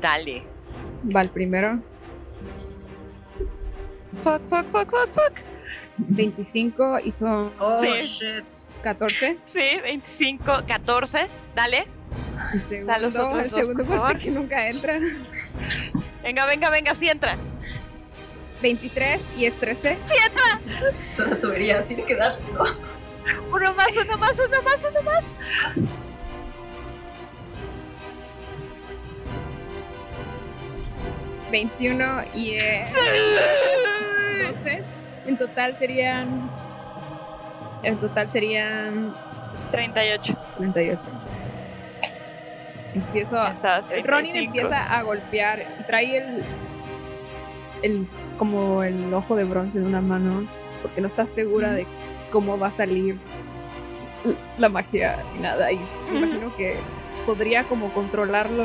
Dale. 0.00 0.44
va 1.14 1.22
el 1.22 1.30
primero. 1.30 1.80
Fuck, 4.22 4.40
fuck, 4.48 4.66
fuck, 4.70 4.90
fuck, 4.90 5.12
fuck. 5.12 5.32
25 5.98 7.00
y 7.04 7.10
son 7.12 7.52
Oh, 7.58 7.78
Sí. 7.78 7.88
shit. 8.06 8.44
14. 8.82 9.36
Sí, 9.46 9.58
25, 9.82 10.62
14. 10.68 11.26
Dale. 11.56 11.86
El 12.54 12.60
segundo, 12.62 12.92
Da 12.92 12.98
los 12.98 13.16
otros 13.16 13.44
el 13.44 13.50
dos, 13.50 13.60
segundo 13.60 13.84
por 13.84 13.98
golpe 13.98 14.06
favor. 14.08 14.18
que 14.22 14.30
nunca 14.30 14.66
entra. 14.66 14.98
Venga, 16.22 16.44
venga, 16.46 16.70
venga, 16.70 16.94
sí 16.94 17.08
entra. 17.08 17.36
23 18.60 19.20
y 19.36 19.46
es 19.46 19.54
13. 19.58 19.98
Es 21.10 21.18
una 21.20 21.40
tubería, 21.40 21.84
tiene 21.84 22.04
que 22.04 22.16
dar. 22.16 22.32
¿no? 22.52 22.64
Uno 23.54 23.72
más, 23.74 23.88
uno 23.96 24.18
más, 24.18 24.38
uno 24.38 24.62
más, 24.62 24.86
uno 24.90 25.02
más. 25.02 25.34
21 31.50 32.24
y 32.34 32.56
es 32.56 32.88
12. 34.62 34.84
En 35.26 35.36
total 35.38 35.78
serían. 35.78 36.50
En 37.82 37.98
total 37.98 38.30
serían 38.32 39.14
38. 39.70 40.36
38. 40.58 41.00
Empiezo 42.94 43.38
a. 43.38 43.52
Ronin 44.04 44.32
35. 44.32 44.38
empieza 44.38 44.82
a 44.82 45.02
golpear 45.02 45.66
y 45.80 45.82
trae 45.84 46.16
el. 46.18 46.42
el 47.82 48.06
como 48.38 48.82
el 48.82 49.12
ojo 49.12 49.36
de 49.36 49.44
bronce 49.44 49.78
en 49.78 49.86
una 49.86 50.00
mano. 50.00 50.46
Porque 50.82 51.00
no 51.00 51.08
está 51.08 51.26
segura 51.26 51.72
de 51.72 51.86
cómo 52.30 52.58
va 52.58 52.68
a 52.68 52.70
salir 52.70 53.16
la 54.58 54.68
magia 54.68 55.22
y 55.36 55.40
nada. 55.40 55.72
Y 55.72 55.80
imagino 56.12 56.54
que 56.56 56.76
podría 57.26 57.64
como 57.64 57.92
controlarlo 57.92 58.64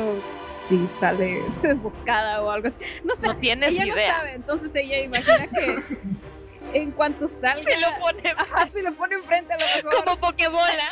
si 0.64 0.86
sale 0.98 1.42
desbocada 1.62 2.42
o 2.42 2.50
algo 2.50 2.68
así. 2.68 2.76
No 3.04 3.14
sé. 3.16 3.26
No 3.26 3.36
tienes 3.36 3.70
ella 3.72 3.86
idea. 3.86 4.12
no 4.12 4.16
sabe, 4.18 4.32
entonces 4.34 4.70
ella 4.74 5.00
imagina 5.00 5.46
que 5.48 5.82
en 6.72 6.90
cuanto 6.92 7.28
salga. 7.28 7.62
Se 7.70 7.78
lo 7.78 7.88
pone 8.00 8.22
Ajá, 8.36 8.68
se 8.68 8.82
lo 8.82 8.94
pone 8.94 9.16
enfrente 9.16 9.52
a 9.52 9.58
lo 9.58 9.66
mejor. 9.90 10.04
como 10.04 10.16
pokebola. 10.18 10.88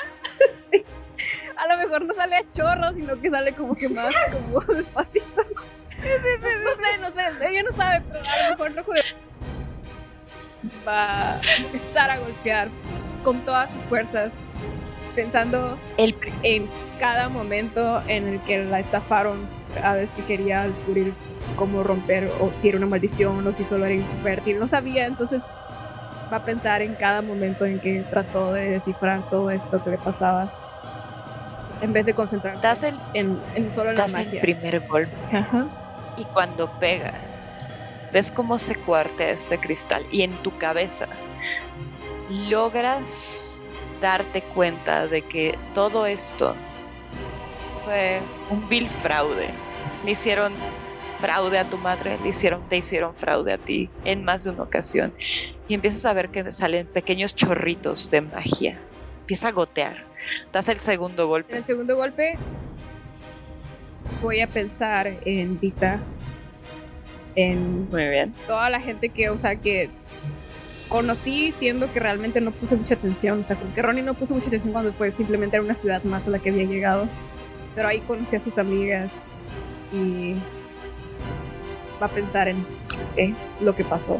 A 1.56 1.66
lo 1.68 1.78
mejor 1.78 2.04
no 2.04 2.14
sale 2.14 2.36
a 2.36 2.44
chorro, 2.52 2.92
sino 2.94 3.20
que 3.20 3.30
sale 3.30 3.52
como 3.52 3.74
que 3.74 3.88
más 3.88 4.14
como 4.32 4.60
despacito. 4.60 5.26
No 6.02 6.82
sé, 6.82 6.98
no 7.00 7.10
sé, 7.12 7.48
ella 7.48 7.62
no 7.62 7.76
sabe, 7.76 8.02
pero 8.10 8.24
a 8.24 8.42
lo 8.42 8.50
mejor 8.50 8.70
no 8.72 8.82
juega. 8.82 9.04
Va 10.86 11.34
a 11.34 11.40
empezar 11.58 12.10
a 12.10 12.18
golpear 12.18 12.68
con 13.22 13.40
todas 13.42 13.70
sus 13.70 13.82
fuerzas 13.82 14.32
pensando 15.14 15.78
El 15.96 16.16
en 16.42 16.66
cada 16.98 17.28
momento 17.28 18.02
en 18.08 18.26
el 18.26 18.40
que 18.40 18.64
la 18.64 18.80
estafaron, 18.80 19.46
cada 19.74 19.94
vez 19.94 20.10
que 20.14 20.24
quería 20.24 20.66
descubrir 20.66 21.12
cómo 21.56 21.82
romper 21.82 22.28
o 22.40 22.50
si 22.60 22.68
era 22.68 22.78
una 22.78 22.86
maldición 22.86 23.46
o 23.46 23.54
si 23.54 23.64
solo 23.64 23.86
era 23.86 23.94
invertir, 23.94 24.56
no 24.56 24.66
sabía, 24.66 25.06
entonces 25.06 25.44
va 26.32 26.38
a 26.38 26.44
pensar 26.44 26.82
en 26.82 26.94
cada 26.94 27.22
momento 27.22 27.66
en 27.66 27.78
que 27.78 28.02
trató 28.10 28.52
de 28.52 28.70
descifrar 28.70 29.28
todo 29.28 29.50
esto 29.50 29.82
que 29.84 29.90
le 29.90 29.98
pasaba 29.98 30.61
en 31.82 31.92
vez 31.92 32.06
de 32.06 32.14
concentrarse 32.14 32.62
das 32.62 32.82
el, 32.82 32.96
en, 33.14 33.38
en 33.54 33.74
solo 33.74 33.92
la 33.92 34.02
das 34.02 34.14
el 34.14 34.24
magia. 34.26 34.40
primer 34.40 34.80
golpe. 34.88 35.12
Ajá. 35.36 35.66
Y 36.16 36.24
cuando 36.24 36.70
pega, 36.78 37.12
ves 38.12 38.30
cómo 38.30 38.58
se 38.58 38.74
cuartea 38.74 39.30
este 39.30 39.58
cristal 39.58 40.04
y 40.10 40.22
en 40.22 40.32
tu 40.42 40.56
cabeza 40.58 41.06
logras 42.48 43.64
darte 44.00 44.42
cuenta 44.54 45.06
de 45.06 45.22
que 45.22 45.58
todo 45.74 46.06
esto 46.06 46.54
fue 47.84 48.20
un 48.50 48.68
vil 48.68 48.88
fraude. 49.02 49.48
Le 50.04 50.12
hicieron 50.12 50.52
fraude 51.20 51.58
a 51.58 51.64
tu 51.64 51.78
madre, 51.78 52.18
le 52.22 52.30
hicieron, 52.30 52.62
te 52.68 52.78
hicieron 52.78 53.14
fraude 53.14 53.52
a 53.52 53.58
ti 53.58 53.88
en 54.04 54.24
más 54.24 54.44
de 54.44 54.50
una 54.50 54.64
ocasión. 54.64 55.12
Y 55.68 55.74
empiezas 55.74 56.04
a 56.04 56.12
ver 56.12 56.30
que 56.30 56.50
salen 56.52 56.86
pequeños 56.86 57.34
chorritos 57.34 58.10
de 58.10 58.22
magia. 58.22 58.78
Empieza 59.20 59.48
a 59.48 59.52
gotear. 59.52 60.11
Das 60.52 60.68
el 60.68 60.80
segundo 60.80 61.22
En 61.24 61.28
golpe. 61.28 61.56
el 61.56 61.64
segundo 61.64 61.96
golpe 61.96 62.36
voy 64.22 64.40
a 64.40 64.46
pensar 64.46 65.06
en 65.24 65.58
Vita, 65.60 65.98
en 67.34 67.88
Muy 67.90 68.08
bien. 68.08 68.34
toda 68.46 68.68
la 68.70 68.80
gente 68.80 69.08
que, 69.08 69.30
o 69.30 69.38
sea, 69.38 69.56
que 69.56 69.90
conocí 70.88 71.52
siendo 71.52 71.90
que 71.92 72.00
realmente 72.00 72.40
no 72.40 72.50
puse 72.50 72.76
mucha 72.76 72.94
atención. 72.94 73.40
O 73.40 73.44
sea, 73.46 73.56
como 73.56 73.74
que 73.74 73.82
Ronnie 73.82 74.02
no 74.02 74.14
puso 74.14 74.34
mucha 74.34 74.48
atención 74.48 74.72
cuando 74.72 74.92
fue 74.92 75.10
simplemente 75.12 75.56
era 75.56 75.64
una 75.64 75.74
ciudad 75.74 76.02
más 76.04 76.26
a 76.26 76.30
la 76.30 76.38
que 76.38 76.50
había 76.50 76.64
llegado. 76.64 77.08
Pero 77.74 77.88
ahí 77.88 78.00
conocí 78.00 78.36
a 78.36 78.44
sus 78.44 78.58
amigas 78.58 79.24
y 79.92 80.34
va 82.00 82.06
a 82.06 82.10
pensar 82.10 82.48
en 82.48 82.66
eh, 83.16 83.34
lo 83.60 83.74
que 83.74 83.84
pasó. 83.84 84.18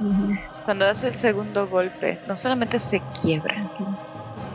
Ujú. 0.00 0.34
Cuando 0.64 0.86
das 0.86 1.04
el 1.04 1.14
segundo 1.14 1.66
golpe, 1.68 2.18
no 2.26 2.34
solamente 2.36 2.78
se 2.78 3.02
quiebra, 3.20 3.70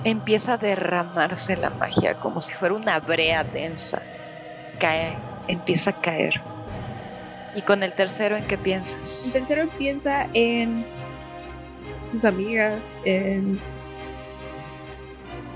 empieza 0.03 0.53
a 0.53 0.57
derramarse 0.57 1.57
la 1.57 1.69
magia 1.69 2.19
como 2.19 2.41
si 2.41 2.53
fuera 2.55 2.75
una 2.75 2.99
brea 2.99 3.43
densa. 3.43 4.01
Cae, 4.79 5.17
empieza 5.47 5.91
a 5.91 6.01
caer. 6.01 6.33
Y 7.55 7.61
con 7.61 7.81
el 7.81 7.93
tercero, 7.93 8.37
¿en 8.37 8.45
qué 8.45 8.55
El 8.55 8.61
piensas? 8.61 9.31
tercero 9.33 9.67
piensa 9.77 10.27
en 10.33 10.85
sus 12.11 12.23
amigas, 12.23 13.01
en 13.03 13.59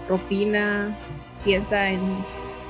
Ropina, 0.09 0.95
piensa 1.43 1.89
en 1.89 1.99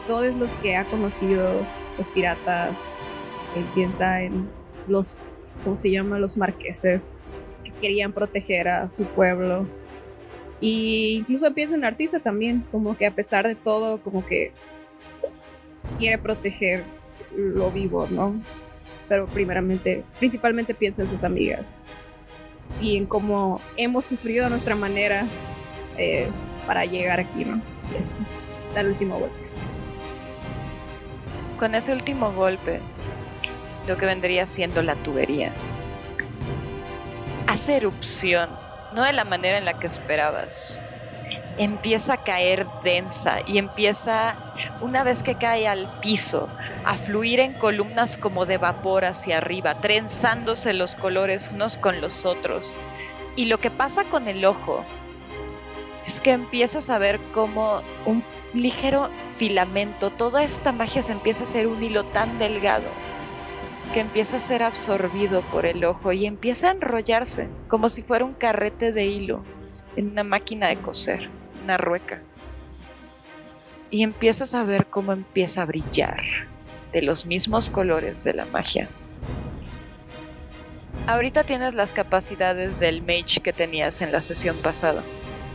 todos 0.08 0.35
los 0.35 0.51
que 0.58 0.75
ha 0.75 0.83
conocido, 0.85 1.50
los 1.98 2.08
piratas, 2.08 2.93
él 3.56 3.66
piensa 3.74 4.22
en 4.22 4.50
los, 4.88 5.17
¿cómo 5.64 5.77
se 5.77 5.91
llama? 5.91 6.19
Los 6.19 6.38
marqueses 6.38 7.14
que 7.64 7.72
querían 7.72 8.11
proteger 8.11 8.67
a 8.67 8.91
su 8.91 9.03
pueblo. 9.06 9.66
Y 10.61 11.17
incluso 11.17 11.53
piensa 11.53 11.75
en 11.75 11.81
Narcisa 11.81 12.19
también, 12.19 12.64
como 12.72 12.95
que 12.95 13.07
a 13.07 13.11
pesar 13.15 13.48
de 13.48 13.56
todo, 13.56 13.99
como 14.01 14.25
que 14.25 14.53
quiere 15.98 16.17
proteger 16.17 16.83
lo 17.35 17.72
vivo, 17.72 18.07
¿no? 18.09 18.40
pero 19.11 19.27
primeramente, 19.27 20.06
principalmente 20.19 20.73
pienso 20.73 21.01
en 21.01 21.09
sus 21.09 21.25
amigas 21.25 21.81
y 22.80 22.95
en 22.95 23.06
cómo 23.06 23.59
hemos 23.75 24.06
sufrido 24.06 24.45
a 24.45 24.49
nuestra 24.49 24.73
manera 24.73 25.25
eh, 25.98 26.30
para 26.65 26.85
llegar 26.85 27.19
aquí, 27.19 27.43
¿no? 27.43 27.61
Y 27.91 28.01
eso, 28.01 28.15
da 28.73 28.80
el 28.80 28.88
último 28.88 29.19
golpe. 29.19 29.35
Con 31.59 31.75
ese 31.75 31.91
último 31.91 32.31
golpe, 32.31 32.80
lo 33.85 33.98
que 33.98 34.06
vendría 34.06 34.48
siendo 34.48 34.81
la 34.81 34.95
tubería, 34.95 35.51
hace 37.48 37.75
erupción, 37.75 38.49
no 38.93 39.03
de 39.03 39.13
la 39.13 39.23
manera 39.23 39.57
en 39.57 39.65
la 39.65 39.79
que 39.79 39.87
esperabas. 39.87 40.81
Empieza 41.57 42.13
a 42.13 42.23
caer 42.23 42.65
densa 42.83 43.39
y 43.45 43.57
empieza, 43.57 44.35
una 44.81 45.03
vez 45.03 45.21
que 45.21 45.35
cae 45.35 45.67
al 45.67 45.87
piso, 46.01 46.47
a 46.85 46.95
fluir 46.95 47.39
en 47.39 47.53
columnas 47.53 48.17
como 48.17 48.45
de 48.45 48.57
vapor 48.57 49.05
hacia 49.05 49.37
arriba, 49.37 49.75
trenzándose 49.75 50.73
los 50.73 50.95
colores 50.95 51.49
unos 51.53 51.77
con 51.77 52.01
los 52.01 52.25
otros. 52.25 52.75
Y 53.35 53.45
lo 53.45 53.59
que 53.59 53.69
pasa 53.69 54.03
con 54.05 54.27
el 54.27 54.43
ojo 54.45 54.83
es 56.05 56.19
que 56.19 56.31
empiezas 56.31 56.89
a 56.89 56.97
ver 56.97 57.19
como 57.33 57.81
un 58.05 58.23
ligero 58.53 59.09
filamento, 59.37 60.09
toda 60.09 60.43
esta 60.43 60.71
magia 60.71 61.03
se 61.03 61.11
empieza 61.11 61.43
a 61.43 61.47
hacer 61.47 61.67
un 61.67 61.83
hilo 61.83 62.05
tan 62.05 62.39
delgado 62.39 62.87
que 63.93 63.99
empieza 63.99 64.37
a 64.37 64.39
ser 64.39 64.63
absorbido 64.63 65.41
por 65.41 65.65
el 65.65 65.83
ojo 65.83 66.13
y 66.13 66.25
empieza 66.25 66.69
a 66.69 66.71
enrollarse 66.71 67.49
como 67.67 67.89
si 67.89 68.03
fuera 68.03 68.23
un 68.23 68.33
carrete 68.33 68.91
de 68.93 69.05
hilo 69.05 69.43
en 69.95 70.11
una 70.11 70.23
máquina 70.23 70.67
de 70.67 70.77
coser, 70.77 71.29
una 71.63 71.77
rueca. 71.77 72.21
Y 73.89 74.03
empiezas 74.03 74.53
a 74.53 74.63
ver 74.63 74.85
cómo 74.85 75.11
empieza 75.11 75.63
a 75.63 75.65
brillar 75.65 76.23
de 76.93 77.01
los 77.01 77.25
mismos 77.25 77.69
colores 77.69 78.23
de 78.23 78.33
la 78.33 78.45
magia. 78.45 78.89
Ahorita 81.07 81.43
tienes 81.43 81.73
las 81.73 81.91
capacidades 81.91 82.79
del 82.79 83.01
mage 83.01 83.41
que 83.43 83.51
tenías 83.51 84.01
en 84.01 84.11
la 84.13 84.21
sesión 84.21 84.55
pasada. 84.57 85.03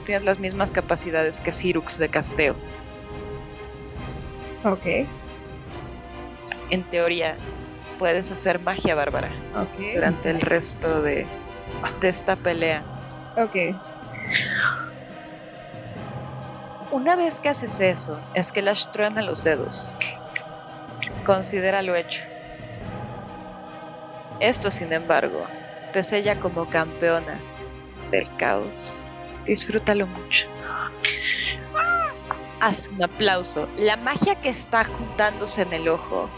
Tienes 0.05 0.25
las 0.25 0.39
mismas 0.39 0.71
capacidades 0.71 1.41
que 1.41 1.53
Cyrux 1.53 1.99
de 1.99 2.09
casteo. 2.11 2.57
Ok, 4.65 5.07
En 6.69 6.83
teoría, 6.91 7.37
puedes 7.99 8.31
hacer 8.31 8.61
magia 8.61 8.95
bárbara 8.95 9.31
durante 9.95 10.31
el 10.31 10.41
resto 10.41 11.03
de, 11.03 11.27
de 12.01 12.09
esta 12.09 12.37
pelea. 12.37 12.83
Ok, 13.37 13.57
Una 16.91 17.17
vez 17.17 17.41
que 17.41 17.49
haces 17.49 17.81
eso, 17.81 18.19
es 18.35 18.51
que 18.53 18.63
Lash 18.63 18.87
truena 18.93 19.21
los 19.21 19.45
dedos. 19.45 19.91
Considéralo 21.25 21.95
hecho. 21.95 22.23
Esto, 24.41 24.71
sin 24.71 24.93
embargo, 24.93 25.47
te 25.93 26.03
sella 26.03 26.39
como 26.39 26.65
campeona 26.67 27.39
del 28.11 28.29
caos. 28.37 29.03
Disfrútalo 29.45 30.07
mucho. 30.07 30.47
Haz 32.61 32.89
un 32.89 33.03
aplauso. 33.03 33.69
La 33.77 33.97
magia 33.97 34.35
que 34.37 34.49
está 34.49 34.85
juntándose 34.85 35.63
en 35.63 35.73
el 35.73 35.89
ojo 35.89 36.31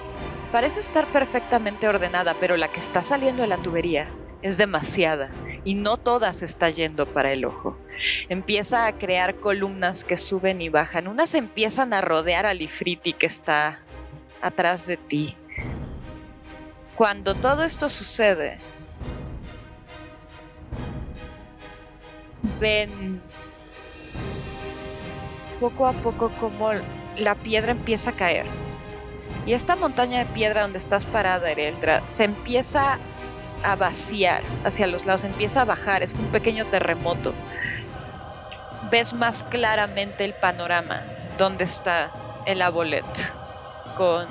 parece 0.52 0.80
estar 0.80 1.06
perfectamente 1.06 1.88
ordenada, 1.88 2.34
pero 2.40 2.56
la 2.56 2.68
que 2.68 2.80
está 2.80 3.02
saliendo 3.02 3.42
de 3.42 3.48
la 3.48 3.58
tubería 3.58 4.08
es 4.42 4.56
demasiada 4.56 5.30
y 5.64 5.74
no 5.74 5.96
toda 5.96 6.32
se 6.32 6.44
está 6.44 6.70
yendo 6.70 7.12
para 7.12 7.32
el 7.32 7.44
ojo 7.44 7.76
empieza 8.28 8.86
a 8.86 8.92
crear 8.92 9.36
columnas 9.36 10.04
que 10.04 10.16
suben 10.16 10.60
y 10.60 10.68
bajan. 10.68 11.08
Unas 11.08 11.34
empiezan 11.34 11.92
a 11.92 12.00
rodear 12.00 12.46
al 12.46 12.62
Ifriti 12.62 13.12
que 13.12 13.26
está 13.26 13.80
atrás 14.40 14.86
de 14.86 14.96
ti. 14.96 15.36
Cuando 16.96 17.34
todo 17.34 17.62
esto 17.62 17.88
sucede, 17.88 18.58
ven 22.60 23.20
poco 25.60 25.86
a 25.86 25.92
poco 25.92 26.30
como 26.40 26.70
la 27.16 27.34
piedra 27.36 27.72
empieza 27.72 28.10
a 28.10 28.14
caer. 28.14 28.67
Y 29.48 29.54
esta 29.54 29.74
montaña 29.74 30.20
de 30.20 30.26
piedra 30.26 30.62
donde 30.62 30.78
estás 30.78 31.04
parada, 31.04 31.50
Ereldra, 31.50 32.02
se 32.06 32.22
empieza 32.22 32.98
a 33.64 33.74
vaciar 33.74 34.44
hacia 34.64 34.86
los 34.86 35.06
lados, 35.06 35.24
empieza 35.24 35.62
a 35.62 35.64
bajar, 35.64 36.04
es 36.04 36.14
un 36.14 36.26
pequeño 36.26 36.66
terremoto 36.66 37.34
ves 38.90 39.12
más 39.12 39.44
claramente 39.44 40.24
el 40.24 40.34
panorama 40.34 41.02
donde 41.36 41.64
está 41.64 42.10
el 42.46 42.62
abolet 42.62 43.04
con 43.96 44.26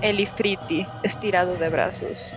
el 0.00 0.20
ifriti 0.20 0.86
estirado 1.02 1.56
de 1.56 1.68
brazos. 1.68 2.36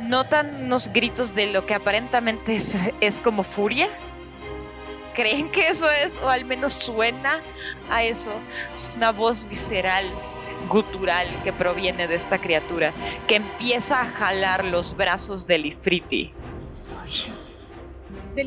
Notan 0.00 0.64
unos 0.64 0.92
gritos 0.92 1.34
de 1.34 1.46
lo 1.46 1.66
que 1.66 1.74
aparentemente 1.74 2.60
es 3.00 3.20
como 3.20 3.42
furia. 3.42 3.88
¿Creen 5.16 5.50
que 5.50 5.68
eso 5.68 5.90
es? 5.90 6.16
O 6.22 6.28
al 6.28 6.44
menos 6.44 6.72
suena 6.74 7.40
a 7.90 8.04
eso. 8.04 8.30
Es 8.74 8.94
una 8.96 9.10
voz 9.12 9.48
visceral, 9.48 10.04
gutural 10.68 11.26
que 11.42 11.52
proviene 11.52 12.06
de 12.06 12.14
esta 12.16 12.38
criatura, 12.38 12.92
que 13.26 13.36
empieza 13.36 14.02
a 14.02 14.04
jalar 14.04 14.64
los 14.64 14.94
brazos 14.96 15.46
del 15.46 15.66
ifriti 15.66 16.32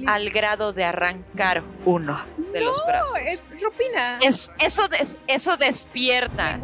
al 0.07 0.29
grado 0.29 0.71
de 0.71 0.83
arrancar 0.83 1.63
uno 1.85 2.23
de 2.53 2.61
los 2.61 2.79
brazos. 2.85 3.15
No, 3.15 3.19
es, 3.21 3.43
es 3.51 3.61
Ropina. 3.61 4.19
Es- 4.21 4.51
eso, 4.59 4.87
des- 4.87 5.17
eso 5.25 5.57
despierta 5.57 6.59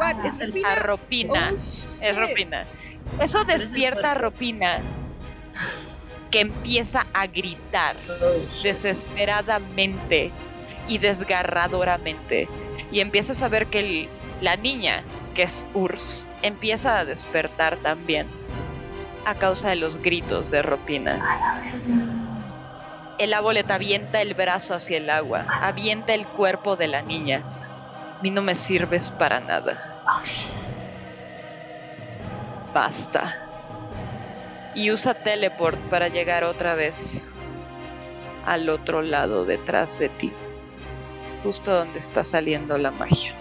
a 0.63 0.75
Ropina. 0.75 1.51
Oh. 1.51 1.55
Es 2.01 2.15
Ropina. 2.15 2.65
Eso 3.19 3.43
despierta 3.43 4.11
a. 4.11 4.13
Ropina. 4.15 4.79
Que 6.35 6.41
empieza 6.41 7.07
a 7.13 7.27
gritar 7.27 7.95
desesperadamente 8.61 10.33
y 10.85 10.97
desgarradoramente. 10.97 12.49
Y 12.91 12.99
empiezas 12.99 13.41
a 13.41 13.47
ver 13.47 13.67
que 13.67 14.09
la 14.41 14.57
niña, 14.57 15.05
que 15.33 15.43
es 15.43 15.65
Urs, 15.73 16.27
empieza 16.41 16.99
a 16.99 17.05
despertar 17.05 17.77
también 17.77 18.27
a 19.25 19.35
causa 19.35 19.69
de 19.69 19.77
los 19.77 19.97
gritos 19.99 20.51
de 20.51 20.61
Ropina. 20.61 21.79
El 23.17 23.33
abuelet 23.33 23.71
avienta 23.71 24.21
el 24.21 24.33
brazo 24.33 24.73
hacia 24.73 24.97
el 24.97 25.09
agua, 25.09 25.45
avienta 25.61 26.13
el 26.13 26.27
cuerpo 26.27 26.75
de 26.75 26.89
la 26.89 27.01
niña. 27.01 27.45
A 28.19 28.21
mí 28.21 28.29
no 28.29 28.41
me 28.41 28.55
sirves 28.55 29.09
para 29.09 29.39
nada. 29.39 30.03
Basta. 32.73 33.44
Y 34.75 34.91
usa 34.91 35.13
teleport 35.13 35.79
para 35.89 36.09
llegar 36.09 36.43
otra 36.43 36.75
vez 36.75 37.31
al 38.45 38.69
otro 38.69 39.01
lado 39.01 39.45
detrás 39.45 39.97
de 39.99 40.09
ti. 40.09 40.31
Justo 41.43 41.73
donde 41.73 41.99
está 41.99 42.23
saliendo 42.23 42.77
la 42.77 42.91
magia. 42.91 43.33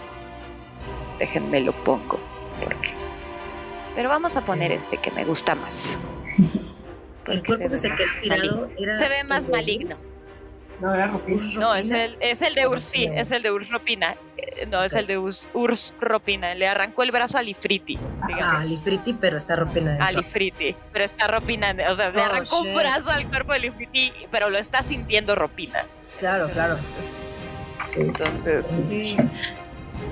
Déjenme 1.19 1.59
lo 1.59 1.73
pongo. 1.73 2.19
Porque... 2.63 2.93
Pero 3.95 4.09
vamos 4.09 4.35
a 4.35 4.41
poner 4.41 4.71
este 4.71 4.97
que 4.97 5.11
me 5.11 5.23
gusta 5.23 5.55
más. 5.55 5.99
El 7.27 7.45
cuerpo 7.45 7.69
que 7.69 7.77
se 7.77 7.89
quedó 7.89 8.09
tirado 8.21 8.69
era. 8.77 8.95
Se 8.95 9.09
ve 9.09 9.23
más 9.23 9.47
maligno. 9.47 9.95
No, 10.81 10.93
era. 10.93 11.11
Urs 11.27 11.55
No, 11.55 11.73
es 11.75 11.89
el, 11.91 12.17
es 12.19 12.41
el 12.41 12.55
de 12.55 12.67
Urs, 12.67 12.83
sí, 12.83 13.09
es 13.13 13.31
el 13.31 13.41
de 13.41 13.51
Urs 13.51 13.69
Ropina. 13.69 14.15
Eh, 14.37 14.65
No, 14.65 14.83
es 14.83 14.93
el 14.93 15.07
de 15.07 15.17
Urs, 15.17 15.47
Urs 15.53 15.93
Ropina. 15.99 16.53
Le 16.53 16.67
arrancó 16.67 17.03
el 17.03 17.11
brazo 17.11 17.37
a 17.37 17.41
Lifriti. 17.41 17.97
Ah, 18.41 18.63
Lifriti, 18.65 19.13
pero 19.13 19.37
está 19.37 19.55
Ropina 19.55 19.97
a. 20.05 20.11
Lifriti. 20.11 20.75
Pero 20.91 21.05
está 21.05 21.27
Ropina. 21.27 21.75
O 21.89 21.95
sea, 21.95 22.09
le 22.11 22.19
Oh, 22.21 22.23
arrancó 22.25 22.59
un 22.61 22.75
brazo 22.75 23.09
al 23.11 23.27
cuerpo 23.29 23.53
de 23.53 23.59
Lifriti, 23.59 24.11
pero 24.31 24.49
lo 24.49 24.57
está 24.57 24.81
sintiendo 24.83 25.35
Ropina. 25.35 25.85
Claro, 26.19 26.49
claro. 26.49 26.77
Sí, 27.85 28.01
Entonces, 28.01 28.75
sí. 28.89 29.15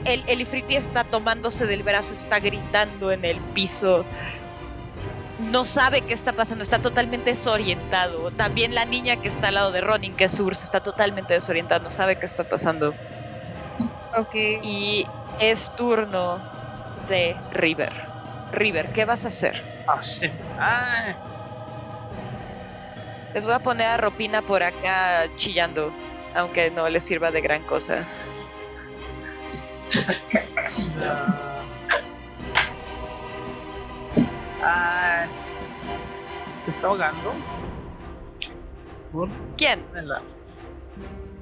el, 0.06 0.24
el 0.27 0.42
Ifriti 0.42 0.75
está 0.75 1.03
tomándose 1.06 1.66
del 1.66 1.82
brazo, 1.83 2.14
está 2.14 2.40
gritando 2.40 3.11
en 3.11 3.25
el 3.25 3.38
piso. 3.56 4.06
No 5.52 5.66
sabe 5.66 6.02
qué 6.02 6.14
está 6.14 6.34
pasando, 6.34 6.64
está 6.64 6.80
totalmente 6.80 7.32
desorientado. 7.32 8.32
También 8.32 8.74
la 8.76 8.86
niña 8.86 9.18
que 9.18 9.28
está 9.28 9.50
al 9.50 9.56
lado 9.56 9.72
de 9.72 9.82
Ronin, 9.82 10.16
que 10.16 10.26
es 10.26 10.40
Urs, 10.40 10.64
está 10.64 10.82
totalmente 10.82 11.34
desorientada, 11.34 11.84
no 11.84 11.92
sabe 11.92 12.18
qué 12.18 12.26
está 12.26 12.44
pasando. 12.44 12.94
Ok. 14.18 14.36
Y 14.64 15.06
es 15.40 15.74
turno 15.76 16.40
de 17.08 17.36
River. 17.52 17.92
River, 18.52 18.94
¿qué 18.94 19.06
vas 19.06 19.26
a 19.26 19.28
hacer? 19.30 19.62
Ah, 19.88 20.02
sí. 20.02 20.30
Ay, 20.60 21.16
Les 23.34 23.44
voy 23.46 23.54
a 23.54 23.60
poner 23.60 23.88
a 23.88 23.98
Ropina 23.98 24.42
por 24.42 24.62
acá 24.64 25.28
chillando, 25.38 25.92
aunque 26.36 26.70
no 26.70 26.88
le 26.88 27.00
sirva 27.00 27.32
de 27.32 27.42
gran 27.42 27.64
cosa. 27.64 28.04
Ay. 34.64 35.27
¿Se 36.66 36.72
está 36.72 36.88
ahogando? 36.88 37.33
Por 39.11 39.30
¿Quién? 39.58 39.83
la- 39.93 40.22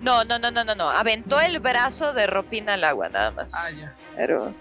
No, 0.01 0.23
no, 0.23 0.39
no, 0.39 0.49
no, 0.51 0.63
no, 0.63 0.75
no. 0.75 0.89
Aventó 0.89 1.39
el 1.39 1.59
brazo 1.59 2.13
de 2.13 2.25
Ropina 2.27 2.73
al 2.73 2.83
agua, 2.83 3.09
nada 3.09 3.31
más. 3.31 3.53
Ah, 3.53 3.79
ya. 3.79 3.95
Pero 4.15 4.53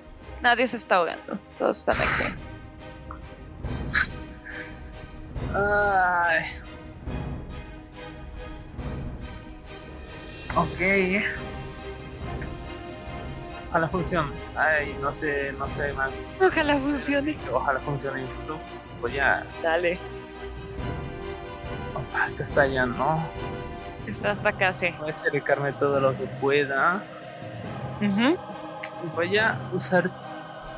nadie 0.42 0.68
se 0.68 0.76
está 0.76 0.97
ahogando. 0.97 1.39
Todos 1.58 1.78
están 1.78 1.97
aquí. 1.97 2.34
Ay. 5.55 6.44
Ok. 10.56 11.50
Ojalá 13.70 13.89
funcione. 13.89 14.32
Ay, 14.57 14.97
no 15.00 15.12
sé, 15.12 15.52
no 15.52 15.66
sé 15.73 15.92
más. 15.92 16.10
Ojalá 16.40 16.76
funcione. 16.76 17.36
Ojalá 17.52 17.78
funcione 17.81 18.23
esto. 18.24 18.58
Voy 19.00 19.18
a. 19.18 19.44
Dale. 19.62 19.97
Ah, 22.15 22.24
Acá 22.26 22.44
está 22.44 22.66
ya, 22.66 22.84
¿no? 22.86 23.24
Está 24.07 24.32
hasta 24.32 24.52
casi. 24.52 24.89
Voy 24.99 25.10
a 25.10 25.15
acercarme 25.15 25.73
todo 25.74 26.00
lo 26.00 26.16
que 26.18 26.24
pueda. 26.40 27.00
Ujú. 28.00 28.36
Y 29.05 29.08
voy 29.15 29.39
a 29.39 29.57
usar. 29.73 30.10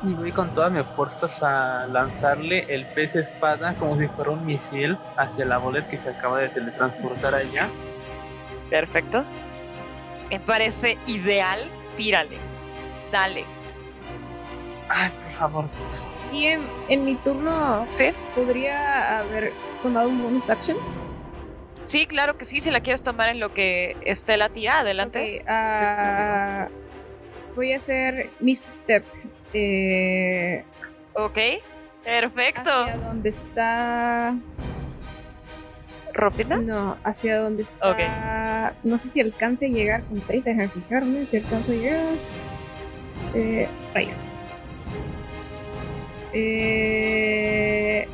Y 0.03 0.13
voy 0.13 0.31
con 0.31 0.53
todas 0.53 0.71
mis 0.71 0.85
fuerzas 0.95 1.41
a 1.41 1.87
lanzarle 1.87 2.65
el 2.73 2.85
pez 2.87 3.15
espada 3.15 3.73
como 3.75 3.97
si 3.97 4.07
fuera 4.09 4.31
un 4.31 4.45
misil 4.45 4.97
hacia 5.17 5.45
la 5.45 5.57
bolet 5.57 5.87
que 5.89 5.97
se 5.97 6.09
acaba 6.09 6.39
de 6.39 6.49
teletransportar 6.49 7.33
allá. 7.33 7.69
Perfecto. 8.69 9.23
Me 10.29 10.39
parece 10.39 10.97
ideal. 11.07 11.59
Tírale. 11.95 12.37
Dale. 13.13 13.45
Ay, 14.89 15.09
por 15.11 15.31
favor, 15.33 15.65
pues. 15.79 16.03
Y 16.31 16.47
en, 16.47 16.61
en 16.89 17.05
mi 17.05 17.13
turno, 17.15 17.85
¿Sí? 17.93 18.07
¿podría 18.35 19.19
haber 19.19 19.53
tomado 19.83 20.09
un 20.09 20.21
bonus 20.23 20.49
action? 20.49 20.75
Sí, 21.85 22.07
claro 22.07 22.37
que 22.37 22.45
sí. 22.45 22.59
Si 22.59 22.71
la 22.71 22.79
quieres 22.81 23.03
tomar 23.03 23.29
en 23.29 23.39
lo 23.39 23.53
que 23.53 23.95
esté 24.03 24.35
la 24.35 24.49
tira, 24.49 24.79
adelante. 24.79 25.41
Ok, 25.41 25.45
ah, 25.47 26.67
voy 27.55 27.73
a 27.73 27.77
hacer 27.77 28.31
Misty 28.39 28.67
Step. 28.71 29.05
Eh, 29.53 30.63
Ok. 31.13 31.37
Perfecto. 32.03 32.69
hacia 32.71 32.97
donde 32.97 33.29
está. 33.29 34.35
¿Ropina? 36.13 36.57
No, 36.57 36.97
hacia 37.03 37.37
donde 37.37 37.63
está. 37.63 38.73
No 38.83 38.97
sé 38.99 39.09
si 39.09 39.21
alcance 39.21 39.67
a 39.67 39.69
llegar 39.69 40.03
con 40.05 40.19
30, 40.21 40.49
déjame 40.49 40.69
fijarme 40.69 41.25
si 41.27 41.37
alcanza 41.37 41.71
a 41.71 41.75
llegar. 41.75 41.99
Eh, 43.33 43.67
rayos. 43.93 44.15
Eh, 46.33 48.07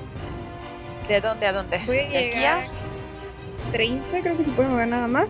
¿De 1.08 1.22
dónde 1.22 1.48
a 1.48 1.54
dónde? 1.54 1.80
voy 1.86 2.00
a 2.00 2.08
¿De 2.10 2.18
aquí 2.18 2.36
llegar. 2.36 2.64
a 2.64 3.72
30, 3.72 4.22
creo 4.22 4.38
que 4.38 4.44
se 4.44 4.52
puede 4.52 4.70
mover 4.70 4.88
nada 4.88 5.08
más. 5.08 5.28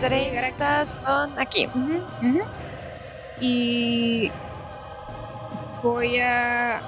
30 0.00 0.86
son 0.86 1.38
aquí. 1.38 1.66
Y 3.40 4.30
voy 5.82 6.18
a 6.20 6.78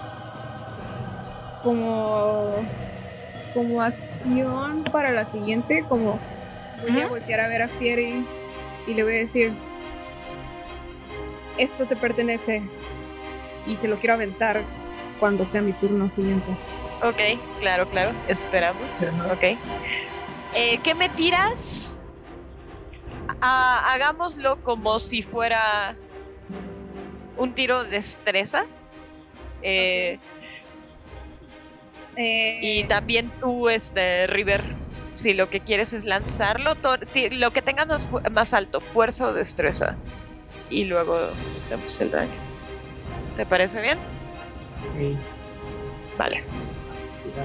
como 1.62 2.54
como 3.54 3.82
acción 3.82 4.84
para 4.92 5.10
la 5.10 5.24
siguiente, 5.26 5.84
como 5.88 6.18
voy 6.88 7.00
a 7.00 7.08
voltear 7.08 7.40
a 7.40 7.48
ver 7.48 7.62
a 7.62 7.68
Fieri 7.68 8.24
y 8.86 8.94
le 8.94 9.02
voy 9.02 9.14
a 9.14 9.18
decir 9.18 9.52
esto 11.58 11.86
te 11.86 11.96
pertenece 11.96 12.62
y 13.66 13.76
se 13.76 13.88
lo 13.88 13.96
quiero 13.98 14.14
aventar 14.14 14.62
cuando 15.18 15.46
sea 15.46 15.60
mi 15.62 15.72
turno 15.72 16.10
siguiente. 16.14 16.50
Ok, 17.02 17.20
claro, 17.60 17.88
claro. 17.88 18.12
Esperamos. 18.28 19.02
Ajá. 19.02 19.32
Ok. 19.32 19.42
Eh, 20.54 20.78
¿Qué 20.82 20.94
me 20.94 21.08
tiras? 21.10 21.96
Ah, 23.40 23.92
hagámoslo 23.94 24.62
como 24.62 24.98
si 24.98 25.22
fuera 25.22 25.94
un 27.36 27.54
tiro 27.54 27.84
de 27.84 27.90
destreza. 27.90 28.64
Eh, 29.62 30.18
Eh, 32.16 32.58
Y 32.60 32.84
también 32.84 33.30
tú, 33.40 33.68
este, 33.68 34.26
River, 34.26 34.62
si 35.14 35.32
lo 35.32 35.48
que 35.48 35.60
quieres 35.60 35.92
es 35.92 36.04
lanzarlo, 36.04 36.74
lo 37.30 37.50
que 37.52 37.62
tengas 37.62 37.86
más, 37.86 38.08
fu- 38.08 38.20
más 38.32 38.52
alto, 38.52 38.80
fuerza 38.80 39.28
o 39.28 39.32
destreza. 39.32 39.96
Y 40.70 40.84
luego 40.84 41.18
vemos 41.68 42.00
el 42.00 42.10
daño. 42.10 42.30
¿Te 43.36 43.44
parece 43.44 43.82
bien? 43.82 43.98
Sí, 44.96 45.16
Vale. 46.16 46.44
sí, 47.22 47.32
ya. 47.36 47.44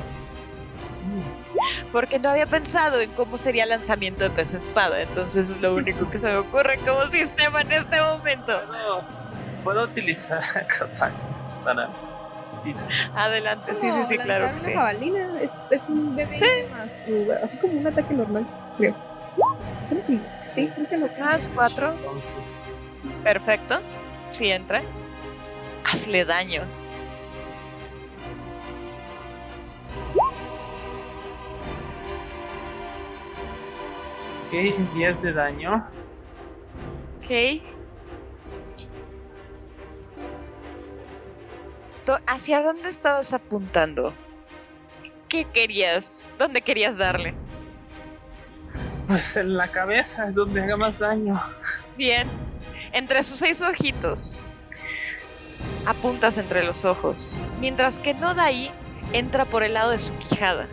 Porque 1.92 2.20
no 2.20 2.30
había 2.30 2.46
pensado 2.46 3.00
en 3.00 3.10
cómo 3.12 3.38
sería 3.38 3.64
el 3.64 3.70
lanzamiento 3.70 4.24
de 4.24 4.30
pez 4.30 4.54
espada, 4.54 5.02
entonces 5.02 5.50
es 5.50 5.62
lo 5.62 5.76
único 5.76 6.10
que 6.10 6.20
se 6.20 6.28
me 6.28 6.38
ocurre 6.38 6.78
como 6.80 7.08
sistema 7.08 7.62
en 7.62 7.72
este 7.72 8.02
momento. 8.02 8.62
Puedo, 8.68 9.04
puedo 9.64 9.84
utilizar 9.86 10.42
capaces 10.80 11.30
para. 11.64 11.90
Adelante, 13.16 13.76
sí, 13.76 13.92
sí, 13.92 14.06
sí, 14.08 14.18
claro 14.18 14.52
que 14.54 14.58
sí. 14.58 14.72
una 14.72 14.80
jabalina 14.80 15.42
es, 15.42 15.52
es 15.70 15.88
un 15.88 16.18
D20 16.18 16.70
más 16.72 17.04
tu, 17.06 17.32
así 17.44 17.58
como 17.60 17.74
un 17.74 17.88
ataque 17.88 18.14
normal, 18.14 18.46
creo. 18.76 18.96
Sí, 20.52 20.68
creo 20.74 20.90
que 20.90 20.98
lo 20.98 21.08
Más 21.20 21.50
cuatro, 21.50 21.94
Entonces. 21.94 22.65
Perfecto. 23.24 23.80
Sí 24.32 24.50
entra. 24.52 24.82
Hazle 25.84 26.26
daño. 26.26 26.64
Ok, 34.48 34.94
10 34.94 35.22
de 35.22 35.34
daño. 35.34 35.88
Ok. 37.24 37.62
¿Hacia 42.28 42.62
dónde 42.62 42.90
estabas 42.90 43.34
apuntando? 43.34 44.14
Qué 45.28 45.46
querías? 45.46 46.32
¿Dónde 46.38 46.62
querías 46.62 46.98
darle? 46.98 47.34
Pues 49.08 49.36
en 49.38 49.58
la 49.58 49.68
cabeza 49.72 50.28
es 50.28 50.36
donde 50.36 50.62
haga 50.62 50.78
más 50.78 51.00
daño. 51.00 51.42
Bien. 51.98 52.28
Entre 52.96 53.22
sus 53.26 53.40
seis 53.40 53.60
ojitos. 53.60 54.46
Apuntas 55.86 56.38
entre 56.38 56.64
los 56.64 56.86
ojos. 56.86 57.42
Mientras 57.60 58.00
que 58.00 58.14
Nodai 58.14 58.72
entra 59.12 59.44
por 59.44 59.64
el 59.64 59.74
lado 59.74 59.92
de 59.92 60.00
su 60.00 60.18
quijada. 60.18 60.68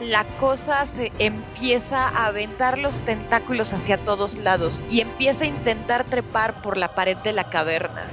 La 0.00 0.24
cosa 0.40 0.86
se 0.86 1.12
empieza 1.18 2.08
a 2.08 2.24
aventar 2.24 2.78
los 2.78 3.02
tentáculos 3.02 3.74
hacia 3.74 3.98
todos 3.98 4.36
lados 4.36 4.82
y 4.88 5.02
empieza 5.02 5.44
a 5.44 5.48
intentar 5.48 6.04
trepar 6.04 6.62
por 6.62 6.78
la 6.78 6.94
pared 6.94 7.18
de 7.18 7.34
la 7.34 7.50
caverna. 7.50 8.06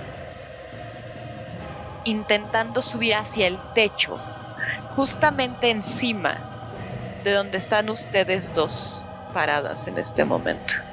Intentando 2.03 2.81
subir 2.81 3.15
hacia 3.15 3.47
el 3.47 3.57
techo, 3.73 4.15
justamente 4.97 5.69
encima 5.69 7.21
de 7.23 7.31
donde 7.31 7.57
están 7.57 7.89
ustedes 7.89 8.51
dos 8.53 9.01
paradas 9.33 9.87
en 9.87 9.97
este 9.97 10.25
momento. 10.25 10.88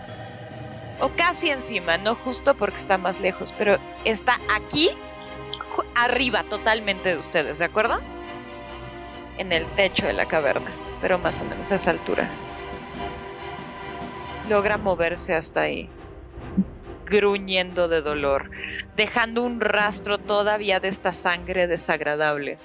O 1.00 1.10
casi 1.10 1.50
encima, 1.50 1.99
no 1.99 2.15
justo 2.15 2.55
porque 2.55 2.76
está 2.76 2.97
más 2.97 3.20
lejos, 3.20 3.52
pero 3.58 3.78
está 4.05 4.39
aquí, 4.55 4.91
arriba 5.94 6.42
totalmente 6.44 7.10
de 7.10 7.18
ustedes, 7.18 7.58
¿de 7.58 7.66
acuerdo? 7.66 8.00
En 9.36 9.52
el 9.52 9.66
techo 9.73 10.07
de 10.07 10.15
la 10.15 10.26
caverna, 10.26 10.70
pero 11.00 11.18
más 11.18 11.41
o 11.41 11.44
menos 11.44 11.70
a 11.70 11.76
esa 11.76 11.91
altura. 11.91 12.28
Logra 14.49 14.78
moverse 14.78 15.34
hasta 15.34 15.62
ahí, 15.62 15.91
gruñendo 17.05 17.89
de 17.89 18.00
dolor, 18.00 18.50
dejando 18.97 19.42
un 19.42 19.60
rastro 19.60 20.18
todavía 20.18 20.81
de 20.81 20.89
esta 20.89 21.12
sangre 21.12 21.66
desagradable. 21.66 22.58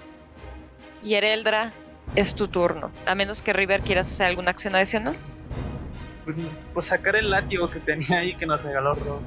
Y 1.04 1.16
Ereldra, 1.16 1.74
es 2.16 2.36
tu 2.36 2.48
turno. 2.48 2.92
A 3.06 3.16
menos 3.16 3.42
que 3.42 3.54
River 3.54 3.82
quieras 3.82 4.08
hacer 4.08 4.28
alguna 4.28 4.52
acción 4.52 4.76
adicional. 4.76 5.18
Pues 6.74 6.86
sacar 6.86 7.16
el 7.16 7.30
látigo 7.30 7.70
que 7.70 7.80
tenía 7.80 8.20
ahí 8.20 8.36
que 8.36 8.46
nos 8.46 8.62
regaló 8.64 8.94
Rob. 8.96 9.20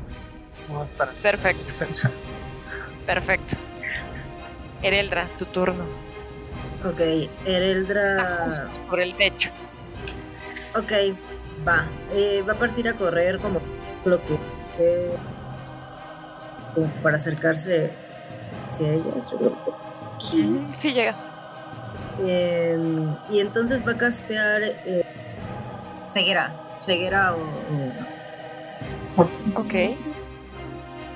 No, 0.69 0.87
para 0.97 1.13
Perfecto, 1.13 1.65
defensa. 1.79 2.11
perfecto. 3.07 3.57
Ereldra, 4.83 5.27
tu 5.39 5.45
turno. 5.47 5.85
Ok, 6.85 7.01
Está 7.01 7.51
Ereldra. 7.51 8.43
justo 8.45 8.63
sobre 8.89 9.05
el 9.05 9.15
techo. 9.15 9.51
Ok, 10.77 10.93
va. 11.67 11.87
Eh, 12.13 12.43
va 12.47 12.53
a 12.53 12.57
partir 12.57 12.89
a 12.89 12.95
correr 12.95 13.39
como 13.39 13.61
lo 14.05 14.21
que. 14.27 14.35
eh, 14.79 15.15
como 16.75 16.89
para 17.03 17.17
acercarse 17.17 17.91
hacia 18.67 18.93
creo 19.39 19.65
que 19.65 19.71
aquí. 20.17 20.67
Sí 20.73 20.93
llegas. 20.93 21.31
Eh, 22.21 22.77
y 23.31 23.41
entonces 23.41 23.87
va 23.87 23.93
a 23.93 23.99
castear 23.99 24.63
eh, 24.65 25.05
ceguera. 26.07 26.53
Ceguera 26.85 27.35
o. 27.35 27.39
o 29.21 29.61
Ok. 29.61 29.75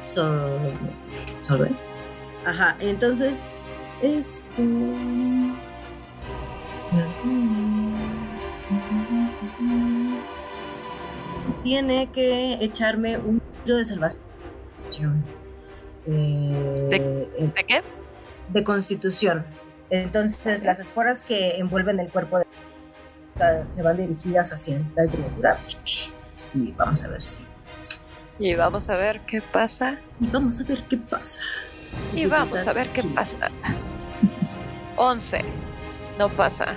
sol, 0.07 0.73
solo 1.43 1.65
es. 1.67 1.91
Ajá, 2.47 2.77
entonces. 2.81 3.63
Esto. 4.01 4.63
Tiene 11.63 12.09
que 12.13 12.55
echarme 12.65 13.19
un 13.19 13.41
tiro 13.65 13.77
de 13.77 13.85
salvación. 13.85 14.21
Eh, 16.07 17.29
en- 17.39 17.53
¿De 17.55 17.65
qué? 17.67 17.83
de 18.49 18.65
constitución. 18.65 19.45
Entonces, 19.91 20.65
las 20.65 20.81
esporas 20.81 21.25
que 21.25 21.57
envuelven 21.57 22.01
el 22.01 22.09
cuerpo 22.09 22.39
de, 22.39 22.47
sea, 23.39 23.67
se 23.71 23.83
van 23.83 23.97
dirigidas 23.97 24.53
hacia 24.53 24.77
esta 24.79 25.07
criatura. 25.07 25.59
Y 26.55 26.73
vamos 26.73 27.05
a 27.05 27.09
ver 27.09 27.23
si. 27.23 27.45
Y 28.39 28.55
vamos 28.55 28.89
a 28.89 28.97
ver 28.97 29.21
qué 29.27 29.41
pasa. 29.43 29.99
Y 30.21 30.27
vamos 30.29 30.61
a 30.61 30.65
ver 30.65 30.85
qué 30.85 30.97
pasa. 30.97 31.41
Y 32.15 32.27
vamos 32.27 32.67
a 32.67 32.73
ver 32.73 32.89
qué 32.91 33.03
pasa. 33.03 33.51
11. 34.97 35.45
No 36.19 36.29
pasa. 36.29 36.77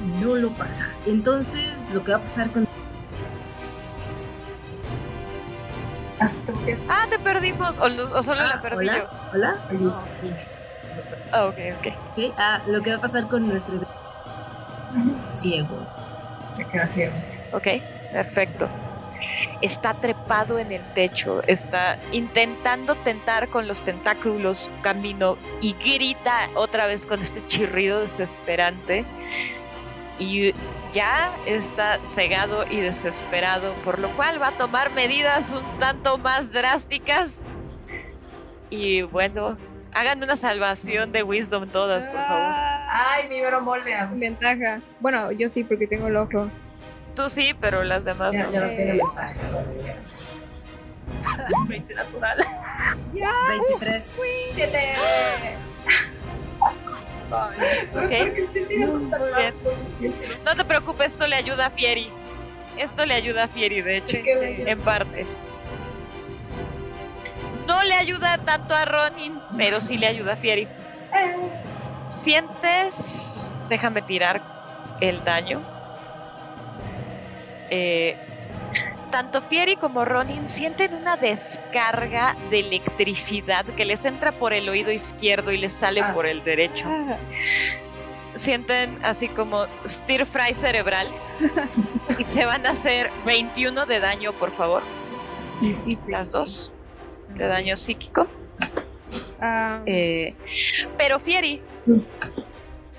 15. 0.00 0.24
No 0.26 0.34
lo 0.36 0.48
pasa. 0.52 0.88
Entonces, 1.06 1.86
lo 1.92 2.02
que 2.02 2.12
va 2.12 2.18
a 2.18 2.22
pasar 2.22 2.50
con. 2.50 2.66
Ah, 6.88 7.06
te 7.08 7.18
perdimos. 7.18 7.78
O, 7.78 7.88
lo- 7.88 8.10
o 8.18 8.22
solo 8.22 8.40
la 8.42 8.54
Ah, 8.54 8.62
perdí 8.62 8.86
yo. 8.86 8.92
hola, 9.34 9.56
hola. 9.70 10.02
Ah, 11.32 11.44
ok, 11.46 11.56
ok. 11.78 11.86
Sí, 12.08 12.32
ah, 12.38 12.60
lo 12.66 12.80
que 12.82 12.90
va 12.90 12.96
a 12.96 13.00
pasar 13.00 13.28
con 13.28 13.48
nuestro 13.48 13.80
ciego. 15.34 15.86
Se 16.56 16.64
queda 16.66 16.86
ciego. 16.86 17.14
Ok, 17.52 17.66
perfecto. 18.12 18.68
Está 19.60 19.94
trepado 19.94 20.58
en 20.58 20.72
el 20.72 20.82
techo, 20.94 21.42
está 21.46 21.98
intentando 22.12 22.94
tentar 22.96 23.48
con 23.48 23.68
los 23.68 23.82
tentáculos 23.82 24.58
su 24.58 24.80
camino 24.80 25.36
y 25.60 25.74
grita 25.74 26.48
otra 26.54 26.86
vez 26.86 27.04
con 27.04 27.20
este 27.20 27.46
chirrido 27.46 28.00
desesperante. 28.00 29.04
Y 30.18 30.54
ya 30.92 31.32
está 31.46 31.98
cegado 32.04 32.64
y 32.70 32.80
desesperado, 32.80 33.72
por 33.84 33.98
lo 33.98 34.08
cual 34.16 34.40
va 34.40 34.48
a 34.48 34.52
tomar 34.52 34.90
medidas 34.92 35.50
un 35.52 35.78
tanto 35.78 36.18
más 36.18 36.52
drásticas. 36.52 37.40
Y 38.70 39.02
bueno, 39.02 39.56
hagan 39.94 40.22
una 40.22 40.36
salvación 40.36 41.12
de 41.12 41.22
Wisdom 41.22 41.68
todas, 41.68 42.06
por 42.06 42.16
favor. 42.16 42.52
Ay, 42.92 43.28
mi 43.28 43.40
vero 43.40 43.60
mole. 43.60 43.94
Ventaja. 44.12 44.80
Bueno, 45.00 45.32
yo 45.32 45.48
sí, 45.48 45.64
porque 45.64 45.86
tengo 45.86 46.08
el 46.08 46.16
ojo. 46.16 46.48
Tú 47.14 47.28
sí, 47.28 47.54
pero 47.60 47.82
las 47.84 48.04
demás 48.04 48.32
Ya, 48.34 48.44
no. 48.44 48.52
ya 48.52 48.60
no 48.60 48.68
tiene 48.68 48.92
Eh. 48.94 49.00
ventaja. 49.02 49.34
yes. 50.00 50.26
20 51.68 51.94
natural. 51.94 52.46
23. 53.12 54.22
Siete. 54.54 54.94
Ok. 57.30 58.10
Muy 58.68 59.32
bien. 59.36 60.14
No 60.44 60.54
te 60.54 60.64
preocupes, 60.64 61.08
esto 61.08 61.26
le 61.26 61.36
ayuda 61.36 61.66
a 61.66 61.70
Fieri. 61.70 62.10
Esto 62.76 63.04
le 63.04 63.14
ayuda 63.14 63.44
a 63.44 63.48
Fieri, 63.48 63.82
de 63.82 63.96
hecho, 63.98 64.16
en 64.24 64.78
parte. 64.80 65.26
No 67.80 67.86
le 67.86 67.94
ayuda 67.94 68.36
tanto 68.36 68.74
a 68.74 68.84
Ronin, 68.84 69.40
pero 69.56 69.80
sí 69.80 69.96
le 69.96 70.06
ayuda 70.06 70.34
a 70.34 70.36
Fieri. 70.36 70.68
Sientes. 72.10 73.54
Déjame 73.70 74.02
tirar 74.02 74.42
el 75.00 75.24
daño. 75.24 75.62
Eh, 77.70 78.18
tanto 79.10 79.40
Fieri 79.40 79.76
como 79.76 80.04
Ronin 80.04 80.46
sienten 80.46 80.92
una 80.92 81.16
descarga 81.16 82.36
de 82.50 82.60
electricidad 82.60 83.64
que 83.64 83.86
les 83.86 84.04
entra 84.04 84.32
por 84.32 84.52
el 84.52 84.68
oído 84.68 84.92
izquierdo 84.92 85.50
y 85.50 85.56
les 85.56 85.72
sale 85.72 86.04
por 86.12 86.26
el 86.26 86.44
derecho 86.44 86.84
sienten 88.34 88.98
así 89.02 89.28
como 89.28 89.66
stir 89.86 90.26
fry 90.26 90.54
cerebral 90.54 91.08
y 92.18 92.24
se 92.24 92.44
van 92.44 92.66
a 92.66 92.70
hacer 92.70 93.10
21 93.24 93.86
de 93.86 94.00
daño, 94.00 94.32
por 94.34 94.50
favor. 94.50 94.82
Y 95.62 95.74
sí, 95.74 95.98
Las 96.06 96.30
dos 96.30 96.70
de 97.36 97.46
daño 97.48 97.76
psíquico. 97.76 98.26
Ah, 99.40 99.80
Eh, 99.86 100.34
pero 100.98 101.18
Fieri, 101.18 101.62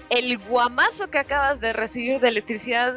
el 0.10 0.38
guamazo 0.40 1.10
que 1.10 1.20
acabas 1.20 1.60
de 1.62 1.74
recibir 1.74 2.20
de 2.20 2.28
electricidad 2.30 2.96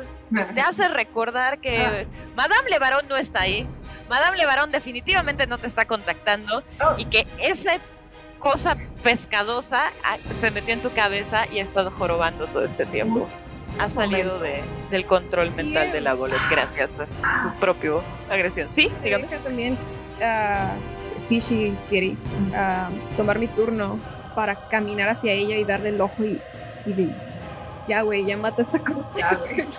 te 0.54 0.60
hace 0.60 0.88
recordar 0.88 1.58
que 1.60 2.06
Madame 2.34 2.70
Levarón 2.70 3.06
no 3.08 3.16
está 3.16 3.42
ahí. 3.42 3.66
Madame 4.08 4.36
Levarón 4.36 4.72
definitivamente 4.72 5.46
no 5.46 5.58
te 5.58 5.66
está 5.66 5.84
contactando 5.84 6.62
Oh. 6.80 6.94
y 6.98 7.04
que 7.06 7.26
esa 7.38 7.78
cosa 8.38 8.76
pescadosa 9.02 9.92
ah, 10.04 10.16
se 10.34 10.50
metió 10.50 10.74
en 10.74 10.80
tu 10.80 10.90
cabeza 10.90 11.46
y 11.50 11.60
ha 11.60 11.62
estado 11.62 11.90
jorobando 11.90 12.46
todo 12.48 12.64
este 12.64 12.84
tiempo. 12.86 13.28
Ha 13.78 13.88
salido 13.90 14.38
de, 14.40 14.62
del 14.90 15.04
control 15.06 15.50
mental 15.54 15.90
de 15.92 16.00
la 16.00 16.14
bola 16.14 16.36
gracias 16.50 16.94
a 16.98 17.06
su 17.06 17.54
propia 17.60 17.92
agresión. 18.30 18.70
Sí, 18.72 18.88
me 19.00 19.04
dígame. 19.04 19.26
también 19.42 19.78
ah, 20.22 20.72
Fishy 21.28 21.76
Fieri 21.88 22.16
ah, 22.54 22.88
tomar 23.16 23.38
mi 23.38 23.46
turno 23.46 23.98
para 24.34 24.54
caminar 24.68 25.08
hacia 25.08 25.32
ella 25.32 25.56
y 25.56 25.64
darle 25.64 25.90
el 25.90 26.00
ojo 26.00 26.24
y, 26.24 26.40
y 26.86 26.92
de- 26.92 27.14
ya 27.86 28.00
güey, 28.00 28.24
ya 28.24 28.36
mata 28.38 28.62
esta 28.62 28.78
cosa. 28.78 29.10
Ya, 29.18 29.34
güey. 29.34 29.66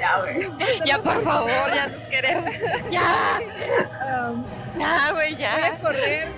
Ya, 0.00 0.14
güey. 0.20 0.48
Ya, 0.86 1.02
por 1.02 1.22
favor, 1.22 1.50
ya 1.74 1.86
nos 1.86 2.02
queremos. 2.10 2.50
Ya, 2.90 3.02
Ah, 4.00 4.32
ya, 4.78 5.12
güey, 5.12 5.34
voy 5.34 5.44
a 5.44 5.58
ya. 5.70 5.78
correr 5.80 6.28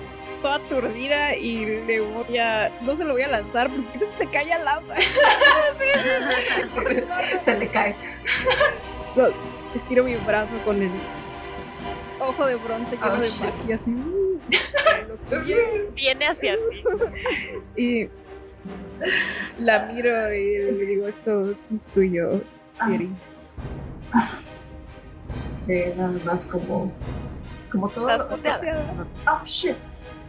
toda 0.41 0.55
aturdida 0.55 1.35
y 1.37 1.65
le 1.87 2.01
voy 2.01 2.37
a 2.37 2.69
no 2.81 2.95
se 2.95 3.05
lo 3.05 3.13
voy 3.13 3.21
a 3.23 3.27
lanzar 3.29 3.69
porque 3.69 4.05
se 4.17 4.27
cae 4.27 4.51
al 4.53 4.65
lado. 4.65 4.83
Se, 6.73 7.39
se 7.41 7.57
le 7.59 7.67
cae. 7.69 7.95
Lo- 9.15 9.31
Estiro 9.75 10.03
mi 10.03 10.15
brazo 10.15 10.53
con 10.63 10.81
el 10.81 10.89
ojo 12.19 12.45
de 12.45 12.55
bronce 12.55 12.95
lleno 12.97 13.13
Oh, 13.13 13.17
de 13.17 13.27
shit. 13.29 13.53
magia 13.55 13.75
así. 13.75 13.91
uh. 13.91 14.39
Viene 15.95 16.25
hacia 16.27 16.55
ti. 16.55 16.61
y 17.81 18.09
La 19.59 19.85
miro 19.87 20.33
y 20.33 20.57
le 20.71 20.85
digo, 20.85 21.07
esto, 21.07 21.51
es 21.51 21.87
tuyo, 21.93 22.41
Siri. 22.85 23.09
Eh, 25.67 25.93
nada 25.97 26.13
más 26.23 26.45
como. 26.47 26.91
Como 27.71 27.89
todo. 27.89 28.07
Estás. 28.09 28.61
Oh 29.27 29.41
shit. 29.45 29.75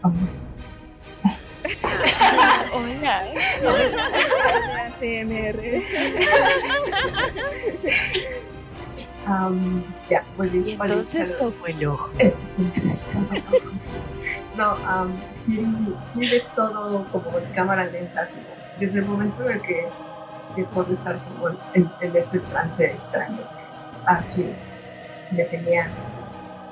Oh, 0.03 0.13
Hola. 2.73 3.25
ASMR. 4.87 5.61
Um, 9.29 9.83
ya. 10.11 10.25
Y 10.53 10.73
entonces 10.73 11.29
Saludos. 11.31 11.55
tomó 11.55 11.67
el 11.67 11.87
ojo. 11.87 12.11
Entonces, 12.19 13.09
no, 14.57 14.75
um, 14.75 15.13
fui- 15.45 15.97
fui 16.15 16.29
de 16.29 16.43
todo 16.55 17.05
como 17.13 17.39
en 17.39 17.45
cámara 17.53 17.87
lenta, 17.87 18.29
desde 18.79 18.99
el 19.01 19.07
momento 19.07 19.45
en 19.49 19.57
el 19.57 19.63
que 19.63 19.89
dejó 20.57 20.85
de 20.85 20.95
estar 20.95 21.19
como 21.25 21.51
en, 21.75 21.91
en 22.01 22.17
ese 22.17 22.41
trance 22.41 22.85
extraño 22.87 23.39
Archie 24.07 24.55
le 25.33 25.45
tenía. 25.47 25.89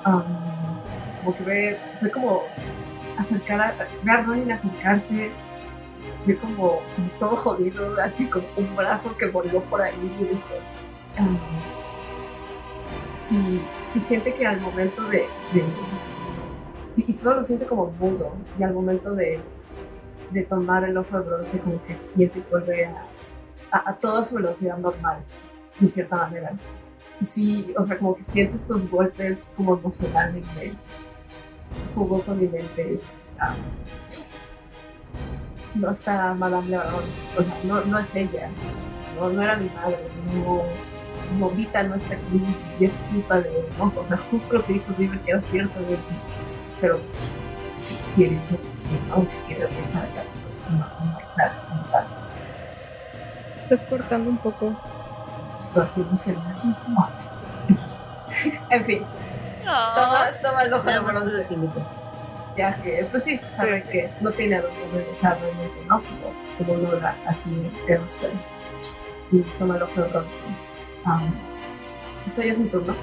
um, 0.07 0.23
como 1.23 1.37
que 1.37 1.43
ve, 1.45 1.79
fue 2.01 2.11
como 2.11 2.43
acercar 3.19 3.61
a, 3.61 3.75
ver 4.03 4.17
a 4.17 4.23
Ronin 4.23 4.53
acercarse, 4.53 5.31
ve 6.27 6.37
como, 6.37 6.81
como 6.95 7.09
todo 7.19 7.37
jodido, 7.37 7.95
así 8.03 8.27
como 8.27 8.45
un 8.57 8.75
brazo 8.77 9.17
que 9.17 9.27
volvió 9.29 9.61
por 9.65 9.81
ahí 9.83 9.95
y 10.21 10.25
este, 10.35 10.61
um, 11.21 11.39
y, 13.31 13.61
y 13.99 14.01
siente 14.03 14.35
que 14.35 14.47
al 14.47 14.61
momento 14.61 15.03
de, 15.09 15.27
y, 16.97 17.11
y 17.11 17.13
todo 17.15 17.35
lo 17.35 17.45
siente 17.45 17.67
como 17.67 17.91
mudo 17.99 18.33
y 18.59 18.63
al 18.63 18.75
momento 18.75 19.15
de, 19.15 19.41
de 20.31 20.43
tomar 20.43 20.85
el 20.85 20.97
ojo 20.97 21.19
de 21.19 21.25
bronce 21.25 21.61
como 21.61 21.83
que 21.85 21.97
siente 21.97 22.41
que 22.41 22.51
vuelve 22.51 22.87
a, 22.87 23.91
a, 23.91 23.95
toda 23.95 24.23
su 24.23 24.37
velocidad 24.37 24.79
normal 24.79 25.19
de 25.81 25.89
cierta 25.89 26.17
manera. 26.17 26.53
Y 27.21 27.25
sí, 27.25 27.75
o 27.79 27.83
sea 27.83 27.99
como 27.99 28.17
que 28.17 28.25
siente 28.25 28.55
estos 28.55 28.89
golpes 28.91 29.53
como 29.57 29.75
emocionales 29.75 30.57
de 30.57 30.75
jugó 31.95 32.23
con 32.23 32.39
mi 32.39 32.49
mente 32.49 33.01
ah, 33.39 33.55
no 35.75 35.91
está 35.91 36.35
Madame 36.35 36.69
Levarón 36.69 37.05
o 37.39 37.43
sea 37.43 37.55
no, 37.65 37.81
no 37.85 37.99
es 37.99 38.15
ella 38.15 38.51
no, 39.19 39.29
no 39.31 39.43
era 39.43 39.57
mi 39.57 39.69
madre 39.71 39.99
no 40.35 40.63
no, 41.39 41.51
Vita 41.51 41.83
no 41.83 41.95
está 41.95 42.15
aquí 42.15 42.43
y 42.79 42.85
es 42.85 42.99
culpa 43.11 43.41
de 43.41 43.49
él, 43.49 43.67
¿no? 43.79 43.93
O 43.97 44.05
sea, 44.05 44.19
justo 44.31 44.55
lo 44.55 44.65
que 44.65 44.75
dijo 44.75 44.93
River 44.99 45.19
que 45.21 45.31
era 45.31 45.41
cierto, 45.43 45.81
de, 45.81 45.99
pero 46.81 47.01
si 47.87 47.97
quiere, 48.15 48.39
si 48.75 48.99
aunque 49.13 49.37
quiere 49.47 49.67
regresar 49.67 50.05
a 50.05 50.15
casa, 50.15 50.35
pues 50.59 50.71
no, 50.71 50.79
no. 50.79 51.25
Estás 53.63 53.83
cortando 53.85 54.31
un 54.31 54.39
poco. 54.39 54.79
Aquí 55.75 56.01
emocional. 56.01 56.55
En 58.71 58.85
fin, 58.85 59.05
toma, 59.65 60.27
toma 60.43 60.63
el 60.63 60.73
ojo 60.73 60.85
de 60.85 61.41
el 61.41 61.49
tiempo. 61.49 61.83
ya 62.57 62.81
que, 62.83 63.07
pues 63.11 63.25
sí, 63.25 63.41
sabe 63.57 63.83
que 63.85 64.11
no 64.21 64.31
tiene 64.33 64.57
a 64.57 64.63
dónde 64.63 64.81
regresar 64.93 65.39
realmente, 65.41 65.79
¿no? 65.89 66.03
Como, 66.59 66.79
como 66.79 66.91
Lola 66.91 67.17
aquí 67.27 67.71
en 67.89 68.03
usted. 68.03 68.31
Y 69.33 69.41
toma 69.59 69.77
el 69.77 69.83
ojo 69.83 70.03
de 70.03 70.09
bronce. 70.09 70.47
Um, 71.07 71.33
esto 72.27 72.43
ya 72.43 72.53
es 72.53 72.59
mi 72.59 72.69
turno. 72.69 72.95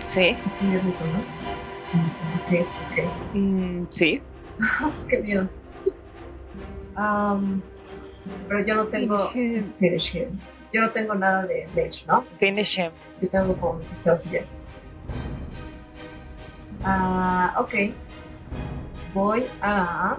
Sí. 0.00 0.36
Esto 0.46 0.64
ya 0.64 0.76
es 0.76 0.84
mi 0.84 0.92
turno. 0.92 1.18
Ok, 2.42 2.66
ok. 2.90 3.34
Mm, 3.34 3.86
sí. 3.90 4.22
Qué 5.08 5.18
miedo. 5.18 5.48
Am, 6.94 7.62
pero 8.48 8.64
yo 8.64 8.74
no 8.76 8.86
tengo. 8.86 9.18
Finish 9.18 9.56
him. 9.56 9.72
Finish 9.78 10.14
him. 10.14 10.40
Yo 10.72 10.80
no 10.80 10.90
tengo 10.90 11.14
nada 11.14 11.46
de 11.46 11.68
Mage, 11.74 12.04
¿no? 12.06 12.24
Finish 12.38 12.78
him. 12.78 12.90
Yo 13.20 13.28
tengo 13.28 13.54
como 13.56 13.74
mis 13.74 13.88
spells 13.88 14.26
y 14.26 14.30
ya. 14.30 14.44
Ah, 16.84 17.54
ok. 17.58 17.74
Voy 19.14 19.46
a. 19.60 20.16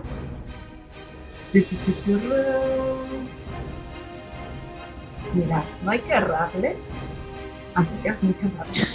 Mira, 5.33 5.63
no 5.81 5.91
hay 5.91 5.99
que 5.99 6.13
errarle. 6.13 6.77
Amigas, 7.75 8.23
no 8.23 8.29
hay 8.29 8.35
que 8.35 8.45
errarle. 8.47 8.87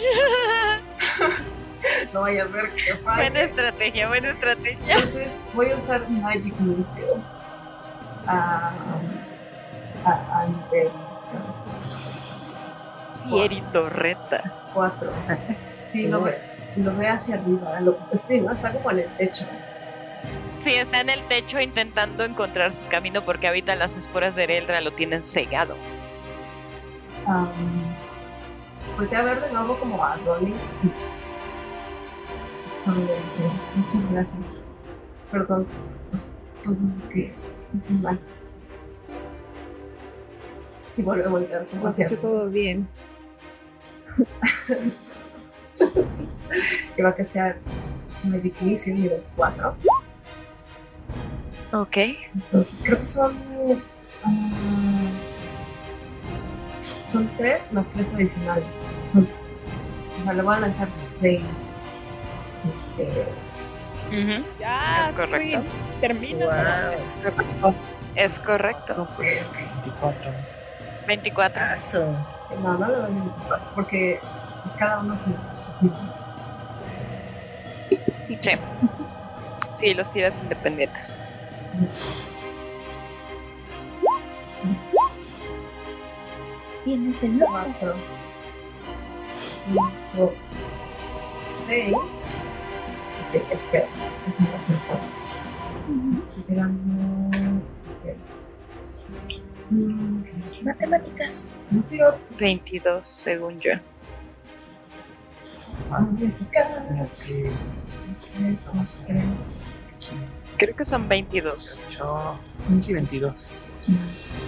No 2.12 2.20
vaya 2.20 2.44
a 2.44 2.48
ser 2.48 2.70
que 2.70 2.94
falle. 2.96 3.30
buena 3.30 3.40
estrategia, 3.40 4.08
buena 4.08 4.30
estrategia. 4.30 4.94
Entonces 4.94 5.40
voy 5.52 5.70
a 5.70 5.76
usar 5.76 6.08
Magic 6.08 6.54
Missile 6.60 7.22
a, 8.26 8.72
a, 10.04 10.40
a 10.40 10.46
nivel 10.46 10.90
Fierito 13.24 13.88
reta. 13.88 14.42
4. 14.74 15.12
Sí, 15.84 16.08
lo 16.08 16.22
ve, 16.22 16.34
lo 16.76 16.96
ve 16.96 17.08
hacia 17.08 17.36
arriba. 17.36 17.80
Lo, 17.80 17.98
sí, 18.14 18.40
¿no? 18.40 18.52
Está 18.52 18.72
como 18.72 18.90
en 18.90 19.00
el 19.00 19.16
techo. 19.16 19.46
Sí, 20.60 20.74
está 20.74 21.00
en 21.00 21.10
el 21.10 21.20
techo 21.24 21.60
intentando 21.60 22.24
encontrar 22.24 22.72
su 22.72 22.86
camino 22.88 23.22
porque 23.22 23.48
ahorita 23.48 23.74
las 23.74 23.96
esporas 23.96 24.34
de 24.36 24.44
Eldra 24.44 24.80
lo 24.80 24.92
tienen 24.92 25.22
cegado. 25.22 25.76
Um, 27.26 28.96
a 29.16 29.22
ver 29.22 29.40
de 29.40 29.52
nuevo 29.52 29.78
como 29.78 30.02
a 30.02 30.16
le 32.96 33.20
dice, 33.24 33.44
muchas 33.76 34.10
gracias. 34.10 34.60
Perdón 35.30 35.66
por 36.10 36.20
todo 36.62 36.74
lo 36.74 37.08
que 37.10 37.32
hice 37.76 37.92
mal. 37.94 38.18
Y 40.96 41.02
vuelve 41.02 41.24
a 41.24 41.28
voltear 41.28 41.66
como 41.66 41.86
hacia 41.86 42.06
hecho 42.06 42.18
todo 42.18 42.50
bien. 42.50 42.88
que 46.96 47.02
va 47.02 47.10
a 47.10 47.14
castear 47.14 47.58
Magic 48.24 48.60
Missile 48.60 48.98
nivel 48.98 49.22
4. 49.36 49.76
Ok. 51.72 51.96
Entonces 52.34 52.82
creo 52.84 52.98
que 52.98 53.06
son. 53.06 53.36
ah, 54.24 55.31
son 57.12 57.28
3 57.36 57.72
más 57.72 57.90
3 57.90 58.14
adicionales. 58.14 58.64
Son, 59.04 59.28
o 60.20 60.24
sea, 60.24 60.32
le 60.32 60.42
voy 60.42 60.56
a 60.56 60.60
lanzar 60.60 60.88
6. 60.90 62.04
Este. 62.70 63.26
Ujú. 64.08 64.44
Ya, 64.58 65.02
Es 65.02 65.10
correcto. 65.10 65.38
Queen, 65.38 65.62
Termina. 66.00 66.92
Wow. 67.60 67.74
Es 68.14 68.38
correcto. 68.38 69.02
Ok, 69.02 69.10
ok. 69.10 69.56
24. 69.84 70.32
24. 71.06 71.54
Paso. 71.62 72.04
No, 72.62 72.78
no 72.78 72.88
le 72.88 72.96
doy 72.96 73.12
24. 73.12 73.66
Porque 73.74 74.14
es, 74.14 74.48
es 74.66 74.72
cada 74.78 75.00
uno 75.00 75.18
su, 75.18 75.30
su 75.58 75.72
tipo. 75.80 75.98
Sí. 78.26 78.38
Sí, 79.72 79.94
los 79.94 80.10
tiras 80.10 80.38
independientes. 80.38 81.14
Tienes 86.84 87.22
el 87.22 87.42
ojo. 87.42 87.58
4. 87.74 87.94
5. 89.74 90.32
6. 91.38 92.38
Ok, 93.28 93.52
espera. 93.52 93.86
Ok. 98.02 98.16
Mm, 99.70 100.22
Matemáticas. 100.64 101.50
No 101.70 101.82
tiro 101.84 102.18
22, 102.38 103.06
según 103.06 103.58
yo. 103.60 103.72
Tres. 109.06 109.72
Creo 110.58 110.76
que 110.76 110.84
son 110.84 111.08
22. 111.08 111.80
8. 111.88 112.34
Sí, 112.80 112.92
22. 112.92 113.54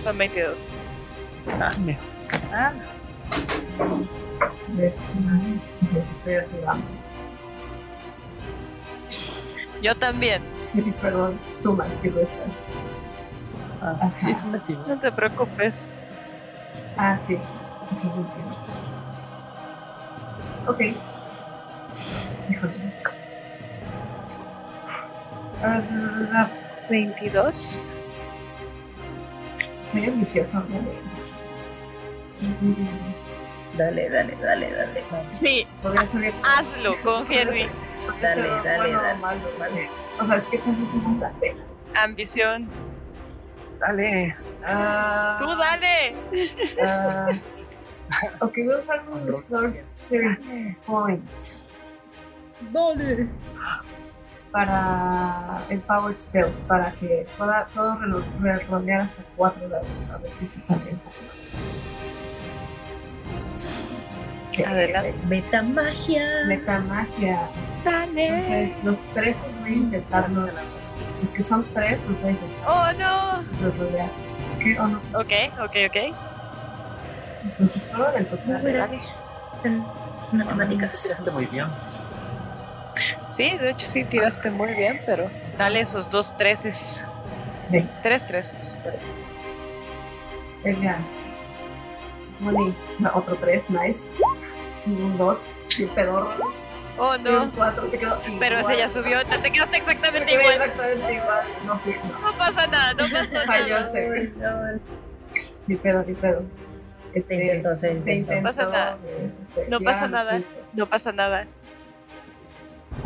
Son 0.04 0.18
22. 0.18 0.70
Ah, 1.60 1.70
mejor. 1.78 2.13
Ah, 2.52 2.72
más. 5.24 5.72
Sí, 5.84 5.98
estoy 6.12 6.34
así. 6.34 6.56
Yo 9.82 9.94
también. 9.94 10.42
Sí, 10.64 10.82
sí, 10.82 10.92
perdón. 10.92 11.38
Sumas 11.56 11.92
que 12.02 12.10
restas. 12.10 12.62
ah, 13.82 14.10
sí, 14.16 14.30
es 14.30 14.42
un 14.42 14.52
22. 14.52 14.88
No 14.88 14.98
te 14.98 15.12
preocupes. 15.12 15.86
Ah, 16.96 17.18
sí. 17.18 17.38
Sí, 17.82 17.94
sí, 17.94 18.08
entiendes. 18.08 18.78
Ok. 20.66 20.80
Hijos 22.50 22.78
mío. 22.78 22.92
Ah, 25.62 26.48
22. 26.88 27.90
soy 29.82 30.04
ambicioso, 30.06 30.60
¿no? 30.60 31.33
Dale, 33.76 34.08
dale, 34.10 34.36
dale, 34.40 34.70
dale. 34.72 35.02
Sí, 35.32 35.66
hazlo, 36.44 36.94
confía 37.02 37.42
en 37.42 37.52
mí. 37.52 37.66
Dale, 38.20 38.48
dale, 38.64 38.92
dale. 39.58 39.90
O 40.20 40.26
sea, 40.26 40.36
es 40.36 40.44
que 40.44 40.58
me 40.58 41.18
la 41.20 41.30
pena. 41.40 41.64
Ambición. 42.02 42.68
Dale. 43.80 44.36
Ah, 44.64 45.36
¡Tú 45.40 45.46
dale! 45.56 46.14
ah, 46.86 47.28
ok, 48.40 48.52
voy 48.64 48.74
a 48.74 48.78
usar 48.78 49.04
un 49.10 49.34
Sorcery 49.34 50.76
Point 50.86 51.40
Dale. 52.70 53.28
para 54.50 55.60
el 55.68 55.80
Power 55.80 56.18
Spell, 56.18 56.46
para 56.68 56.92
que 56.92 57.26
pueda, 57.36 57.66
puedo 57.74 57.94
relo- 57.96 58.24
re-rolear 58.40 59.00
hasta 59.02 59.22
cuatro 59.36 59.68
dados, 59.68 59.88
a 60.12 60.16
ver 60.18 60.30
si 60.30 60.46
se 60.46 60.62
sale 60.62 60.92
un 60.92 60.98
poco 61.00 61.16
más. 61.32 61.60
Sí, 64.54 64.62
Adelante. 64.62 65.14
Meta 65.26 65.62
magia. 65.62 66.22
Metamagia. 66.46 67.40
¡Dale! 67.84 68.26
Entonces, 68.28 68.84
los 68.84 69.02
tres 69.14 69.58
voy 69.60 69.70
a 69.70 69.74
intentarlos. 69.74 70.78
Los 71.20 71.30
que 71.30 71.42
son 71.42 71.66
tres, 71.72 72.08
los 72.08 72.20
voy 72.20 72.30
a 72.30 72.32
intentar 72.32 72.68
¡Oh, 72.68 72.92
no! 72.98 73.72
rodear. 73.78 74.08
¿Qué? 74.62 74.78
¿O 74.78 74.86
no? 74.86 74.98
Ok, 75.14 75.32
ok, 75.64 75.76
ok. 75.88 76.14
Entonces, 77.44 77.86
fueron 77.88 78.16
en 78.16 78.26
total. 78.26 78.62
Bueno. 78.62 78.78
Dale. 78.78 79.00
En 79.64 79.84
matemáticas. 80.38 81.02
Tiraste 81.02 81.30
muy 81.30 81.46
bien. 81.46 81.66
Sí, 83.30 83.58
de 83.58 83.70
hecho 83.70 83.86
sí 83.86 84.04
tiraste 84.04 84.50
muy 84.50 84.72
bien, 84.74 85.00
pero 85.06 85.28
dale 85.58 85.80
esos 85.80 86.08
dos 86.08 86.36
treces. 86.36 87.04
Ven. 87.70 87.90
Tres 88.02 88.26
treces. 88.26 88.78
perdón. 88.84 89.00
Venga. 90.62 90.98
No, 92.98 93.10
otro 93.14 93.36
tres, 93.36 93.68
nice. 93.70 94.10
Y 94.86 94.90
un 94.90 95.16
dos, 95.18 95.38
y 95.78 95.84
un 95.84 95.88
pedorro. 95.90 96.30
Oh, 96.96 97.14
Y 97.16 97.18
un 97.18 97.24
no. 97.24 97.52
cuatro, 97.54 97.90
se 97.90 97.98
quedó 97.98 98.16
igual. 98.24 98.36
Pero 98.38 98.58
ese 98.58 98.76
ya 98.78 98.88
subió, 98.88 99.24
te 99.24 99.38
te 99.38 99.50
quedaste 99.50 99.72
Me 99.72 99.78
exactamente 99.78 100.32
igual. 100.34 100.54
exactamente 100.54 101.14
igual. 101.14 101.44
No, 101.66 101.74
no. 101.74 102.20
No 102.32 102.38
pasa 102.38 102.66
nada, 102.68 102.92
no 102.94 103.04
pasa 103.10 103.46
Falló, 103.46 103.80
nada. 103.80 103.90
se 103.92 104.30
Ni 105.66 105.76
pedo, 105.76 106.04
ni 106.06 106.14
pedo. 106.14 106.42
Este, 107.14 107.36
Se 107.36 107.42
intentó, 107.44 107.76
se 107.76 108.00
Se 108.02 108.14
intentó. 108.14 108.32
intentó. 108.34 108.40
No 108.40 108.52
pasa 108.52 108.66
nada. 108.70 108.98
eh, 109.06 109.30
se- 109.54 109.68
No 109.68 109.80
pasa 109.80 110.08
nada. 110.08 110.30
cinco. 110.36 110.48
No 110.76 110.86
pasa 110.88 111.12
nada. 111.12 111.46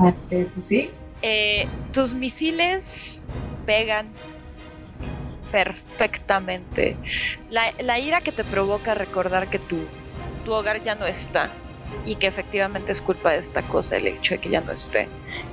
Este, 0.07 0.45
pues 0.47 0.65
sí. 0.67 0.91
Eh, 1.23 1.67
tus 1.93 2.15
misiles 2.15 3.27
pegan 3.67 4.09
perfectamente. 5.51 6.97
La, 7.51 7.73
la 7.81 7.99
ira 7.99 8.21
que 8.21 8.33
te 8.33 8.45
provoca 8.45 8.95
recordar 8.95 9.49
que 9.49 9.59
tu, 9.59 9.79
tu 10.45 10.53
hogar 10.53 10.83
ya 10.83 10.95
no 10.95 11.07
está 11.07 11.51
y 12.05 12.17
que 12.17 12.27
efectivamente 12.27 12.93
es 12.93 13.03
culpa 13.03 13.33
de 13.33 13.39
esta 13.39 13.63
cosa 13.63 13.97
el 13.97 14.07
hecho 14.07 14.35
de 14.35 14.41
que 14.41 14.51
ya 14.51 14.61
no 14.61 14.73
esté 14.73 15.09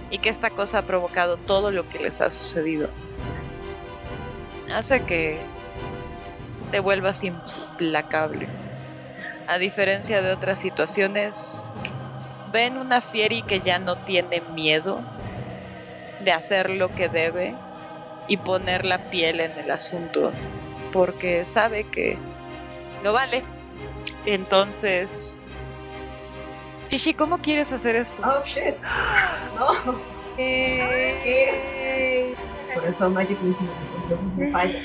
y 0.10 0.20
que 0.20 0.30
esta 0.30 0.50
cosa 0.50 0.80
ha 0.80 0.82
provocado 0.84 1.38
todo 1.38 1.72
lo 1.72 1.88
que 1.90 2.00
les 2.00 2.22
ha 2.22 2.32
sucedido. 2.32 2.90
Hace 4.74 5.04
que 5.04 5.38
te 6.72 6.80
vuelvas 6.80 7.24
implacable. 7.24 8.48
A 9.48 9.58
diferencia 9.58 10.22
de 10.22 10.32
otras 10.32 10.60
situaciones, 10.60 11.72
ven 12.52 12.78
una 12.78 13.02
Fieri 13.02 13.44
que 13.44 13.60
ya 13.60 13.80
no 13.80 13.98
tiene 13.98 14.42
miedo 14.54 15.04
de 16.24 16.32
hacer 16.32 16.70
lo 16.70 16.94
que 16.96 17.10
debe 17.10 17.54
y 18.28 18.38
poner 18.38 18.86
la 18.86 19.10
piel 19.10 19.40
en 19.40 19.52
el 19.52 19.70
asunto 19.70 20.32
porque 20.92 21.44
sabe 21.44 21.84
que 21.84 22.18
lo 23.04 23.12
vale. 23.12 23.44
Entonces, 24.26 25.38
Shishi, 26.96 27.14
¿cómo 27.14 27.40
quieres 27.40 27.74
hacer 27.74 27.98
esto? 27.98 28.22
Oh 28.26 28.42
shit. 28.46 28.74
No. 29.56 30.00
¿Qué? 30.38 32.34
Por 32.74 32.86
eso 32.88 33.10
Magic 33.10 33.38
Missile, 33.42 33.70
entonces 33.96 34.24
me 34.38 34.50
falla. 34.52 34.80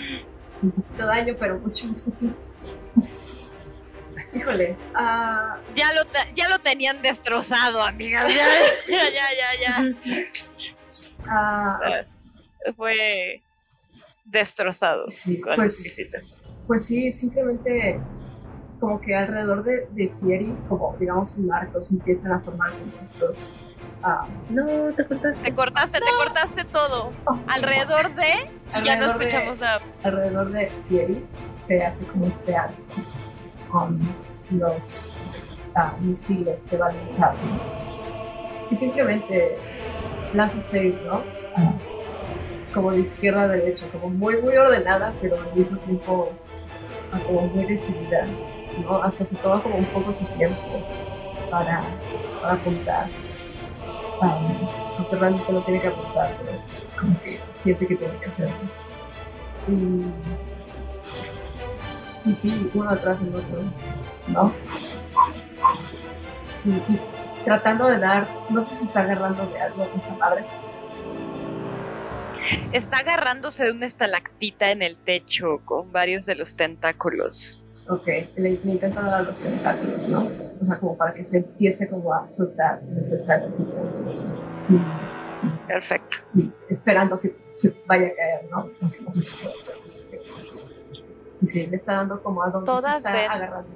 Un 0.61 0.73
poquito 0.73 1.07
daño, 1.07 1.35
pero 1.39 1.59
mucho 1.61 1.87
más 1.87 2.09
útil. 2.09 2.35
Híjole. 4.35 4.77
Ah, 4.95 5.57
Ya 5.77 5.93
lo, 5.93 6.03
ya 6.35 6.49
lo 6.49 6.59
tenían 6.59 7.01
destrozado, 7.03 7.81
amigas. 7.83 8.27
Ya, 8.35 8.47
ya, 8.89 9.29
ya, 9.39 9.51
ya. 9.61 9.95
ya. 11.27 12.07
Fue 12.77 13.41
destrozado 14.25 15.09
Sí, 15.11 15.41
con 15.41 15.55
pues- 15.57 15.79
misiles. 15.81 16.43
pues 16.67 16.87
sí, 16.87 17.13
simplemente 17.13 18.01
como 18.81 19.00
que 19.00 19.15
alrededor 19.15 19.62
de, 19.62 19.86
de 19.92 20.12
Fieri, 20.20 20.57
como 20.68 20.97
digamos 20.99 21.36
un 21.36 21.52
arco, 21.52 21.81
se 21.81 21.94
empiezan 21.97 22.33
a 22.33 22.41
formar 22.41 22.70
estos. 23.02 23.59
ah, 24.02 24.26
No, 24.49 24.65
te 24.94 25.05
cortaste. 25.07 25.44
Te 25.44 25.55
cortaste, 25.55 25.99
te 26.00 26.12
cortaste 26.17 26.65
todo. 26.65 27.12
Alrededor 27.49 28.15
de. 28.15 28.23
ya 28.84 28.97
no 28.97 29.07
Alrededor 29.12 29.18
de- 29.18 29.25
escuchamos 29.28 29.59
nada. 29.60 29.81
alrededor 30.02 30.50
de 30.52 30.73
Fieri 30.89 31.25
se 31.59 31.84
hace 31.84 32.07
como 32.07 32.26
este 32.26 32.57
arco 32.57 32.75
con 33.70 34.00
los 34.50 35.17
ah, 35.75 35.94
misiles 36.00 36.65
que 36.68 36.76
va 36.76 36.86
a 36.89 36.92
lanzar. 36.92 37.34
Y 38.70 38.75
simplemente 38.76 39.57
lanza 40.33 40.60
seis, 40.60 40.97
¿no? 41.05 41.23
Ah, 41.57 41.73
como 42.73 42.92
de 42.92 43.00
izquierda 43.00 43.42
a 43.42 43.49
derecha, 43.49 43.86
como 43.91 44.09
muy, 44.10 44.41
muy 44.41 44.57
ordenada, 44.57 45.12
pero 45.20 45.36
al 45.41 45.52
mismo 45.55 45.76
tiempo 45.78 46.31
como 47.26 47.49
muy 47.49 47.65
decidida, 47.65 48.25
Hasta 49.02 49.25
se 49.25 49.36
toma 49.36 49.62
como 49.62 49.76
un 49.76 49.84
poco 49.86 50.12
su 50.12 50.25
tiempo 50.26 50.59
para, 51.50 51.83
para 52.41 52.55
apuntar. 52.55 53.09
Um, 54.20 55.18
realmente 55.18 55.52
no 55.52 55.62
tiene 55.62 55.81
que 55.81 55.89
apuntar, 55.89 56.36
pero 56.39 56.59
como 56.99 57.18
que 57.20 57.41
siente 57.50 57.86
que 57.86 57.97
tiene 57.97 58.18
que 58.18 58.26
hacerlo. 58.26 58.55
Y, 59.68 60.05
y 62.28 62.34
sí, 62.34 62.70
uno 62.75 62.91
atrás 62.91 63.20
del 63.20 63.34
otro, 63.34 63.62
¿no? 64.28 64.52
Y, 66.65 67.44
tratando 67.44 67.86
de 67.86 67.99
dar, 67.99 68.28
no 68.50 68.60
sé 68.60 68.76
si 68.76 68.84
está 68.84 69.00
agarrando 69.00 69.47
de 69.47 69.60
algo 69.60 69.89
esta 69.97 70.15
madre. 70.15 70.44
Está 72.73 72.99
agarrándose 72.99 73.65
de 73.65 73.73
una 73.73 73.86
estalactita 73.86 74.70
en 74.70 74.83
el 74.83 74.97
techo 74.97 75.60
con 75.65 75.92
varios 75.92 76.26
de 76.26 76.34
los 76.34 76.57
tentáculos. 76.57 77.65
Ok, 77.91 78.07
le, 78.36 78.51
le 78.62 78.70
intenta 78.70 79.01
dar 79.02 79.25
los 79.25 79.41
tentáculos, 79.43 80.07
¿no? 80.09 80.28
O 80.60 80.65
sea, 80.65 80.78
como 80.78 80.97
para 80.97 81.12
que 81.12 81.25
se 81.25 81.39
empiece 81.39 81.89
como 81.89 82.15
a 82.15 82.28
soltar 82.28 82.81
de 82.83 83.02
su 83.02 83.17
estalactita. 83.17 83.73
Perfecto. 85.67 86.19
y 86.35 86.51
esperando 86.69 87.19
que 87.19 87.35
se 87.55 87.75
vaya 87.86 88.09
a 88.09 88.15
caer, 88.15 88.49
¿no? 88.51 88.70
No 88.81 89.10
sé 89.12 89.23
si. 89.23 89.36
Y 91.43 91.47
sí, 91.47 91.67
le 91.67 91.77
está 91.77 91.94
dando 91.94 92.23
como 92.23 92.43
a 92.44 92.51
donde 92.51 92.67
Todas 92.67 92.93
se 92.93 92.99
está 92.99 93.12
ven. 93.12 93.31
agarrando. 93.31 93.69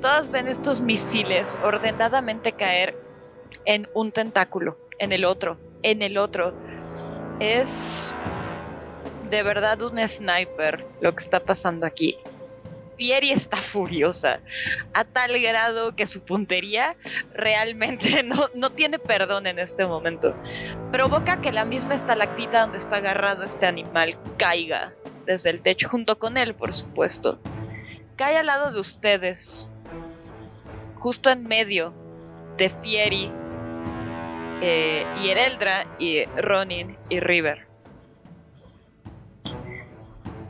Todas 0.00 0.30
ven 0.30 0.48
estos 0.48 0.80
misiles 0.80 1.56
ordenadamente 1.64 2.52
caer 2.52 2.94
en 3.64 3.88
un 3.94 4.12
tentáculo, 4.12 4.76
en 4.98 5.12
el 5.12 5.24
otro, 5.24 5.56
en 5.82 6.02
el 6.02 6.18
otro. 6.18 6.52
Es 7.40 8.14
de 9.34 9.42
verdad 9.42 9.82
un 9.82 9.98
sniper 10.08 10.86
lo 11.00 11.12
que 11.12 11.24
está 11.24 11.40
pasando 11.40 11.86
aquí. 11.86 12.16
Fieri 12.96 13.32
está 13.32 13.56
furiosa, 13.56 14.38
a 14.92 15.02
tal 15.02 15.40
grado 15.40 15.96
que 15.96 16.06
su 16.06 16.20
puntería 16.20 16.96
realmente 17.32 18.22
no, 18.24 18.48
no 18.54 18.70
tiene 18.70 19.00
perdón 19.00 19.48
en 19.48 19.58
este 19.58 19.84
momento. 19.86 20.36
Provoca 20.92 21.40
que 21.40 21.50
la 21.50 21.64
misma 21.64 21.96
estalactita 21.96 22.60
donde 22.60 22.78
está 22.78 22.96
agarrado 22.96 23.42
este 23.42 23.66
animal 23.66 24.16
caiga 24.38 24.92
desde 25.26 25.50
el 25.50 25.62
techo, 25.62 25.88
junto 25.88 26.16
con 26.16 26.36
él, 26.36 26.54
por 26.54 26.72
supuesto. 26.72 27.40
Cae 28.14 28.36
al 28.36 28.46
lado 28.46 28.70
de 28.70 28.78
ustedes, 28.78 29.68
justo 31.00 31.30
en 31.30 31.42
medio 31.42 31.92
de 32.56 32.70
Fieri 32.70 33.32
eh, 34.62 35.04
y 35.20 35.28
Ereldra 35.30 35.88
y 35.98 36.24
Ronin 36.36 36.96
y 37.08 37.18
River. 37.18 37.63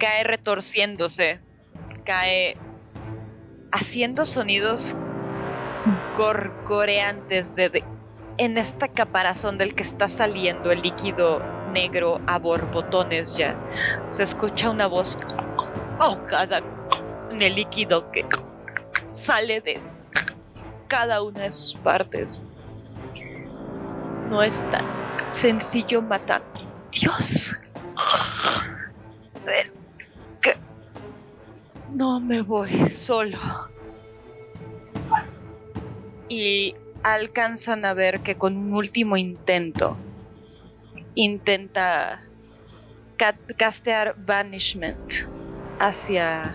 Cae 0.04 0.22
retorciéndose, 0.22 1.40
cae 2.04 2.58
haciendo 3.72 4.26
sonidos 4.26 4.94
gorgoreantes 6.14 7.54
de, 7.54 7.82
en 8.36 8.58
esta 8.58 8.88
caparazón 8.88 9.56
del 9.56 9.74
que 9.74 9.82
está 9.82 10.10
saliendo 10.10 10.70
el 10.70 10.82
líquido 10.82 11.40
negro 11.72 12.20
a 12.26 12.38
borbotones 12.38 13.34
ya. 13.38 13.56
Se 14.10 14.24
escucha 14.24 14.68
una 14.68 14.88
voz 14.88 15.16
ahogada 15.98 16.60
en 17.30 17.40
el 17.40 17.54
líquido 17.54 18.10
que 18.12 18.26
sale 19.14 19.62
de 19.62 19.80
cada 20.86 21.22
una 21.22 21.44
de 21.44 21.52
sus 21.52 21.76
partes. 21.76 22.42
No 24.28 24.42
es 24.42 24.62
tan 24.70 24.84
sencillo 25.32 26.02
matar. 26.02 26.42
Dios. 26.92 27.58
Pero 29.46 29.83
no 31.94 32.20
me 32.20 32.42
voy 32.42 32.88
solo. 32.90 33.38
Y 36.28 36.74
alcanzan 37.02 37.84
a 37.84 37.94
ver 37.94 38.20
que 38.20 38.34
con 38.34 38.56
un 38.56 38.74
último 38.74 39.16
intento 39.16 39.96
intenta 41.14 42.20
ca- 43.16 43.38
castear 43.56 44.14
Banishment 44.18 44.98
hacia 45.78 46.54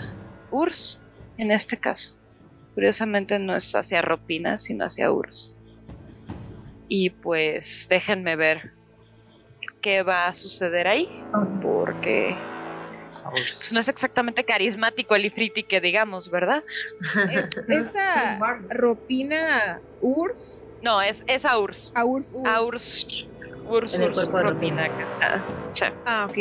Urs, 0.52 1.00
en 1.38 1.52
este 1.52 1.78
caso. 1.78 2.16
Curiosamente 2.74 3.40
no 3.40 3.56
es 3.56 3.74
hacia 3.76 4.02
Ropina, 4.02 4.58
sino 4.58 4.86
hacia 4.86 5.12
Urs. 5.12 5.56
Y 6.88 7.12
pues 7.12 7.88
déjenme 7.90 8.36
ver 8.36 8.72
qué 9.82 10.02
va 10.02 10.28
a 10.28 10.34
suceder 10.34 10.88
ahí, 10.88 11.08
porque. 11.62 12.36
Pues, 13.32 13.72
no 13.74 13.80
es 13.80 13.88
exactamente 13.88 14.44
carismático 14.44 15.16
el 15.16 15.26
Ifriti 15.26 15.64
que 15.64 15.82
digamos, 15.82 16.30
¿verdad? 16.30 16.64
Es- 17.32 17.50
esa 17.68 18.40
ropina 18.70 19.80
Urs. 20.02 20.64
No, 20.82 21.02
es, 21.02 21.24
es 21.28 21.46
a 21.46 21.58
Urs. 21.60 21.92
A 21.96 22.06
Urs. 22.06 22.28
Urs. 22.34 22.46
A 22.52 22.62
Urs. 22.62 23.26
Urs, 23.68 24.28
Ropina, 24.30 24.88
que 24.96 25.04
está- 25.04 25.44
sí. 25.74 25.86
Ah, 26.06 26.28
ok. 26.30 26.38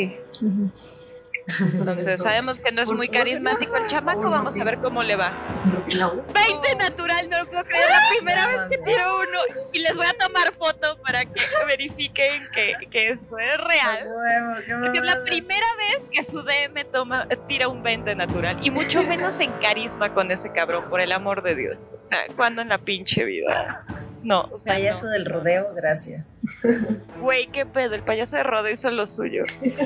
Entonces 1.59 2.21
sabemos 2.21 2.59
que 2.59 2.71
no 2.71 2.81
es 2.81 2.91
muy 2.91 3.07
carismático 3.07 3.75
el 3.75 3.87
chamaco, 3.87 4.29
vamos 4.29 4.55
a 4.59 4.63
ver 4.63 4.79
cómo 4.79 5.03
le 5.03 5.15
va. 5.15 5.33
Rupina. 5.71 6.09
20 6.09 6.75
natural, 6.77 7.29
no 7.29 7.39
lo 7.39 7.49
puedo 7.49 7.63
creer, 7.63 7.89
la 7.89 8.01
primera 8.15 8.47
vez 8.47 8.57
que 8.69 8.77
tiro 8.77 9.17
uno. 9.17 9.39
Y 9.73 9.79
les 9.79 9.95
voy 9.95 10.05
a 10.05 10.13
tomar 10.13 10.53
foto 10.53 10.99
para 11.01 11.25
que 11.25 11.41
verifiquen 11.67 12.43
que, 12.53 12.73
que 12.89 13.09
esto 13.09 13.37
es 13.37 13.57
real. 13.57 14.07
Porque 14.81 14.99
es 14.99 15.05
la 15.05 15.23
primera 15.25 15.67
vez 15.77 16.07
que 16.11 16.23
su 16.23 16.43
DM 16.43 16.85
toma, 16.91 17.27
tira 17.47 17.67
un 17.67 17.81
20 17.83 18.15
natural. 18.15 18.59
Y 18.61 18.69
mucho 18.71 19.03
menos 19.03 19.39
en 19.39 19.51
carisma 19.53 20.13
con 20.13 20.31
ese 20.31 20.51
cabrón, 20.51 20.89
por 20.89 21.01
el 21.01 21.11
amor 21.11 21.41
de 21.43 21.55
Dios. 21.55 21.77
O 22.05 22.07
sea, 22.09 22.25
¿cuándo 22.35 22.61
en 22.61 22.69
la 22.69 22.77
pinche 22.77 23.23
vida? 23.25 23.85
No, 24.23 24.41
o 24.51 24.59
sea, 24.59 24.73
Payaso 24.73 25.05
no. 25.05 25.11
del 25.11 25.25
rodeo, 25.25 25.73
gracias. 25.73 26.25
Güey, 27.21 27.47
qué 27.47 27.65
pedo, 27.65 27.95
el 27.95 28.03
payaso 28.03 28.35
de 28.35 28.43
Rodeo 28.43 28.73
hizo 28.73 28.91
lo 28.91 29.07
suyo. 29.07 29.43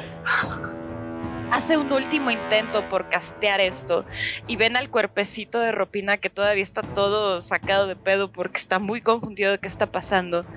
Hace 1.54 1.78
un 1.78 1.92
último 1.92 2.32
intento 2.32 2.90
por 2.90 3.10
castear 3.10 3.62
esto 3.62 4.06
y 4.48 4.56
ven 4.56 4.76
al 4.76 4.90
cuerpecito 4.90 5.60
de 5.60 5.72
Ropina 5.72 6.18
que 6.18 6.32
todavía 6.32 6.64
está 6.64 6.82
todo 6.82 7.42
sacado 7.42 7.86
de 7.86 7.96
pedo 7.96 8.32
porque 8.32 8.58
está 8.58 8.80
muy 8.80 9.02
confundido 9.02 9.52
de 9.52 9.60
qué 9.60 9.68
está 9.68 9.86
pasando. 9.86 10.48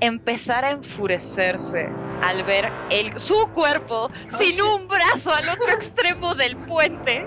Empezar 0.00 0.64
a 0.64 0.70
enfurecerse 0.70 1.90
al 2.22 2.42
ver 2.44 2.72
el, 2.88 3.20
su 3.20 3.48
cuerpo 3.48 4.10
sin 4.38 4.62
un 4.62 4.88
brazo 4.88 5.30
al 5.30 5.46
otro 5.50 5.72
extremo 5.72 6.34
del 6.34 6.56
puente. 6.56 7.26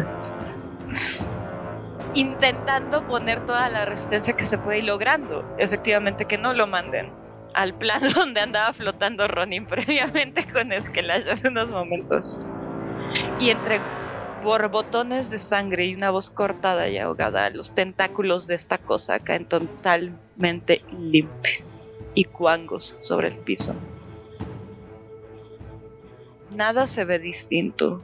Intentando 2.15 3.09
poner 3.09 3.45
toda 3.45 3.69
la 3.69 3.87
resistencia 3.87 4.37
que 4.37 4.45
se 4.45 4.57
puede 4.57 4.79
y 4.79 4.83
logrando 4.83 5.45
efectivamente 5.59 6.27
que 6.27 6.39
no 6.39 6.55
lo 6.55 6.69
manden 6.69 7.20
al 7.55 7.75
plano 7.75 8.11
donde 8.15 8.41
andaba 8.41 8.73
flotando 8.73 9.27
Ronin 9.29 9.67
previamente 9.67 10.45
con 10.51 10.73
Esquelash 10.73 11.29
hace 11.29 11.49
unos 11.49 11.69
momentos. 11.71 12.39
Y 13.39 13.51
entre 13.51 13.81
borbotones 14.43 15.31
de 15.31 15.39
sangre 15.39 15.87
y 15.87 15.95
una 15.95 16.11
voz 16.11 16.31
cortada 16.31 16.89
y 16.89 16.99
ahogada, 16.99 17.51
los 17.51 17.75
tentáculos 17.75 18.47
de 18.47 18.55
esta 18.55 18.79
cosa 18.79 19.19
caen 19.19 19.45
totalmente 19.47 20.83
limpios 20.99 21.65
y 22.15 22.25
cuangos 22.25 22.97
sobre 23.01 23.29
el 23.29 23.37
piso. 23.37 23.75
Nada 26.51 26.89
se 26.89 27.05
ve 27.05 27.19
distinto, 27.19 28.03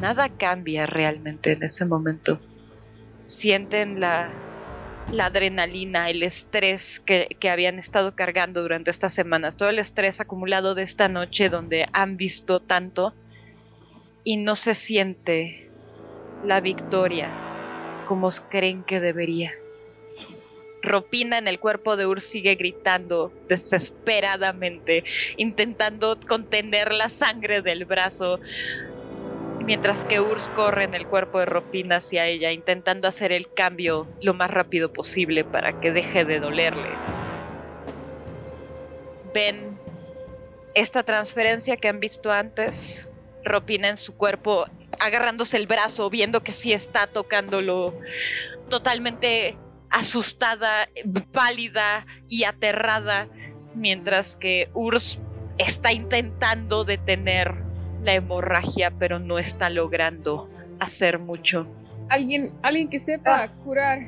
nada 0.00 0.28
cambia 0.28 0.86
realmente 0.86 1.52
en 1.52 1.64
ese 1.64 1.84
momento. 1.84 2.38
Sienten 3.26 4.00
la 4.00 4.30
la 5.12 5.26
adrenalina, 5.26 6.10
el 6.10 6.22
estrés 6.22 7.00
que, 7.00 7.36
que 7.40 7.50
habían 7.50 7.78
estado 7.78 8.14
cargando 8.14 8.62
durante 8.62 8.90
estas 8.90 9.14
semanas, 9.14 9.56
todo 9.56 9.70
el 9.70 9.78
estrés 9.78 10.20
acumulado 10.20 10.74
de 10.74 10.82
esta 10.82 11.08
noche 11.08 11.48
donde 11.48 11.86
han 11.92 12.16
visto 12.16 12.60
tanto 12.60 13.14
y 14.24 14.36
no 14.36 14.56
se 14.56 14.74
siente 14.74 15.70
la 16.44 16.60
victoria 16.60 17.30
como 18.06 18.30
creen 18.50 18.82
que 18.84 19.00
debería. 19.00 19.52
Ropina 20.82 21.38
en 21.38 21.48
el 21.48 21.58
cuerpo 21.58 21.96
de 21.96 22.06
Ur 22.06 22.20
sigue 22.20 22.54
gritando 22.54 23.32
desesperadamente, 23.48 25.04
intentando 25.36 26.18
contener 26.26 26.92
la 26.92 27.10
sangre 27.10 27.62
del 27.62 27.84
brazo, 27.84 28.40
mientras 29.68 30.06
que 30.06 30.18
Urs 30.18 30.48
corre 30.48 30.84
en 30.84 30.94
el 30.94 31.06
cuerpo 31.06 31.40
de 31.40 31.44
Ropina 31.44 31.96
hacia 31.96 32.24
ella, 32.24 32.52
intentando 32.52 33.06
hacer 33.06 33.32
el 33.32 33.52
cambio 33.52 34.08
lo 34.22 34.32
más 34.32 34.50
rápido 34.50 34.94
posible 34.94 35.44
para 35.44 35.78
que 35.78 35.92
deje 35.92 36.24
de 36.24 36.40
dolerle. 36.40 36.88
Ven 39.34 39.78
esta 40.74 41.02
transferencia 41.02 41.76
que 41.76 41.86
han 41.86 42.00
visto 42.00 42.32
antes, 42.32 43.10
Ropina 43.44 43.88
en 43.88 43.98
su 43.98 44.16
cuerpo 44.16 44.64
agarrándose 45.00 45.58
el 45.58 45.66
brazo, 45.66 46.08
viendo 46.08 46.42
que 46.42 46.54
sí 46.54 46.72
está 46.72 47.06
tocándolo, 47.06 47.94
totalmente 48.70 49.58
asustada, 49.90 50.88
pálida 51.30 52.06
y 52.26 52.44
aterrada, 52.44 53.28
mientras 53.74 54.34
que 54.34 54.70
Urs 54.72 55.20
está 55.58 55.92
intentando 55.92 56.84
detener 56.84 57.67
la 58.02 58.14
hemorragia, 58.14 58.90
pero 58.90 59.18
no 59.18 59.38
está 59.38 59.70
logrando 59.70 60.48
hacer 60.80 61.18
mucho. 61.18 61.66
Alguien, 62.08 62.52
alguien 62.62 62.88
que 62.88 63.00
sepa 63.00 63.48
curar. 63.64 64.00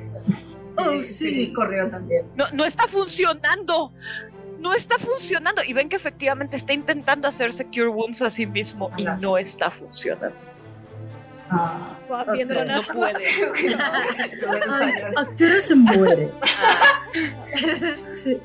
Oh, 0.77 1.03
sí. 1.03 1.53
Corrió 1.53 1.91
también. 1.91 2.27
No, 2.37 2.47
no 2.53 2.65
está 2.65 2.87
funcionando. 2.87 3.93
No 4.59 4.73
está 4.73 4.99
funcionando. 4.99 5.63
Y 5.65 5.73
ven 5.73 5.89
que 5.89 5.97
efectivamente 5.97 6.57
está 6.57 6.73
intentando 6.73 7.29
hacerse 7.29 7.67
Cure 7.67 7.89
Wounds 7.89 8.23
a 8.23 8.31
sí 8.31 8.47
mismo 8.47 8.91
y 8.97 9.05
no 9.05 9.37
está 9.37 9.71
funcionando. 9.71 10.37
Ah. 11.51 11.97
Vas 12.09 12.29
Ok. 12.29 12.35
viéndolo 12.35 12.65
No 12.65 12.83
puede. 12.83 13.15
Ay, 14.71 14.93
¿A 15.17 15.27
qué 15.37 15.45
hora 15.45 15.61
se 15.61 15.75
muere? 15.75 16.31
Sí. 18.15 18.39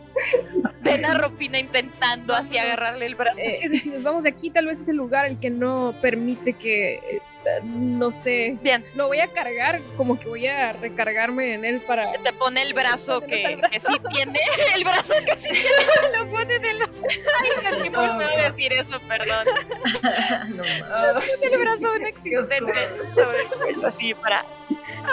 Ven 0.82 1.06
a 1.06 1.14
Ropina 1.16 1.60
intentando 1.60 2.34
así 2.34 2.58
agarrarle 2.58 3.06
el 3.06 3.16
brazo. 3.16 3.40
Eh, 3.40 3.70
si 3.80 3.90
nos 3.90 4.04
vamos 4.04 4.24
de 4.24 4.30
aquí, 4.30 4.50
tal 4.50 4.66
vez 4.68 4.80
es 4.80 4.88
el 4.90 4.96
lugar 4.98 5.26
el 5.28 5.40
que 5.40 5.50
no 5.50 5.94
permite 6.02 6.54
que, 6.54 6.96
eh, 6.96 7.22
no 7.64 8.12
sé, 8.12 8.58
Bien, 8.62 8.86
lo 8.96 9.08
voy 9.08 9.20
a 9.20 9.28
cargar, 9.28 9.82
como 9.98 10.20
que 10.20 10.28
voy 10.28 10.48
a 10.48 10.74
recargarme 10.74 11.54
en 11.54 11.66
él 11.66 11.82
para... 11.82 12.12
te 12.14 12.34
pone 12.34 12.62
el 12.62 12.74
brazo 12.74 13.20
¿Dónde 13.20 13.28
que, 13.28 13.46
el 13.46 13.62
que 13.62 13.80
sí 13.80 14.00
tiene. 14.12 14.40
El 14.76 14.84
brazo 14.84 15.14
que 15.26 15.36
sí 15.36 15.50
tiene, 15.50 16.18
lo 16.18 16.30
pone 16.32 16.56
en 16.56 16.66
el. 16.66 16.82
Ay, 16.82 17.50
sentí 17.62 17.90
muy 17.90 18.06
Oh, 18.06 18.20
feo 18.20 18.30
no. 18.30 18.44
decir 18.44 18.74
eso, 18.74 19.00
perdón. 19.08 19.48
No. 20.56 20.64
Ah, 20.92 21.22
el 21.44 21.60
brazo 21.60 21.96
inexistente 21.96 22.74
sobre 23.16 23.86
así 23.86 24.14
para 24.14 24.46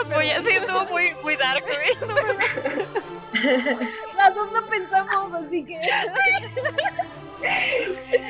apoyar. 0.01 0.43
Sí, 0.43 0.51
estuvo 0.53 0.85
muy, 0.87 1.13
muy 1.23 1.37
dark. 1.37 1.65
No 2.01 2.15
Las 4.17 4.35
dos 4.35 4.53
no 4.53 4.67
pensamos, 4.67 5.33
así 5.35 5.65
que... 5.65 5.81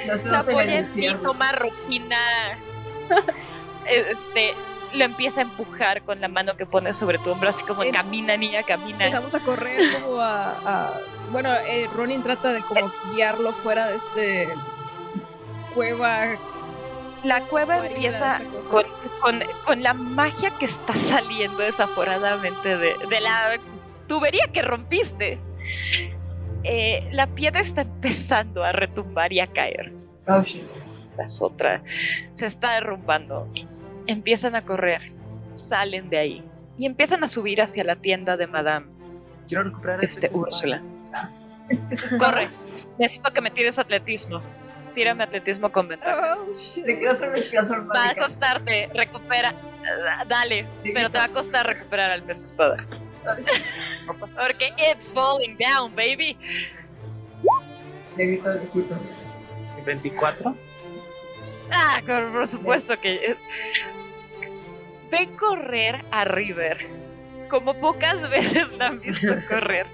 Nos 0.07 0.23
se 0.23 0.31
vemos 0.31 0.97
en 0.97 1.23
toma 1.23 1.53
ropina. 1.53 2.59
Este, 3.87 4.55
lo 4.95 5.05
empieza 5.05 5.41
a 5.41 5.43
empujar 5.45 6.03
con 6.03 6.21
la 6.21 6.29
mano 6.29 6.57
que 6.57 6.67
pone 6.67 6.93
sobre 6.93 7.19
tu 7.19 7.31
hombro, 7.31 7.49
así 7.49 7.65
como 7.65 7.83
Em- 7.83 7.93
camina, 7.93 8.37
niña, 8.37 8.63
camina. 8.63 9.07
Empezamos 9.07 9.35
a 9.35 9.41
correr 9.41 9.81
como 10.01 10.21
a... 10.21 10.51
a- 10.65 11.01
bueno, 11.31 11.53
eh, 11.55 11.89
Ronin 11.97 12.23
trata 12.23 12.53
de 12.53 12.61
como 12.61 12.93
guiarlo 13.15 13.53
fuera 13.55 13.87
de 13.89 13.97
este 13.97 14.49
cueva. 15.75 16.37
La 17.25 17.41
cueva 17.43 17.87
empieza 17.87 18.41
con, 18.71 18.85
con, 19.21 19.41
con 19.65 19.83
la 19.83 19.95
magia 19.95 20.51
que 20.59 20.67
está 20.67 20.95
saliendo 20.95 21.59
desaforadamente 21.59 22.77
de, 22.77 22.95
de 23.09 23.21
la 23.21 23.59
tubería 24.09 24.47
que 24.53 24.61
rompiste. 24.63 25.39
Eh, 26.65 27.09
la 27.13 27.27
piedra 27.29 27.61
está 27.61 27.83
empezando 27.83 28.63
a 28.65 28.73
retumbar 28.73 29.33
y 29.33 29.41
a 29.41 29.47
caer. 29.47 29.93
Oh, 30.29 30.43
shit. 30.43 30.65
tras 31.17 31.41
otra. 31.41 31.83
Se 32.35 32.47
está 32.47 32.75
derrumbando. 32.75 33.49
Empiezan 34.07 34.55
a 34.55 34.65
correr. 34.65 35.13
Salen 35.55 36.09
de 36.11 36.19
ahí. 36.19 36.45
Y 36.79 36.87
empiezan 36.87 37.23
a 37.25 37.29
subir 37.29 37.61
hacia 37.61 37.85
la 37.85 37.97
tienda 37.97 38.37
de 38.37 38.47
Madame 38.47 38.87
Quiero 39.49 39.65
recuperar 39.65 40.05
este, 40.05 40.29
peso 40.29 40.41
Úrsula. 40.41 40.83
Corre. 42.19 42.49
Necesito 42.99 43.33
que 43.33 43.41
me 43.41 43.51
tires 43.51 43.79
atletismo. 43.79 44.41
Tírame 44.95 45.25
atletismo 45.25 45.71
con 45.71 45.89
ventaja. 45.89 46.39
Oh. 46.39 46.53
Te 46.85 46.97
quiero 46.97 47.13
hacer 47.13 47.31
Va 47.31 48.11
a 48.11 48.15
costarte. 48.15 48.91
Recupera. 48.95 49.55
Ah, 50.11 50.25
Dale. 50.27 50.67
Pero 50.83 51.11
te 51.11 51.19
va 51.19 51.25
a 51.25 51.29
costar 51.29 51.67
recuperar 51.67 52.11
al 52.11 52.23
pez 52.23 52.45
espada. 52.45 52.77
Porque 54.07 54.73
it's 54.91 55.11
falling 55.11 55.57
down, 55.57 55.95
baby. 55.95 56.37
Le 58.17 58.27
grito 58.27 58.53
lejitos. 58.55 59.15
24. 59.85 60.55
Ah, 61.73 62.01
por, 62.07 62.49
supuesto 62.49 63.01
que. 63.01 63.37
Ven 65.11 65.37
correr 65.37 66.05
a 66.11 66.25
River 66.25 66.87
como 67.49 67.75
pocas 67.75 68.29
veces 68.31 68.71
la 68.73 68.89
han 68.89 69.01
visto 69.01 69.35
correr. 69.49 69.87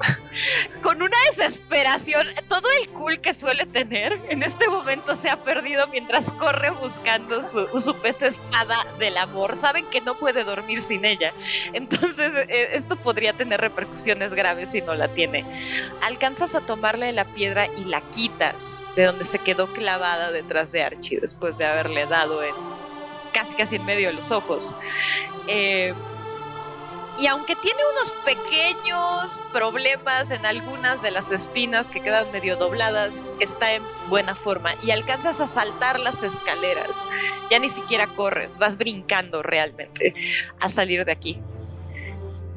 con 0.82 1.02
una 1.02 1.16
desesperación, 1.30 2.28
todo 2.48 2.68
el 2.80 2.88
cool 2.90 3.20
que 3.20 3.34
suele 3.34 3.66
tener 3.66 4.20
en 4.28 4.42
este 4.42 4.68
momento 4.68 5.16
se 5.16 5.30
ha 5.30 5.42
perdido 5.42 5.86
mientras 5.88 6.30
corre 6.32 6.70
buscando 6.70 7.42
su, 7.42 7.66
su 7.80 7.94
pez 8.00 8.22
espada 8.22 8.86
del 8.98 9.16
amor. 9.16 9.56
Saben 9.56 9.86
que 9.86 10.00
no 10.00 10.18
puede 10.18 10.44
dormir 10.44 10.82
sin 10.82 11.04
ella. 11.04 11.32
Entonces, 11.72 12.32
eh, 12.48 12.70
esto 12.72 12.96
podría 12.96 13.32
tener 13.32 13.60
repercusiones 13.60 14.34
graves 14.34 14.70
si 14.70 14.82
no 14.82 14.94
la 14.94 15.08
tiene. 15.08 15.44
Alcanzas 16.02 16.54
a 16.54 16.60
tomarle 16.60 17.12
la 17.12 17.24
piedra 17.24 17.66
y 17.66 17.84
la 17.84 18.00
quitas 18.10 18.84
de 18.94 19.04
donde 19.04 19.24
se 19.24 19.38
quedó 19.38 19.72
clavada 19.72 20.30
detrás 20.30 20.72
de 20.72 20.82
Archie 20.82 21.20
después 21.20 21.58
de 21.58 21.66
haberle 21.66 22.06
dado 22.06 22.42
en 22.42 22.54
casi 23.32 23.54
casi 23.54 23.76
en 23.76 23.84
medio 23.84 24.08
de 24.08 24.14
los 24.14 24.30
ojos. 24.32 24.74
Eh, 25.46 25.94
y 27.18 27.26
aunque 27.28 27.56
tiene 27.56 27.80
unos 27.92 28.12
pequeños 28.24 29.40
problemas 29.52 30.30
en 30.30 30.44
algunas 30.44 31.00
de 31.02 31.10
las 31.10 31.30
espinas 31.30 31.88
que 31.88 32.02
quedan 32.02 32.30
medio 32.30 32.56
dobladas, 32.56 33.28
está 33.40 33.72
en 33.72 33.82
buena 34.10 34.34
forma 34.34 34.74
y 34.82 34.90
alcanzas 34.90 35.40
a 35.40 35.48
saltar 35.48 35.98
las 35.98 36.22
escaleras. 36.22 37.06
Ya 37.50 37.58
ni 37.58 37.70
siquiera 37.70 38.06
corres, 38.06 38.58
vas 38.58 38.76
brincando 38.76 39.42
realmente 39.42 40.14
a 40.60 40.68
salir 40.68 41.04
de 41.06 41.12
aquí. 41.12 41.40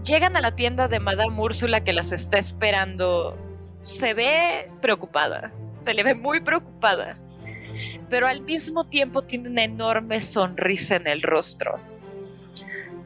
Llegan 0.04 0.36
a 0.36 0.42
la 0.42 0.56
tienda 0.56 0.88
de 0.88 1.00
Madame 1.00 1.40
Úrsula 1.40 1.84
que 1.84 1.94
las 1.94 2.12
está 2.12 2.38
esperando. 2.38 3.38
Se 3.84 4.14
ve 4.14 4.70
preocupada, 4.82 5.54
se 5.82 5.94
le 5.94 6.04
ve 6.04 6.16
muy 6.16 6.42
preocupada, 6.42 7.18
pero 8.10 8.28
al 8.28 8.42
mismo 8.42 8.86
tiempo 8.86 9.22
tiene 9.22 9.48
una 9.50 9.64
enorme 9.64 10.22
sonrisa 10.22 10.98
en 10.98 11.08
el 11.08 11.22
rostro 11.22 11.80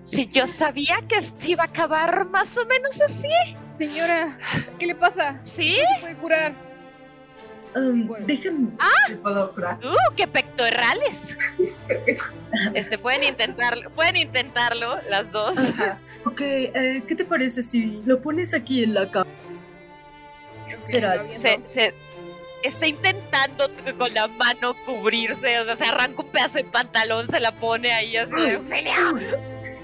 si 0.03 0.27
yo 0.27 0.47
sabía 0.47 0.97
que 1.07 1.15
esto 1.17 1.47
iba 1.47 1.63
a 1.63 1.67
acabar 1.67 2.25
más 2.29 2.55
o 2.57 2.65
menos 2.65 2.99
así. 3.01 3.29
Señora, 3.75 4.37
¿qué 4.79 4.85
le 4.87 4.95
pasa? 4.95 5.39
¿Sí? 5.43 5.75
¿Se 5.95 6.01
puede 6.01 6.15
curar? 6.15 6.53
Um, 7.75 8.05
Bueno. 8.07 8.25
déjenme. 8.27 8.69
¿Te 9.07 9.15
puedo 9.15 9.51
curar? 9.53 9.79
¡Uh, 9.83 10.15
qué 10.15 10.27
pectorales! 10.27 11.35
Este, 12.75 12.99
pueden 12.99 13.23
intentarlo, 13.23 13.89
pueden 13.89 14.15
intentarlo 14.15 14.99
las 15.09 15.31
dos. 15.31 15.57
Ok, 16.23 16.39
eh, 16.41 17.01
¿qué 17.07 17.15
te 17.15 17.25
parece 17.25 17.63
si 17.63 18.03
lo 18.05 18.21
pones 18.21 18.53
aquí 18.53 18.83
en 18.83 18.93
la 18.93 19.09
cama? 19.09 19.25
Será. 20.85 21.23
Se, 21.33 21.59
se- 21.65 21.95
está 22.61 22.85
intentando 22.85 23.71
con 23.97 24.13
la 24.13 24.27
mano 24.27 24.75
cubrirse, 24.85 25.59
o 25.61 25.65
sea, 25.65 25.75
se 25.75 25.83
arranca 25.83 26.21
un 26.21 26.27
pedazo 26.29 26.59
de 26.59 26.63
pantalón, 26.65 27.27
se 27.27 27.39
la 27.39 27.53
pone 27.55 27.91
ahí 27.91 28.17
así 28.17 28.31
de 28.35 28.53
auxilio. 28.53 28.93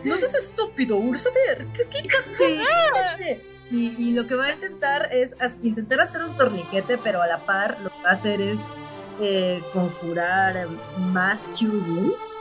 No 0.03 0.17
seas 0.17 0.35
estúpido, 0.35 0.97
Urs. 0.97 1.27
A 1.27 1.29
ver, 1.31 1.67
qué- 1.73 1.85
quítate. 1.85 2.37
quítate. 2.37 3.45
Y, 3.71 3.95
y 3.97 4.13
lo 4.13 4.25
que 4.27 4.35
va 4.35 4.45
a 4.47 4.53
intentar 4.53 5.09
es 5.11 5.35
intentar 5.61 6.01
hacer 6.01 6.23
un 6.23 6.35
torniquete, 6.37 6.97
pero 6.97 7.21
a 7.21 7.27
la 7.27 7.45
par 7.45 7.79
lo 7.81 7.89
que 7.89 8.01
va 8.03 8.09
a 8.09 8.13
hacer 8.13 8.41
es 8.41 8.67
eh, 9.21 9.61
conjurar 9.73 10.67
más 10.97 11.47
Cure 11.57 11.77
Wounds. 11.77 12.37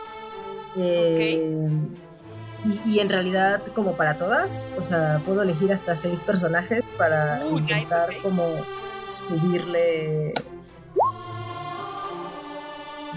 Eh, 0.76 1.68
y, 2.64 2.92
y 2.94 3.00
en 3.00 3.08
realidad, 3.08 3.62
como 3.74 3.96
para 3.96 4.16
todas, 4.18 4.70
o 4.78 4.82
sea, 4.82 5.20
puedo 5.26 5.42
elegir 5.42 5.72
hasta 5.72 5.94
seis 5.96 6.22
personajes 6.22 6.82
para 6.96 7.44
Uh, 7.44 7.60
nice, 7.60 7.72
intentar 7.74 8.10
como 8.22 8.64
subirle. 9.10 10.32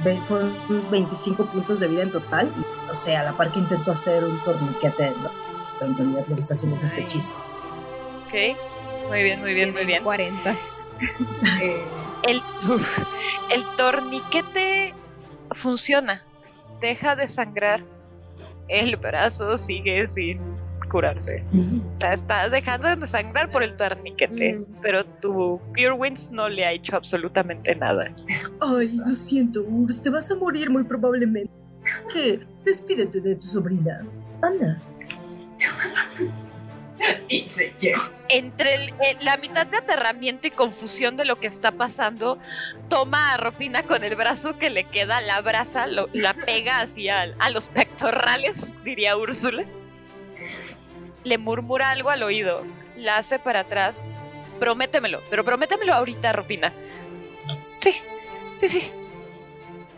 Ve- 0.03 0.19
Fueron 0.27 0.53
25 0.89 1.45
puntos 1.45 1.79
de 1.79 1.87
vida 1.87 2.03
en 2.03 2.11
total. 2.11 2.51
Y, 2.57 2.91
o 2.91 2.95
sea, 2.95 3.21
a 3.21 3.23
la 3.23 3.33
par 3.33 3.51
que 3.51 3.59
intento 3.59 3.91
hacer 3.91 4.23
un 4.23 4.37
torniquete, 4.39 5.11
¿no? 5.21 5.29
Pero 5.79 5.91
en 5.91 5.97
realidad 5.97 6.25
lo 6.27 6.35
que 6.35 6.41
está 6.41 6.53
haciendo 6.53 6.75
es 6.77 6.83
este 6.83 7.01
hechizo. 7.01 7.33
Ok, 8.25 8.33
muy 9.09 9.23
bien, 9.23 9.41
muy 9.41 9.53
bien, 9.53 9.73
muy 9.73 9.85
bien. 9.85 10.03
40. 10.03 10.55
Eh, 11.61 11.81
El, 12.27 12.41
el 13.49 13.63
torniquete 13.75 14.93
funciona, 15.53 16.23
deja 16.79 17.15
de 17.15 17.27
sangrar, 17.27 17.83
el 18.67 18.95
brazo 18.97 19.57
sigue 19.57 20.07
sin 20.07 20.39
curarse. 20.91 21.43
O 21.95 21.99
sea, 21.99 22.11
está 22.13 22.49
dejando 22.49 22.89
de 22.95 23.07
sangrar 23.07 23.49
por 23.49 23.63
el 23.63 23.77
torniquete, 23.77 24.53
Mm. 24.59 24.65
pero 24.81 25.05
tu 25.05 25.59
Cure 25.69 25.93
Winds 25.93 26.31
no 26.31 26.49
le 26.49 26.65
ha 26.65 26.71
hecho 26.73 26.95
absolutamente 26.97 27.73
nada. 27.75 28.13
Ay, 28.59 28.97
lo 29.05 29.15
siento, 29.15 29.63
Urs, 29.63 30.03
te 30.03 30.09
vas 30.09 30.29
a 30.31 30.35
morir 30.35 30.69
muy 30.69 30.83
probablemente. 30.83 31.51
¿Qué? 32.13 32.41
Despídete 32.65 33.21
de 33.21 33.35
tu 33.35 33.47
sobrina. 33.47 34.05
Ana. 34.41 34.81
y 37.29 37.49
se 37.49 37.73
llega. 37.79 38.11
Entre 38.29 38.75
el- 38.75 38.89
eh, 38.89 39.17
la 39.21 39.35
mitad 39.37 39.65
de 39.65 39.77
aterramiento 39.77 40.47
y 40.47 40.51
confusión 40.51 41.17
de 41.17 41.25
lo 41.25 41.39
que 41.39 41.47
está 41.47 41.71
pasando, 41.71 42.37
toma 42.89 43.33
a 43.33 43.37
Ropina 43.37 43.81
con 43.83 44.03
el 44.03 44.15
brazo 44.15 44.59
que 44.59 44.69
le 44.69 44.83
queda, 44.83 45.19
la 45.21 45.37
abraza, 45.37 45.87
lo- 45.87 46.09
la 46.13 46.33
pega 46.35 46.81
hacia 46.81 47.21
a 47.39 47.49
los 47.49 47.69
pectorales, 47.69 48.73
diría 48.83 49.17
Úrsula. 49.17 49.63
Le 51.23 51.37
murmura 51.37 51.91
algo 51.91 52.09
al 52.09 52.23
oído, 52.23 52.63
la 52.95 53.17
hace 53.17 53.39
para 53.39 53.61
atrás. 53.61 54.13
Prométemelo, 54.59 55.21
pero 55.29 55.43
prométemelo 55.43 55.93
ahorita, 55.93 56.33
Ropina. 56.33 56.71
Sí, 57.79 57.95
sí, 58.55 58.69
sí. 58.69 58.91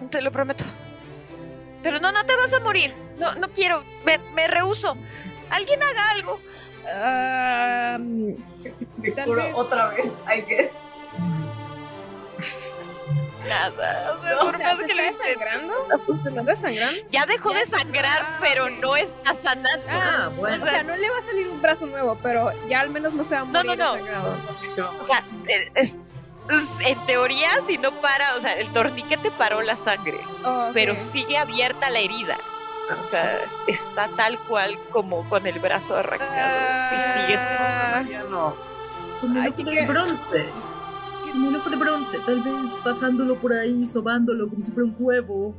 Te 0.09 0.21
lo 0.21 0.31
prometo. 0.31 0.63
Pero 1.81 1.99
no, 1.99 2.11
no 2.11 2.25
te 2.25 2.35
vas 2.35 2.53
a 2.53 2.59
morir. 2.61 2.93
No, 3.17 3.33
no 3.35 3.49
quiero. 3.51 3.83
Me, 4.05 4.17
me 4.33 4.47
rehuso. 4.47 4.95
Alguien 5.49 5.81
haga 5.83 6.09
algo. 6.11 6.39
Me 8.97 9.11
Tal 9.11 9.25
curo 9.25 9.43
vez. 9.43 9.53
otra 9.55 9.89
vez, 9.89 10.11
I 10.27 10.41
guess. 10.41 10.71
Nada. 13.47 14.13
o 14.17 14.21
sea, 14.21 14.35
o 14.37 14.39
por 14.41 14.57
sea, 14.57 14.67
más 14.69 14.77
¿se 14.79 14.85
que 14.85 14.93
lo 14.93 15.01
está 15.03 15.23
desangrando? 15.25 15.87
no. 15.89 16.13
¿Está 16.41 16.55
sangrando? 16.55 17.01
Ya 17.09 17.25
dejó 17.25 17.51
Ya 17.53 17.59
de 17.59 17.65
sangrar, 17.65 18.21
ah, 18.21 18.39
pero 18.41 18.69
no 18.69 18.95
está 18.95 19.35
sanando. 19.35 19.85
Ah, 19.89 20.29
bueno. 20.35 20.63
O 20.63 20.67
sea, 20.67 20.83
no 20.83 20.95
le 20.95 21.09
va 21.09 21.17
a 21.17 21.23
salir 21.23 21.47
un 21.49 21.61
brazo 21.61 21.85
nuevo, 21.85 22.17
pero 22.21 22.51
ya 22.67 22.79
al 22.81 22.89
menos 22.89 23.13
no 23.13 23.23
se 23.25 23.35
va 23.35 23.41
a 23.41 23.45
No, 23.45 23.63
morir 23.63 23.77
no, 23.77 23.97
no. 23.97 24.53
se 24.55 24.81
va. 24.81 24.89
O 24.99 25.03
sea, 25.03 25.23
eh, 25.47 25.71
es- 25.75 25.95
es- 26.49 26.79
en 26.85 27.05
teoría, 27.05 27.49
si 27.65 27.77
no 27.77 27.91
para, 28.01 28.35
o 28.35 28.41
sea, 28.41 28.53
el 28.53 28.71
torniquete 28.73 29.31
paró 29.31 29.61
la 29.61 29.75
sangre, 29.77 30.19
Oh, 30.43 30.69
pero 30.73 30.95
sigue 30.95 31.37
abierta 31.37 31.89
la 31.89 31.99
herida. 31.99 32.37
O 33.07 33.09
sea, 33.09 33.39
está 33.65 34.09
tal 34.17 34.37
cual 34.39 34.77
como 34.91 35.27
con 35.29 35.47
el 35.47 35.57
brazo 35.59 35.95
arrancado. 35.95 36.97
y 36.97 37.01
sigue 37.01 37.37
Ah. 37.39 38.03
No. 38.29 38.55
Con 39.21 39.37
el 39.37 39.87
bronce. 39.87 40.49
Con 41.33 41.45
el 41.45 41.55
ojo 41.55 41.69
de 41.69 41.75
bronce, 41.77 42.17
tal 42.25 42.41
vez 42.41 42.77
pasándolo 42.83 43.35
por 43.39 43.51
ahí, 43.53 43.85
sobándolo 43.87 44.47
como 44.49 44.63
si 44.63 44.71
fuera 44.71 44.87
un 44.89 44.95
huevo. 44.99 45.55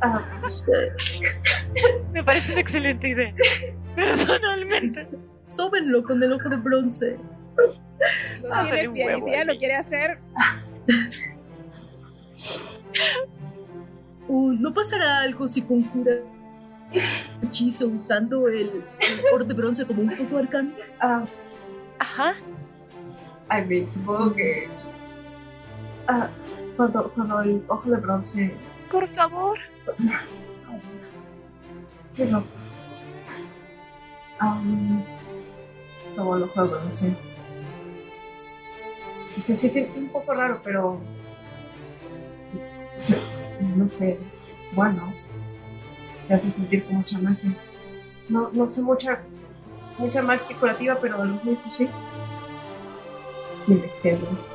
Ah. 0.00 0.22
Me 2.12 2.24
parece 2.24 2.52
una 2.52 2.60
excelente 2.62 3.08
idea. 3.08 3.34
Personalmente. 3.96 5.08
Sóbenlo 5.48 6.02
con 6.04 6.22
el 6.22 6.32
ojo 6.32 6.48
de 6.48 6.56
bronce. 6.56 7.18
Lo 8.42 8.54
Ah, 8.54 8.64
tiene 8.64 8.88
un 8.88 8.94
fiel, 8.94 9.18
y 9.18 9.22
si 9.22 9.28
ella 9.30 9.44
lo 9.44 9.58
quiere 9.58 9.76
hacer, 9.76 10.18
Uh, 14.28 14.52
¿No 14.52 14.72
pasará 14.72 15.22
algo 15.22 15.48
si 15.48 15.60
conjura 15.62 16.12
hechizo 17.42 17.88
usando 17.88 18.46
el, 18.48 18.56
el 19.00 19.20
oro 19.32 19.44
de 19.44 19.54
bronce 19.54 19.84
como 19.84 20.02
un 20.02 20.10
fuego 20.12 20.38
arcano? 20.38 20.70
ah, 21.00 21.24
Ajá. 21.98 22.34
I 23.50 23.64
mean, 23.66 23.90
supongo 23.90 24.32
que. 24.34 24.68
Ah, 26.12 26.28
cuando, 26.76 27.08
cuando 27.10 27.40
el 27.40 27.62
ojo 27.68 27.88
de 27.88 27.96
bronce. 27.98 28.52
Por 28.90 29.06
favor. 29.06 29.56
Sí, 32.08 32.24
no. 32.24 32.42
Um, 34.42 35.04
ojo 36.18 36.36
de 36.36 36.68
bronce. 36.68 37.16
Sí, 39.22 39.40
sí, 39.40 39.68
sí, 39.68 39.78
es 39.78 39.96
un 39.96 40.08
poco 40.08 40.34
raro, 40.34 40.60
pero. 40.64 41.00
sí, 42.96 43.14
no 43.76 43.86
sé, 43.86 44.18
es 44.24 44.48
bueno. 44.72 45.12
Te 46.26 46.34
hace 46.34 46.50
sentir 46.50 46.84
con 46.86 46.96
mucha 46.96 47.20
magia. 47.20 47.56
No, 48.28 48.50
no 48.52 48.68
sé 48.68 48.82
mucha, 48.82 49.20
mucha 49.96 50.22
magia 50.22 50.58
curativa, 50.58 50.98
pero 51.00 51.22
el 51.22 51.34
ojo 51.34 51.70
sí. 51.70 51.88
Y 53.68 53.72
el 53.74 53.84
externo. 53.84 54.49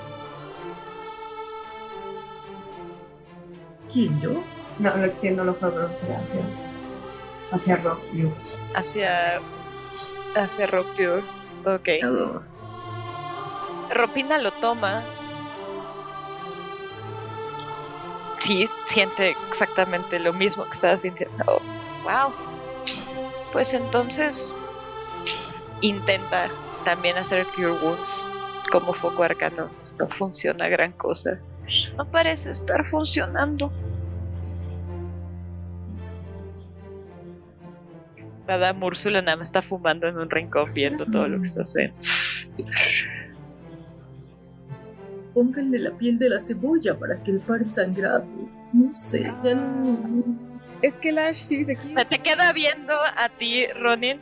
¿Quién, 3.95 4.19
yo? 4.19 4.43
No, 4.77 4.98
lo 4.98 5.06
extiendo 5.06 5.45
de 5.45 5.51
bronce 5.51 6.14
hacia, 6.14 6.41
hacia 7.49 7.77
Rock 7.77 8.03
News. 8.11 8.57
Hacia. 8.75 9.40
Hacia 10.35 10.67
Rock 10.67 10.88
Tours. 10.98 11.43
Ok. 11.65 11.90
Oh, 12.03 12.41
Ropina 13.93 14.38
lo 14.38 14.51
toma. 14.51 15.01
Sí, 18.40 18.67
siente 18.88 19.33
exactamente 19.48 20.19
lo 20.19 20.33
mismo 20.33 20.65
que 20.65 20.74
estaba 20.74 20.98
sintiendo. 20.98 21.45
Oh, 21.48 21.61
wow. 22.03 22.33
Pues 23.53 23.74
entonces 23.74 24.53
intenta 25.80 26.49
también 26.83 27.17
hacer 27.17 27.45
Cure 27.56 27.72
Wounds 27.72 28.27
como 28.69 28.93
foco 28.93 29.24
arcano 29.24 29.69
no 29.98 30.07
funciona 30.09 30.67
gran 30.67 30.91
cosa. 30.91 31.40
No 31.98 32.06
parece 32.06 32.51
estar 32.51 32.85
funcionando. 32.85 33.72
Madame 38.48 38.85
Úrsula 38.85 39.22
nada 39.22 39.38
más 39.38 39.48
está 39.48 39.61
fumando 39.61 40.07
en 40.07 40.17
un 40.17 40.30
rincón 40.30 40.74
viendo 40.74 41.06
todo 41.06 41.27
lo 41.27 41.40
que 41.40 41.48
está 41.48 41.64
haciendo. 41.64 41.95
Pónganle 45.33 45.80
la 45.80 45.91
piel 45.91 46.17
de 46.17 46.30
la 46.30 46.40
cebolla 46.40 46.98
para 46.98 47.22
que 47.22 47.33
le 47.33 47.40
paren 47.40 47.74
sangrado. 47.74 48.25
No 48.72 48.93
sé, 48.93 49.33
ya 49.43 49.56
no. 49.56 50.24
Es 50.82 50.93
que 50.95 51.11
Lash 51.11 51.38
sigue 51.38 51.74
aquí. 51.74 51.93
Me 51.93 52.06
te 52.06 52.19
queda 52.19 52.53
viendo 52.53 52.93
a 52.93 53.30
ti, 53.30 53.67
Ronin. 53.67 54.19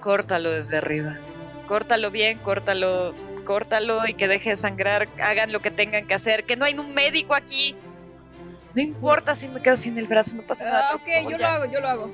Córtalo 0.00 0.50
desde 0.50 0.78
arriba. 0.78 1.18
Córtalo 1.66 2.10
bien, 2.10 2.38
córtalo, 2.38 3.14
córtalo 3.44 4.06
y 4.06 4.14
que 4.14 4.28
deje 4.28 4.50
de 4.50 4.56
sangrar. 4.56 5.08
Hagan 5.20 5.52
lo 5.52 5.60
que 5.60 5.70
tengan 5.70 6.06
que 6.06 6.14
hacer. 6.14 6.44
Que 6.44 6.56
no 6.56 6.64
hay 6.64 6.78
un 6.78 6.94
médico 6.94 7.34
aquí. 7.34 7.74
No 8.74 8.80
importa 8.80 9.34
si 9.34 9.48
me 9.48 9.60
quedo 9.60 9.76
sin 9.76 9.98
el 9.98 10.06
brazo, 10.06 10.36
no 10.36 10.42
pasa 10.42 10.64
nada. 10.64 10.90
Ah, 10.92 10.94
ok, 10.94 11.30
yo 11.30 11.36
lo 11.36 11.46
hago, 11.46 11.64
yo 11.70 11.80
lo 11.80 11.88
hago. 11.88 12.12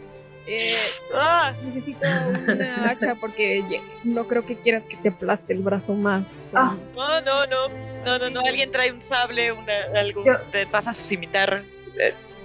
Eh, 0.50 0.74
Ah, 1.14 1.52
necesito 1.64 2.00
una 2.48 2.90
hacha 2.90 3.14
porque 3.16 3.62
no 4.04 4.26
creo 4.26 4.46
que 4.46 4.56
quieras 4.56 4.86
que 4.86 4.96
te 4.96 5.10
aplaste 5.10 5.52
el 5.52 5.60
brazo 5.60 5.94
más. 5.94 6.24
Ah. 6.54 6.74
no, 6.94 7.20
no, 7.20 7.46
no. 7.46 7.68
No, 8.04 8.18
no, 8.18 8.30
no. 8.30 8.40
Alguien 8.40 8.70
trae 8.72 8.90
un 8.92 9.02
sable, 9.02 9.52
una, 9.52 9.72
algo. 9.94 10.24
Yo- 10.24 10.40
Te 10.50 10.66
pasa 10.66 10.92
su 10.94 11.04
cimitarra. 11.04 11.62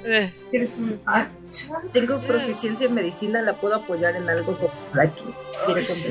Eh, 0.05 0.23
eh. 0.23 0.33
¿Tienes 0.51 0.77
un 0.77 1.01
hacha? 1.05 1.31
Tengo 1.91 2.19
proficiencia 2.21 2.87
en 2.87 2.93
medicina, 2.93 3.41
la 3.41 3.53
puedo 3.59 3.75
apoyar 3.75 4.15
en 4.15 4.29
algo 4.29 4.57
como 4.57 4.71
comer. 4.91 5.11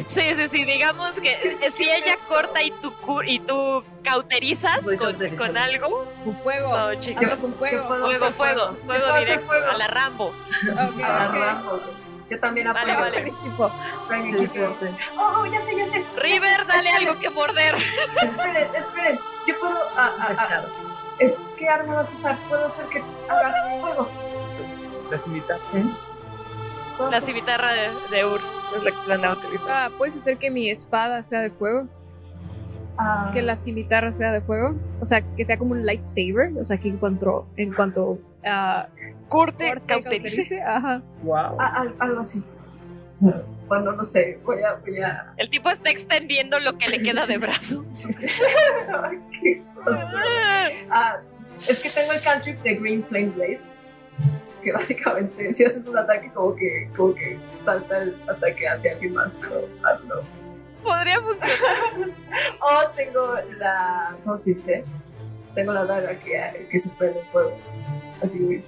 Sí, 0.09 0.35
sí, 0.37 0.49
sí, 0.49 0.65
digamos 0.65 1.19
que 1.21 1.31
eh, 1.31 1.71
si 1.77 1.85
ella 1.85 2.17
corta 2.29 2.62
y 2.62 2.71
tú, 2.71 2.93
y 3.27 3.41
tú 3.41 3.83
cauterizas 4.05 4.81
con, 5.37 5.59
algo, 5.59 6.07
Con 6.25 6.37
fuego. 6.43 6.77
no, 6.77 6.95
chica. 7.01 7.37
Con 7.39 7.55
fuego. 7.55 7.89
Fuego, 7.89 8.33
fuego, 8.33 8.77
fuego 8.87 9.19
directo, 9.19 9.47
fuego. 9.47 9.67
a 9.71 9.77
la 9.77 9.87
Rambo. 9.89 10.27
Ok, 10.29 11.01
A 11.01 11.01
la. 11.01 11.29
Rambo. 11.29 11.81
Yo 12.31 12.41
también 12.41 12.73
Vale, 12.73 12.93
apoyo. 12.93 13.11
vale. 13.11 13.21
Buen 13.23 13.37
equipo. 13.37 13.73
Sí, 14.09 14.15
equipo. 14.45 14.67
sí, 14.69 14.87
sí. 14.87 14.87
Oh, 15.19 15.45
ya 15.47 15.61
sé, 15.61 15.77
ya 15.77 15.87
sé. 15.87 16.03
River, 16.17 16.67
dale 16.67 16.89
Esperen, 16.89 17.09
algo 17.09 17.21
que 17.21 17.29
morder. 17.31 17.75
Esperen, 18.23 18.75
esperen. 18.75 19.19
Yo 19.47 19.59
puedo. 19.61 19.77
ah, 19.97 20.12
ah, 20.12 20.17
ah, 20.21 20.29
Pescado. 20.29 20.69
eh, 20.69 20.92
¿Qué 21.57 21.68
arma 21.68 21.94
vas 21.94 22.12
a 22.12 22.15
usar? 22.17 22.39
Puedo 22.49 22.67
hacer 22.67 22.86
que 22.86 23.02
haga 23.28 23.81
fuego. 23.81 24.09
La 25.10 25.18
cimitarra. 25.18 25.60
Puedo 26.97 27.10
La 27.10 27.20
cimitarra 27.20 27.68
de, 27.73 28.17
de 28.17 28.25
Urs 28.26 28.60
es 28.76 28.83
la 28.83 28.91
que 28.91 29.09
van 29.09 29.25
a 29.25 29.33
utilizar. 29.33 29.70
Ah, 29.70 29.91
¿Puedes 29.97 30.17
hacer 30.17 30.39
que 30.39 30.51
mi 30.51 30.68
espada 30.70 31.23
sea 31.23 31.41
de 31.41 31.51
fuego? 31.51 31.86
ah, 32.99 33.31
Que 33.33 33.42
la 33.42 33.57
cimitarra 33.57 34.12
sea 34.12 34.33
de 34.33 34.41
fuego. 34.41 34.75
O 35.01 35.07
sea, 35.07 35.23
que 35.36 35.44
sea 35.44 35.59
como 35.59 35.73
un 35.73 35.84
lightsaber. 35.86 36.52
O 36.60 36.65
sea, 36.65 36.78
que 36.78 36.89
en 36.89 36.97
cuanto, 36.99 37.47
en 37.57 37.73
cuanto 37.73 38.18
a 38.44 38.89
Corte, 39.28 39.68
corte, 39.68 39.86
cauterice. 39.86 40.36
cauterice, 40.59 40.62
Ajá. 40.62 41.02
Wow. 41.23 41.57
ah, 41.60 41.73
al- 41.81 41.94
algo 41.99 42.20
así. 42.20 42.42
Bueno, 43.68 43.92
no 43.92 44.05
sé. 44.05 44.39
Voy 44.44 44.62
a. 44.62 44.75
Voy 44.75 45.01
a... 45.01 45.33
El 45.39 45.49
tipo 45.49 45.70
está 45.70 45.89
extendiendo 45.91 46.60
lo 46.60 46.76
que 46.76 46.89
le 46.89 47.02
queda 47.02 47.26
de 47.26 47.39
brazo. 47.39 47.84
Qué. 49.41 49.62
Ah, 50.91 51.20
es 51.68 51.81
que 51.81 51.89
tengo 51.89 52.12
el 52.12 52.20
cantrip 52.20 52.60
de 52.62 52.75
Green 52.75 53.02
Flame 53.05 53.31
Blade. 53.31 53.60
Que 54.62 54.73
básicamente, 54.73 55.55
si 55.55 55.65
haces 55.65 55.86
un 55.86 55.97
ataque, 55.97 56.31
como 56.33 56.55
que, 56.55 56.89
como 56.94 57.15
que 57.15 57.39
salta 57.59 58.02
el 58.02 58.15
ataque 58.28 58.68
hacia 58.68 58.92
alguien 58.92 59.15
más, 59.15 59.39
pero 59.41 59.67
know. 60.07 60.23
Podría 60.83 61.20
funcionar. 61.20 61.57
O 62.60 62.91
tengo 62.91 63.36
la. 63.59 64.17
¿Cómo 64.23 64.36
se 64.36 64.55
dice? 64.55 64.84
Tengo 65.55 65.73
la 65.73 65.86
daga 65.86 66.18
que, 66.20 66.68
que 66.70 66.78
se 66.78 66.91
prende 66.91 67.20
en 67.20 67.26
fuego. 67.28 67.59
Así. 68.23 68.62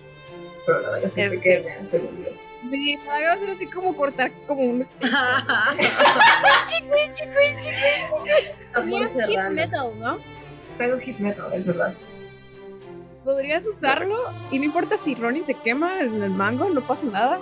Pero 0.66 0.81
la 0.81 0.91
daga 0.92 1.07
es 1.07 1.16
muy 1.16 1.28
pequeña, 1.28 1.86
se 1.86 1.99
me 1.99 2.08
Sí, 2.70 2.99
va 3.07 3.33
a 3.33 3.39
ser 3.39 3.51
así 3.51 3.67
como 3.67 3.94
cortar 3.97 4.33
como 4.47 4.62
un 4.62 4.86
Amor 8.75 9.09
Tenías 9.09 9.12
hit 9.12 9.20
serrano. 9.26 9.51
metal, 9.51 9.93
¿no? 10.01 10.18
Tengo 10.78 10.99
hit 10.99 11.18
metal, 11.18 11.52
es 11.52 11.67
verdad. 11.67 11.94
Podrías 13.25 13.65
usarlo 13.67 14.17
y 14.51 14.59
no 14.59 14.65
importa 14.67 14.99
si 14.99 15.15
Ronnie 15.15 15.44
se 15.44 15.55
quema 15.55 16.01
en 16.01 16.23
el 16.23 16.31
mango, 16.31 16.68
no 16.70 16.86
pasa 16.86 17.07
nada. 17.07 17.39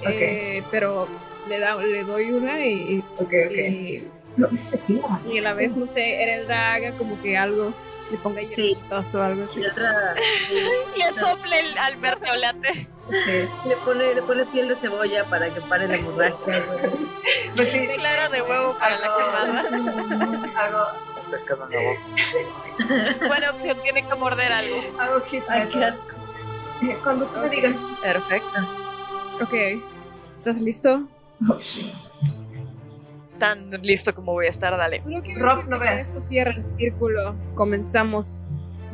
Ok, 0.00 0.06
Eh, 0.08 0.62
pero 0.70 1.08
le, 1.48 1.58
da, 1.58 1.76
le 1.76 2.04
doy 2.04 2.30
una 2.30 2.64
y, 2.64 3.02
ok, 3.18 3.20
ok. 3.20 3.30
y, 3.56 4.08
No, 4.36 4.48
se 4.58 4.78
pida. 4.78 5.20
y 5.32 5.38
a 5.38 5.42
la 5.42 5.54
vez, 5.54 5.74
no 5.74 5.86
sé, 5.88 6.22
Erelda 6.22 6.74
haga 6.74 6.92
como 6.98 7.20
que 7.22 7.36
algo, 7.36 7.72
le 8.10 8.18
ponga 8.18 8.42
Sí. 8.48 8.76
o 8.90 8.94
algo 9.22 9.40
así. 9.40 9.60
Y 9.60 9.66
otra 9.66 10.14
Le 10.96 11.12
sople 11.18 11.58
el, 11.60 11.78
al 11.78 11.96
verteolate. 11.96 12.88
Sí. 13.10 13.48
le 13.64 13.76
pone, 13.78 14.14
le 14.14 14.22
pone 14.22 14.44
piel 14.46 14.68
de 14.68 14.74
cebolla 14.74 15.24
para 15.24 15.52
que 15.54 15.60
pare 15.60 15.86
la 15.86 15.96
hemorragia. 15.96 16.36
güey. 16.44 16.80
Pues 17.54 17.68
sí, 17.70 17.86
Clara 17.96 18.28
de 18.28 18.42
huevo 18.42 18.76
para 18.78 18.98
la 18.98 19.08
quemada. 19.16 20.50
hago, 20.56 20.86
Pescado 21.30 21.68
en 21.70 21.70
la 21.72 21.90
boca. 21.90 23.26
Buena 23.26 23.50
opción, 23.50 23.78
tiene 23.82 24.06
que 24.06 24.14
morder 24.14 24.52
algo. 24.52 24.76
hago 25.00 25.20
hit 25.22 25.42
Ay, 25.48 25.68
qué 25.72 25.84
asco. 25.84 26.16
Cuando 27.02 27.26
tú 27.26 27.38
me 27.40 27.48
digas. 27.48 27.78
Perfecto. 28.02 28.58
Ok, 29.40 29.54
¿estás 30.38 30.60
listo? 30.60 31.02
Oh, 31.48 31.58
shit. 31.58 31.92
Tan 33.38 33.70
listo 33.82 34.14
como 34.14 34.32
voy 34.32 34.46
a 34.46 34.50
estar, 34.50 34.76
dale. 34.76 35.02
Solo 35.02 35.22
quiero 35.22 35.44
Rob, 35.44 35.68
no 35.68 35.78
veas. 35.78 36.08
esto 36.08 36.20
cierra 36.20 36.52
el 36.52 36.66
círculo. 36.76 37.34
Comenzamos 37.54 38.38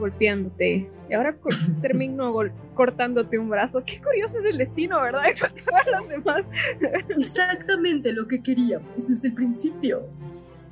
golpeándote. 0.02 0.90
Y 1.08 1.14
ahora 1.14 1.34
co- 1.34 1.48
termino 1.82 2.30
gol- 2.32 2.52
cortándote 2.74 3.38
un 3.38 3.48
brazo. 3.48 3.82
Qué 3.84 4.00
curioso 4.00 4.38
es 4.40 4.44
el 4.44 4.58
destino, 4.58 5.00
¿verdad? 5.00 5.22
Todas 5.38 5.86
las 5.90 6.08
demás. 6.08 6.44
Exactamente 7.08 8.12
lo 8.12 8.26
que 8.28 8.42
queríamos 8.42 9.08
desde 9.08 9.28
el 9.28 9.34
principio. 9.34 10.02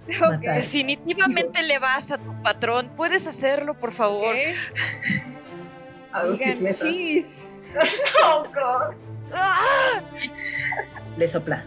Definitivamente 0.42 1.62
le 1.62 1.78
vas 1.78 2.10
a 2.10 2.18
tu 2.18 2.42
patrón. 2.42 2.90
¿Puedes 2.96 3.26
hacerlo, 3.26 3.74
por 3.74 3.92
favor? 3.92 4.34
hit 4.36 4.56
Digan 6.38 6.66
cheese. 6.74 7.50
Oh, 8.24 8.44
God. 8.52 8.94
¡Ah! 9.32 10.00
Le 11.16 11.28
sopla. 11.28 11.64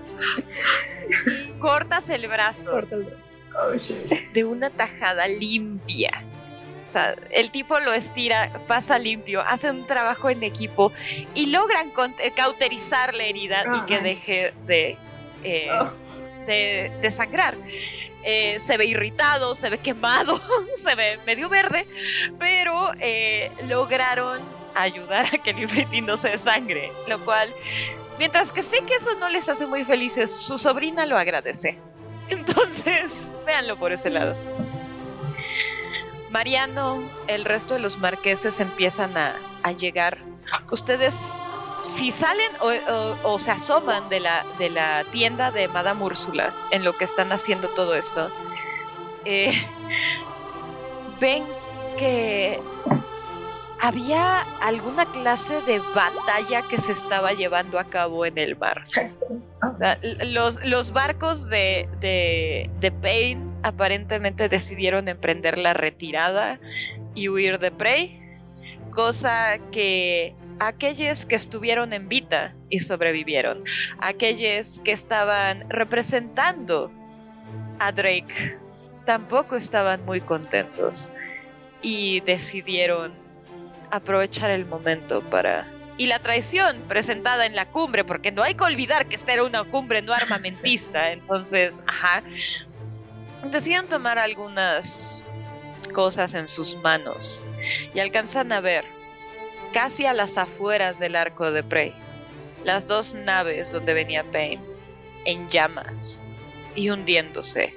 Cortas 1.59 2.09
el 2.09 2.27
brazo 2.27 2.69
corta 2.71 2.95
el 2.95 3.03
brazo. 3.03 3.23
Oh, 3.55 3.75
shit. 3.77 4.31
de 4.33 4.43
una 4.43 4.69
tajada 4.69 5.27
limpia. 5.27 6.23
O 6.93 6.95
sea, 6.95 7.15
el 7.31 7.49
tipo 7.49 7.79
lo 7.79 7.91
estira, 7.91 8.51
pasa 8.67 8.99
limpio, 8.99 9.41
hace 9.41 9.67
un 9.71 9.87
trabajo 9.87 10.29
en 10.29 10.43
equipo 10.43 10.91
y 11.33 11.47
logran 11.47 11.91
eh, 12.19 12.31
cauterizar 12.35 13.15
la 13.15 13.23
herida 13.23 13.63
y 13.77 13.85
que 13.87 13.97
deje 13.99 14.53
de, 14.67 14.95
eh, 15.43 15.69
Oh. 15.71 15.89
de, 16.45 16.91
de 17.01 17.11
sangrar. 17.11 17.55
Eh, 18.23 18.59
se 18.59 18.77
ve 18.77 18.85
irritado, 18.85 19.55
se 19.55 19.71
ve 19.71 19.79
quemado, 19.79 20.39
se 20.77 20.93
ve 20.93 21.17
medio 21.25 21.49
verde, 21.49 21.87
pero 22.37 22.91
eh, 22.99 23.49
lograron 23.67 24.39
ayudar 24.75 25.25
a 25.33 25.37
que 25.39 25.49
el 25.49 25.63
infetti 25.63 25.99
no 25.99 26.15
se 26.15 26.29
desangre, 26.29 26.91
lo 27.07 27.25
cual, 27.25 27.51
mientras 28.19 28.51
que 28.51 28.61
sé 28.61 28.85
que 28.85 28.97
eso 28.97 29.15
no 29.15 29.29
les 29.29 29.49
hace 29.49 29.65
muy 29.65 29.83
felices, 29.83 30.29
su 30.29 30.59
sobrina 30.59 31.07
lo 31.07 31.17
agradece. 31.17 31.79
Entonces, 32.29 33.11
véanlo 33.47 33.79
por 33.79 33.93
ese 33.93 34.11
lado. 34.11 34.35
Mariano, 36.33 37.07
el 37.27 37.45
resto 37.45 37.75
de 37.75 37.79
los 37.79 37.99
marqueses 37.99 38.59
empiezan 38.59 39.15
a, 39.15 39.35
a 39.61 39.71
llegar. 39.71 40.17
Ustedes, 40.71 41.39
si 41.81 42.11
salen 42.11 42.51
o, 43.23 43.37
se 43.37 43.51
asoman 43.51 44.09
de 44.09 44.19
la, 44.19 44.43
de 44.57 44.71
la 44.71 45.03
tienda 45.11 45.51
de 45.51 45.67
Madame 45.67 46.03
Úrsula 46.03 46.51
en 46.71 46.83
lo 46.83 46.97
que 46.97 47.05
están 47.05 47.31
haciendo 47.31 47.69
todo 47.69 47.93
esto, 47.93 48.31
eh, 49.25 49.53
ven 51.21 51.45
que 51.99 52.59
había 53.83 54.39
alguna 54.61 55.05
clase 55.11 55.61
de 55.63 55.79
batalla 55.93 56.61
que 56.69 56.77
se 56.79 56.93
estaba 56.93 57.33
llevando 57.33 57.77
a 57.77 57.83
cabo 57.83 58.25
en 58.25 58.37
el 58.37 58.55
mar. 58.57 58.83
O 59.63 59.77
sea, 59.77 59.93
l- 60.03 60.31
Los, 60.33 60.63
los 60.65 60.91
barcos 60.91 61.47
de, 61.49 61.87
de, 62.01 62.69
de 62.81 62.91
Pain 62.91 63.49
aparentemente 63.63 64.49
decidieron 64.49 65.07
emprender 65.07 65.57
la 65.57 65.73
retirada 65.73 66.59
y 67.15 67.29
huir 67.29 67.59
de 67.59 67.71
Prey, 67.71 68.21
cosa 68.91 69.57
que 69.71 70.35
aquellos 70.59 71.25
que 71.25 71.35
estuvieron 71.35 71.93
en 71.93 72.09
Vita 72.09 72.53
y 72.69 72.79
sobrevivieron, 72.79 73.63
aquellos 73.99 74.81
que 74.83 74.91
estaban 74.91 75.63
representando 75.69 76.91
a 77.79 77.91
Drake, 77.93 78.57
tampoco 79.05 79.55
estaban 79.55 80.03
muy 80.05 80.19
contentos 80.19 81.13
y 81.81 82.19
decidieron 82.21 83.13
aprovechar 83.93 84.49
el 84.49 84.65
momento 84.65 85.21
para 85.29 85.67
y 85.97 86.07
la 86.07 86.17
traición 86.17 86.81
presentada 86.87 87.45
en 87.45 87.55
la 87.55 87.65
cumbre, 87.65 88.03
porque 88.03 88.31
no 88.31 88.41
hay 88.41 88.55
que 88.55 88.63
olvidar 88.63 89.05
que 89.05 89.15
esta 89.15 89.33
era 89.33 89.43
una 89.43 89.63
cumbre 89.63 90.01
no 90.01 90.11
armamentista, 90.11 91.11
entonces, 91.11 91.83
ajá, 91.85 92.23
deciden 93.51 93.87
tomar 93.87 94.17
algunas 94.17 95.23
cosas 95.93 96.33
en 96.33 96.47
sus 96.47 96.75
manos 96.77 97.43
y 97.93 97.99
alcanzan 97.99 98.51
a 98.51 98.59
ver, 98.59 98.83
casi 99.71 100.07
a 100.07 100.13
las 100.13 100.39
afueras 100.39 100.97
del 100.97 101.15
arco 101.15 101.51
de 101.51 101.61
Prey, 101.61 101.93
las 102.63 102.87
dos 102.87 103.13
naves 103.13 103.71
donde 103.71 103.93
venía 103.93 104.23
Pain 104.31 104.59
en 105.25 105.47
llamas 105.49 106.19
y 106.73 106.89
hundiéndose 106.89 107.75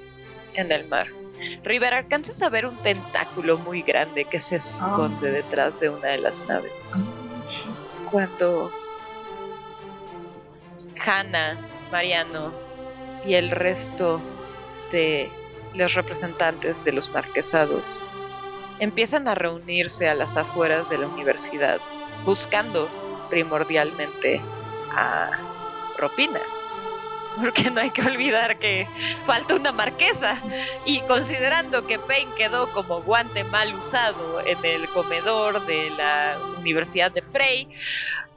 en 0.55 0.71
el 0.71 0.87
mar. 0.87 1.16
River, 1.63 1.93
alcanzas 1.93 2.41
a 2.41 2.49
ver 2.49 2.65
un 2.65 2.81
tentáculo 2.81 3.57
muy 3.57 3.81
grande 3.81 4.25
que 4.25 4.41
se 4.41 4.57
esconde 4.57 5.31
detrás 5.31 5.79
de 5.79 5.89
una 5.89 6.09
de 6.09 6.17
las 6.17 6.45
naves. 6.47 7.15
Cuando 8.11 8.71
Hannah, 11.05 11.57
Mariano 11.91 12.51
y 13.25 13.35
el 13.35 13.51
resto 13.51 14.21
de 14.91 15.29
los 15.73 15.93
representantes 15.93 16.83
de 16.83 16.91
los 16.93 17.09
marquesados 17.11 18.03
empiezan 18.79 19.27
a 19.27 19.35
reunirse 19.35 20.07
a 20.07 20.15
las 20.15 20.37
afueras 20.37 20.89
de 20.89 20.97
la 20.97 21.07
universidad, 21.07 21.79
buscando 22.25 22.89
primordialmente 23.29 24.41
a 24.91 25.31
Ropina. 25.97 26.41
Porque 27.39 27.69
no 27.69 27.81
hay 27.81 27.89
que 27.91 28.01
olvidar 28.01 28.57
que 28.57 28.87
falta 29.25 29.55
una 29.55 29.71
marquesa. 29.71 30.41
Y 30.85 31.01
considerando 31.01 31.85
que 31.85 31.99
Payne 31.99 32.31
quedó 32.37 32.71
como 32.71 33.01
guante 33.01 33.43
mal 33.45 33.73
usado 33.75 34.41
en 34.45 34.57
el 34.63 34.87
comedor 34.89 35.65
de 35.65 35.89
la 35.91 36.37
Universidad 36.59 37.11
de 37.11 37.21
Prey, 37.21 37.67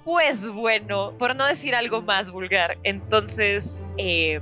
pues 0.05 0.49
bueno, 0.49 1.13
por 1.19 1.37
no 1.37 1.47
decir 1.47 1.75
algo 1.75 2.03
más 2.03 2.31
vulgar, 2.31 2.79
entonces, 2.83 3.83
eh, 3.99 4.41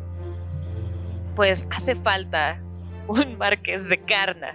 pues 1.34 1.66
hace 1.70 1.96
falta 1.96 2.60
un 3.08 3.36
marqués 3.38 3.88
de 3.88 3.98
Carna 3.98 4.54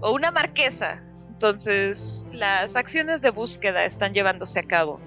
o 0.00 0.12
una 0.12 0.30
marquesa. 0.30 1.02
Entonces, 1.28 2.26
las 2.32 2.76
acciones 2.76 3.20
de 3.20 3.30
búsqueda 3.30 3.84
están 3.84 4.12
llevándose 4.12 4.60
a 4.60 4.62
cabo. 4.62 5.00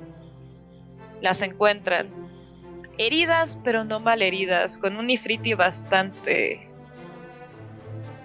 Las 1.21 1.41
encuentran 1.41 2.09
heridas, 2.97 3.57
pero 3.63 3.83
no 3.83 3.99
mal 3.99 4.21
heridas, 4.21 4.77
con 4.77 4.97
un 4.97 5.09
ifriti 5.09 5.53
bastante 5.53 6.69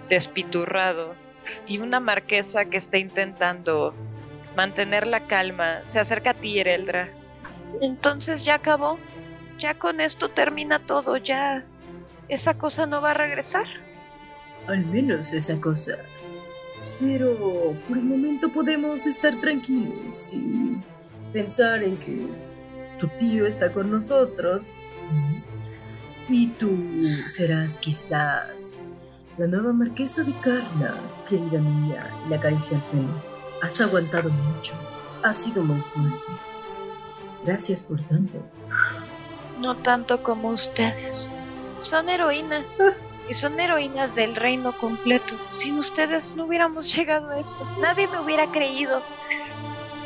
despiturrado 0.09 1.15
y 1.65 1.79
una 1.79 1.99
marquesa 1.99 2.65
que 2.65 2.77
está 2.77 2.97
intentando 2.97 3.93
mantener 4.55 5.07
la 5.07 5.21
calma. 5.21 5.83
Se 5.83 5.99
acerca 5.99 6.31
a 6.31 6.33
ti, 6.33 6.59
Ereldra. 6.59 7.09
Entonces 7.81 8.43
ya 8.43 8.55
acabó. 8.55 8.97
Ya 9.57 9.75
con 9.75 10.01
esto 10.01 10.29
termina 10.29 10.79
todo. 10.79 11.17
Ya 11.17 11.65
esa 12.27 12.57
cosa 12.57 12.85
no 12.85 13.01
va 13.01 13.11
a 13.11 13.13
regresar. 13.13 13.65
Al 14.67 14.85
menos 14.85 15.33
esa 15.33 15.59
cosa. 15.59 15.97
Pero 16.99 17.75
por 17.87 17.97
el 17.97 18.03
momento 18.03 18.51
podemos 18.51 19.05
estar 19.05 19.39
tranquilos 19.41 20.33
y 20.33 20.77
pensar 21.33 21.81
en 21.83 21.97
que 21.97 22.27
tu 23.01 23.07
tío 23.17 23.47
está 23.47 23.73
con 23.73 23.89
nosotros 23.89 24.69
y 26.29 26.47
tú 26.47 26.77
serás 27.27 27.79
quizás 27.79 28.79
la 29.37 29.47
nueva 29.47 29.73
marquesa 29.73 30.23
de 30.23 30.39
Carna, 30.39 31.01
querida 31.27 31.59
niña, 31.59 32.07
y 32.25 32.29
le 32.29 32.35
acaricia 32.35 32.77
el 32.77 32.83
pelo. 32.83 33.23
Has 33.63 33.81
aguantado 33.81 34.29
mucho, 34.29 34.73
has 35.23 35.35
sido 35.35 35.63
muy 35.63 35.81
fuerte. 35.93 36.31
Gracias 37.43 37.81
por 37.81 37.99
tanto. 38.03 38.37
No 39.59 39.75
tanto 39.77 40.21
como 40.21 40.49
ustedes. 40.49 41.31
Son 41.81 42.07
heroínas. 42.07 42.81
Y 43.29 43.33
son 43.33 43.59
heroínas 43.59 44.13
del 44.15 44.35
reino 44.35 44.77
completo. 44.77 45.35
Sin 45.49 45.77
ustedes 45.77 46.35
no 46.35 46.45
hubiéramos 46.45 46.93
llegado 46.93 47.29
a 47.29 47.39
esto. 47.39 47.65
Nadie 47.79 48.07
me 48.07 48.19
hubiera 48.19 48.51
creído. 48.51 49.01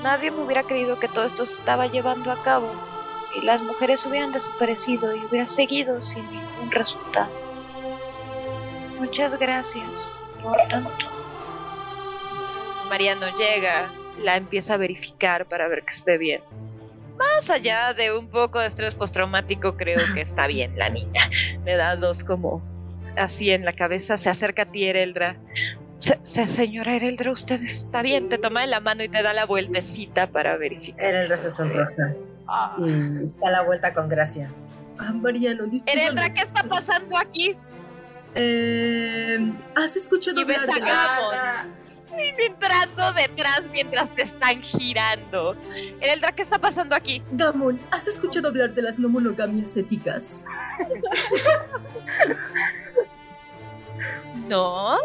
Nadie 0.03 0.31
me 0.31 0.43
hubiera 0.43 0.63
creído 0.63 0.99
que 0.99 1.07
todo 1.07 1.25
esto 1.25 1.45
se 1.45 1.59
estaba 1.59 1.87
llevando 1.87 2.31
a 2.31 2.41
cabo. 2.43 2.71
Y 3.35 3.45
las 3.45 3.61
mujeres 3.61 4.05
hubieran 4.05 4.31
desaparecido 4.31 5.15
y 5.15 5.19
hubiera 5.25 5.47
seguido 5.47 6.01
sin 6.01 6.23
ningún 6.31 6.71
resultado. 6.71 7.29
Muchas 8.99 9.37
gracias 9.37 10.13
por 10.41 10.55
tanto. 10.69 11.05
Mariano 12.89 13.25
llega, 13.37 13.91
la 14.23 14.37
empieza 14.37 14.75
a 14.75 14.77
verificar 14.77 15.47
para 15.47 15.67
ver 15.67 15.83
que 15.83 15.93
esté 15.93 16.17
bien. 16.17 16.41
Más 17.17 17.49
allá 17.49 17.93
de 17.93 18.15
un 18.15 18.27
poco 18.27 18.59
de 18.59 18.67
estrés 18.67 18.93
postraumático, 18.93 19.75
creo 19.75 19.99
que 20.13 20.21
está 20.21 20.47
bien 20.47 20.77
la 20.77 20.89
niña. 20.89 21.29
Le 21.65 21.75
da 21.75 21.95
dos 21.95 22.23
como 22.23 22.61
así 23.17 23.51
en 23.51 23.65
la 23.65 23.73
cabeza, 23.73 24.17
se 24.17 24.29
acerca 24.29 24.63
a 24.63 24.65
ti, 24.65 24.85
Ereldra. 24.85 25.37
Se- 25.99 26.19
se- 26.23 26.45
señora 26.47 26.95
Ereldra, 26.95 27.31
usted 27.31 27.61
está 27.61 28.01
bien, 28.01 28.29
te 28.29 28.37
toma 28.37 28.61
de 28.61 28.67
la 28.67 28.79
mano 28.79 29.03
y 29.03 29.09
te 29.09 29.23
da 29.23 29.33
la 29.33 29.45
vueltecita 29.45 30.27
para 30.27 30.57
verificar. 30.57 31.03
El 31.15 31.37
se 31.39 31.49
sonroja 31.49 32.13
Ah, 32.47 32.75
y 32.79 33.23
está 33.23 33.47
a 33.47 33.51
la 33.51 33.61
vuelta 33.63 33.93
con 33.93 34.07
gracia. 34.07 34.51
Ah, 34.99 35.13
Mariano, 35.13 35.65
disculpa. 35.65 35.99
Ereldra, 35.99 36.33
¿qué 36.33 36.41
está 36.41 36.63
pasando 36.63 37.17
aquí? 37.17 37.55
Eh, 38.35 39.51
¿Has 39.75 39.95
escuchado 39.95 40.41
Y 40.41 40.43
ves 40.43 40.57
hablar 40.59 40.75
a 40.75 40.75
de 40.75 40.81
Gamon 40.85 41.75
entrando 42.37 43.13
detrás 43.13 43.63
mientras 43.71 44.09
te 44.15 44.21
están 44.23 44.61
girando. 44.61 45.55
Ereldra, 46.01 46.31
¿qué 46.33 46.41
está 46.43 46.59
pasando 46.59 46.95
aquí? 46.95 47.23
Gamon, 47.31 47.79
¿has 47.91 48.07
escuchado 48.07 48.49
hablar 48.49 48.73
de 48.73 48.81
las 48.83 48.99
no 48.99 49.09
monogamias 49.09 49.75
éticas? 49.77 50.45
No. 54.47 54.97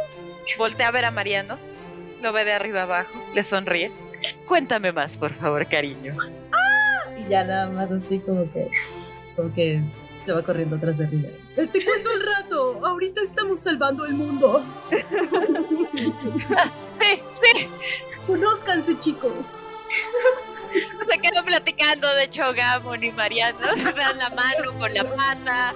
Voltea 0.59 0.89
a 0.89 0.91
ver 0.91 1.05
a 1.05 1.11
Mariano. 1.11 1.59
Lo 2.23 2.33
ve 2.33 2.45
de 2.45 2.53
arriba 2.53 2.83
abajo. 2.83 3.23
Le 3.35 3.45
sonríe. 3.45 3.91
Cuéntame 4.47 4.93
más, 4.93 5.17
por 5.17 5.35
favor, 5.35 5.67
cariño. 5.69 6.17
Y 7.17 7.29
ya 7.29 7.45
nada 7.45 7.69
más 7.69 7.91
así 7.91 8.19
como 8.19 8.51
que, 8.53 8.69
como 9.37 9.53
que 9.55 9.81
se 10.23 10.33
va 10.33 10.43
corriendo 10.43 10.77
atrás 10.77 10.99
de 10.99 11.07
River. 11.07 11.39
Eh, 11.57 11.67
Te 11.67 11.85
cuento 11.85 12.11
el 12.15 12.27
rato. 12.27 12.87
Ahorita 12.87 13.23
estamos 13.23 13.61
salvando 13.61 14.05
el 14.07 14.15
mundo. 14.15 14.65
Sí, 17.01 17.23
sí. 17.43 17.69
Conózcanse, 18.27 18.99
chicos. 18.99 19.65
Se 21.11 21.19
quedó 21.19 21.45
platicando, 21.45 22.13
de 22.15 22.25
hecho, 22.25 22.53
Gamon 22.55 23.03
y 23.03 23.11
Mariano 23.13 23.59
se 23.75 23.93
dan 23.93 24.19
la 24.19 24.31
mano 24.31 24.79
con 24.79 24.93
la 24.95 25.03
pata, 25.05 25.75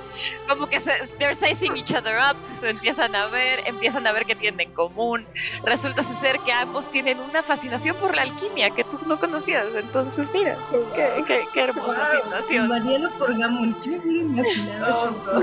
como 0.48 0.66
que 0.68 0.80
se, 0.80 0.92
they're 1.18 1.34
sizing 1.34 1.76
each 1.76 1.92
other 1.92 2.16
up, 2.16 2.36
se 2.60 2.70
empiezan 2.70 3.14
a 3.16 3.26
ver, 3.26 3.62
empiezan 3.66 4.06
a 4.06 4.12
ver 4.12 4.24
que 4.26 4.34
tienen 4.36 4.60
en 4.68 4.72
común. 4.74 5.26
Resulta 5.64 6.02
ser 6.20 6.38
que 6.40 6.52
ambos 6.52 6.88
tienen 6.90 7.18
una 7.20 7.42
fascinación 7.42 7.96
por 7.96 8.14
la 8.14 8.22
alquimia 8.22 8.70
que 8.70 8.84
tú 8.84 8.98
no 9.06 9.18
conocías, 9.18 9.66
entonces 9.74 10.28
mira, 10.32 10.56
qué, 10.94 11.24
qué- 11.26 11.44
qué 11.52 11.60
hermosa 11.64 12.08
Wow, 12.12 12.22
situación. 12.22 12.68
Mariano 12.68 13.10
por 13.18 13.36
Gamon. 13.38 13.72
¿Quién 13.82 14.00
hubiera 14.00 14.20
imaginado? 14.20 15.16
Oh, 15.34 15.42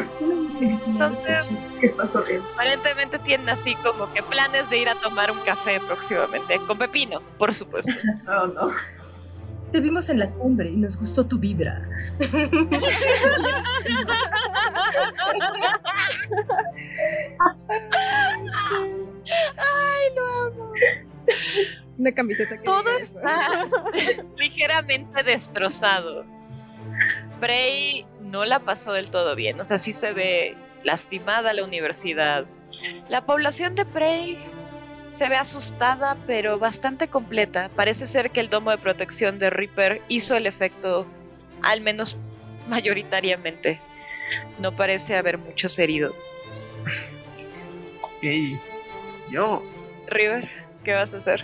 Entonces- 0.62 1.30
este 1.30 1.50
chico? 1.50 1.62
¿Qué 1.80 1.86
está 1.88 2.04
ocurriendo? 2.04 2.48
Aparentemente 2.54 3.20
tienen 3.20 3.50
así 3.50 3.76
como 3.76 4.12
que 4.14 4.24
planes 4.24 4.70
de 4.70 4.78
ir 4.78 4.90
a 4.90 4.96
tomar 4.96 5.32
un 5.32 5.40
café 5.40 5.80
próximamente, 5.82 6.58
con 6.68 6.78
Pepino, 6.78 7.22
por 7.38 7.54
supuesto. 7.54 7.92
Oh, 8.28 8.48
no. 8.48 8.72
Te 9.72 9.80
vimos 9.80 10.10
en 10.10 10.20
la 10.20 10.30
cumbre 10.30 10.70
y 10.70 10.76
nos 10.76 10.98
gustó 10.98 11.26
tu 11.26 11.40
vibra. 11.40 11.88
Ay, 19.58 20.16
lo 20.16 20.28
amo. 20.28 20.74
Una 21.98 22.12
camiseta 22.12 22.58
que 22.58 22.64
Todo 22.64 22.90
está 22.98 23.62
ligeramente 24.38 25.24
destrozado. 25.24 26.26
Bray 27.40 28.06
no 28.22 28.46
la 28.46 28.60
pasó 28.60 28.94
del 28.94 29.10
todo 29.10 29.36
bien, 29.36 29.60
o 29.60 29.64
sea, 29.64 29.80
sí 29.80 29.94
se 29.94 30.14
ve 30.14 30.56
lastimada 30.84 31.54
la 31.54 31.64
universidad. 31.64 32.46
La 33.10 33.26
población 33.26 33.76
de 33.76 33.84
Bray 33.84 34.38
se 35.12 35.30
ve 35.30 35.36
asustada, 35.36 36.18
pero 36.26 36.58
bastante 36.60 37.08
completa. 37.08 37.70
Parece 37.76 38.08
ser 38.08 38.32
que 38.32 38.40
el 38.40 38.50
domo 38.50 38.72
de 38.72 38.78
protección 38.78 39.40
de 39.40 39.50
Reaper 39.50 40.02
hizo 40.08 40.36
el 40.36 40.48
efecto, 40.48 41.06
al 41.62 41.82
menos 41.82 42.18
mayoritariamente. 42.70 43.80
No 44.60 44.72
parece 44.76 45.16
haber 45.18 45.38
muchos 45.38 45.78
heridos. 45.80 46.16
ok. 48.02 48.24
Yo, 49.30 49.62
River, 50.08 50.50
¿qué 50.84 50.94
vas 50.94 51.14
a 51.14 51.18
hacer? 51.18 51.44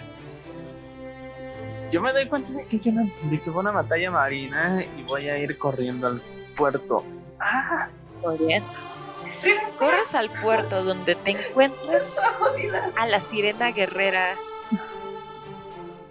yo 1.89 2.01
me 2.01 2.11
doy 2.11 2.27
cuenta 2.27 2.51
de 2.51 2.65
que, 2.65 2.79
yo 2.79 2.91
no- 2.91 3.09
de 3.29 3.39
que 3.39 3.49
fue 3.49 3.61
una 3.61 3.71
batalla 3.71 4.11
marina 4.11 4.83
y 4.97 5.03
voy 5.03 5.29
a 5.29 5.37
ir 5.37 5.57
corriendo 5.57 6.07
al 6.07 6.21
puerto. 6.57 7.05
Ah, 7.39 7.87
Muy 8.25 8.37
bien. 8.45 8.63
Corres 9.77 10.15
al 10.15 10.29
puerto 10.29 10.83
donde 10.83 11.15
te 11.15 11.31
encuentras 11.31 12.19
a 12.95 13.05
la 13.05 13.21
sirena 13.21 13.71
guerrera. 13.71 14.37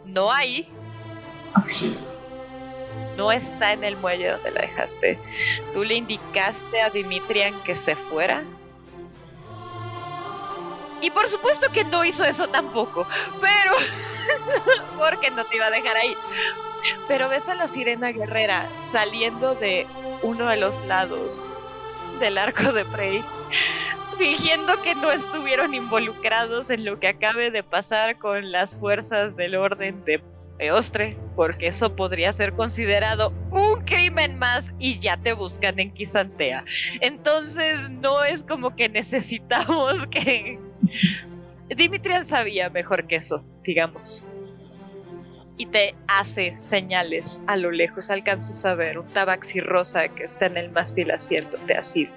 No 0.05 0.33
hay. 0.33 0.69
no 3.17 3.33
está 3.33 3.73
en 3.73 3.85
el 3.85 3.97
muelle 3.97 4.31
donde 4.31 4.51
la 4.51 4.63
dejaste. 4.63 5.19
Tú 5.73 5.85
le 5.85 5.95
indicaste 5.95 6.81
a 6.81 6.91
Dimitrian 6.91 7.63
que 7.65 7.77
se 7.77 7.97
fuera. 7.97 8.45
Y 11.01 11.11
por 11.11 11.29
supuesto 11.29 11.71
que 11.73 11.85
no 11.85 12.05
hizo 12.05 12.25
eso 12.25 12.49
tampoco, 12.49 13.07
pero 13.41 13.73
porque 14.99 15.31
no 15.31 15.45
te 15.45 15.57
iba 15.57 15.67
a 15.67 15.71
dejar 15.71 15.97
ahí. 15.97 16.17
Pero 17.09 17.29
ves 17.29 17.49
a 17.49 17.55
la 17.55 17.69
sirena 17.69 18.13
guerrera 18.13 18.69
saliendo 18.91 19.55
de 19.55 19.87
uno 20.23 20.47
de 20.47 20.57
los 20.57 20.83
lados 20.87 21.51
del 22.21 22.39
arco 22.39 22.73
de 22.73 22.85
Prey, 22.85 23.23
fingiendo 24.19 24.81
que 24.83 24.95
no 24.95 25.11
estuvieron 25.11 25.75
involucrados 25.75 26.71
en 26.71 26.85
lo 26.85 26.99
que 26.99 27.09
acabe 27.09 27.51
de 27.51 27.63
pasar 27.63 28.19
con 28.19 28.53
las 28.53 28.77
fuerzas 28.77 29.37
del 29.37 29.57
orden 29.57 30.05
de 30.05 30.23
Eostre, 30.59 31.17
porque 31.35 31.67
eso 31.67 31.95
podría 31.95 32.33
ser 32.33 32.55
considerado 32.55 33.33
un 33.51 33.85
crimen 33.85 34.39
más 34.39 34.73
y 34.79 34.99
ya 34.99 35.17
te 35.17 35.35
buscan 35.35 35.79
en 35.79 35.93
Quisantea. 35.93 36.65
Entonces 37.01 37.91
no 37.91 38.25
es 38.25 38.43
como 38.43 38.75
que 38.75 38.89
necesitamos 38.89 40.07
que... 40.07 40.59
Dimitrian 41.69 42.25
sabía 42.25 42.71
mejor 42.71 43.07
que 43.07 43.17
eso, 43.17 43.45
digamos. 43.65 44.25
Y 45.59 45.67
te 45.67 45.95
hace 46.07 46.57
señales 46.57 47.41
a 47.47 47.57
lo 47.57 47.71
lejos. 47.71 48.11
Alcanzas 48.11 48.65
a 48.65 48.75
ver 48.75 48.99
un 48.99 49.07
tabaxi 49.13 49.61
rosa 49.61 50.09
que 50.09 50.25
está 50.25 50.47
en 50.47 50.59
el 50.59 50.71
mástil 50.71 51.11
haciéndote 51.11 51.75
así 51.75 52.09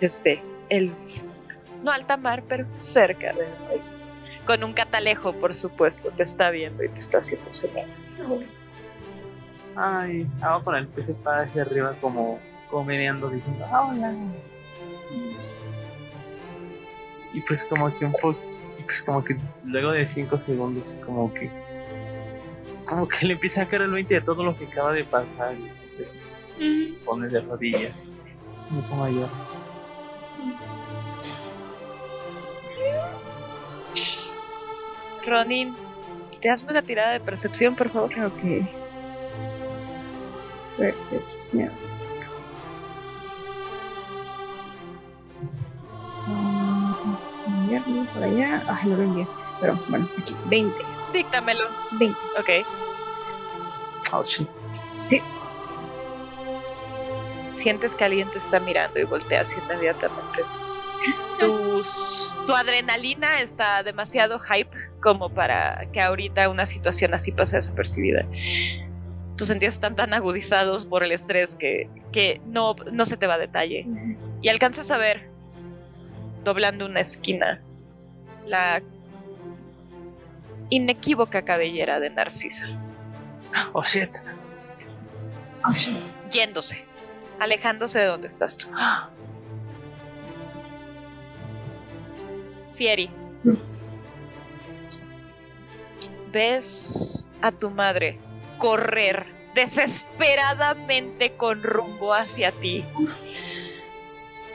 desde 0.00 0.42
el... 0.68 0.92
No 1.82 1.90
alta 1.90 2.16
mar, 2.16 2.42
pero 2.48 2.66
cerca 2.78 3.32
de 3.32 3.44
con 4.46 4.62
un 4.62 4.72
catalejo, 4.74 5.32
por 5.32 5.54
supuesto, 5.54 6.10
te 6.10 6.22
está 6.22 6.50
viendo 6.50 6.84
y 6.84 6.88
te 6.88 7.00
está 7.00 7.18
haciendo 7.18 7.50
señales. 7.52 8.16
Ay, 9.76 10.28
hago 10.42 10.64
con 10.64 10.74
el 10.76 10.86
pez 10.88 11.10
para 11.22 11.42
hacia 11.42 11.62
arriba 11.62 11.96
como, 12.00 12.38
como 12.70 12.84
meneando 12.84 13.30
diciendo, 13.30 13.64
ah, 13.72 13.90
hola. 13.90 14.14
Y 17.32 17.40
pues 17.40 17.64
como 17.64 17.96
que 17.98 18.04
un 18.04 18.12
poco, 18.12 18.38
y 18.78 18.82
pues 18.82 19.02
como 19.02 19.24
que 19.24 19.36
luego 19.64 19.92
de 19.92 20.06
5 20.06 20.38
segundos 20.40 20.94
como 21.04 21.32
que 21.32 21.50
como 22.86 23.08
que 23.08 23.26
le 23.26 23.34
empieza 23.34 23.62
a 23.62 23.68
caer 23.68 23.82
el 23.82 23.92
20 23.92 24.14
de 24.14 24.20
todo 24.20 24.44
lo 24.44 24.56
que 24.56 24.66
acaba 24.66 24.92
de 24.92 25.04
pasar 25.04 25.54
y 25.54 25.70
se 26.58 27.04
pone 27.04 27.28
de 27.28 27.40
rodillas. 27.40 27.94
Me 28.70 28.82
pongo 28.82 29.04
a 29.04 29.10
llorar. 29.10 29.30
Ronin, 35.26 35.74
te 36.40 36.50
hazme 36.50 36.72
una 36.72 36.82
tirada 36.82 37.12
de 37.12 37.20
percepción, 37.20 37.74
por 37.74 37.90
favor. 37.90 38.12
Ok. 38.26 38.66
Percepción. 40.76 41.70
Ah, 46.26 47.18
por 48.12 48.22
allá. 48.22 48.62
Ay, 48.68 48.88
no 48.90 48.96
lo 48.96 49.02
envié. 49.02 49.26
Pero 49.60 49.78
bueno, 49.88 50.08
aquí. 50.18 50.34
20. 50.46 50.93
Díctamelo. 51.14 51.68
20. 51.92 52.18
Ok. 52.38 52.66
Oh, 54.12 54.24
sí. 54.24 54.46
Sí. 54.96 55.22
Sientes 57.56 57.94
que 57.94 58.04
alguien 58.04 58.28
te 58.32 58.38
está 58.38 58.58
mirando 58.58 58.98
y 58.98 59.04
volteas 59.04 59.56
inmediatamente. 59.56 60.42
Tus, 61.38 62.36
tu 62.46 62.54
adrenalina 62.54 63.40
está 63.40 63.82
demasiado 63.82 64.38
hype 64.40 64.76
como 65.00 65.30
para 65.30 65.86
que 65.92 66.00
ahorita 66.00 66.48
una 66.48 66.66
situación 66.66 67.14
así 67.14 67.30
pase 67.30 67.56
desapercibida. 67.56 68.26
Tus 69.36 69.48
sentidos 69.48 69.74
están 69.74 69.94
tan 69.94 70.14
agudizados 70.14 70.84
por 70.84 71.04
el 71.04 71.12
estrés 71.12 71.54
que, 71.54 71.88
que 72.10 72.40
no, 72.46 72.74
no 72.92 73.06
se 73.06 73.16
te 73.16 73.26
va 73.26 73.34
a 73.34 73.38
detalle. 73.38 73.86
Y 74.42 74.48
alcanzas 74.48 74.90
a 74.90 74.98
ver, 74.98 75.28
doblando 76.42 76.86
una 76.86 77.00
esquina, 77.00 77.60
la 78.46 78.82
inequívoca 80.70 81.42
cabellera 81.42 82.00
de 82.00 82.10
Narcisa, 82.10 82.66
Oh, 83.72 83.82
shit. 83.82 84.10
yéndose, 86.30 86.84
alejándose 87.40 87.98
de 88.00 88.06
donde 88.06 88.28
estás 88.28 88.56
tú. 88.56 88.68
Fieri. 92.72 93.10
Ves 96.32 97.26
a 97.42 97.52
tu 97.52 97.70
madre 97.70 98.18
correr 98.58 99.26
desesperadamente 99.54 101.36
con 101.36 101.62
rumbo 101.62 102.12
hacia 102.12 102.50
ti. 102.52 102.84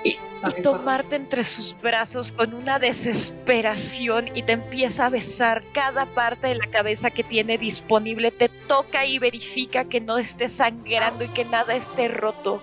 Y, 0.04 0.12
y 0.12 0.62
tomarte 0.62 1.16
entre 1.18 1.44
sus 1.44 1.76
brazos 1.82 2.32
con 2.32 2.54
una 2.54 2.80
desesperación 2.80 4.36
y 4.36 4.44
te 4.44 4.54
empieza 4.54 5.08
a 5.08 5.10
besar 5.10 5.64
cada 5.74 6.06
parte 6.06 6.48
de 6.48 6.56
la 6.56 6.68
cabeza 6.68 7.12
que 7.12 7.24
tiene 7.24 7.58
disponible, 7.58 8.32
te 8.32 8.48
toca 8.48 9.06
y 9.06 9.20
verifica 9.20 9.84
que 9.84 10.00
no 10.00 10.18
esté 10.18 10.48
sangrando 10.48 11.26
y 11.26 11.30
que 11.30 11.44
nada 11.46 11.76
esté 11.76 12.08
roto. 12.08 12.62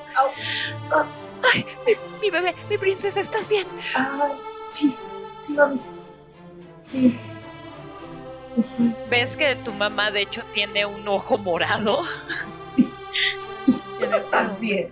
Ay, 1.53 1.67
mi, 1.87 1.93
mi 2.23 2.31
bebé, 2.31 2.55
mi 2.71 2.79
princesa, 2.79 3.21
¿estás 3.21 3.49
bien? 3.49 3.67
Ay, 3.95 4.33
sí, 4.71 4.97
sí, 5.39 5.53
mami. 5.53 5.81
Sí. 6.81 7.19
Estoy. 8.57 8.95
Ves 9.11 9.37
que 9.37 9.55
tu 9.57 9.73
mamá 9.73 10.11
de 10.11 10.23
hecho 10.23 10.43
tiene 10.55 10.87
un 10.87 11.07
ojo 11.07 11.37
morado. 11.37 12.01
Este 13.99 14.17
¿Estás 14.17 14.61
bien? 14.61 14.91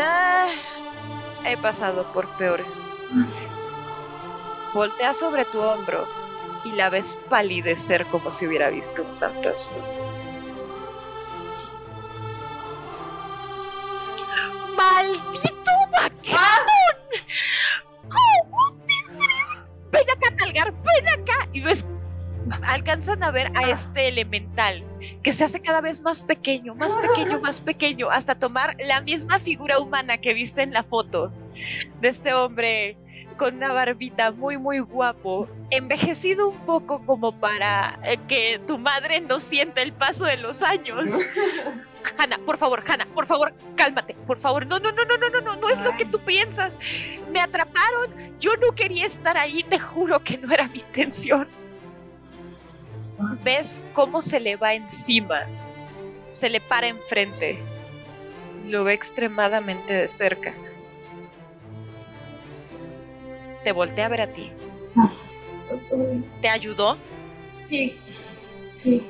Ah, 0.00 0.48
he 1.44 1.56
pasado 1.56 2.10
por 2.12 2.28
peores. 2.36 2.96
Voltea 4.72 5.12
sobre 5.12 5.44
tu 5.46 5.60
hombro 5.60 6.06
y 6.64 6.72
la 6.72 6.88
ves 6.88 7.16
palidecer 7.28 8.06
como 8.06 8.30
si 8.30 8.46
hubiera 8.46 8.70
visto 8.70 9.02
un 9.02 9.18
fantasma. 9.18 9.76
¡Maldito 14.76 15.72
Bacramón! 15.90 16.68
¿Cómo 18.08 18.76
te? 18.86 18.94
Ven 19.90 20.10
acá, 20.10 20.36
Talgar, 20.36 20.72
ven 20.72 21.08
acá. 21.08 21.48
Y 21.52 21.60
ves, 21.60 21.84
alcanzan 22.62 23.22
a 23.24 23.30
ver 23.30 23.50
a 23.56 23.70
este 23.70 24.08
elemental 24.08 24.84
que 25.22 25.32
se 25.32 25.44
hace 25.44 25.60
cada 25.60 25.80
vez 25.80 26.00
más 26.00 26.22
pequeño, 26.22 26.74
más 26.74 26.96
pequeño, 26.96 27.40
más 27.42 27.60
pequeño, 27.60 28.10
hasta 28.10 28.38
tomar 28.38 28.76
la 28.80 29.00
misma 29.00 29.38
figura 29.38 29.78
humana 29.78 30.16
que 30.18 30.34
viste 30.34 30.62
en 30.62 30.72
la 30.72 30.82
foto 30.82 31.32
de 32.00 32.08
este 32.08 32.32
hombre 32.32 32.96
con 33.38 33.54
una 33.54 33.72
barbita 33.72 34.32
muy, 34.32 34.58
muy 34.58 34.80
guapo, 34.80 35.48
envejecido 35.70 36.48
un 36.48 36.58
poco 36.66 37.00
como 37.06 37.32
para 37.32 37.98
eh, 38.02 38.18
que 38.28 38.60
tu 38.66 38.76
madre 38.76 39.20
no 39.20 39.40
sienta 39.40 39.80
el 39.80 39.92
paso 39.92 40.24
de 40.24 40.36
los 40.36 40.60
años. 40.60 41.06
Hanna, 42.18 42.38
por 42.44 42.58
favor, 42.58 42.82
Hanna, 42.86 43.06
por 43.14 43.26
favor, 43.26 43.54
cálmate, 43.76 44.14
por 44.26 44.38
favor. 44.38 44.66
No, 44.66 44.78
no, 44.78 44.90
no, 44.90 45.04
no, 45.04 45.16
no, 45.16 45.28
no, 45.28 45.40
no, 45.40 45.56
no 45.56 45.68
es 45.68 45.78
lo 45.80 45.96
que 45.96 46.04
tú 46.04 46.18
piensas. 46.20 46.78
Me 47.30 47.40
atraparon, 47.40 48.12
yo 48.40 48.56
no 48.56 48.72
quería 48.72 49.06
estar 49.06 49.36
ahí, 49.36 49.62
te 49.62 49.78
juro 49.78 50.22
que 50.22 50.36
no 50.38 50.52
era 50.52 50.68
mi 50.68 50.80
intención. 50.80 51.48
Ves 53.42 53.80
cómo 53.94 54.22
se 54.22 54.40
le 54.40 54.56
va 54.56 54.74
encima, 54.74 55.46
se 56.32 56.48
le 56.48 56.60
para 56.60 56.86
enfrente, 56.86 57.58
lo 58.66 58.84
ve 58.84 58.92
extremadamente 58.92 59.92
de 59.92 60.08
cerca. 60.08 60.54
Te 63.64 63.72
voltea 63.72 64.06
a 64.06 64.08
ver 64.08 64.20
a 64.20 64.26
ti. 64.28 64.52
¿Te 66.40 66.48
ayudó? 66.48 66.96
Sí, 67.64 67.98
sí. 68.72 69.04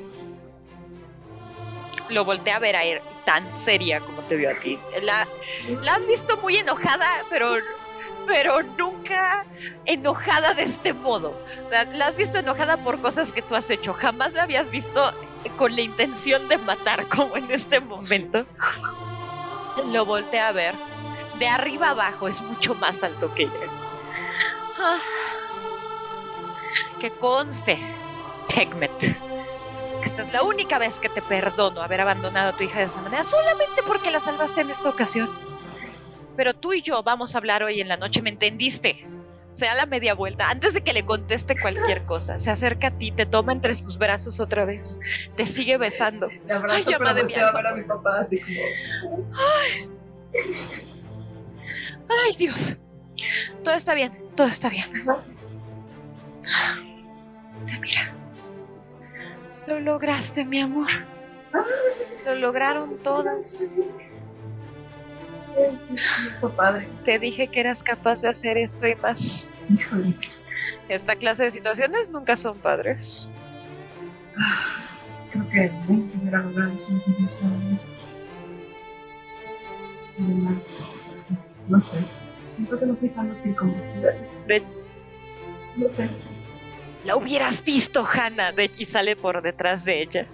Lo 2.09 2.25
voltea 2.25 2.57
a 2.57 2.59
ver 2.59 2.77
a 2.77 2.85
él 2.85 3.01
tan 3.29 3.53
seria 3.53 4.01
como 4.01 4.23
te 4.23 4.37
vio 4.37 4.51
a 4.51 4.55
ti. 4.55 4.79
La, 5.03 5.29
la 5.83 5.97
has 5.97 6.07
visto 6.07 6.39
muy 6.39 6.57
enojada, 6.57 7.07
pero, 7.29 7.57
pero 8.29 8.63
nunca 8.63 9.47
enojada 9.87 10.53
de 10.53 10.65
este 10.65 10.93
modo. 10.93 11.35
La, 11.71 12.07
has 12.07 12.15
visto 12.15 12.39
enojada 12.39 12.77
por 12.77 13.01
cosas 13.01 13.33
que 13.33 13.41
tú 13.43 13.57
has 13.57 13.69
hecho. 13.71 13.95
Jamás 13.95 14.35
la 14.35 14.43
habías 14.43 14.71
visto 14.71 15.13
con 15.57 15.75
la 15.75 15.81
intención 15.81 16.47
de 16.49 16.59
matar 16.59 17.09
como 17.09 17.37
en 17.37 17.51
este 17.51 17.81
momento. 17.81 18.45
Lo 19.87 20.05
voltea 20.05 20.49
a 20.49 20.53
ver. 20.53 20.75
De 21.39 21.49
arriba 21.49 21.91
abajo 21.91 22.29
es 22.29 22.43
mucho 22.43 22.75
más 22.75 23.03
alto 23.03 23.33
que 23.35 23.45
ella. 23.45 23.69
Ah. 24.79 24.99
Que 27.01 27.11
conste, 27.13 27.81
Hegmet, 28.55 28.99
que 28.99 30.05
esta 30.05 30.23
es 30.23 30.33
la 30.33 30.43
única 30.43 30.79
vez 30.79 30.99
que 30.99 31.09
te 31.09 31.23
perdono 31.23 31.81
haber 31.81 32.01
abandonado 32.01 32.51
a 32.51 32.53
tu 32.53 32.65
hija 32.65 32.81
de 32.81 32.87
esa 32.87 33.01
manera, 33.01 33.25
solamente 33.25 33.83
porque 33.87 34.11
la 34.11 34.21
salvaste 34.21 34.61
en 34.61 34.71
esta 34.71 34.89
ocasión. 34.89 35.48
Pero 36.39 36.55
tú 36.55 36.73
y 36.73 36.83
yo 36.83 37.03
vamos 37.03 37.35
a 37.35 37.39
hablar 37.39 37.65
hoy 37.65 37.81
en 37.81 37.89
la 37.89 37.97
noche, 37.97 38.23
¿me 38.23 38.31
entendiste? 38.31 39.05
se 39.51 39.65
da 39.65 39.75
la 39.75 39.87
media 39.87 40.15
vuelta, 40.15 40.49
antes 40.51 40.73
de 40.73 40.83
que 40.83 40.93
le 40.93 41.05
conteste 41.05 41.57
cualquier 41.61 42.05
cosa, 42.05 42.39
se 42.39 42.49
acerca 42.49 42.89
a 42.89 42.91
ti, 42.93 43.11
te 43.11 43.27
toma 43.27 43.53
entre 43.53 43.75
sus 43.75 43.99
brazos 43.99 44.39
otra 44.39 44.65
vez, 44.65 44.97
te 45.37 45.47
sigue 45.47 45.79
besando. 45.79 46.29
Le 46.47 46.53
abrazo, 46.53 46.77
Ay, 46.87 46.95
pero 46.97 47.15
de 47.15 47.25
mi 47.25 47.35
a 47.35 47.49
alma. 47.49 47.59
ver 47.59 47.67
a 47.67 47.75
mi 47.75 47.83
papá 47.83 48.21
así 48.21 48.39
como... 48.41 49.29
Ay, 52.09 52.37
Dios. 52.39 52.77
Todo 53.65 53.75
está 53.75 53.95
bien, 53.97 54.13
todo 54.37 54.47
está 54.47 54.69
bien. 54.69 54.93
Te 57.67 57.79
mira. 57.81 58.15
Lo 59.67 59.81
lograste, 59.81 60.45
mi 60.45 60.61
amor. 60.61 60.91
Lo 62.27 62.35
lograron 62.37 62.93
todas. 63.03 63.81
Fue 66.41 66.51
padre. 66.53 66.89
Te 67.05 67.19
dije 67.19 67.49
que 67.49 67.61
eras 67.61 67.83
capaz 67.83 68.23
de 68.23 68.29
hacer 68.29 68.57
esto 68.59 68.87
y 68.87 68.95
más. 68.97 69.51
Híjole. 69.71 70.15
Esta 70.89 71.17
clase 71.17 71.45
de 71.45 71.51
situaciones 71.51 72.09
nunca 72.11 72.37
son 72.37 72.59
padres. 72.59 73.33
Creo 75.33 75.49
que 75.51 75.63
en 75.65 75.87
mi 75.89 76.03
vida, 76.25 76.45
¿sabes? 76.55 78.09
Además, 80.19 80.85
no 81.69 81.81
sé. 81.81 81.99
Siento 82.49 82.79
que 82.79 82.87
no 82.87 82.97
fui 82.97 83.09
tan 83.11 83.31
útil 83.31 83.55
como. 83.55 83.75
De- 84.47 84.63
No 85.77 85.89
sé. 85.89 86.09
La 87.05 87.17
hubieras 87.17 87.63
visto, 87.63 88.07
Hannah. 88.11 88.53
De- 88.53 88.71
y 88.77 88.85
sale 88.87 89.15
por 89.17 89.43
detrás 89.43 89.85
de 89.85 90.03
ella. 90.03 90.27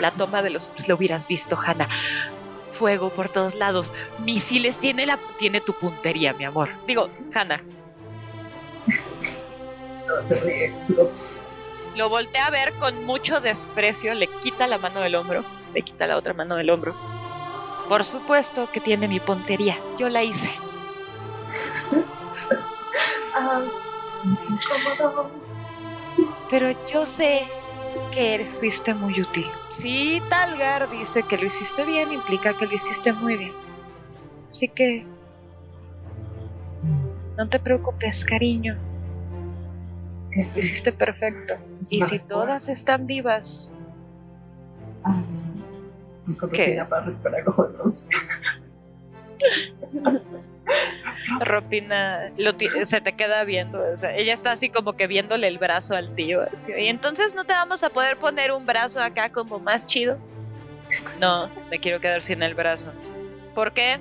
La 0.00 0.10
toma 0.10 0.42
de 0.42 0.50
los 0.50 0.68
hombres. 0.68 0.88
La 0.88 0.94
hubieras 0.94 1.26
visto, 1.28 1.56
Hannah. 1.56 1.88
Fuego 2.76 3.10
por 3.10 3.28
todos 3.28 3.54
lados. 3.54 3.92
Misiles. 4.18 4.78
Tiene, 4.78 5.06
la, 5.06 5.18
tiene 5.38 5.60
tu 5.60 5.72
puntería, 5.72 6.32
mi 6.34 6.44
amor. 6.44 6.70
Digo, 6.86 7.08
Hannah. 7.34 7.60
No, 10.06 10.28
se 10.28 10.34
ríe. 10.40 10.74
Lo 11.96 12.08
voltea 12.08 12.46
a 12.46 12.50
ver 12.50 12.74
con 12.74 13.04
mucho 13.04 13.40
desprecio. 13.40 14.14
Le 14.14 14.26
quita 14.40 14.66
la 14.66 14.78
mano 14.78 15.00
del 15.00 15.14
hombro. 15.14 15.44
Le 15.74 15.82
quita 15.82 16.06
la 16.06 16.16
otra 16.16 16.34
mano 16.34 16.56
del 16.56 16.70
hombro. 16.70 16.94
Por 17.88 18.04
supuesto 18.04 18.70
que 18.70 18.80
tiene 18.80 19.08
mi 19.08 19.20
puntería. 19.20 19.78
Yo 19.98 20.08
la 20.08 20.22
hice. 20.22 20.50
Ah. 23.34 23.62
Pero 26.50 26.70
yo 26.86 27.06
sé 27.06 27.48
que 28.12 28.34
eres, 28.34 28.54
fuiste 28.56 28.94
muy 28.94 29.20
útil. 29.20 29.46
Si 29.70 30.22
Talgar 30.28 30.88
dice 30.90 31.22
que 31.22 31.36
lo 31.36 31.46
hiciste 31.46 31.84
bien, 31.84 32.12
implica 32.12 32.56
que 32.56 32.66
lo 32.66 32.74
hiciste 32.74 33.12
muy 33.12 33.36
bien. 33.36 33.52
Así 34.50 34.68
que... 34.68 35.06
No 37.36 37.48
te 37.48 37.58
preocupes, 37.58 38.24
cariño. 38.24 38.76
Eso 40.30 40.58
Lo 40.58 40.64
hiciste 40.64 40.92
perfecto. 40.92 41.54
es 41.80 41.92
Y 41.92 42.02
si 42.02 42.18
todas 42.18 42.68
están 42.68 43.06
vivas, 43.06 43.74
Ah, 45.06 45.22
¿Qué? 46.52 46.84
para. 46.88 47.06
Ropina 51.40 52.30
lo 52.36 52.52
se 52.84 53.00
te 53.00 53.12
queda 53.12 53.44
viendo. 53.44 53.82
o 53.92 53.96
sea, 53.96 54.14
ella 54.16 54.34
está 54.34 54.52
así 54.52 54.68
como 54.68 54.94
que 54.94 55.06
viéndole 55.06 55.46
el 55.46 55.58
brazo 55.58 55.94
al 55.94 56.14
tío. 56.14 56.42
así, 56.52 56.72
y 56.76 56.88
entonces 56.88 57.34
no 57.34 57.44
te 57.44 57.52
vamos 57.52 57.82
a 57.82 57.90
poder 57.90 58.16
poner 58.16 58.52
un 58.52 58.66
brazo 58.66 59.00
acá 59.00 59.30
como 59.30 59.58
más 59.58 59.86
chido. 59.86 60.18
No, 61.20 61.48
me 61.70 61.78
quiero 61.78 62.00
quedar 62.00 62.22
sin 62.22 62.42
el 62.42 62.54
brazo. 62.54 62.92
¿Por 63.54 63.72
qué? 63.72 63.98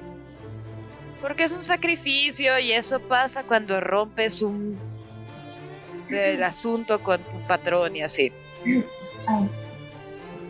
Porque 1.22 1.44
es 1.44 1.52
un 1.52 1.64
sacrificio 1.64 2.60
y 2.60 2.72
eso 2.72 3.00
pasa 3.00 3.44
cuando 3.44 3.80
rompes 3.82 4.42
un 4.42 4.78
el 6.10 6.44
asunto 6.44 7.02
con 7.02 7.20
tu 7.24 7.40
patrón 7.48 7.96
y 7.96 8.04
así. 8.04 8.32
Ah, 9.28 9.42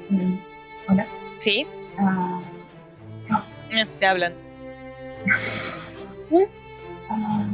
mm, 0.10 0.36
hola. 0.90 1.08
¿Sí? 1.40 1.66
Ah, 1.98 2.42
Eh, 3.72 3.86
Te 4.00 4.06
hablan. 4.06 4.34
ah, 7.10 7.46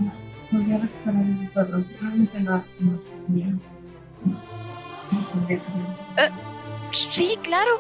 volví 0.51 0.73
a 0.73 0.77
recuperar 0.79 1.23
mis 1.23 1.47
recuerdos. 1.47 1.93
Realmente 2.01 2.39
no, 2.39 2.63
no, 2.79 2.99
bien. 3.27 3.61
Sí, 5.07 5.17
tendría 5.33 5.59
que 5.59 5.69
revisar. 5.71 6.07
Eh. 6.17 6.31
Sí, 6.91 7.37
claro. 7.43 7.79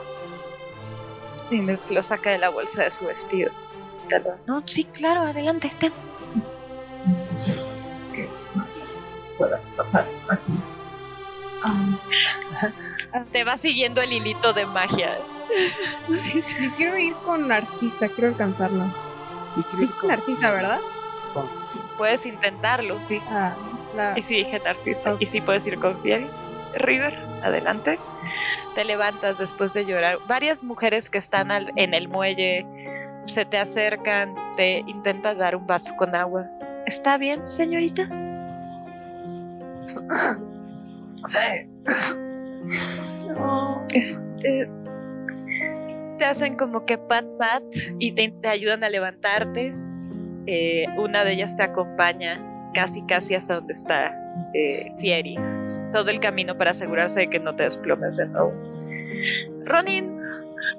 Y 1.49 1.61
les- 1.61 1.89
lo 1.89 2.01
saca 2.01 2.29
de 2.31 2.37
la 2.37 2.49
bolsa 2.49 2.83
de 2.83 2.91
su 2.91 3.05
vestido. 3.05 3.51
No, 4.45 4.61
sí, 4.65 4.83
claro, 4.85 5.21
adelante, 5.21 5.71
ten. 5.79 5.93
No 7.05 7.41
sé 7.41 7.55
qué 8.13 8.29
más 8.55 8.67
pueda 9.37 9.59
pasar 9.77 10.05
aquí. 10.29 10.51
Ah, 11.63 11.97
Te 13.31 13.43
va 13.43 13.57
siguiendo 13.57 14.01
el 14.01 14.11
hilito 14.13 14.51
de 14.53 14.65
magia. 14.65 15.17
Yo 16.09 16.69
quiero 16.77 16.97
ir 16.97 17.13
con 17.25 17.47
Narcisa, 17.47 18.07
quiero 18.09 18.29
alcanzarla. 18.29 18.87
Dijiste 19.55 20.07
Narcisa, 20.07 20.51
¿verdad? 20.51 20.79
Puedes 21.97 22.25
intentarlo, 22.25 22.99
sí. 22.99 23.21
Ah, 23.29 23.53
la... 23.95 24.17
Y 24.17 24.23
sí 24.23 24.35
dije 24.35 24.59
Narcisa. 24.59 25.15
Y 25.19 25.25
sí 25.25 25.41
puedes 25.41 25.65
ir 25.67 25.77
con 25.79 25.99
Fieri. 26.01 26.27
River, 26.75 27.13
adelante. 27.43 27.99
Te 28.75 28.85
levantas 28.85 29.37
después 29.37 29.73
de 29.73 29.85
llorar. 29.85 30.17
Varias 30.27 30.63
mujeres 30.63 31.09
que 31.09 31.17
están 31.17 31.51
al- 31.51 31.71
en 31.75 31.93
el 31.93 32.07
muelle 32.07 32.65
se 33.25 33.45
te 33.45 33.57
acercan, 33.57 34.33
te 34.55 34.79
intentas 34.87 35.37
dar 35.37 35.55
un 35.55 35.67
vaso 35.67 35.93
con 35.97 36.15
agua. 36.15 36.45
¿Está 36.85 37.17
bien, 37.17 37.45
señorita? 37.45 38.07
No, 43.27 43.85
este. 43.93 44.69
Te 46.21 46.27
hacen 46.27 46.55
como 46.55 46.85
que 46.85 46.99
pat 46.99 47.25
pat 47.39 47.63
y 47.97 48.11
te, 48.11 48.47
ayudan 48.47 48.83
a 48.83 48.89
levantarte. 48.89 49.73
Eh, 50.45 50.85
una 50.95 51.23
de 51.23 51.33
ellas 51.33 51.57
te 51.57 51.63
acompaña 51.63 52.39
casi 52.75 53.01
casi 53.07 53.33
hasta 53.33 53.55
donde 53.55 53.73
está 53.73 54.15
eh, 54.53 54.93
Fieri. 54.99 55.35
Todo 55.91 56.11
el 56.11 56.19
camino 56.19 56.55
para 56.55 56.71
asegurarse 56.71 57.21
de 57.21 57.27
que 57.31 57.39
no 57.39 57.55
te 57.55 57.63
desplomes 57.63 58.17
de 58.17 58.27
nuevo. 58.27 58.53
Ronin, 59.65 60.15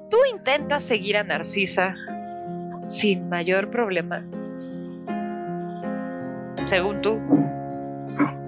tú 0.09 0.15
intentas 0.31 0.81
seguir 0.81 1.17
a 1.17 1.25
Narcisa 1.25 1.93
sin 2.87 3.27
mayor 3.27 3.69
problema. 3.69 4.25
Según 6.63 7.01
tú. 7.01 7.19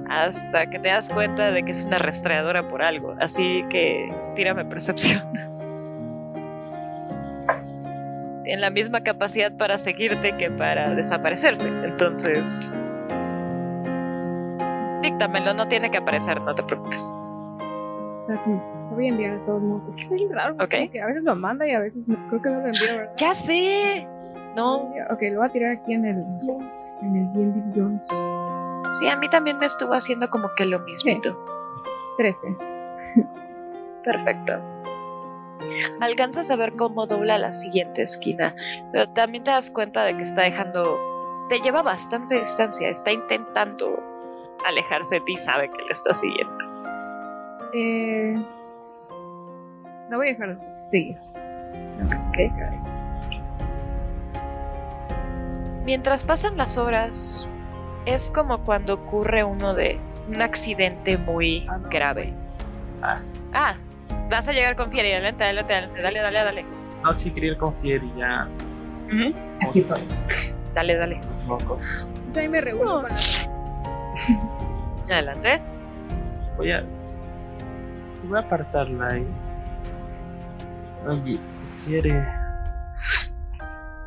Hasta 0.07 0.69
que 0.69 0.79
te 0.79 0.87
das 0.87 1.09
cuenta 1.09 1.51
de 1.51 1.61
que 1.61 1.73
es 1.73 1.83
una 1.83 1.97
rastreadora 1.97 2.65
por 2.69 2.81
algo. 2.81 3.17
Así 3.19 3.65
que 3.69 4.09
tírame 4.37 4.63
percepción. 4.63 5.21
en 8.47 8.61
la 8.61 8.69
misma 8.69 9.01
capacidad 9.01 9.51
para 9.57 9.77
seguirte 9.77 10.35
que 10.37 10.49
para 10.51 10.93
desaparecerse. 10.95 11.67
Entonces, 11.67 12.71
díctamelo, 15.01 15.53
no 15.53 15.67
tiene 15.67 15.89
que 15.91 15.97
aparecer, 15.97 16.39
no 16.41 16.53
te 16.55 16.63
preocupes. 16.63 17.09
Lo 18.27 18.95
voy 18.95 19.05
a 19.07 19.09
enviar 19.09 19.39
de 19.39 19.45
todos 19.45 19.61
modos. 19.61 19.89
Es 19.89 19.95
que 19.95 20.01
está 20.03 20.15
bien 20.15 20.31
raro. 20.33 20.53
Ok. 20.55 20.71
como 20.71 20.91
que 20.91 21.01
a 21.01 21.05
veces 21.07 21.23
lo 21.23 21.35
manda 21.35 21.67
y 21.67 21.71
a 21.71 21.79
veces 21.79 22.07
no. 22.09 22.17
Creo 22.29 22.41
que 22.41 22.49
no 22.49 22.59
lo 22.61 22.67
envía, 22.67 22.95
¿verdad? 22.97 23.13
Ya 23.17 23.35
sé. 23.35 24.07
No, 24.55 24.83
Ok, 25.11 25.21
lo 25.31 25.39
voy 25.39 25.47
a 25.47 25.51
tirar 25.51 25.71
aquí 25.71 25.93
en 25.93 26.05
el. 26.05 26.17
En 27.01 27.15
el 27.17 27.27
B&B 27.33 27.61
Jones. 27.79 28.01
sí, 28.97 29.07
a 29.09 29.17
mí 29.17 29.29
también 29.29 29.57
me 29.59 29.65
estuvo 29.65 29.93
haciendo 29.93 30.29
como 30.29 30.49
que 30.55 30.65
lo 30.65 30.79
mismo. 30.79 31.11
13. 32.17 32.55
Perfecto. 34.03 34.53
Alcanzas 36.01 36.49
a 36.49 36.55
ver 36.55 36.73
cómo 36.73 37.07
dobla 37.07 37.37
la 37.37 37.51
siguiente 37.51 38.03
esquina, 38.03 38.55
pero 38.91 39.07
también 39.09 39.43
te 39.43 39.51
das 39.51 39.69
cuenta 39.71 40.03
de 40.03 40.15
que 40.15 40.23
está 40.23 40.43
dejando, 40.43 40.99
te 41.49 41.59
lleva 41.59 41.81
bastante 41.81 42.39
distancia, 42.39 42.89
está 42.89 43.11
intentando 43.11 44.01
alejarse 44.65 45.15
de 45.15 45.21
ti, 45.21 45.37
sabe 45.37 45.69
que 45.69 45.81
le 45.83 45.91
está 45.91 46.13
siguiendo. 46.15 46.57
Eh. 47.73 48.45
No 50.09 50.17
voy 50.17 50.27
a 50.27 50.31
dejar 50.31 50.57
de 50.57 50.63
seguir. 50.91 51.17
Mientras 55.85 56.23
pasan 56.23 56.57
las 56.57 56.77
horas, 56.77 57.47
es 58.05 58.31
como 58.31 58.59
cuando 58.65 58.95
ocurre 58.95 59.43
uno 59.43 59.73
de 59.73 59.99
un 60.27 60.41
accidente 60.41 61.17
muy 61.17 61.67
grave. 61.89 62.33
Ah. 63.53 63.75
Ah, 64.25 64.37
vas 64.37 64.47
a 64.47 64.51
llegar 64.51 64.75
con 64.75 64.91
Fieri, 64.91 65.11
adelante, 65.11 65.43
adelante, 65.43 65.73
adelante, 65.73 66.01
dale, 66.01 66.19
dale, 66.19 66.43
dale. 66.43 66.65
No, 67.03 67.13
sí 67.13 67.31
quería 67.31 67.51
ir 67.51 67.57
con 67.57 67.73
Fieri 67.75 68.11
ya. 68.17 68.47
aquí 69.67 69.79
estoy. 69.79 70.01
Dale, 70.73 70.95
dale. 70.95 71.21
Loco. 71.47 71.79
Yo 71.79 72.31
también 72.33 72.51
me 72.51 72.61
reúno 72.61 73.01
No. 73.03 73.07
Adelante. 75.09 75.61
Voy 76.57 76.71
a. 76.71 76.83
Voy 78.23 78.37
a 78.37 78.41
apartarla 78.41 79.07
ahí. 79.07 79.27
Oye, 81.07 81.39
quiere. 81.85 82.27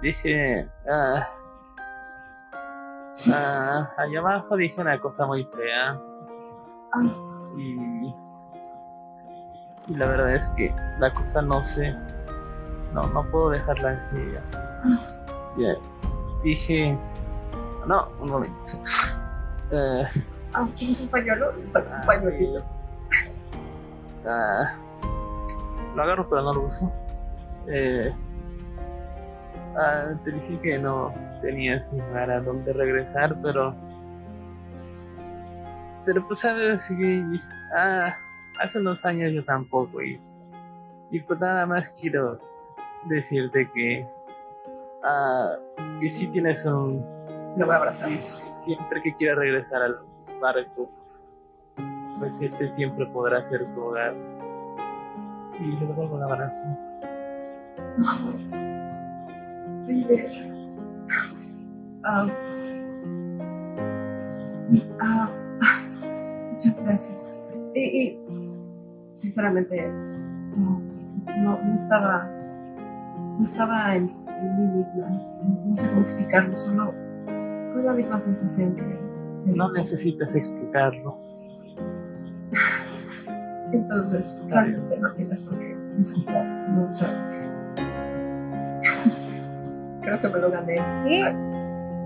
Dije. 0.03 0.69
Ah, 0.91 1.27
Ah, 3.33 3.91
allá 3.99 4.21
abajo 4.21 4.57
dije 4.57 4.81
una 4.81 4.99
cosa 5.01 5.27
muy 5.27 5.45
fea. 5.45 5.99
Y, 7.57 8.15
y 9.89 9.95
la 9.95 10.07
verdad 10.07 10.35
es 10.35 10.47
que 10.49 10.75
la 10.99 11.13
cosa 11.13 11.43
no 11.43 11.63
sé. 11.63 11.95
No, 12.95 13.07
no 13.09 13.23
puedo 13.31 13.51
dejarla 13.51 13.91
así. 14.03 14.17
Ya, 15.59 15.75
Dije. 16.43 16.97
No, 17.87 18.09
un 18.21 18.31
momento. 18.31 18.73
Eh, 19.71 20.07
Ah, 20.55 20.67
¿Quieres 20.77 21.01
un 21.03 21.09
pañuelo? 21.09 21.53
Un 21.53 22.07
pañuelito. 22.07 22.65
ah, 24.27 24.75
lo 25.95 26.03
agarro 26.03 26.29
pero 26.29 26.43
no 26.43 26.55
lo 26.55 26.61
uso. 26.63 26.91
Eh, 27.67 28.13
ah, 29.77 30.05
te 30.25 30.31
dije 30.33 30.59
que 30.63 30.79
no 30.79 31.13
tenía 31.43 31.85
sin 31.85 31.99
lugar 31.99 32.31
a 32.31 32.41
dónde 32.41 32.73
regresar, 32.73 33.37
pero. 33.43 33.75
Pero 36.07 36.27
pues 36.27 36.39
sabes 36.41 36.89
que 36.89 37.23
ah, 37.77 38.17
hace 38.61 38.79
unos 38.79 39.05
años 39.05 39.33
yo 39.33 39.45
tampoco 39.45 40.03
y, 40.03 40.21
y 41.11 41.21
pues 41.21 41.39
nada 41.41 41.67
más 41.67 41.91
quiero 42.01 42.39
decirte 43.09 43.69
que 43.75 44.07
ah, 45.05 45.57
que 46.01 46.09
sí 46.09 46.27
tienes 46.29 46.65
un 46.67 47.05
Lo 47.57 47.67
voy 47.67 47.75
a 47.75 47.79
abrazar. 47.79 48.11
y 48.11 48.19
siempre 48.19 49.03
que 49.03 49.15
quieras 49.17 49.39
regresar 49.39 49.83
al 49.83 49.99
barco 50.41 50.91
pues 52.19 52.41
este 52.41 52.75
siempre 52.77 53.07
podrá 53.07 53.49
ser 53.49 53.65
tu 53.75 53.81
hogar 53.81 54.15
y 55.61 55.67
le 55.67 55.87
devuelvo 55.87 56.17
un 56.17 56.23
abrazo 56.23 56.55
Ah, 62.05 62.27
ah, 65.01 65.31
muchas 66.53 66.83
gracias. 66.83 67.38
Y, 67.79 67.85
y, 67.85 68.19
sinceramente, 69.15 69.89
no, 70.57 70.83
no, 71.39 71.63
no 71.63 71.75
estaba, 71.75 72.29
no 73.39 73.45
estaba 73.45 73.95
en, 73.95 74.11
en 74.27 74.57
mí 74.57 74.79
misma. 74.79 75.09
No 75.65 75.77
sé 75.77 75.89
cómo 75.91 76.01
explicarlo, 76.01 76.57
solo 76.57 76.93
fue 77.73 77.83
la 77.83 77.93
misma 77.93 78.19
sensación 78.19 78.75
que. 78.75 79.53
no 79.55 79.71
necesitas 79.73 80.35
explicarlo 80.35 81.17
Entonces, 83.73 84.41
realmente 84.49 84.99
no 84.99 85.13
tienes 85.13 85.43
por 85.45 85.59
qué 85.59 85.77
disculpar. 85.97 86.45
No 86.71 86.91
sé. 86.91 87.07
Creo 90.03 90.21
que 90.21 90.29
me 90.29 90.39
lo 90.41 90.51
gané. 90.51 90.77
¿Qué? 91.07 91.21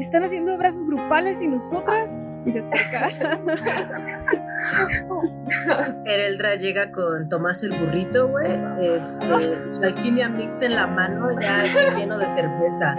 ¿Están 0.01 0.25
haciendo 0.25 0.53
abrazos 0.53 0.85
grupales 0.87 1.41
y 1.41 1.47
nosotras? 1.47 2.11
Y 2.45 2.53
se 2.53 2.59
acerca. 2.59 3.09
Ereldra 6.05 6.55
llega 6.57 6.93
con 6.93 7.29
Tomás 7.29 7.63
el 7.63 7.79
burrito, 7.79 8.29
güey. 8.29 8.53
Este, 8.81 9.71
su 9.71 9.83
alquimia 9.83 10.29
mix 10.29 10.63
en 10.63 10.75
la 10.75 10.87
mano, 10.87 11.29
ya 11.41 11.65
está 11.65 11.97
lleno 11.97 12.19
de 12.19 12.27
cerveza. 12.27 12.95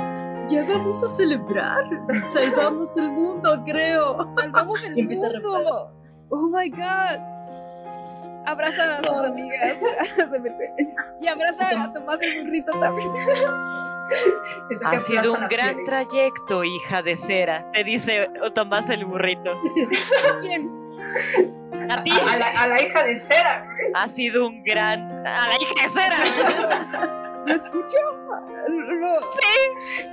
Ya 0.50 0.66
vamos 0.68 1.02
a 1.04 1.08
celebrar. 1.08 1.84
Salvamos 2.28 2.96
el 2.98 3.12
mundo, 3.12 3.64
creo. 3.66 4.34
Salvamos 4.38 4.84
el 4.84 5.08
mundo. 5.10 5.92
Oh 6.30 6.50
my 6.50 6.70
god. 6.70 7.20
Abrazan 8.46 8.90
a 8.90 9.04
sus 9.04 9.24
amigas. 9.24 9.78
Y 11.22 11.28
abrazan 11.28 11.82
a 11.82 11.94
Tomás 11.94 12.20
el 12.22 12.44
burrito 12.44 12.72
también. 12.78 13.10
Siento 14.68 14.90
que 14.90 14.96
Ha 14.96 15.00
sido 15.00 15.34
un 15.34 15.48
gran 15.50 15.76
piel. 15.76 15.86
trayecto, 15.86 16.64
hija 16.64 17.02
de 17.02 17.18
cera, 17.18 17.70
te 17.72 17.84
dice 17.84 18.30
Tomás 18.54 18.90
el 18.90 19.06
burrito. 19.06 19.60
¿Quién? 20.42 20.70
A 21.90 22.04
ti 22.04 22.12
A, 22.12 22.32
a 22.32 22.38
la, 22.38 22.48
a 22.62 22.68
la 22.68 22.82
hija 22.82 23.04
de 23.04 23.20
cera. 23.20 23.68
ha 23.96 24.08
sido 24.08 24.48
un 24.48 24.64
gran... 24.64 25.26
A 25.28 25.48
la 25.50 25.56
hija 25.62 25.84
de 25.84 25.90
cera. 25.90 27.20
¿Lo 27.46 27.56
escucho? 27.56 27.98
Lo- 28.70 29.20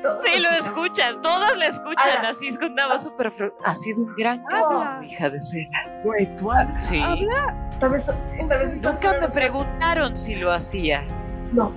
Todo- 0.03 0.21
Sí, 0.25 0.41
lo 0.41 0.49
escuchas, 0.51 1.15
todos 1.23 1.57
lo 1.57 1.63
escuchan, 1.63 2.27
así 2.27 2.49
escuchaba 2.49 2.99
súper... 2.99 3.33
fru- 3.33 3.55
Ha 3.65 3.77
sido 3.77 4.03
un 4.03 4.15
gran 4.17 4.43
Habla. 4.51 4.91
cambio, 4.91 5.11
hija 5.11 5.31
de 5.31 5.41
cera. 5.41 6.01
güey 6.03 6.37
tú 6.37 6.51
hablas. 6.51 6.85
Sí. 6.87 7.01
¿Habla? 7.01 7.71
Tal 7.79 7.91
vez, 7.91 8.07
tal 8.49 8.59
vez 8.59 8.83
Nunca 8.83 9.21
me 9.21 9.29
preguntaron 9.29 10.17
si 10.17 10.35
lo 10.35 10.51
hacía. 10.51 11.05
No, 11.53 11.73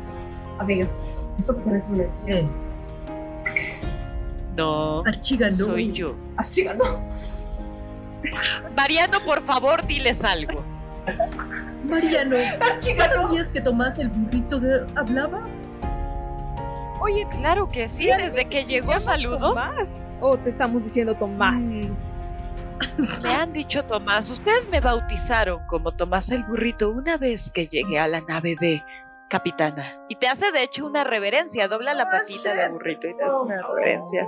amigas, 0.58 0.98
esto 1.38 1.56
pertenece 1.56 1.92
a 2.28 2.32
Eh, 2.32 2.48
No, 4.56 5.02
Archiga, 5.06 5.50
no. 5.50 5.56
soy 5.56 5.92
yo. 5.92 6.16
Archiga, 6.38 6.74
no. 6.74 6.84
Mariano, 8.76 9.20
por 9.26 9.42
favor, 9.42 9.86
diles 9.86 10.24
algo. 10.24 10.64
Mariano, 11.86 12.38
Archiga, 12.62 13.08
¿no 13.16 13.28
sabías 13.28 13.52
que 13.52 13.62
Tomás 13.62 13.98
el 14.00 14.10
burrito 14.10 14.62
hablaba? 14.96 15.42
Oye, 17.02 17.28
Claro 17.32 17.70
que 17.70 17.90
sí, 17.90 18.06
desde 18.06 18.46
que 18.46 18.64
llegó 18.64 18.98
saludó. 19.00 19.50
Tomás. 19.50 20.08
¿O 20.22 20.38
te 20.38 20.52
estamos 20.52 20.84
diciendo 20.84 21.14
Tomás? 21.16 21.56
Mm. 21.62 21.92
Me 23.24 23.34
han 23.36 23.52
dicho 23.54 23.84
Tomás, 23.84 24.30
ustedes 24.30 24.68
me 24.70 24.80
bautizaron 24.80 25.60
como 25.68 25.92
Tomás 25.92 26.30
el 26.32 26.44
burrito 26.44 26.90
una 26.92 27.18
vez 27.18 27.50
que 27.50 27.68
llegué 27.68 28.00
a 28.00 28.08
la 28.08 28.22
nave 28.22 28.56
de 28.60 28.84
capitana. 29.34 29.98
Y 30.10 30.16
te 30.16 30.28
hace 30.28 30.52
de 30.52 30.62
hecho 30.62 30.86
una 30.86 31.04
reverencia, 31.04 31.68
dobla 31.68 31.94
la 31.96 32.04
Oh, 32.04 32.12
patita 32.12 32.54
de 32.54 32.62
shit. 32.64 32.72
burrito 32.72 33.08
y 33.08 33.16
te 33.18 33.24
hace 33.24 33.34
una 33.34 33.68
reverencia. 33.68 34.28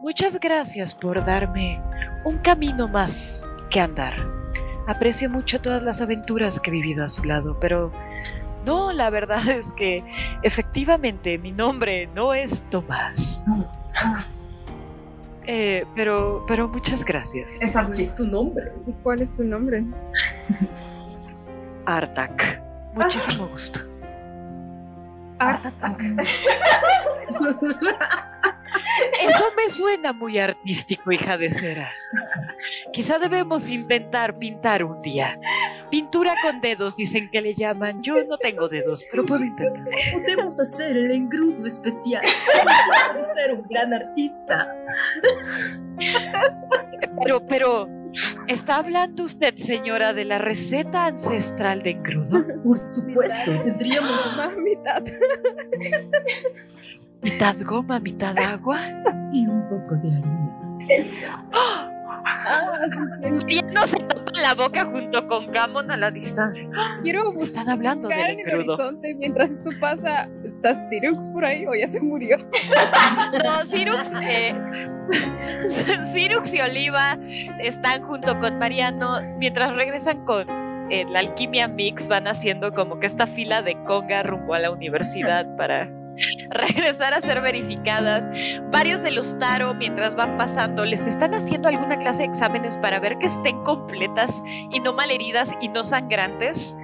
Muchas 0.00 0.40
gracias 0.40 0.94
por 0.94 1.22
darme 1.24 1.78
un 2.24 2.38
camino 2.38 2.88
más 2.88 3.44
que 3.68 3.80
andar. 3.80 4.14
Aprecio 4.86 5.28
mucho 5.28 5.60
todas 5.60 5.82
las 5.82 6.00
aventuras 6.00 6.58
que 6.60 6.70
he 6.70 6.72
vivido 6.72 7.04
a 7.04 7.10
su 7.10 7.24
lado, 7.24 7.58
pero 7.60 7.92
no, 8.64 8.90
la 8.92 9.10
verdad 9.10 9.46
es 9.50 9.70
que 9.72 10.02
efectivamente 10.42 11.36
mi 11.36 11.52
nombre 11.52 12.06
no 12.14 12.32
es 12.32 12.62
Tomás. 12.70 13.44
Eh, 15.46 15.84
pero, 15.94 16.44
pero 16.48 16.68
muchas 16.68 17.04
gracias. 17.04 17.60
Es 17.60 17.76
Archie. 17.76 18.04
Es 18.04 18.14
tu 18.14 18.26
nombre. 18.26 18.72
¿Y 18.86 18.92
cuál 19.02 19.20
es 19.20 19.34
tu 19.34 19.44
nombre? 19.44 19.84
Artak. 21.86 22.62
Muchísimo 22.94 23.48
gusto. 23.48 23.80
Art 25.38 25.64
Attack. 25.64 26.02
Eso 29.20 29.44
me 29.56 29.70
suena 29.70 30.12
muy 30.12 30.38
artístico, 30.38 31.12
hija 31.12 31.36
de 31.36 31.50
cera. 31.50 31.92
Quizá 32.92 33.18
debemos 33.18 33.68
intentar 33.68 34.38
pintar 34.38 34.82
un 34.82 35.00
día. 35.02 35.38
Pintura 35.90 36.34
con 36.42 36.60
dedos, 36.60 36.96
dicen 36.96 37.30
que 37.30 37.40
le 37.40 37.54
llaman. 37.54 38.02
Yo 38.02 38.24
no 38.24 38.36
tengo 38.38 38.68
dedos, 38.68 39.04
pero 39.10 39.24
puedo 39.24 39.44
intentar. 39.44 39.84
Podemos 40.12 40.58
hacer 40.60 40.96
el 40.96 41.10
engrudo 41.10 41.66
especial. 41.66 42.22
Ser 43.34 43.54
un 43.54 43.62
gran 43.68 43.94
artista. 43.94 44.74
Pero, 47.22 47.46
pero, 47.46 47.88
¿está 48.46 48.76
hablando 48.76 49.24
usted, 49.24 49.54
señora, 49.56 50.12
de 50.14 50.24
la 50.24 50.38
receta 50.38 51.06
ancestral 51.06 51.82
de 51.82 51.90
engrudo? 51.90 52.44
Por 52.62 52.78
supuesto, 52.90 53.60
tendríamos 53.62 54.22
Tomás, 54.22 54.56
mitad. 54.64 55.02
¿Mitad 57.22 57.56
goma, 57.64 58.00
mitad 58.00 58.36
agua? 58.38 58.80
y 59.32 59.46
un 59.46 59.68
poco 59.68 59.96
de 59.96 60.16
harina. 60.16 61.88
Y 63.48 63.62
no 63.62 63.86
se 63.86 63.98
toca 63.98 64.40
la 64.40 64.54
boca 64.54 64.84
junto 64.84 65.26
con 65.26 65.50
Gamon 65.52 65.90
a 65.90 65.96
la 65.96 66.10
distancia. 66.10 66.68
Quiero 67.02 67.32
Están 67.38 67.68
hablando 67.68 68.08
del 68.08 68.30
en 68.30 68.48
el 68.48 68.54
horizonte 68.54 69.14
mientras 69.14 69.50
esto 69.50 69.70
pasa. 69.80 70.28
¿Está 70.44 70.74
Sirux 70.74 71.26
por 71.28 71.44
ahí 71.44 71.66
o 71.66 71.74
ya 71.74 71.86
se 71.86 72.00
murió? 72.00 72.36
No, 73.44 73.66
Cirux, 73.66 74.12
eh, 74.22 74.54
Cirux 76.12 76.52
y 76.52 76.60
Oliva 76.60 77.18
están 77.60 78.02
junto 78.02 78.38
con 78.38 78.58
Mariano 78.58 79.20
mientras 79.38 79.74
regresan 79.74 80.24
con 80.24 80.46
eh, 80.90 81.04
la 81.10 81.20
alquimia 81.20 81.68
mix, 81.68 82.08
van 82.08 82.26
haciendo 82.26 82.72
como 82.72 82.98
que 82.98 83.06
esta 83.06 83.26
fila 83.26 83.62
de 83.62 83.76
conga 83.84 84.22
rumbo 84.22 84.54
a 84.54 84.58
la 84.58 84.70
universidad 84.70 85.54
para 85.56 85.90
regresar 86.50 87.14
a 87.14 87.20
ser 87.20 87.40
verificadas. 87.40 88.28
Varios 88.70 89.02
de 89.02 89.10
los 89.10 89.38
Taro, 89.38 89.74
mientras 89.74 90.14
van 90.14 90.36
pasando, 90.36 90.84
les 90.84 91.06
están 91.06 91.34
haciendo 91.34 91.68
alguna 91.68 91.98
clase 91.98 92.20
de 92.20 92.28
exámenes 92.28 92.76
para 92.78 93.00
ver 93.00 93.18
que 93.18 93.26
estén 93.26 93.62
completas 93.64 94.42
y 94.70 94.80
no 94.80 94.92
malheridas 94.92 95.52
y 95.60 95.68
no 95.68 95.84
sangrantes. 95.84 96.76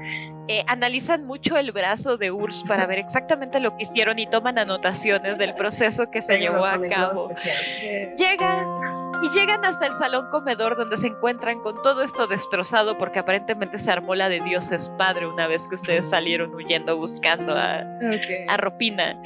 Eh, 0.46 0.62
analizan 0.66 1.24
mucho 1.24 1.56
el 1.56 1.72
brazo 1.72 2.18
de 2.18 2.30
Urs 2.30 2.64
para 2.68 2.86
ver 2.86 2.98
exactamente 2.98 3.60
lo 3.60 3.74
que 3.76 3.84
hicieron 3.84 4.18
y 4.18 4.26
toman 4.26 4.58
anotaciones 4.58 5.38
del 5.38 5.54
proceso 5.54 6.10
que 6.10 6.20
se 6.20 6.38
llevó 6.38 6.66
a 6.66 6.78
cabo. 6.82 7.30
especial. 7.30 9.03
Y 9.24 9.30
llegan 9.30 9.64
hasta 9.64 9.86
el 9.86 9.92
salón 9.94 10.28
comedor 10.30 10.76
donde 10.76 10.96
se 10.96 11.06
encuentran 11.06 11.60
con 11.60 11.80
todo 11.82 12.02
esto 12.02 12.26
destrozado 12.26 12.98
porque 12.98 13.18
aparentemente 13.20 13.78
se 13.78 13.90
armó 13.90 14.14
la 14.14 14.28
de 14.28 14.40
Dios 14.40 14.70
es 14.72 14.90
padre 14.98 15.26
una 15.26 15.46
vez 15.46 15.66
que 15.68 15.76
ustedes 15.76 16.08
salieron 16.10 16.54
huyendo 16.54 16.96
buscando 16.96 17.54
a, 17.56 17.80
Ok. 17.80 18.48
a 18.50 18.56
Ropina. 18.58 19.20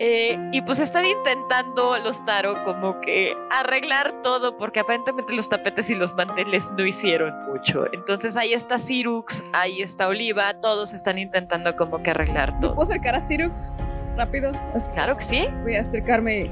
Eh, 0.00 0.36
y 0.50 0.60
pues 0.62 0.80
están 0.80 1.06
intentando 1.06 1.96
los 1.98 2.24
Taro 2.24 2.64
como 2.64 3.00
que 3.00 3.32
arreglar 3.52 4.22
todo 4.22 4.56
porque 4.56 4.80
aparentemente 4.80 5.32
los 5.32 5.48
tapetes 5.48 5.88
y 5.88 5.94
los 5.94 6.14
manteles 6.16 6.68
no 6.76 6.84
hicieron 6.84 7.32
mucho. 7.46 7.86
Entonces 7.92 8.36
ahí 8.36 8.52
está 8.54 8.78
Sirux, 8.80 9.44
ahí 9.52 9.82
está 9.82 10.08
Oliva, 10.08 10.52
todos 10.54 10.92
están 10.92 11.18
intentando 11.18 11.76
como 11.76 12.02
que 12.02 12.10
arreglar 12.10 12.52
¿Me 12.54 12.60
todo. 12.62 12.74
puedo 12.74 12.90
acercar 12.90 13.14
a 13.14 13.20
Sirux? 13.20 13.72
Rápido. 14.16 14.50
Claro 14.94 15.16
que 15.16 15.24
sí. 15.24 15.48
Voy 15.62 15.76
a 15.76 15.82
acercarme 15.82 16.50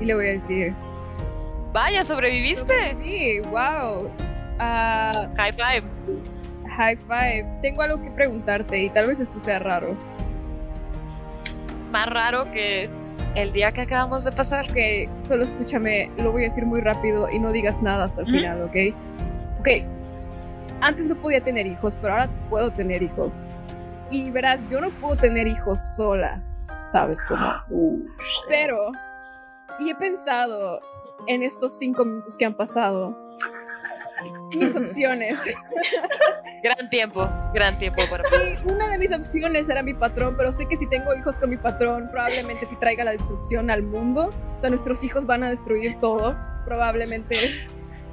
y 0.00 0.04
le 0.04 0.14
voy 0.14 0.26
a 0.28 0.32
decir. 0.32 0.74
Vaya, 1.74 2.04
sobreviviste. 2.04 2.96
Sí, 3.02 3.40
wow. 3.50 4.08
Ah, 4.60 5.26
High 5.36 5.52
five. 5.52 5.82
high 6.76 6.96
five. 7.08 7.44
Tengo 7.62 7.82
algo 7.82 8.00
que 8.00 8.12
preguntarte 8.12 8.78
y 8.80 8.90
tal 8.90 9.08
vez 9.08 9.18
esto 9.18 9.40
sea 9.40 9.58
raro. 9.58 9.96
Más 11.90 12.06
raro 12.06 12.50
que 12.52 12.88
el 13.34 13.52
día 13.52 13.72
que 13.72 13.80
acabamos 13.80 14.22
de 14.22 14.30
pasar. 14.30 14.66
Ok, 14.70 15.26
solo 15.26 15.42
escúchame, 15.42 16.12
lo 16.16 16.30
voy 16.30 16.44
a 16.44 16.48
decir 16.48 16.64
muy 16.64 16.80
rápido 16.80 17.28
y 17.28 17.40
no 17.40 17.50
digas 17.50 17.82
nada 17.82 18.04
hasta 18.04 18.20
el 18.20 18.28
final, 18.28 18.62
¿ok? 18.62 18.76
Ok, 19.58 19.68
antes 20.80 21.06
no 21.06 21.16
podía 21.16 21.40
tener 21.42 21.66
hijos, 21.66 21.96
pero 22.00 22.12
ahora 22.12 22.28
puedo 22.50 22.70
tener 22.70 23.02
hijos. 23.02 23.42
Y 24.10 24.30
verás, 24.30 24.60
yo 24.70 24.80
no 24.80 24.90
puedo 24.90 25.16
tener 25.16 25.48
hijos 25.48 25.80
sola, 25.96 26.40
¿sabes 26.92 27.20
cómo? 27.24 27.52
Pero, 28.48 28.92
y 29.80 29.90
he 29.90 29.94
pensado 29.96 30.80
en 31.26 31.42
estos 31.42 31.78
cinco 31.78 32.04
minutos 32.04 32.36
que 32.36 32.44
han 32.44 32.54
pasado, 32.54 33.16
mis 34.56 34.74
opciones. 34.76 35.38
Gran 36.62 36.88
tiempo, 36.88 37.28
gran 37.52 37.78
tiempo 37.78 38.02
para 38.08 38.24
Y 38.42 38.72
una 38.72 38.88
de 38.88 38.98
mis 38.98 39.12
opciones 39.12 39.68
era 39.68 39.82
mi 39.82 39.92
patrón, 39.92 40.34
pero 40.36 40.52
sé 40.52 40.66
que 40.66 40.76
si 40.76 40.88
tengo 40.88 41.14
hijos 41.14 41.36
con 41.36 41.50
mi 41.50 41.58
patrón, 41.58 42.08
probablemente 42.10 42.64
si 42.66 42.76
traiga 42.76 43.04
la 43.04 43.10
destrucción 43.10 43.70
al 43.70 43.82
mundo. 43.82 44.32
O 44.56 44.60
sea, 44.60 44.70
nuestros 44.70 45.04
hijos 45.04 45.26
van 45.26 45.44
a 45.44 45.50
destruir 45.50 46.00
todo, 46.00 46.34
probablemente. 46.64 47.50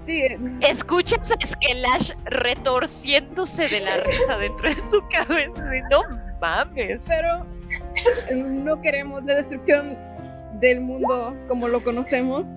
Sí, 0.05 0.21
eh, 0.21 0.39
Escuchas 0.61 1.31
a 1.31 1.47
Skelash 1.47 2.11
retorciéndose 2.25 3.69
de 3.69 3.81
la 3.81 3.97
risa 3.97 4.37
dentro 4.37 4.69
de 4.69 4.75
tu 4.89 4.99
cabeza. 5.09 5.63
No 5.89 6.01
mames. 6.41 7.01
pero 7.07 7.45
no 8.35 8.81
queremos 8.81 9.23
la 9.23 9.35
destrucción 9.35 9.97
del 10.59 10.81
mundo 10.81 11.35
como 11.47 11.67
lo 11.67 11.83
conocemos. 11.83 12.47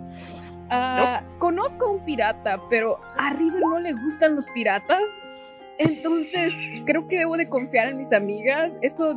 Ah, 0.70 1.22
Conozco 1.38 1.86
a 1.86 1.90
un 1.90 2.04
pirata, 2.04 2.60
pero 2.70 3.00
a 3.16 3.30
River 3.30 3.62
no 3.62 3.78
le 3.80 3.92
gustan 3.92 4.34
los 4.34 4.48
piratas. 4.50 5.02
Entonces, 5.78 6.54
creo 6.86 7.06
que 7.08 7.18
debo 7.18 7.36
de 7.36 7.48
confiar 7.48 7.88
en 7.88 7.98
mis 7.98 8.12
amigas. 8.12 8.72
Eso, 8.80 9.14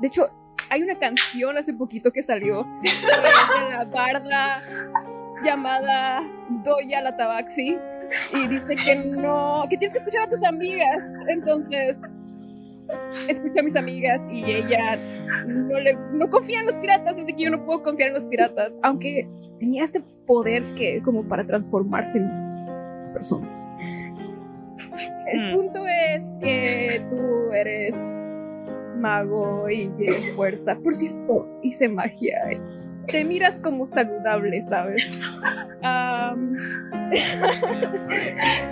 de 0.00 0.06
hecho, 0.06 0.30
hay 0.70 0.82
una 0.82 0.94
canción 0.94 1.58
hace 1.58 1.74
poquito 1.74 2.12
que 2.12 2.22
salió 2.22 2.64
de 2.82 3.70
la 3.70 3.84
barda 3.84 4.62
llamada 5.44 6.22
Doya 6.64 7.00
la 7.02 7.16
Tabaxi 7.16 7.76
y 8.34 8.46
dice 8.46 8.74
que 8.76 8.94
no, 8.94 9.64
que 9.68 9.76
tienes 9.76 9.92
que 9.94 9.98
escuchar 9.98 10.22
a 10.22 10.28
tus 10.28 10.44
amigas. 10.44 11.02
Entonces, 11.28 11.96
escucha 13.28 13.60
a 13.60 13.62
mis 13.62 13.76
amigas 13.76 14.20
y 14.30 14.44
ella 14.44 14.98
no, 15.46 15.78
le, 15.80 15.96
no 16.12 16.28
confía 16.30 16.60
en 16.60 16.66
los 16.66 16.76
piratas, 16.76 17.18
así 17.18 17.32
que 17.34 17.44
yo 17.44 17.50
no 17.50 17.64
puedo 17.64 17.82
confiar 17.82 18.08
en 18.08 18.14
los 18.14 18.26
piratas, 18.26 18.78
aunque 18.82 19.28
tenía 19.58 19.84
este 19.84 20.02
poder 20.26 20.62
que 20.76 21.00
como 21.02 21.22
para 21.24 21.44
transformarse 21.46 22.18
en 22.18 23.12
persona. 23.12 23.48
El 25.26 25.40
Mm. 25.52 25.56
punto 25.56 25.80
es 25.86 26.22
que 26.42 27.02
tú 27.08 27.52
eres 27.52 27.94
mago 28.98 29.68
y 29.70 29.88
tienes 29.96 30.30
fuerza. 30.34 30.76
Por 30.82 30.94
cierto, 30.94 31.48
hice 31.62 31.88
magia. 31.88 32.38
Te 33.06 33.24
miras 33.24 33.60
como 33.60 33.86
saludable, 33.86 34.62
¿sabes? 34.66 35.10
Am, 35.82 36.52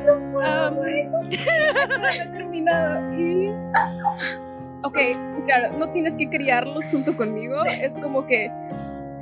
no 0.07 0.87
he 0.87 2.27
terminado 2.33 3.13
y 3.19 3.53
Ok, 4.83 4.97
claro, 5.45 5.77
no 5.77 5.91
tienes 5.93 6.15
que 6.15 6.29
criarlos 6.31 6.87
junto 6.87 7.15
conmigo. 7.17 7.63
Es 7.65 7.93
como 8.01 8.27
que 8.27 8.51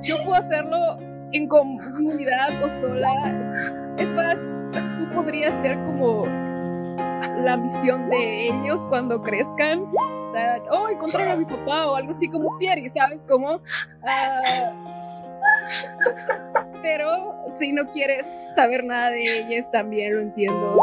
yo 0.03 0.15
puedo 0.25 0.37
hacerlo 0.37 0.99
en 1.33 1.49
comunidad 1.49 2.62
o 2.62 2.70
sola. 2.70 3.11
Es 3.97 4.09
más, 4.12 4.37
tú 4.99 5.09
podrías 5.15 5.61
ser 5.62 5.77
como 5.85 6.27
la 6.27 7.57
misión 7.57 8.09
de 8.09 8.49
ellos 8.49 8.87
cuando 8.89 9.20
crezcan. 9.20 9.81
O 9.81 10.33
sea, 10.33 10.62
oh, 10.70 10.89
encontrar 10.89 11.28
a 11.28 11.37
mi 11.37 11.45
papá 11.45 11.91
o 11.91 11.97
algo 11.97 12.12
así 12.12 12.28
como 12.28 12.57
Fieri, 12.59 12.89
¿sabes? 12.91 13.25
Como. 13.25 13.61
ah, 14.07 14.88
pero 16.83 17.35
si 17.59 17.73
no 17.73 17.91
quieres 17.91 18.27
saber 18.55 18.85
nada 18.85 19.11
de 19.11 19.41
ellas, 19.41 19.71
también 19.71 20.15
lo 20.15 20.21
entiendo. 20.21 20.77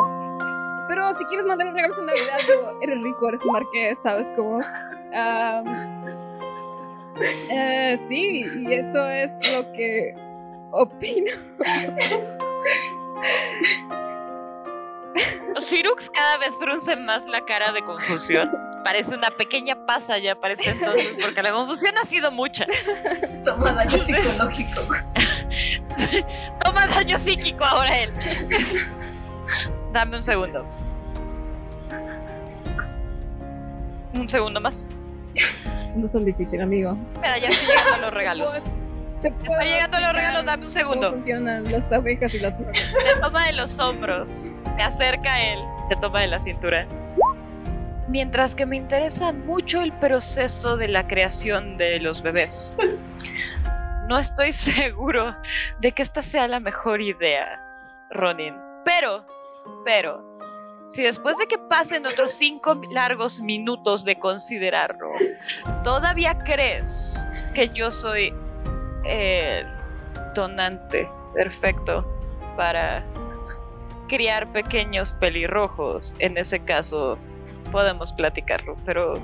Pero 0.88 1.14
si 1.14 1.24
quieres 1.26 1.46
mandar 1.46 1.74
regalos 1.74 1.98
en 1.98 2.06
Navidad, 2.06 2.38
digo, 2.48 2.80
eres 2.82 3.02
rico, 3.02 3.30
eres 3.30 3.46
un 3.46 3.54
marqués, 3.54 4.00
¿sabes 4.02 4.34
cómo? 4.36 4.60
Eh, 7.50 7.98
sí, 8.10 8.46
y 8.58 8.74
eso 8.74 9.10
es 9.10 9.32
lo 9.54 9.72
que 9.72 10.14
opino. 10.72 11.32
Sirux 15.60 16.10
cada 16.10 16.38
vez 16.38 16.54
frunce 16.60 16.96
más 16.96 17.26
la 17.26 17.42
cara 17.46 17.72
de 17.72 17.82
confusión. 17.84 18.52
Parece 18.84 19.16
una 19.16 19.32
pequeña 19.32 19.86
pasa 19.86 20.18
ya 20.20 20.36
para 20.36 20.54
este 20.54 20.70
entonces, 20.70 21.18
porque 21.20 21.42
la 21.42 21.52
confusión 21.52 21.98
ha 21.98 22.06
sido 22.06 22.32
mucha. 22.32 22.68
Toma 23.44 23.72
daño 23.72 23.98
psicológico. 23.98 24.82
Toma 26.64 26.88
daño 26.88 27.18
psíquico 27.18 27.64
ahora 27.64 27.98
él. 27.98 28.14
Dame 29.92 30.18
un 30.18 30.24
segundo. 30.24 30.66
Un 34.14 34.30
segundo 34.30 34.62
más. 34.62 34.86
No 35.96 36.08
son 36.10 36.26
difíciles, 36.26 36.62
amigo. 36.62 36.98
Espera, 37.08 37.38
ya 37.38 37.50
estoy 37.50 37.68
llegando 37.68 37.96
a 37.96 37.98
los 38.00 38.14
regalos. 38.14 38.64
Estoy 39.24 39.66
llegando 39.66 40.00
los 40.00 40.14
regalos, 40.14 40.46
dame 40.46 40.66
un 40.66 40.72
¿Cómo 40.72 40.80
segundo. 40.80 41.12
funcionan 41.12 41.72
las 41.72 41.92
abejas 41.92 42.34
y 42.34 42.40
las 42.40 42.58
flores? 42.58 42.94
Te 42.94 43.22
toma 43.22 43.46
de 43.46 43.54
los 43.54 43.80
hombros, 43.80 44.56
te 44.78 44.84
acerca 44.84 45.34
a 45.34 45.54
él, 45.54 45.60
te 45.90 45.96
toma 45.98 46.22
de 46.22 46.28
la 46.28 46.40
cintura. 46.40 46.88
Mientras 48.08 48.54
que 48.54 48.66
me 48.66 48.76
interesa 48.76 49.34
mucho 49.34 49.82
el 49.82 49.92
proceso 49.94 50.78
de 50.78 50.88
la 50.88 51.08
creación 51.08 51.78
de 51.78 52.00
los 52.00 52.22
bebés. 52.22 52.74
No 54.08 54.20
estoy 54.20 54.52
seguro 54.52 55.36
de 55.80 55.92
que 55.92 56.04
esta 56.04 56.22
sea 56.22 56.48
la 56.48 56.60
mejor 56.60 57.02
idea, 57.02 57.60
Ronin. 58.12 58.54
Pero, 58.86 59.26
pero, 59.84 60.24
si 60.90 61.02
después 61.02 61.38
de 61.40 61.48
que 61.48 61.58
pasen 61.58 62.06
otros 62.06 62.30
cinco 62.32 62.80
largos 62.92 63.42
minutos 63.42 64.06
de 64.06 64.20
considerarlo, 64.20 65.10
todavía 65.84 66.38
crees 66.44 67.28
que 67.56 67.68
yo 67.70 67.90
soy 67.90 68.32
el 69.06 69.68
donante 70.34 71.10
perfecto 71.34 72.06
para 72.58 73.04
criar 74.08 74.52
pequeños 74.52 75.14
pelirrojos. 75.14 76.14
En 76.20 76.38
ese 76.38 76.60
caso, 76.60 77.18
podemos 77.72 78.14
platicarlo, 78.14 78.76
pero 78.86 79.20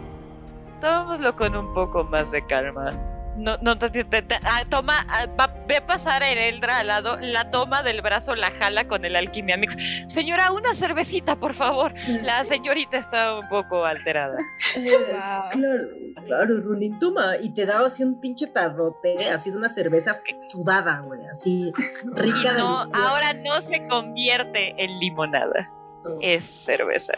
tomémoslo 0.81 1.35
con 1.35 1.55
un 1.55 1.73
poco 1.73 2.03
más 2.03 2.31
de 2.31 2.45
calma. 2.45 2.91
No, 3.37 3.57
no 3.61 3.77
te, 3.77 3.89
te- 3.89 4.03
te- 4.21 4.35
ah, 4.43 4.63
toma, 4.69 5.05
ah, 5.09 5.25
va- 5.39 5.53
ve 5.67 5.77
a 5.77 5.85
pasar 5.87 6.21
a 6.21 6.29
Eldra 6.31 6.79
al 6.79 6.87
lado, 6.87 7.17
la 7.21 7.49
toma 7.49 7.81
del 7.81 8.01
brazo, 8.01 8.35
la 8.35 8.51
jala 8.51 8.87
con 8.87 9.05
el 9.05 9.15
Alquimia 9.15 9.55
Mix. 9.57 9.75
Señora, 10.07 10.51
una 10.51 10.73
cervecita, 10.73 11.37
por 11.37 11.53
favor. 11.53 11.93
La 12.23 12.43
señorita 12.45 12.97
está 12.97 13.39
un 13.39 13.47
poco 13.47 13.85
alterada. 13.85 14.37
Wow. 14.75 15.49
Claro, 15.51 15.87
claro, 16.25 16.61
Runin, 16.61 16.99
toma. 16.99 17.37
Y 17.41 17.53
te 17.53 17.65
daba 17.65 17.87
así 17.87 18.03
un 18.03 18.19
pinche 18.19 18.47
tarrote, 18.47 19.15
así 19.29 19.49
de 19.49 19.57
una 19.57 19.69
cerveza 19.69 20.19
sudada, 20.49 20.99
güey, 20.99 21.25
así 21.27 21.71
rica, 22.03 22.53
Y 22.55 22.57
no, 22.59 22.79
deliciosa. 22.79 23.09
ahora 23.09 23.33
no 23.33 23.61
se 23.61 23.79
convierte 23.87 24.75
en 24.77 24.99
limonada, 24.99 25.69
Oh. 26.03 26.17
es 26.21 26.43
cerveza. 26.45 27.13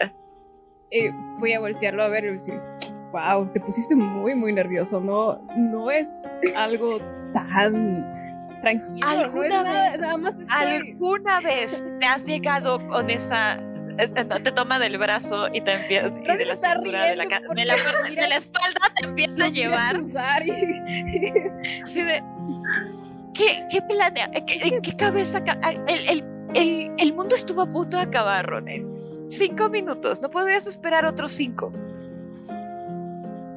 Eh, 0.90 1.10
voy 1.40 1.54
a 1.54 1.60
voltearlo 1.60 2.02
a 2.04 2.08
ver 2.08 2.24
decir, 2.32 2.60
wow, 3.14 3.46
te 3.52 3.60
pusiste 3.60 3.94
muy, 3.94 4.34
muy 4.34 4.52
nervioso. 4.52 5.00
No, 5.00 5.40
no 5.56 5.88
es 5.90 6.30
algo 6.56 6.98
tan 7.32 8.04
tranquilo. 8.60 9.06
No 9.06 9.12
es 9.12 9.18
¿Alguna 9.24 9.62
nada, 9.62 9.90
vez- 9.90 10.00
nada 10.00 10.16
más 10.16 10.34
estoy... 10.40 10.72
¿Alguna 10.92 11.40
vez 11.40 11.84
te 12.00 12.06
has 12.06 12.24
llegado 12.24 12.84
con 12.88 13.08
esa... 13.10 13.54
eh, 13.98 14.10
eh, 14.16 14.24
te 14.42 14.50
toma 14.52 14.78
del 14.80 14.98
brazo 14.98 15.46
y 15.52 15.60
te 15.60 15.74
empieza... 15.74 16.08
Y 16.08 16.36
de 16.38 16.44
la 16.44 16.54
está 16.54 16.72
cintura, 16.72 17.02
de 17.04 17.16
la, 17.16 17.24
riendo 17.24 17.30
ca- 17.30 17.40
de 17.40 17.46
porque 17.46 17.64
la 17.66 17.74
parte- 17.84 18.08
mira- 18.10 18.22
de 18.24 18.28
la 18.30 18.36
espalda 18.36 18.80
te 18.96 19.06
empieza 19.06 19.44
a 19.44 19.48
llevar 19.48 19.94
cruzar 19.96 20.42
y- 20.46 20.50
así 21.82 22.02
de... 22.02 22.22
¿Qué, 23.34 23.64
qué 23.70 23.82
planea? 23.82 24.30
eh, 24.32 24.44
¿Qué, 24.46 24.54
en 24.62 24.82
qué 24.82 24.96
cabeza? 24.96 25.42
ca- 25.44 25.58
El, 25.88 26.08
el, 26.08 26.24
el, 26.54 26.92
el 26.98 27.14
mundo 27.14 27.34
estuvo 27.36 27.62
a 27.62 27.66
punto 27.66 27.96
de 27.96 28.02
acabar, 28.04 28.46
Ronen. 28.46 28.88
Cinco 29.28 29.68
minutos. 29.68 30.20
¿No 30.22 30.30
podrías 30.30 30.66
esperar 30.66 31.04
otros 31.04 31.32
cinco? 31.32 31.72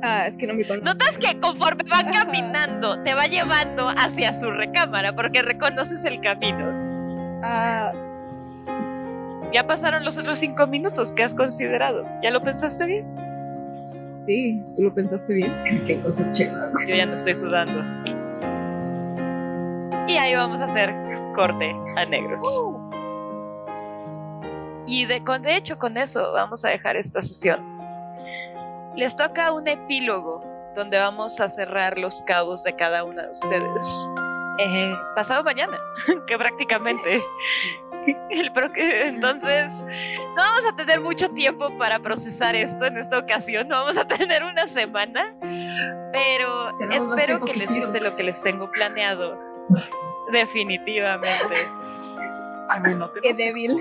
Ah, 0.04 0.28
es 0.28 0.38
que 0.38 0.46
no 0.48 0.54
me 0.54 0.66
conoces. 0.68 0.84
Notas 0.86 1.18
que 1.18 1.40
conforme 1.40 1.84
van 1.90 2.12
caminando, 2.12 3.02
te 3.04 3.14
va 3.16 3.26
llevando 3.26 3.90
hacia 3.98 4.32
su 4.34 4.52
recámara 4.52 5.14
porque 5.16 5.42
reconoces 5.42 6.04
el 6.06 6.22
camino. 6.22 6.72
Ah, 7.44 7.92
Ya 9.54 9.66
pasaron 9.66 10.04
los 10.06 10.18
otros 10.18 10.38
cinco 10.40 10.68
minutos 10.68 11.12
que 11.14 11.24
has 11.24 11.34
considerado. 11.34 12.06
¿Ya 12.22 12.32
lo 12.32 12.42
pensaste 12.42 12.86
bien? 12.86 13.06
sí, 14.28 14.62
tú 14.76 14.84
lo 14.84 14.94
pensaste 14.94 15.34
bien. 15.36 15.54
Qué 15.88 16.00
cosa 16.02 16.30
chévere. 16.32 16.58
Yo 16.88 16.96
ya 16.96 17.06
no 17.06 17.14
estoy 17.14 17.34
sudando. 17.34 17.82
Y 20.08 20.18
ahí 20.18 20.36
vamos 20.36 20.60
a 20.62 20.66
hacer 20.66 20.94
corte 21.36 21.74
a 21.96 22.06
negros. 22.06 22.44
Y 24.86 25.06
de, 25.06 25.24
con, 25.24 25.42
de 25.42 25.56
hecho 25.58 25.78
con 25.78 25.98
eso 25.98 26.32
vamos 26.34 26.64
a 26.66 26.70
dejar 26.70 26.96
esta 26.98 27.22
sesión. 27.22 27.77
Les 28.98 29.16
toca 29.16 29.52
un 29.54 29.68
epílogo 29.68 30.44
donde 30.76 30.98
vamos 30.98 31.40
a 31.40 31.50
cerrar 31.50 31.98
los 31.98 32.22
cabos 32.24 32.64
de 32.64 32.76
cada 32.76 33.04
una 33.04 33.24
de 33.24 33.32
ustedes. 33.32 34.10
Eh, 34.60 34.94
pasado 35.16 35.44
mañana, 35.44 35.78
que 36.28 36.38
prácticamente. 36.38 37.22
El 38.30 38.54
pro- 38.54 38.70
entonces, 38.76 39.74
no 39.84 40.36
vamos 40.36 40.64
a 40.72 40.76
tener 40.78 41.02
mucho 41.02 41.28
tiempo 41.30 41.78
para 41.78 42.00
procesar 42.00 42.56
esto 42.56 42.86
en 42.86 42.98
esta 42.98 43.18
ocasión. 43.18 43.68
No 43.68 43.84
vamos 43.84 43.98
a 43.98 44.06
tener 44.08 44.44
una 44.44 44.66
semana. 44.68 45.36
Pero 46.14 46.74
Tenemos 46.78 47.10
espero 47.10 47.44
que 47.44 47.54
les 47.54 47.70
guste 47.74 48.00
lo 48.00 48.16
que 48.16 48.24
les 48.24 48.42
tengo 48.42 48.72
planeado. 48.72 49.38
Definitivamente. 50.32 51.56
Ay, 52.70 52.80
bueno, 52.82 53.12
Qué 53.22 53.34
débil. 53.34 53.74
O 53.74 53.78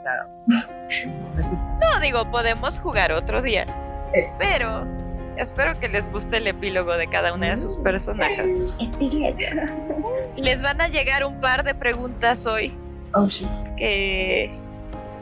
sea, 0.00 0.26
No 1.80 2.00
digo, 2.00 2.30
podemos 2.30 2.78
jugar 2.78 3.12
otro 3.12 3.42
día. 3.42 3.66
Eh. 4.14 4.30
Pero 4.38 4.84
espero 5.36 5.78
que 5.78 5.88
les 5.88 6.10
guste 6.10 6.38
el 6.38 6.46
epílogo 6.46 6.96
de 6.96 7.06
cada 7.08 7.32
una 7.32 7.50
de 7.50 7.58
sus 7.58 7.76
personajes. 7.76 8.74
Les 10.36 10.62
van 10.62 10.80
a 10.80 10.88
llegar 10.88 11.24
un 11.24 11.40
par 11.40 11.64
de 11.64 11.74
preguntas 11.74 12.46
hoy 12.46 12.74
Oh, 13.14 13.26
shit. 13.26 13.48
que 13.76 14.50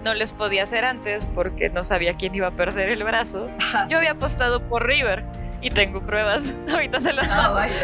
no 0.05 0.15
les 0.15 0.33
podía 0.33 0.63
hacer 0.65 0.85
antes 0.85 1.29
porque 1.35 1.69
no 1.71 1.85
sabía 1.85 2.15
quién 2.17 2.35
iba 2.35 2.49
a 2.49 2.51
perder 2.53 2.89
el 2.91 3.03
brazo. 3.05 3.49
Yo 3.89 3.99
había 3.99 4.13
apostado 4.13 4.61
por 4.69 4.87
River 4.87 5.25
y 5.61 5.71
tengo 5.71 6.01
pruebas. 6.01 6.57
Ahorita 6.73 7.01
se 7.01 7.13
las 7.13 7.27
Ah, 7.31 7.51
mando. 7.53 7.55
vaya. 7.55 7.75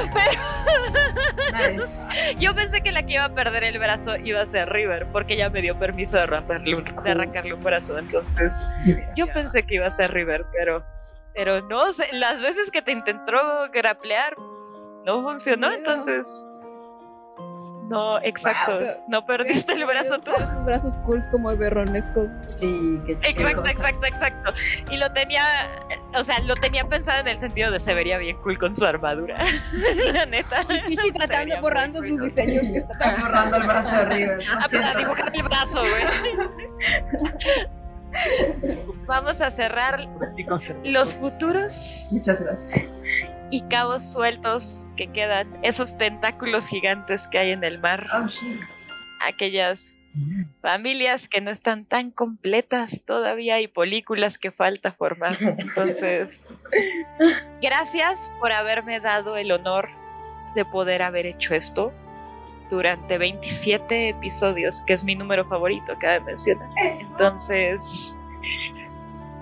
Nice. 1.52 2.07
Yo 2.39 2.55
pensé 2.55 2.81
que 2.83 2.92
la 2.92 3.02
que 3.05 3.15
iba 3.15 3.25
a 3.25 3.34
perder 3.34 3.65
el 3.65 3.78
brazo 3.78 4.17
iba 4.17 4.41
a 4.41 4.47
ser 4.47 4.68
River 4.70 5.07
porque 5.12 5.34
ella 5.34 5.51
me 5.51 5.60
dio 5.62 5.78
permiso 5.78 6.17
de 6.17 6.23
arrancarle 6.25 6.75
un, 6.76 6.84
de 7.02 7.10
arrancarle 7.10 7.55
un 7.55 7.62
brazo. 7.62 7.99
Entonces 7.99 8.67
yo 9.17 9.26
pensé 9.33 9.65
que 9.65 9.76
iba 9.76 9.86
a 9.86 9.91
ser 9.91 10.12
River, 10.12 10.44
pero, 10.52 10.84
pero 11.34 11.60
no 11.68 11.92
sé. 11.92 12.07
Las 12.12 12.41
veces 12.41 12.70
que 12.70 12.83
te 12.83 12.92
intentó 12.92 13.33
graplear 13.73 14.34
no 15.05 15.23
funcionó, 15.23 15.70
entonces. 15.73 16.44
No, 17.92 18.18
exacto. 18.22 18.78
Wow. 18.78 18.88
No 19.06 19.26
perdiste 19.26 19.72
el 19.74 19.84
brazo 19.84 20.18
tú. 20.18 20.30
Sus 20.32 20.64
brazos 20.64 20.98
cools 21.04 21.28
como 21.28 21.54
berronescos. 21.56 22.32
Sí, 22.44 22.98
qué 23.06 23.12
Exacto, 23.22 23.60
cosas. 23.60 23.76
exacto, 23.76 24.06
exacto. 24.06 24.54
Y 24.90 24.96
lo 24.96 25.12
tenía, 25.12 25.42
o 26.14 26.24
sea, 26.24 26.38
lo 26.40 26.54
tenía 26.56 26.84
pensado 26.88 27.20
en 27.20 27.28
el 27.28 27.38
sentido 27.38 27.70
de 27.70 27.78
se 27.80 27.92
vería 27.94 28.16
bien 28.18 28.36
cool 28.38 28.58
con 28.58 28.74
su 28.74 28.84
armadura. 28.86 29.36
La 30.14 30.24
neta. 30.26 30.66
Chichi 30.88 31.12
tratando, 31.12 31.60
borrando 31.60 31.98
cool 32.00 32.08
sus 32.08 32.22
diseños 32.22 32.62
que 32.64 32.78
está 32.78 32.92
Está 32.94 33.16
borrando 33.22 33.56
el 33.58 33.62
brazo 33.66 33.94
de 33.96 34.04
River. 34.06 34.38
¿no? 34.38 34.58
Ah, 34.58 34.68
Cierto. 34.68 34.98
dibujar 34.98 35.32
el 35.34 35.42
brazo, 35.42 35.80
güey. 35.80 37.68
Vamos 39.06 39.40
a 39.40 39.50
cerrar 39.50 40.06
los 40.84 41.14
futuros 41.14 42.08
Muchas 42.12 42.42
gracias. 42.42 42.84
Y 43.52 43.60
cabos 43.68 44.02
sueltos 44.12 44.89
que 44.97 45.06
quedan, 45.12 45.56
esos 45.62 45.97
tentáculos 45.97 46.66
gigantes 46.66 47.28
que 47.28 47.39
hay 47.39 47.50
en 47.52 47.62
el 47.62 47.78
mar, 47.78 48.08
Oh, 48.12 48.26
shit. 48.26 48.60
aquellas 49.20 49.94
familias 50.60 51.28
que 51.28 51.40
no 51.40 51.50
están 51.50 51.84
tan 51.86 52.10
completas 52.10 53.02
todavía 53.06 53.60
y 53.60 53.68
películas 53.68 54.36
que 54.39 54.50
falta 54.50 54.92
formar. 54.92 55.36
Entonces, 55.40 56.40
gracias 57.62 58.31
por 58.40 58.52
haberme 58.52 59.00
dado 59.00 59.36
el 59.36 59.52
honor 59.52 59.89
de 60.55 60.64
poder 60.64 61.02
haber 61.02 61.26
hecho 61.26 61.55
esto 61.55 61.92
durante 62.70 63.18
27 63.18 64.08
episodios, 64.10 64.81
que 64.86 64.94
es 64.94 65.05
mi 65.05 65.14
número 65.14 65.44
favorito, 65.47 65.94
cabe 66.00 66.20
mencionar. 66.20 66.68
Entonces, 66.78 68.16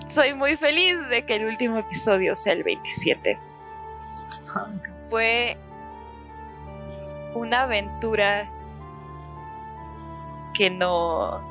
soy 0.09 0.33
muy 0.33 0.57
feliz 0.57 0.97
de 1.09 1.25
que 1.25 1.35
el 1.35 1.45
último 1.45 1.77
episodio 1.79 2.35
sea 2.35 2.53
el 2.53 2.63
27 2.63 3.37
fue 5.09 5.57
una 7.33 7.61
aventura 7.61 8.49
que 10.53 10.69
no 10.69 11.41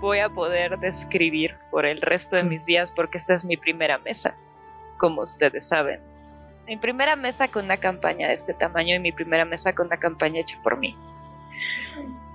voy 0.00 0.20
a 0.20 0.28
poder 0.28 0.78
describir 0.78 1.56
por 1.70 1.84
el 1.84 2.00
resto 2.00 2.36
de 2.36 2.44
mis 2.44 2.64
días 2.64 2.92
porque 2.92 3.18
esta 3.18 3.34
es 3.34 3.44
mi 3.44 3.56
primera 3.56 3.98
mesa, 3.98 4.34
como 4.96 5.22
ustedes 5.22 5.66
saben. 5.66 6.00
Mi 6.66 6.76
primera 6.76 7.16
mesa 7.16 7.48
con 7.48 7.64
una 7.64 7.78
campaña 7.78 8.28
de 8.28 8.34
este 8.34 8.54
tamaño 8.54 8.94
y 8.94 8.98
mi 8.98 9.12
primera 9.12 9.44
mesa 9.44 9.74
con 9.74 9.86
una 9.86 9.98
campaña 9.98 10.40
hecha 10.40 10.58
por 10.62 10.76
mí. 10.76 10.96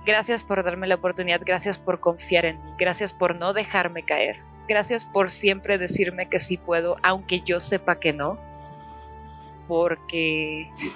Gracias 0.04 0.44
por 0.44 0.62
darme 0.62 0.86
la 0.86 0.96
oportunidad, 0.96 1.40
gracias 1.44 1.78
por 1.78 2.00
confiar 2.00 2.44
en 2.44 2.62
mí, 2.62 2.74
gracias 2.78 3.12
por 3.12 3.36
no 3.36 3.54
dejarme 3.54 4.02
caer, 4.02 4.42
gracias 4.68 5.04
por 5.04 5.30
siempre 5.30 5.78
decirme 5.78 6.28
que 6.28 6.40
sí 6.40 6.58
puedo, 6.58 6.96
aunque 7.02 7.40
yo 7.40 7.58
sepa 7.58 7.98
que 7.98 8.12
no, 8.12 8.38
porque 9.68 10.68
Sí, 10.72 10.92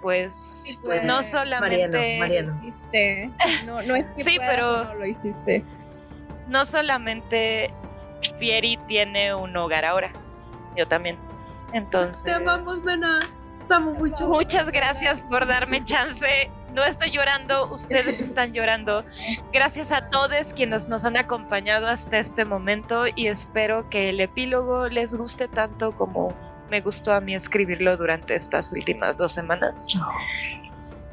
puedes. 0.00 0.78
pues 0.84 1.04
no 1.04 1.22
solamente 1.22 2.18
Mariano, 2.18 2.54
hiciste. 2.62 3.30
No, 3.66 3.82
no 3.82 3.94
es 3.96 4.06
que 4.12 4.22
Sí, 4.22 4.36
puedas 4.36 4.54
pero- 4.54 4.84
no 4.84 4.94
lo 4.94 5.06
hiciste. 5.06 5.64
no 6.48 6.64
solamente 6.64 7.72
Fieri 8.38 8.76
tiene 8.86 9.34
un 9.34 9.56
hogar 9.56 9.84
ahora, 9.84 10.10
yo 10.76 10.86
también. 10.88 11.16
Entonces, 11.72 12.22
Te 12.24 12.32
amamos, 12.32 12.84
amo 13.70 13.92
mucho. 13.92 14.28
muchas 14.28 14.70
gracias 14.70 15.22
por 15.22 15.46
darme 15.46 15.84
chance. 15.84 16.50
No 16.72 16.84
estoy 16.84 17.10
llorando, 17.10 17.66
ustedes 17.72 18.20
están 18.20 18.52
llorando. 18.52 19.04
Gracias 19.52 19.90
a 19.90 20.08
todos 20.10 20.52
quienes 20.54 20.88
nos 20.88 21.04
han 21.04 21.16
acompañado 21.16 21.88
hasta 21.88 22.18
este 22.18 22.44
momento 22.44 23.04
y 23.14 23.26
espero 23.26 23.88
que 23.90 24.10
el 24.10 24.20
epílogo 24.20 24.88
les 24.88 25.14
guste 25.16 25.48
tanto 25.48 25.92
como 25.92 26.32
me 26.70 26.80
gustó 26.80 27.12
a 27.12 27.20
mí 27.20 27.34
escribirlo 27.34 27.96
durante 27.96 28.34
estas 28.34 28.72
últimas 28.72 29.16
dos 29.16 29.32
semanas. 29.32 29.96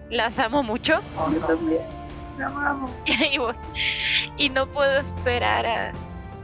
Las 0.09 0.37
amo 0.39 0.63
mucho. 0.63 1.01
Yo 1.31 1.39
también. 1.45 1.81
y, 3.31 3.37
voy- 3.37 3.55
y 4.37 4.49
no 4.49 4.67
puedo 4.67 4.99
esperar 4.99 5.65
a, 5.65 5.91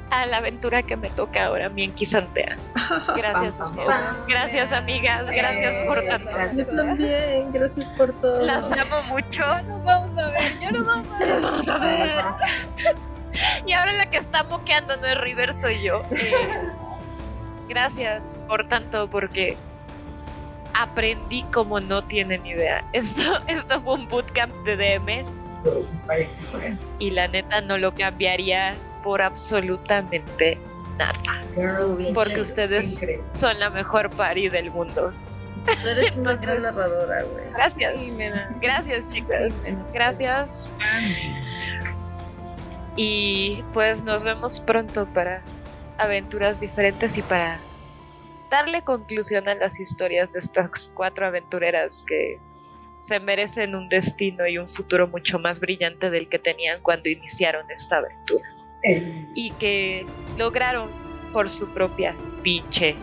a 0.10 0.26
la 0.26 0.38
aventura 0.38 0.84
que 0.84 0.96
me 0.96 1.10
toca 1.10 1.46
ahora, 1.46 1.68
mi 1.70 1.84
enquisantea. 1.84 2.56
Gracias, 3.16 3.58
Pam, 3.58 3.68
pam, 3.76 3.78
Osmo. 3.80 3.86
pam. 3.86 4.16
Gracias, 4.28 4.72
amigas. 4.72 5.26
Gracias 5.30 5.78
por 5.88 6.00
Eh, 6.00 6.08
tanto. 6.08 6.32
Yo 6.56 6.66
también. 6.76 7.52
Gracias 7.52 7.88
por 7.90 8.14
todo. 8.22 8.42
Las 8.42 8.72
amo 8.72 9.02
mucho. 9.10 9.42
Nos 9.68 9.84
vamos 9.84 10.18
a 10.18 10.28
ver, 10.30 10.60
yo 10.62 10.72
nos 10.72 10.86
vamos 10.86 11.08
a 11.12 11.18
ver. 11.20 11.42
Vamos 11.42 11.70
a 11.70 11.78
ver. 11.78 12.96
Y 13.66 13.74
ahora 13.74 13.92
la 13.94 14.06
que 14.10 14.18
está 14.18 14.44
moqueando 14.44 14.96
no 14.98 15.06
es 15.08 15.18
River, 15.20 15.56
soy 15.56 15.82
yo. 15.84 16.02
Eh, 16.12 16.34
gracias 17.72 18.38
por 18.48 18.68
tanto, 18.68 19.10
porque 19.10 19.56
aprendí 20.74 21.44
como 21.54 21.80
no 21.80 22.04
tienen 22.04 22.46
idea. 22.46 22.84
Esto, 22.94 23.40
esto 23.48 23.82
fue 23.82 23.94
un 23.96 24.08
bootcamp 24.10 24.54
de 24.66 24.76
DM 24.76 25.26
y 27.00 27.12
la 27.12 27.28
neta 27.28 27.62
no 27.62 27.78
lo 27.78 27.94
cambiaría 27.94 28.76
por 29.04 29.22
absolutamente 29.22 30.58
nada. 30.98 31.14
Porque 32.14 32.42
ustedes 32.42 32.94
Increíble. 33.02 33.24
son 33.32 33.60
la 33.60 33.70
mejor 33.70 34.10
party 34.10 34.50
del 34.50 34.72
mundo. 34.72 35.14
Tú 35.84 35.88
eres 35.88 36.16
una 36.18 36.36
gran 36.36 36.64
narradora, 36.64 37.24
güey. 37.24 37.46
Gracias. 37.54 38.00
Sí. 38.00 38.14
Gracias, 38.60 39.08
chicas. 39.10 39.54
Gracias. 39.94 40.72
Y 42.96 43.64
pues 43.74 44.04
nos 44.04 44.24
vemos 44.24 44.60
pronto 44.60 45.06
para 45.14 45.44
aventuras 46.02 46.60
diferentes 46.60 47.18
y 47.18 47.22
para 47.22 47.60
darle 48.50 48.84
conclusión 48.84 49.48
a 49.48 49.56
las 49.56 49.80
historias 49.80 50.34
de 50.34 50.40
estas 50.40 50.92
cuatro 50.94 51.26
aventureras 51.26 52.04
que 52.08 52.40
se 52.98 53.20
merecen 53.20 53.74
un 53.76 53.90
destino 53.90 54.48
y 54.48 54.58
un 54.58 54.68
futuro 54.68 55.08
mucho 55.08 55.40
más 55.40 55.60
brillante 55.60 56.10
del 56.10 56.28
que 56.28 56.38
tenían 56.38 56.82
cuando 56.82 57.10
iniciaron 57.10 57.70
esta 57.72 57.98
aventura. 57.98 58.48
Eh, 58.84 59.28
Y 59.34 59.52
que 59.52 60.06
lograron 60.38 60.90
por 61.34 61.50
su 61.50 61.68
propia 61.74 62.16
pinche 62.44 62.96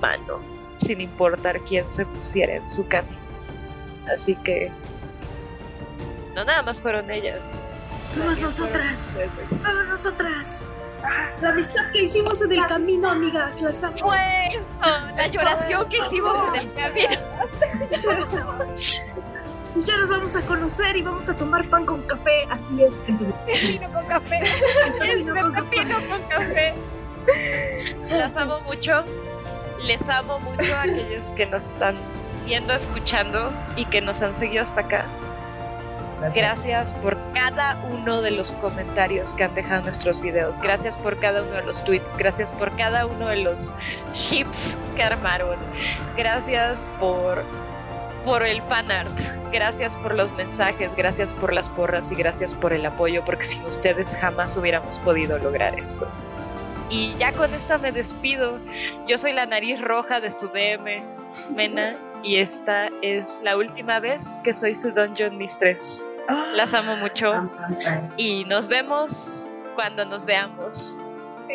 mano, 0.00 0.40
sin 0.76 1.00
importar 1.00 1.60
quién 1.60 1.88
se 1.90 2.04
pusiera 2.06 2.56
en 2.56 2.66
su 2.66 2.86
camino. 2.86 3.18
Así 4.12 4.34
que 4.36 4.70
no 6.34 6.44
nada 6.44 6.62
más 6.62 6.80
fueron 6.80 7.10
ellas. 7.10 7.62
Fuimos 8.14 8.40
también 9.10 9.48
fueron 9.62 9.88
nosotras. 9.88 10.64
La 11.40 11.50
amistad 11.50 11.90
que 11.92 12.02
hicimos 12.02 12.42
en 12.42 12.52
el 12.52 12.66
camino, 12.66 13.10
amigas, 13.10 13.60
las 13.62 13.82
amo. 13.82 13.96
Fue 13.98 14.18
eso, 14.50 14.62
la 15.16 15.26
lloración 15.26 15.88
que 15.88 15.98
hicimos 15.98 16.36
en 16.48 16.56
el 16.60 16.74
camino. 16.74 17.10
Y 19.76 19.80
ya 19.82 19.96
nos 19.98 20.10
vamos 20.10 20.34
a 20.34 20.42
conocer 20.42 20.96
y 20.96 21.02
vamos 21.02 21.28
a 21.28 21.36
tomar 21.36 21.64
pan 21.68 21.86
con 21.86 22.02
café. 22.02 22.44
Así 22.50 22.82
es, 22.82 22.98
con 23.94 24.04
café. 24.06 24.40
Vino 25.00 25.32
con 25.34 25.52
café. 25.52 25.68
Pepino 25.68 25.96
con 26.08 26.22
café. 26.24 26.74
Las 28.08 28.36
amo 28.36 28.60
mucho. 28.62 29.04
Les 29.78 30.08
amo 30.08 30.40
mucho 30.40 30.74
a 30.74 30.82
aquellos 30.82 31.26
que 31.30 31.46
nos 31.46 31.66
están 31.66 31.94
viendo, 32.44 32.74
escuchando 32.74 33.52
y 33.76 33.84
que 33.86 34.00
nos 34.00 34.20
han 34.22 34.34
seguido 34.34 34.64
hasta 34.64 34.80
acá. 34.80 35.04
Gracias 36.34 36.92
por 36.94 37.16
cada 37.32 37.76
uno 37.90 38.20
de 38.20 38.30
los 38.30 38.54
comentarios 38.56 39.32
que 39.34 39.44
han 39.44 39.54
dejado 39.54 39.82
nuestros 39.82 40.20
videos. 40.20 40.58
Gracias 40.60 40.96
por 40.96 41.16
cada 41.18 41.42
uno 41.42 41.52
de 41.52 41.62
los 41.62 41.82
tweets. 41.82 42.14
Gracias 42.16 42.52
por 42.52 42.74
cada 42.76 43.06
uno 43.06 43.28
de 43.28 43.36
los 43.36 43.72
ships 44.12 44.76
que 44.96 45.02
armaron. 45.02 45.56
Gracias 46.16 46.90
por, 47.00 47.42
por 48.24 48.42
el 48.42 48.60
fanart. 48.62 49.18
Gracias 49.50 49.96
por 49.96 50.14
los 50.14 50.32
mensajes. 50.32 50.94
Gracias 50.94 51.32
por 51.32 51.54
las 51.54 51.68
porras 51.70 52.12
y 52.12 52.14
gracias 52.14 52.54
por 52.54 52.72
el 52.72 52.84
apoyo. 52.84 53.24
Porque 53.24 53.44
sin 53.44 53.64
ustedes 53.64 54.14
jamás 54.16 54.56
hubiéramos 54.56 54.98
podido 54.98 55.38
lograr 55.38 55.78
esto. 55.80 56.06
Y 56.90 57.14
ya 57.14 57.32
con 57.32 57.54
esta 57.54 57.78
me 57.78 57.92
despido. 57.92 58.58
Yo 59.06 59.16
soy 59.16 59.32
la 59.32 59.46
nariz 59.46 59.80
roja 59.80 60.20
de 60.20 60.30
su 60.30 60.48
DM, 60.48 61.02
Mena. 61.54 61.96
Y 62.22 62.36
esta 62.36 62.90
es 63.00 63.40
la 63.42 63.56
última 63.56 63.98
vez 63.98 64.38
que 64.44 64.52
soy 64.52 64.74
su 64.74 64.90
Dungeon 64.90 65.38
Mistress. 65.38 66.04
Las 66.54 66.74
amo 66.74 66.96
mucho 66.96 67.30
pam. 67.32 68.10
y 68.16 68.44
nos 68.44 68.68
vemos 68.68 69.50
cuando 69.74 70.04
nos 70.04 70.24
veamos. 70.24 70.96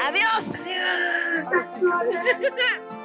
¡Adiós! 0.02 0.44
Adiós. 0.54 1.46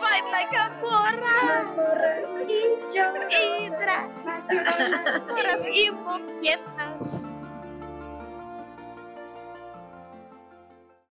Fight 0.00 0.24
like 0.32 0.56
a 0.56 0.70
morra. 0.80 1.36
Las 1.46 1.76
morras 1.76 2.34
y 2.48 2.94
yo. 2.94 3.04
Hidras. 3.30 4.18
Morras 5.28 5.64
y 5.72 5.90
moquientas. 5.90 7.22